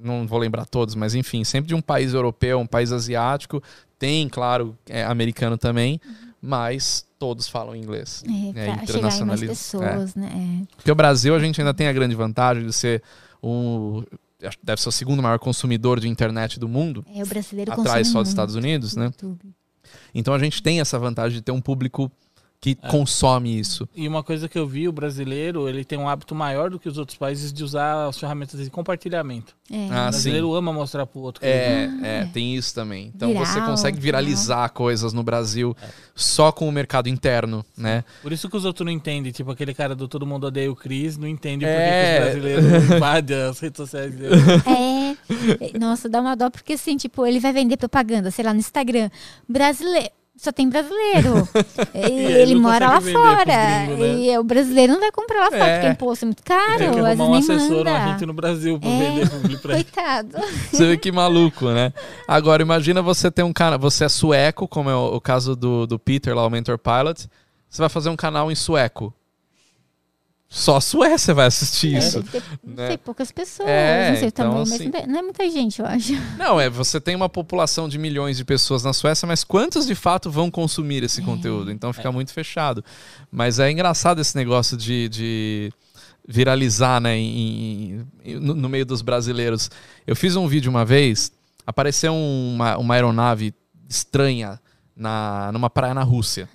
não 0.06 0.28
vou 0.28 0.40
lembrar 0.40 0.66
todos, 0.66 0.96
mas 0.96 1.16
enfim, 1.16 1.44
sempre 1.44 1.70
de 1.70 1.76
um 1.76 1.82
país 1.82 2.14
europeu, 2.14 2.60
um 2.60 2.68
país 2.68 2.92
asiático, 2.92 3.62
tem, 3.98 4.30
claro, 4.30 4.78
é, 4.88 5.04
americano 5.04 5.58
também, 5.58 6.00
uhum. 6.06 6.14
mas 6.42 7.06
todos 7.18 7.48
falam 7.48 7.76
inglês. 7.76 8.24
É, 8.56 8.68
é 8.68 9.48
pessoas, 9.48 10.16
é. 10.16 10.20
né? 10.20 10.62
É. 10.62 10.76
Porque 10.76 10.92
o 10.92 10.96
Brasil, 10.96 11.36
a 11.36 11.40
gente 11.40 11.60
ainda 11.60 11.74
tem 11.74 11.88
a 11.88 11.94
grande 11.94 12.16
vantagem 12.16 12.66
de 12.66 12.74
ser 12.74 13.02
um 13.42 14.04
deve 14.62 14.82
ser 14.82 14.90
o 14.90 14.92
segundo 14.92 15.24
maior 15.24 15.40
consumidor 15.40 16.00
de 16.00 16.08
internet 16.08 16.60
do 16.60 16.68
mundo. 16.68 17.06
É, 17.16 17.24
o 17.24 17.26
brasileiro 17.26 17.72
atrás 17.72 18.10
só 18.10 18.22
dos 18.22 18.30
Estados 18.30 18.56
Unidos, 18.56 18.96
né? 18.96 19.06
YouTube. 19.06 19.54
Então 20.14 20.34
a 20.34 20.40
gente 20.40 20.62
tem 20.62 20.80
essa 20.80 21.00
vantagem 21.00 21.38
de 21.38 21.42
ter 21.42 21.52
um 21.52 21.62
público 21.62 22.12
que 22.66 22.76
é. 22.82 22.90
consome 22.90 23.60
isso. 23.60 23.88
E 23.96 24.08
uma 24.08 24.24
coisa 24.24 24.50
que 24.50 24.58
eu 24.58 24.66
vi, 24.66 24.88
o 24.88 24.92
brasileiro, 24.92 25.70
ele 25.70 25.86
tem 25.86 26.00
um 26.00 26.10
hábito 26.10 26.34
maior 26.34 26.72
do 26.72 26.80
que 26.80 26.90
os 26.90 26.98
outros 26.98 27.16
países 27.16 27.54
de 27.54 27.64
usar 27.64 28.08
as 28.08 28.18
ferramentas 28.18 28.60
de 28.60 28.72
compartilhamento. 28.72 29.56
É. 29.72 29.88
Ah, 29.92 30.08
o 30.08 30.10
brasileiro 30.10 30.48
sim. 30.48 30.58
ama 30.58 30.74
mostrar 30.74 31.06
pro 31.06 31.20
outro. 31.20 31.46
É, 31.46 31.88
é, 32.02 32.30
tem 32.34 32.56
isso 32.56 32.74
também. 32.74 33.12
Então 33.16 33.30
Viral, 33.30 33.46
você 33.46 33.62
consegue 33.62 34.00
viralizar 34.00 34.68
coisas 34.70 35.14
no 35.14 35.22
Brasil 35.22 35.78
é. 35.80 35.88
só 36.16 36.52
com 36.52 36.68
o 36.68 36.72
mercado 36.72 37.08
interno, 37.08 37.64
né? 37.78 38.04
Por 38.24 38.34
isso 38.34 38.50
que 38.50 38.58
os 38.58 38.66
outros 38.66 38.84
não 38.84 38.92
entendem. 38.92 39.32
Tipo, 39.32 39.52
aquele 39.52 39.74
cara 39.76 39.94
do 39.94 40.08
Todo 40.08 40.26
Mundo 40.26 40.48
Odeia 40.48 40.72
o 40.72 40.76
Cris 40.76 41.18
não 41.18 41.28
entende 41.28 41.66
por 41.66 41.72
que, 41.72 41.78
é. 41.78 42.18
os 42.18 42.24
brasileiros 42.24 42.96
invadem 42.96 43.42
as 43.44 43.60
redes 43.60 43.78
sociais 43.78 44.16
dele. 44.16 44.36
É. 44.66 45.78
Nossa, 45.78 46.10
dá 46.10 46.20
uma 46.20 46.36
dó, 46.36 46.50
porque 46.50 46.74
assim, 46.74 46.98
tipo, 46.98 47.28
ele 47.28 47.40
vai 47.40 47.54
vender 47.54 47.78
propaganda, 47.78 48.32
sei 48.32 48.44
lá, 48.44 48.54
no 48.54 48.60
Instagram. 48.60 49.10
Brasileiro 49.48 50.10
só 50.38 50.52
tem 50.52 50.70
brasileiro. 50.70 51.48
ele, 51.94 52.34
ele 52.34 52.56
mora 52.56 52.90
lá 52.90 53.02
fora. 53.02 53.44
Gringos, 53.46 54.00
né? 54.00 54.16
E 54.20 54.38
o 54.38 54.44
brasileiro 54.44 54.94
não 54.94 55.00
vai 55.00 55.12
comprar 55.12 55.40
lá 55.40 55.52
fora, 55.52 55.66
é. 55.66 55.74
porque 55.76 55.88
o 55.88 55.92
imposto 55.92 56.26
é 56.26 56.28
muito 56.28 56.44
caro. 56.44 56.78
Tem 56.78 56.92
que 56.92 57.00
arrumar 57.00 57.26
um 57.26 57.34
assessor, 57.36 57.78
manda. 57.78 57.90
uma 57.92 58.08
gente 58.12 58.26
no 58.26 58.34
Brasil 58.34 58.80
pra 58.80 58.90
é. 58.90 59.00
vender 59.00 59.30
publi 59.30 59.58
pra 59.58 59.74
Coitado. 59.76 60.38
Você 60.72 60.88
vê 60.88 60.98
que 60.98 61.12
maluco, 61.12 61.70
né? 61.70 61.94
Agora, 62.28 62.62
imagina 62.62 63.02
você 63.02 63.32
ter 63.32 63.44
um 63.44 63.54
canal. 63.54 63.80
Você 63.80 64.06
é 64.06 64.10
sueco, 64.10 64.68
como 64.68 64.90
é 64.90 64.96
o, 64.96 65.16
o 65.16 65.22
caso 65.22 65.56
do, 65.56 65.88
do 65.88 65.98
Peter 65.98 66.36
lá, 66.36 66.46
o 66.46 66.50
Mentor 66.50 66.78
Pilot. 66.78 67.30
Você 67.70 67.82
vai 67.82 67.90
fazer 67.90 68.10
um 68.10 68.16
canal 68.16 68.52
em 68.52 68.56
sueco. 68.56 69.14
Só 70.48 70.78
a 70.78 70.82
Suécia 70.82 71.34
vai 71.34 71.48
assistir 71.48 71.96
é, 71.96 71.98
isso. 71.98 72.24
Não 72.64 72.76
né? 72.76 72.88
sei, 72.88 72.98
poucas 72.98 73.32
pessoas. 73.32 73.68
É, 73.68 74.12
não 74.12 74.18
sei 74.18 74.28
então, 74.28 74.46
tamanho, 74.46 74.64
assim, 74.64 74.92
mas 74.94 75.08
não 75.08 75.20
é 75.20 75.22
muita 75.22 75.50
gente, 75.50 75.82
eu 75.82 75.86
acho. 75.86 76.14
Não, 76.38 76.60
é, 76.60 76.70
você 76.70 77.02
tem 77.02 77.16
uma 77.16 77.28
população 77.28 77.90
de 77.90 77.98
milhões 77.98 78.38
de 78.38 78.46
pessoas 78.46 78.84
na 78.84 78.94
Suécia, 78.94 79.28
mas 79.28 79.44
quantos 79.44 79.86
de 79.86 79.96
fato 79.96 80.30
vão 80.30 80.50
consumir 80.50 81.04
esse 81.04 81.22
é. 81.22 81.26
conteúdo? 81.26 81.72
Então 81.72 81.92
fica 81.92 82.08
é. 82.08 82.12
muito 82.12 82.32
fechado. 82.32 82.86
Mas 83.32 83.60
é 83.60 83.70
engraçado 83.70 84.22
esse 84.22 84.36
negócio 84.36 84.78
de, 84.78 85.10
de 85.10 85.74
viralizar, 86.28 87.02
né, 87.02 87.18
em, 87.18 88.06
em, 88.24 88.36
no, 88.40 88.54
no, 88.54 88.70
meio 88.70 88.86
dos 88.86 89.02
brasileiros. 89.02 89.70
Eu 90.06 90.16
fiz 90.16 90.36
um 90.36 90.48
vídeo 90.48 90.70
uma 90.70 90.86
vez, 90.86 91.32
apareceu 91.66 92.14
uma, 92.14 92.78
uma 92.78 92.94
aeronave 92.94 93.54
estranha 93.90 94.60
na, 94.96 95.52
numa 95.52 95.70
praia 95.70 95.94
na 95.94 96.04
Rússia. 96.04 96.48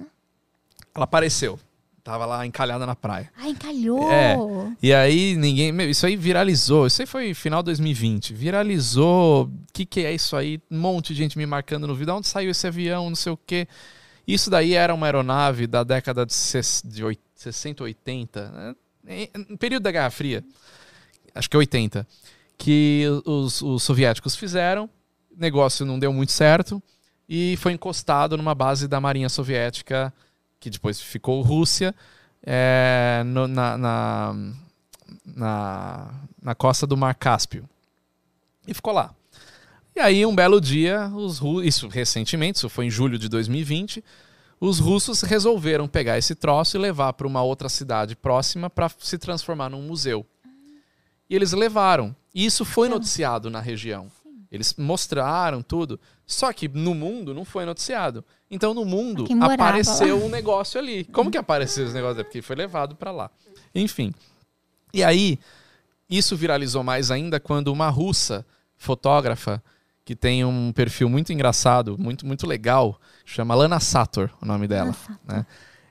Ela 0.94 1.04
apareceu 1.04 1.58
Tava 2.02 2.24
lá 2.24 2.46
encalhada 2.46 2.86
na 2.86 2.96
praia. 2.96 3.30
Ah, 3.36 3.48
encalhou! 3.48 4.10
É. 4.10 4.36
E 4.82 4.92
aí 4.92 5.36
ninguém. 5.36 5.70
Meu, 5.70 5.90
isso 5.90 6.06
aí 6.06 6.16
viralizou. 6.16 6.86
Isso 6.86 7.02
aí 7.02 7.06
foi 7.06 7.34
final 7.34 7.62
2020. 7.62 8.32
Viralizou. 8.32 9.44
O 9.44 9.72
que, 9.72 9.84
que 9.84 10.04
é 10.04 10.14
isso 10.14 10.34
aí? 10.34 10.60
Um 10.70 10.78
monte 10.78 11.12
de 11.12 11.22
gente 11.22 11.36
me 11.36 11.44
marcando 11.44 11.86
no 11.86 11.94
vídeo. 11.94 12.14
Onde 12.14 12.26
saiu 12.26 12.50
esse 12.50 12.66
avião? 12.66 13.08
Não 13.08 13.16
sei 13.16 13.32
o 13.32 13.36
quê. 13.36 13.68
Isso 14.26 14.48
daí 14.48 14.74
era 14.74 14.94
uma 14.94 15.06
aeronave 15.06 15.66
da 15.66 15.84
década 15.84 16.24
de, 16.24 16.32
60, 16.32 17.84
80. 17.84 18.74
Né? 19.04 19.28
Em 19.34 19.56
período 19.56 19.82
da 19.82 19.92
Guerra 19.92 20.10
Fria. 20.10 20.44
Acho 21.34 21.50
que 21.50 21.56
80. 21.56 22.06
Que 22.56 23.04
os, 23.26 23.60
os 23.60 23.82
soviéticos 23.82 24.36
fizeram. 24.36 24.88
O 25.30 25.38
negócio 25.38 25.84
não 25.84 25.98
deu 25.98 26.12
muito 26.12 26.32
certo. 26.32 26.82
E 27.28 27.56
foi 27.58 27.72
encostado 27.72 28.36
numa 28.36 28.54
base 28.54 28.88
da 28.88 29.00
Marinha 29.00 29.28
Soviética 29.28 30.12
que 30.60 30.68
depois 30.68 31.00
ficou 31.00 31.40
Rússia, 31.40 31.94
é, 32.44 33.22
no, 33.24 33.48
na, 33.48 33.78
na, 33.78 34.34
na, 35.24 36.14
na, 36.40 36.54
costa 36.54 36.86
do 36.86 36.96
Mar 36.96 37.14
Cáspio. 37.14 37.68
E 38.68 38.74
ficou 38.74 38.92
lá. 38.92 39.14
E 39.96 40.00
aí, 40.00 40.24
um 40.24 40.34
belo 40.34 40.60
dia, 40.60 41.08
os 41.08 41.40
isso 41.64 41.88
recentemente, 41.88 42.58
isso 42.58 42.68
foi 42.68 42.86
em 42.86 42.90
julho 42.90 43.18
de 43.18 43.28
2020, 43.28 44.04
os 44.60 44.78
russos 44.78 45.22
resolveram 45.22 45.88
pegar 45.88 46.18
esse 46.18 46.34
troço 46.34 46.76
e 46.76 46.80
levar 46.80 47.14
para 47.14 47.26
uma 47.26 47.42
outra 47.42 47.68
cidade 47.68 48.14
próxima 48.14 48.68
para 48.68 48.90
se 48.98 49.16
transformar 49.16 49.70
num 49.70 49.82
museu. 49.82 50.24
E 51.28 51.34
eles 51.34 51.52
levaram. 51.52 52.14
E 52.34 52.44
isso 52.44 52.64
foi 52.64 52.88
noticiado 52.88 53.48
na 53.48 53.60
região. 53.60 54.10
Eles 54.52 54.74
mostraram 54.76 55.62
tudo. 55.62 55.98
Só 56.30 56.52
que 56.52 56.68
no 56.68 56.94
mundo 56.94 57.34
não 57.34 57.44
foi 57.44 57.64
noticiado. 57.64 58.24
Então 58.48 58.72
no 58.72 58.84
mundo 58.84 59.26
apareceu 59.40 60.16
lá. 60.16 60.24
um 60.24 60.28
negócio 60.28 60.78
ali. 60.78 61.04
Como 61.06 61.28
que 61.28 61.36
apareceu 61.36 61.84
esse 61.84 61.92
negócio? 61.92 62.20
É 62.20 62.24
porque 62.24 62.40
foi 62.40 62.54
levado 62.54 62.94
para 62.94 63.10
lá. 63.10 63.30
Enfim. 63.74 64.14
E 64.94 65.02
aí, 65.02 65.40
isso 66.08 66.36
viralizou 66.36 66.84
mais 66.84 67.10
ainda 67.10 67.40
quando 67.40 67.68
uma 67.72 67.88
russa 67.88 68.46
fotógrafa 68.76 69.60
que 70.04 70.14
tem 70.14 70.44
um 70.44 70.72
perfil 70.72 71.08
muito 71.08 71.32
engraçado, 71.32 71.96
muito 71.98 72.24
muito 72.24 72.46
legal, 72.46 73.00
chama 73.24 73.52
Lana 73.56 73.80
Sator, 73.80 74.30
o 74.40 74.46
nome 74.46 74.68
dela, 74.68 74.94
né? 75.26 75.44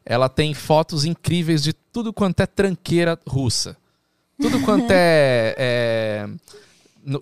Ela 0.05 0.29
tem 0.29 0.53
fotos 0.53 1.03
incríveis 1.03 1.61
de 1.61 1.73
tudo 1.73 2.13
quanto 2.13 2.39
é 2.39 2.47
tranqueira 2.47 3.19
russa. 3.27 3.75
Tudo 4.41 4.61
quanto 4.61 4.89
é, 4.89 5.53
é 5.57 6.29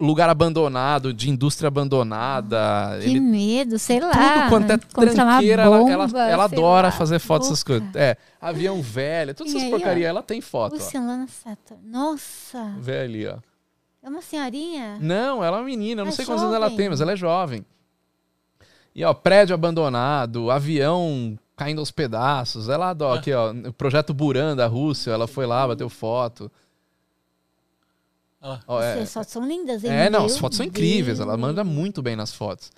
lugar 0.01 0.29
abandonado, 0.29 1.13
de 1.13 1.29
indústria 1.29 1.67
abandonada. 1.67 2.99
Que 3.01 3.09
ele, 3.09 3.19
medo, 3.19 3.79
sei 3.79 3.99
lá. 3.99 4.11
Tudo 4.11 4.49
quanto 4.49 4.71
é 4.71 4.77
tranqueira, 4.77 5.65
bomba, 5.65 5.91
ela, 5.91 6.03
ela, 6.03 6.29
ela 6.29 6.43
adora 6.43 6.87
lá. 6.87 6.91
fazer 6.91 7.19
fotos 7.19 7.47
dessas 7.47 7.63
coisas. 7.63 7.87
É, 7.95 8.17
avião 8.41 8.81
velho, 8.81 9.33
todas 9.33 9.53
essas 9.55 9.69
porcarias, 9.69 10.09
ela 10.09 10.21
tem 10.21 10.41
foto. 10.41 10.73
Luciana 10.73 11.27
Sato. 11.27 11.75
Nossa. 11.83 12.73
Vê 12.79 12.99
ali, 12.99 13.27
ó. 13.27 13.37
É 14.03 14.09
uma 14.09 14.21
senhorinha? 14.21 14.97
Não, 15.01 15.43
ela 15.43 15.57
é 15.57 15.59
uma 15.59 15.65
menina, 15.65 16.01
eu 16.01 16.05
não 16.05 16.11
é 16.11 16.15
sei 16.15 16.25
quantos 16.25 16.43
anos 16.43 16.55
ela 16.55 16.71
tem, 16.71 16.89
mas 16.89 17.01
ela 17.01 17.13
é 17.13 17.15
jovem. 17.15 17.65
E 18.95 19.03
ó, 19.03 19.13
prédio 19.13 19.53
abandonado, 19.53 20.49
avião 20.49 21.37
caindo 21.55 21.79
aos 21.79 21.91
pedaços. 21.91 22.69
Ela 22.69 22.89
adora, 22.89 23.17
ah. 23.17 23.19
aqui 23.19 23.33
ó, 23.33 23.51
o 23.51 23.73
projeto 23.73 24.13
Buran 24.13 24.55
da 24.55 24.67
Rússia, 24.67 25.11
ela 25.11 25.27
foi 25.27 25.45
lá, 25.45 25.67
bateu 25.67 25.89
foto. 25.89 26.51
Ah. 28.41 28.59
Oh, 28.67 28.79
é, 28.79 29.01
as 29.01 29.13
fotos 29.13 29.31
são 29.31 29.45
lindas, 29.45 29.83
hein? 29.83 29.91
É, 29.91 30.09
não, 30.09 30.25
as 30.25 30.37
fotos 30.37 30.57
são 30.57 30.65
incríveis. 30.65 31.19
Ela 31.19 31.35
manda 31.35 31.63
muito 31.63 32.01
bem 32.01 32.15
nas 32.15 32.33
fotos. 32.33 32.71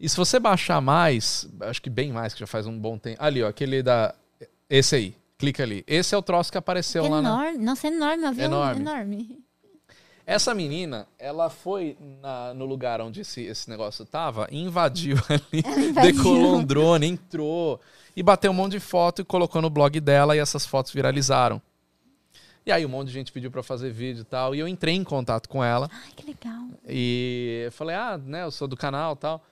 E 0.00 0.08
se 0.08 0.16
você 0.16 0.38
baixar 0.38 0.80
mais, 0.80 1.48
acho 1.60 1.82
que 1.82 1.90
bem 1.90 2.12
mais, 2.12 2.32
que 2.32 2.40
já 2.40 2.46
faz 2.46 2.66
um 2.66 2.78
bom 2.78 2.96
tempo. 2.96 3.22
Ali, 3.22 3.42
ó, 3.42 3.48
aquele 3.48 3.82
da. 3.82 4.14
Esse 4.68 4.96
aí. 4.96 5.14
Clica 5.36 5.62
ali. 5.62 5.84
Esse 5.86 6.14
é 6.14 6.18
o 6.18 6.22
troço 6.22 6.50
que 6.50 6.58
apareceu 6.58 7.06
é 7.06 7.08
lá 7.08 7.18
enorme. 7.18 7.58
na. 7.58 7.64
Nossa, 7.64 7.86
é 7.86 7.90
enorme, 7.90 8.24
avião 8.24 8.46
enorme. 8.46 8.80
enorme. 8.80 9.38
Essa 10.26 10.54
menina, 10.54 11.06
ela 11.18 11.48
foi 11.48 11.96
na, 12.20 12.52
no 12.52 12.66
lugar 12.66 13.00
onde 13.00 13.22
esse, 13.22 13.42
esse 13.42 13.70
negócio 13.70 14.04
tava 14.04 14.46
e 14.50 14.58
invadiu 14.58 15.16
ali. 15.30 15.64
Invadiu. 15.88 16.12
Decolou 16.12 16.56
um 16.56 16.64
drone, 16.64 17.06
entrou 17.06 17.80
e 18.14 18.22
bateu 18.22 18.50
um 18.50 18.54
monte 18.54 18.72
de 18.72 18.80
foto 18.80 19.22
e 19.22 19.24
colocou 19.24 19.62
no 19.62 19.70
blog 19.70 19.98
dela 20.00 20.36
e 20.36 20.38
essas 20.38 20.66
fotos 20.66 20.92
viralizaram. 20.92 21.62
E 22.64 22.72
aí 22.72 22.84
um 22.84 22.88
monte 22.88 23.08
de 23.08 23.14
gente 23.14 23.32
pediu 23.32 23.50
para 23.50 23.62
fazer 23.62 23.90
vídeo 23.90 24.22
e 24.22 24.24
tal. 24.24 24.54
E 24.54 24.58
eu 24.58 24.68
entrei 24.68 24.94
em 24.94 25.04
contato 25.04 25.48
com 25.48 25.62
ela. 25.62 25.88
Ai, 25.92 26.10
que 26.14 26.26
legal. 26.26 26.68
E 26.88 27.62
eu 27.66 27.72
falei, 27.72 27.96
ah, 27.96 28.18
né, 28.18 28.44
eu 28.44 28.50
sou 28.50 28.68
do 28.68 28.76
canal 28.76 29.14
e 29.14 29.16
tal. 29.16 29.42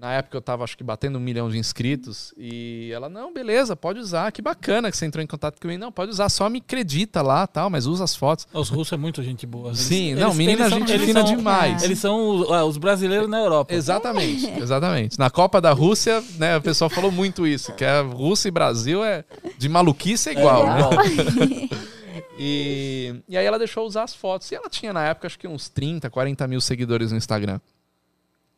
Na 0.00 0.12
época 0.12 0.36
eu 0.36 0.40
tava, 0.40 0.62
acho 0.62 0.76
que, 0.76 0.84
batendo 0.84 1.18
um 1.18 1.20
milhão 1.20 1.50
de 1.50 1.58
inscritos. 1.58 2.32
E 2.36 2.88
ela, 2.92 3.08
não, 3.08 3.32
beleza, 3.32 3.74
pode 3.74 3.98
usar. 3.98 4.30
Que 4.30 4.40
bacana 4.40 4.92
que 4.92 4.96
você 4.96 5.04
entrou 5.04 5.22
em 5.22 5.26
contato 5.26 5.60
comigo. 5.60 5.80
Não, 5.80 5.90
pode 5.90 6.12
usar, 6.12 6.28
só 6.28 6.48
me 6.48 6.58
acredita 6.58 7.20
lá 7.20 7.48
tal, 7.48 7.68
mas 7.68 7.84
usa 7.84 8.04
as 8.04 8.14
fotos. 8.14 8.46
Os 8.52 8.68
russos 8.68 8.92
é 8.92 8.96
muito 8.96 9.20
gente 9.24 9.44
boa. 9.44 9.70
Eles, 9.70 9.80
Sim, 9.80 10.14
não, 10.14 10.32
menina 10.34 10.66
eles 10.66 10.74
gente 10.74 10.98
fina 11.00 11.26
são, 11.26 11.36
demais. 11.36 11.82
Eles 11.82 11.98
são 11.98 12.28
os, 12.28 12.50
ah, 12.52 12.64
os, 12.64 12.78
brasileiros 12.78 13.28
na 13.28 13.38
Europa. 13.38 13.74
Exatamente, 13.74 14.48
exatamente. 14.60 15.18
Na 15.18 15.30
Copa 15.30 15.60
da 15.60 15.72
Rússia, 15.72 16.22
né, 16.38 16.56
o 16.56 16.62
pessoal 16.62 16.88
falou 16.88 17.10
muito 17.10 17.44
isso, 17.44 17.72
que 17.72 17.84
a 17.84 18.02
Rússia 18.02 18.48
e 18.48 18.52
Brasil 18.52 19.02
é 19.02 19.24
de 19.56 19.68
maluquice 19.68 20.28
é 20.28 20.32
igual, 20.32 20.64
é, 20.64 20.76
né? 20.76 21.68
E, 22.38 23.16
e 23.28 23.36
aí 23.36 23.44
ela 23.44 23.58
deixou 23.58 23.86
usar 23.86 24.04
as 24.04 24.14
fotos. 24.14 24.50
E 24.52 24.54
ela 24.54 24.68
tinha 24.68 24.92
na 24.92 25.04
época 25.04 25.26
acho 25.26 25.38
que 25.38 25.48
uns 25.48 25.68
30, 25.68 26.08
40 26.08 26.46
mil 26.46 26.60
seguidores 26.60 27.10
no 27.10 27.18
Instagram. 27.18 27.60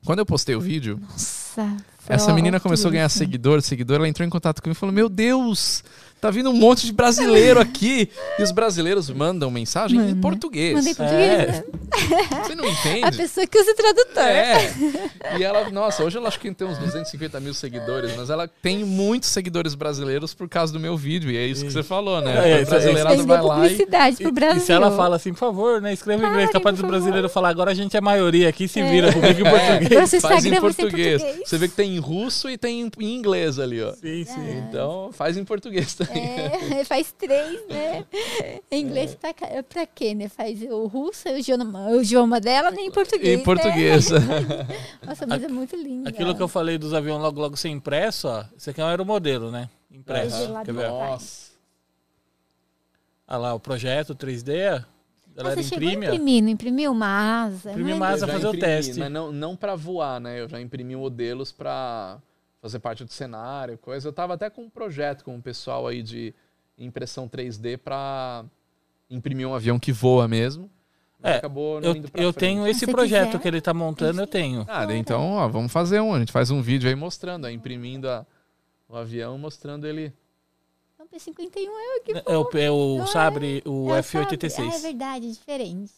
Quando 0.04 0.20
eu 0.20 0.26
postei 0.26 0.54
o 0.54 0.60
vídeo, 0.60 0.98
Nossa, 1.00 1.76
essa 2.08 2.32
menina 2.32 2.58
começou 2.58 2.88
a 2.88 2.92
ganhar 2.92 3.08
seguidor, 3.08 3.62
seguidor, 3.62 3.96
ela 3.96 4.08
entrou 4.08 4.26
em 4.26 4.30
contato 4.30 4.62
comigo 4.62 4.76
e 4.76 4.80
falou: 4.80 4.94
Meu 4.94 5.08
Deus, 5.08 5.82
Tá 6.20 6.30
vindo 6.30 6.50
um 6.50 6.54
monte 6.54 6.84
de 6.84 6.92
brasileiro 6.92 7.58
aqui. 7.58 8.10
E 8.38 8.42
os 8.42 8.50
brasileiros 8.50 9.08
mandam 9.08 9.50
mensagem 9.50 9.98
Mano. 9.98 10.10
em 10.10 10.14
português. 10.14 10.74
Manda 10.74 10.90
em 10.90 10.94
português, 10.94 11.40
é. 11.40 11.64
Você 12.44 12.54
não 12.54 12.68
entende? 12.68 13.04
A 13.06 13.12
pessoa 13.12 13.46
que 13.46 13.58
usa 13.58 13.74
tradutor. 13.74 14.22
É. 14.22 14.74
E 15.38 15.42
ela, 15.42 15.70
nossa, 15.70 16.04
hoje 16.04 16.18
ela 16.18 16.28
acho 16.28 16.38
que 16.38 16.52
tem 16.52 16.66
uns 16.66 16.76
250 16.76 17.40
mil 17.40 17.54
seguidores, 17.54 18.14
mas 18.16 18.28
ela 18.28 18.46
tem 18.46 18.84
muitos 18.84 19.30
seguidores 19.30 19.74
brasileiros 19.74 20.34
por 20.34 20.46
causa 20.46 20.72
do 20.74 20.78
meu 20.78 20.94
vídeo. 20.94 21.30
E 21.30 21.38
é 21.38 21.46
isso 21.46 21.64
que 21.64 21.72
você 21.72 21.82
falou, 21.82 22.20
né? 22.20 22.60
É, 22.60 22.62
o 22.62 22.66
brasileirado 22.66 23.26
vai 23.26 23.42
lá 23.42 23.66
e... 23.66 23.76
pro 24.16 24.32
Brasil. 24.32 24.58
E 24.58 24.60
se 24.60 24.72
ela 24.72 24.90
fala 24.90 25.16
assim, 25.16 25.32
por 25.32 25.38
favor, 25.38 25.80
né? 25.80 25.94
Escreve 25.94 26.22
em 26.22 26.28
inglês, 26.28 26.50
capaz 26.50 26.76
do 26.76 26.86
brasileiro 26.86 27.30
falar, 27.30 27.48
agora 27.48 27.70
a 27.70 27.74
gente 27.74 27.96
é 27.96 28.00
maioria 28.00 28.50
aqui, 28.50 28.68
se 28.68 28.82
vira, 28.82 29.08
é. 29.08 29.12
comigo 29.12 29.40
em 29.40 29.50
português. 29.50 30.12
É. 30.12 30.20
Faz 30.20 30.44
em 30.44 30.60
português. 30.60 31.22
Você 31.46 31.56
vê 31.56 31.66
que 31.66 31.74
tem 31.74 31.89
em 31.94 31.98
russo 31.98 32.48
e 32.48 32.56
tem 32.56 32.90
em 32.98 33.14
inglês 33.14 33.58
ali, 33.58 33.82
ó. 33.82 33.92
Sim, 33.94 34.24
sim. 34.24 34.48
É. 34.48 34.58
Então, 34.58 35.10
faz 35.12 35.36
em 35.36 35.44
português 35.44 35.94
também. 35.94 36.22
É, 36.22 36.84
faz 36.84 37.12
três, 37.12 37.60
né? 37.68 38.04
Em 38.70 38.82
inglês 38.82 39.14
pra, 39.14 39.34
pra 39.62 39.86
quê, 39.86 40.14
né? 40.14 40.28
Faz 40.28 40.62
o 40.62 40.86
russo, 40.86 41.28
o 41.28 41.38
idioma, 41.38 41.88
o 41.88 42.02
idioma 42.02 42.40
dela, 42.40 42.70
nem 42.70 42.86
em 42.86 42.90
português. 42.90 43.34
Em 43.34 43.38
né? 43.38 43.42
português. 43.42 44.10
Né? 44.10 44.20
Nossa, 45.04 45.26
mas 45.26 45.42
é 45.42 45.48
muito 45.48 45.74
lindo. 45.74 46.08
Aquilo 46.08 46.34
que 46.34 46.42
eu 46.42 46.48
falei 46.48 46.78
dos 46.78 46.94
aviões 46.94 47.20
logo, 47.20 47.40
logo 47.40 47.56
ser 47.56 47.68
impresso, 47.68 48.28
ó. 48.28 48.44
Esse 48.56 48.70
aqui 48.70 48.80
é 48.80 48.84
um 48.84 48.88
aeromodelo, 48.88 49.50
né? 49.50 49.68
Impresso. 49.90 50.44
Uhum. 50.44 50.62
Quer 50.62 50.72
ver? 50.72 50.88
Nossa. 50.88 51.50
Olha 53.26 53.38
lá, 53.38 53.54
o 53.54 53.60
projeto 53.60 54.14
3D. 54.14 54.84
Ela 55.36 55.54
Você 55.54 55.74
imprime, 55.74 55.92
chegou 55.92 56.04
imprimindo, 56.04 56.48
imprimiu 56.50 56.92
uma 56.92 57.44
asa. 57.44 57.70
Imprimiu 57.70 57.96
uma 57.96 58.08
asa 58.08 58.26
fazer 58.26 58.46
imprimi, 58.46 58.56
o 58.56 58.60
teste. 58.60 58.98
Mas 58.98 59.10
não, 59.10 59.32
não 59.32 59.56
para 59.56 59.74
voar, 59.74 60.20
né? 60.20 60.40
Eu 60.40 60.48
já 60.48 60.60
imprimi 60.60 60.96
modelos 60.96 61.52
para 61.52 62.18
fazer 62.60 62.78
parte 62.78 63.04
do 63.04 63.12
cenário, 63.12 63.78
coisa. 63.78 64.08
Eu 64.08 64.12
tava 64.12 64.34
até 64.34 64.50
com 64.50 64.62
um 64.62 64.70
projeto 64.70 65.24
com 65.24 65.36
o 65.36 65.42
pessoal 65.42 65.86
aí 65.86 66.02
de 66.02 66.34
impressão 66.78 67.28
3D 67.28 67.78
para 67.78 68.44
imprimir 69.08 69.46
um 69.46 69.54
avião 69.54 69.78
que 69.78 69.92
voa 69.92 70.28
mesmo. 70.28 70.70
É, 71.22 71.36
acabou 71.36 71.80
eu, 71.82 71.94
eu 72.14 72.32
tenho 72.32 72.66
esse 72.66 72.86
projeto 72.86 73.26
quiser. 73.26 73.40
que 73.40 73.48
ele 73.48 73.58
está 73.58 73.74
montando, 73.74 74.22
eu 74.22 74.26
tenho. 74.26 74.64
Ah, 74.66 74.86
então, 74.94 75.32
ó, 75.32 75.48
vamos 75.48 75.70
fazer 75.70 76.00
um. 76.00 76.14
A 76.14 76.18
gente 76.18 76.32
faz 76.32 76.50
um 76.50 76.62
vídeo 76.62 76.88
aí 76.88 76.94
mostrando, 76.94 77.44
ó, 77.44 77.50
imprimindo 77.50 78.08
a, 78.08 78.24
o 78.88 78.96
avião, 78.96 79.36
mostrando 79.36 79.86
ele. 79.86 80.12
É 81.12 81.16
um 81.16 81.18
P-51 81.18 81.66
é 81.66 81.96
o 81.96 82.02
que 82.02 82.12
É 82.12 82.70
o, 82.70 82.98
é 82.98 83.02
o 83.02 83.06
Sabre, 83.06 83.62
o 83.66 83.94
é 83.94 83.98
F-86. 83.98 84.70
Ah, 84.70 84.76
é 84.76 84.78
verdade, 84.78 85.32
diferente. 85.32 85.92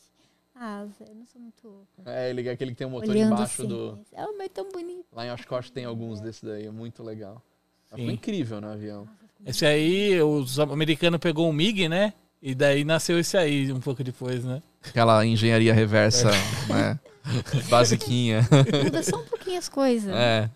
Ah, 0.55 0.87
eu 1.01 1.15
não 1.15 1.27
sou 1.27 1.41
muito. 1.41 1.87
É, 2.07 2.31
ele 2.31 2.49
é 2.49 2.53
aquele 2.53 2.71
que 2.71 2.77
tem 2.77 2.87
um 2.87 2.91
motor 2.91 3.15
embaixo 3.15 3.63
assim. 3.63 3.67
do. 3.67 3.99
É, 4.13 4.23
mas 4.39 4.47
é 4.47 4.49
tão 4.49 4.71
bonito. 4.71 5.07
Lá 5.13 5.27
em 5.27 5.33
Oshkosh 5.33 5.71
tem 5.71 5.85
alguns 5.85 6.21
desses 6.21 6.43
daí, 6.43 6.67
é 6.67 6.71
muito 6.71 7.03
legal. 7.03 7.43
Foi 7.89 8.01
incrível 8.03 8.61
no 8.61 8.69
avião. 8.69 9.09
Esse 9.45 9.67
aí, 9.67 10.23
os 10.23 10.59
americanos 10.61 11.19
pegou 11.19 11.49
um 11.49 11.53
MiG, 11.53 11.89
né? 11.89 12.15
E 12.41 12.55
daí 12.55 12.85
nasceu 12.85 13.19
esse 13.19 13.37
aí 13.37 13.73
um 13.73 13.81
pouco 13.81 14.03
depois, 14.03 14.45
né? 14.45 14.63
Aquela 14.85 15.25
engenharia 15.27 15.75
reversa, 15.75 16.31
é. 16.31 16.73
né? 16.73 17.01
Basiquinha. 17.69 18.49
Muda 18.85 19.03
só 19.03 19.17
um 19.17 19.25
pouquinho 19.25 19.59
as 19.59 19.69
coisas. 19.69 20.13
É. 20.15 20.51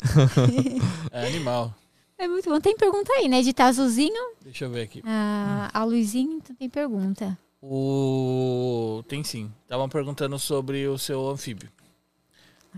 É 1.13 1.27
animal. 1.27 1.75
É 2.19 2.27
muito 2.27 2.49
bom. 2.49 2.61
Tem 2.61 2.77
pergunta 2.77 3.13
aí, 3.13 3.29
né? 3.29 3.43
De 3.43 3.55
azulzinho. 3.59 4.35
Deixa 4.43 4.65
eu 4.65 4.71
ver 4.71 4.83
aqui. 4.83 5.03
Ah, 5.05 5.71
a 5.73 5.85
Luizinho 5.85 6.39
então 6.39 6.57
tem 6.57 6.69
pergunta. 6.69 7.39
O... 7.61 9.03
Tem 9.09 9.23
sim. 9.25 9.51
Estavam 9.63 9.89
perguntando 9.89 10.39
sobre 10.39 10.87
o 10.87 10.97
seu 10.97 11.29
anfíbio. 11.29 11.69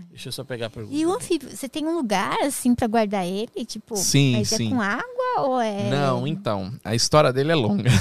Deixa 0.09 0.29
eu 0.29 0.31
só 0.31 0.43
pegar 0.43 0.67
a 0.67 0.69
pergunta. 0.69 0.95
E 0.95 1.05
o 1.05 1.13
anfíbio, 1.13 1.49
você 1.49 1.67
tem 1.67 1.85
um 1.85 1.95
lugar 1.95 2.37
assim 2.41 2.73
para 2.73 2.87
guardar 2.87 3.25
ele? 3.25 3.65
Tipo, 3.65 3.95
sim, 3.97 4.37
mas 4.37 4.49
sim. 4.49 4.67
é 4.67 4.69
com 4.69 4.81
água 4.81 5.41
ou 5.41 5.61
é. 5.61 5.89
Não, 5.89 6.25
então. 6.25 6.73
A 6.83 6.95
história 6.95 7.33
dele 7.33 7.51
é 7.51 7.55
longa. 7.55 7.89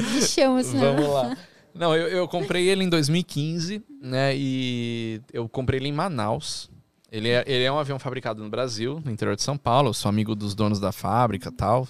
É 0.00 0.02
de 0.02 0.26
chama, 0.26 0.62
Vamos 0.62 1.08
lá. 1.08 1.36
Não, 1.74 1.94
eu, 1.94 2.08
eu 2.08 2.28
comprei 2.28 2.68
ele 2.68 2.84
em 2.84 2.88
2015, 2.88 3.82
né? 4.02 4.34
E 4.34 5.20
eu 5.32 5.48
comprei 5.48 5.78
ele 5.78 5.88
em 5.88 5.92
Manaus. 5.92 6.70
Ele 7.10 7.28
é, 7.28 7.44
ele 7.46 7.64
é 7.64 7.72
um 7.72 7.78
avião 7.78 7.98
fabricado 7.98 8.42
no 8.42 8.48
Brasil, 8.48 9.02
no 9.04 9.10
interior 9.10 9.34
de 9.34 9.42
São 9.42 9.56
Paulo. 9.56 9.88
Eu 9.88 9.94
sou 9.94 10.08
amigo 10.08 10.34
dos 10.34 10.54
donos 10.54 10.78
da 10.78 10.92
fábrica 10.92 11.50
tal. 11.50 11.88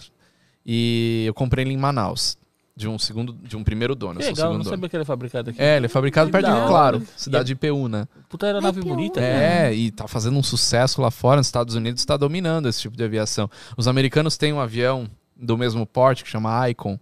E 0.65 1.25
eu 1.27 1.35
comprei 1.35 1.65
ele 1.65 1.75
em 1.75 1.77
Manaus. 1.77 2.39
De 2.75 2.89
um 2.89 2.99
segundo, 2.99 3.35
de 3.35 3.57
um 3.59 3.63
primeiro 3.63 3.95
dono. 3.95 4.21
Que 4.21 4.25
eu 4.25 4.29
legal, 4.29 4.37
segundo 4.37 4.59
não 4.59 4.65
dono. 4.65 4.71
sabia 4.71 4.89
que 4.89 4.97
ele 4.97 5.03
é 5.03 5.05
fabricado 5.05 5.51
aqui. 5.51 5.61
É, 5.61 5.77
ele 5.77 5.85
é 5.87 5.89
fabricado 5.89 6.31
perto 6.31 6.47
de 6.47 6.53
Rio. 6.53 6.67
Claro, 6.67 7.03
cidade 7.15 7.47
de 7.49 7.53
Ipeúna. 7.53 8.09
Puta 8.27 8.47
aeronave 8.47 8.81
que 8.81 8.89
bonita, 8.89 9.21
cara. 9.21 9.33
É, 9.33 9.75
e 9.75 9.91
tá 9.91 10.09
fazendo 10.09 10.39
um 10.39 10.43
sucesso 10.43 11.03
lá 11.03 11.11
fora, 11.11 11.39
nos 11.39 11.49
Estados 11.49 11.75
Unidos, 11.75 12.01
está 12.01 12.17
dominando 12.17 12.69
esse 12.69 12.81
tipo 12.81 12.97
de 12.97 13.05
aviação. 13.05 13.51
Os 13.77 13.87
americanos 13.87 14.39
têm 14.39 14.55
um 14.55 14.61
avião 14.61 15.07
do 15.37 15.59
mesmo 15.59 15.85
porte 15.85 16.25
que 16.25 16.31
chama 16.31 16.71
Icon, 16.71 16.99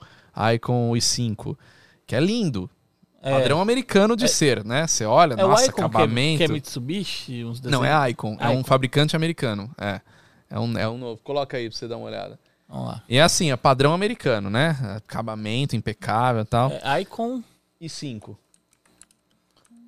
Icon 0.54 0.92
i5, 0.92 1.56
que 2.06 2.16
é 2.16 2.20
lindo. 2.20 2.68
É. 3.20 3.32
Padrão 3.32 3.60
americano 3.60 4.14
de 4.16 4.28
ser, 4.28 4.64
né? 4.64 4.86
Você 4.86 5.04
olha, 5.04 5.34
É 5.34 5.44
o 5.44 5.48
nossa, 5.48 5.64
Icon 5.66 5.72
que 5.74 5.80
é- 5.80 5.84
acabamento. 5.84 6.38
Que 6.38 6.44
é, 6.44 6.48
Mitsubishi, 6.48 7.44
uns 7.44 7.60
Não, 7.60 7.84
é 7.84 8.10
Icon, 8.10 8.36
é 8.38 8.48
um 8.48 8.54
Icon. 8.54 8.64
fabricante 8.64 9.16
americano. 9.16 9.70
É. 9.76 10.00
É 10.50 10.58
um, 10.58 10.78
é 10.78 10.88
um 10.88 10.96
novo. 10.96 11.20
Coloca 11.22 11.56
aí 11.56 11.68
pra 11.68 11.76
você 11.76 11.88
dar 11.88 11.96
uma 11.96 12.06
olhada. 12.06 12.38
Vamos 12.68 12.86
lá. 12.88 13.02
E 13.08 13.16
é 13.18 13.22
assim, 13.22 13.50
é 13.50 13.56
padrão 13.56 13.92
americano, 13.92 14.48
né? 14.48 14.76
Acabamento 14.96 15.74
impecável 15.74 16.42
e 16.42 16.44
tal. 16.44 16.70
É, 16.82 17.00
Icon, 17.00 17.42
E 17.80 17.88
5. 17.88 18.38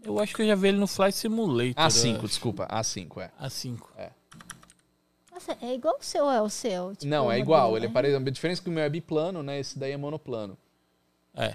eu 0.05 0.19
acho 0.19 0.35
que 0.35 0.43
eu 0.43 0.47
já 0.47 0.55
vi 0.55 0.69
ele 0.69 0.78
no 0.78 0.86
Flight 0.86 1.16
Simulator. 1.16 1.74
A5, 1.74 2.07
eu 2.09 2.16
acho. 2.16 2.27
desculpa. 2.27 2.66
A5, 2.70 3.20
é. 3.23 3.31
A5. 3.40 3.78
Nossa, 5.32 5.57
é 5.62 5.74
igual 5.74 5.97
o 5.98 6.02
seu, 6.05 6.31
é 6.31 6.43
o 6.43 6.48
seu? 6.51 6.93
Tipo, 6.97 7.07
Não, 7.07 7.31
é 7.31 7.39
igual. 7.39 7.61
modelo, 7.69 7.77
Ele 7.78 7.85
é 7.86 7.89
né? 7.89 7.94
parecido. 7.94 8.28
A 8.28 8.31
diferença 8.32 8.61
é 8.61 8.65
que 8.65 8.69
o 8.70 8.73
meu 8.73 8.82
é 8.85 8.89
biplano, 8.90 9.43
né? 9.43 9.59
Esse 9.61 9.78
daí 9.78 9.93
é 9.93 9.97
monoplano. 9.97 10.59
É. 11.35 11.55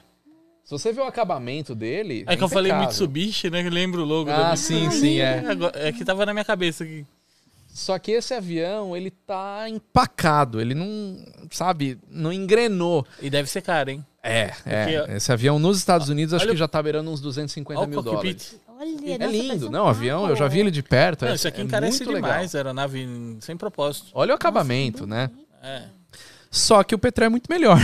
Se 0.66 0.72
você 0.72 0.92
ver 0.92 1.02
o 1.02 1.06
acabamento 1.06 1.74
dele. 1.76 2.24
É 2.28 2.36
que 2.36 2.44
eu 2.44 2.50
falei. 2.50 2.74
Mitsubishi, 2.74 3.50
né? 3.52 3.66
Eu 3.66 3.70
lembro 3.70 4.02
o 4.02 4.06
logo 4.06 4.30
Ah, 4.32 4.56
sim, 4.58 4.90
sim, 4.90 5.20
é. 5.20 5.46
Agora- 5.48 5.72
É 5.80 5.92
que 5.92 6.04
tava 6.04 6.26
na 6.26 6.34
minha 6.34 6.44
cabeça 6.44 6.84
aqui. 6.84 7.06
Só 7.68 8.00
que 8.00 8.12
esse 8.12 8.34
avião, 8.34 8.96
ele 8.98 9.12
tá 9.12 9.66
empacado. 9.70 10.60
Ele 10.60 10.74
não, 10.74 11.18
sabe, 11.52 12.00
não 12.10 12.32
engrenou. 12.34 13.06
E 13.22 13.30
deve 13.30 13.50
ser 13.50 13.62
caro, 13.62 13.92
hein? 13.92 14.04
É, 14.24 14.52
é. 14.66 14.98
Porque- 15.02 15.12
Esse 15.18 15.32
avião 15.32 15.60
nos 15.60 15.78
Estados 15.78 16.10
Unidos 16.10 16.34
acho 16.34 16.46
Olha 16.46 16.54
que 16.54 16.58
já 16.60 16.68
tá 16.68 16.82
beirando 16.82 17.12
uns 17.12 17.22
250 17.22 17.80
Olha 17.80 17.88
o 17.88 17.90
mil 17.90 18.02
dólares. 18.02 18.60
Olha, 18.68 18.90
É 19.14 19.18
nossa, 19.20 19.32
lindo. 19.32 19.70
Não, 19.70 19.86
o 19.86 19.88
avião, 19.88 20.28
eu 20.28 20.36
já 20.36 20.48
vi 20.48 20.60
ele 20.62 20.72
de 20.72 20.82
perto. 20.82 21.26
Não, 21.26 21.32
é, 21.32 21.36
isso 21.36 21.48
aqui 21.48 21.62
é 21.62 21.64
encarece 21.64 22.00
muito 22.00 22.12
legal. 22.16 22.32
demais, 22.32 22.56
a 22.56 22.58
aeronave 22.58 23.38
sem 23.40 23.56
propósito. 23.56 24.08
Olha 24.14 24.32
o 24.32 24.36
acabamento, 24.36 25.06
né? 25.06 25.30
É. 25.62 25.84
Só 26.56 26.86
que 26.86 26.95
o 26.95 26.98
Petré 26.98 27.26
é 27.26 27.30
muito 27.30 27.52
melhor. 27.52 27.77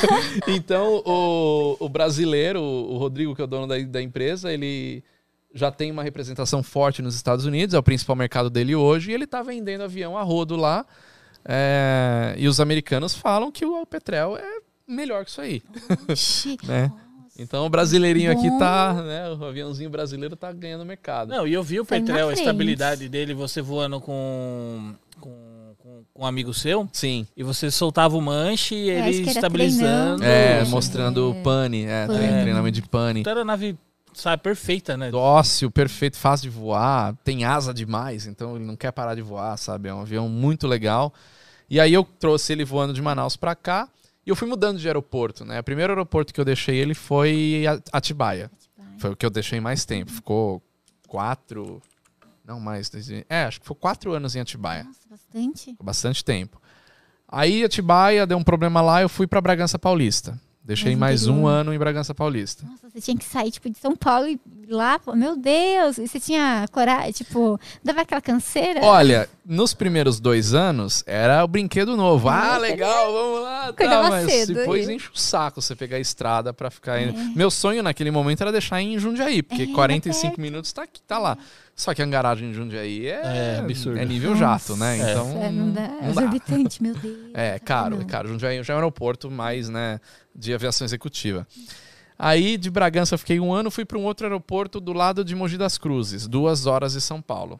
então, 0.48 1.02
o, 1.04 1.76
o 1.78 1.88
brasileiro, 1.90 2.58
o 2.58 2.96
Rodrigo, 2.96 3.36
que 3.36 3.42
é 3.42 3.44
o 3.44 3.46
dono 3.46 3.66
da, 3.66 3.78
da 3.78 4.00
empresa, 4.00 4.50
ele 4.50 5.04
já 5.52 5.70
tem 5.70 5.90
uma 5.90 6.02
representação 6.02 6.62
forte 6.62 7.02
nos 7.02 7.14
Estados 7.14 7.44
Unidos, 7.44 7.74
é 7.74 7.78
o 7.78 7.82
principal 7.82 8.16
mercado 8.16 8.48
dele 8.48 8.74
hoje, 8.74 9.10
e 9.10 9.14
ele 9.14 9.26
tá 9.26 9.42
vendendo 9.42 9.82
avião 9.82 10.16
a 10.16 10.22
rodo 10.22 10.56
lá. 10.56 10.86
É, 11.44 12.34
e 12.38 12.48
os 12.48 12.60
americanos 12.60 13.14
falam 13.14 13.52
que 13.52 13.66
o 13.66 13.84
Petrel 13.84 14.38
é 14.38 14.58
melhor 14.88 15.26
que 15.26 15.30
isso 15.30 15.42
aí. 15.42 15.62
Oxi. 16.08 16.56
né? 16.64 16.90
Então 17.38 17.66
o 17.66 17.68
brasileirinho 17.68 18.32
aqui 18.32 18.48
tá, 18.58 18.94
né? 19.02 19.30
O 19.32 19.44
aviãozinho 19.44 19.90
brasileiro 19.90 20.34
tá 20.34 20.50
ganhando 20.50 20.82
mercado. 20.86 21.28
Não, 21.28 21.46
e 21.46 21.52
eu 21.52 21.62
vi 21.62 21.78
o 21.78 21.82
na 21.82 21.88
Petrel, 21.88 22.30
a 22.30 22.32
estabilidade 22.32 23.06
dele, 23.06 23.34
você 23.34 23.60
voando 23.60 24.00
com, 24.00 24.94
com 25.20 25.53
um 26.16 26.24
amigo 26.24 26.54
seu, 26.54 26.88
Sim. 26.92 27.26
e 27.36 27.42
você 27.42 27.70
soltava 27.70 28.16
o 28.16 28.20
manche 28.22 28.74
e 28.74 28.90
É, 28.90 29.08
ele 29.08 29.28
estabilizando. 29.28 30.20
treinando. 30.20 30.24
É, 30.24 30.64
mostrando 30.66 31.30
o 31.30 31.34
pane, 31.42 31.84
é, 31.84 32.06
Pane. 32.06 32.18
trein- 32.18 32.40
treinamento 32.42 32.74
de 32.80 32.82
pane. 32.82 33.20
Então 33.20 33.30
era 33.32 33.40
a 33.40 33.44
nave, 33.44 33.76
sabe, 34.12 34.42
perfeita, 34.42 34.96
né? 34.96 35.10
Dócil, 35.10 35.70
perfeito, 35.70 36.16
fácil 36.16 36.50
de 36.50 36.56
voar, 36.56 37.16
tem 37.24 37.44
asa 37.44 37.74
demais, 37.74 38.26
então 38.26 38.54
ele 38.56 38.64
não 38.64 38.76
quer 38.76 38.92
parar 38.92 39.14
de 39.16 39.22
voar, 39.22 39.56
sabe? 39.56 39.88
É 39.88 39.94
um 39.94 40.02
avião 40.02 40.28
muito 40.28 40.66
legal. 40.68 41.12
E 41.68 41.80
aí 41.80 41.92
eu 41.92 42.04
trouxe 42.04 42.52
ele 42.52 42.64
voando 42.64 42.92
de 42.92 43.02
Manaus 43.02 43.36
pra 43.36 43.54
cá 43.56 43.88
e 44.24 44.30
eu 44.30 44.36
fui 44.36 44.46
mudando 44.46 44.78
de 44.78 44.86
aeroporto, 44.86 45.44
né? 45.44 45.58
O 45.58 45.64
primeiro 45.64 45.92
aeroporto 45.92 46.32
que 46.32 46.40
eu 46.40 46.44
deixei 46.44 46.76
ele 46.76 46.94
foi 46.94 47.64
A- 47.66 47.80
Atibaia. 47.98 48.50
Foi 48.98 49.10
o 49.10 49.16
que 49.16 49.26
eu 49.26 49.30
deixei 49.30 49.58
mais 49.60 49.84
tempo. 49.84 50.12
Ficou 50.12 50.62
quatro. 51.08 51.82
Não 52.44 52.60
mais. 52.60 52.88
desde- 52.90 53.24
É, 53.28 53.44
acho 53.44 53.60
que 53.60 53.66
foi 53.66 53.76
quatro 53.76 54.12
anos 54.12 54.36
em 54.36 54.40
Atibaia. 54.40 54.84
Nossa, 54.84 55.00
bastante. 55.10 55.70
Ficou 55.70 55.84
bastante 55.86 56.24
tempo. 56.24 56.60
Aí 57.28 57.64
Atibaia 57.64 58.26
deu 58.26 58.36
um 58.38 58.44
problema 58.44 58.80
lá, 58.80 59.02
eu 59.02 59.08
fui 59.08 59.26
pra 59.26 59.40
Bragança 59.40 59.78
Paulista. 59.78 60.38
Deixei 60.66 60.96
Mais 60.96 61.26
mais 61.26 61.26
um 61.26 61.46
ano 61.46 61.74
em 61.74 61.78
Bragança 61.78 62.14
Paulista. 62.14 62.64
Nossa, 62.64 62.88
você 62.88 62.98
tinha 62.98 63.18
que 63.18 63.24
sair, 63.26 63.50
tipo, 63.50 63.68
de 63.68 63.76
São 63.76 63.94
Paulo 63.94 64.26
e 64.26 64.32
ir 64.62 64.70
lá, 64.70 64.98
pô, 64.98 65.14
meu 65.14 65.36
Deus. 65.36 65.98
E 65.98 66.08
você 66.08 66.18
tinha 66.18 66.66
coragem, 66.72 67.12
tipo, 67.12 67.60
dava 67.84 68.00
aquela 68.00 68.22
canseira? 68.22 68.80
Olha, 68.82 69.28
nos 69.44 69.74
primeiros 69.74 70.18
dois 70.18 70.54
anos 70.54 71.04
era 71.06 71.44
o 71.44 71.48
brinquedo 71.48 71.98
novo. 71.98 72.30
Ah, 72.30 72.54
É, 72.56 72.58
legal, 72.60 73.12
vamos 73.12 73.42
lá. 73.42 73.72
Tá, 73.74 74.08
mas 74.08 74.24
cedo 74.30 74.54
depois 74.54 74.88
aí. 74.88 74.94
enche 74.96 75.10
o 75.12 75.18
saco 75.18 75.60
você 75.60 75.76
pegar 75.76 75.98
a 75.98 76.00
estrada 76.00 76.50
pra 76.54 76.70
ficar 76.70 76.98
indo. 77.02 77.18
É. 77.18 77.24
Meu 77.36 77.50
sonho 77.50 77.82
naquele 77.82 78.10
momento 78.10 78.40
era 78.40 78.50
deixar 78.50 78.80
em 78.80 78.98
Jundiaí, 78.98 79.42
porque 79.42 79.64
É, 79.64 79.66
45 79.66 80.28
perto. 80.28 80.40
minutos 80.40 80.72
tá 80.72 80.84
aqui, 80.84 81.02
tá 81.02 81.18
lá. 81.18 81.36
Só 81.76 81.92
que 81.92 82.00
a 82.00 82.04
angaragem 82.04 82.50
em 82.50 82.52
Jundiaí 82.52 83.06
é, 83.06 83.56
É 83.56 83.58
absurdo. 83.58 83.98
é 83.98 84.04
nível 84.04 84.36
jato, 84.36 84.76
né? 84.76 84.96
É. 84.98 85.10
Então 85.10 85.42
É, 85.42 85.50
não 85.50 85.72
dá. 85.72 85.90
Exorbitante, 86.08 86.82
meu 86.82 86.94
Deus. 86.94 87.16
É, 87.34 87.58
caro, 87.58 88.00
é 88.00 88.04
caro. 88.04 88.28
Jundiaí 88.28 88.62
já 88.62 88.74
é 88.74 88.76
um 88.76 88.78
aeroporto 88.78 89.30
mais, 89.30 89.68
né, 89.68 89.98
de 90.34 90.54
aviação 90.54 90.84
executiva. 90.84 91.46
Aí 92.16 92.56
de 92.56 92.70
Bragança 92.70 93.14
eu 93.14 93.18
fiquei 93.18 93.40
um 93.40 93.52
ano, 93.52 93.70
fui 93.72 93.84
para 93.84 93.98
um 93.98 94.04
outro 94.04 94.24
aeroporto 94.24 94.78
do 94.80 94.92
lado 94.92 95.24
de 95.24 95.34
Mogi 95.34 95.58
das 95.58 95.76
Cruzes, 95.76 96.28
duas 96.28 96.64
horas 96.66 96.92
de 96.92 97.00
São 97.00 97.20
Paulo. 97.20 97.58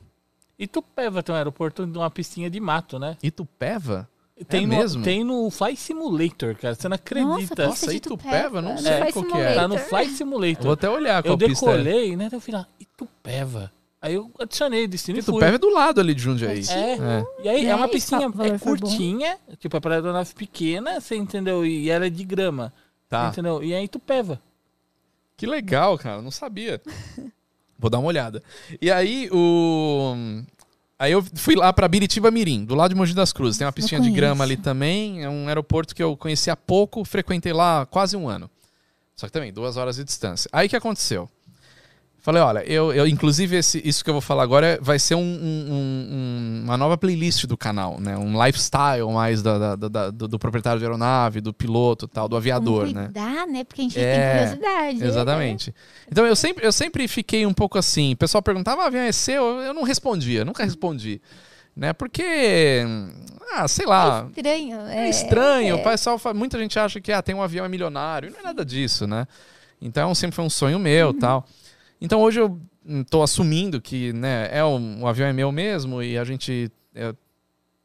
E 0.57 0.69
Tupéva 0.69 1.20
tem 1.20 1.35
um 1.35 1.39
aeroporto 1.39 1.85
de 1.85 1.99
uma 1.99 2.09
pistinha 2.09 2.49
de 2.49 2.61
mato, 2.61 2.99
né? 3.01 3.16
Itupeva? 3.20 4.09
Tem, 4.49 4.66
no, 4.66 4.74
É 4.74 4.77
mesmo? 4.78 5.03
tem 5.05 5.24
no 5.24 5.51
Fly 5.51 5.77
Simulator, 5.77 6.55
cara. 6.57 6.74
Você 6.74 6.89
não 6.89 6.95
acredita. 6.95 7.66
Nossa, 7.66 7.66
Nossa, 7.66 7.91
de 7.91 7.97
Itupeva? 7.97 8.61
Não 8.62 8.74
no 8.74 8.78
sei 8.78 8.97
Flight 8.97 9.12
qual 9.12 9.24
que 9.27 9.36
é. 9.39 9.55
tá 9.55 9.69
no. 9.69 9.78
Fly 9.78 10.09
Simulator. 10.11 10.62
Vou 10.62 10.73
até 10.73 10.89
olhar 10.91 11.23
qual 11.23 11.35
eu 11.35 11.39
pista 11.39 11.70
é. 11.70 11.77
decolei, 11.77 12.16
né? 12.16 12.27
Até 12.27 12.36
eu 12.36 12.41
fui 12.41 12.53
lá, 12.55 12.66
Itupeva. 12.81 13.73
Aí 14.05 14.13
eu 14.15 14.31
adicionei 14.39 14.87
destino 14.87 15.19
e 15.19 15.23
fui. 15.23 15.33
Itupeva 15.33 15.55
é 15.57 15.59
do 15.59 15.71
lado 15.73 15.99
ali 15.99 16.15
de 16.15 16.21
Jundiaí. 16.21 16.61
É. 16.69 16.93
É. 16.93 17.25
E 17.43 17.49
aí 17.49 17.67
é 17.67 17.75
uma 17.75 17.87
É, 17.87 18.29
valor 18.29 18.45
é 18.47 18.51
bom. 18.51 18.59
curtinha, 18.59 19.39
tipo, 19.59 19.75
é 19.79 19.81
pra 19.81 19.95
aeronave 19.95 20.35
pequena, 20.35 21.01
você 21.01 21.17
entendeu? 21.17 21.65
E 21.65 21.89
ela 21.89 22.05
é 22.07 22.11
de 22.11 22.23
grama, 22.23 22.71
Tá. 23.09 23.29
entendeu? 23.33 23.63
E 23.63 23.73
é 23.73 23.83
Itupeva. 23.83 24.39
Que 25.39 25.47
legal, 25.47 25.97
cara. 25.97 26.21
Não 26.21 26.31
sabia. 26.31 26.83
Vou 27.79 27.89
dar 27.89 27.99
uma 27.99 28.09
olhada. 28.09 28.43
E 28.79 28.91
aí, 28.91 29.31
o. 29.33 30.15
Aí 30.99 31.11
eu 31.11 31.25
fui 31.35 31.55
lá 31.57 31.73
pra 31.73 31.89
Biritiba 31.89 32.31
Mirim, 32.31 32.63
do 32.63 32.75
lado 32.75 32.91
de 32.91 32.95
Mogi 32.95 33.15
das 33.15 33.33
Cruzes. 33.33 33.57
Tem 33.57 33.67
uma 33.67 33.73
pistinha 33.73 34.03
de 34.03 34.11
grama 34.11 34.45
ali 34.45 34.59
também. 34.59 35.25
É 35.25 35.31
um 35.31 35.49
aeroporto 35.49 35.95
que 35.95 36.03
eu 36.03 36.15
conheci 36.15 36.51
há 36.51 36.57
pouco, 36.57 37.05
frequentei 37.07 37.55
lá 37.55 37.81
há 37.81 37.87
quase 37.87 38.17
um 38.19 38.29
ano. 38.29 38.51
Só 39.17 39.27
que 39.27 39.33
também, 39.33 39.51
duas 39.51 39.79
horas 39.79 39.97
de 39.97 40.05
distância. 40.05 40.47
Aí 40.53 40.67
o 40.67 40.71
que 40.71 40.77
aconteceu? 40.77 41.29
Falei, 42.25 42.41
olha, 42.41 42.61
eu, 42.65 42.91
eu 42.91 43.07
inclusive 43.07 43.55
esse, 43.55 43.83
isso 43.87 44.03
que 44.03 44.09
eu 44.09 44.15
vou 44.15 44.21
falar 44.23 44.43
agora 44.43 44.79
vai 44.81 44.99
ser 44.99 45.15
um- 45.15 45.21
um- 45.21 45.67
um- 45.71 46.61
uma 46.65 46.75
nova 46.79 46.97
playlist 46.97 47.45
do 47.45 47.55
canal, 47.55 48.01
né? 48.01 48.17
Um 48.17 48.43
lifestyle 48.43 49.05
mais 49.13 49.43
da- 49.43 49.77
da- 49.77 49.89
da- 49.89 50.11
do, 50.11 50.27
do 50.27 50.39
proprietário 50.39 50.79
de 50.79 50.87
aeronave, 50.87 51.43
do 51.43 51.53
piloto, 51.53 52.09
tal, 52.09 52.27
do 52.27 52.35
aviador, 52.35 52.85
Como 52.87 52.95
né? 52.95 53.05
cuidar, 53.05 53.47
né? 53.47 53.63
Porque 53.63 53.83
a 53.83 53.85
gente 53.85 53.99
É, 54.01 54.15
tem 54.17 54.31
curiosidade. 54.57 54.99
né? 55.01 55.07
Exatamente. 55.07 55.75
Então 56.11 56.27
eu 56.27 56.35
sempre, 56.35 56.65
eu 56.67 56.73
sempre 56.73 57.07
fiquei 57.07 57.45
um 57.45 57.53
pouco 57.53 57.77
assim. 57.77 58.15
O 58.15 58.17
pessoal 58.17 58.41
perguntava, 58.41 58.85
ah, 58.85 58.87
avião 58.87 59.03
é 59.03 59.13
seu? 59.13 59.45
Eu 59.61 59.75
não 59.75 59.83
respondia, 59.83 60.47
nunca 60.47 60.65
respondi. 60.65 61.21
Né? 61.77 61.93
Porque, 61.93 62.83
ah, 63.53 63.69
sei 63.69 63.85
lá, 63.85 64.27
Estranho. 64.35 64.81
é, 64.87 65.11
estranho. 65.11 65.77
O 65.77 65.83
pessoal, 65.83 66.19
muita 66.35 66.59
gente 66.59 66.79
acha 66.79 67.03
que 67.03 67.13
ah, 67.13 67.21
tem 67.21 67.35
um 67.35 67.43
avião 67.43 67.67
é 67.67 67.69
milionário. 67.69 68.31
E 68.31 68.33
não 68.33 68.41
é 68.41 68.43
nada 68.45 68.65
disso, 68.65 69.07
né? 69.07 69.27
Então 69.83 70.15
sempre 70.15 70.35
foi 70.35 70.45
um 70.45 70.49
sonho 70.51 70.79
meu 70.79 71.13
tal. 71.13 71.47
Então 72.05 72.21
hoje 72.21 72.39
eu 72.39 72.61
estou 73.01 73.23
assumindo 73.23 73.81
que 73.81 74.13
né, 74.13 74.51
é 74.53 74.63
um, 74.63 75.03
o 75.03 75.07
avião 75.07 75.27
é 75.27 75.33
meu 75.33 75.51
mesmo 75.51 76.03
e 76.03 76.19
a 76.19 76.25
gente 76.25 76.71
é, 76.95 77.15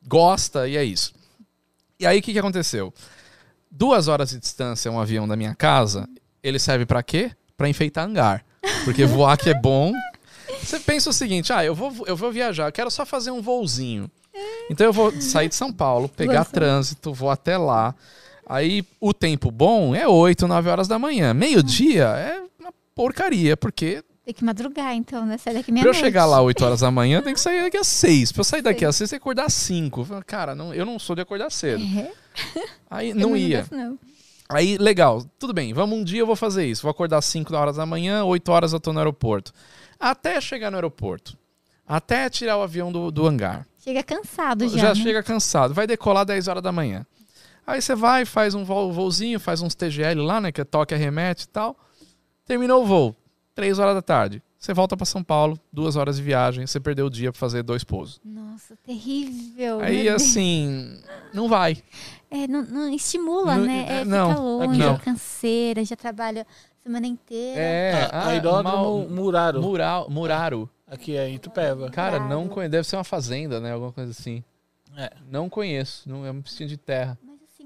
gosta 0.06 0.68
e 0.68 0.76
é 0.76 0.84
isso. 0.84 1.14
E 1.98 2.06
aí 2.06 2.20
o 2.20 2.22
que, 2.22 2.34
que 2.34 2.40
aconteceu? 2.40 2.94
Duas 3.72 4.10
horas 4.10 4.32
de 4.32 4.38
distância 4.38 4.92
um 4.92 5.00
avião 5.00 5.26
da 5.26 5.38
minha 5.38 5.56
casa, 5.56 6.06
ele 6.44 6.60
serve 6.60 6.86
para 6.86 7.02
quê? 7.02 7.32
Para 7.56 7.70
enfeitar 7.70 8.06
hangar. 8.06 8.44
Porque 8.84 9.06
voar 9.08 9.38
que 9.38 9.52
é 9.52 9.54
bom. 9.54 9.94
Você 10.62 10.82
pensa 10.82 11.12
o 11.12 11.14
seguinte, 11.14 11.54
ah, 11.54 11.64
eu 11.64 11.74
vou, 11.74 11.94
eu 12.06 12.18
vou 12.18 12.30
viajar, 12.30 12.68
eu 12.68 12.74
quero 12.74 12.92
só 12.92 13.06
fazer 13.06 13.32
um 13.32 13.42
voozinho. 13.42 14.12
Então 14.70 14.86
eu 14.86 14.92
vou 14.92 15.14
sair 15.22 15.48
de 15.48 15.56
São 15.56 15.72
Paulo, 15.72 16.10
pegar 16.14 16.40
Lança. 16.40 16.52
trânsito, 16.52 17.14
vou 17.14 17.30
até 17.30 17.58
lá. 17.58 17.96
Aí 18.46 18.84
o 19.00 19.14
tempo 19.14 19.50
bom 19.50 19.96
é 19.96 20.06
8, 20.06 20.46
9 20.46 20.70
horas 20.70 20.90
da 20.90 21.00
manhã. 21.00 21.34
Meio-dia 21.34 22.04
é 22.04 22.44
uma 22.60 22.74
porcaria, 22.94 23.56
porque 23.56 24.04
Tem 24.30 24.34
que 24.36 24.46
madrugar, 24.46 24.94
então, 24.94 25.26
né? 25.26 25.40
Sai 25.40 25.56
daqui 25.56 25.72
pra 25.72 25.74
meia 25.74 25.86
eu 25.88 25.92
chegar 25.92 26.24
lá 26.28 26.40
8 26.40 26.64
horas 26.64 26.82
da 26.82 26.92
manhã, 26.92 27.20
tem 27.20 27.34
que 27.34 27.40
sair 27.40 27.64
daqui 27.64 27.78
às 27.78 27.88
6. 27.88 28.32
Pra 28.32 28.42
eu 28.42 28.44
sair 28.44 28.62
daqui 28.62 28.86
às 28.86 28.96
6, 28.96 29.10
tem 29.10 29.18
que 29.18 29.24
acordar 29.24 29.46
às 29.46 29.54
5. 29.56 30.06
Cara, 30.28 30.54
não, 30.54 30.72
eu 30.72 30.86
não 30.86 31.00
sou 31.00 31.16
de 31.16 31.24
acordar 31.24 31.52
cedo. 31.52 31.84
É. 31.84 32.12
Aí 32.88 33.12
não 33.12 33.36
ia. 33.36 33.66
Não. 33.72 33.98
Aí, 34.48 34.78
legal, 34.78 35.26
tudo 35.40 35.52
bem, 35.52 35.74
vamos 35.74 35.98
um 35.98 36.04
dia 36.04 36.20
eu 36.20 36.28
vou 36.28 36.36
fazer 36.36 36.64
isso. 36.68 36.84
Vou 36.84 36.92
acordar 36.92 37.18
às 37.18 37.26
5 37.26 37.56
horas 37.56 37.78
da 37.78 37.88
manhã, 37.88 38.24
8 38.24 38.52
horas 38.52 38.72
eu 38.72 38.80
tô 38.80 38.94
no 38.94 39.00
aeroporto. 39.00 39.52
Até 40.00 40.40
chegar 40.40 40.70
no 40.70 40.78
aeroporto. 40.78 41.36
Até 41.88 42.30
tirar 42.30 42.58
o 42.58 42.62
avião 42.62 42.92
do, 42.92 43.10
do 43.10 43.26
hangar. 43.26 43.66
Chega 43.84 44.04
cansado 44.04 44.70
já. 44.70 44.78
Já 44.78 44.90
né? 44.90 44.96
chega 44.96 45.24
cansado. 45.24 45.74
Vai 45.74 45.88
decolar 45.88 46.24
10 46.24 46.48
horas 46.48 46.62
da 46.62 46.72
manhã. 46.72 47.04
Aí 47.66 47.82
você 47.82 47.96
vai, 47.96 48.26
faz 48.26 48.54
um 48.54 48.64
voo, 48.64 48.94
voozinho, 48.94 49.40
faz 49.40 49.64
uns 49.64 49.74
TGL 49.74 50.22
lá, 50.22 50.40
né? 50.40 50.52
Que 50.52 50.62
é 50.62 50.64
toque, 50.64 50.94
arremete 50.94 51.46
e 51.46 51.48
tal. 51.48 51.76
Terminou 52.46 52.84
o 52.84 52.86
voo, 52.86 53.16
3 53.60 53.78
horas 53.78 53.94
da 53.94 54.02
tarde. 54.02 54.42
Você 54.58 54.74
volta 54.74 54.96
para 54.96 55.06
São 55.06 55.22
Paulo, 55.22 55.60
duas 55.72 55.98
horas 55.98 56.16
de 56.16 56.24
viagem, 56.24 56.66
você 56.66 56.80
perdeu 56.80 57.08
o 57.08 57.10
dia 57.10 57.30
para 57.30 57.38
fazer 57.38 57.62
dois 57.62 57.84
pousos. 57.84 58.22
Nossa, 58.24 58.74
terrível. 58.86 59.82
Aí 59.82 60.08
assim, 60.08 60.98
não 61.34 61.50
vai. 61.50 61.78
É, 62.32 62.48
não, 62.48 62.62
não 62.64 62.94
estimula, 62.94 63.58
não, 63.58 63.66
né? 63.66 63.86
É, 63.90 64.06
não, 64.06 64.30
fica 64.30 64.42
longe, 64.42 64.80
não. 64.80 64.98
canseira, 64.98 65.84
já 65.84 65.98
trabalha 65.98 66.44
a 66.44 66.84
semana 66.84 67.06
inteira. 67.06 67.60
É, 67.60 68.10
aí 68.14 68.40
ah, 68.40 68.64
mal, 68.64 69.00
Muraro. 69.10 69.62
Mural, 69.62 70.10
Muraro. 70.10 70.70
Aqui 70.88 71.18
é 71.18 71.28
em 71.28 71.36
Itupeva. 71.36 71.90
Cara, 71.90 72.18
não 72.18 72.48
conheço. 72.48 72.72
Deve 72.72 72.88
ser 72.88 72.96
uma 72.96 73.04
fazenda, 73.04 73.60
né? 73.60 73.74
Alguma 73.74 73.92
coisa 73.92 74.12
assim. 74.12 74.42
É. 74.96 75.12
Não 75.30 75.50
conheço. 75.50 76.08
Não 76.08 76.26
é 76.26 76.32
uma 76.32 76.42
piscina 76.42 76.70
de 76.70 76.78
terra 76.78 77.18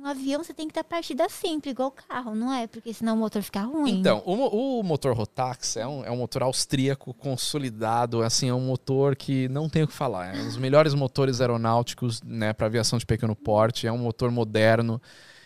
um 0.03 0.07
avião 0.07 0.43
você 0.43 0.53
tem 0.53 0.67
que 0.67 0.73
dar 0.73 0.83
partida 0.83 1.29
sempre, 1.29 1.71
igual 1.71 1.87
o 1.87 1.91
carro, 1.91 2.35
não 2.35 2.51
é? 2.51 2.67
Porque 2.67 2.93
senão 2.93 3.15
o 3.15 3.17
motor 3.17 3.41
fica 3.41 3.61
ruim. 3.61 3.99
Então, 3.99 4.21
o, 4.25 4.79
o 4.79 4.83
motor 4.83 5.15
Rotax 5.15 5.77
é 5.77 5.87
um, 5.87 6.03
é 6.03 6.11
um 6.11 6.17
motor 6.17 6.43
austríaco 6.43 7.13
consolidado, 7.13 8.21
assim, 8.21 8.49
é 8.49 8.53
um 8.53 8.59
motor 8.59 9.15
que 9.15 9.47
não 9.47 9.69
tem 9.69 9.83
o 9.83 9.87
que 9.87 9.93
falar. 9.93 10.35
É 10.35 10.41
um 10.41 10.45
dos 10.45 10.57
melhores 10.57 10.93
motores 10.93 11.39
aeronáuticos, 11.39 12.21
né, 12.21 12.51
para 12.51 12.67
aviação 12.67 12.99
de 12.99 13.05
pequeno 13.05 13.33
porte, 13.33 13.87
é 13.87 13.91
um 13.91 13.97
motor 13.97 14.29
moderno. 14.29 15.01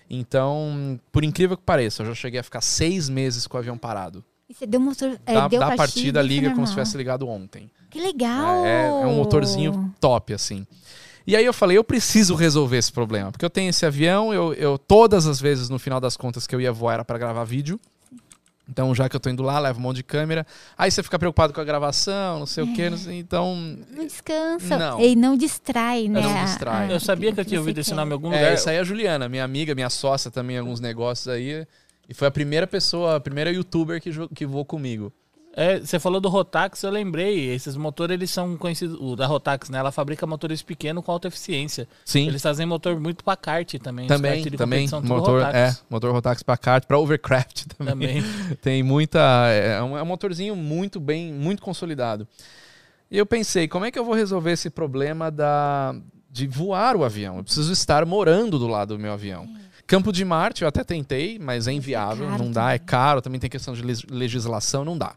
Então, 0.10 1.00
por 1.12 1.24
incrível 1.24 1.56
que 1.56 1.64
pareça, 1.64 2.02
eu 2.02 2.08
já 2.08 2.16
cheguei 2.16 2.40
a 2.40 2.44
ficar 2.44 2.62
seis 2.62 3.10
meses 3.10 3.46
com 3.46 3.58
o 3.58 3.60
avião 3.60 3.78
parado. 3.78 4.26
E 4.50 4.54
você 4.54 4.66
deu 4.66 4.80
motor. 4.80 5.20
É, 5.26 5.34
dá, 5.34 5.48
deu 5.48 5.60
dá 5.60 5.76
partida, 5.76 6.22
liga 6.22 6.50
como 6.52 6.66
se 6.66 6.72
tivesse 6.72 6.98
ligado 6.98 7.28
ontem. 7.28 7.70
Que 7.90 8.00
legal! 8.00 8.66
É, 8.66 8.88
é 8.88 9.06
um 9.06 9.18
motorzinho 9.18 9.94
top, 10.00 10.34
assim. 10.34 10.66
E 11.28 11.36
aí 11.36 11.44
eu 11.44 11.52
falei, 11.52 11.78
eu 11.78 11.84
preciso 11.84 12.36
resolver 12.36 12.78
esse 12.78 12.92
problema, 12.92 13.34
porque 13.34 13.44
eu 13.44 13.50
tenho 13.50 13.70
esse 13.70 13.86
avião, 13.86 14.34
eu, 14.34 14.54
eu 14.54 14.78
todas 14.78 15.28
as 15.28 15.42
vezes 15.42 15.68
no 15.68 15.78
final 15.78 16.00
das 16.00 16.16
contas 16.16 16.48
que 16.48 16.56
eu 16.56 16.62
ia 16.62 16.72
voar 16.72 16.94
era 16.94 17.06
para 17.06 17.18
gravar 17.18 17.44
vídeo. 17.44 17.78
Então, 18.70 18.94
já 18.96 19.08
que 19.08 19.16
eu 19.16 19.20
tô 19.20 19.30
indo 19.30 19.44
lá, 19.44 19.60
levo 19.60 19.80
um 19.80 19.82
monte 19.82 19.98
de 19.98 20.04
câmera. 20.04 20.46
Aí 20.78 20.90
você 20.90 21.02
fica 21.04 21.20
preocupado 21.20 21.54
com 21.54 21.60
a 21.60 21.64
gravação, 21.64 22.40
não 22.40 22.46
sei 22.46 22.64
é. 22.64 22.68
o 22.68 22.74
quê. 22.74 22.90
então. 23.12 23.56
Não 23.92 24.06
descansa. 24.06 24.78
Não. 24.78 25.02
E 25.02 25.16
não 25.16 25.38
distrai, 25.38 26.08
né? 26.08 26.22
Não 26.22 26.46
distrai. 26.46 26.92
eu 26.92 27.00
sabia 27.00 27.34
que 27.34 27.40
eu 27.40 27.46
tinha 27.46 27.60
ouvido 27.60 27.80
esse 27.80 27.94
nome 27.94 28.12
em 28.12 28.14
algum 28.14 28.32
é, 28.32 28.36
lugar. 28.36 28.52
É, 28.52 28.54
isso 28.56 28.70
aí 28.70 28.78
é 28.78 28.80
a 28.80 28.84
Juliana, 28.84 29.30
minha 29.30 29.44
amiga, 29.44 29.76
minha 29.76 29.90
sócia 29.90 30.32
também, 30.32 30.58
alguns 30.58 30.80
negócios 30.80 31.28
aí. 31.28 31.66
E 32.10 32.14
foi 32.14 32.28
a 32.28 32.32
primeira 32.32 32.66
pessoa, 32.68 33.18
a 33.18 33.20
primeira 33.20 33.52
youtuber 33.52 34.02
que, 34.02 34.12
que 34.34 34.46
voou 34.46 34.66
comigo. 34.66 35.14
É, 35.60 35.80
você 35.80 35.98
falou 35.98 36.22
do 36.22 36.30
Rotax, 36.30 36.84
eu 36.84 36.92
lembrei. 36.92 37.50
Esses 37.50 37.76
motores, 37.76 38.14
eles 38.14 38.30
são 38.30 38.56
conhecidos. 38.56 38.96
O 39.02 39.16
da 39.16 39.26
Rotax, 39.26 39.72
né? 39.72 39.80
Ela 39.80 39.92
fabrica 39.92 40.28
motores 40.28 40.62
pequenos 40.62 41.04
com 41.04 41.12
alta 41.12 41.30
eficiência. 41.30 41.88
Sim. 42.06 42.28
Eles 42.28 42.44
fazem 42.44 42.64
motor 42.64 43.00
muito 43.00 43.24
para 43.24 43.36
kart 43.36 43.74
também. 43.80 44.06
Também, 44.06 44.44
também. 44.52 44.88
Motor, 45.02 45.42
Rotax. 45.42 45.56
é, 45.56 45.78
motor 45.90 46.12
Rotax 46.12 46.44
para 46.44 46.58
kart, 46.58 46.86
para 46.86 47.00
overcraft 47.00 47.66
também. 47.76 48.22
também. 48.22 48.24
Tem 48.62 48.84
muita. 48.84 49.20
É 49.50 49.82
um, 49.82 49.98
é 49.98 50.04
um 50.04 50.06
motorzinho 50.06 50.56
muito 50.56 51.00
bem, 51.00 51.34
muito 51.34 51.64
consolidado. 51.64 52.28
E 53.10 53.18
eu 53.18 53.26
pensei, 53.26 53.68
como 53.68 53.84
é 53.84 53.90
que 53.90 53.98
eu 53.98 54.06
vou 54.06 54.14
resolver 54.14 54.52
esse 54.52 54.70
problema 54.70 55.32
da, 55.32 55.96
de 56.30 56.46
voar 56.46 56.96
o 56.96 57.04
avião? 57.04 57.38
Eu 57.38 57.44
preciso 57.44 57.74
estar 57.74 58.06
morando 58.06 58.60
do 58.60 58.68
lado 58.68 58.96
do 58.96 59.02
meu 59.02 59.12
avião. 59.12 59.50
Campo 59.88 60.12
de 60.12 60.24
Marte, 60.24 60.62
eu 60.62 60.68
até 60.68 60.84
tentei, 60.84 61.40
mas 61.40 61.68
é 61.68 61.72
inviável, 61.72 62.30
é 62.30 62.38
não 62.38 62.52
dá, 62.52 62.74
é 62.74 62.78
caro, 62.78 63.22
também 63.24 63.40
tem 63.40 63.50
questão 63.50 63.74
de 63.74 63.82
legislação, 63.82 64.86
não 64.86 64.96
dá. 64.96 65.16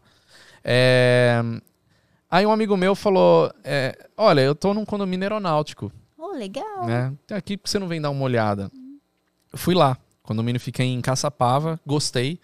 É... 0.63 1.41
Aí 2.29 2.45
um 2.45 2.51
amigo 2.51 2.77
meu 2.77 2.95
falou: 2.95 3.51
é, 3.63 4.07
Olha, 4.15 4.41
eu 4.41 4.55
tô 4.55 4.73
num 4.73 4.85
condomínio 4.85 5.25
aeronáutico. 5.25 5.91
Oh, 6.17 6.31
legal. 6.31 6.85
Né? 6.85 7.13
Aqui 7.31 7.57
que 7.57 7.69
você 7.69 7.77
não 7.77 7.87
vem 7.87 7.99
dar 7.99 8.09
uma 8.09 8.23
olhada. 8.23 8.71
Eu 9.51 9.57
fui 9.57 9.75
lá. 9.75 9.97
O 10.23 10.27
condomínio 10.27 10.61
fica 10.61 10.83
em 10.83 11.01
Caçapava, 11.01 11.79
gostei. 11.85 12.39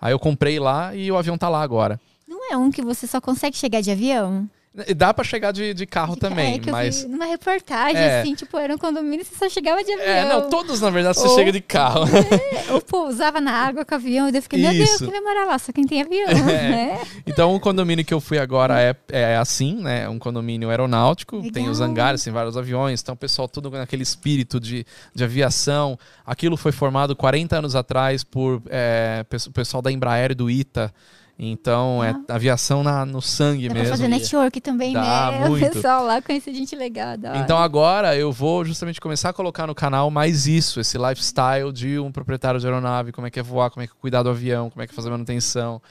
Aí 0.00 0.12
eu 0.12 0.18
comprei 0.18 0.58
lá 0.58 0.94
e 0.94 1.10
o 1.10 1.16
avião 1.16 1.38
tá 1.38 1.48
lá 1.48 1.62
agora. 1.62 1.98
Não 2.28 2.52
é 2.52 2.56
um 2.56 2.70
que 2.70 2.82
você 2.82 3.06
só 3.06 3.20
consegue 3.20 3.56
chegar 3.56 3.80
de 3.80 3.90
avião? 3.90 4.48
Dá 4.96 5.14
para 5.14 5.22
chegar 5.22 5.52
de, 5.52 5.72
de 5.72 5.86
carro 5.86 6.16
também, 6.16 6.60
é, 6.66 6.70
mas. 6.70 7.04
Eu 7.04 7.08
numa 7.08 7.26
reportagem, 7.26 7.96
é. 7.96 8.20
assim, 8.20 8.34
tipo, 8.34 8.58
era 8.58 8.74
um 8.74 8.78
condomínio 8.78 9.24
você 9.24 9.36
só 9.36 9.48
chegava 9.48 9.84
de 9.84 9.92
é, 9.92 9.94
avião. 9.94 10.08
É, 10.08 10.28
não, 10.28 10.50
todos, 10.50 10.80
na 10.80 10.90
verdade, 10.90 11.16
você 11.16 11.28
ou, 11.28 11.34
chega 11.36 11.52
de 11.52 11.60
carro. 11.60 12.04
É, 12.08 12.72
ou 12.72 12.80
pousava 12.80 13.40
na 13.40 13.52
água 13.52 13.84
com 13.84 13.94
avião, 13.94 14.28
e 14.28 14.34
eu 14.34 14.42
fiquei, 14.42 14.58
meu 14.58 14.72
Isso. 14.72 14.98
Deus, 14.98 14.98
quem 14.98 15.10
vai 15.10 15.20
morar 15.20 15.46
lá? 15.46 15.56
Só 15.60 15.70
quem 15.70 15.86
tem 15.86 16.02
avião, 16.02 16.28
é. 16.28 16.34
né? 16.68 17.00
Então, 17.24 17.54
o 17.54 17.60
condomínio 17.60 18.04
que 18.04 18.12
eu 18.12 18.20
fui 18.20 18.36
agora 18.36 18.80
é, 18.82 18.96
é 19.12 19.36
assim, 19.36 19.76
né? 19.76 20.08
Um 20.08 20.18
condomínio 20.18 20.68
aeronáutico, 20.68 21.36
Legal. 21.36 21.52
tem 21.52 21.68
os 21.68 21.80
hangares, 21.80 22.24
tem 22.24 22.32
vários 22.32 22.56
aviões, 22.56 23.00
então 23.00 23.14
o 23.14 23.18
pessoal 23.18 23.46
tudo 23.46 23.70
com 23.70 23.76
aquele 23.76 24.02
espírito 24.02 24.58
de, 24.58 24.84
de 25.14 25.22
aviação. 25.22 25.96
Aquilo 26.26 26.56
foi 26.56 26.72
formado 26.72 27.14
40 27.14 27.58
anos 27.58 27.76
atrás 27.76 28.24
por 28.24 28.60
é, 28.68 29.24
pessoal 29.52 29.80
da 29.80 29.92
Embraer 29.92 30.32
e 30.32 30.34
do 30.34 30.50
ITA. 30.50 30.92
Então, 31.38 32.00
ah. 32.00 32.08
é 32.28 32.32
aviação 32.32 32.82
na, 32.82 33.04
no 33.04 33.20
sangue 33.20 33.68
Dá 33.68 33.74
mesmo. 33.74 33.88
Pra 33.88 33.96
fazer 33.96 34.08
network 34.08 34.60
também, 34.60 34.92
Dá, 34.92 35.30
né? 35.32 35.48
Muito. 35.48 35.66
O 35.66 35.70
pessoal 35.72 36.04
lá 36.04 36.22
conhece 36.22 36.52
gente 36.54 36.76
legal. 36.76 37.16
Então, 37.42 37.58
agora 37.58 38.16
eu 38.16 38.30
vou 38.30 38.64
justamente 38.64 39.00
começar 39.00 39.30
a 39.30 39.32
colocar 39.32 39.66
no 39.66 39.74
canal 39.74 40.10
mais 40.10 40.46
isso, 40.46 40.78
esse 40.78 40.96
lifestyle 40.96 41.72
de 41.72 41.98
um 41.98 42.12
proprietário 42.12 42.60
de 42.60 42.66
aeronave, 42.66 43.10
como 43.10 43.26
é 43.26 43.30
que 43.30 43.40
é 43.40 43.42
voar, 43.42 43.70
como 43.70 43.82
é 43.82 43.86
que 43.86 43.92
é 43.92 43.96
cuidar 44.00 44.22
do 44.22 44.30
avião, 44.30 44.70
como 44.70 44.82
é 44.82 44.86
que 44.86 44.92
é 44.92 44.96
fazer 44.96 45.10
manutenção 45.10 45.82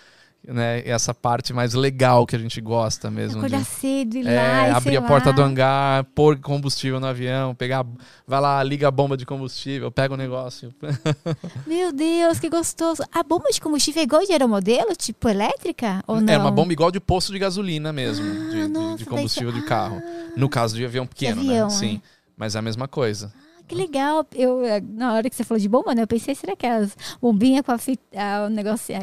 né, 0.48 0.82
essa 0.86 1.14
parte 1.14 1.53
mais 1.53 1.74
legal 1.74 2.26
que 2.26 2.36
a 2.36 2.40
gente 2.40 2.60
gosta 2.60 3.10
mesmo. 3.10 3.38
Acordar 3.38 3.60
de, 3.60 3.65
cedo, 3.65 4.18
ir 4.18 4.28
é, 4.28 4.36
lá, 4.36 4.78
abrir 4.78 4.98
a 4.98 5.02
lá. 5.02 5.07
porta 5.07 5.32
do 5.32 5.41
hangar, 5.41 6.03
pôr 6.15 6.38
combustível 6.38 6.99
no 6.99 7.06
avião, 7.06 7.56
pegar, 7.56 7.86
vai 8.28 8.41
lá, 8.41 8.61
liga 8.61 8.88
a 8.88 8.91
bomba 8.91 9.15
de 9.15 9.26
combustível, 9.26 9.90
pega 9.90 10.14
o 10.14 10.18
negócio. 10.18 10.74
Meu 11.65 11.94
Deus, 11.94 12.40
que 12.40 12.49
gostoso. 12.49 13.03
A 13.11 13.24
bomba 13.24 13.49
de 13.52 13.61
combustível 13.61 14.02
é 14.02 14.03
igual 14.03 14.26
de 14.26 14.34
aeromodelo, 14.34 14.95
tipo 14.95 15.30
elétrica 15.30 16.03
ou 16.06 16.20
não? 16.20 16.34
É 16.34 16.38
uma 16.38 16.52
bomba 16.52 16.74
igual 16.74 16.91
de 16.91 16.99
posto 16.99 17.32
de 17.32 17.40
gasolina 17.40 17.94
mesmo, 17.94 18.26
ah, 18.26 18.49
de, 18.52 18.68
nossa, 18.68 18.98
de, 18.98 19.06
combustível 19.06 19.52
de 19.52 19.61
carro. 19.61 20.02
Ah, 20.03 20.34
no 20.36 20.49
caso 20.49 20.76
de 20.76 20.84
avião 20.84 21.07
pequeno, 21.07 21.41
de 21.41 21.49
avião, 21.49 21.68
né? 21.70 21.74
Sim, 21.74 22.02
é. 22.03 22.07
mas 22.36 22.56
é 22.56 22.60
a 22.60 22.61
mesma 22.61 22.88
coisa. 22.88 23.32
Ah, 23.34 23.64
que 23.65 23.76
legal. 23.76 24.28
Eu, 24.36 24.60
na 24.90 25.14
hora 25.14 25.30
que 25.30 25.36
você 25.38 25.45
falou 25.45 25.61
de 25.61 25.70
bomba, 25.70 25.95
né, 25.95 26.02
eu 26.02 26.07
pensei, 26.07 26.36
será 26.36 26.53
que 26.53 26.68
as 26.68 26.98
bombinhas 27.22 27.65
com 27.65 27.72
a 27.72 27.78
fita, 27.78 28.03
ah, 28.14 28.48
o 28.48 28.49
negócio, 28.49 28.94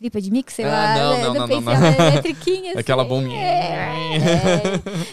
tripa 0.00 0.18
de 0.18 0.30
mix, 0.30 0.54
sei 0.54 0.64
ah, 0.64 0.68
lá. 0.68 0.94
Não, 0.96 1.12
né? 1.12 1.22
não, 1.24 1.34
não, 1.34 1.46
não, 1.46 1.60
não. 1.60 1.72
Eletriquinha, 2.08 2.70
assim. 2.70 2.80
Aquela 2.80 3.04
bombinha. 3.04 3.38
É, 3.38 4.16
é. 4.16 4.20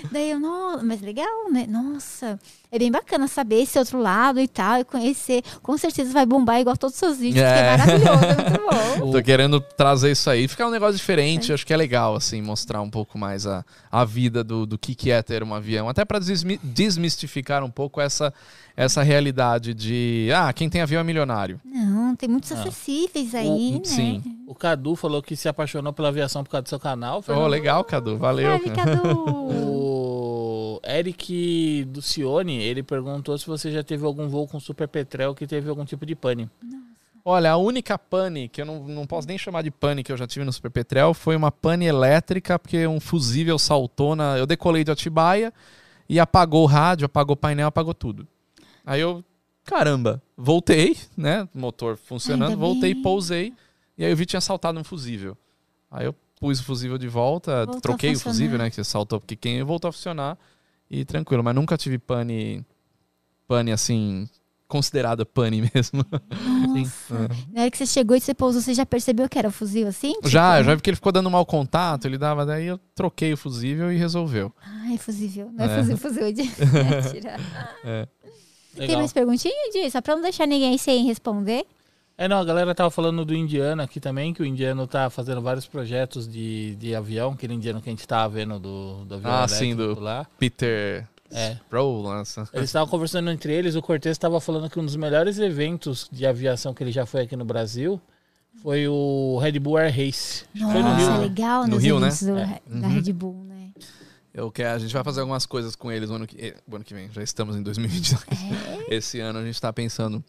Daí 0.09 0.31
eu, 0.31 0.39
não, 0.39 0.81
mas 0.81 1.01
legal, 1.01 1.51
né? 1.51 1.67
Nossa, 1.67 2.39
é 2.71 2.77
bem 2.77 2.91
bacana 2.91 3.27
saber 3.27 3.61
esse 3.61 3.79
outro 3.79 3.99
lado 3.99 4.39
e 4.39 4.47
tal, 4.47 4.79
e 4.79 4.83
conhecer. 4.83 5.41
Com 5.61 5.77
certeza 5.77 6.11
vai 6.11 6.25
bombar 6.25 6.59
igual 6.59 6.75
todos 6.75 6.95
os 6.95 6.99
seus 6.99 7.17
vídeos, 7.17 7.45
é. 7.45 7.77
porque 7.77 7.93
é 7.93 7.97
maravilhoso, 7.97 8.25
é 8.25 8.49
muito 8.49 9.05
bom. 9.05 9.11
Tô 9.17 9.23
querendo 9.23 9.61
trazer 9.61 10.11
isso 10.11 10.29
aí, 10.29 10.47
ficar 10.47 10.67
um 10.67 10.71
negócio 10.71 10.97
diferente, 10.97 11.51
é. 11.51 11.55
acho 11.55 11.65
que 11.65 11.73
é 11.73 11.77
legal, 11.77 12.15
assim, 12.15 12.41
mostrar 12.41 12.81
um 12.81 12.89
pouco 12.89 13.17
mais 13.17 13.47
a, 13.47 13.63
a 13.91 14.03
vida 14.03 14.43
do, 14.43 14.65
do 14.65 14.77
que, 14.77 14.95
que 14.95 15.11
é 15.11 15.21
ter 15.21 15.43
um 15.43 15.53
avião, 15.53 15.87
até 15.87 16.03
para 16.03 16.19
desmistificar 16.19 17.63
um 17.63 17.71
pouco 17.71 18.01
essa 18.01 18.33
essa 18.77 19.01
realidade 19.01 19.73
de 19.73 20.29
ah, 20.35 20.53
quem 20.53 20.69
tem 20.69 20.81
avião 20.81 21.01
é 21.01 21.03
milionário. 21.03 21.59
Não, 21.65 22.15
tem 22.15 22.29
muitos 22.29 22.51
ah. 22.51 22.59
acessíveis 22.59 23.33
aí, 23.33 23.71
o, 23.71 23.79
né? 23.79 23.85
Sim. 23.85 24.23
O 24.45 24.53
Cadu 24.53 24.95
falou 24.95 25.19
que 25.19 25.35
se 25.35 25.49
apaixonou 25.49 25.91
pela 25.91 26.09
aviação 26.09 26.43
por 26.43 26.51
causa 26.51 26.61
do 26.61 26.69
seu 26.69 26.79
canal. 26.79 27.23
Oh, 27.27 27.47
legal, 27.47 27.83
Cadu. 27.83 28.19
Valeu. 28.19 28.59
Cadu. 28.75 29.17
o 29.17 30.26
Eric 30.85 31.85
Ducione, 31.89 32.61
ele 32.61 32.83
perguntou 32.83 33.37
se 33.37 33.45
você 33.47 33.71
já 33.71 33.83
teve 33.83 34.05
algum 34.05 34.27
voo 34.27 34.47
com 34.47 34.59
Super 34.59 34.87
Petrel 34.87 35.33
que 35.35 35.47
teve 35.47 35.69
algum 35.69 35.85
tipo 35.85 36.05
de 36.05 36.15
pane. 36.15 36.49
Olha, 37.23 37.51
a 37.51 37.57
única 37.57 37.97
pane, 37.97 38.47
que 38.47 38.61
eu 38.61 38.65
não, 38.65 38.87
não 38.87 39.05
posso 39.05 39.27
nem 39.27 39.37
chamar 39.37 39.61
de 39.61 39.69
pane 39.69 40.01
que 40.01 40.11
eu 40.11 40.15
já 40.15 40.25
tive 40.25 40.45
no 40.45 40.53
Super 40.53 40.71
Petrel, 40.71 41.13
foi 41.13 41.35
uma 41.35 41.51
pane 41.51 41.85
elétrica, 41.85 42.57
porque 42.57 42.87
um 42.87 43.01
fusível 43.01 43.59
saltou 43.59 44.15
na. 44.15 44.37
Eu 44.37 44.45
decolei 44.45 44.83
de 44.83 44.91
Atibaia 44.91 45.53
e 46.07 46.19
apagou 46.19 46.63
o 46.63 46.67
rádio, 46.67 47.05
apagou 47.05 47.33
o 47.33 47.37
painel, 47.37 47.67
apagou 47.67 47.93
tudo. 47.93 48.25
Aí 48.85 49.01
eu, 49.01 49.21
caramba, 49.65 50.21
voltei, 50.37 50.95
né? 51.17 51.49
Motor 51.53 51.97
funcionando, 51.97 52.51
Ainda 52.51 52.61
voltei, 52.61 52.93
bem. 52.93 53.03
pousei. 53.03 53.53
E 53.97 54.05
aí 54.05 54.11
eu 54.11 54.15
vi 54.15 54.25
que 54.25 54.29
tinha 54.29 54.41
saltado 54.41 54.79
um 54.79 54.83
fusível. 54.85 55.35
Aí 55.91 56.05
eu 56.05 56.15
pus 56.39 56.61
o 56.61 56.63
fusível 56.63 56.97
de 56.97 57.09
volta, 57.09 57.65
voltou 57.65 57.81
troquei 57.81 58.13
o 58.13 58.19
fusível, 58.19 58.57
né? 58.57 58.69
Que 58.69 58.81
saltou 58.83 59.19
porque 59.19 59.35
quem 59.35 59.61
voltou 59.63 59.89
a 59.89 59.91
funcionar. 59.91 60.37
E 60.89 61.03
tranquilo, 61.03 61.43
mas 61.43 61.53
nunca 61.53 61.77
tive 61.77 61.97
pane, 61.97 62.65
pane 63.47 63.71
assim, 63.71 64.27
considerada 64.67 65.25
pane 65.25 65.69
mesmo. 65.73 66.05
Nossa. 66.67 67.27
Na 67.51 67.61
hora 67.61 67.71
que 67.71 67.77
você 67.77 67.85
chegou 67.85 68.15
e 68.15 68.21
você 68.21 68.33
pousou, 68.33 68.61
você 68.61 68.73
já 68.73 68.85
percebeu 68.85 69.27
que 69.27 69.37
era 69.37 69.47
o 69.47 69.51
fusível 69.51 69.89
assim? 69.89 70.13
Tipo... 70.13 70.29
Já, 70.29 70.61
já 70.63 70.75
vi 70.75 70.81
que 70.81 70.89
ele 70.89 70.95
ficou 70.95 71.11
dando 71.11 71.29
mau 71.29 71.45
contato, 71.45 72.05
ele 72.05 72.17
dava, 72.17 72.45
daí 72.45 72.67
eu 72.67 72.79
troquei 72.95 73.33
o 73.33 73.37
fusível 73.37 73.91
e 73.91 73.97
resolveu. 73.97 74.53
Ah, 74.61 74.93
é 74.93 74.97
fusível. 74.97 75.49
Não 75.53 75.65
é, 75.65 75.67
é 75.71 75.77
fusível, 75.77 75.97
fusível 75.97 76.31
de 76.31 76.43
tirar. 77.11 77.39
É. 77.83 78.07
Tem 78.75 78.95
mais 78.95 79.11
perguntinhas, 79.11 79.73
Di? 79.73 79.89
Só 79.89 80.01
pra 80.01 80.15
não 80.15 80.21
deixar 80.21 80.45
ninguém 80.45 80.77
sem 80.77 81.03
responder. 81.05 81.65
É, 82.17 82.27
não, 82.27 82.39
a 82.39 82.43
galera 82.43 82.73
tava 82.73 82.89
falando 82.89 83.23
do 83.23 83.35
indiano 83.35 83.79
aqui 83.81 83.99
também, 83.99 84.33
que 84.33 84.41
o 84.41 84.45
indiano 84.45 84.87
tá 84.87 85.07
fazendo 85.07 85.39
vários 85.39 85.67
projetos 85.67 86.27
de, 86.27 86.75
de 86.77 86.95
avião, 86.95 87.33
aquele 87.33 87.53
indiano 87.53 87.79
que 87.79 87.89
a 87.89 87.91
gente 87.91 88.07
tava 88.07 88.33
vendo 88.33 88.57
do, 88.57 89.05
do 89.05 89.15
avião 89.15 89.31
Ah, 89.31 89.47
sim, 89.47 89.75
do 89.75 89.99
lá. 89.99 90.25
Peter 90.39 91.07
é. 91.31 91.57
Pro 91.69 92.01
lança. 92.01 92.49
Eles 92.53 92.69
estavam 92.69 92.87
conversando 92.87 93.29
entre 93.29 93.53
eles, 93.53 93.75
o 93.75 93.81
Cortez 93.83 94.13
estava 94.13 94.41
falando 94.41 94.67
que 94.67 94.79
um 94.79 94.85
dos 94.85 94.95
melhores 94.95 95.37
eventos 95.37 96.09
de 96.11 96.25
aviação 96.25 96.73
que 96.73 96.83
ele 96.83 96.91
já 96.91 97.05
foi 97.05 97.21
aqui 97.21 97.35
no 97.35 97.45
Brasil 97.45 98.01
foi 98.63 98.87
o 98.87 99.37
Red 99.39 99.59
Bull 99.59 99.77
Air 99.77 99.95
Race. 99.95 100.45
Nossa, 100.55 100.73
foi 100.73 100.81
no 100.81 100.95
Rio. 100.95 101.09
É 101.09 101.17
legal, 101.17 101.67
no 101.67 101.77
Rio, 101.77 101.99
né? 101.99 102.09
Do, 102.09 102.37
é. 102.37 102.61
Da 102.65 102.87
uhum. 102.87 102.93
Red 102.95 103.13
Bull, 103.13 103.43
né? 103.43 103.69
Eu 104.33 104.51
quero, 104.51 104.75
a 104.75 104.79
gente 104.79 104.93
vai 104.93 105.03
fazer 105.03 105.19
algumas 105.19 105.45
coisas 105.45 105.75
com 105.75 105.91
eles 105.91 106.09
no 106.09 106.15
ano 106.15 106.25
que, 106.25 106.55
o 106.67 106.75
ano 106.75 106.83
que 106.83 106.95
vem. 106.95 107.11
Já 107.11 107.21
estamos 107.21 107.55
em 107.55 107.61
2022. 107.61 108.23
É. 108.89 108.95
Esse 108.95 109.19
ano 109.19 109.37
a 109.37 109.43
gente 109.43 109.53
está 109.53 109.71
pensando 109.71 110.23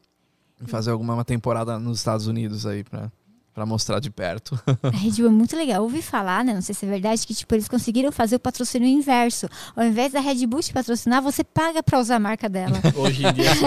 fazer 0.66 0.90
alguma 0.90 1.24
temporada 1.24 1.78
nos 1.78 1.98
Estados 1.98 2.26
Unidos 2.26 2.66
aí 2.66 2.82
para 2.84 3.10
para 3.58 3.66
mostrar 3.66 3.98
de 3.98 4.08
perto. 4.08 4.56
A 4.84 4.90
Red 4.90 5.10
Bull 5.10 5.26
é 5.26 5.30
muito 5.30 5.56
legal. 5.56 5.78
Eu 5.78 5.82
ouvi 5.82 6.00
falar, 6.00 6.44
né? 6.44 6.54
Não 6.54 6.62
sei 6.62 6.76
se 6.76 6.86
é 6.86 6.88
verdade, 6.88 7.26
que 7.26 7.34
tipo, 7.34 7.52
eles 7.56 7.66
conseguiram 7.66 8.12
fazer 8.12 8.36
o 8.36 8.38
patrocínio 8.38 8.86
inverso. 8.86 9.48
Ao 9.74 9.84
invés 9.84 10.12
da 10.12 10.20
Red 10.20 10.46
Bull 10.46 10.60
te 10.60 10.72
patrocinar, 10.72 11.20
você 11.20 11.42
paga 11.42 11.82
para 11.82 11.98
usar 11.98 12.16
a 12.16 12.20
marca 12.20 12.48
dela. 12.48 12.80
Hoje 12.94 13.26
em 13.26 13.32
dia. 13.32 13.50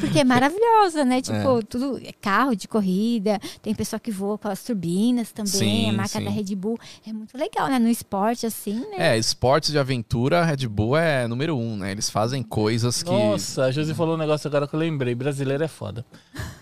Porque 0.00 0.18
é 0.18 0.24
maravilhosa, 0.24 1.02
né? 1.02 1.22
Tipo, 1.22 1.60
é. 1.60 1.62
tudo 1.62 1.98
é 2.04 2.12
carro 2.12 2.54
de 2.54 2.68
corrida, 2.68 3.40
tem 3.62 3.74
pessoa 3.74 3.98
que 3.98 4.10
voa 4.10 4.36
com 4.36 4.48
as 4.48 4.62
turbinas 4.62 5.32
também, 5.32 5.50
sim, 5.50 5.88
a 5.88 5.92
marca 5.94 6.18
sim. 6.18 6.24
da 6.24 6.30
Red 6.30 6.54
Bull. 6.54 6.78
É 7.06 7.12
muito 7.14 7.38
legal, 7.38 7.68
né? 7.68 7.78
No 7.78 7.88
esporte, 7.88 8.44
assim, 8.44 8.80
né? 8.90 9.14
É, 9.14 9.18
esportes 9.18 9.70
de 9.70 9.78
aventura, 9.78 10.40
a 10.40 10.44
Red 10.44 10.68
Bull 10.68 10.94
é 10.94 11.26
número 11.26 11.56
um, 11.56 11.74
né? 11.78 11.92
Eles 11.92 12.10
fazem 12.10 12.42
coisas 12.42 13.02
que. 13.02 13.10
Nossa, 13.10 13.64
a 13.64 13.70
Josi 13.70 13.94
falou 13.94 14.14
um 14.14 14.18
negócio 14.18 14.46
agora 14.46 14.68
que 14.68 14.74
eu 14.74 14.80
lembrei. 14.80 15.14
Brasileiro 15.14 15.64
é 15.64 15.68
foda. 15.68 16.04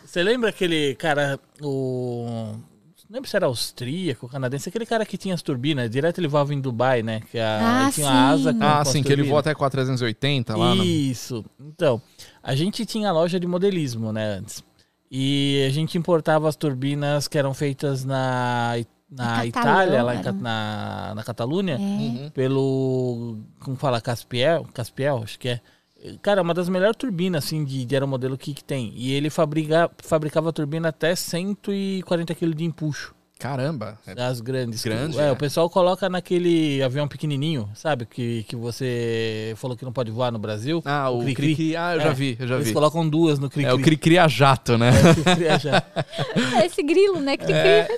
Você 0.09 0.23
lembra 0.23 0.49
aquele 0.49 0.95
cara, 0.95 1.39
o. 1.61 2.25
Não 3.11 3.15
lembro 3.17 3.29
se 3.29 3.37
era 3.37 3.45
austríaco, 3.45 4.27
canadense, 4.27 4.71
aquele 4.71 4.87
cara 4.87 5.05
que 5.05 5.19
tinha 5.19 5.35
as 5.35 5.43
turbinas, 5.43 5.91
direto 5.91 6.19
ele 6.19 6.29
voava 6.29 6.55
em 6.55 6.61
Dubai, 6.61 7.03
né? 7.03 7.21
Que 7.31 7.39
a, 7.39 7.87
ah, 7.87 7.93
tinha 7.93 8.07
sim. 8.07 8.13
a 8.13 8.29
asa 8.29 8.55
com 8.55 8.65
Ah, 8.65 8.85
sim, 8.87 9.03
que 9.03 9.13
ele 9.13 9.23
voa 9.23 9.41
até 9.41 9.55
480 9.55 10.57
lá. 10.57 10.75
Isso. 10.77 11.45
No... 11.59 11.69
Então, 11.69 12.03
a 12.43 12.55
gente 12.55 12.87
tinha 12.87 13.13
loja 13.13 13.39
de 13.39 13.47
modelismo, 13.47 14.11
né, 14.11 14.39
antes. 14.39 14.65
E 15.11 15.63
a 15.67 15.71
gente 15.71 15.99
importava 15.99 16.49
as 16.49 16.57
turbinas 16.57 17.29
que 17.29 17.37
eram 17.37 17.53
feitas 17.53 18.03
na, 18.03 18.77
na 19.11 19.45
Itália, 19.45 20.03
lá 20.03 20.15
em, 20.15 20.23
na, 20.23 21.13
na 21.17 21.23
Catalunha, 21.23 21.75
é. 21.75 21.79
Uhum. 21.79 22.31
pelo. 22.33 23.39
Como 23.61 23.77
fala? 23.77 24.01
Caspiel? 24.01 24.67
Caspiel, 24.73 25.21
acho 25.23 25.39
que 25.39 25.51
é. 25.51 25.61
Cara, 26.23 26.43
uma 26.43 26.55
das 26.55 26.69
melhores 26.69 26.97
turbinas, 26.97 27.45
assim, 27.45 27.65
de, 27.65 27.85
de 27.85 27.95
aeromodelo 27.95 28.39
que, 28.39 28.55
que 28.55 28.63
tem. 28.63 28.93
E 28.95 29.13
ele 29.13 29.31
fabrica, 29.31 29.91
fabricava 29.99 30.53
turbina 30.53 30.91
até 30.91 31.15
140 31.15 32.35
kg 32.35 32.55
de 32.55 32.65
empuxo. 32.65 33.15
Caramba! 33.39 33.97
É 34.05 34.21
As 34.21 34.41
grandes. 34.41 34.83
Grande, 34.83 35.17
é, 35.17 35.29
é, 35.29 35.33
o 35.33 35.37
pessoal 35.37 35.71
coloca 35.71 36.09
naquele 36.09 36.83
avião 36.83 37.07
pequenininho, 37.07 37.69
sabe? 37.73 38.05
Que, 38.05 38.43
que 38.43 38.57
você 38.57 39.55
falou 39.57 39.77
que 39.77 39.85
não 39.85 39.93
pode 39.93 40.11
voar 40.11 40.33
no 40.33 40.41
Brasil. 40.41 40.83
Ah, 40.85 41.09
o 41.09 41.21
Cri-Cri. 41.23 41.55
Cri 41.55 41.77
Ah, 41.77 41.95
eu 41.95 42.01
é, 42.01 42.05
já 42.05 42.13
vi, 42.13 42.37
eu 42.39 42.49
já 42.49 42.55
eles 42.57 42.65
vi. 42.65 42.71
Eles 42.71 42.73
colocam 42.73 43.09
duas 43.09 43.39
no 43.39 43.49
Cri-Cri. 43.49 43.71
É 43.71 43.75
o 43.75 43.81
Cri-Cri 43.81 44.19
a 44.19 44.27
jato, 44.27 44.77
né? 44.77 44.91
É, 44.91 45.11
o 45.11 45.15
Cri-Cri 45.15 45.49
a 45.49 45.59
jato. 45.59 45.87
é 46.61 46.67
esse 46.67 46.83
grilo, 46.83 47.21
né? 47.21 47.37
Cri-Cri. 47.37 47.57
É. 47.57 47.89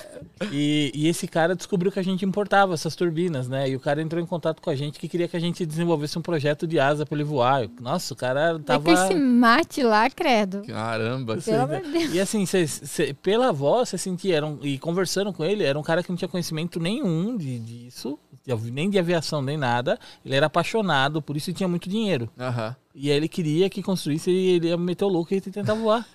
E, 0.52 0.90
e, 0.94 1.08
esse 1.08 1.26
cara 1.26 1.54
descobriu 1.54 1.92
que 1.92 1.98
a 1.98 2.02
gente 2.02 2.24
importava 2.24 2.72
essas 2.72 2.96
turbinas, 2.96 3.46
né? 3.46 3.68
E 3.68 3.76
o 3.76 3.80
cara 3.80 4.00
entrou 4.00 4.22
em 4.22 4.26
contato 4.26 4.60
com 4.62 4.70
a 4.70 4.74
gente 4.74 4.98
que 4.98 5.06
queria 5.06 5.28
que 5.28 5.36
a 5.36 5.40
gente 5.40 5.66
desenvolvesse 5.66 6.18
um 6.18 6.22
projeto 6.22 6.66
de 6.66 6.80
asa 6.80 7.04
para 7.04 7.16
ele 7.16 7.24
voar. 7.24 7.68
Nossa, 7.80 8.14
o 8.14 8.16
cara 8.16 8.58
tava. 8.58 8.90
É 8.90 8.94
com 8.94 9.02
esse 9.02 9.14
mate 9.14 9.82
lá, 9.82 10.08
credo. 10.08 10.62
Caramba. 10.66 11.36
Pelo 11.36 11.62
amor 11.62 11.82
de 11.82 11.90
Deus. 11.90 12.14
E 12.14 12.20
assim, 12.20 12.46
cê, 12.46 12.66
cê, 12.66 13.14
pela 13.14 13.52
voz, 13.52 13.90
você 13.90 13.98
sentia, 13.98 14.36
era 14.36 14.46
um, 14.46 14.58
e 14.62 14.78
conversando 14.78 15.29
com 15.32 15.44
ele, 15.44 15.64
era 15.64 15.78
um 15.78 15.82
cara 15.82 16.02
que 16.02 16.08
não 16.08 16.16
tinha 16.16 16.28
conhecimento 16.28 16.78
nenhum 16.80 17.36
de, 17.36 17.58
disso, 17.58 18.18
nem 18.72 18.88
de 18.90 18.98
aviação, 18.98 19.40
nem 19.42 19.56
nada. 19.56 19.98
Ele 20.24 20.34
era 20.34 20.46
apaixonado, 20.46 21.22
por 21.22 21.36
isso 21.36 21.52
tinha 21.52 21.68
muito 21.68 21.88
dinheiro. 21.88 22.30
Uhum. 22.38 22.74
E 22.94 23.10
aí 23.10 23.16
ele 23.16 23.28
queria 23.28 23.70
que 23.70 23.82
construísse 23.82 24.30
e 24.30 24.50
ele 24.56 24.68
ia 24.68 24.76
meter 24.76 25.04
o 25.04 25.08
louco 25.08 25.32
e 25.32 25.36
ia 25.36 25.40
tentar 25.40 25.74
voar. 25.74 26.06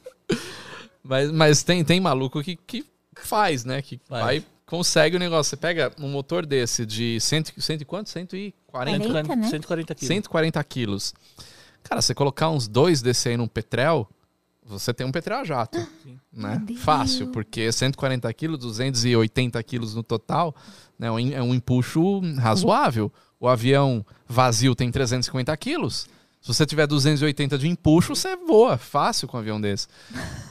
mas, 1.02 1.30
mas 1.30 1.62
tem, 1.62 1.84
tem 1.84 2.00
maluco 2.00 2.42
que, 2.42 2.56
que 2.56 2.84
faz, 3.14 3.64
né? 3.64 3.82
Que 3.82 4.00
faz. 4.08 4.24
vai, 4.24 4.44
consegue 4.66 5.16
o 5.16 5.18
negócio. 5.18 5.50
Você 5.50 5.56
pega 5.56 5.92
um 5.98 6.08
motor 6.08 6.46
desse 6.46 6.86
de 6.86 7.20
cento, 7.20 7.52
cento 7.60 7.82
e 7.82 7.84
quanto? 7.84 8.08
140? 8.10 9.08
40, 9.08 9.36
né? 9.36 9.48
140 9.48 9.94
quilos. 9.94 10.08
140 10.08 10.64
quilos. 10.64 11.14
Cara, 11.82 12.00
você 12.00 12.14
colocar 12.14 12.48
uns 12.48 12.68
dois 12.68 13.02
desse 13.02 13.28
aí 13.28 13.36
num 13.36 13.48
Petrel, 13.48 14.08
você 14.64 14.94
tem 14.94 15.06
um 15.06 15.12
Petrel 15.12 15.40
a 15.40 15.44
jato. 15.44 15.78
Sim. 16.02 16.18
Né? 16.32 16.62
Fácil, 16.78 17.28
porque 17.28 17.70
140 17.70 18.32
quilos, 18.32 18.58
280 18.58 19.62
quilos 19.62 19.94
no 19.94 20.02
total, 20.02 20.54
né? 20.98 21.08
é 21.08 21.42
um 21.42 21.54
empuxo 21.54 22.20
razoável. 22.36 23.12
O 23.40 23.48
avião 23.48 24.06
vazio 24.28 24.74
tem 24.74 24.90
350 24.90 25.56
quilos. 25.56 26.06
Se 26.40 26.48
você 26.48 26.66
tiver 26.66 26.86
280 26.86 27.56
de 27.56 27.68
empuxo, 27.68 28.16
você 28.16 28.36
voa 28.36 28.76
fácil 28.76 29.28
com 29.28 29.36
um 29.36 29.40
avião 29.40 29.60
desse. 29.60 29.86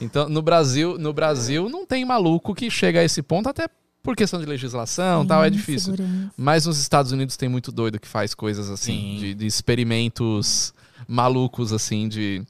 Então, 0.00 0.28
no 0.28 0.40
Brasil, 0.40 0.98
no 0.98 1.12
Brasil 1.12 1.68
não 1.68 1.84
tem 1.84 2.04
maluco 2.04 2.54
que 2.54 2.70
chega 2.70 3.00
a 3.00 3.04
esse 3.04 3.22
ponto, 3.22 3.48
até 3.48 3.68
por 4.02 4.16
questão 4.16 4.40
de 4.40 4.46
legislação, 4.46 5.24
tal, 5.24 5.44
é 5.44 5.50
difícil. 5.50 5.94
Segurança. 5.94 6.32
Mas 6.36 6.66
nos 6.66 6.78
Estados 6.78 7.12
Unidos 7.12 7.36
tem 7.36 7.48
muito 7.48 7.70
doido 7.70 8.00
que 8.00 8.08
faz 8.08 8.34
coisas 8.34 8.68
assim, 8.68 9.16
de, 9.18 9.34
de, 9.34 9.46
experimentos 9.46 10.74
malucos 11.06 11.72
assim 11.72 12.08
de, 12.08 12.42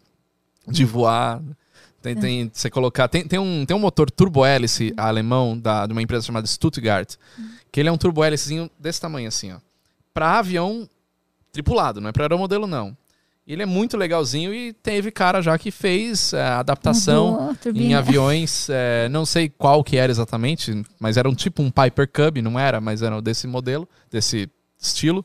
de 0.66 0.84
voar. 0.84 1.42
Tem, 2.00 2.16
tem, 2.16 2.50
você 2.52 2.68
colocar, 2.68 3.06
tem, 3.06 3.26
tem, 3.26 3.38
um, 3.38 3.64
tem 3.64 3.76
um 3.76 3.80
motor 3.80 4.10
turbo-hélice 4.10 4.92
alemão 4.96 5.56
da, 5.56 5.86
de 5.86 5.92
uma 5.92 6.02
empresa 6.02 6.26
chamada 6.26 6.46
Stuttgart, 6.48 7.14
que 7.70 7.78
ele 7.78 7.88
é 7.88 7.92
um 7.92 7.96
turbo-hélicezinho 7.96 8.68
desse 8.76 9.00
tamanho 9.00 9.28
assim, 9.28 9.52
ó. 9.52 9.58
Para 10.12 10.38
avião 10.38 10.88
tripulado, 11.52 12.00
não 12.00 12.08
é 12.08 12.12
para 12.12 12.24
aeromodelo 12.24 12.66
não. 12.66 12.96
Ele 13.46 13.62
é 13.62 13.66
muito 13.66 13.96
legalzinho 13.96 14.54
e 14.54 14.72
teve 14.72 15.10
cara 15.10 15.42
já 15.42 15.58
que 15.58 15.70
fez 15.70 16.32
é, 16.32 16.42
adaptação 16.42 17.56
em 17.74 17.94
aviões, 17.94 18.68
é, 18.70 19.08
não 19.08 19.26
sei 19.26 19.48
qual 19.48 19.82
que 19.82 19.96
era 19.96 20.10
exatamente, 20.10 20.84
mas 20.98 21.16
era 21.16 21.28
um 21.28 21.34
tipo 21.34 21.62
um 21.62 21.70
Piper 21.70 22.08
Cub, 22.08 22.40
não 22.40 22.58
era, 22.58 22.80
mas 22.80 23.02
era 23.02 23.20
desse 23.20 23.46
modelo, 23.46 23.88
desse 24.10 24.48
estilo, 24.78 25.24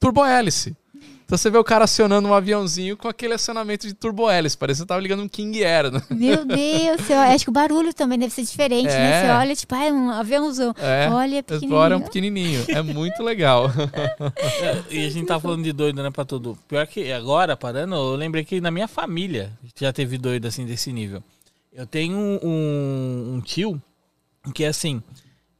turbo 0.00 0.24
hélice. 0.24 0.74
Então 1.24 1.38
você 1.38 1.50
vê 1.50 1.56
o 1.56 1.64
cara 1.64 1.84
acionando 1.84 2.28
um 2.28 2.34
aviãozinho 2.34 2.96
com 2.96 3.08
aquele 3.08 3.32
acionamento 3.32 3.86
de 3.86 3.94
turbo-hélice. 3.94 4.56
Parece 4.58 4.78
que 4.78 4.82
você 4.82 4.86
tava 4.86 5.00
ligando 5.00 5.22
um 5.22 5.28
King 5.28 5.64
Air. 5.64 5.90
Né? 5.90 6.02
Meu 6.10 6.44
Deus, 6.44 7.00
você, 7.00 7.14
acho 7.14 7.44
que 7.44 7.50
o 7.50 7.52
barulho 7.52 7.94
também 7.94 8.18
deve 8.18 8.32
ser 8.32 8.42
diferente, 8.42 8.88
né? 8.88 8.94
é. 8.94 8.98
né? 8.98 9.22
Você 9.22 9.32
olha, 9.32 9.56
tipo, 9.56 9.74
ah, 9.74 9.84
é 9.84 9.92
um 9.92 10.10
aviãozão. 10.10 10.74
É, 10.78 11.08
olha, 11.10 11.38
é 11.38 11.42
pequenininho. 11.42 11.80
Olha, 11.80 11.94
é 11.94 11.96
um 11.96 12.00
pequenininho. 12.02 12.64
É 12.68 12.82
muito 12.82 13.22
legal. 13.22 13.70
É, 14.60 14.82
e 14.94 15.06
a 15.06 15.10
gente 15.10 15.26
tá 15.26 15.40
falando 15.40 15.62
de 15.64 15.72
doido, 15.72 16.02
né, 16.02 16.10
pra 16.10 16.26
tudo. 16.26 16.58
Pior 16.68 16.86
que 16.86 17.10
agora, 17.10 17.56
parando, 17.56 17.94
eu 17.94 18.14
lembrei 18.16 18.44
que 18.44 18.60
na 18.60 18.70
minha 18.70 18.86
família 18.86 19.50
já 19.74 19.92
teve 19.92 20.18
doido, 20.18 20.46
assim, 20.46 20.66
desse 20.66 20.92
nível. 20.92 21.22
Eu 21.72 21.86
tenho 21.86 22.16
um, 22.16 23.34
um 23.34 23.40
tio 23.40 23.80
que, 24.54 24.64
assim, 24.64 25.02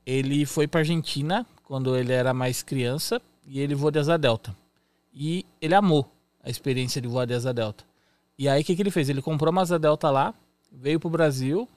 ele 0.05 0.45
foi 0.45 0.67
pra 0.67 0.81
Argentina 0.81 1.47
quando 1.65 1.97
ele 1.97 2.13
era 2.13 2.35
mais 2.35 2.63
criança 2.63 3.21
e 3.47 3.61
ele 3.61 3.75
voou 3.75 3.91
de 3.91 3.99
asa 3.99 4.19
delta. 4.19 4.55
E 5.15 5.47
ele 5.61 5.75
amou 5.75 6.11
a 6.43 6.51
experiência 6.51 7.01
de 7.01 7.09
voar 7.09 7.27
de 7.27 7.35
asa 7.35 7.53
delta. 7.55 7.85
E 8.39 8.49
aí 8.49 8.63
o 8.63 8.65
que, 8.65 8.75
que 8.75 8.83
ele 8.83 8.91
fez? 8.91 9.09
Ele 9.09 9.23
comprou 9.23 9.53
uma 9.53 9.63
asa 9.63 9.79
delta 9.79 10.11
lá, 10.11 10.35
veio 10.73 10.99
pro 10.99 11.09
Brasil, 11.09 11.69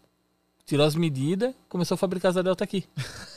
tirou 0.66 0.86
as 0.86 0.96
medidas, 0.96 1.54
começou 1.70 1.96
a 1.96 1.98
fabricar 1.98 2.30
asa 2.30 2.42
delta 2.42 2.64
aqui. 2.64 2.86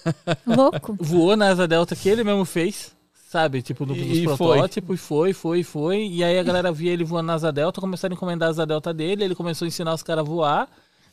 Louco. 0.46 0.96
Voou 0.98 1.36
na 1.36 1.48
asa 1.48 1.68
delta 1.68 1.94
que 1.94 2.08
ele 2.08 2.24
mesmo 2.24 2.44
fez, 2.44 2.96
sabe? 3.12 3.60
Tipo, 3.60 3.84
no, 3.84 3.94
nos 3.94 4.36
protótipos, 4.36 5.00
foi. 5.00 5.32
foi, 5.32 5.62
foi, 5.62 5.62
foi. 5.62 6.08
E 6.08 6.24
aí 6.24 6.38
a 6.38 6.42
galera 6.42 6.72
via 6.72 6.92
ele 6.92 7.04
voando 7.04 7.26
na 7.26 7.34
asa 7.34 7.52
delta, 7.52 7.80
começaram 7.80 8.14
a 8.14 8.16
encomendar 8.16 8.48
a 8.48 8.50
asa 8.50 8.66
delta 8.66 8.92
dele, 8.94 9.24
ele 9.24 9.34
começou 9.34 9.66
a 9.66 9.68
ensinar 9.68 9.92
os 9.92 10.02
caras 10.02 10.24
a 10.24 10.28
voar 10.28 10.68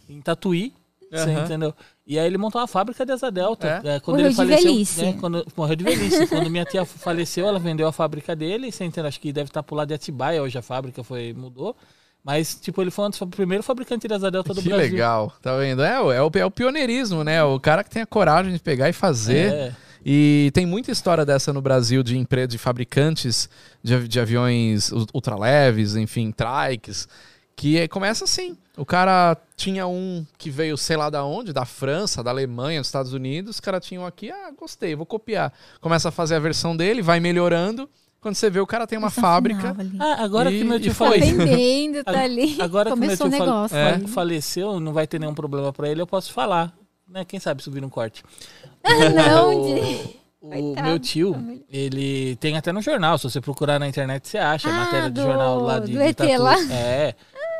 em 0.10 0.22
Tatuí. 0.22 0.74
Uhum. 1.12 1.20
Você 1.20 1.32
entendeu? 1.32 1.74
E 2.06 2.20
aí 2.20 2.26
ele 2.26 2.38
montou 2.38 2.60
uma 2.60 2.68
fábrica 2.68 3.06
de 3.06 3.12
asa 3.12 3.32
delta. 3.32 3.82
É? 3.84 3.96
É, 3.96 4.00
quando 4.00 4.18
morreu 4.18 4.28
ele 4.28 4.36
faleceu, 4.36 4.58
de 4.58 4.64
velhice. 4.66 5.02
Né, 5.02 5.18
quando, 5.20 5.46
morreu 5.56 5.76
de 5.76 5.84
velhice. 5.84 6.28
quando 6.28 6.50
minha 6.50 6.66
tia 6.66 6.86
faleceu, 6.86 7.48
ela 7.48 7.60
vendeu 7.60 7.88
a 7.88 7.92
fábrica 7.92 8.36
dele. 8.36 8.72
Você 8.72 8.84
entendeu? 8.84 9.08
Acho 9.08 9.20
que 9.20 9.32
deve 9.32 9.50
estar 9.50 9.64
pro 9.64 9.76
lado 9.76 9.88
de 9.88 9.94
Atibaia, 9.94 10.42
hoje 10.42 10.58
a 10.58 10.62
fábrica 10.62 11.04
foi, 11.04 11.34
mudou. 11.34 11.76
Mas, 12.24 12.56
tipo, 12.56 12.82
ele 12.82 12.92
foi 12.92 13.06
um 13.06 13.10
dos, 13.10 13.22
o 13.22 13.28
primeiro 13.28 13.64
fabricante 13.64 14.08
de 14.08 14.14
asa 14.14 14.30
delta 14.30 14.54
do 14.54 14.62
que 14.62 14.68
Brasil. 14.68 14.88
Que 14.88 14.92
legal. 14.94 15.34
Tá 15.42 15.58
vendo? 15.58 15.82
É, 15.82 15.94
é, 15.94 16.22
o, 16.22 16.32
é 16.34 16.46
o 16.46 16.52
pioneirismo, 16.52 17.24
né? 17.24 17.42
O 17.44 17.60
cara 17.60 17.84
que 17.84 17.90
tem 17.90 18.02
a 18.02 18.06
coragem 18.06 18.52
de 18.52 18.60
pegar 18.60 18.90
e 18.90 18.94
fazer. 18.94 19.54
É. 19.54 19.76
E 20.06 20.52
tem 20.54 20.66
muita 20.66 20.92
história 20.92 21.26
dessa 21.26 21.52
no 21.54 21.62
Brasil 21.62 22.04
de 22.04 22.18
empresas, 22.18 22.50
de 22.50 22.58
fabricantes 22.58 23.50
de, 23.84 24.08
de 24.08 24.20
aviões 24.20 24.92
ultraleves, 25.14 25.96
enfim, 25.96 26.32
trikes 26.32 27.08
que 27.56 27.88
começa 27.88 28.24
assim. 28.24 28.58
O 28.78 28.86
cara 28.86 29.36
tinha 29.56 29.88
um 29.88 30.24
que 30.38 30.52
veio, 30.52 30.78
sei 30.78 30.96
lá 30.96 31.10
da 31.10 31.26
onde, 31.26 31.52
da 31.52 31.66
França, 31.66 32.24
da 32.24 32.30
Alemanha, 32.30 32.80
dos 32.80 32.88
Estados 32.88 33.12
Unidos. 33.12 33.56
Os 33.56 33.60
caras 33.60 33.84
tinham 33.84 34.06
aqui, 34.06 34.30
ah, 34.30 34.52
gostei, 34.56 34.96
vou 34.96 35.06
copiar. 35.06 35.52
Começa 35.82 36.10
a 36.10 36.12
fazer 36.12 36.36
a 36.36 36.40
versão 36.40 36.78
dele, 36.78 37.02
vai 37.02 37.20
melhorando 37.20 37.90
Quando 38.22 38.36
você 38.36 38.52
vê, 38.52 38.60
o 38.60 38.68
cara 38.68 38.86
tem 38.86 38.98
uma 39.00 39.10
fábrica. 39.10 39.76
Ah, 40.00 40.24
agora 40.24 40.52
e, 40.52 40.60
que 40.60 40.64
meu 40.64 40.80
tio 40.80 40.94
tá 40.94 41.10
vendendo, 41.10 42.04
tá 42.04 42.22
ali. 42.22 42.62
Agora 42.62 42.92
Começou 42.92 43.26
que 43.26 43.32
meu 43.32 43.40
tio 43.40 43.46
negócio, 43.48 43.78
é. 43.78 44.00
faleceu, 44.08 44.80
não 44.80 44.94
vai 44.94 45.08
ter 45.08 45.20
nenhum 45.20 45.34
problema 45.34 45.74
para 45.74 45.90
ele, 45.90 46.00
eu 46.00 46.08
posso 46.08 46.32
falar. 46.32 46.72
Né? 47.10 47.26
Quem 47.26 47.40
sabe 47.40 47.64
subir 47.64 47.84
um 47.84 47.90
corte. 47.90 48.24
Ah, 48.84 49.10
não, 49.10 49.56
o, 50.40 50.74
o 50.74 50.84
meu 50.84 51.00
tio, 51.00 51.36
ele 51.70 52.36
tem 52.36 52.58
até 52.58 52.72
no 52.72 52.82
jornal. 52.82 53.18
Se 53.18 53.24
você 53.24 53.42
procurar 53.42 53.80
na 53.80 53.88
internet, 53.88 54.28
você 54.28 54.38
acha. 54.38 54.70
Ah, 54.70 54.72
matéria 54.72 55.10
do, 55.10 55.20
do 55.20 55.22
jornal 55.22 55.60
lá 55.62 55.80
de, 55.80 55.94
do 55.94 56.02
ET 56.02 56.16
de 56.16 56.38
lá. 56.38 56.56
É. 56.72 57.16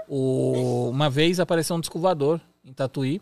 O, 0.08 0.90
uma 0.90 1.10
vez 1.10 1.40
apareceu 1.40 1.76
um 1.76 1.80
descovador 1.80 2.40
em 2.64 2.74
Tatuí. 2.74 3.22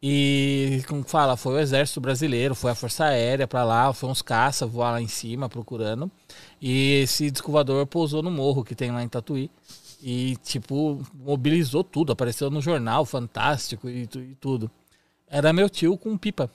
E 0.00 0.80
como 0.86 1.02
fala, 1.02 1.36
foi 1.36 1.54
o 1.54 1.58
exército 1.58 2.00
brasileiro, 2.00 2.54
foi 2.54 2.70
a 2.70 2.74
força 2.74 3.06
aérea 3.06 3.48
para 3.48 3.64
lá, 3.64 3.92
foi 3.92 4.08
uns 4.08 4.22
caça 4.22 4.64
voar 4.64 4.92
lá 4.92 5.02
em 5.02 5.08
cima 5.08 5.48
procurando. 5.48 6.08
E 6.60 7.00
esse 7.02 7.30
descovador 7.30 7.84
pousou 7.86 8.22
no 8.22 8.30
morro 8.30 8.62
que 8.62 8.76
tem 8.76 8.92
lá 8.92 9.02
em 9.02 9.08
Tatuí. 9.08 9.50
E, 10.00 10.36
tipo, 10.44 11.04
mobilizou 11.12 11.82
tudo, 11.82 12.12
apareceu 12.12 12.48
no 12.48 12.60
jornal, 12.60 13.04
fantástico 13.04 13.88
e, 13.88 14.02
e 14.02 14.36
tudo. 14.40 14.70
Era 15.28 15.52
meu 15.52 15.68
tio 15.68 15.96
com 15.98 16.16
pipa. 16.16 16.48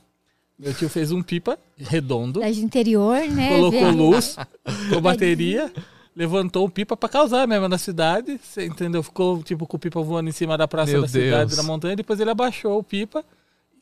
Meu 0.57 0.73
tio 0.73 0.87
fez 0.87 1.11
um 1.11 1.21
pipa 1.21 1.59
redondo. 1.77 2.41
É 2.41 2.49
de 2.49 2.63
interior, 2.63 3.19
né? 3.27 3.49
Colocou 3.49 3.91
luz, 3.91 4.37
com 4.89 5.01
bateria, 5.01 5.71
levantou 6.15 6.65
um 6.65 6.69
pipa 6.69 6.95
para 6.95 7.09
causar 7.09 7.47
mesmo 7.47 7.67
na 7.67 7.77
cidade. 7.77 8.39
Você 8.41 8.65
entendeu? 8.65 9.03
Ficou 9.03 9.41
tipo 9.43 9.65
com 9.65 9.77
o 9.77 9.79
pipa 9.79 10.01
voando 10.01 10.29
em 10.29 10.33
cima 10.33 10.57
da 10.57 10.67
praça 10.67 10.91
meu 10.91 11.01
da 11.01 11.07
Deus. 11.07 11.25
cidade, 11.25 11.55
da 11.55 11.63
montanha. 11.63 11.95
Depois 11.95 12.19
ele 12.19 12.29
abaixou 12.29 12.79
o 12.79 12.83
pipa, 12.83 13.23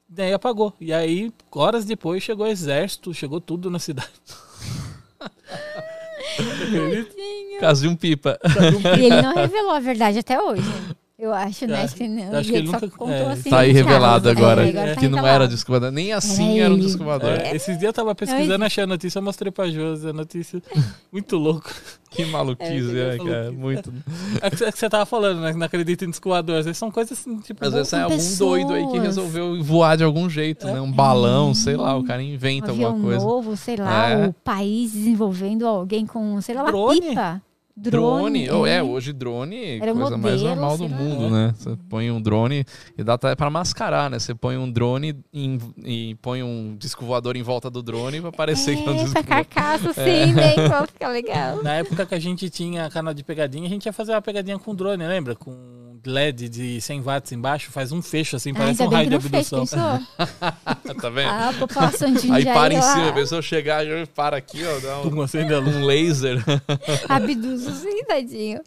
daí 0.08 0.34
apagou. 0.34 0.74
E 0.80 0.94
aí, 0.94 1.32
horas 1.52 1.86
depois, 1.86 2.24
chegou 2.24 2.46
o 2.46 2.50
exército, 2.50 3.14
chegou 3.14 3.42
tudo 3.42 3.70
na 3.70 3.80
cidade. 3.80 4.10
Caso 7.60 7.82
de 7.82 7.88
um 7.88 7.96
pipa. 7.96 8.40
E 8.98 9.06
ele 9.06 9.22
não 9.22 9.36
revelou 9.36 9.72
a 9.72 9.80
verdade 9.80 10.20
até 10.20 10.42
hoje. 10.42 10.64
Eu 11.22 11.32
acho, 11.32 11.68
né? 11.68 11.82
É. 11.82 11.84
Acho 11.84 11.96
que 11.96 12.08
não. 12.08 12.36
Acho 12.36 12.50
que 12.50 12.56
ele 12.56 12.66
nunca 12.66 12.90
contou 12.90 13.14
é. 13.14 13.34
assim. 13.34 13.50
Tá 13.52 13.60
aí 13.60 13.72
revelado 13.72 14.28
agora, 14.28 14.66
é, 14.66 14.70
agora 14.70 14.96
tá 14.96 15.00
que 15.00 15.08
não 15.08 15.28
era 15.28 15.48
descobridor. 15.48 15.92
Nem 15.92 16.12
assim 16.12 16.58
era, 16.58 16.66
era 16.66 16.74
um 16.74 16.80
descobridor. 16.80 17.30
É. 17.30 17.56
Esses 17.56 17.78
dias 17.78 17.90
eu 17.90 17.94
tava 17.94 18.16
pesquisando, 18.16 18.66
achei 18.66 18.84
a 18.84 18.88
notícia, 18.88 19.20
eu 19.20 19.24
mostrei 19.24 19.52
pra 19.52 19.70
Josi 19.70 20.10
a 20.10 20.14
notícia. 20.14 20.60
Muito 21.14 21.38
louco. 21.38 21.72
Que 22.10 22.26
maluquice, 22.26 22.98
é, 22.98 23.10
né, 23.12 23.18
cara? 23.20 23.52
Muito. 23.52 23.94
É 24.42 24.50
que 24.50 24.58
você 24.58 24.90
tava 24.90 25.06
falando, 25.06 25.42
né? 25.42 25.54
Não 25.54 25.64
acredita 25.64 26.06
em 26.06 26.10
descobridor. 26.10 26.58
Às 26.58 26.66
vezes 26.66 26.80
são 26.80 26.90
coisas 26.90 27.20
assim, 27.20 27.38
tipo. 27.38 27.64
Às 27.64 27.72
vezes 27.72 27.94
é 27.94 28.02
algum 28.02 28.16
pessoas. 28.16 28.66
doido 28.66 28.74
aí 28.74 28.88
que 28.88 28.98
resolveu 28.98 29.64
voar 29.64 29.98
de 29.98 30.04
algum 30.04 30.28
jeito, 30.28 30.66
né? 30.66 30.82
Um 30.82 30.92
balão, 30.92 31.54
sei 31.54 31.78
lá, 31.78 31.96
o 31.96 32.04
cara 32.04 32.24
inventa 32.24 32.74
um 32.74 32.84
alguma 32.84 33.00
coisa. 33.00 33.24
novo, 33.24 33.56
sei 33.56 33.76
lá, 33.76 34.28
o 34.28 34.34
país 34.34 34.92
desenvolvendo 34.92 35.68
alguém 35.68 36.04
com, 36.08 36.42
sei 36.42 36.56
lá, 36.56 36.64
uma 36.64 36.72
Drone. 36.72 37.00
pipa. 37.00 37.42
Drone. 37.76 38.46
drone. 38.46 38.52
Oh, 38.52 38.66
é, 38.66 38.84
hoje 38.84 39.14
drone 39.14 39.78
é 39.78 39.80
coisa 39.80 39.94
modelo, 39.94 40.18
mais 40.20 40.42
normal 40.42 40.78
do 40.78 40.90
mundo, 40.90 41.30
né? 41.30 41.54
Você 41.58 41.78
põe 41.90 42.12
um 42.12 42.22
drone 42.22 42.66
e 42.98 43.04
dá 43.04 43.14
até 43.14 43.36
para 43.36 43.50
mascarar, 43.50 44.10
né? 44.10 44.20
Você 44.20 44.36
põe 44.36 44.58
um 44.58 44.70
drone 44.70 45.18
em, 45.34 45.58
e 45.84 46.16
põe 46.22 46.44
um 46.44 46.76
disco 46.78 47.06
voador 47.06 47.36
em 47.36 47.44
volta 47.44 47.70
do 47.70 47.82
drone 47.82 48.22
pra 48.22 48.32
parecer 48.32 48.74
é, 48.74 48.76
que 48.82 48.88
é 48.88 48.92
um 48.92 48.96
disco 48.96 49.18
essa 49.18 49.24
carcaça 49.24 50.02
é. 50.02 50.04
bem, 50.04 50.34
fica 50.88 51.08
legal. 51.08 51.64
Na 51.64 51.76
época 51.76 52.06
que 52.06 52.16
a 52.16 52.20
gente 52.20 52.50
tinha 52.50 52.90
canal 52.90 53.14
de 53.14 53.24
pegadinha, 53.24 53.66
a 53.66 53.70
gente 53.70 53.86
ia 53.86 53.94
fazer 53.94 54.12
uma 54.12 54.22
pegadinha 54.22 54.60
com 54.60 54.76
drone, 54.76 55.06
lembra? 55.08 55.36
Com 55.36 55.91
LED 56.06 56.50
de 56.50 56.82
100 56.82 57.02
watts 57.02 57.32
embaixo, 57.32 57.72
faz 57.72 57.92
um 57.92 58.02
fecho 58.02 58.36
assim, 58.36 58.52
ah, 58.52 58.56
parece 58.58 58.84
um 58.84 58.88
raio 58.88 59.10
de 59.10 59.16
abdução. 59.16 59.66
Fez, 59.66 59.80
tá 61.02 61.10
vendo? 61.10 61.30
A 61.30 61.54
população 61.58 62.14
de 62.14 62.32
Aí 62.32 62.46
para 62.46 62.74
em 62.74 62.82
cima, 62.82 63.10
a 63.10 63.14
pessoa 63.14 63.42
chegar, 63.42 63.86
para 64.16 64.38
aqui, 64.38 64.62
ó, 64.64 64.80
dá 64.80 65.02
um, 65.02 65.82
um 65.82 65.86
laser. 65.86 66.44
Abduz 67.08 67.62
sim, 67.62 68.04
tadinho. 68.06 68.62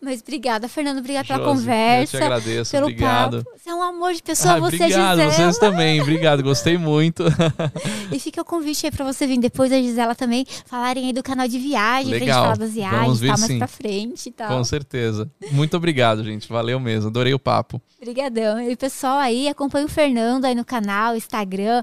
Mas 0.00 0.20
obrigada, 0.20 0.68
Fernando, 0.68 0.98
obrigada 0.98 1.26
pela 1.26 1.44
conversa. 1.44 2.16
Eu 2.16 2.20
te 2.20 2.24
agradeço, 2.24 2.70
pelo 2.70 2.86
obrigado. 2.86 3.44
Papo. 3.44 3.58
Você 3.58 3.70
é 3.70 3.74
um 3.74 3.82
amor 3.82 4.12
de 4.12 4.22
pessoa, 4.22 4.54
ah, 4.54 4.60
você, 4.60 4.76
Obrigado, 4.76 5.16
Gisela. 5.16 5.32
vocês 5.32 5.58
também, 5.58 6.00
obrigado, 6.00 6.42
gostei 6.42 6.76
muito. 6.76 7.24
e 8.12 8.18
fica 8.18 8.42
o 8.42 8.44
convite 8.44 8.86
aí 8.86 8.92
pra 8.92 9.04
você 9.04 9.26
vir 9.26 9.38
depois 9.38 9.70
da 9.70 9.80
Gisela 9.80 10.14
também 10.14 10.46
falarem 10.66 11.06
aí 11.06 11.12
do 11.12 11.22
canal 11.22 11.48
de 11.48 11.58
viagem, 11.58 12.10
Legal. 12.12 12.26
pra 12.26 12.34
gente 12.34 12.42
falar 12.42 12.56
das 12.58 12.74
viagens, 12.74 13.00
Vamos 13.00 13.20
vir, 13.20 13.28
tá, 13.28 13.36
mais 13.38 13.46
sim. 13.52 13.58
pra 13.58 13.66
frente 13.66 14.28
e 14.28 14.32
tal. 14.32 14.48
Com 14.48 14.64
certeza. 14.64 15.30
Muito 15.50 15.76
obrigado, 15.76 16.22
gente. 16.22 16.48
Valeu 16.48 16.73
Valeu 16.74 16.80
mesmo, 16.80 17.08
adorei 17.08 17.32
o 17.32 17.38
papo. 17.38 17.80
Obrigadão. 18.00 18.60
E 18.60 18.72
o 18.72 18.76
pessoal 18.76 19.18
aí 19.18 19.48
acompanha 19.48 19.86
o 19.86 19.88
Fernando 19.88 20.44
aí 20.44 20.54
no 20.54 20.64
canal, 20.64 21.16
Instagram, 21.16 21.82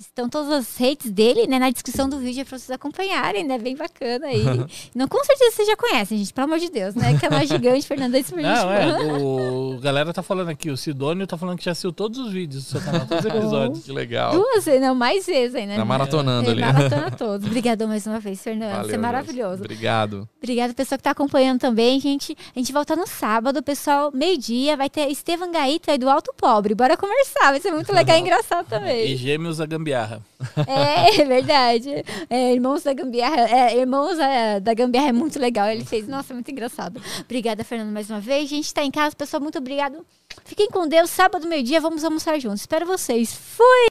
estão 0.00 0.28
todas 0.28 0.50
as 0.50 0.76
redes 0.76 1.10
dele, 1.10 1.46
né, 1.46 1.58
na 1.58 1.70
descrição 1.70 2.08
do 2.08 2.18
vídeo 2.18 2.44
para 2.46 2.58
vocês 2.58 2.70
acompanharem, 2.70 3.44
né? 3.44 3.58
Bem 3.58 3.76
bacana 3.76 4.26
aí. 4.26 4.44
Não, 4.94 5.06
com 5.06 5.22
certeza 5.22 5.56
vocês 5.56 5.68
já 5.68 5.76
conhecem, 5.76 6.18
gente, 6.18 6.32
pelo 6.32 6.46
amor 6.46 6.58
de 6.58 6.70
Deus, 6.70 6.94
né? 6.94 7.18
Canal 7.18 7.44
gigante, 7.46 7.86
Fernando 7.86 8.14
é 8.14 8.22
super 8.22 8.42
Não, 8.42 8.72
é, 8.72 8.96
o 9.20 9.78
galera 9.80 10.12
tá 10.12 10.22
falando 10.22 10.48
aqui, 10.48 10.70
o 10.70 10.76
Sidônio 10.76 11.26
tá 11.26 11.36
falando 11.36 11.58
que 11.58 11.64
já 11.64 11.72
assistiu 11.72 11.92
todos 11.92 12.18
os 12.18 12.32
vídeos 12.32 12.64
do 12.64 12.70
seu 12.70 12.80
canal, 12.80 13.06
todos 13.06 13.24
os 13.24 13.30
episódios. 13.30 13.84
que 13.84 13.92
legal. 13.92 14.32
Duas 14.32 14.64
vezes, 14.64 14.80
não, 14.80 14.94
mais 14.94 15.26
vezes 15.26 15.54
aí, 15.54 15.66
né? 15.66 15.76
Tá 15.76 15.84
maratonando 15.84 16.48
é, 16.48 16.52
ali. 16.52 16.60
Maratona 16.60 17.10
todos. 17.10 17.46
Obrigadão 17.46 17.88
mais 17.88 18.06
uma 18.06 18.18
vez, 18.18 18.42
Fernando. 18.42 18.70
Valeu, 18.70 18.88
Você 18.88 18.94
é 18.94 18.98
maravilhoso. 18.98 19.62
Obrigado. 19.62 20.28
Obrigado, 20.38 20.74
pessoal 20.74 20.98
que 20.98 21.04
tá 21.04 21.10
acompanhando 21.10 21.60
também, 21.60 22.00
gente. 22.00 22.36
A 22.54 22.58
gente 22.58 22.72
volta 22.72 22.96
no 22.96 23.06
sábado, 23.06 23.62
pessoal, 23.62 24.03
meio-dia, 24.12 24.76
vai 24.76 24.90
ter 24.90 25.08
Estevam 25.10 25.50
Gaita 25.50 25.92
aí 25.92 25.98
do 25.98 26.08
Alto 26.08 26.32
Pobre. 26.36 26.74
Bora 26.74 26.96
conversar, 26.96 27.50
vai 27.50 27.60
ser 27.60 27.70
muito 27.70 27.92
legal 27.92 28.16
e 28.16 28.20
engraçado 28.22 28.66
também. 28.66 29.12
E 29.12 29.16
gêmeos 29.16 29.58
da 29.58 29.66
gambiarra. 29.66 30.22
É, 30.66 31.20
é 31.20 31.24
verdade. 31.24 32.04
É, 32.28 32.52
irmãos 32.52 32.82
da 32.82 32.92
gambiarra. 32.92 33.48
É, 33.48 33.78
irmãos 33.78 34.18
é, 34.18 34.60
da 34.60 34.74
gambiarra 34.74 35.08
é 35.08 35.12
muito 35.12 35.38
legal. 35.38 35.68
Ele 35.68 35.84
fez, 35.84 36.06
nossa, 36.08 36.34
muito 36.34 36.50
engraçado. 36.50 37.00
Obrigada, 37.20 37.64
Fernando, 37.64 37.92
mais 37.92 38.10
uma 38.10 38.20
vez. 38.20 38.44
A 38.44 38.54
gente 38.54 38.72
tá 38.72 38.84
em 38.84 38.90
casa, 38.90 39.14
pessoal, 39.16 39.42
muito 39.42 39.58
obrigado. 39.58 40.04
Fiquem 40.44 40.68
com 40.68 40.86
Deus. 40.86 41.10
Sábado, 41.10 41.46
meio-dia, 41.46 41.80
vamos 41.80 42.04
almoçar 42.04 42.38
juntos. 42.38 42.60
Espero 42.60 42.86
vocês. 42.86 43.32
Fui! 43.32 43.82